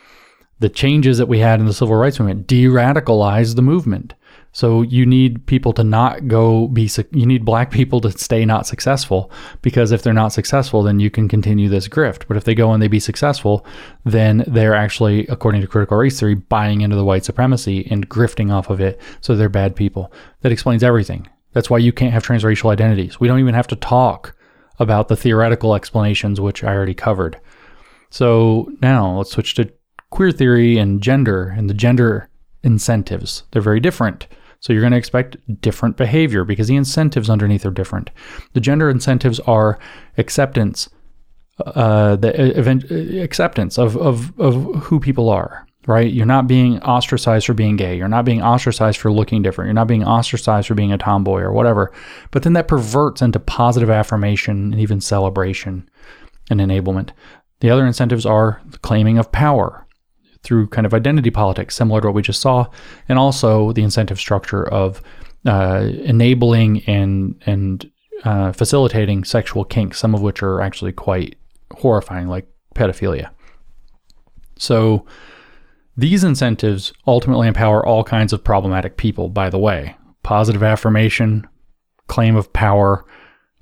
the 0.60 0.70
changes 0.70 1.18
that 1.18 1.28
we 1.28 1.40
had 1.40 1.60
in 1.60 1.66
the 1.66 1.74
civil 1.74 1.96
rights 1.96 2.18
movement 2.18 2.46
de 2.46 2.64
radicalized 2.64 3.54
the 3.54 3.60
movement. 3.60 4.14
So 4.56 4.80
you 4.80 5.04
need 5.04 5.44
people 5.44 5.74
to 5.74 5.84
not 5.84 6.28
go 6.28 6.68
be 6.68 6.88
you 7.10 7.26
need 7.26 7.44
black 7.44 7.70
people 7.78 8.00
to 8.00 8.10
stay 8.12 8.46
not 8.46 8.66
successful 8.66 9.30
because 9.60 9.92
if 9.92 10.00
they're 10.02 10.14
not 10.14 10.32
successful 10.32 10.82
then 10.82 10.98
you 10.98 11.10
can 11.10 11.28
continue 11.28 11.68
this 11.68 11.88
grift. 11.88 12.26
But 12.26 12.38
if 12.38 12.44
they 12.44 12.54
go 12.54 12.72
and 12.72 12.82
they 12.82 12.88
be 12.88 12.98
successful, 12.98 13.66
then 14.06 14.44
they're 14.46 14.74
actually 14.74 15.26
according 15.26 15.60
to 15.60 15.66
critical 15.66 15.98
race 15.98 16.18
theory 16.18 16.36
buying 16.36 16.80
into 16.80 16.96
the 16.96 17.04
white 17.04 17.26
supremacy 17.26 17.86
and 17.90 18.08
grifting 18.08 18.50
off 18.50 18.70
of 18.70 18.80
it. 18.80 18.98
So 19.20 19.36
they're 19.36 19.50
bad 19.50 19.76
people. 19.76 20.10
That 20.40 20.52
explains 20.52 20.82
everything. 20.82 21.28
That's 21.52 21.68
why 21.68 21.76
you 21.76 21.92
can't 21.92 22.14
have 22.14 22.24
transracial 22.24 22.72
identities. 22.72 23.20
We 23.20 23.28
don't 23.28 23.40
even 23.40 23.54
have 23.54 23.68
to 23.68 23.76
talk 23.76 24.34
about 24.78 25.08
the 25.08 25.16
theoretical 25.16 25.74
explanations 25.74 26.40
which 26.40 26.64
I 26.64 26.74
already 26.74 26.94
covered. 26.94 27.38
So 28.08 28.72
now 28.80 29.18
let's 29.18 29.32
switch 29.32 29.54
to 29.56 29.70
queer 30.08 30.32
theory 30.32 30.78
and 30.78 31.02
gender 31.02 31.54
and 31.54 31.68
the 31.68 31.74
gender 31.74 32.30
incentives. 32.62 33.42
They're 33.50 33.60
very 33.60 33.80
different. 33.80 34.26
So 34.60 34.72
you're 34.72 34.82
going 34.82 34.92
to 34.92 34.98
expect 34.98 35.36
different 35.60 35.96
behavior 35.96 36.44
because 36.44 36.68
the 36.68 36.76
incentives 36.76 37.30
underneath 37.30 37.66
are 37.66 37.70
different. 37.70 38.10
The 38.52 38.60
gender 38.60 38.90
incentives 38.90 39.40
are 39.40 39.78
acceptance, 40.18 40.88
uh, 41.64 42.16
the 42.16 42.58
event, 42.58 42.90
acceptance 42.90 43.78
of, 43.78 43.96
of, 43.96 44.38
of 44.40 44.54
who 44.82 44.98
people 45.00 45.28
are, 45.30 45.66
right? 45.86 46.12
You're 46.12 46.26
not 46.26 46.46
being 46.46 46.80
ostracized 46.82 47.46
for 47.46 47.54
being 47.54 47.76
gay. 47.76 47.96
You're 47.96 48.08
not 48.08 48.24
being 48.24 48.42
ostracized 48.42 48.98
for 48.98 49.12
looking 49.12 49.42
different. 49.42 49.68
You're 49.68 49.74
not 49.74 49.88
being 49.88 50.04
ostracized 50.04 50.68
for 50.68 50.74
being 50.74 50.92
a 50.92 50.98
tomboy 50.98 51.40
or 51.40 51.52
whatever. 51.52 51.92
But 52.30 52.42
then 52.42 52.54
that 52.54 52.68
perverts 52.68 53.22
into 53.22 53.38
positive 53.38 53.90
affirmation 53.90 54.72
and 54.72 54.80
even 54.80 55.00
celebration 55.00 55.88
and 56.50 56.60
enablement. 56.60 57.10
The 57.60 57.70
other 57.70 57.86
incentives 57.86 58.26
are 58.26 58.60
the 58.66 58.78
claiming 58.78 59.18
of 59.18 59.32
power, 59.32 59.85
through 60.46 60.68
kind 60.68 60.86
of 60.86 60.94
identity 60.94 61.30
politics, 61.30 61.74
similar 61.74 62.00
to 62.00 62.06
what 62.06 62.14
we 62.14 62.22
just 62.22 62.40
saw, 62.40 62.66
and 63.08 63.18
also 63.18 63.72
the 63.72 63.82
incentive 63.82 64.18
structure 64.18 64.66
of 64.68 65.02
uh, 65.44 65.88
enabling 66.04 66.82
and 66.86 67.34
and 67.46 67.90
uh, 68.24 68.52
facilitating 68.52 69.24
sexual 69.24 69.64
kinks, 69.64 69.98
some 69.98 70.14
of 70.14 70.22
which 70.22 70.42
are 70.42 70.60
actually 70.60 70.92
quite 70.92 71.36
horrifying, 71.72 72.28
like 72.28 72.46
pedophilia. 72.74 73.28
So 74.56 75.04
these 75.96 76.24
incentives 76.24 76.92
ultimately 77.06 77.48
empower 77.48 77.84
all 77.84 78.04
kinds 78.04 78.32
of 78.32 78.44
problematic 78.44 78.96
people. 78.96 79.28
By 79.28 79.50
the 79.50 79.58
way, 79.58 79.96
positive 80.22 80.62
affirmation, 80.62 81.46
claim 82.06 82.36
of 82.36 82.52
power, 82.52 83.04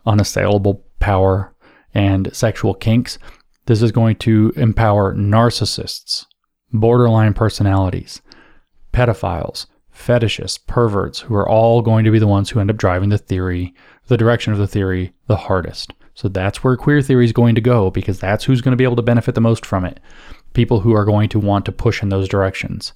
unassailable 0.07 0.85
power, 1.01 1.55
and 1.95 2.35
sexual 2.35 2.75
kinks. 2.75 3.19
This 3.67 3.81
is 3.81 3.93
going 3.93 4.17
to 4.17 4.53
empower 4.57 5.15
narcissists, 5.15 6.27
borderline 6.75 7.33
personalities, 7.33 8.21
pedophiles, 8.93 9.67
fetishists, 9.95 10.59
perverts, 10.67 11.21
who 11.21 11.35
are 11.35 11.49
all 11.49 11.81
going 11.81 12.05
to 12.05 12.11
be 12.11 12.19
the 12.19 12.27
ones 12.27 12.51
who 12.51 12.61
end 12.61 12.71
up 12.71 12.77
driving 12.77 13.09
the 13.09 13.19
theory, 13.19 13.73
the 14.09 14.17
direction 14.17 14.53
of 14.53 14.59
the 14.59 14.67
theory, 14.67 15.13
the 15.29 15.37
hardest. 15.37 15.93
So 16.15 16.29
that's 16.29 16.63
where 16.63 16.77
queer 16.77 17.01
theory 17.01 17.25
is 17.25 17.33
going 17.33 17.55
to 17.55 17.61
go 17.61 17.91
because 17.91 18.21
that's 18.21 18.45
who's 18.45 18.61
going 18.61 18.73
to 18.73 18.77
be 18.77 18.85
able 18.85 18.97
to 18.97 19.03
benefit 19.03 19.35
the 19.35 19.41
most 19.41 19.65
from 19.65 19.85
it. 19.85 20.01
People 20.53 20.81
who 20.81 20.95
are 20.95 21.05
going 21.05 21.29
to 21.31 21.41
want 21.41 21.65
to 21.65 21.73
push 21.73 22.03
in 22.03 22.09
those 22.09 22.29
directions. 22.29 22.93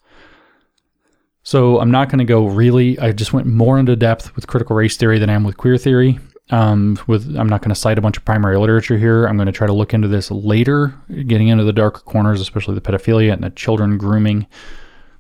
So 1.43 1.81
I'm 1.81 1.91
not 1.91 2.09
going 2.09 2.19
to 2.19 2.25
go 2.25 2.47
really, 2.47 2.99
I 2.99 3.13
just 3.13 3.33
went 3.33 3.47
more 3.47 3.79
into 3.79 3.97
depth 3.97 4.35
with 4.37 4.47
critical 4.47 4.77
race 4.77 4.97
theory 4.97 5.19
than 5.19 5.31
I 5.31 5.35
am 5.35 5.45
with 5.45 5.57
queer 5.57 5.79
theory. 5.79 6.19
Um, 6.51 6.99
with 7.07 7.37
I'm 7.37 7.49
not 7.49 7.61
going 7.61 7.75
to 7.75 7.81
cite 7.81 7.99
a 7.99 8.01
bunch 8.01 8.17
of 8.17 8.25
primary 8.25 8.59
literature 8.59 8.97
here. 8.97 9.27
I'm 9.27 9.37
going 9.37 9.47
to 9.47 9.53
try 9.53 9.67
to 9.67 9.73
look 9.73 9.93
into 9.93 10.09
this 10.09 10.31
later, 10.31 10.95
getting 11.27 11.49
into 11.49 11.65
the 11.65 11.73
darker 11.73 12.01
corners, 12.01 12.41
especially 12.41 12.75
the 12.75 12.81
pedophilia 12.81 13.33
and 13.33 13.43
the 13.43 13.51
children 13.51 13.99
grooming. 13.99 14.47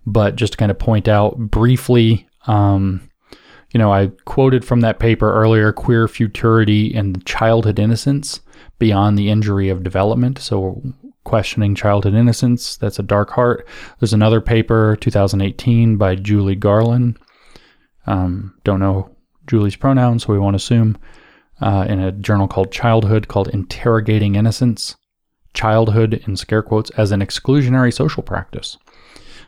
But 0.06 0.36
just 0.36 0.54
to 0.54 0.56
kind 0.56 0.70
of 0.70 0.78
point 0.78 1.06
out 1.06 1.36
briefly, 1.36 2.26
um, 2.46 3.10
you 3.72 3.78
know, 3.78 3.92
I 3.92 4.10
quoted 4.24 4.64
from 4.64 4.80
that 4.80 4.98
paper 4.98 5.30
earlier: 5.30 5.72
queer 5.72 6.08
futurity 6.08 6.94
and 6.94 7.24
childhood 7.26 7.78
innocence 7.78 8.40
beyond 8.78 9.18
the 9.18 9.28
injury 9.28 9.68
of 9.68 9.82
development. 9.82 10.38
So 10.38 10.82
questioning 11.24 11.74
childhood 11.74 12.14
innocence. 12.14 12.76
That's 12.76 12.98
a 12.98 13.02
dark 13.02 13.28
heart. 13.30 13.68
There's 14.00 14.14
another 14.14 14.40
paper, 14.40 14.96
2018, 15.02 15.98
by 15.98 16.14
Julie 16.14 16.56
Garlen. 16.56 17.18
Um, 18.06 18.54
don't 18.64 18.80
know 18.80 19.14
Julie's 19.48 19.76
pronouns, 19.76 20.24
so 20.24 20.32
we 20.32 20.38
won't 20.38 20.56
assume. 20.56 20.96
Uh, 21.60 21.84
in 21.88 21.98
a 21.98 22.12
journal 22.12 22.46
called 22.46 22.70
Childhood, 22.70 23.26
called 23.26 23.48
Interrogating 23.48 24.36
Innocence. 24.36 24.96
Childhood, 25.54 26.22
in 26.26 26.36
scare 26.36 26.62
quotes, 26.62 26.90
as 26.90 27.10
an 27.10 27.20
exclusionary 27.20 27.92
social 27.92 28.22
practice. 28.22 28.76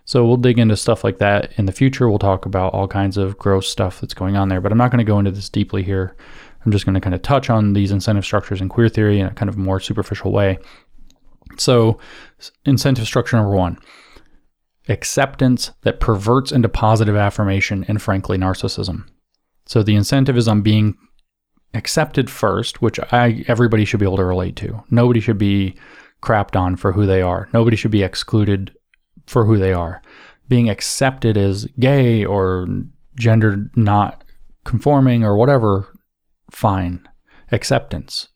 So 0.05 0.27
we'll 0.27 0.39
dig 0.39 0.59
into 0.59 0.77
stuff 0.77 1.05
like 1.05 1.19
that 1.19 1.53
in 1.57 1.67
the 1.67 1.73
future. 1.73 2.09
We'll 2.09 2.19
talk 2.19 2.47
about 2.47 2.75
all 2.75 2.89
kinds 2.89 3.17
of 3.17 3.39
gross 3.39 3.69
stuff 3.69 4.01
that's 4.01 4.15
going 4.15 4.37
on 4.37 4.49
there, 4.49 4.61
but 4.61 4.73
I'm 4.73 4.79
not 4.79 4.91
going 4.91 4.99
to 4.99 5.05
go 5.05 5.19
into 5.21 5.31
this 5.31 5.49
deeply 5.49 5.85
here. 5.85 6.17
I'm 6.65 6.73
just 6.73 6.85
going 6.85 6.95
to 6.95 7.01
kind 7.01 7.15
of 7.15 7.23
touch 7.23 7.49
on 7.49 7.75
these 7.75 7.93
incentive 7.93 8.25
structures 8.25 8.61
in 8.61 8.69
queer 8.69 8.89
theory 8.89 9.21
in 9.21 9.27
a 9.27 9.35
kind 9.35 9.49
of 9.49 9.57
more 9.57 9.79
superficial 9.79 10.33
way. 10.33 10.59
So, 11.59 11.99
incentive 12.65 13.07
structure 13.07 13.37
number 13.37 13.55
one 13.55 13.79
acceptance 14.89 15.71
that 15.83 16.01
perverts 16.01 16.51
into 16.51 16.69
positive 16.69 17.15
affirmation 17.15 17.85
and, 17.87 18.03
frankly, 18.03 18.37
narcissism. 18.37 19.07
So, 19.71 19.85
the 19.85 19.95
incentive 19.95 20.37
is 20.37 20.49
on 20.49 20.63
being 20.63 20.97
accepted 21.75 22.29
first, 22.29 22.83
which 22.83 22.99
I 23.13 23.45
everybody 23.47 23.85
should 23.85 24.01
be 24.01 24.05
able 24.05 24.17
to 24.17 24.25
relate 24.25 24.57
to. 24.57 24.83
Nobody 24.91 25.21
should 25.21 25.39
be 25.39 25.77
crapped 26.21 26.59
on 26.59 26.75
for 26.75 26.91
who 26.91 27.07
they 27.07 27.23
are. 27.23 27.49
Nobody 27.53 27.77
should 27.77 27.93
be 27.93 28.03
excluded 28.03 28.75
for 29.29 29.45
who 29.45 29.59
they 29.59 29.73
are. 29.73 30.03
Being 30.49 30.69
accepted 30.69 31.37
as 31.37 31.67
gay 31.79 32.25
or 32.25 32.67
gender 33.15 33.71
not 33.77 34.25
conforming 34.65 35.23
or 35.23 35.37
whatever, 35.37 35.97
fine. 36.51 37.09
Acceptance. 37.53 38.27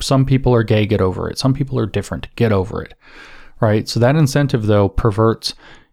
Some 0.00 0.24
people 0.24 0.54
are 0.54 0.62
gay, 0.62 0.86
get 0.86 1.00
over 1.00 1.28
it. 1.28 1.36
Some 1.36 1.52
people 1.52 1.80
are 1.80 1.86
different, 1.86 2.28
get 2.36 2.52
over 2.52 2.80
it. 2.80 2.94
Right? 3.60 3.88
So 3.88 3.98
that 3.98 4.14
incentive, 4.14 4.66
though, 4.66 4.88
perverts 4.88 5.52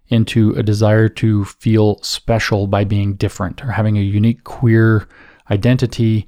into 0.10 0.52
a 0.52 0.64
desire 0.64 1.10
to 1.10 1.46
feel 1.46 2.02
special 2.02 2.68
by 2.68 2.84
being 2.84 3.16
different 3.16 3.64
or 3.64 3.72
having 3.72 3.98
a 3.98 4.02
unique 4.02 4.44
queer 4.44 5.08
identity 5.52 6.28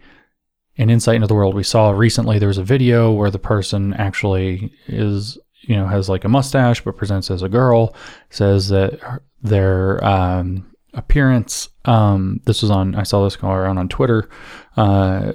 and 0.77 0.89
insight 0.89 1.15
into 1.15 1.27
the 1.27 1.35
world. 1.35 1.55
We 1.55 1.63
saw 1.63 1.91
recently 1.91 2.39
there 2.39 2.47
was 2.47 2.57
a 2.57 2.63
video 2.63 3.11
where 3.11 3.31
the 3.31 3.39
person 3.39 3.93
actually 3.93 4.73
is 4.87 5.37
you 5.61 5.75
know 5.75 5.87
has 5.87 6.09
like 6.09 6.23
a 6.23 6.29
mustache 6.29 6.81
but 6.83 6.97
presents 6.97 7.29
as 7.29 7.43
a 7.43 7.49
girl 7.49 7.95
says 8.29 8.69
that 8.69 9.21
their 9.41 10.03
um, 10.03 10.65
appearance 10.93 11.69
um, 11.85 12.41
this 12.45 12.61
was 12.61 12.71
on 12.71 12.95
i 12.95 13.03
saw 13.03 13.23
this 13.23 13.35
go 13.35 13.49
around 13.51 13.77
on 13.77 13.87
twitter 13.89 14.29
uh, 14.77 15.33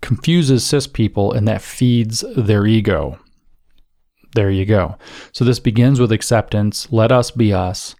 confuses 0.00 0.64
cis 0.64 0.86
people 0.86 1.32
and 1.32 1.46
that 1.46 1.62
feeds 1.62 2.24
their 2.36 2.66
ego 2.66 3.18
there 4.36 4.50
you 4.50 4.64
go 4.64 4.96
so 5.32 5.44
this 5.44 5.58
begins 5.58 5.98
with 5.98 6.12
acceptance 6.12 6.86
let 6.92 7.10
us 7.10 7.30
be 7.32 7.52
us 7.52 7.96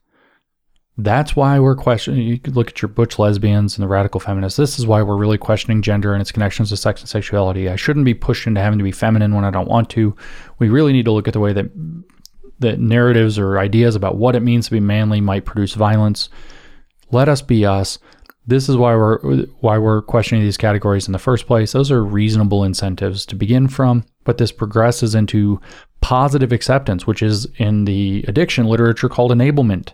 that's 0.98 1.36
why 1.36 1.58
we're 1.58 1.76
questioning. 1.76 2.22
You 2.22 2.38
could 2.38 2.56
look 2.56 2.70
at 2.70 2.80
your 2.80 2.88
butch 2.88 3.18
lesbians 3.18 3.76
and 3.76 3.82
the 3.82 3.88
radical 3.88 4.18
feminists. 4.18 4.56
This 4.56 4.78
is 4.78 4.86
why 4.86 5.02
we're 5.02 5.16
really 5.16 5.36
questioning 5.36 5.82
gender 5.82 6.14
and 6.14 6.22
its 6.22 6.32
connections 6.32 6.70
to 6.70 6.76
sex 6.76 7.02
and 7.02 7.08
sexuality. 7.08 7.68
I 7.68 7.76
shouldn't 7.76 8.06
be 8.06 8.14
pushed 8.14 8.46
into 8.46 8.62
having 8.62 8.78
to 8.78 8.84
be 8.84 8.92
feminine 8.92 9.34
when 9.34 9.44
I 9.44 9.50
don't 9.50 9.68
want 9.68 9.90
to. 9.90 10.16
We 10.58 10.70
really 10.70 10.94
need 10.94 11.04
to 11.04 11.12
look 11.12 11.28
at 11.28 11.34
the 11.34 11.40
way 11.40 11.52
that 11.52 11.66
that 12.60 12.80
narratives 12.80 13.38
or 13.38 13.58
ideas 13.58 13.94
about 13.94 14.16
what 14.16 14.34
it 14.34 14.40
means 14.40 14.64
to 14.64 14.70
be 14.70 14.80
manly 14.80 15.20
might 15.20 15.44
produce 15.44 15.74
violence. 15.74 16.30
Let 17.10 17.28
us 17.28 17.42
be 17.42 17.66
us. 17.66 17.98
This 18.46 18.70
is 18.70 18.76
why 18.76 18.96
we're 18.96 19.44
why 19.60 19.76
we're 19.76 20.00
questioning 20.00 20.44
these 20.44 20.56
categories 20.56 21.06
in 21.06 21.12
the 21.12 21.18
first 21.18 21.46
place. 21.46 21.72
Those 21.72 21.90
are 21.90 22.02
reasonable 22.02 22.64
incentives 22.64 23.26
to 23.26 23.36
begin 23.36 23.68
from, 23.68 24.04
but 24.24 24.38
this 24.38 24.52
progresses 24.52 25.14
into 25.14 25.60
positive 26.01 26.52
acceptance, 26.52 27.06
which 27.06 27.23
is 27.23 27.47
in 27.56 27.85
the 27.85 28.24
addiction 28.28 28.66
literature 28.66 29.09
called 29.09 29.32
enablement. 29.32 29.93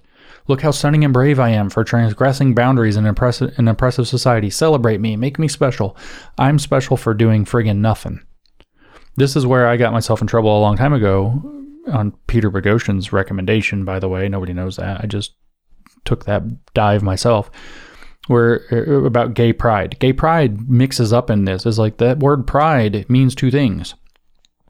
Look 0.48 0.62
how 0.62 0.72
stunning 0.72 1.04
and 1.04 1.12
brave 1.12 1.38
I 1.38 1.50
am 1.50 1.70
for 1.70 1.84
transgressing 1.84 2.54
boundaries 2.54 2.96
in 2.96 3.06
impressive, 3.06 3.56
an 3.58 3.68
oppressive 3.68 4.08
society. 4.08 4.50
Celebrate 4.50 5.00
me, 5.00 5.16
make 5.16 5.38
me 5.38 5.48
special. 5.48 5.96
I'm 6.36 6.58
special 6.58 6.96
for 6.96 7.14
doing 7.14 7.44
friggin' 7.44 7.76
nothing. 7.76 8.20
This 9.16 9.36
is 9.36 9.46
where 9.46 9.68
I 9.68 9.76
got 9.76 9.92
myself 9.92 10.20
in 10.20 10.26
trouble 10.26 10.56
a 10.56 10.60
long 10.60 10.76
time 10.76 10.92
ago 10.92 11.42
on 11.92 12.12
Peter 12.26 12.50
Boghossian's 12.50 13.12
recommendation, 13.12 13.84
by 13.84 13.98
the 13.98 14.08
way. 14.08 14.28
Nobody 14.28 14.52
knows 14.52 14.76
that. 14.76 15.00
I 15.00 15.06
just 15.06 15.34
took 16.04 16.24
that 16.24 16.42
dive 16.74 17.02
myself. 17.02 17.50
Where 18.28 18.62
uh, 18.70 19.04
about 19.04 19.34
gay 19.34 19.52
pride. 19.52 19.98
Gay 19.98 20.12
pride 20.12 20.68
mixes 20.68 21.12
up 21.12 21.28
in 21.28 21.44
this. 21.44 21.66
Is 21.66 21.78
like 21.78 21.96
that 21.98 22.20
word 22.20 22.46
pride 22.46 23.04
means 23.08 23.34
two 23.34 23.50
things. 23.50 23.94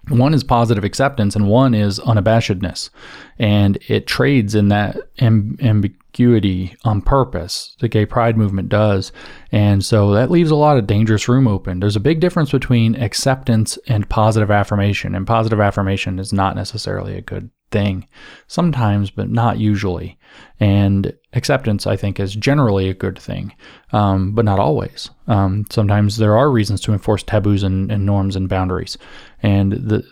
One 0.09 0.35
is 0.35 0.43
positive 0.43 0.83
acceptance, 0.83 1.37
and 1.37 1.49
one 1.49 1.75
is 1.75 2.01
unabashedness. 2.01 2.91
And 3.39 3.79
it 3.89 4.07
trades 4.07 4.55
in 4.55 4.69
that 4.69 4.97
amb- 5.19 5.63
ambiguity 5.63 6.75
on 6.85 7.03
purpose. 7.03 7.77
The 7.81 7.89
gay 7.89 8.05
pride 8.05 8.37
movement 8.37 8.69
does. 8.69 9.13
And 9.53 9.85
so 9.85 10.13
that 10.13 10.31
leaves 10.31 10.51
a 10.51 10.57
lot 10.57 10.77
of 10.77 10.89
dangerous 10.89 11.29
room 11.29 11.47
open. 11.47 11.79
There's 11.79 11.97
a 11.97 12.01
big 12.01 12.19
difference 12.19 12.51
between 12.51 12.97
acceptance 12.97 13.79
and 13.87 14.09
positive 14.09 14.51
affirmation. 14.51 15.15
And 15.15 15.27
positive 15.27 15.61
affirmation 15.61 16.19
is 16.19 16.33
not 16.33 16.57
necessarily 16.57 17.17
a 17.17 17.23
good 17.23 17.51
thing 17.71 18.09
sometimes, 18.49 19.11
but 19.11 19.31
not 19.31 19.59
usually. 19.59 20.19
And 20.61 21.13
acceptance, 21.33 21.87
I 21.87 21.97
think, 21.97 22.21
is 22.21 22.35
generally 22.35 22.89
a 22.89 22.95
good 22.95 23.19
thing, 23.19 23.55
um, 23.93 24.33
but 24.33 24.45
not 24.45 24.59
always. 24.59 25.11
Um, 25.27 25.65
sometimes 25.71 26.17
there 26.17 26.37
are 26.37 26.51
reasons 26.51 26.81
to 26.83 26.93
enforce 26.93 27.23
taboos 27.23 27.63
and, 27.63 27.91
and 27.91 28.07
norms 28.07 28.37
and 28.37 28.49
boundaries. 28.49 28.97
And 29.43 29.73
the 29.73 30.05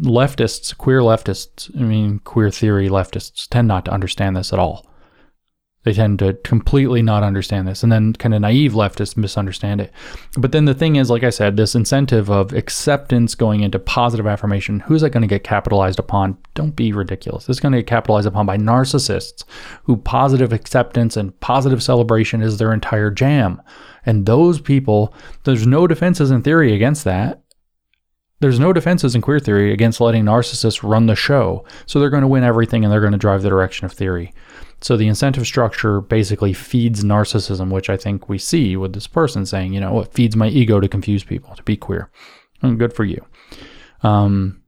leftists, 0.00 0.76
queer 0.76 1.00
leftists, 1.00 1.70
I 1.78 1.82
mean, 1.82 2.20
queer 2.20 2.50
theory 2.50 2.88
leftists 2.88 3.48
tend 3.48 3.68
not 3.68 3.84
to 3.86 3.92
understand 3.92 4.36
this 4.36 4.52
at 4.52 4.58
all. 4.58 4.89
They 5.82 5.94
tend 5.94 6.18
to 6.18 6.34
completely 6.44 7.00
not 7.00 7.22
understand 7.22 7.66
this. 7.66 7.82
And 7.82 7.90
then 7.90 8.12
kind 8.12 8.34
of 8.34 8.42
naive 8.42 8.72
leftists 8.72 9.16
misunderstand 9.16 9.80
it. 9.80 9.90
But 10.36 10.52
then 10.52 10.66
the 10.66 10.74
thing 10.74 10.96
is, 10.96 11.08
like 11.08 11.22
I 11.24 11.30
said, 11.30 11.56
this 11.56 11.74
incentive 11.74 12.30
of 12.30 12.52
acceptance 12.52 13.34
going 13.34 13.60
into 13.60 13.78
positive 13.78 14.26
affirmation, 14.26 14.80
who's 14.80 15.00
that 15.00 15.10
going 15.10 15.22
to 15.22 15.26
get 15.26 15.42
capitalized 15.42 15.98
upon? 15.98 16.36
Don't 16.54 16.76
be 16.76 16.92
ridiculous. 16.92 17.48
It's 17.48 17.60
going 17.60 17.72
to 17.72 17.78
get 17.78 17.86
capitalized 17.86 18.26
upon 18.26 18.44
by 18.44 18.58
narcissists 18.58 19.44
who 19.84 19.96
positive 19.96 20.52
acceptance 20.52 21.16
and 21.16 21.38
positive 21.40 21.82
celebration 21.82 22.42
is 22.42 22.58
their 22.58 22.74
entire 22.74 23.10
jam. 23.10 23.62
And 24.04 24.26
those 24.26 24.60
people, 24.60 25.14
there's 25.44 25.66
no 25.66 25.86
defenses 25.86 26.30
in 26.30 26.42
theory 26.42 26.74
against 26.74 27.04
that. 27.04 27.42
There's 28.40 28.60
no 28.60 28.72
defenses 28.72 29.14
in 29.14 29.20
queer 29.20 29.38
theory 29.38 29.72
against 29.72 30.00
letting 30.00 30.24
narcissists 30.24 30.82
run 30.82 31.06
the 31.06 31.14
show. 31.14 31.64
So 31.86 32.00
they're 32.00 32.10
going 32.10 32.22
to 32.22 32.28
win 32.28 32.44
everything 32.44 32.84
and 32.84 32.92
they're 32.92 33.00
going 33.00 33.12
to 33.12 33.18
drive 33.18 33.42
the 33.42 33.50
direction 33.50 33.84
of 33.84 33.92
theory. 33.92 34.32
So 34.82 34.96
the 34.96 35.08
incentive 35.08 35.46
structure 35.46 36.00
basically 36.00 36.52
feeds 36.52 37.04
narcissism, 37.04 37.70
which 37.70 37.90
I 37.90 37.96
think 37.96 38.28
we 38.28 38.38
see 38.38 38.76
with 38.76 38.94
this 38.94 39.06
person 39.06 39.44
saying, 39.44 39.74
you 39.74 39.80
know, 39.80 40.00
it 40.00 40.12
feeds 40.12 40.36
my 40.36 40.48
ego 40.48 40.80
to 40.80 40.88
confuse 40.88 41.22
people, 41.22 41.54
to 41.54 41.62
be 41.62 41.76
queer. 41.76 42.10
And 42.62 42.78
good 42.78 42.94
for 42.94 43.04
you. 43.04 43.24
Um, 44.02 44.62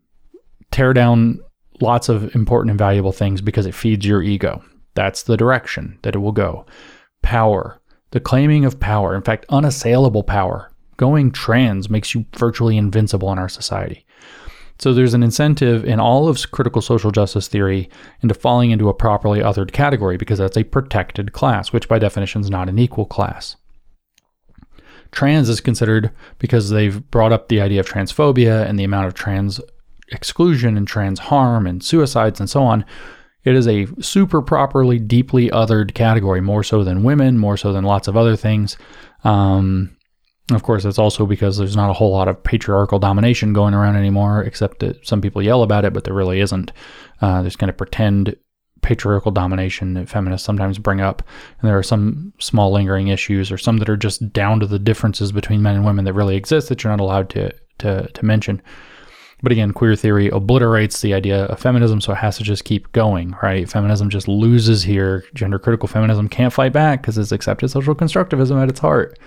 tear 0.70 0.92
down 0.92 1.40
lots 1.80 2.08
of 2.08 2.34
important 2.34 2.70
and 2.70 2.78
valuable 2.78 3.12
things 3.12 3.40
because 3.40 3.66
it 3.66 3.74
feeds 3.74 4.06
your 4.06 4.22
ego. 4.22 4.62
That's 4.94 5.22
the 5.22 5.36
direction 5.36 5.98
that 6.02 6.14
it 6.14 6.18
will 6.18 6.32
go. 6.32 6.66
Power, 7.22 7.80
the 8.10 8.20
claiming 8.20 8.64
of 8.64 8.78
power, 8.80 9.14
in 9.14 9.22
fact, 9.22 9.46
unassailable 9.48 10.22
power. 10.22 10.70
Going 10.98 11.30
trans 11.30 11.88
makes 11.88 12.14
you 12.14 12.26
virtually 12.36 12.76
invincible 12.76 13.32
in 13.32 13.38
our 13.38 13.48
society. 13.48 14.04
So 14.82 14.92
there's 14.92 15.14
an 15.14 15.22
incentive 15.22 15.84
in 15.84 16.00
all 16.00 16.26
of 16.26 16.50
critical 16.50 16.82
social 16.82 17.12
justice 17.12 17.46
theory 17.46 17.88
into 18.20 18.34
falling 18.34 18.72
into 18.72 18.88
a 18.88 18.94
properly 18.94 19.38
othered 19.38 19.70
category 19.70 20.16
because 20.16 20.40
that's 20.40 20.56
a 20.56 20.64
protected 20.64 21.32
class, 21.32 21.72
which 21.72 21.86
by 21.86 22.00
definition 22.00 22.40
is 22.40 22.50
not 22.50 22.68
an 22.68 22.80
equal 22.80 23.06
class. 23.06 23.54
Trans 25.12 25.48
is 25.48 25.60
considered 25.60 26.10
because 26.40 26.70
they've 26.70 27.08
brought 27.12 27.30
up 27.30 27.46
the 27.46 27.60
idea 27.60 27.78
of 27.78 27.86
transphobia 27.86 28.68
and 28.68 28.76
the 28.76 28.82
amount 28.82 29.06
of 29.06 29.14
trans 29.14 29.60
exclusion 30.08 30.76
and 30.76 30.88
trans 30.88 31.20
harm 31.20 31.64
and 31.64 31.84
suicides 31.84 32.40
and 32.40 32.50
so 32.50 32.64
on. 32.64 32.84
It 33.44 33.54
is 33.54 33.68
a 33.68 33.86
super 34.02 34.42
properly, 34.42 34.98
deeply 34.98 35.48
othered 35.50 35.94
category, 35.94 36.40
more 36.40 36.64
so 36.64 36.82
than 36.82 37.04
women, 37.04 37.38
more 37.38 37.56
so 37.56 37.72
than 37.72 37.84
lots 37.84 38.08
of 38.08 38.16
other 38.16 38.34
things. 38.34 38.76
Um, 39.22 39.96
of 40.54 40.62
course, 40.62 40.84
it's 40.84 40.98
also 40.98 41.26
because 41.26 41.56
there's 41.56 41.76
not 41.76 41.90
a 41.90 41.94
whole 41.94 42.10
lot 42.10 42.28
of 42.28 42.42
patriarchal 42.42 42.98
domination 42.98 43.52
going 43.52 43.74
around 43.74 43.96
anymore, 43.96 44.42
except 44.42 44.80
that 44.80 45.06
some 45.06 45.20
people 45.20 45.42
yell 45.42 45.62
about 45.62 45.84
it, 45.84 45.92
but 45.92 46.04
there 46.04 46.14
really 46.14 46.40
isn't. 46.40 46.72
Uh, 47.20 47.42
there's 47.42 47.56
kind 47.56 47.70
of 47.70 47.76
pretend 47.76 48.36
patriarchal 48.82 49.30
domination 49.30 49.94
that 49.94 50.08
feminists 50.08 50.44
sometimes 50.44 50.78
bring 50.78 51.00
up. 51.00 51.22
And 51.60 51.68
there 51.68 51.78
are 51.78 51.84
some 51.84 52.32
small 52.38 52.72
lingering 52.72 53.08
issues 53.08 53.50
or 53.50 53.58
some 53.58 53.78
that 53.78 53.88
are 53.88 53.96
just 53.96 54.32
down 54.32 54.60
to 54.60 54.66
the 54.66 54.78
differences 54.78 55.32
between 55.32 55.62
men 55.62 55.76
and 55.76 55.84
women 55.84 56.04
that 56.04 56.12
really 56.12 56.36
exist 56.36 56.68
that 56.68 56.82
you're 56.82 56.92
not 56.92 57.00
allowed 57.00 57.30
to, 57.30 57.54
to, 57.78 58.08
to 58.08 58.24
mention. 58.24 58.60
But 59.42 59.50
again, 59.50 59.72
queer 59.72 59.96
theory 59.96 60.28
obliterates 60.28 61.00
the 61.00 61.14
idea 61.14 61.46
of 61.46 61.58
feminism, 61.58 62.00
so 62.00 62.12
it 62.12 62.18
has 62.18 62.36
to 62.38 62.44
just 62.44 62.64
keep 62.64 62.92
going, 62.92 63.34
right? 63.42 63.68
Feminism 63.68 64.08
just 64.08 64.28
loses 64.28 64.84
here. 64.84 65.24
Gender 65.34 65.58
critical 65.58 65.88
feminism 65.88 66.28
can't 66.28 66.52
fight 66.52 66.72
back 66.72 67.02
because 67.02 67.18
it's 67.18 67.32
accepted 67.32 67.68
social 67.68 67.94
constructivism 67.94 68.62
at 68.62 68.68
its 68.68 68.78
heart. 68.78 69.18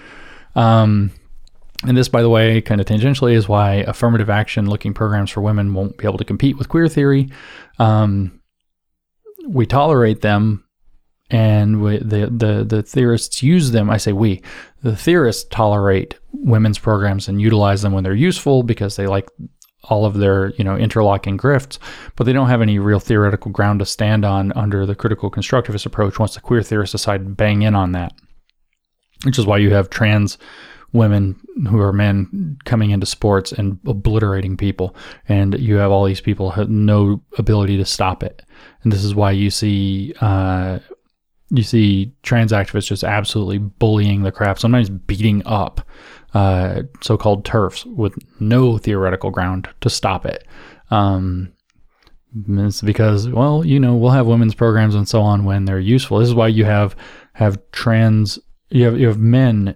Um, 0.56 1.12
And 1.84 1.98
this, 1.98 2.10
by 2.10 2.22
the 2.22 2.30
way, 2.30 2.62
kind 2.62 2.80
of 2.82 2.88
tangentially, 2.88 3.34
is 3.36 3.48
why 3.48 3.84
affirmative 3.86 4.30
action 4.30 4.70
looking 4.70 4.94
programs 4.94 5.30
for 5.30 5.42
women 5.42 5.74
won't 5.74 5.98
be 5.98 6.08
able 6.08 6.18
to 6.18 6.24
compete 6.26 6.58
with 6.58 6.70
queer 6.70 6.88
theory. 6.88 7.30
Um, 7.80 8.42
we 9.48 9.66
tolerate 9.66 10.22
them, 10.22 10.64
and 11.30 11.82
we, 11.82 11.98
the, 11.98 12.28
the 12.28 12.64
the 12.64 12.82
theorists 12.82 13.44
use 13.44 13.72
them. 13.72 13.90
I 13.90 13.98
say 13.98 14.14
we, 14.14 14.42
the 14.82 14.96
theorists 14.96 15.46
tolerate 15.52 16.18
women's 16.32 16.80
programs 16.80 17.28
and 17.28 17.42
utilize 17.42 17.82
them 17.82 17.94
when 17.94 18.04
they're 18.04 18.28
useful 18.30 18.64
because 18.64 18.96
they 18.96 19.08
like 19.08 19.30
all 19.84 20.06
of 20.06 20.16
their 20.16 20.54
you 20.58 20.64
know 20.64 20.78
interlocking 20.78 21.38
grifts, 21.38 21.78
but 22.16 22.24
they 22.24 22.34
don't 22.34 22.50
have 22.50 22.62
any 22.62 22.80
real 22.80 23.00
theoretical 23.00 23.52
ground 23.52 23.80
to 23.80 23.86
stand 23.86 24.26
on 24.26 24.52
under 24.54 24.86
the 24.86 24.96
critical 24.96 25.30
constructivist 25.30 25.86
approach. 25.86 26.18
Once 26.20 26.34
the 26.36 26.42
queer 26.42 26.64
theorists 26.64 26.94
decide 26.94 27.24
to 27.24 27.30
bang 27.30 27.62
in 27.62 27.76
on 27.76 27.92
that, 27.92 28.14
which 29.26 29.40
is 29.40 29.46
why 29.46 29.58
you 29.58 29.74
have 29.74 29.90
trans 29.90 30.38
women 30.94 31.36
who 31.70 31.80
are 31.80 31.92
men 31.92 32.58
coming 32.64 32.92
into 32.92 33.06
sports 33.06 33.52
and 33.52 33.78
obliterating 33.86 34.56
people, 34.56 34.96
and 35.28 35.60
you 35.60 35.76
have 35.76 35.92
all 35.92 36.06
these 36.06 36.22
people 36.22 36.52
have 36.52 36.70
no 36.70 37.22
ability 37.38 37.76
to 37.78 37.86
stop 37.86 38.24
it, 38.24 38.44
and 38.84 38.94
this 38.94 39.04
is 39.04 39.14
why 39.14 39.32
you 39.32 39.50
see. 39.50 40.14
Uh, 40.22 40.80
you 41.52 41.62
see 41.62 42.12
trans 42.24 42.52
activists 42.52 42.88
just 42.88 43.04
absolutely 43.04 43.60
bullying 43.60 44.24
the 44.24 44.32
crap, 44.32 44.58
sometimes 44.58 44.90
beating 44.90 45.44
up 45.46 45.88
uh, 46.34 46.82
so-called 47.02 47.46
turfs 47.46 47.86
with 47.86 48.18
no 48.40 48.80
theoretical 48.80 49.30
ground 49.30 49.70
to 49.82 49.90
stop 49.90 50.26
it. 50.26 50.48
Um, 50.90 51.54
it's 52.50 52.82
because, 52.82 53.30
well, 53.30 53.64
you 53.64 53.80
know, 53.80 53.96
we'll 53.96 54.12
have 54.12 54.26
women's 54.26 54.56
programs 54.56 54.96
and 54.96 55.08
so 55.08 55.22
on 55.22 55.46
when 55.46 55.66
they're 55.66 55.80
useful. 55.80 56.18
This 56.18 56.28
is 56.28 56.36
why 56.36 56.48
you 56.48 56.66
have 56.66 56.96
have 57.34 57.60
trans, 57.72 58.40
you 58.70 58.86
have 58.86 59.00
you 59.00 59.08
have 59.08 59.20
men 59.20 59.76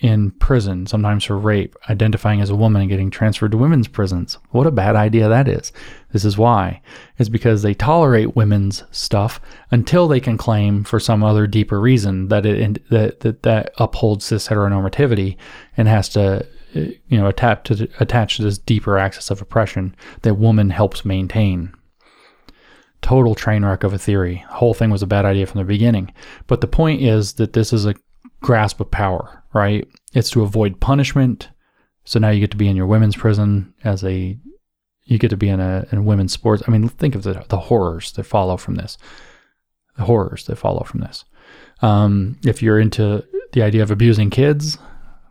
in 0.00 0.30
prison, 0.32 0.86
sometimes 0.86 1.24
for 1.24 1.36
rape, 1.36 1.74
identifying 1.90 2.40
as 2.40 2.50
a 2.50 2.56
woman 2.56 2.82
and 2.82 2.90
getting 2.90 3.10
transferred 3.10 3.50
to 3.50 3.56
women's 3.56 3.88
prisons. 3.88 4.38
What 4.50 4.66
a 4.66 4.70
bad 4.70 4.96
idea 4.96 5.28
that 5.28 5.48
is. 5.48 5.72
This 6.12 6.24
is 6.24 6.38
why. 6.38 6.80
It's 7.18 7.28
because 7.28 7.62
they 7.62 7.74
tolerate 7.74 8.36
women's 8.36 8.84
stuff 8.90 9.40
until 9.70 10.06
they 10.06 10.20
can 10.20 10.38
claim 10.38 10.84
for 10.84 11.00
some 11.00 11.24
other 11.24 11.46
deeper 11.46 11.80
reason 11.80 12.28
that 12.28 12.46
it 12.46 12.88
that 12.90 13.20
that, 13.20 13.42
that 13.42 13.72
upholds 13.78 14.24
cis 14.24 14.48
heteronormativity 14.48 15.36
and 15.76 15.88
has 15.88 16.08
to 16.10 16.46
you 16.72 17.18
know 17.18 17.26
attach 17.26 17.64
to 17.64 17.88
attach 17.98 18.36
to 18.36 18.42
this 18.42 18.58
deeper 18.58 18.98
axis 18.98 19.30
of 19.30 19.42
oppression 19.42 19.96
that 20.22 20.34
woman 20.34 20.70
helps 20.70 21.04
maintain. 21.04 21.72
Total 23.00 23.34
train 23.34 23.64
wreck 23.64 23.84
of 23.84 23.92
a 23.92 23.98
theory. 23.98 24.44
The 24.48 24.56
whole 24.56 24.74
thing 24.74 24.90
was 24.90 25.02
a 25.02 25.06
bad 25.06 25.24
idea 25.24 25.46
from 25.46 25.58
the 25.58 25.64
beginning. 25.64 26.12
But 26.48 26.60
the 26.60 26.66
point 26.66 27.00
is 27.00 27.34
that 27.34 27.52
this 27.52 27.72
is 27.72 27.86
a 27.86 27.94
grasp 28.40 28.80
of 28.80 28.90
power, 28.90 29.42
right? 29.52 29.86
It's 30.12 30.30
to 30.30 30.42
avoid 30.42 30.80
punishment. 30.80 31.48
So 32.04 32.18
now 32.18 32.30
you 32.30 32.40
get 32.40 32.50
to 32.52 32.56
be 32.56 32.68
in 32.68 32.76
your 32.76 32.86
women's 32.86 33.16
prison 33.16 33.74
as 33.84 34.04
a, 34.04 34.38
you 35.04 35.18
get 35.18 35.30
to 35.30 35.36
be 35.36 35.48
in 35.48 35.60
a, 35.60 35.86
in 35.92 36.04
women's 36.04 36.32
sports. 36.32 36.62
I 36.66 36.70
mean, 36.70 36.88
think 36.88 37.14
of 37.14 37.22
the, 37.22 37.44
the 37.48 37.58
horrors 37.58 38.12
that 38.12 38.24
follow 38.24 38.56
from 38.56 38.76
this. 38.76 38.98
The 39.96 40.04
horrors 40.04 40.46
that 40.46 40.56
follow 40.56 40.84
from 40.84 41.00
this. 41.00 41.24
Um, 41.82 42.38
if 42.44 42.62
you're 42.62 42.78
into 42.78 43.24
the 43.52 43.62
idea 43.62 43.82
of 43.82 43.90
abusing 43.90 44.30
kids, 44.30 44.78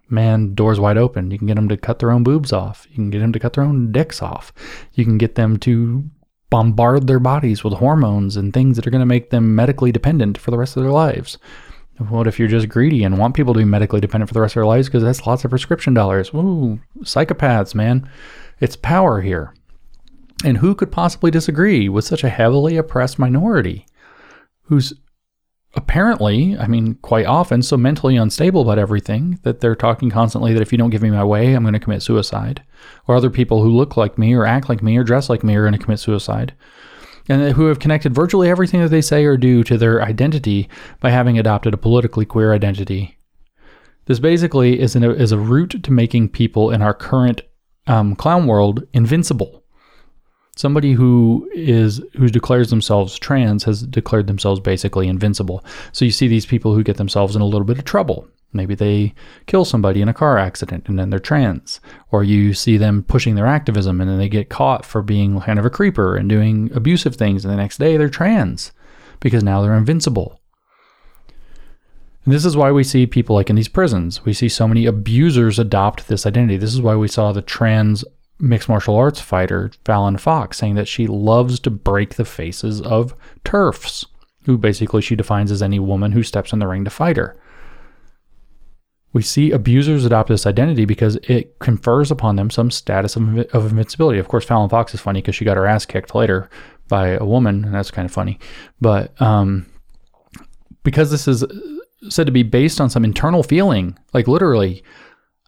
man, 0.09 0.53
doors 0.53 0.79
wide 0.79 0.97
open. 0.97 1.31
You 1.31 1.37
can 1.37 1.47
get 1.47 1.55
them 1.55 1.69
to 1.69 1.77
cut 1.77 1.99
their 1.99 2.11
own 2.11 2.23
boobs 2.23 2.53
off. 2.53 2.87
You 2.89 2.95
can 2.95 3.09
get 3.09 3.19
them 3.19 3.33
to 3.33 3.39
cut 3.39 3.53
their 3.53 3.63
own 3.63 3.91
dicks 3.91 4.21
off. 4.21 4.53
You 4.93 5.05
can 5.05 5.17
get 5.17 5.35
them 5.35 5.57
to 5.59 6.09
bombard 6.49 7.07
their 7.07 7.19
bodies 7.19 7.63
with 7.63 7.73
hormones 7.73 8.37
and 8.37 8.53
things 8.53 8.77
that 8.77 8.87
are 8.87 8.91
going 8.91 9.01
to 9.01 9.05
make 9.05 9.29
them 9.29 9.55
medically 9.55 9.91
dependent 9.91 10.37
for 10.37 10.51
the 10.51 10.57
rest 10.57 10.77
of 10.77 10.83
their 10.83 10.91
lives. 10.91 11.37
What 11.97 12.27
if 12.27 12.37
you're 12.37 12.47
just 12.47 12.69
greedy 12.69 13.03
and 13.03 13.17
want 13.17 13.35
people 13.35 13.53
to 13.53 13.59
be 13.59 13.65
medically 13.65 13.99
dependent 13.99 14.29
for 14.29 14.33
the 14.33 14.41
rest 14.41 14.51
of 14.51 14.61
their 14.61 14.65
lives 14.65 14.87
because 14.87 15.03
that's 15.03 15.25
lots 15.25 15.43
of 15.43 15.49
prescription 15.49 15.93
dollars? 15.93 16.29
Ooh, 16.33 16.79
psychopaths, 16.99 17.73
man. 17.73 18.07
It's 18.59 18.75
power 18.75 19.21
here. 19.21 19.53
And 20.45 20.57
who 20.57 20.75
could 20.75 20.91
possibly 20.91 21.31
disagree 21.31 21.89
with 21.89 22.05
such 22.05 22.23
a 22.23 22.29
heavily 22.29 22.77
oppressed 22.77 23.17
minority 23.17 23.87
who's 24.63 24.93
apparently, 25.73 26.55
I 26.57 26.67
mean, 26.67 26.95
quite 26.95 27.25
often, 27.25 27.63
so 27.63 27.77
mentally 27.77 28.15
unstable 28.15 28.61
about 28.61 28.77
everything 28.77 29.39
that 29.41 29.59
they're 29.59 29.75
talking 29.75 30.11
constantly 30.11 30.53
that 30.53 30.61
if 30.61 30.71
you 30.71 30.77
don't 30.77 30.91
give 30.91 31.01
me 31.01 31.09
my 31.09 31.23
way, 31.23 31.53
I'm 31.53 31.63
going 31.63 31.73
to 31.73 31.79
commit 31.79 32.03
suicide. 32.03 32.61
Or 33.07 33.15
other 33.15 33.31
people 33.31 33.63
who 33.63 33.69
look 33.69 33.97
like 33.97 34.19
me 34.19 34.35
or 34.35 34.45
act 34.45 34.69
like 34.69 34.83
me 34.83 34.97
or 34.97 35.03
dress 35.03 35.29
like 35.29 35.43
me 35.43 35.55
are 35.55 35.63
going 35.63 35.73
to 35.73 35.83
commit 35.83 35.99
suicide 35.99 36.53
and 37.29 37.53
who 37.53 37.65
have 37.67 37.79
connected 37.79 38.13
virtually 38.13 38.49
everything 38.49 38.81
that 38.81 38.89
they 38.89 39.01
say 39.01 39.25
or 39.25 39.37
do 39.37 39.63
to 39.63 39.77
their 39.77 40.01
identity 40.01 40.69
by 40.99 41.09
having 41.09 41.37
adopted 41.37 41.73
a 41.73 41.77
politically 41.77 42.25
queer 42.25 42.53
identity. 42.53 43.17
This 44.05 44.19
basically 44.19 44.79
is, 44.79 44.95
an, 44.95 45.03
is 45.03 45.31
a 45.31 45.37
route 45.37 45.83
to 45.83 45.91
making 45.91 46.29
people 46.29 46.71
in 46.71 46.81
our 46.81 46.93
current 46.93 47.41
um, 47.87 48.15
clown 48.15 48.47
world 48.47 48.87
invincible. 48.93 49.63
Somebody 50.55 50.93
who 50.93 51.47
is 51.53 52.01
who 52.17 52.29
declares 52.29 52.71
themselves 52.71 53.19
trans 53.19 53.63
has 53.65 53.83
declared 53.83 54.25
themselves 54.25 54.59
basically 54.59 55.07
invincible. 55.07 55.63
So 55.91 56.03
you 56.03 56.09
see 56.09 56.27
these 56.27 56.47
people 56.47 56.73
who 56.73 56.83
get 56.83 56.97
themselves 56.97 57.35
in 57.35 57.43
a 57.43 57.45
little 57.45 57.65
bit 57.65 57.77
of 57.77 57.85
trouble 57.85 58.27
Maybe 58.53 58.75
they 58.75 59.13
kill 59.45 59.65
somebody 59.65 60.01
in 60.01 60.09
a 60.09 60.13
car 60.13 60.37
accident 60.37 60.87
and 60.87 60.97
then 60.97 61.09
they're 61.09 61.19
trans. 61.19 61.79
Or 62.11 62.23
you 62.23 62.53
see 62.53 62.77
them 62.77 63.03
pushing 63.03 63.35
their 63.35 63.45
activism 63.45 64.01
and 64.01 64.09
then 64.09 64.17
they 64.17 64.29
get 64.29 64.49
caught 64.49 64.85
for 64.85 65.01
being 65.01 65.39
kind 65.41 65.59
of 65.59 65.65
a 65.65 65.69
creeper 65.69 66.15
and 66.15 66.29
doing 66.29 66.71
abusive 66.73 67.15
things. 67.15 67.43
And 67.43 67.53
the 67.53 67.57
next 67.57 67.77
day 67.77 67.97
they're 67.97 68.09
trans 68.09 68.71
because 69.19 69.43
now 69.43 69.61
they're 69.61 69.75
invincible. 69.75 70.39
And 72.23 72.33
this 72.33 72.45
is 72.45 72.57
why 72.57 72.71
we 72.71 72.83
see 72.83 73.05
people 73.05 73.35
like 73.35 73.49
in 73.49 73.55
these 73.55 73.69
prisons. 73.69 74.25
We 74.25 74.33
see 74.33 74.49
so 74.49 74.67
many 74.67 74.85
abusers 74.85 75.59
adopt 75.59 76.07
this 76.07 76.25
identity. 76.25 76.57
This 76.57 76.73
is 76.73 76.81
why 76.81 76.95
we 76.95 77.07
saw 77.07 77.31
the 77.31 77.41
trans 77.41 78.03
mixed 78.39 78.69
martial 78.69 78.95
arts 78.95 79.19
fighter 79.19 79.71
Fallon 79.85 80.17
Fox 80.17 80.57
saying 80.57 80.75
that 80.75 80.87
she 80.87 81.07
loves 81.07 81.59
to 81.61 81.71
break 81.71 82.15
the 82.15 82.25
faces 82.25 82.81
of 82.81 83.15
turfs, 83.43 84.05
who 84.43 84.57
basically 84.57 85.01
she 85.01 85.15
defines 85.15 85.51
as 85.51 85.63
any 85.63 85.79
woman 85.79 86.11
who 86.11 86.21
steps 86.21 86.53
in 86.53 86.59
the 86.59 86.67
ring 86.67 86.83
to 86.83 86.89
fight 86.89 87.17
her. 87.17 87.35
We 89.13 89.21
see 89.21 89.51
abusers 89.51 90.05
adopt 90.05 90.29
this 90.29 90.45
identity 90.45 90.85
because 90.85 91.15
it 91.23 91.57
confers 91.59 92.11
upon 92.11 92.35
them 92.35 92.49
some 92.49 92.69
status 92.69 93.15
of, 93.15 93.23
of 93.53 93.71
invincibility. 93.71 94.19
Of 94.19 94.27
course, 94.27 94.45
Fallon 94.45 94.69
Fox 94.69 94.93
is 94.93 94.99
funny 94.99 95.21
because 95.21 95.35
she 95.35 95.45
got 95.45 95.57
her 95.57 95.65
ass 95.65 95.85
kicked 95.85 96.13
later 96.13 96.49
by 96.87 97.09
a 97.09 97.25
woman, 97.25 97.63
and 97.63 97.73
that's 97.73 97.91
kind 97.91 98.05
of 98.05 98.11
funny. 98.11 98.39
But 98.79 99.19
um, 99.21 99.65
because 100.83 101.09
this 101.09 101.27
is 101.27 101.43
said 102.09 102.25
to 102.27 102.31
be 102.31 102.43
based 102.43 102.79
on 102.79 102.89
some 102.89 103.03
internal 103.03 103.43
feeling, 103.43 103.97
like 104.13 104.27
literally, 104.27 104.83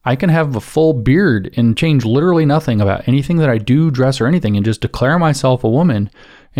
I 0.06 0.16
can 0.16 0.30
have 0.30 0.56
a 0.56 0.62
full 0.62 0.94
beard 0.94 1.54
and 1.56 1.78
change 1.78 2.06
literally 2.06 2.46
nothing 2.46 2.82
about 2.82 3.08
anything 3.08 3.38
that 3.38 3.50
I 3.50 3.58
do, 3.58 3.92
dress, 3.92 4.20
or 4.20 4.28
anything, 4.28 4.56
and 4.56 4.66
just 4.66 4.82
declare 4.82 5.20
myself 5.20 5.64
a 5.64 5.70
woman 5.70 6.10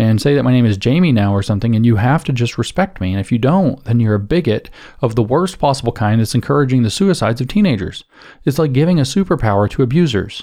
and 0.00 0.18
say 0.18 0.34
that 0.34 0.44
my 0.44 0.52
name 0.52 0.64
is 0.64 0.78
Jamie 0.78 1.12
now 1.12 1.34
or 1.34 1.42
something, 1.42 1.76
and 1.76 1.84
you 1.84 1.96
have 1.96 2.24
to 2.24 2.32
just 2.32 2.56
respect 2.56 3.02
me. 3.02 3.12
And 3.12 3.20
if 3.20 3.30
you 3.30 3.36
don't, 3.36 3.84
then 3.84 4.00
you're 4.00 4.14
a 4.14 4.18
bigot 4.18 4.70
of 5.02 5.14
the 5.14 5.22
worst 5.22 5.58
possible 5.58 5.92
kind 5.92 6.18
that's 6.18 6.34
encouraging 6.34 6.82
the 6.82 6.90
suicides 6.90 7.42
of 7.42 7.48
teenagers. 7.48 8.04
It's 8.46 8.58
like 8.58 8.72
giving 8.72 8.98
a 8.98 9.02
superpower 9.02 9.68
to 9.68 9.82
abusers. 9.82 10.42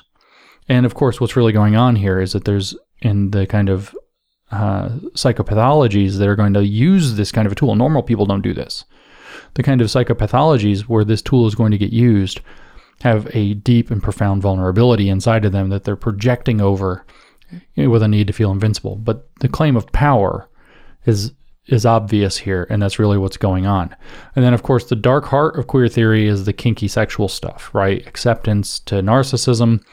And 0.69 0.85
of 0.85 0.93
course, 0.93 1.19
what's 1.19 1.35
really 1.35 1.53
going 1.53 1.75
on 1.75 1.95
here 1.95 2.21
is 2.21 2.33
that 2.33 2.45
there's 2.45 2.75
in 3.01 3.31
the 3.31 3.47
kind 3.47 3.69
of 3.69 3.95
uh, 4.51 4.89
psychopathologies 5.15 6.19
that 6.19 6.27
are 6.27 6.35
going 6.35 6.53
to 6.53 6.63
use 6.63 7.15
this 7.15 7.31
kind 7.31 7.47
of 7.47 7.51
a 7.51 7.55
tool. 7.55 7.75
Normal 7.75 8.03
people 8.03 8.27
don't 8.27 8.43
do 8.43 8.53
this. 8.53 8.85
The 9.55 9.63
kind 9.63 9.81
of 9.81 9.87
psychopathologies 9.87 10.81
where 10.81 11.03
this 11.03 11.23
tool 11.23 11.47
is 11.47 11.55
going 11.55 11.71
to 11.71 11.79
get 11.79 11.91
used 11.91 12.41
have 13.01 13.27
a 13.35 13.55
deep 13.55 13.89
and 13.89 14.03
profound 14.03 14.43
vulnerability 14.43 15.09
inside 15.09 15.45
of 15.45 15.51
them 15.51 15.69
that 15.69 15.83
they're 15.83 15.95
projecting 15.95 16.61
over 16.61 17.07
with 17.75 18.03
a 18.03 18.07
need 18.07 18.27
to 18.27 18.33
feel 18.33 18.51
invincible. 18.51 18.95
But 18.95 19.29
the 19.39 19.49
claim 19.49 19.75
of 19.75 19.91
power 19.91 20.49
is 21.05 21.33
is 21.67 21.85
obvious 21.85 22.37
here, 22.37 22.65
and 22.69 22.81
that's 22.81 22.97
really 22.97 23.17
what's 23.17 23.37
going 23.37 23.65
on. 23.65 23.93
And 24.35 24.43
then, 24.43 24.53
of 24.53 24.63
course, 24.63 24.85
the 24.85 24.95
dark 24.95 25.25
heart 25.25 25.57
of 25.57 25.67
queer 25.67 25.89
theory 25.89 26.25
is 26.25 26.45
the 26.45 26.53
kinky 26.53 26.87
sexual 26.87 27.27
stuff, 27.27 27.69
right? 27.73 28.05
Acceptance 28.07 28.79
to 28.81 28.95
narcissism, 28.95 29.83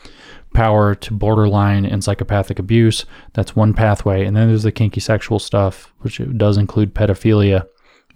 power 0.54 0.94
to 0.94 1.12
borderline 1.12 1.84
and 1.84 2.02
psychopathic 2.02 2.58
abuse. 2.58 3.04
That's 3.32 3.56
one 3.56 3.74
pathway. 3.74 4.24
And 4.24 4.36
then 4.36 4.48
there's 4.48 4.62
the 4.62 4.72
kinky 4.72 5.00
sexual 5.00 5.38
stuff, 5.38 5.92
which 5.98 6.20
does 6.36 6.56
include 6.56 6.94
pedophilia, 6.94 7.66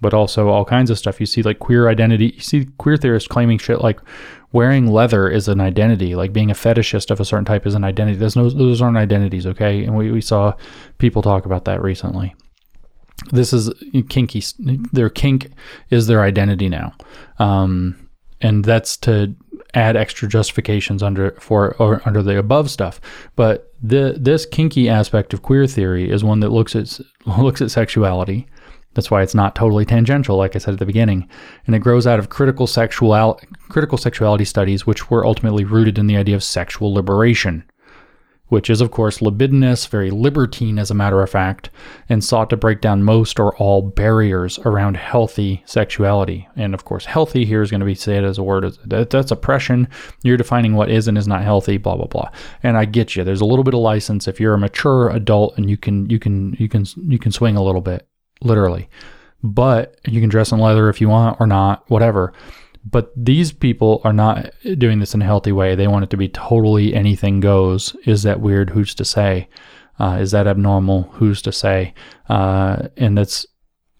but 0.01 0.13
also 0.13 0.47
all 0.47 0.65
kinds 0.65 0.89
of 0.89 0.97
stuff. 0.97 1.19
You 1.19 1.25
see, 1.25 1.43
like 1.43 1.59
queer 1.59 1.89
identity, 1.89 2.33
you 2.35 2.41
see 2.41 2.67
queer 2.77 2.97
theorists 2.97 3.27
claiming 3.27 3.57
shit 3.57 3.81
like 3.81 3.99
wearing 4.51 4.87
leather 4.87 5.29
is 5.29 5.47
an 5.47 5.61
identity, 5.61 6.15
like 6.15 6.33
being 6.33 6.49
a 6.49 6.55
fetishist 6.55 7.11
of 7.11 7.19
a 7.19 7.25
certain 7.25 7.45
type 7.45 7.67
is 7.67 7.75
an 7.75 7.83
identity. 7.83 8.17
There's 8.17 8.35
no, 8.35 8.49
those 8.49 8.81
aren't 8.81 8.97
identities, 8.97 9.45
okay? 9.47 9.83
And 9.83 9.95
we, 9.95 10.11
we 10.11 10.21
saw 10.21 10.53
people 10.97 11.21
talk 11.21 11.45
about 11.45 11.65
that 11.65 11.81
recently. 11.81 12.35
This 13.31 13.53
is 13.53 13.71
kinky. 14.07 14.43
Their 14.93 15.09
kink 15.09 15.51
is 15.89 16.07
their 16.07 16.21
identity 16.21 16.69
now, 16.69 16.93
um, 17.37 18.09
and 18.39 18.63
that's 18.63 18.95
to 18.97 19.35
add 19.73 19.97
extra 19.97 20.27
justifications 20.27 21.03
under 21.03 21.31
for 21.31 21.75
or 21.79 22.01
under 22.05 22.23
the 22.23 22.37
above 22.39 22.71
stuff. 22.71 23.01
But 23.35 23.73
the 23.83 24.15
this 24.17 24.45
kinky 24.45 24.87
aspect 24.87 25.33
of 25.33 25.41
queer 25.41 25.67
theory 25.67 26.09
is 26.09 26.23
one 26.23 26.39
that 26.39 26.49
looks 26.49 26.77
at 26.77 26.99
looks 27.25 27.61
at 27.61 27.71
sexuality, 27.71 28.47
That's 28.99 29.09
why 29.09 29.21
it's 29.21 29.33
not 29.33 29.55
totally 29.55 29.85
tangential, 29.85 30.35
like 30.35 30.57
I 30.57 30.59
said 30.59 30.73
at 30.73 30.79
the 30.79 30.85
beginning. 30.85 31.29
And 31.65 31.73
it 31.73 31.79
grows 31.79 32.05
out 32.05 32.19
of 32.19 32.27
critical 32.27 32.67
sexual 32.67 33.39
critical 33.69 33.97
sexuality 33.97 34.43
studies, 34.43 34.85
which 34.85 35.09
were 35.09 35.25
ultimately 35.25 35.63
rooted 35.63 35.97
in 35.97 36.07
the 36.07 36.17
idea 36.17 36.35
of 36.35 36.43
sexual 36.43 36.93
liberation 36.93 37.63
which 38.49 38.69
is, 38.69 38.81
of 38.81 38.91
course, 38.91 39.21
libidinous, 39.21 39.85
very 39.85 40.11
libertine, 40.11 40.77
as 40.77 40.91
a 40.91 40.95
matter 40.95 41.21
of 41.21 41.29
fact, 41.29 41.69
and 42.09 42.23
sought 42.23 42.49
to 42.49 42.57
break 42.57 42.81
down 42.81 43.03
most 43.03 43.39
or 43.39 43.55
all 43.57 43.81
barriers 43.81 44.59
around 44.65 44.97
healthy 44.97 45.63
sexuality. 45.65 46.47
And 46.55 46.73
of 46.73 46.83
course, 46.83 47.05
healthy 47.05 47.45
here 47.45 47.61
is 47.61 47.71
going 47.71 47.79
to 47.79 47.85
be 47.85 47.95
said 47.95 48.25
as 48.25 48.37
a 48.37 48.43
word 48.43 48.77
that's 48.85 49.31
oppression. 49.31 49.87
You're 50.23 50.37
defining 50.37 50.75
what 50.75 50.89
is 50.89 51.07
and 51.07 51.17
is 51.17 51.27
not 51.27 51.43
healthy, 51.43 51.77
blah 51.77 51.95
blah 51.95 52.07
blah. 52.07 52.31
And 52.63 52.75
I 52.75 52.85
get 52.85 53.15
you. 53.15 53.23
There's 53.23 53.41
a 53.41 53.45
little 53.45 53.63
bit 53.63 53.75
of 53.75 53.79
license 53.81 54.27
if 54.27 54.39
you're 54.39 54.55
a 54.55 54.59
mature 54.59 55.09
adult 55.09 55.57
and 55.57 55.69
you 55.69 55.77
can 55.77 56.09
you 56.09 56.19
can 56.19 56.55
you 56.59 56.67
can 56.67 56.85
you 57.07 57.19
can 57.19 57.31
swing 57.31 57.55
a 57.55 57.63
little 57.63 57.81
bit, 57.81 58.07
literally. 58.41 58.89
But 59.43 59.99
you 60.05 60.19
can 60.19 60.29
dress 60.29 60.51
in 60.51 60.59
leather 60.59 60.89
if 60.89 60.99
you 60.99 61.09
want 61.09 61.39
or 61.39 61.47
not, 61.47 61.89
whatever. 61.89 62.33
But 62.89 63.11
these 63.15 63.51
people 63.51 64.01
are 64.03 64.13
not 64.13 64.51
doing 64.77 64.99
this 64.99 65.13
in 65.13 65.21
a 65.21 65.25
healthy 65.25 65.51
way. 65.51 65.75
They 65.75 65.87
want 65.87 66.03
it 66.03 66.09
to 66.11 66.17
be 66.17 66.29
totally 66.29 66.93
anything 66.93 67.39
goes. 67.39 67.95
Is 68.05 68.23
that 68.23 68.41
weird? 68.41 68.69
Who's 68.69 68.95
to 68.95 69.05
say? 69.05 69.49
Uh, 69.99 70.17
is 70.19 70.31
that 70.31 70.47
abnormal? 70.47 71.03
Who's 71.13 71.41
to 71.43 71.51
say? 71.51 71.93
Uh, 72.29 72.87
and 72.97 73.17
that's 73.17 73.45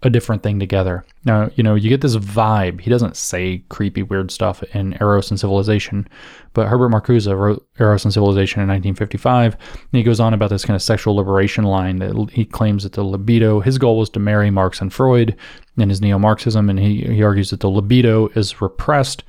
a 0.02 0.10
different 0.10 0.44
thing 0.44 0.60
together. 0.60 1.04
Now, 1.26 1.50
you 1.56 1.64
know, 1.64 1.76
you 1.76 1.90
get 1.90 2.00
this 2.00 2.16
vibe. 2.16 2.82
He 2.82 2.90
doesn't 2.90 3.18
say 3.18 3.64
creepy, 3.68 4.02
weird 4.02 4.32
stuff 4.32 4.64
in 4.74 4.98
Eros 5.02 5.30
and 5.30 5.40
Civilization, 5.40 6.08
but 6.54 6.68
Herbert 6.68 6.90
Marcuse 6.90 7.28
wrote 7.38 7.68
Eros 7.80 8.06
and 8.06 8.14
Civilization 8.14 8.62
in 8.62 8.70
1955. 8.70 9.56
And 9.56 9.92
he 9.92 10.04
goes 10.04 10.22
on 10.22 10.34
about 10.34 10.52
this 10.52 10.64
kind 10.64 10.76
of 10.76 10.82
sexual 10.82 11.16
liberation 11.16 11.66
line 11.66 11.98
that 11.98 12.30
he 12.32 12.46
claims 12.46 12.84
that 12.84 12.94
the 12.94 13.04
libido, 13.04 13.60
his 13.60 13.78
goal 13.78 13.98
was 13.98 14.10
to 14.12 14.20
marry 14.20 14.50
Marx 14.50 14.80
and 14.80 14.94
Freud 14.94 15.36
in 15.78 15.90
his 15.90 16.02
neo 16.02 16.18
Marxism. 16.18 16.70
And 16.70 16.80
he, 16.80 17.02
he 17.02 17.22
argues 17.22 17.50
that 17.50 17.60
the 17.60 17.70
libido 17.70 18.30
is 18.30 18.62
repressed 18.62 19.24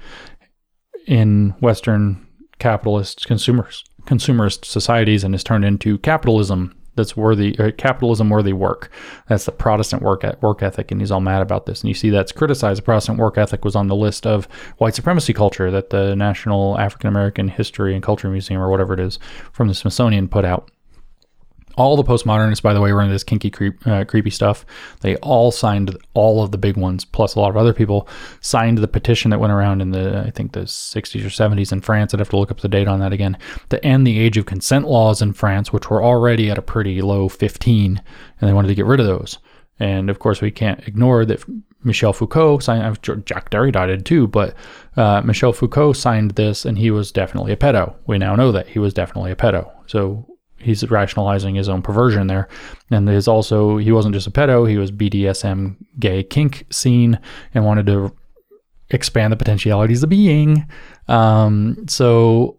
in 1.07 1.51
Western 1.61 2.27
capitalist 2.61 3.27
consumers 3.27 3.85
consumerist 4.05 4.65
societies 4.65 5.25
and 5.25 5.35
is 5.35 5.45
turned 5.45 5.65
into 5.65 5.99
capitalism 5.99 6.75
that's 7.01 7.17
worthy, 7.17 7.59
uh, 7.59 7.71
capitalism 7.73 8.31
worthy 8.31 8.53
work. 8.53 8.91
That's 9.29 9.47
the 9.47 9.53
Protestant 9.53 10.03
work 10.03 10.25
work 10.43 10.63
ethic, 10.63 10.91
and 10.91 11.01
he's 11.01 11.11
all 11.11 11.21
mad 11.21 11.43
about 11.43 11.67
this. 11.67 11.81
And 11.81 11.89
you 11.89 11.95
see 11.95 12.11
that's 12.11 12.33
criticized. 12.33 12.79
The 12.79 12.85
Protestant 12.85 13.19
work 13.19 13.39
ethic 13.39 13.65
was 13.65 13.75
on 13.75 13.89
the 13.89 13.97
list 13.97 14.27
of 14.27 14.47
white 14.79 14.95
supremacy 14.95 15.33
culture 15.33 15.71
that 15.71 15.91
the 15.91 16.15
National 16.15 16.79
African 16.79 17.09
American 17.09 17.49
History 17.49 17.95
and 17.95 18.03
Culture 18.03 18.29
Museum, 18.29 18.61
or 18.61 18.71
whatever 18.71 18.95
it 18.95 19.01
is, 19.01 19.19
from 19.53 19.69
the 19.69 19.75
Smithsonian 19.75 20.29
put 20.29 20.45
out 20.45 20.71
all 21.81 21.97
the 21.97 22.05
postmodernists, 22.05 22.61
by 22.61 22.75
the 22.75 22.81
way, 22.81 22.93
were 22.93 23.01
into 23.01 23.15
this 23.15 23.25
kinky, 23.25 23.51
creep, 23.51 23.87
uh, 23.87 24.05
creepy 24.05 24.29
stuff. 24.29 24.67
They 25.01 25.17
all 25.17 25.51
signed 25.51 25.97
all 26.13 26.43
of 26.43 26.51
the 26.51 26.59
big 26.59 26.77
ones, 26.77 27.07
plus 27.07 27.35
a 27.35 27.41
lot 27.41 27.49
of 27.49 27.57
other 27.57 27.73
people 27.73 28.07
signed 28.41 28.79
the 28.79 28.87
petition 28.87 29.31
that 29.31 29.41
went 29.41 29.53
around 29.53 29.81
in 29.81 29.91
the, 29.91 30.25
I 30.27 30.31
think, 30.31 30.53
the 30.53 30.61
60s 30.61 31.25
or 31.25 31.31
70s 31.31 31.73
in 31.73 31.81
France. 31.81 32.13
I'd 32.13 32.21
have 32.21 32.29
to 32.31 32.37
look 32.37 32.51
up 32.51 32.61
the 32.61 32.69
date 32.69 32.87
on 32.87 33.01
that 33.01 33.15
again 33.15 33.39
to 33.71 33.85
end 33.85 34.07
the 34.07 34.19
age 34.19 34.37
of 34.37 34.45
consent 34.45 34.89
laws 34.89 35.23
in 35.23 35.33
France, 35.33 35.73
which 35.73 35.89
were 35.89 36.05
already 36.05 36.51
at 36.51 36.59
a 36.59 36.63
pretty 36.63 37.01
low 37.01 37.31
15, 37.31 38.03
and 38.41 38.49
they 38.49 38.53
wanted 38.53 38.69
to 38.69 38.75
get 38.75 38.87
rid 38.87 39.01
of 39.01 39.07
those. 39.07 39.39
And 39.79 40.11
of 40.11 40.19
course, 40.19 40.43
we 40.43 40.51
can't 40.51 40.87
ignore 40.87 41.25
that 41.25 41.43
Michel 41.83 42.13
Foucault 42.13 42.59
signed. 42.59 42.99
Jacques 43.03 43.51
Derrida 43.51 43.87
did 43.87 44.05
too, 44.05 44.27
but 44.27 44.55
uh, 44.99 45.23
Michel 45.23 45.55
Foucault 45.55 45.95
signed 45.95 46.33
this, 46.33 46.67
and 46.67 46.77
he 46.77 46.91
was 46.91 47.11
definitely 47.11 47.53
a 47.53 47.57
pedo. 47.57 47.95
We 48.07 48.19
now 48.19 48.37
know 48.37 48.53
that 48.53 48.69
he 48.69 48.79
was 48.79 48.93
definitely 48.93 49.31
a 49.31 49.37
pedo. 49.37 49.71
So 49.87 50.27
he's 50.61 50.89
rationalizing 50.91 51.55
his 51.55 51.69
own 51.69 51.83
perversion 51.83 52.27
there. 52.27 52.49
And 52.91 53.07
there's 53.07 53.29
also 53.29 53.77
he 53.79 53.93
wasn't 53.93 54.15
just 54.15 54.27
a 54.27 54.31
pedo; 54.31 54.69
he 54.69 54.77
was 54.77 54.93
BDSM 54.93 55.77
gay 55.99 56.23
kink 56.23 56.67
scene 56.71 57.19
and 57.55 57.65
wanted 57.65 57.87
to 57.87 58.15
expand 58.91 59.33
the 59.33 59.37
potentialities 59.37 60.03
of 60.03 60.11
being. 60.11 60.67
Um, 61.09 61.87
so 61.89 62.59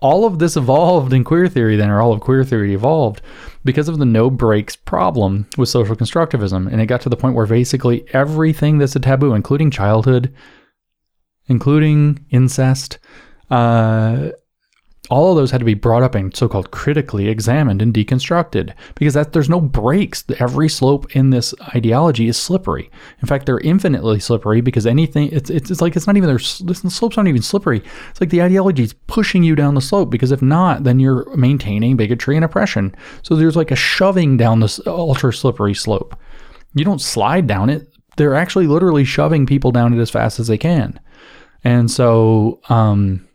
all 0.00 0.24
of 0.24 0.38
this 0.38 0.56
evolved 0.56 1.12
in 1.12 1.24
queer 1.24 1.48
theory 1.48 1.76
then 1.76 1.90
or 1.90 2.00
all 2.00 2.12
of 2.12 2.20
queer 2.20 2.42
theory 2.42 2.74
evolved 2.74 3.20
because 3.64 3.88
of 3.88 3.98
the 3.98 4.04
no 4.04 4.30
brakes 4.30 4.74
problem 4.74 5.46
with 5.58 5.68
social 5.68 5.94
constructivism 5.94 6.70
and 6.70 6.80
it 6.80 6.86
got 6.86 7.00
to 7.02 7.08
the 7.08 7.16
point 7.16 7.34
where 7.34 7.46
basically 7.46 8.04
everything 8.14 8.78
that's 8.78 8.96
a 8.96 9.00
taboo 9.00 9.34
including 9.34 9.70
childhood 9.70 10.34
including 11.48 12.24
incest 12.30 12.98
uh, 13.50 14.30
all 15.10 15.30
of 15.32 15.36
those 15.36 15.50
had 15.50 15.58
to 15.58 15.64
be 15.64 15.74
brought 15.74 16.04
up 16.04 16.14
and 16.14 16.34
so-called 16.34 16.70
critically 16.70 17.28
examined 17.28 17.82
and 17.82 17.92
deconstructed 17.92 18.72
because 18.94 19.14
that 19.14 19.32
there's 19.32 19.50
no 19.50 19.60
brakes. 19.60 20.24
Every 20.38 20.68
slope 20.68 21.14
in 21.16 21.30
this 21.30 21.52
ideology 21.74 22.28
is 22.28 22.36
slippery. 22.36 22.88
In 23.20 23.26
fact, 23.26 23.44
they're 23.44 23.58
infinitely 23.58 24.20
slippery 24.20 24.60
because 24.60 24.86
anything 24.86 25.28
it's 25.32 25.50
it's, 25.50 25.70
it's 25.70 25.80
like 25.80 25.96
it's 25.96 26.06
not 26.06 26.16
even 26.16 26.28
their 26.28 26.38
the 26.38 26.74
slopes 26.74 27.18
aren't 27.18 27.28
even 27.28 27.42
slippery. 27.42 27.82
It's 28.10 28.20
like 28.20 28.30
the 28.30 28.42
ideology 28.42 28.84
is 28.84 28.92
pushing 28.92 29.42
you 29.42 29.56
down 29.56 29.74
the 29.74 29.80
slope 29.80 30.10
because 30.10 30.30
if 30.30 30.42
not, 30.42 30.84
then 30.84 31.00
you're 31.00 31.34
maintaining 31.36 31.96
bigotry 31.96 32.36
and 32.36 32.44
oppression. 32.44 32.94
So 33.22 33.34
there's 33.34 33.56
like 33.56 33.72
a 33.72 33.76
shoving 33.76 34.36
down 34.36 34.60
this 34.60 34.80
ultra 34.86 35.32
slippery 35.32 35.74
slope. 35.74 36.16
You 36.74 36.84
don't 36.84 37.00
slide 37.00 37.48
down 37.48 37.68
it. 37.68 37.88
They're 38.16 38.36
actually 38.36 38.68
literally 38.68 39.04
shoving 39.04 39.44
people 39.44 39.72
down 39.72 39.92
it 39.92 40.00
as 40.00 40.10
fast 40.10 40.38
as 40.38 40.46
they 40.46 40.58
can. 40.58 41.00
And 41.64 41.90
so 41.90 42.60
um 42.68 43.26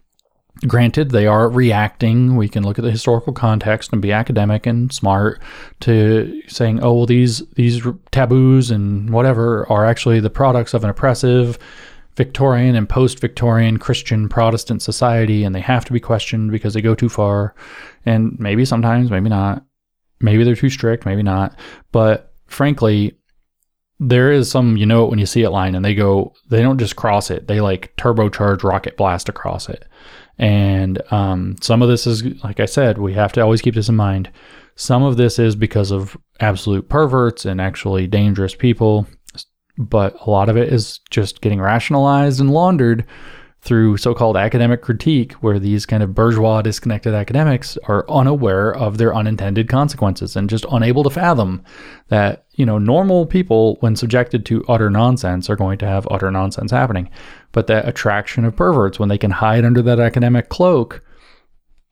Granted, 0.68 1.12
they 1.12 1.28
are 1.28 1.50
reacting. 1.50 2.36
We 2.36 2.48
can 2.48 2.64
look 2.64 2.80
at 2.80 2.86
the 2.86 2.92
historical 2.92 3.34
context 3.34 3.92
and 3.92 4.02
be 4.02 4.12
academic 4.12 4.66
and 4.66 4.92
smart 4.92 5.42
to 5.82 6.42
saying, 6.48 6.82
"Oh, 6.82 6.94
well, 6.94 7.06
these 7.06 7.46
these 7.56 7.86
taboos 8.12 8.72
and 8.72 9.10
whatever 9.10 9.70
are 9.70 9.86
actually 9.86 10.20
the 10.20 10.30
products 10.30 10.74
of 10.74 10.84
an 10.84 10.90
oppressive 10.90 11.60
Victorian 12.16 12.76
and 12.76 12.88
post-Victorian 12.88 13.78
Christian 13.78 14.30
Protestant 14.30 14.82
society, 14.82 15.44
and 15.44 15.54
they 15.54 15.60
have 15.60 15.84
to 15.86 15.94
be 15.94 16.00
questioned 16.00 16.52
because 16.52 16.74
they 16.74 16.82
go 16.82 16.96
too 16.96 17.10
far." 17.10 17.54
And 18.06 18.36
maybe 18.40 18.66
sometimes, 18.66 19.12
maybe 19.12 19.30
not. 19.30 19.64
Maybe 20.22 20.44
they're 20.44 20.56
too 20.56 20.70
strict, 20.70 21.06
maybe 21.06 21.24
not. 21.24 21.56
But 21.92 22.34
frankly, 22.48 23.18
there 24.00 24.32
is 24.32 24.50
some 24.50 24.78
you 24.78 24.86
know 24.86 25.04
it 25.04 25.10
when 25.10 25.20
you 25.20 25.26
see 25.26 25.44
it 25.44 25.50
line, 25.50 25.76
and 25.76 25.84
they 25.84 25.94
go. 25.94 26.34
They 26.50 26.62
don't 26.62 26.80
just 26.80 26.96
cross 26.96 27.30
it; 27.30 27.48
they 27.48 27.62
like 27.62 27.96
turbocharge 27.98 28.64
rocket 28.64 28.98
blast 28.98 29.30
across 29.30 29.70
it 29.70 29.86
and 30.38 31.02
um, 31.12 31.56
some 31.62 31.82
of 31.82 31.90
this 31.90 32.06
is, 32.06 32.24
like 32.44 32.60
I 32.60 32.66
said, 32.66 32.98
we 32.98 33.14
have 33.14 33.32
to 33.34 33.42
always 33.42 33.62
keep 33.62 33.76
this 33.76 33.90
in 33.90 33.96
mind. 33.96 34.30
Some 34.76 35.04
of 35.04 35.18
this 35.18 35.40
is 35.40 35.56
because 35.56 35.92
of 35.92 36.18
absolute 36.40 36.90
perverts 36.90 37.46
and 37.46 37.62
actually 37.62 38.08
dangerous 38.08 38.54
people, 38.54 39.08
but 39.78 40.16
a 40.26 40.30
lot 40.30 40.50
of 40.50 40.58
it 40.58 40.72
is 40.72 41.00
just 41.10 41.42
getting 41.42 41.62
rationalized 41.62 42.42
and 42.42 42.52
laundered 42.52 43.06
through 43.66 43.98
so 43.98 44.14
called 44.14 44.38
academic 44.38 44.84
critique, 44.84 45.34
where 45.34 45.58
these 45.58 45.88
kind 45.88 46.04
of 46.04 46.14
bourgeois 46.14 46.62
disconnected 46.62 47.16
academics 47.16 47.80
are 47.88 48.10
unaware 48.12 48.72
of 48.72 49.00
their 49.00 49.14
unintended 49.14 49.68
consequences 49.68 50.36
and 50.36 50.52
just 50.52 50.68
unable 50.72 51.04
to 51.04 51.10
fathom 51.10 51.64
that, 52.10 52.46
you 52.54 52.64
know, 52.64 52.78
normal 52.78 53.26
people, 53.26 53.78
when 53.80 53.96
subjected 53.96 54.46
to 54.46 54.64
utter 54.70 54.92
nonsense, 54.92 55.50
are 55.50 55.56
going 55.56 55.80
to 55.80 55.88
have 55.88 56.08
utter 56.12 56.30
nonsense 56.30 56.70
happening. 56.70 57.10
But 57.54 57.66
that 57.66 57.88
attraction 57.88 58.46
of 58.46 58.56
perverts, 58.56 59.00
when 59.00 59.10
they 59.10 59.18
can 59.18 59.32
hide 59.32 59.66
under 59.66 59.82
that 59.82 60.00
academic 60.00 60.50
cloak, 60.50 61.04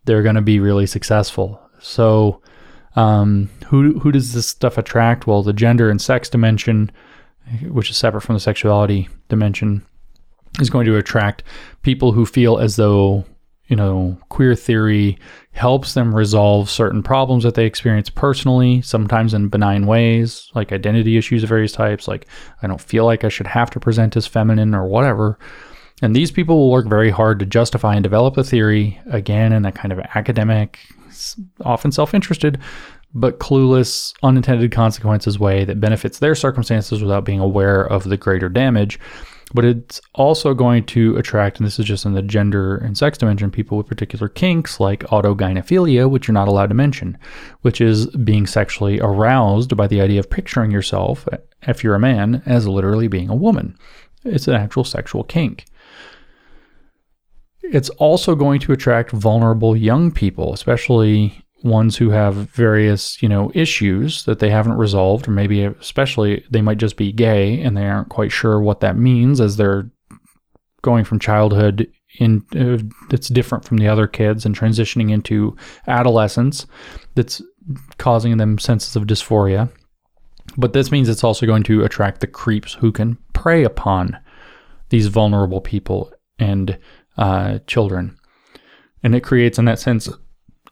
they're 0.05 0.21
going 0.21 0.35
to 0.35 0.41
be 0.43 0.59
really 0.59 0.85
successful. 0.85 1.59
So, 1.79 2.39
um, 2.95 3.49
who, 3.65 3.97
who 3.97 4.11
does 4.11 4.33
this 4.33 4.47
stuff 4.47 4.77
attract? 4.77 5.25
Well, 5.25 5.41
the 5.41 5.53
gender 5.53 5.89
and 5.89 5.99
sex 5.99 6.29
dimension, 6.29 6.91
which 7.63 7.89
is 7.89 7.97
separate 7.97 8.21
from 8.21 8.35
the 8.35 8.39
sexuality 8.39 9.09
dimension 9.27 9.83
is 10.59 10.69
going 10.69 10.85
to 10.85 10.97
attract 10.97 11.43
people 11.81 12.11
who 12.11 12.25
feel 12.25 12.57
as 12.57 12.75
though 12.75 13.23
you 13.67 13.75
know 13.75 14.17
queer 14.29 14.55
theory 14.55 15.17
helps 15.51 15.93
them 15.93 16.13
resolve 16.13 16.69
certain 16.69 17.01
problems 17.01 17.43
that 17.43 17.55
they 17.55 17.65
experience 17.65 18.09
personally 18.09 18.81
sometimes 18.81 19.33
in 19.33 19.47
benign 19.47 19.85
ways 19.85 20.51
like 20.53 20.71
identity 20.71 21.17
issues 21.17 21.43
of 21.43 21.49
various 21.49 21.71
types 21.71 22.07
like 22.07 22.27
i 22.61 22.67
don't 22.67 22.81
feel 22.81 23.05
like 23.05 23.23
i 23.23 23.29
should 23.29 23.47
have 23.47 23.69
to 23.69 23.79
present 23.79 24.15
as 24.15 24.27
feminine 24.27 24.75
or 24.75 24.85
whatever. 24.85 25.37
And 26.01 26.13
these 26.13 26.31
people 26.31 26.57
will 26.57 26.71
work 26.71 26.87
very 26.87 27.09
hard 27.09 27.39
to 27.39 27.45
justify 27.45 27.93
and 27.95 28.03
develop 28.03 28.35
the 28.35 28.43
theory 28.43 28.99
again 29.09 29.53
in 29.53 29.63
a 29.63 29.71
kind 29.71 29.93
of 29.93 29.99
academic 29.99 30.79
often 31.61 31.91
self-interested 31.91 32.59
but 33.13 33.39
clueless 33.39 34.13
unintended 34.23 34.71
consequences 34.71 35.39
way 35.39 35.63
that 35.63 35.79
benefits 35.79 36.19
their 36.19 36.35
circumstances 36.35 37.01
without 37.01 37.23
being 37.23 37.39
aware 37.39 37.85
of 37.85 38.03
the 38.05 38.17
greater 38.17 38.49
damage 38.49 38.99
but 39.53 39.65
it's 39.65 40.01
also 40.13 40.53
going 40.53 40.85
to 40.85 41.15
attract, 41.17 41.57
and 41.57 41.65
this 41.65 41.79
is 41.79 41.85
just 41.85 42.05
in 42.05 42.13
the 42.13 42.21
gender 42.21 42.77
and 42.77 42.97
sex 42.97 43.17
dimension, 43.17 43.51
people 43.51 43.77
with 43.77 43.87
particular 43.87 44.29
kinks 44.29 44.79
like 44.79 45.01
autogynephilia, 45.01 46.09
which 46.09 46.27
you're 46.27 46.33
not 46.33 46.47
allowed 46.47 46.67
to 46.67 46.75
mention, 46.75 47.17
which 47.61 47.81
is 47.81 48.07
being 48.07 48.47
sexually 48.47 48.99
aroused 48.99 49.75
by 49.75 49.87
the 49.87 50.01
idea 50.01 50.19
of 50.19 50.29
picturing 50.29 50.71
yourself, 50.71 51.27
uh, 51.31 51.37
if 51.67 51.83
you're 51.83 51.95
a 51.95 51.99
man, 51.99 52.41
as 52.45 52.67
literally 52.67 53.07
being 53.07 53.29
a 53.29 53.35
woman. 53.35 53.77
It's 54.23 54.47
an 54.47 54.55
actual 54.55 54.83
sexual 54.83 55.23
kink. 55.23 55.65
It's 57.61 57.89
also 57.91 58.35
going 58.35 58.59
to 58.61 58.73
attract 58.73 59.11
vulnerable 59.11 59.75
young 59.75 60.11
people, 60.11 60.53
especially 60.53 61.42
ones 61.63 61.95
who 61.97 62.09
have 62.09 62.35
various, 62.35 63.21
you 63.21 63.29
know, 63.29 63.51
issues 63.55 64.25
that 64.25 64.39
they 64.39 64.49
haven't 64.49 64.77
resolved, 64.77 65.27
or 65.27 65.31
maybe 65.31 65.63
especially 65.63 66.45
they 66.51 66.61
might 66.61 66.77
just 66.77 66.97
be 66.97 67.11
gay 67.11 67.61
and 67.61 67.75
they 67.75 67.85
aren't 67.85 68.09
quite 68.09 68.31
sure 68.31 68.59
what 68.59 68.81
that 68.81 68.97
means 68.97 69.39
as 69.39 69.57
they're 69.57 69.89
going 70.81 71.05
from 71.05 71.19
childhood 71.19 71.89
in 72.19 72.45
uh, 72.55 72.77
that's 73.09 73.29
different 73.29 73.65
from 73.65 73.77
the 73.77 73.87
other 73.87 74.05
kids 74.05 74.45
and 74.45 74.55
transitioning 74.55 75.11
into 75.11 75.55
adolescence 75.87 76.67
that's 77.15 77.41
causing 77.97 78.37
them 78.37 78.59
senses 78.59 78.95
of 78.95 79.03
dysphoria. 79.03 79.71
But 80.57 80.73
this 80.73 80.91
means 80.91 81.07
it's 81.07 81.23
also 81.23 81.45
going 81.45 81.63
to 81.63 81.83
attract 81.83 82.19
the 82.19 82.27
creeps 82.27 82.73
who 82.73 82.91
can 82.91 83.17
prey 83.31 83.63
upon 83.63 84.17
these 84.89 85.07
vulnerable 85.07 85.61
people 85.61 86.11
and 86.37 86.77
uh, 87.17 87.59
children. 87.65 88.17
And 89.01 89.15
it 89.15 89.21
creates, 89.23 89.57
in 89.57 89.65
that 89.65 89.79
sense, 89.79 90.09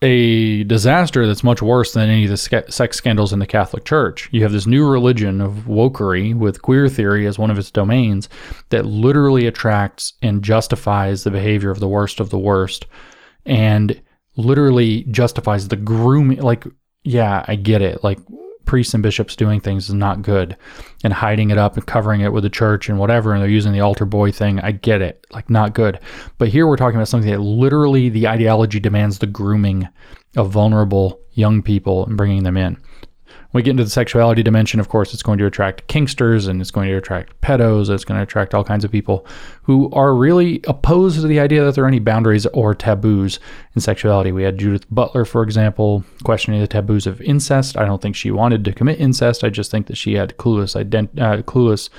a 0.02 0.64
disaster 0.64 1.28
that's 1.28 1.44
much 1.44 1.62
worse 1.62 1.94
than 1.94 2.10
any 2.10 2.24
of 2.24 2.32
the 2.32 2.66
sex 2.70 2.98
scandals 2.98 3.34
in 3.34 3.40
the 3.40 3.46
Catholic 3.46 3.86
Church. 3.86 4.30
You 4.32 4.42
have 4.42 4.52
this 4.52 4.66
new 4.66 4.90
religion 4.90 5.42
of 5.42 5.66
wokery 5.68 6.34
with 6.34 6.62
queer 6.64 6.90
theory 6.90 7.28
as 7.28 7.38
one 7.38 7.52
of 7.52 7.60
its 7.60 7.70
domains 7.70 8.28
that 8.70 8.86
literally 8.86 9.46
attracts 9.46 10.14
and 10.22 10.44
justifies 10.44 11.24
the 11.24 11.32
behavior 11.32 11.70
of 11.70 11.80
the 11.80 11.88
worst 11.88 12.20
of 12.20 12.32
the 12.32 12.40
worst 12.40 12.88
and 13.46 14.02
literally 14.38 15.04
justifies 15.04 15.68
the 15.68 15.76
grooming. 15.76 16.42
Like, 16.42 16.66
yeah, 17.04 17.46
I 17.48 17.56
get 17.56 17.82
it. 17.84 18.04
Like, 18.04 18.20
priests 18.66 18.94
and 18.94 19.04
bishops 19.04 19.36
doing 19.36 19.60
things 19.60 19.90
is 19.90 19.96
not 19.96 20.22
good. 20.22 20.56
And 21.04 21.14
hiding 21.14 21.50
it 21.50 21.58
up 21.58 21.76
and 21.76 21.86
covering 21.86 22.22
it 22.22 22.34
with 22.34 22.44
the 22.44 22.50
church 22.50 22.90
and 22.90 23.00
whatever 23.00 23.34
and 23.34 23.42
they're 23.42 23.50
using 23.50 23.74
the 23.74 23.82
altar 23.82 24.06
boy 24.06 24.32
thing 24.32 24.60
i 24.60 24.72
get 24.72 25.02
it. 25.02 25.26
Like 25.32 25.50
not 25.50 25.74
good. 25.74 26.00
But 26.38 26.50
here 26.50 26.68
we're 26.68 26.78
talking 26.78 26.98
about 26.98 27.08
something 27.08 27.32
that 27.32 27.40
literally 27.40 28.10
the 28.10 28.28
ideology 28.28 28.80
demands 28.80 29.20
the 29.20 29.28
grooming 29.28 29.88
of 30.36 30.52
vulnerable 30.52 31.20
young 31.34 31.62
people 31.62 32.06
and 32.06 32.18
bringing 32.18 32.44
them 32.44 32.58
in 32.58 32.78
we 33.54 33.62
get 33.62 33.72
into 33.72 33.84
the 33.84 33.90
sexuality 33.90 34.44
dimension, 34.44 34.80
of 34.80 34.90
course, 34.90 35.14
it's 35.14 35.24
going 35.24 35.38
to 35.40 35.46
attract 35.46 35.88
kinksters 35.88 36.48
and 36.48 36.62
it's 36.62 36.72
going 36.72 36.88
to 36.88 36.96
attract 36.96 37.40
pedos. 37.42 37.90
It's 37.90 38.06
going 38.06 38.18
to 38.18 38.24
attract 38.24 38.54
all 38.54 38.64
kinds 38.64 38.84
of 38.84 38.92
people 38.92 39.26
who 39.64 39.92
are 39.92 40.16
really 40.16 40.62
opposed 40.68 41.22
to 41.22 41.28
the 41.28 41.40
idea 41.40 41.64
that 41.64 41.76
there 41.76 41.84
are 41.84 41.88
any 41.88 42.00
boundaries 42.00 42.46
or 42.48 42.74
taboos 42.74 43.40
in 43.76 43.82
sexuality. 43.82 44.32
We 44.32 44.44
had 44.44 44.58
Judith 44.58 44.86
Butler, 44.90 45.26
for 45.26 45.44
example, 45.44 46.04
questioning 46.24 46.62
the 46.62 46.68
taboos 46.68 47.08
of 47.08 47.22
incest. 47.22 47.78
I 47.78 47.86
don't 47.86 48.02
think 48.02 48.16
she 48.16 48.32
wanted 48.32 48.64
to 48.66 48.74
commit 48.74 49.00
incest. 49.00 49.44
I 49.44 49.50
just 49.50 49.72
think 49.72 49.88
that 49.88 49.98
she 49.98 50.14
had 50.14 50.38
clueless, 50.38 50.82
ident- 50.82 51.20
uh, 51.20 51.42
clueless, 51.44 51.90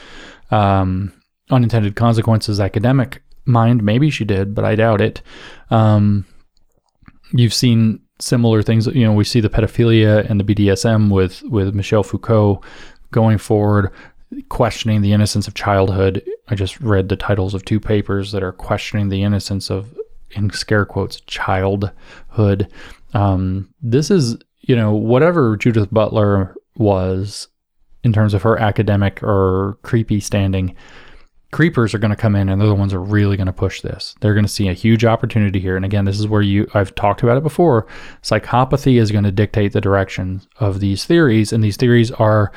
um, 0.50 1.12
unintended 1.50 1.97
consequences 1.97 2.60
academic 2.60 3.22
mind. 3.44 3.82
Maybe 3.82 4.10
she 4.10 4.24
did, 4.24 4.55
but 4.55 4.64
I 4.64 4.74
doubt 4.74 5.00
it. 5.00 5.22
Um, 5.70 6.24
you've 7.32 7.55
seen 7.55 8.00
similar 8.23 8.62
things. 8.62 8.86
You 8.86 9.05
know, 9.05 9.12
we 9.12 9.25
see 9.25 9.41
the 9.41 9.51
pedophilia 9.51 10.28
and 10.28 10.41
the 10.41 10.44
BDSM 10.44 11.10
with 11.10 11.42
with 11.42 11.75
Michel 11.75 12.02
Foucault 12.02 12.62
going 13.10 13.39
forward, 13.39 13.91
questioning 14.49 15.02
the 15.02 15.12
innocence 15.12 15.49
of 15.49 15.55
childhood. 15.55 16.23
I 16.49 16.55
just 16.55 16.81
read 16.81 17.09
the 17.09 17.17
titles 17.17 17.55
of 17.55 17.65
two 17.65 17.81
papers 17.81 18.33
that 18.33 18.42
are 18.42 18.52
questioning 18.52 19.09
the 19.09 19.23
innocence 19.23 19.70
of, 19.70 19.99
in 20.31 20.51
scare 20.51 20.84
quotes, 20.84 21.20
childhood. 21.23 22.68
Um, 23.15 23.73
this 23.83 24.10
is, 24.10 24.36
you 24.60 24.75
know, 24.75 24.94
whatever 24.94 25.57
Judith 25.57 25.89
Butler 25.92 26.55
was 26.76 27.49
in 28.05 28.12
terms 28.12 28.34
of 28.34 28.42
her 28.42 28.59
academic 28.59 29.23
or 29.23 29.78
creepy 29.83 30.20
standing 30.20 30.75
creepers 31.52 31.94
are 31.94 31.98
going 31.98 32.10
to 32.10 32.16
come 32.16 32.34
in 32.34 32.48
and 32.48 32.60
they're 32.60 32.68
the 32.68 32.74
ones 32.74 32.92
that 32.92 32.98
are 32.98 33.02
really 33.02 33.36
going 33.36 33.47
to 33.47 33.52
push 33.52 33.82
this. 33.82 34.16
They're 34.20 34.34
going 34.34 34.44
to 34.44 34.50
see 34.50 34.68
a 34.68 34.72
huge 34.72 35.05
opportunity 35.05 35.60
here. 35.60 35.76
And 35.76 35.84
again, 35.84 36.06
this 36.06 36.18
is 36.18 36.26
where 36.26 36.42
you 36.42 36.66
I've 36.74 36.94
talked 36.94 37.22
about 37.22 37.36
it 37.36 37.42
before. 37.42 37.86
Psychopathy 38.22 38.98
is 38.98 39.12
going 39.12 39.24
to 39.24 39.31
dictate 39.31 39.72
the 39.72 39.81
direction 39.81 40.42
of 40.58 40.81
these 40.81 41.05
theories, 41.05 41.52
and 41.52 41.62
these 41.62 41.76
theories 41.76 42.10
are 42.12 42.50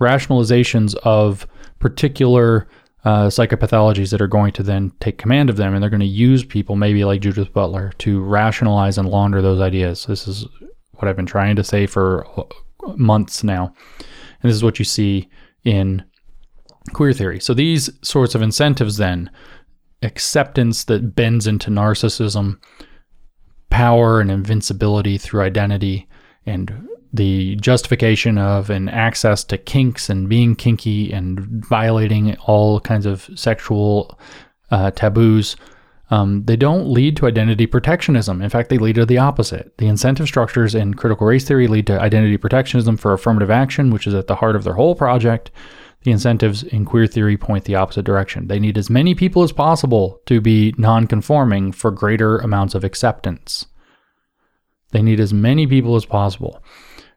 rationalizations 0.00 0.94
of 1.02 1.46
particular 1.80 2.68
uh, 3.04 3.26
psychopathologies 3.26 4.10
that 4.10 4.20
are 4.20 4.28
going 4.28 4.52
to 4.52 4.62
then 4.62 4.92
take 5.00 5.18
command 5.18 5.50
of 5.50 5.56
them, 5.56 5.74
and 5.74 5.82
they're 5.82 5.90
going 5.90 6.00
to 6.00 6.06
use 6.06 6.44
people, 6.44 6.76
maybe 6.76 7.04
like 7.04 7.20
Judith 7.20 7.52
Butler, 7.52 7.92
to 7.98 8.22
rationalize 8.22 8.96
and 8.96 9.08
launder 9.08 9.42
those 9.42 9.60
ideas. 9.60 10.06
This 10.06 10.26
is 10.26 10.46
what 10.94 11.08
I've 11.08 11.16
been 11.16 11.26
trying 11.26 11.56
to 11.56 11.64
say 11.64 11.86
for 11.86 12.26
months 12.96 13.42
now, 13.42 13.74
and 13.98 14.50
this 14.50 14.56
is 14.56 14.64
what 14.64 14.78
you 14.78 14.84
see 14.84 15.28
in 15.64 16.04
queer 16.92 17.12
theory. 17.12 17.40
So 17.40 17.54
these 17.54 17.90
sorts 18.02 18.34
of 18.34 18.42
incentives 18.42 18.96
then 18.96 19.30
acceptance 20.02 20.84
that 20.84 21.14
bends 21.14 21.46
into 21.46 21.70
narcissism, 21.70 22.58
power 23.70 24.20
and 24.20 24.30
invincibility 24.30 25.18
through 25.18 25.42
identity, 25.42 26.08
and 26.44 26.88
the 27.12 27.56
justification 27.56 28.38
of 28.38 28.70
and 28.70 28.90
access 28.90 29.42
to 29.44 29.58
kinks 29.58 30.10
and 30.10 30.28
being 30.28 30.54
kinky 30.54 31.12
and 31.12 31.40
violating 31.40 32.36
all 32.38 32.80
kinds 32.80 33.06
of 33.06 33.28
sexual 33.34 34.18
uh, 34.70 34.90
taboos. 34.90 35.56
Um, 36.10 36.44
they 36.44 36.56
don't 36.56 36.88
lead 36.88 37.16
to 37.16 37.26
identity 37.26 37.66
protectionism. 37.66 38.40
In 38.40 38.50
fact, 38.50 38.68
they 38.68 38.78
lead 38.78 38.94
to 38.94 39.06
the 39.06 39.18
opposite. 39.18 39.76
The 39.78 39.88
incentive 39.88 40.28
structures 40.28 40.74
in 40.74 40.94
critical 40.94 41.26
race 41.26 41.44
theory 41.44 41.66
lead 41.66 41.86
to 41.88 42.00
identity 42.00 42.36
protectionism 42.36 42.96
for 42.96 43.12
affirmative 43.12 43.50
action, 43.50 43.90
which 43.90 44.06
is 44.06 44.14
at 44.14 44.28
the 44.28 44.36
heart 44.36 44.54
of 44.54 44.62
their 44.62 44.74
whole 44.74 44.94
project. 44.94 45.50
The 46.06 46.12
incentives 46.12 46.62
in 46.62 46.84
queer 46.84 47.08
theory 47.08 47.36
point 47.36 47.64
the 47.64 47.74
opposite 47.74 48.04
direction. 48.04 48.46
They 48.46 48.60
need 48.60 48.78
as 48.78 48.88
many 48.88 49.12
people 49.12 49.42
as 49.42 49.50
possible 49.50 50.20
to 50.26 50.40
be 50.40 50.72
nonconforming 50.78 51.72
for 51.72 51.90
greater 51.90 52.38
amounts 52.38 52.76
of 52.76 52.84
acceptance. 52.84 53.66
They 54.92 55.02
need 55.02 55.18
as 55.18 55.34
many 55.34 55.66
people 55.66 55.96
as 55.96 56.04
possible. 56.04 56.62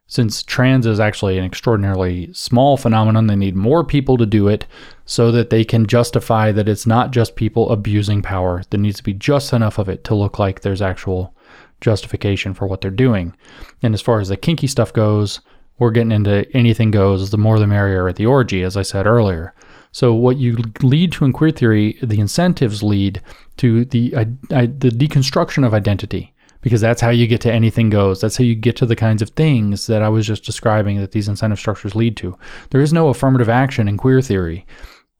Since 0.07 0.41
trans 0.41 0.87
is 0.87 0.99
actually 0.99 1.37
an 1.37 1.45
extraordinarily 1.45 2.33
small 2.33 2.77
phenomenon, 2.77 3.27
they 3.27 3.35
need 3.35 3.55
more 3.55 3.83
people 3.83 4.17
to 4.17 4.25
do 4.25 4.47
it 4.47 4.65
so 5.05 5.31
that 5.33 5.51
they 5.51 5.63
can 5.63 5.85
justify 5.85 6.51
that 6.51 6.67
it's 6.67 6.87
not 6.87 7.11
just 7.11 7.35
people 7.35 7.69
abusing 7.69 8.23
power. 8.23 8.63
There 8.71 8.79
needs 8.79 8.97
to 8.97 9.03
be 9.03 9.13
just 9.13 9.53
enough 9.53 9.77
of 9.77 9.87
it 9.87 10.03
to 10.05 10.15
look 10.15 10.39
like 10.39 10.61
there's 10.61 10.81
actual 10.81 11.35
justification 11.79 12.55
for 12.55 12.65
what 12.65 12.81
they're 12.81 12.89
doing. 12.89 13.35
And 13.83 13.93
as 13.93 14.01
far 14.01 14.19
as 14.19 14.29
the 14.29 14.35
kinky 14.35 14.65
stuff 14.65 14.91
goes, 14.91 15.41
we're 15.79 15.91
getting 15.91 16.11
into 16.11 16.45
anything 16.55 16.91
goes, 16.91 17.31
the 17.31 17.37
more 17.37 17.57
the 17.57 17.67
merrier 17.67 18.07
at 18.07 18.17
the 18.17 18.25
orgy, 18.25 18.63
as 18.63 18.77
I 18.77 18.81
said 18.81 19.07
earlier. 19.07 19.53
So 19.91 20.13
what 20.13 20.37
you 20.37 20.57
lead 20.81 21.13
to 21.13 21.25
in 21.25 21.33
queer 21.33 21.51
theory, 21.51 21.97
the 22.01 22.19
incentives 22.19 22.83
lead 22.83 23.21
to 23.57 23.85
the 23.85 24.09
the 24.11 24.91
deconstruction 24.91 25.65
of 25.65 25.73
identity 25.73 26.33
because 26.61 26.81
that's 26.81 27.01
how 27.01 27.09
you 27.09 27.25
get 27.25 27.41
to 27.41 27.51
anything 27.51 27.89
goes. 27.89 28.21
That's 28.21 28.37
how 28.37 28.43
you 28.43 28.55
get 28.55 28.75
to 28.77 28.85
the 28.85 28.95
kinds 28.95 29.21
of 29.21 29.29
things 29.29 29.87
that 29.87 30.01
I 30.01 30.09
was 30.09 30.27
just 30.27 30.43
describing 30.43 30.99
that 30.99 31.11
these 31.11 31.27
incentive 31.27 31.59
structures 31.59 31.95
lead 31.95 32.17
to. 32.17 32.37
There 32.69 32.81
is 32.81 32.93
no 32.93 33.07
affirmative 33.07 33.49
action 33.49 33.87
in 33.87 33.97
queer 33.97 34.21
theory. 34.21 34.65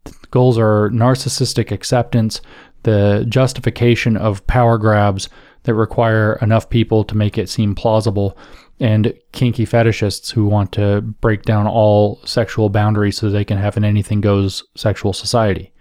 The 0.03 0.13
goals 0.31 0.57
are 0.57 0.89
narcissistic 0.89 1.71
acceptance, 1.71 2.41
the 2.83 3.25
justification 3.27 4.17
of 4.17 4.45
power 4.47 4.77
grabs 4.77 5.29
that 5.63 5.73
require 5.73 6.38
enough 6.41 6.69
people 6.69 7.03
to 7.03 7.17
make 7.17 7.38
it 7.38 7.49
seem 7.49 7.75
plausible, 7.75 8.38
and 8.80 9.14
kinky 9.33 9.66
fetishists 9.66 10.32
who 10.32 10.45
want 10.45 10.72
to 10.72 11.01
break 11.01 11.43
down 11.43 11.67
all 11.67 12.19
sexual 12.25 12.69
boundaries 12.69 13.17
so 13.17 13.30
they 13.30 13.45
can 13.45 13.58
have 13.58 13.75
an 13.75 13.83
anything 13.83 14.22
goes 14.22 14.64
sexual 14.75 15.11
society. 15.11 15.74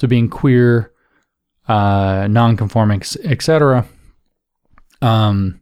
So 0.00 0.08
being 0.08 0.28
queer, 0.28 0.92
uh, 1.68 2.26
non-conforming, 2.30 3.02
etc., 3.24 3.86
um, 5.02 5.60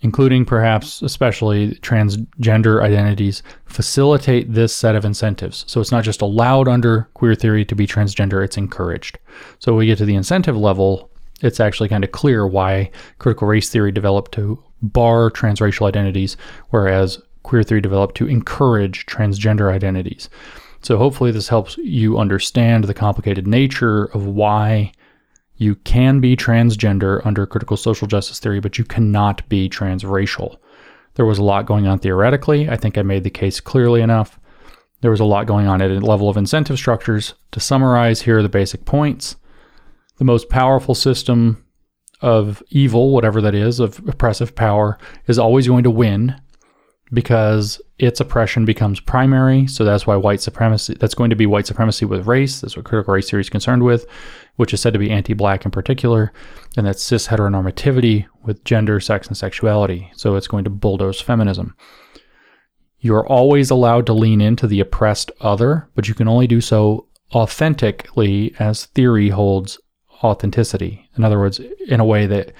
including 0.00 0.44
perhaps 0.44 1.02
especially 1.02 1.72
transgender 1.76 2.82
identities, 2.82 3.42
facilitate 3.64 4.52
this 4.52 4.74
set 4.74 4.94
of 4.94 5.04
incentives. 5.04 5.64
So 5.66 5.80
it's 5.80 5.90
not 5.90 6.04
just 6.04 6.20
allowed 6.20 6.68
under 6.68 7.08
queer 7.14 7.34
theory 7.34 7.64
to 7.64 7.74
be 7.74 7.86
transgender; 7.86 8.44
it's 8.44 8.56
encouraged. 8.58 9.18
So 9.58 9.74
we 9.74 9.86
get 9.86 9.98
to 9.98 10.04
the 10.04 10.14
incentive 10.14 10.56
level. 10.56 11.10
It's 11.40 11.58
actually 11.58 11.88
kind 11.88 12.04
of 12.04 12.12
clear 12.12 12.46
why 12.46 12.90
critical 13.18 13.48
race 13.48 13.68
theory 13.68 13.90
developed 13.90 14.32
to 14.32 14.62
bar 14.92 15.30
transracial 15.30 15.88
identities, 15.88 16.36
whereas 16.70 17.20
queer 17.42 17.62
theory 17.62 17.80
developed 17.80 18.16
to 18.16 18.28
encourage 18.28 19.06
transgender 19.06 19.72
identities. 19.72 20.28
So 20.82 20.98
hopefully 20.98 21.30
this 21.30 21.48
helps 21.48 21.76
you 21.78 22.18
understand 22.18 22.84
the 22.84 22.94
complicated 22.94 23.46
nature 23.46 24.04
of 24.06 24.26
why 24.26 24.92
you 25.56 25.76
can 25.76 26.20
be 26.20 26.36
transgender 26.36 27.24
under 27.24 27.46
critical 27.46 27.76
social 27.76 28.06
justice 28.06 28.38
theory, 28.38 28.60
but 28.60 28.76
you 28.76 28.84
cannot 28.84 29.48
be 29.48 29.68
transracial. 29.68 30.56
There 31.14 31.24
was 31.24 31.38
a 31.38 31.44
lot 31.44 31.66
going 31.66 31.86
on 31.86 32.00
theoretically. 32.00 32.68
I 32.68 32.76
think 32.76 32.98
I 32.98 33.02
made 33.02 33.24
the 33.24 33.30
case 33.30 33.60
clearly 33.60 34.02
enough. 34.02 34.38
There 35.00 35.10
was 35.10 35.20
a 35.20 35.24
lot 35.24 35.46
going 35.46 35.66
on 35.66 35.80
at 35.80 35.90
a 35.90 36.00
level 36.00 36.28
of 36.28 36.36
incentive 36.36 36.78
structures. 36.78 37.34
To 37.52 37.60
summarize, 37.60 38.22
here 38.22 38.38
are 38.38 38.42
the 38.42 38.48
basic 38.48 38.84
points. 38.84 39.36
The 40.18 40.24
most 40.24 40.48
powerful 40.48 40.94
system 40.94 41.63
of 42.24 42.62
evil, 42.70 43.12
whatever 43.12 43.40
that 43.42 43.54
is, 43.54 43.80
of 43.80 44.00
oppressive 44.08 44.54
power, 44.54 44.98
is 45.26 45.38
always 45.38 45.68
going 45.68 45.84
to 45.84 45.90
win. 45.90 46.34
because 47.12 47.80
its 47.98 48.20
oppression 48.20 48.64
becomes 48.64 48.98
primary. 49.00 49.66
So 49.66 49.84
that's 49.84 50.06
why 50.06 50.16
white 50.16 50.40
supremacy, 50.40 50.96
that's 50.98 51.14
going 51.14 51.30
to 51.30 51.36
be 51.36 51.46
white 51.46 51.66
supremacy 51.66 52.04
with 52.04 52.26
race. 52.26 52.60
That's 52.60 52.76
what 52.76 52.84
critical 52.84 53.14
race 53.14 53.30
theory 53.30 53.42
is 53.42 53.50
concerned 53.50 53.84
with, 53.84 54.06
which 54.56 54.74
is 54.74 54.80
said 54.80 54.92
to 54.94 54.98
be 54.98 55.10
anti 55.10 55.34
black 55.34 55.64
in 55.64 55.70
particular. 55.70 56.32
And 56.76 56.86
that's 56.86 57.02
cis 57.02 57.28
heteronormativity 57.28 58.26
with 58.42 58.64
gender, 58.64 59.00
sex, 59.00 59.28
and 59.28 59.36
sexuality. 59.36 60.10
So 60.14 60.34
it's 60.34 60.48
going 60.48 60.64
to 60.64 60.70
bulldoze 60.70 61.20
feminism. 61.20 61.76
You're 62.98 63.26
always 63.26 63.70
allowed 63.70 64.06
to 64.06 64.14
lean 64.14 64.40
into 64.40 64.66
the 64.66 64.80
oppressed 64.80 65.30
other, 65.40 65.88
but 65.94 66.08
you 66.08 66.14
can 66.14 66.26
only 66.26 66.46
do 66.46 66.60
so 66.60 67.06
authentically 67.34 68.54
as 68.58 68.86
theory 68.86 69.28
holds 69.28 69.78
authenticity. 70.24 71.08
In 71.16 71.24
other 71.24 71.38
words, 71.38 71.60
in 71.86 72.00
a 72.00 72.04
way 72.04 72.26
that 72.26 72.52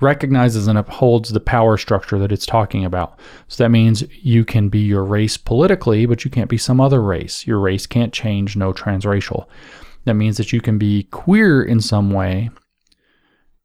recognizes 0.00 0.66
and 0.66 0.78
upholds 0.78 1.30
the 1.30 1.40
power 1.40 1.76
structure 1.76 2.18
that 2.18 2.32
it's 2.32 2.46
talking 2.46 2.84
about. 2.84 3.18
So 3.48 3.62
that 3.62 3.70
means 3.70 4.02
you 4.22 4.44
can 4.44 4.68
be 4.68 4.80
your 4.80 5.04
race 5.04 5.36
politically, 5.36 6.06
but 6.06 6.24
you 6.24 6.30
can't 6.30 6.48
be 6.48 6.56
some 6.56 6.80
other 6.80 7.02
race. 7.02 7.46
Your 7.46 7.58
race 7.58 7.86
can't 7.86 8.12
change, 8.12 8.56
no 8.56 8.72
transracial. 8.72 9.46
That 10.04 10.14
means 10.14 10.38
that 10.38 10.52
you 10.52 10.60
can 10.60 10.78
be 10.78 11.02
queer 11.04 11.62
in 11.62 11.80
some 11.80 12.10
way, 12.10 12.50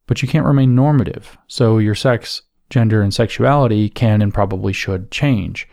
but 0.07 0.21
you 0.21 0.27
can't 0.27 0.45
remain 0.45 0.75
normative. 0.75 1.37
So 1.47 1.77
your 1.77 1.95
sex, 1.95 2.41
gender, 2.69 3.01
and 3.01 3.13
sexuality 3.13 3.87
can 3.87 4.21
and 4.21 4.33
probably 4.33 4.73
should 4.73 5.11
change. 5.11 5.69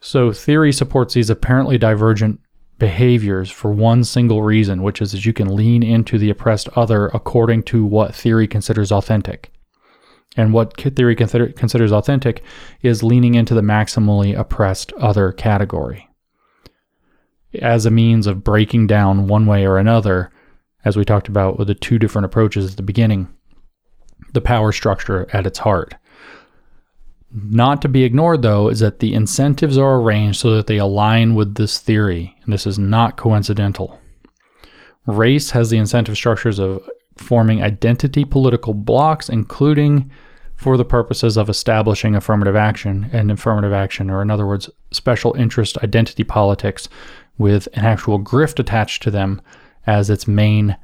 So 0.00 0.32
theory 0.32 0.72
supports 0.72 1.14
these 1.14 1.30
apparently 1.30 1.78
divergent 1.78 2.40
behaviors 2.78 3.50
for 3.50 3.72
one 3.72 4.04
single 4.04 4.42
reason, 4.42 4.82
which 4.82 5.02
is 5.02 5.12
that 5.12 5.24
you 5.24 5.32
can 5.32 5.54
lean 5.54 5.82
into 5.82 6.18
the 6.18 6.30
oppressed 6.30 6.68
other 6.76 7.08
according 7.08 7.62
to 7.64 7.84
what 7.84 8.14
theory 8.14 8.46
considers 8.46 8.92
authentic. 8.92 9.52
And 10.36 10.52
what 10.52 10.80
theory 10.80 11.16
consider, 11.16 11.48
considers 11.48 11.90
authentic 11.90 12.42
is 12.82 13.02
leaning 13.02 13.34
into 13.34 13.54
the 13.54 13.62
maximally 13.62 14.38
oppressed 14.38 14.92
other 14.94 15.32
category 15.32 16.08
as 17.62 17.86
a 17.86 17.90
means 17.90 18.26
of 18.26 18.44
breaking 18.44 18.86
down 18.86 19.26
one 19.26 19.46
way 19.46 19.66
or 19.66 19.78
another, 19.78 20.30
as 20.84 20.96
we 20.96 21.04
talked 21.04 21.28
about 21.28 21.58
with 21.58 21.68
the 21.68 21.74
two 21.74 21.98
different 21.98 22.26
approaches 22.26 22.70
at 22.70 22.76
the 22.76 22.82
beginning, 22.82 23.28
the 24.32 24.40
power 24.40 24.72
structure 24.72 25.26
at 25.32 25.46
its 25.46 25.60
heart. 25.60 25.94
Not 27.30 27.82
to 27.82 27.88
be 27.88 28.04
ignored, 28.04 28.42
though, 28.42 28.68
is 28.68 28.80
that 28.80 29.00
the 29.00 29.12
incentives 29.12 29.76
are 29.76 30.00
arranged 30.00 30.40
so 30.40 30.56
that 30.56 30.66
they 30.66 30.78
align 30.78 31.34
with 31.34 31.56
this 31.56 31.78
theory, 31.78 32.34
and 32.44 32.52
this 32.52 32.66
is 32.66 32.78
not 32.78 33.16
coincidental. 33.16 34.00
Race 35.06 35.50
has 35.50 35.70
the 35.70 35.78
incentive 35.78 36.16
structures 36.16 36.58
of 36.58 36.88
forming 37.16 37.62
identity 37.62 38.24
political 38.24 38.72
blocks, 38.72 39.28
including 39.28 40.10
for 40.56 40.76
the 40.76 40.84
purposes 40.84 41.36
of 41.36 41.48
establishing 41.48 42.14
affirmative 42.16 42.56
action 42.56 43.08
and 43.12 43.30
affirmative 43.30 43.72
action, 43.72 44.10
or 44.10 44.22
in 44.22 44.30
other 44.30 44.46
words, 44.46 44.68
special 44.90 45.34
interest 45.34 45.78
identity 45.78 46.24
politics 46.24 46.88
with 47.36 47.68
an 47.74 47.84
actual 47.84 48.18
grift 48.18 48.58
attached 48.58 49.02
to 49.02 49.10
them 49.10 49.40
as 49.86 50.10
its 50.10 50.26
main 50.26 50.76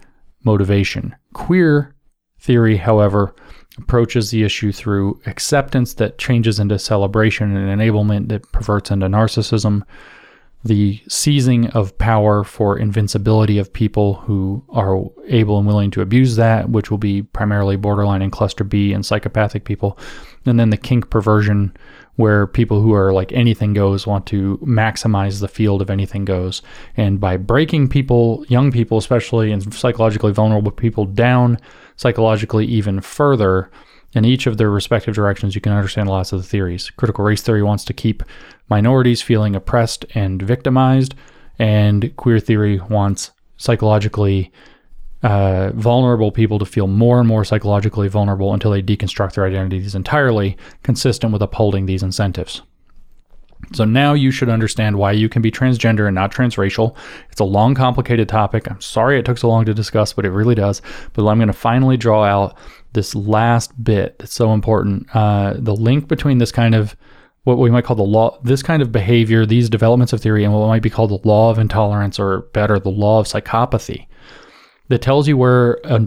motivation. 0.45 1.15
Queer 1.33 1.95
theory, 2.39 2.77
however, 2.77 3.35
approaches 3.79 4.31
the 4.31 4.45
issue 4.45 4.73
through 4.73 5.21
acceptance 5.27 5.95
that 5.95 6.19
changes 6.19 6.61
into 6.61 6.79
celebration 6.79 7.57
and 7.57 7.81
enablement 7.81 8.29
that 8.29 8.51
perverts 8.53 8.91
into 8.91 9.07
narcissism, 9.07 9.83
the 10.65 11.03
seizing 11.09 11.69
of 11.71 11.97
power 11.99 12.45
for 12.45 12.79
invincibility 12.79 13.59
of 13.59 13.73
people 13.73 14.15
who 14.15 14.65
are 14.71 15.03
able 15.27 15.59
and 15.59 15.67
willing 15.67 15.91
to 15.91 16.01
abuse 16.01 16.37
that, 16.37 16.71
which 16.71 16.91
will 16.91 16.99
be 16.99 17.23
primarily 17.23 17.77
borderline 17.77 18.23
and 18.23 18.33
cluster 18.33 18.65
B 18.65 18.93
and 18.93 19.05
psychopathic 19.05 19.65
people, 19.65 19.99
and 20.47 20.59
then 20.59 20.71
the 20.71 20.77
kink 20.77 21.11
perversion 21.11 21.77
where 22.17 22.47
people 22.47 22.81
who 22.81 22.93
are 22.93 23.13
like 23.13 23.33
anything 23.33 23.75
goes 23.75 24.07
want 24.07 24.27
to 24.27 24.59
maximize 24.59 25.41
the 25.41 25.49
field 25.49 25.83
of 25.83 25.91
anything 25.91 26.25
goes. 26.25 26.63
And 26.97 27.19
by 27.19 27.37
breaking 27.37 27.89
people, 27.89 28.45
young 28.49 28.71
people 28.71 28.99
especially, 28.99 29.51
and 29.51 29.75
psychologically 29.75 30.33
vulnerable 30.33 30.71
people 30.71 31.07
down 31.07 31.59
psychologically 31.97 32.67
even 32.67 33.01
further 33.01 33.71
in 34.15 34.25
each 34.25 34.47
of 34.47 34.59
their 34.59 34.71
respective 34.71 35.15
directions, 35.15 35.55
you 35.55 35.61
can 35.61 35.73
understand 35.73 36.09
lots 36.09 36.33
of 36.33 36.41
the 36.41 36.49
theories. 36.49 36.91
Critical 36.91 37.25
race 37.25 37.43
theory 37.43 37.63
wants 37.63 37.85
to 37.85 37.93
keep 37.93 38.23
minorities 38.69 39.23
feeling 39.23 39.57
oppressed 39.57 40.05
and 40.15 40.41
victimized, 40.41 41.15
and 41.59 42.15
queer 42.17 42.39
theory 42.39 42.79
wants 42.89 43.33
psychologically 43.57 44.53
uh, 45.25 45.73
vulnerable 45.75 46.31
people 46.31 46.59
to 46.59 46.67
feel 46.67 46.87
more 46.87 47.19
and 47.19 47.27
more 47.27 47.45
psychologically 47.45 48.09
vulnerable 48.09 48.53
until 48.53 48.71
they 48.71 48.83
deconstruct 48.83 49.35
their 49.35 49.47
identities 49.47 49.95
entirely, 49.95 50.57
consistent 50.83 51.33
with 51.33 51.41
upholding 51.41 51.87
these 51.87 52.03
incentives. 52.03 52.63
So 53.73 53.87
now 53.87 54.13
you 54.13 54.31
should 54.31 54.51
understand 54.51 54.99
why 54.99 55.13
you 55.13 55.31
can 55.31 55.41
be 55.41 55.51
transgender 55.51 56.07
and 56.07 56.15
not 56.15 56.31
transracial. 56.31 56.95
It's 57.31 57.41
a 57.41 57.45
long, 57.45 57.75
complicated 57.75 58.29
topic. 58.29 58.71
I'm 58.71 58.83
sorry 58.83 59.19
it 59.19 59.25
took 59.25 59.39
so 59.39 59.49
long 59.49 59.65
to 59.65 59.73
discuss, 59.73 60.13
but 60.13 60.27
it 60.27 60.31
really 60.31 60.55
does. 60.55 60.83
But 61.15 61.27
I'm 61.27 61.39
going 61.39 61.47
to 61.47 61.55
finally 61.55 61.97
draw 61.97 62.25
out 62.25 62.59
this 62.93 63.15
last 63.15 63.83
bit 63.83 64.19
that's 64.19 64.35
so 64.35 64.53
important. 64.53 65.09
Uh, 65.17 65.55
the 65.57 65.75
link 65.75 66.07
between 66.07 66.37
this 66.37 66.53
kind 66.53 66.75
of 66.75 66.95
what 67.45 67.57
we 67.57 67.71
might 67.71 67.85
call 67.85 67.97
the 67.97 68.03
law, 68.03 68.39
this 68.43 68.63
kind 68.63 68.83
of 68.83 68.93
behavior, 68.93 69.47
these 69.47 69.71
developments 69.71 70.13
of 70.13 70.21
theory, 70.21 70.45
and 70.45 70.53
what 70.53 70.67
might 70.67 70.83
be 70.83 70.91
called 70.91 71.11
the 71.11 71.29
law 71.29 71.51
of 71.51 71.59
intolerance, 71.59 72.19
or 72.19 72.43
better, 72.53 72.79
the 72.79 72.91
law 72.91 73.21
of 73.21 73.27
psychopathy, 73.27 74.07
that 74.89 75.03
tells 75.03 75.29
you 75.29 75.37
where 75.37 75.79
a 75.85 76.07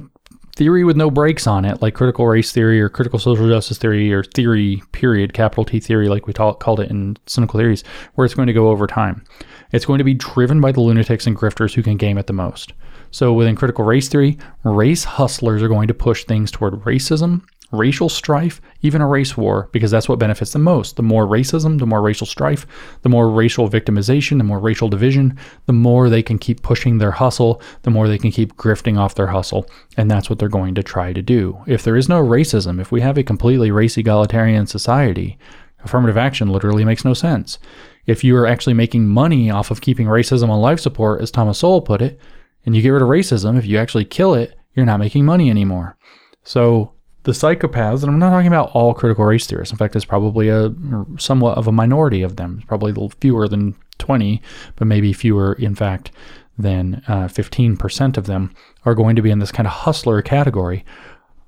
theory 0.55 0.83
with 0.83 0.97
no 0.97 1.11
brakes 1.11 1.45
on 1.45 1.65
it, 1.65 1.81
like 1.81 1.93
critical 1.93 2.25
race 2.25 2.51
theory 2.51 2.81
or 2.81 2.89
critical 2.89 3.19
social 3.19 3.47
justice 3.47 3.77
theory 3.77 4.11
or 4.11 4.23
theory, 4.23 4.81
period, 4.91 5.33
capital 5.33 5.63
T 5.63 5.79
theory, 5.79 6.09
like 6.09 6.25
we 6.25 6.33
called 6.33 6.79
it 6.79 6.89
in 6.89 7.15
cynical 7.27 7.59
theories, 7.59 7.83
where 8.15 8.25
it's 8.25 8.33
going 8.33 8.47
to 8.47 8.53
go 8.53 8.69
over 8.69 8.87
time. 8.87 9.23
It's 9.71 9.85
going 9.85 9.99
to 9.99 10.03
be 10.03 10.15
driven 10.15 10.59
by 10.59 10.71
the 10.71 10.81
lunatics 10.81 11.27
and 11.27 11.37
grifters 11.37 11.73
who 11.73 11.83
can 11.83 11.97
game 11.97 12.17
it 12.17 12.27
the 12.27 12.33
most. 12.33 12.73
So 13.11 13.33
within 13.33 13.55
critical 13.55 13.85
race 13.85 14.09
theory, 14.09 14.37
race 14.63 15.03
hustlers 15.03 15.61
are 15.61 15.67
going 15.67 15.87
to 15.89 15.93
push 15.93 16.25
things 16.25 16.51
toward 16.51 16.73
racism 16.81 17.43
racial 17.71 18.07
strife, 18.07 18.61
even 18.81 19.01
a 19.01 19.07
race 19.07 19.35
war, 19.35 19.69
because 19.71 19.91
that's 19.91 20.07
what 20.07 20.19
benefits 20.19 20.53
the 20.53 20.59
most. 20.59 20.95
The 20.95 21.03
more 21.03 21.25
racism, 21.25 21.79
the 21.79 21.85
more 21.85 22.01
racial 22.01 22.25
strife, 22.25 22.65
the 23.01 23.09
more 23.09 23.29
racial 23.29 23.69
victimization, 23.69 24.37
the 24.37 24.43
more 24.43 24.59
racial 24.59 24.87
division, 24.87 25.37
the 25.65 25.73
more 25.73 26.09
they 26.09 26.23
can 26.23 26.37
keep 26.37 26.61
pushing 26.61 26.97
their 26.97 27.11
hustle, 27.11 27.61
the 27.81 27.89
more 27.89 28.07
they 28.07 28.17
can 28.17 28.31
keep 28.31 28.55
grifting 28.55 28.97
off 28.97 29.15
their 29.15 29.27
hustle. 29.27 29.69
And 29.97 30.09
that's 30.09 30.29
what 30.29 30.39
they're 30.39 30.47
going 30.47 30.75
to 30.75 30.83
try 30.83 31.11
to 31.13 31.21
do. 31.21 31.61
If 31.67 31.83
there 31.83 31.97
is 31.97 32.07
no 32.07 32.23
racism, 32.23 32.79
if 32.79 32.91
we 32.91 33.01
have 33.01 33.17
a 33.17 33.23
completely 33.23 33.71
race 33.71 33.97
egalitarian 33.97 34.67
society, 34.67 35.37
affirmative 35.83 36.17
action 36.17 36.49
literally 36.49 36.85
makes 36.85 37.03
no 37.03 37.13
sense. 37.13 37.59
If 38.05 38.23
you 38.23 38.37
are 38.37 38.47
actually 38.47 38.73
making 38.73 39.07
money 39.07 39.51
off 39.51 39.71
of 39.71 39.81
keeping 39.81 40.07
racism 40.07 40.49
on 40.49 40.61
life 40.61 40.79
support, 40.79 41.21
as 41.21 41.31
Thomas 41.31 41.59
Sowell 41.59 41.81
put 41.81 42.01
it, 42.01 42.19
and 42.65 42.75
you 42.75 42.81
get 42.81 42.89
rid 42.89 43.01
of 43.01 43.09
racism, 43.09 43.57
if 43.57 43.65
you 43.65 43.77
actually 43.77 44.05
kill 44.05 44.33
it, 44.33 44.55
you're 44.73 44.85
not 44.85 44.99
making 44.99 45.25
money 45.25 45.49
anymore. 45.49 45.97
So 46.43 46.93
the 47.27 47.33
psychopaths, 47.33 48.03
and 48.03 48.09
I'm 48.09 48.19
not 48.19 48.29
talking 48.29 48.47
about 48.47 48.71
all 48.73 48.93
critical 48.93 49.25
race 49.25 49.45
theorists. 49.45 49.73
In 49.73 49.77
fact, 49.77 49.97
it's 49.97 50.05
probably 50.05 50.47
a 50.47 50.73
somewhat 51.19 51.57
of 51.57 51.67
a 51.67 51.73
minority 51.73 52.21
of 52.21 52.37
them. 52.37 52.63
Probably 52.67 52.91
a 52.91 52.93
little 52.93 53.11
fewer 53.19 53.49
than 53.49 53.75
20, 53.97 54.41
but 54.77 54.87
maybe 54.87 55.11
fewer, 55.11 55.53
in 55.53 55.75
fact, 55.75 56.09
than 56.57 57.03
uh, 57.05 57.27
15% 57.27 58.17
of 58.17 58.27
them 58.27 58.55
are 58.85 58.95
going 58.95 59.17
to 59.17 59.21
be 59.21 59.29
in 59.29 59.39
this 59.39 59.51
kind 59.51 59.67
of 59.67 59.73
hustler 59.73 60.21
category, 60.21 60.85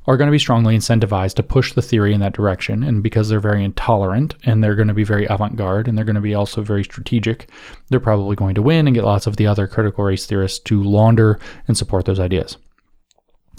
are 0.06 0.17
going 0.17 0.27
to 0.27 0.33
be 0.33 0.38
strongly 0.38 0.75
incentivized 0.75 1.35
to 1.35 1.43
push 1.43 1.72
the 1.72 1.82
theory 1.82 2.14
in 2.14 2.19
that 2.19 2.33
direction. 2.33 2.83
And 2.83 3.01
because 3.01 3.30
they're 3.30 3.40
very 3.40 3.64
intolerant 3.64 4.35
and 4.43 4.61
they're 4.61 4.75
going 4.75 4.90
to 4.90 4.93
be 4.93 5.06
very 5.06 5.27
avant 5.27 5.56
garde 5.56 5.88
and 5.88 5.98
they're 5.98 6.03
going 6.03 6.16
to 6.16 6.22
be 6.22 6.35
also 6.35 6.61
very 6.61 6.83
strategic, 6.83 7.49
they're 7.88 8.01
probably 8.01 8.35
going 8.35 8.56
to 8.56 8.61
win 8.61 8.85
and 8.85 8.95
get 8.95 9.06
lots 9.06 9.27
of 9.27 9.38
the 9.38 9.48
other 9.48 9.66
critical 9.66 10.03
race 10.03 10.25
theorists 10.25 10.59
to 10.59 10.83
launder 10.83 11.40
and 11.69 11.77
support 11.77 12.03
those 12.03 12.19
ideas. 12.19 12.58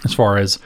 As 0.04 0.12
far 0.12 0.36
as 0.36 0.58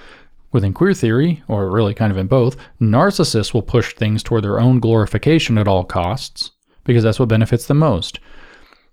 Within 0.55 0.73
queer 0.73 0.95
theory, 0.95 1.43
or 1.49 1.69
really 1.69 1.95
kind 1.95 2.13
of 2.13 2.17
in 2.17 2.29
both, 2.29 2.57
narcissists 2.81 3.53
will 3.53 3.61
push 3.61 3.93
things 3.93 4.23
toward 4.23 4.45
their 4.45 4.61
own 4.61 4.79
glorification 4.79 5.59
at 5.59 5.67
all 5.67 5.83
costs 5.83 6.53
because 6.85 7.03
that's 7.03 7.19
what 7.19 7.29
benefits 7.29 7.67
them 7.67 7.79
most. 7.79 8.21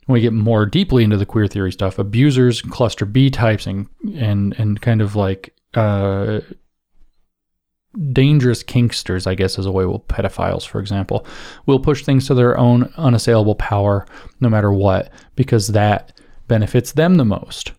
When 0.08 0.16
we 0.16 0.22
get 0.22 0.34
more 0.34 0.66
deeply 0.66 1.04
into 1.04 1.18
the 1.18 1.26
queer 1.28 1.46
theory 1.46 1.72
stuff, 1.72 2.00
abusers, 2.00 2.64
cluster 2.64 3.06
B 3.06 3.30
types, 3.30 3.68
and 3.68 3.88
and 4.16 4.56
and 4.58 4.82
kind 4.82 5.04
of 5.04 5.16
like 5.16 5.54
uh, 5.76 6.40
dangerous 8.12 8.64
kinksters, 8.64 9.28
I 9.28 9.36
guess, 9.36 9.60
is 9.60 9.68
a 9.68 9.72
way. 9.72 9.86
Well, 9.86 10.04
pedophiles, 10.08 10.66
for 10.66 10.80
example, 10.80 11.28
will 11.68 11.80
push 11.80 12.04
things 12.04 12.26
to 12.26 12.34
their 12.34 12.58
own 12.58 12.92
unassailable 12.98 13.56
power, 13.56 14.08
no 14.40 14.50
matter 14.50 14.74
what, 14.74 15.12
because 15.36 15.68
that 15.68 16.20
benefits 16.48 16.94
them 16.94 17.18
the 17.18 17.26
most. 17.26 17.74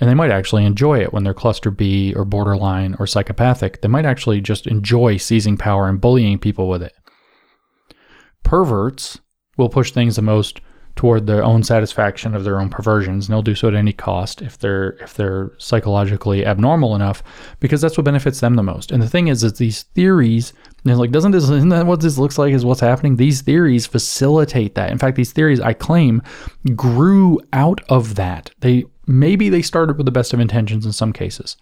And 0.00 0.08
they 0.08 0.14
might 0.14 0.30
actually 0.30 0.64
enjoy 0.64 1.00
it 1.00 1.12
when 1.12 1.24
they're 1.24 1.34
cluster 1.34 1.70
B 1.70 2.14
or 2.14 2.24
borderline 2.24 2.94
or 2.98 3.06
psychopathic. 3.06 3.80
They 3.80 3.88
might 3.88 4.06
actually 4.06 4.40
just 4.40 4.66
enjoy 4.66 5.16
seizing 5.16 5.56
power 5.56 5.88
and 5.88 6.00
bullying 6.00 6.38
people 6.38 6.68
with 6.68 6.82
it. 6.82 6.94
Perverts 8.44 9.18
will 9.56 9.68
push 9.68 9.90
things 9.90 10.16
the 10.16 10.22
most 10.22 10.60
toward 10.98 11.28
their 11.28 11.44
own 11.44 11.62
satisfaction 11.62 12.34
of 12.34 12.42
their 12.42 12.60
own 12.60 12.68
perversions 12.68 13.28
and 13.28 13.32
they'll 13.32 13.40
do 13.40 13.54
so 13.54 13.68
at 13.68 13.74
any 13.74 13.92
cost 13.92 14.42
if 14.42 14.58
they're 14.58 14.96
if 15.00 15.14
they're 15.14 15.52
psychologically 15.56 16.44
abnormal 16.44 16.96
enough 16.96 17.22
because 17.60 17.80
that's 17.80 17.96
what 17.96 18.04
benefits 18.04 18.40
them 18.40 18.56
the 18.56 18.64
most 18.64 18.90
and 18.90 19.00
the 19.00 19.08
thing 19.08 19.28
is 19.28 19.44
is 19.44 19.52
these 19.52 19.84
theories 19.94 20.52
and 20.84 20.98
like 20.98 21.12
doesn't 21.12 21.30
this 21.30 21.44
isn't 21.44 21.68
that 21.68 21.86
what 21.86 22.00
this 22.00 22.18
looks 22.18 22.36
like 22.36 22.52
is 22.52 22.64
what's 22.64 22.80
happening 22.80 23.14
these 23.14 23.42
theories 23.42 23.86
facilitate 23.86 24.74
that 24.74 24.90
in 24.90 24.98
fact 24.98 25.16
these 25.16 25.30
theories 25.30 25.60
i 25.60 25.72
claim 25.72 26.20
grew 26.74 27.38
out 27.52 27.80
of 27.88 28.16
that 28.16 28.50
they 28.58 28.84
maybe 29.08 29.48
they 29.48 29.62
started 29.62 29.96
with 29.96 30.06
the 30.06 30.12
best 30.12 30.32
of 30.32 30.40
intentions 30.40 30.86
in 30.86 30.92
some 30.92 31.12
cases 31.12 31.56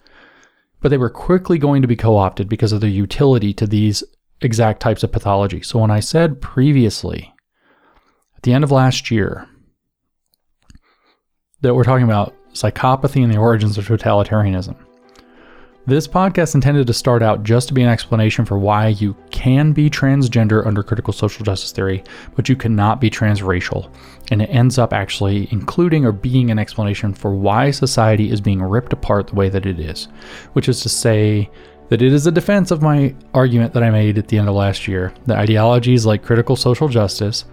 but 0.81 0.91
they 0.91 0.99
were 0.99 1.11
quickly 1.11 1.57
going 1.57 1.81
to 1.81 1.89
be 1.89 1.97
co-opted 1.97 2.49
because 2.49 2.73
of 2.73 2.81
their 2.81 2.91
utility 2.91 3.55
to 3.55 3.67
these 3.67 4.05
exact 4.43 4.81
types 4.81 5.03
of 5.03 5.13
pathology 5.13 5.63
so 5.63 5.79
when 5.79 5.91
i 5.91 6.01
said 6.01 6.41
previously 6.41 7.33
at 8.37 8.43
the 8.43 8.53
end 8.53 8.65
of 8.65 8.71
last 8.71 9.11
year 9.11 9.49
that 11.63 11.75
we're 11.75 11.85
talking 11.85 12.05
about 12.05 12.35
psychopathy 12.53 13.23
and 13.23 13.33
the 13.33 13.39
origins 13.39 13.79
of 13.79 13.87
totalitarianism. 13.87 14.77
This 15.87 16.09
podcast 16.09 16.57
intended 16.57 16.87
to 16.89 16.93
start 16.93 17.23
out 17.23 17.45
just 17.45 17.69
to 17.69 17.75
be 17.75 17.83
an 17.83 17.89
explanation 17.89 18.45
for 18.45 18.59
why 18.59 18.89
you 18.89 19.17
can 19.31 19.73
be 19.73 19.89
transgender 19.89 20.67
under 20.67 20.83
critical 20.83 21.13
social 21.13 21.45
justice 21.45 21.71
theory, 21.71 22.03
but 22.35 22.49
you 22.49 22.57
cannot 22.57 23.01
be 23.01 23.09
transracial. 23.09 23.93
And 24.31 24.43
it 24.43 24.47
ends 24.47 24.79
up 24.79 24.93
actually 24.93 25.49
including 25.53 26.05
or 26.05 26.13
being 26.13 26.51
an 26.51 26.59
explanation 26.59 27.15
for 27.15 27.35
why 27.35 27.71
society 27.71 28.31
is 28.31 28.41
being 28.41 28.63
ripped 28.63 28.93
apart 28.93 29.29
the 29.29 29.37
way 29.37 29.49
that 29.49 29.67
it 29.67 29.79
is, 29.79 30.09
which 30.55 30.69
is 30.69 30.81
to 30.81 30.89
say 30.89 31.49
that 31.89 32.03
it 32.03 32.13
is 32.13 32.27
a 32.27 32.33
defense 32.33 32.71
of 32.71 32.83
my 32.83 33.15
argument 33.35 33.73
that 33.75 33.85
I 33.85 33.91
made 33.91 34.19
at 34.19 34.29
the 34.29 34.39
end 34.39 34.49
of 34.49 34.55
last 34.55 34.89
year 34.89 35.15
that 35.27 35.39
ideologies 35.39 36.05
like 36.05 36.25
critical 36.25 36.57
social 36.57 36.89
justice 36.89 37.45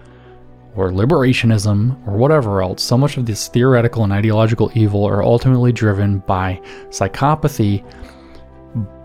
or 0.76 0.90
liberationism 0.90 2.08
or 2.08 2.18
whatever 2.18 2.64
else, 2.64 2.82
so 2.82 2.98
much 2.98 3.18
of 3.18 3.26
this 3.26 3.48
theoretical 3.48 4.04
and 4.04 4.12
ideological 4.12 4.72
evil 4.74 5.06
are 5.06 5.22
ultimately 5.22 5.72
driven 5.72 6.20
by 6.20 6.60
psychopathy, 6.90 7.86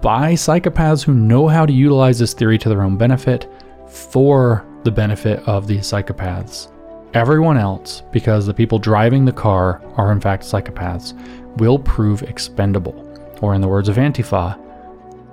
by 0.01 0.33
psychopaths 0.33 1.05
who 1.05 1.13
know 1.13 1.47
how 1.47 1.67
to 1.67 1.73
utilize 1.73 2.19
this 2.19 2.33
theory 2.33 2.57
to 2.57 2.71
their 2.71 2.83
own 2.83 2.97
benefit 2.97 3.53
for 3.87 4.67
the 4.85 4.91
benefit 4.91 5.41
of 5.47 5.67
these 5.67 5.83
psychopaths. 5.83 6.73
Everyone 7.15 7.57
else, 7.57 8.03
because 8.13 8.45
the 8.45 8.53
people 8.53 8.79
driving 8.79 9.25
the 9.25 9.33
car 9.33 9.81
are 9.97 10.13
in 10.13 10.21
fact 10.21 10.43
psychopaths, 10.43 11.15
will 11.59 11.79
prove 11.79 12.23
expendable. 12.23 13.05
Or, 13.41 13.55
in 13.55 13.61
the 13.61 13.69
words 13.69 13.89
of 13.89 13.97
Antifa, 13.97 14.59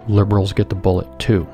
liberals 0.07 0.53
get 0.53 0.69
the 0.69 0.75
bullet 0.75 1.07
too. 1.19 1.47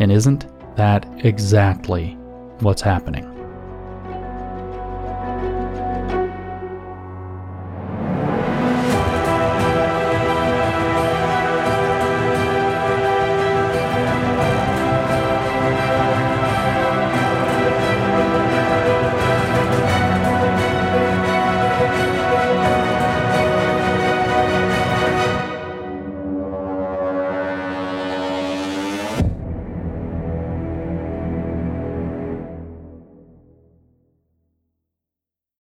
And 0.00 0.12
isn't 0.12 0.46
that 0.76 1.06
exactly 1.24 2.12
what's 2.60 2.82
happening? 2.82 3.37